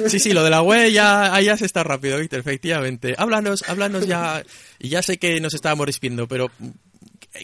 Sí, 0.08 0.20
sí, 0.20 0.34
lo 0.34 0.44
de 0.44 0.50
la 0.50 0.62
web 0.62 0.90
ya, 0.92 1.40
ya 1.42 1.58
se 1.58 1.66
está 1.66 1.84
rápido, 1.84 2.18
Víctor, 2.20 2.40
efectivamente. 2.40 3.16
Háblanos, 3.18 3.64
háblanos 3.68 4.08
ya, 4.08 4.44
y 4.80 4.90
ya 4.90 5.02
sé 5.02 5.18
que 5.18 5.40
nos 5.42 5.54
estábamos 5.54 5.86
despidiendo, 5.88 6.28
pero 6.28 6.50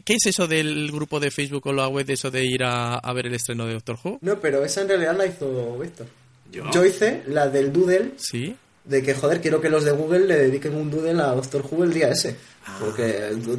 ¿Qué 0.03 0.15
es 0.15 0.25
eso 0.25 0.47
del 0.47 0.91
grupo 0.91 1.19
de 1.19 1.29
Facebook 1.29 1.67
o 1.67 1.73
la 1.73 1.87
web 1.87 2.05
de 2.07 2.13
eso 2.13 2.31
de 2.31 2.43
ir 2.43 2.63
a, 2.63 2.95
a 2.95 3.13
ver 3.13 3.27
el 3.27 3.35
estreno 3.35 3.67
de 3.67 3.73
Doctor 3.73 3.97
Who? 4.03 4.17
No, 4.21 4.39
pero 4.39 4.65
esa 4.65 4.81
en 4.81 4.87
realidad 4.87 5.15
la 5.15 5.27
hizo 5.27 5.77
Víctor. 5.77 6.07
¿Yo? 6.51 6.63
Yo 6.73 6.83
hice 6.83 7.21
la 7.27 7.47
del 7.49 7.71
Doodle, 7.71 8.13
Sí. 8.17 8.55
de 8.83 9.03
que, 9.03 9.13
joder, 9.13 9.41
quiero 9.41 9.61
que 9.61 9.69
los 9.69 9.83
de 9.83 9.91
Google 9.91 10.25
le 10.25 10.35
dediquen 10.37 10.75
un 10.75 10.89
Doodle 10.89 11.21
a 11.21 11.27
Doctor 11.27 11.63
Who 11.69 11.83
el 11.83 11.93
día 11.93 12.09
ese. 12.09 12.35
Porque 12.79 13.03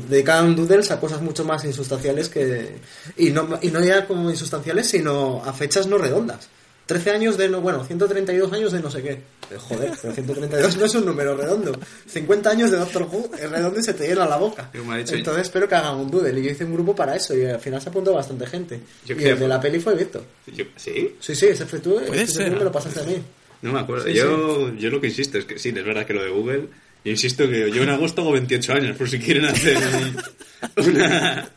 dedicaban 0.08 0.56
Doodles 0.56 0.90
a 0.90 0.98
cosas 0.98 1.22
mucho 1.22 1.44
más 1.44 1.64
insustanciales 1.64 2.28
que... 2.28 2.76
Y 3.16 3.30
no, 3.30 3.58
y 3.62 3.68
no 3.70 3.82
ya 3.84 4.04
como 4.06 4.28
insustanciales, 4.28 4.88
sino 4.88 5.44
a 5.44 5.52
fechas 5.52 5.86
no 5.86 5.96
redondas. 5.96 6.48
13 6.86 7.10
años 7.10 7.36
de 7.36 7.48
no... 7.48 7.60
Bueno, 7.60 7.84
132 7.84 8.52
años 8.52 8.70
de 8.72 8.80
no 8.80 8.90
sé 8.90 9.02
qué. 9.02 9.10
Eh, 9.12 9.56
Joder, 9.58 9.90
pero 10.00 10.14
132 10.14 10.76
no 10.76 10.84
es 10.86 10.94
un 10.94 11.04
número 11.04 11.36
redondo. 11.36 11.78
50 12.06 12.48
años 12.50 12.70
de 12.70 12.76
Doctor 12.78 13.02
Who 13.10 13.30
es 13.38 13.50
redondo 13.50 13.80
y 13.80 13.82
se 13.82 13.92
te 13.94 14.06
llena 14.06 14.24
la 14.26 14.36
boca. 14.36 14.70
Yo 14.72 14.84
me 14.84 14.94
ha 14.94 14.98
dicho- 14.98 15.14
Entonces 15.16 15.42
espero 15.42 15.68
que 15.68 15.74
hagan 15.74 15.96
un 15.96 16.10
Doodle. 16.10 16.38
Y 16.40 16.44
yo 16.44 16.50
hice 16.52 16.64
un 16.64 16.72
grupo 16.74 16.94
para 16.94 17.16
eso 17.16 17.36
y 17.36 17.44
al 17.44 17.58
final 17.60 17.82
se 17.82 17.88
apuntó 17.88 18.12
bastante 18.14 18.46
gente. 18.46 18.80
Yo 19.04 19.14
y 19.14 19.18
creo- 19.18 19.34
el 19.34 19.40
de 19.40 19.48
la 19.48 19.60
peli 19.60 19.80
fue 19.80 19.94
Víctor. 19.96 20.22
Yo- 20.46 20.64
¿Sí? 20.76 21.14
Sí, 21.18 21.34
sí, 21.34 21.46
ese 21.46 21.66
fue 21.66 21.80
tú. 21.80 22.00
Puede 22.06 22.22
ese 22.22 22.32
ser. 22.34 22.52
me 22.52 22.62
lo 22.64 22.70
pasaste 22.72 23.00
a 23.00 23.04
mí. 23.04 23.16
No 23.62 23.72
me 23.72 23.80
acuerdo. 23.80 24.04
Sí, 24.04 24.12
yo, 24.14 24.72
yo 24.74 24.90
lo 24.90 25.00
que 25.00 25.08
insisto 25.08 25.38
es 25.38 25.44
que 25.44 25.58
sí, 25.58 25.70
es 25.70 25.84
verdad 25.84 26.06
que 26.06 26.14
lo 26.14 26.22
de 26.22 26.30
Google. 26.30 26.68
Yo 27.04 27.10
insisto 27.12 27.48
que 27.48 27.70
yo 27.70 27.82
en 27.82 27.88
agosto 27.88 28.20
hago 28.22 28.32
28 28.32 28.72
años, 28.74 28.96
por 28.96 29.08
si 29.08 29.18
quieren 29.18 29.44
hacer 29.46 29.76
un- 29.76 30.86
una, 30.88 31.50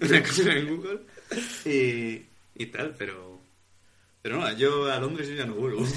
una 0.00 0.22
cosa 0.22 0.52
en 0.52 0.68
Google 0.76 0.98
y, 1.64 2.22
y 2.62 2.66
tal, 2.66 2.94
pero. 2.98 3.25
Pero 4.26 4.40
no, 4.40 4.52
yo 4.54 4.90
a 4.90 4.98
Londres 4.98 5.28
yo 5.28 5.34
ya 5.36 5.46
no 5.46 5.54
vuelvo. 5.54 5.86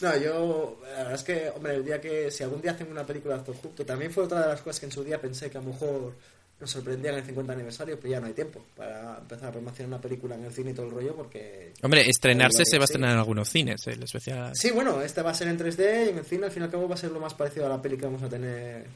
No, 0.00 0.16
yo, 0.16 0.80
la 0.82 0.98
verdad 0.98 1.14
es 1.14 1.22
que, 1.22 1.50
hombre, 1.54 1.74
el 1.74 1.84
día 1.84 2.00
que, 2.00 2.30
si 2.30 2.42
algún 2.42 2.62
día 2.62 2.72
hacen 2.72 2.90
una 2.90 3.04
película 3.04 3.34
de 3.36 3.42
Doctor 3.42 3.56
Who, 3.62 3.74
que 3.74 3.84
también 3.84 4.10
fue 4.10 4.24
otra 4.24 4.40
de 4.40 4.48
las 4.48 4.62
cosas 4.62 4.80
que 4.80 4.86
en 4.86 4.92
su 4.92 5.04
día 5.04 5.20
pensé 5.20 5.50
que 5.50 5.58
a 5.58 5.60
lo 5.60 5.68
mejor 5.68 6.14
nos 6.58 6.70
sorprendían 6.70 7.14
en 7.14 7.20
el 7.20 7.26
50 7.26 7.52
aniversario, 7.52 7.98
pero 8.00 8.10
ya 8.12 8.20
no 8.20 8.26
hay 8.26 8.32
tiempo 8.32 8.64
para 8.74 9.18
empezar 9.18 9.48
a 9.48 9.52
promocionar 9.52 9.88
una 9.88 10.00
película 10.00 10.34
en 10.34 10.44
el 10.44 10.52
cine 10.52 10.70
y 10.70 10.74
todo 10.74 10.86
el 10.86 10.92
rollo, 10.92 11.14
porque... 11.14 11.72
Hombre, 11.82 12.08
estrenarse 12.08 12.64
se 12.64 12.78
va 12.78 12.84
a 12.84 12.86
estrenar 12.86 13.12
en 13.12 13.18
algunos 13.18 13.48
cines, 13.48 13.86
el 13.86 14.02
especial. 14.02 14.52
Sí, 14.54 14.70
bueno, 14.70 15.02
este 15.02 15.20
va 15.22 15.30
a 15.30 15.34
ser 15.34 15.48
en 15.48 15.58
3D 15.58 16.06
y 16.06 16.08
en 16.10 16.18
el 16.18 16.24
cine 16.24 16.46
al 16.46 16.52
fin 16.52 16.62
y 16.62 16.64
al 16.64 16.70
cabo 16.70 16.88
va 16.88 16.94
a 16.94 16.98
ser 16.98 17.10
lo 17.10 17.20
más 17.20 17.34
parecido 17.34 17.66
a 17.66 17.68
la 17.68 17.82
peli 17.82 17.98
que 17.98 18.06
vamos 18.06 18.22
a 18.22 18.28
tener 18.28 18.86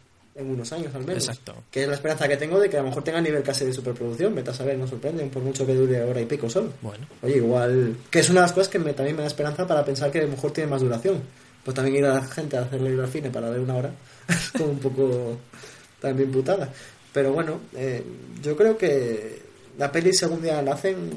en 0.41 0.51
unos 0.51 0.73
años 0.73 0.95
al 0.95 1.05
menos. 1.05 1.29
Exacto. 1.29 1.55
Que 1.71 1.83
es 1.83 1.89
la 1.89 1.95
esperanza 1.95 2.29
que 2.29 2.37
tengo 2.37 2.59
de 2.59 2.69
que 2.69 2.77
a 2.77 2.81
lo 2.81 2.89
mejor 2.89 3.05
tenga 3.05 3.21
nivel 3.21 3.43
casi 3.43 3.65
de 3.65 3.73
superproducción, 3.73 4.35
vete 4.35 4.51
a 4.51 4.55
saber, 4.55 4.79
nos 4.79 4.91
sorprenden, 4.91 5.31
por 5.31 5.43
mucho 5.43 5.67
que 5.67 5.75
dure 5.75 6.03
hora 6.03 6.21
y 6.21 6.27
pico 6.27 6.49
solo. 6.49 6.73
Bueno. 6.83 7.07
Oye, 7.23 7.37
igual. 7.37 7.97
Que 8.11 8.21
es 8.21 8.31
una 8.31 8.41
de 8.41 8.45
las 8.47 8.53
cosas 8.53 8.69
que 8.69 8.79
me, 8.79 8.93
también 8.93 9.17
me 9.17 9.23
da 9.23 9.29
esperanza 9.29 9.67
para 9.67 9.85
pensar 9.85 10.11
que 10.11 10.19
a 10.19 10.23
lo 10.23 10.29
mejor 10.29 10.53
tiene 10.53 10.71
más 10.71 10.81
duración. 10.81 11.23
Pues 11.65 11.75
también 11.75 11.97
ir 11.97 12.05
a 12.07 12.15
la 12.15 12.23
gente 12.23 12.57
a 12.57 12.63
hacerle 12.63 12.93
ir 12.93 13.01
al 13.01 13.09
cine 13.09 13.31
para 13.31 13.51
ver 13.51 13.61
una 13.61 13.77
hora 13.77 13.93
es 14.29 14.51
como 14.51 14.71
un 14.71 14.79
poco 14.79 15.39
también 16.01 16.31
putada. 16.31 16.73
Pero 17.13 17.33
bueno, 17.33 17.61
eh, 17.75 18.05
yo 18.43 18.57
creo 18.57 18.79
que 18.79 19.43
la 19.79 19.91
peli, 19.91 20.13
si 20.13 20.25
algún 20.25 20.43
día 20.43 20.63
la 20.63 20.75
hacen, 20.75 21.11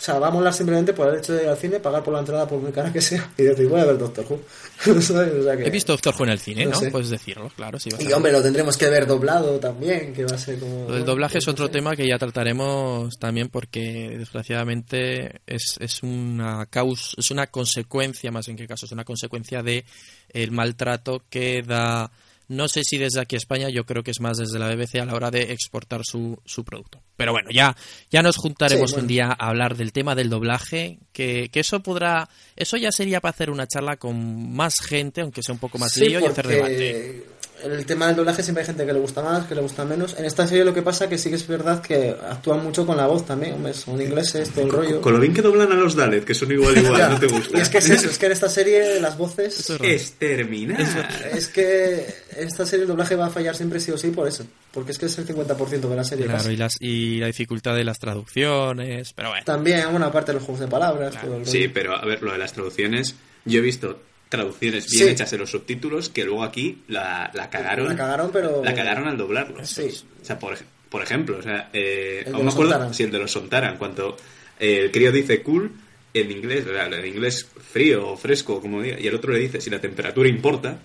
o 0.00 0.02
sea, 0.02 0.18
va 0.18 0.28
a 0.28 0.30
molar 0.30 0.54
simplemente 0.54 0.94
por 0.94 1.08
el 1.08 1.18
hecho 1.18 1.34
de 1.34 1.42
ir 1.42 1.48
al 1.50 1.58
cine, 1.58 1.78
pagar 1.78 2.02
por 2.02 2.14
la 2.14 2.20
entrada 2.20 2.48
por 2.48 2.58
muy 2.58 2.72
cara 2.72 2.90
que 2.90 3.02
sea 3.02 3.30
y 3.36 3.42
decir, 3.42 3.68
voy 3.68 3.80
a 3.80 3.84
ver 3.84 3.98
Doctor 3.98 4.24
Who. 4.30 4.40
¿Sabes? 5.02 5.10
O 5.10 5.42
sea 5.42 5.56
que- 5.58 5.64
He 5.66 5.70
visto 5.70 5.92
Doctor 5.92 6.14
Who 6.18 6.24
en 6.24 6.30
el 6.30 6.38
cine, 6.38 6.64
No. 6.64 6.80
Puedes 6.90 7.10
decirlo, 7.10 7.50
claro. 7.54 7.78
Sí, 7.78 7.90
Y 7.98 8.10
hombre, 8.12 8.32
lo 8.32 8.42
tendremos 8.42 8.78
que 8.78 8.88
ver 8.88 9.06
doblado 9.06 9.60
también, 9.60 10.14
que 10.14 10.24
va 10.24 10.34
a 10.36 10.38
ser 10.38 10.58
como. 10.58 10.88
Lo 10.88 10.94
del 10.94 11.04
doblaje 11.04 11.36
es 11.36 11.48
otro 11.48 11.70
tema 11.70 11.94
que 11.96 12.08
ya 12.08 12.18
trataremos 12.18 13.18
también 13.18 13.50
porque 13.50 14.16
desgraciadamente 14.18 15.40
es, 15.46 15.76
es 15.80 16.02
una 16.02 16.64
causa, 16.66 17.14
es 17.18 17.30
una 17.30 17.46
consecuencia, 17.48 18.30
más 18.30 18.48
en 18.48 18.56
qué 18.56 18.66
caso, 18.66 18.86
es 18.86 18.92
una 18.92 19.04
consecuencia 19.04 19.62
de 19.62 19.84
el 20.30 20.50
maltrato 20.50 21.22
que 21.28 21.62
da, 21.62 22.10
no 22.50 22.68
sé 22.68 22.82
si 22.84 22.98
desde 22.98 23.20
aquí 23.20 23.36
a 23.36 23.38
España, 23.38 23.68
yo 23.70 23.84
creo 23.86 24.02
que 24.02 24.10
es 24.10 24.20
más 24.20 24.36
desde 24.36 24.58
la 24.58 24.68
BBC 24.74 24.96
a 24.96 25.04
la 25.04 25.14
hora 25.14 25.30
de 25.30 25.52
exportar 25.52 26.02
su, 26.04 26.36
su 26.44 26.64
producto. 26.64 27.00
Pero 27.16 27.32
bueno, 27.32 27.48
ya, 27.52 27.76
ya 28.10 28.22
nos 28.22 28.36
juntaremos 28.36 28.90
Sí, 28.90 28.94
bueno. 28.94 29.04
un 29.04 29.08
día 29.08 29.26
a 29.28 29.48
hablar 29.48 29.76
del 29.76 29.92
tema 29.92 30.14
del 30.14 30.30
doblaje, 30.30 30.98
que, 31.12 31.48
que 31.52 31.60
eso 31.60 31.80
podrá, 31.80 32.28
eso 32.56 32.76
ya 32.76 32.90
sería 32.92 33.20
para 33.20 33.30
hacer 33.30 33.50
una 33.50 33.66
charla 33.66 33.96
con 33.96 34.52
más 34.52 34.80
gente, 34.80 35.20
aunque 35.20 35.42
sea 35.42 35.52
un 35.52 35.58
poco 35.60 35.78
más 35.78 35.92
Sí, 35.92 36.06
lío 36.06 36.20
y 36.20 36.24
hacer 36.24 36.46
debate. 36.46 37.24
El 37.64 37.84
tema 37.86 38.06
del 38.06 38.16
doblaje 38.16 38.42
siempre 38.42 38.62
hay 38.62 38.66
gente 38.66 38.86
que 38.86 38.92
le 38.92 38.98
gusta 38.98 39.22
más, 39.22 39.46
que 39.46 39.54
le 39.54 39.60
gusta 39.60 39.84
menos. 39.84 40.16
En 40.18 40.24
esta 40.24 40.46
serie 40.46 40.64
lo 40.64 40.72
que 40.74 40.82
pasa 40.82 41.08
que 41.08 41.18
sí 41.18 41.28
que 41.30 41.36
es 41.36 41.46
verdad 41.46 41.82
que 41.82 42.10
actúan 42.28 42.62
mucho 42.62 42.86
con 42.86 42.96
la 42.96 43.06
voz 43.06 43.26
también, 43.26 43.54
hombre, 43.54 43.74
son 43.74 44.00
ingleses, 44.00 44.50
todo 44.50 44.64
el 44.64 44.70
rollo. 44.70 45.00
Con 45.00 45.12
lo 45.14 45.20
bien 45.20 45.34
que 45.34 45.42
doblan 45.42 45.70
a 45.72 45.74
los 45.74 45.94
Daleks, 45.94 46.24
que 46.24 46.34
son 46.34 46.50
igual 46.52 46.76
igual, 46.78 47.10
no 47.12 47.20
te 47.20 47.26
gusta. 47.26 47.58
Y 47.58 47.60
es 47.60 47.68
que 47.68 47.78
es 47.78 47.90
eso, 47.90 48.08
es 48.08 48.18
que 48.18 48.26
en 48.26 48.32
esta 48.32 48.48
serie 48.48 49.00
las 49.00 49.16
voces... 49.18 49.58
Es 49.58 49.70
raro. 49.78 49.84
Exterminar. 49.90 51.08
Es 51.34 51.48
que 51.48 52.06
en 52.36 52.48
esta 52.48 52.64
serie 52.66 52.82
el 52.84 52.88
doblaje 52.88 53.16
va 53.16 53.26
a 53.26 53.30
fallar 53.30 53.54
siempre 53.56 53.80
sí 53.80 53.90
o 53.90 53.98
sí 53.98 54.08
por 54.10 54.26
eso. 54.28 54.44
Porque 54.72 54.92
es 54.92 54.98
que 54.98 55.06
es 55.06 55.18
el 55.18 55.26
50% 55.26 55.80
de 55.88 55.96
la 55.96 56.04
serie. 56.04 56.26
Claro, 56.26 56.38
casi. 56.42 56.52
y, 56.52 56.56
las, 56.56 56.72
y 56.80 57.18
la 57.18 57.26
dificultad 57.26 57.74
de 57.74 57.84
las 57.84 57.98
traducciones, 57.98 59.12
pero 59.14 59.30
bueno. 59.30 59.44
También, 59.44 59.86
bueno, 59.90 60.06
aparte 60.06 60.32
de 60.32 60.34
los 60.38 60.44
juegos 60.44 60.60
de 60.60 60.68
palabras, 60.68 61.20
todo 61.20 61.36
el 61.36 61.46
Sí, 61.46 61.58
rollo. 61.62 61.70
pero 61.74 61.96
a 61.96 62.04
ver, 62.04 62.22
lo 62.22 62.32
de 62.32 62.38
las 62.38 62.52
traducciones, 62.52 63.14
yo 63.44 63.58
he 63.58 63.62
visto 63.62 64.00
traducciones 64.30 64.88
bien 64.90 65.04
Sí. 65.04 65.10
hechas 65.10 65.30
en 65.34 65.40
los 65.40 65.50
subtítulos 65.50 66.08
que 66.08 66.24
luego 66.24 66.42
aquí 66.44 66.78
la, 66.88 67.30
la 67.34 67.50
cagaron. 67.50 67.88
La 67.88 67.96
cagaron, 67.96 68.30
pero- 68.32 68.64
La 68.64 68.74
cagaron 68.74 69.06
al 69.08 69.18
doblarlo. 69.18 69.62
Sí. 69.66 69.88
O 70.22 70.24
sea, 70.24 70.38
por, 70.38 70.56
por 70.88 71.02
ejemplo, 71.02 71.36
o 71.38 71.42
sea, 71.42 71.68
eh, 71.74 72.22
aún 72.28 72.38
me 72.38 72.44
los 72.44 72.54
acuerdo 72.54 72.72
Sontaran. 72.72 72.94
si 72.94 73.02
el 73.02 73.10
de 73.10 73.18
los 73.18 73.30
Sontaran, 73.32 73.76
cuando 73.76 74.16
eh, 74.58 74.78
el 74.84 74.90
crío 74.90 75.12
dice 75.12 75.42
cool 75.42 75.72
en 76.14 76.30
inglés, 76.30 76.64
en 76.66 77.06
inglés 77.06 77.46
frío 77.72 78.08
o 78.08 78.16
fresco, 78.16 78.60
como 78.60 78.80
diga, 78.82 78.98
y 78.98 79.06
el 79.06 79.14
otro 79.14 79.32
le 79.32 79.40
dice 79.40 79.60
si 79.60 79.68
la 79.68 79.80
temperatura 79.80 80.28
importa, 80.28 80.78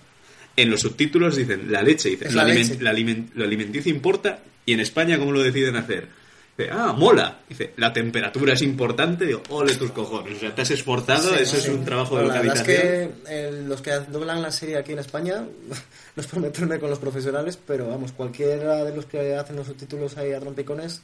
en 0.56 0.70
los 0.70 0.80
subtítulos 0.80 1.36
dicen 1.36 1.70
la 1.70 1.82
leche, 1.82 2.08
dice 2.10 2.26
Es 2.28 2.34
la 2.34 2.44
la 2.44 2.54
leche. 2.54 2.78
la 2.80 2.92
alimen- 2.92 3.30
lo 3.34 3.44
alimenticio 3.44 3.90
importa, 3.92 4.40
y 4.64 4.72
en 4.72 4.80
España, 4.80 5.18
¿cómo 5.18 5.32
lo 5.32 5.42
deciden 5.42 5.76
hacer? 5.76 6.08
Dice, 6.56 6.70
ah, 6.72 6.94
mola. 6.96 7.40
Dice, 7.48 7.74
la 7.76 7.92
temperatura 7.92 8.54
es 8.54 8.62
importante. 8.62 9.26
Digo, 9.26 9.42
ole 9.50 9.74
tus 9.76 9.90
cojones. 9.90 10.36
O 10.36 10.40
sea, 10.40 10.54
te 10.54 10.62
has 10.62 10.70
esforzado, 10.70 11.34
Sí, 11.36 11.42
eso 11.42 11.56
sí. 11.56 11.68
es 11.68 11.68
un 11.68 11.84
trabajo 11.84 12.16
de 12.16 12.22
Pero 12.22 12.34
La 12.34 12.40
verdad 12.40 12.56
es 12.56 12.60
localización. 12.68 13.12
que 13.26 13.48
eh, 13.48 13.64
los 13.66 13.82
que 13.82 13.90
doblan 14.10 14.40
la 14.42 14.50
serie 14.50 14.78
aquí 14.78 14.92
en 14.92 15.00
España, 15.00 15.44
no 16.16 16.20
es 16.22 16.26
por 16.26 16.40
meterme 16.40 16.78
con 16.78 16.88
los 16.90 16.98
profesionales, 16.98 17.58
pero 17.66 17.88
vamos, 17.88 18.12
cualquiera 18.12 18.84
de 18.84 18.94
los 18.96 19.04
que 19.06 19.34
hacen 19.36 19.56
los 19.56 19.66
subtítulos 19.66 20.16
ahí 20.16 20.32
a 20.32 20.40
trompicones 20.40 21.02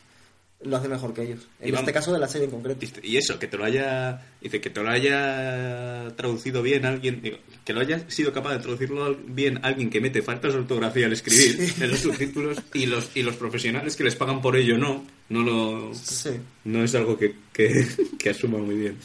lo 0.64 0.76
hace 0.76 0.88
mejor 0.88 1.12
que 1.14 1.22
ellos. 1.22 1.40
En 1.60 1.68
Y 1.68 1.70
vamos- 1.72 1.82
este 1.88 1.92
caso 1.92 2.12
de 2.12 2.18
la 2.18 2.28
serie 2.28 2.46
en 2.46 2.50
concreto. 2.50 2.86
Y 3.02 3.16
eso, 3.16 3.38
que 3.38 3.46
te 3.46 3.56
lo 3.56 3.64
haya. 3.64 4.20
Dice 4.40 4.60
que 4.60 4.70
te 4.70 4.82
lo 4.82 4.90
haya 4.90 6.14
traducido 6.16 6.62
bien 6.62 6.84
alguien. 6.86 7.20
digo, 7.22 7.38
que 7.64 7.72
lo 7.72 7.80
haya 7.80 8.08
sido 8.10 8.32
capaz 8.32 8.52
de 8.54 8.58
traducirlo 8.60 9.04
al- 9.04 9.16
bien 9.26 9.60
alguien 9.62 9.90
que 9.90 10.00
mete 10.00 10.22
faltas 10.22 10.52
de 10.52 10.60
ortografía 10.60 11.06
al 11.06 11.12
escribir 11.12 11.72
en 11.80 11.90
los 11.90 12.00
subtítulos 12.00 12.58
y 12.74 12.86
los, 12.86 13.10
y 13.14 13.22
los 13.22 13.36
profesionales 13.36 13.96
que 13.96 14.04
les 14.04 14.16
pagan 14.16 14.40
por 14.40 14.56
ello 14.56 14.76
no. 14.78 15.04
No 15.28 15.42
lo. 15.42 15.94
Sí, 15.94 16.30
No 16.64 16.82
es 16.84 16.94
algo 16.94 17.16
que, 17.18 17.34
que, 17.52 17.86
que 18.18 18.30
asuma 18.30 18.58
muy 18.58 18.74
bien. 18.74 18.98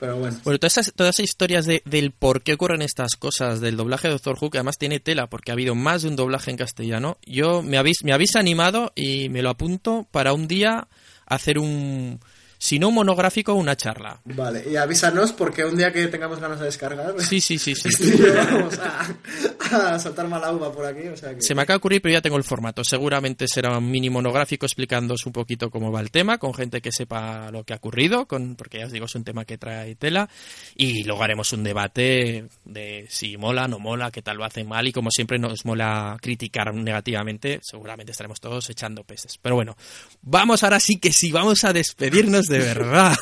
pero 0.00 0.16
bueno. 0.16 0.38
Bueno, 0.44 0.58
todas 0.58 0.78
esas, 0.78 0.94
todas 0.94 1.14
esas 1.16 1.24
historias 1.24 1.66
de, 1.66 1.82
del 1.84 2.10
por 2.12 2.42
qué 2.42 2.54
ocurren 2.54 2.80
estas 2.82 3.16
cosas, 3.16 3.60
del 3.60 3.76
doblaje 3.76 4.08
de 4.08 4.12
Doctor 4.14 4.36
Who, 4.40 4.50
que 4.50 4.58
además 4.58 4.78
tiene 4.78 5.00
tela, 5.00 5.28
porque 5.28 5.50
ha 5.50 5.54
habido 5.54 5.74
más 5.74 6.02
de 6.02 6.08
un 6.08 6.16
doblaje 6.16 6.50
en 6.50 6.56
castellano, 6.56 7.18
yo 7.26 7.62
me 7.62 7.76
habéis, 7.78 8.02
me 8.04 8.12
habéis 8.12 8.34
animado 8.36 8.92
y 8.94 9.28
me 9.28 9.42
lo 9.42 9.50
apunto 9.50 10.06
para 10.10 10.32
un 10.32 10.46
día 10.48 10.88
hacer 11.26 11.58
un, 11.58 12.20
si 12.64 12.78
no 12.78 12.88
un 12.88 12.94
monográfico, 12.94 13.52
una 13.52 13.76
charla. 13.76 14.22
Vale, 14.24 14.64
y 14.70 14.76
avísanos 14.76 15.34
porque 15.34 15.66
un 15.66 15.76
día 15.76 15.92
que 15.92 16.06
tengamos 16.06 16.40
ganas 16.40 16.58
de 16.60 16.64
descargar, 16.64 17.14
Sí, 17.20 17.38
sí, 17.38 17.58
sí, 17.58 17.74
sí. 17.74 17.90
vamos 18.52 18.78
a, 18.78 19.94
a 19.94 19.98
soltar 19.98 20.26
mala 20.28 20.50
uva 20.50 20.72
por 20.72 20.86
aquí. 20.86 21.06
O 21.08 21.14
sea 21.14 21.34
que... 21.34 21.42
Se 21.42 21.54
me 21.54 21.60
acaba 21.60 21.74
de 21.74 21.78
ocurrir, 21.80 22.00
pero 22.00 22.14
ya 22.14 22.22
tengo 22.22 22.38
el 22.38 22.42
formato. 22.42 22.82
Seguramente 22.82 23.48
será 23.48 23.76
un 23.76 23.90
mini 23.90 24.08
monográfico 24.08 24.64
explicándoos 24.64 25.26
un 25.26 25.32
poquito 25.32 25.68
cómo 25.68 25.92
va 25.92 26.00
el 26.00 26.10
tema, 26.10 26.38
con 26.38 26.54
gente 26.54 26.80
que 26.80 26.90
sepa 26.90 27.50
lo 27.50 27.64
que 27.64 27.74
ha 27.74 27.76
ocurrido, 27.76 28.24
con, 28.24 28.56
porque 28.56 28.78
ya 28.78 28.86
os 28.86 28.92
digo, 28.92 29.04
es 29.04 29.14
un 29.14 29.24
tema 29.24 29.44
que 29.44 29.58
trae 29.58 29.94
tela. 29.94 30.30
Y 30.74 31.04
luego 31.04 31.22
haremos 31.22 31.52
un 31.52 31.64
debate 31.64 32.46
de 32.64 33.04
si 33.10 33.36
mola, 33.36 33.68
no 33.68 33.78
mola, 33.78 34.10
qué 34.10 34.22
tal 34.22 34.38
lo 34.38 34.44
hacen 34.46 34.66
mal. 34.66 34.88
Y 34.88 34.92
como 34.92 35.10
siempre 35.10 35.38
nos 35.38 35.66
mola 35.66 36.16
criticar 36.18 36.72
negativamente, 36.72 37.60
seguramente 37.62 38.12
estaremos 38.12 38.40
todos 38.40 38.70
echando 38.70 39.04
peces. 39.04 39.36
Pero 39.36 39.54
bueno, 39.54 39.76
vamos 40.22 40.62
ahora 40.62 40.80
sí 40.80 40.96
que 40.96 41.12
sí, 41.12 41.30
vamos 41.30 41.62
a 41.64 41.74
despedirnos 41.74 42.46
de 42.46 42.53
verdad. 42.58 43.14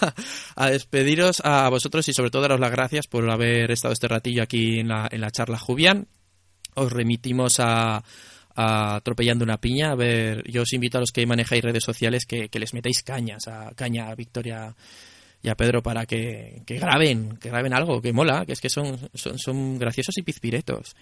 A 0.56 0.70
despediros 0.70 1.40
a 1.44 1.68
vosotros 1.68 2.08
y 2.08 2.12
sobre 2.12 2.30
todo 2.30 2.42
daros 2.42 2.60
las 2.60 2.70
gracias 2.70 3.06
por 3.06 3.28
haber 3.30 3.70
estado 3.70 3.92
este 3.92 4.08
ratillo 4.08 4.42
aquí 4.42 4.80
en 4.80 4.88
la, 4.88 5.08
en 5.10 5.20
la 5.20 5.30
charla 5.30 5.58
Jubian 5.58 6.06
os 6.74 6.92
remitimos 6.92 7.60
a, 7.60 8.02
a 8.54 8.96
atropellando 8.96 9.44
una 9.44 9.58
piña. 9.58 9.92
A 9.92 9.94
ver, 9.94 10.42
yo 10.50 10.62
os 10.62 10.72
invito 10.72 10.98
a 10.98 11.00
los 11.00 11.12
que 11.12 11.26
manejáis 11.26 11.62
redes 11.62 11.84
sociales 11.84 12.26
que, 12.26 12.48
que 12.48 12.58
les 12.58 12.74
metáis 12.74 13.02
cañas, 13.02 13.48
a 13.48 13.72
caña 13.74 14.08
a 14.08 14.14
Victoria 14.14 14.74
y 15.42 15.48
a 15.48 15.56
Pedro 15.56 15.82
para 15.82 16.06
que, 16.06 16.62
que 16.64 16.78
graben, 16.78 17.36
que 17.38 17.48
graben 17.48 17.74
algo, 17.74 18.00
que 18.00 18.12
mola, 18.12 18.46
que 18.46 18.52
es 18.52 18.60
que 18.60 18.70
son, 18.70 19.10
son, 19.14 19.38
son 19.38 19.78
graciosos 19.78 20.16
y 20.18 20.22
pizpiretos. 20.22 20.94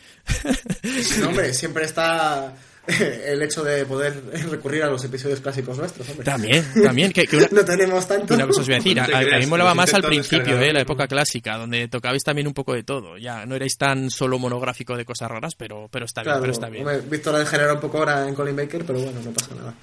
Hombre, 1.26 1.52
siempre 1.52 1.84
está 1.84 2.54
el 3.26 3.42
hecho 3.42 3.62
de 3.62 3.84
poder 3.84 4.22
recurrir 4.50 4.82
a 4.82 4.88
los 4.88 5.04
episodios 5.04 5.40
clásicos 5.40 5.76
nuestros, 5.78 6.08
hombre. 6.08 6.24
También, 6.24 6.64
también, 6.82 7.12
que, 7.12 7.26
que 7.26 7.36
una, 7.36 7.48
No 7.52 7.64
tenemos 7.64 8.06
tanto. 8.06 8.34
una 8.34 8.46
cosa 8.46 8.60
os 8.60 8.66
voy 8.66 8.74
a 8.74 8.78
decir, 8.78 9.00
a, 9.00 9.06
No 9.06 9.38
mí 9.38 9.46
molaba 9.46 9.70
los 9.70 9.76
más 9.76 9.94
al 9.94 10.02
principio, 10.02 10.58
eh, 10.60 10.72
la 10.72 10.80
época 10.80 11.06
clásica, 11.06 11.56
donde 11.56 11.88
tocabais 11.88 12.22
también 12.22 12.46
un 12.46 12.54
poco 12.54 12.74
de 12.74 12.82
todo, 12.82 13.18
ya, 13.18 13.44
no 13.46 13.54
erais 13.54 13.76
tan 13.76 14.10
solo 14.10 14.38
monográfico 14.38 14.96
de 14.96 15.04
cosas 15.04 15.30
raras, 15.30 15.54
pero, 15.54 15.88
pero 15.90 16.06
está 16.06 16.22
bien, 16.22 16.36
pero 16.40 16.52
está 16.52 16.68
bien. 16.68 16.86
hombre, 16.86 17.02
Víctor 17.08 17.34
ha 17.34 17.38
degenerado 17.38 17.74
un 17.74 17.80
poco 17.80 17.98
ahora 17.98 18.26
en 18.26 18.34
Colin 18.34 18.56
Baker, 18.56 18.84
pero 18.84 19.00
bueno, 19.00 19.20
no 19.22 19.30
pasa 19.30 19.54
nada. 19.54 19.74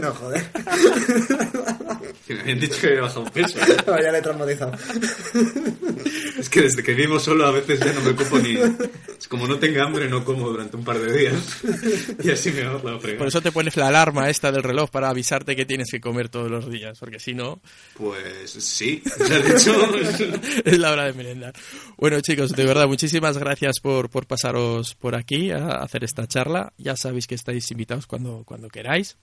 No, 0.00 0.12
joder. 0.12 0.44
Que 2.26 2.34
me 2.34 2.40
habían 2.40 2.60
dicho 2.60 2.80
que 2.80 2.86
había 2.88 3.02
bajado 3.02 3.24
peso. 3.26 3.58
ya 3.86 4.12
le 4.12 4.18
he 4.18 4.22
traumatizado. 4.22 4.72
Es 6.38 6.48
que 6.48 6.62
desde 6.62 6.82
que 6.82 6.94
vivo 6.94 7.18
solo 7.18 7.46
a 7.46 7.50
veces 7.52 7.80
ya 7.80 7.92
no 7.92 8.00
me 8.00 8.10
ocupo 8.10 8.38
ni... 8.38 8.58
Es 9.18 9.28
como 9.28 9.46
no 9.46 9.58
tenga 9.58 9.84
hambre, 9.84 10.08
no 10.08 10.24
como 10.24 10.47
durante 10.50 10.76
un 10.76 10.84
par 10.84 10.98
de 10.98 11.16
días. 11.16 11.34
Y 12.22 12.30
así 12.30 12.50
me 12.50 12.64
ahorro 12.64 12.92
la 12.92 12.98
fregada. 12.98 13.18
Por 13.18 13.28
eso 13.28 13.40
te 13.40 13.52
pones 13.52 13.76
la 13.76 13.88
alarma 13.88 14.28
esta 14.28 14.50
del 14.50 14.62
reloj 14.62 14.90
para 14.90 15.08
avisarte 15.08 15.54
que 15.54 15.64
tienes 15.64 15.90
que 15.90 16.00
comer 16.00 16.28
todos 16.28 16.50
los 16.50 16.70
días, 16.70 16.98
porque 16.98 17.20
si 17.20 17.34
no, 17.34 17.60
Pues 17.94 18.50
sí, 18.50 19.02
ya 19.18 19.38
de 19.38 19.50
hecho... 19.50 19.74
es 20.64 20.78
la 20.78 20.92
hora 20.92 21.04
de 21.04 21.12
merendar. 21.12 21.54
Bueno, 21.96 22.20
chicos, 22.20 22.52
de 22.52 22.64
verdad, 22.64 22.86
muchísimas 22.88 23.38
gracias 23.38 23.80
por, 23.80 24.10
por 24.10 24.26
pasaros 24.26 24.94
por 24.94 25.14
aquí 25.14 25.50
a 25.50 25.76
hacer 25.76 26.04
esta 26.04 26.26
charla. 26.26 26.72
Ya 26.78 26.96
sabéis 26.96 27.26
que 27.26 27.34
estáis 27.34 27.70
invitados 27.70 28.06
cuando, 28.06 28.42
cuando 28.44 28.68
queráis. 28.68 29.16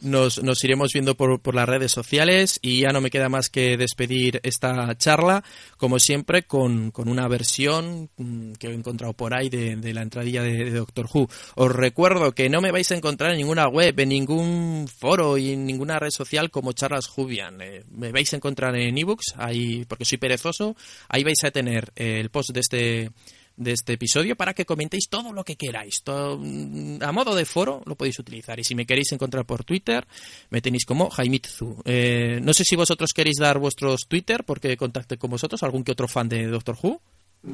Nos, 0.00 0.42
nos 0.42 0.62
iremos 0.64 0.92
viendo 0.92 1.16
por, 1.16 1.40
por 1.40 1.54
las 1.54 1.68
redes 1.68 1.92
sociales 1.92 2.58
y 2.60 2.80
ya 2.80 2.90
no 2.90 3.00
me 3.00 3.10
queda 3.10 3.30
más 3.30 3.48
que 3.48 3.78
despedir 3.78 4.40
esta 4.42 4.94
charla, 4.98 5.42
como 5.78 5.98
siempre, 5.98 6.42
con, 6.42 6.90
con 6.90 7.08
una 7.08 7.26
versión 7.26 8.10
mm, 8.18 8.52
que 8.52 8.68
he 8.68 8.74
encontrado 8.74 9.14
por 9.14 9.34
ahí 9.34 9.48
de, 9.48 9.76
de 9.76 9.94
la 9.94 10.02
entradilla 10.02 10.42
de, 10.42 10.70
Doctor 10.70 11.08
Who. 11.12 11.28
Os 11.54 11.72
recuerdo 11.72 12.32
que 12.32 12.50
no 12.50 12.60
me 12.60 12.70
vais 12.70 12.90
a 12.92 12.96
encontrar 12.96 13.32
en 13.32 13.38
ninguna 13.38 13.68
web, 13.68 13.98
en 13.98 14.10
ningún 14.10 14.86
foro 14.88 15.38
y 15.38 15.52
en 15.52 15.64
ninguna 15.64 15.98
red 15.98 16.10
social 16.10 16.50
como 16.50 16.72
Charlas 16.72 17.06
Jubian. 17.06 17.62
Eh, 17.62 17.84
me 17.90 18.12
vais 18.12 18.30
a 18.32 18.36
encontrar 18.36 18.76
en 18.76 18.98
ebooks, 18.98 19.34
ahí, 19.38 19.86
porque 19.86 20.04
soy 20.04 20.18
perezoso. 20.18 20.76
Ahí 21.08 21.24
vais 21.24 21.42
a 21.44 21.50
tener 21.50 21.92
el 21.96 22.28
post 22.28 22.50
de 22.50 22.60
este 22.60 23.10
de 23.58 23.72
este 23.72 23.94
episodio 23.94 24.36
para 24.36 24.54
que 24.54 24.64
comentéis 24.64 25.08
todo 25.10 25.32
lo 25.32 25.44
que 25.44 25.56
queráis. 25.56 26.02
Mm, 26.06 27.02
a 27.02 27.12
modo 27.12 27.34
de 27.34 27.44
foro 27.44 27.82
lo 27.84 27.96
podéis 27.96 28.18
utilizar. 28.18 28.58
Y 28.58 28.64
si 28.64 28.74
me 28.74 28.86
queréis 28.86 29.12
encontrar 29.12 29.44
por 29.44 29.64
Twitter, 29.64 30.06
me 30.50 30.62
tenéis 30.62 30.86
como 30.86 31.10
Jaimitzu. 31.10 31.82
Eh, 31.84 32.40
no 32.42 32.54
sé 32.54 32.64
si 32.64 32.76
vosotros 32.76 33.12
queréis 33.12 33.36
dar 33.36 33.58
vuestros 33.58 34.06
Twitter 34.08 34.44
porque 34.44 34.76
contacte 34.76 35.18
con 35.18 35.30
vosotros, 35.30 35.62
algún 35.62 35.84
que 35.84 35.92
otro 35.92 36.08
fan 36.08 36.28
de 36.28 36.46
Doctor 36.46 36.78
Who. 36.80 37.00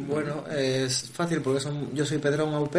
Bueno, 0.08 0.44
es 0.48 1.10
fácil 1.10 1.40
porque 1.40 1.60
son, 1.60 1.94
yo 1.94 2.04
soy 2.04 2.18
Pedrón 2.18 2.52
AUP 2.54 2.76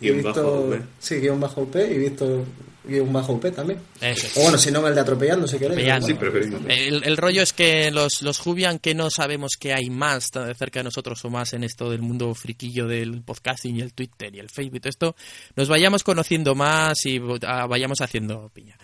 y 0.00 0.10
Guión 0.10 0.22
bajo 0.22 0.42
Víctor... 0.42 0.78
UP. 0.78 0.86
Sí, 0.98 1.14
guion 1.16 1.40
bajo 1.40 1.62
UP 1.62 1.76
y 1.76 1.98
Víctor 1.98 2.44
guion 2.84 3.12
bajo 3.12 3.32
UP 3.34 3.54
también. 3.54 3.80
Es. 4.00 4.36
O 4.36 4.42
bueno, 4.42 4.58
si 4.58 4.70
no, 4.70 4.86
el 4.86 4.94
de 4.94 5.00
Atropellando, 5.00 5.46
si 5.46 5.58
queréis. 5.58 5.88
Atropellando. 5.88 6.06
Sí, 6.06 6.12
Bueno, 6.14 6.32
preferimos. 6.32 6.62
El, 6.68 7.04
el 7.04 7.16
rollo 7.16 7.42
es 7.42 7.52
que 7.52 7.90
los, 7.90 8.22
los 8.22 8.38
Jubian 8.38 8.78
que 8.78 8.94
no 8.94 9.10
sabemos 9.10 9.52
que 9.58 9.72
hay 9.72 9.88
más 9.90 10.30
tan 10.30 10.46
de 10.48 10.54
cerca 10.54 10.80
de 10.80 10.84
nosotros 10.84 11.24
o 11.24 11.30
más 11.30 11.52
en 11.52 11.64
esto 11.64 11.90
del 11.90 12.02
mundo 12.02 12.34
friquillo 12.34 12.86
del 12.86 13.22
podcasting 13.22 13.76
y 13.76 13.80
el 13.80 13.94
Twitter 13.94 14.34
y 14.34 14.40
el 14.40 14.50
Facebook 14.50 14.76
y 14.76 14.80
todo 14.80 14.90
esto, 14.90 15.16
nos 15.56 15.68
vayamos 15.68 16.02
conociendo 16.02 16.54
más 16.54 17.06
y 17.06 17.20
ah, 17.46 17.66
vayamos 17.66 18.00
haciendo 18.00 18.50
piña. 18.52 18.76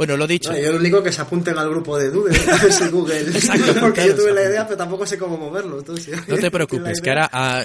Bueno, 0.00 0.16
lo 0.16 0.26
dicho. 0.26 0.50
No, 0.50 0.58
yo 0.58 0.72
lo 0.72 0.78
único 0.78 1.02
que 1.02 1.12
se 1.12 1.20
apunten 1.20 1.58
al 1.58 1.68
grupo 1.68 1.98
de 1.98 2.08
ver 2.08 2.72
si 2.72 2.88
Google. 2.90 3.20
Exacto, 3.36 3.74
porque 3.80 4.00
claro, 4.00 4.08
yo 4.08 4.16
tuve 4.16 4.32
la 4.32 4.44
idea, 4.44 4.64
pero 4.64 4.78
tampoco 4.78 5.04
sé 5.04 5.18
cómo 5.18 5.36
moverlo. 5.36 5.78
Entonces, 5.78 6.26
No 6.26 6.38
te 6.38 6.50
preocupes, 6.50 7.02
que 7.02 7.10
ahora, 7.10 7.28
ah, 7.30 7.64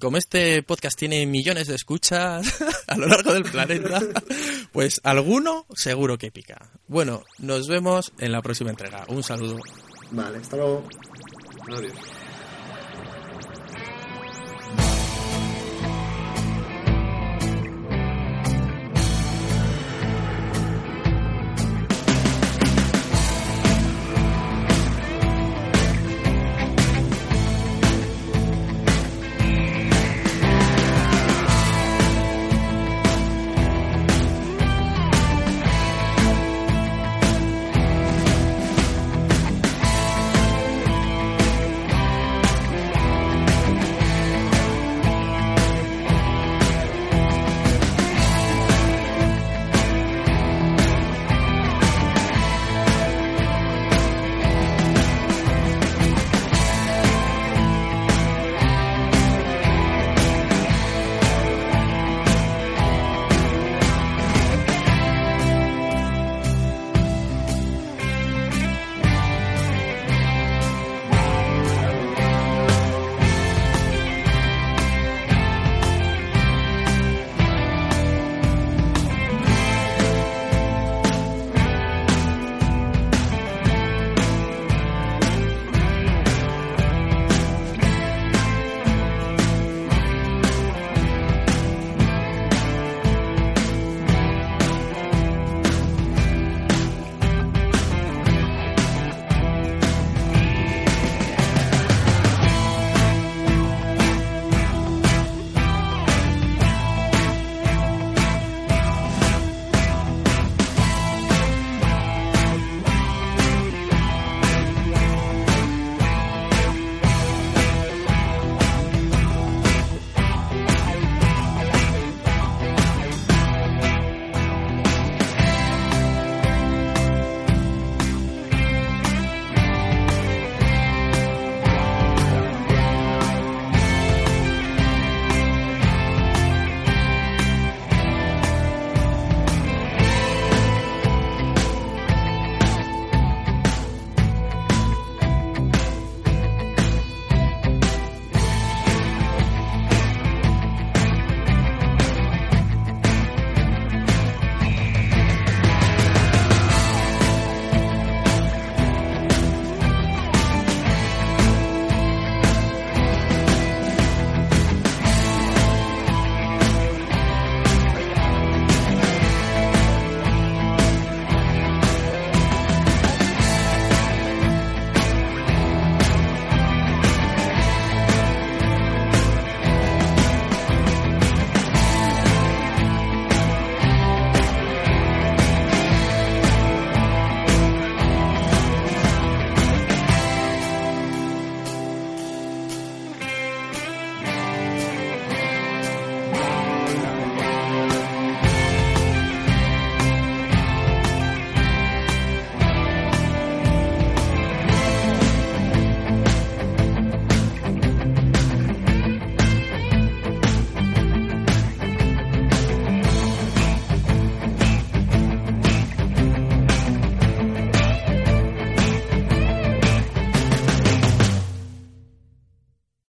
como 0.00 0.16
este 0.16 0.62
podcast 0.62 0.96
tiene 0.96 1.26
millones 1.26 1.66
de 1.66 1.74
escuchas 1.74 2.62
a 2.86 2.96
lo 2.96 3.08
largo 3.08 3.34
del 3.34 3.42
planeta, 3.42 4.00
pues 4.70 5.00
alguno 5.02 5.66
seguro 5.74 6.16
que 6.16 6.30
pica. 6.30 6.70
Bueno, 6.86 7.24
nos 7.40 7.66
vemos 7.66 8.12
en 8.20 8.30
la 8.30 8.40
próxima 8.40 8.70
entrega. 8.70 9.04
Un 9.08 9.24
saludo. 9.24 9.56
Vale, 10.12 10.38
hasta 10.38 10.56
luego. 10.56 10.86
Adiós. 11.76 11.92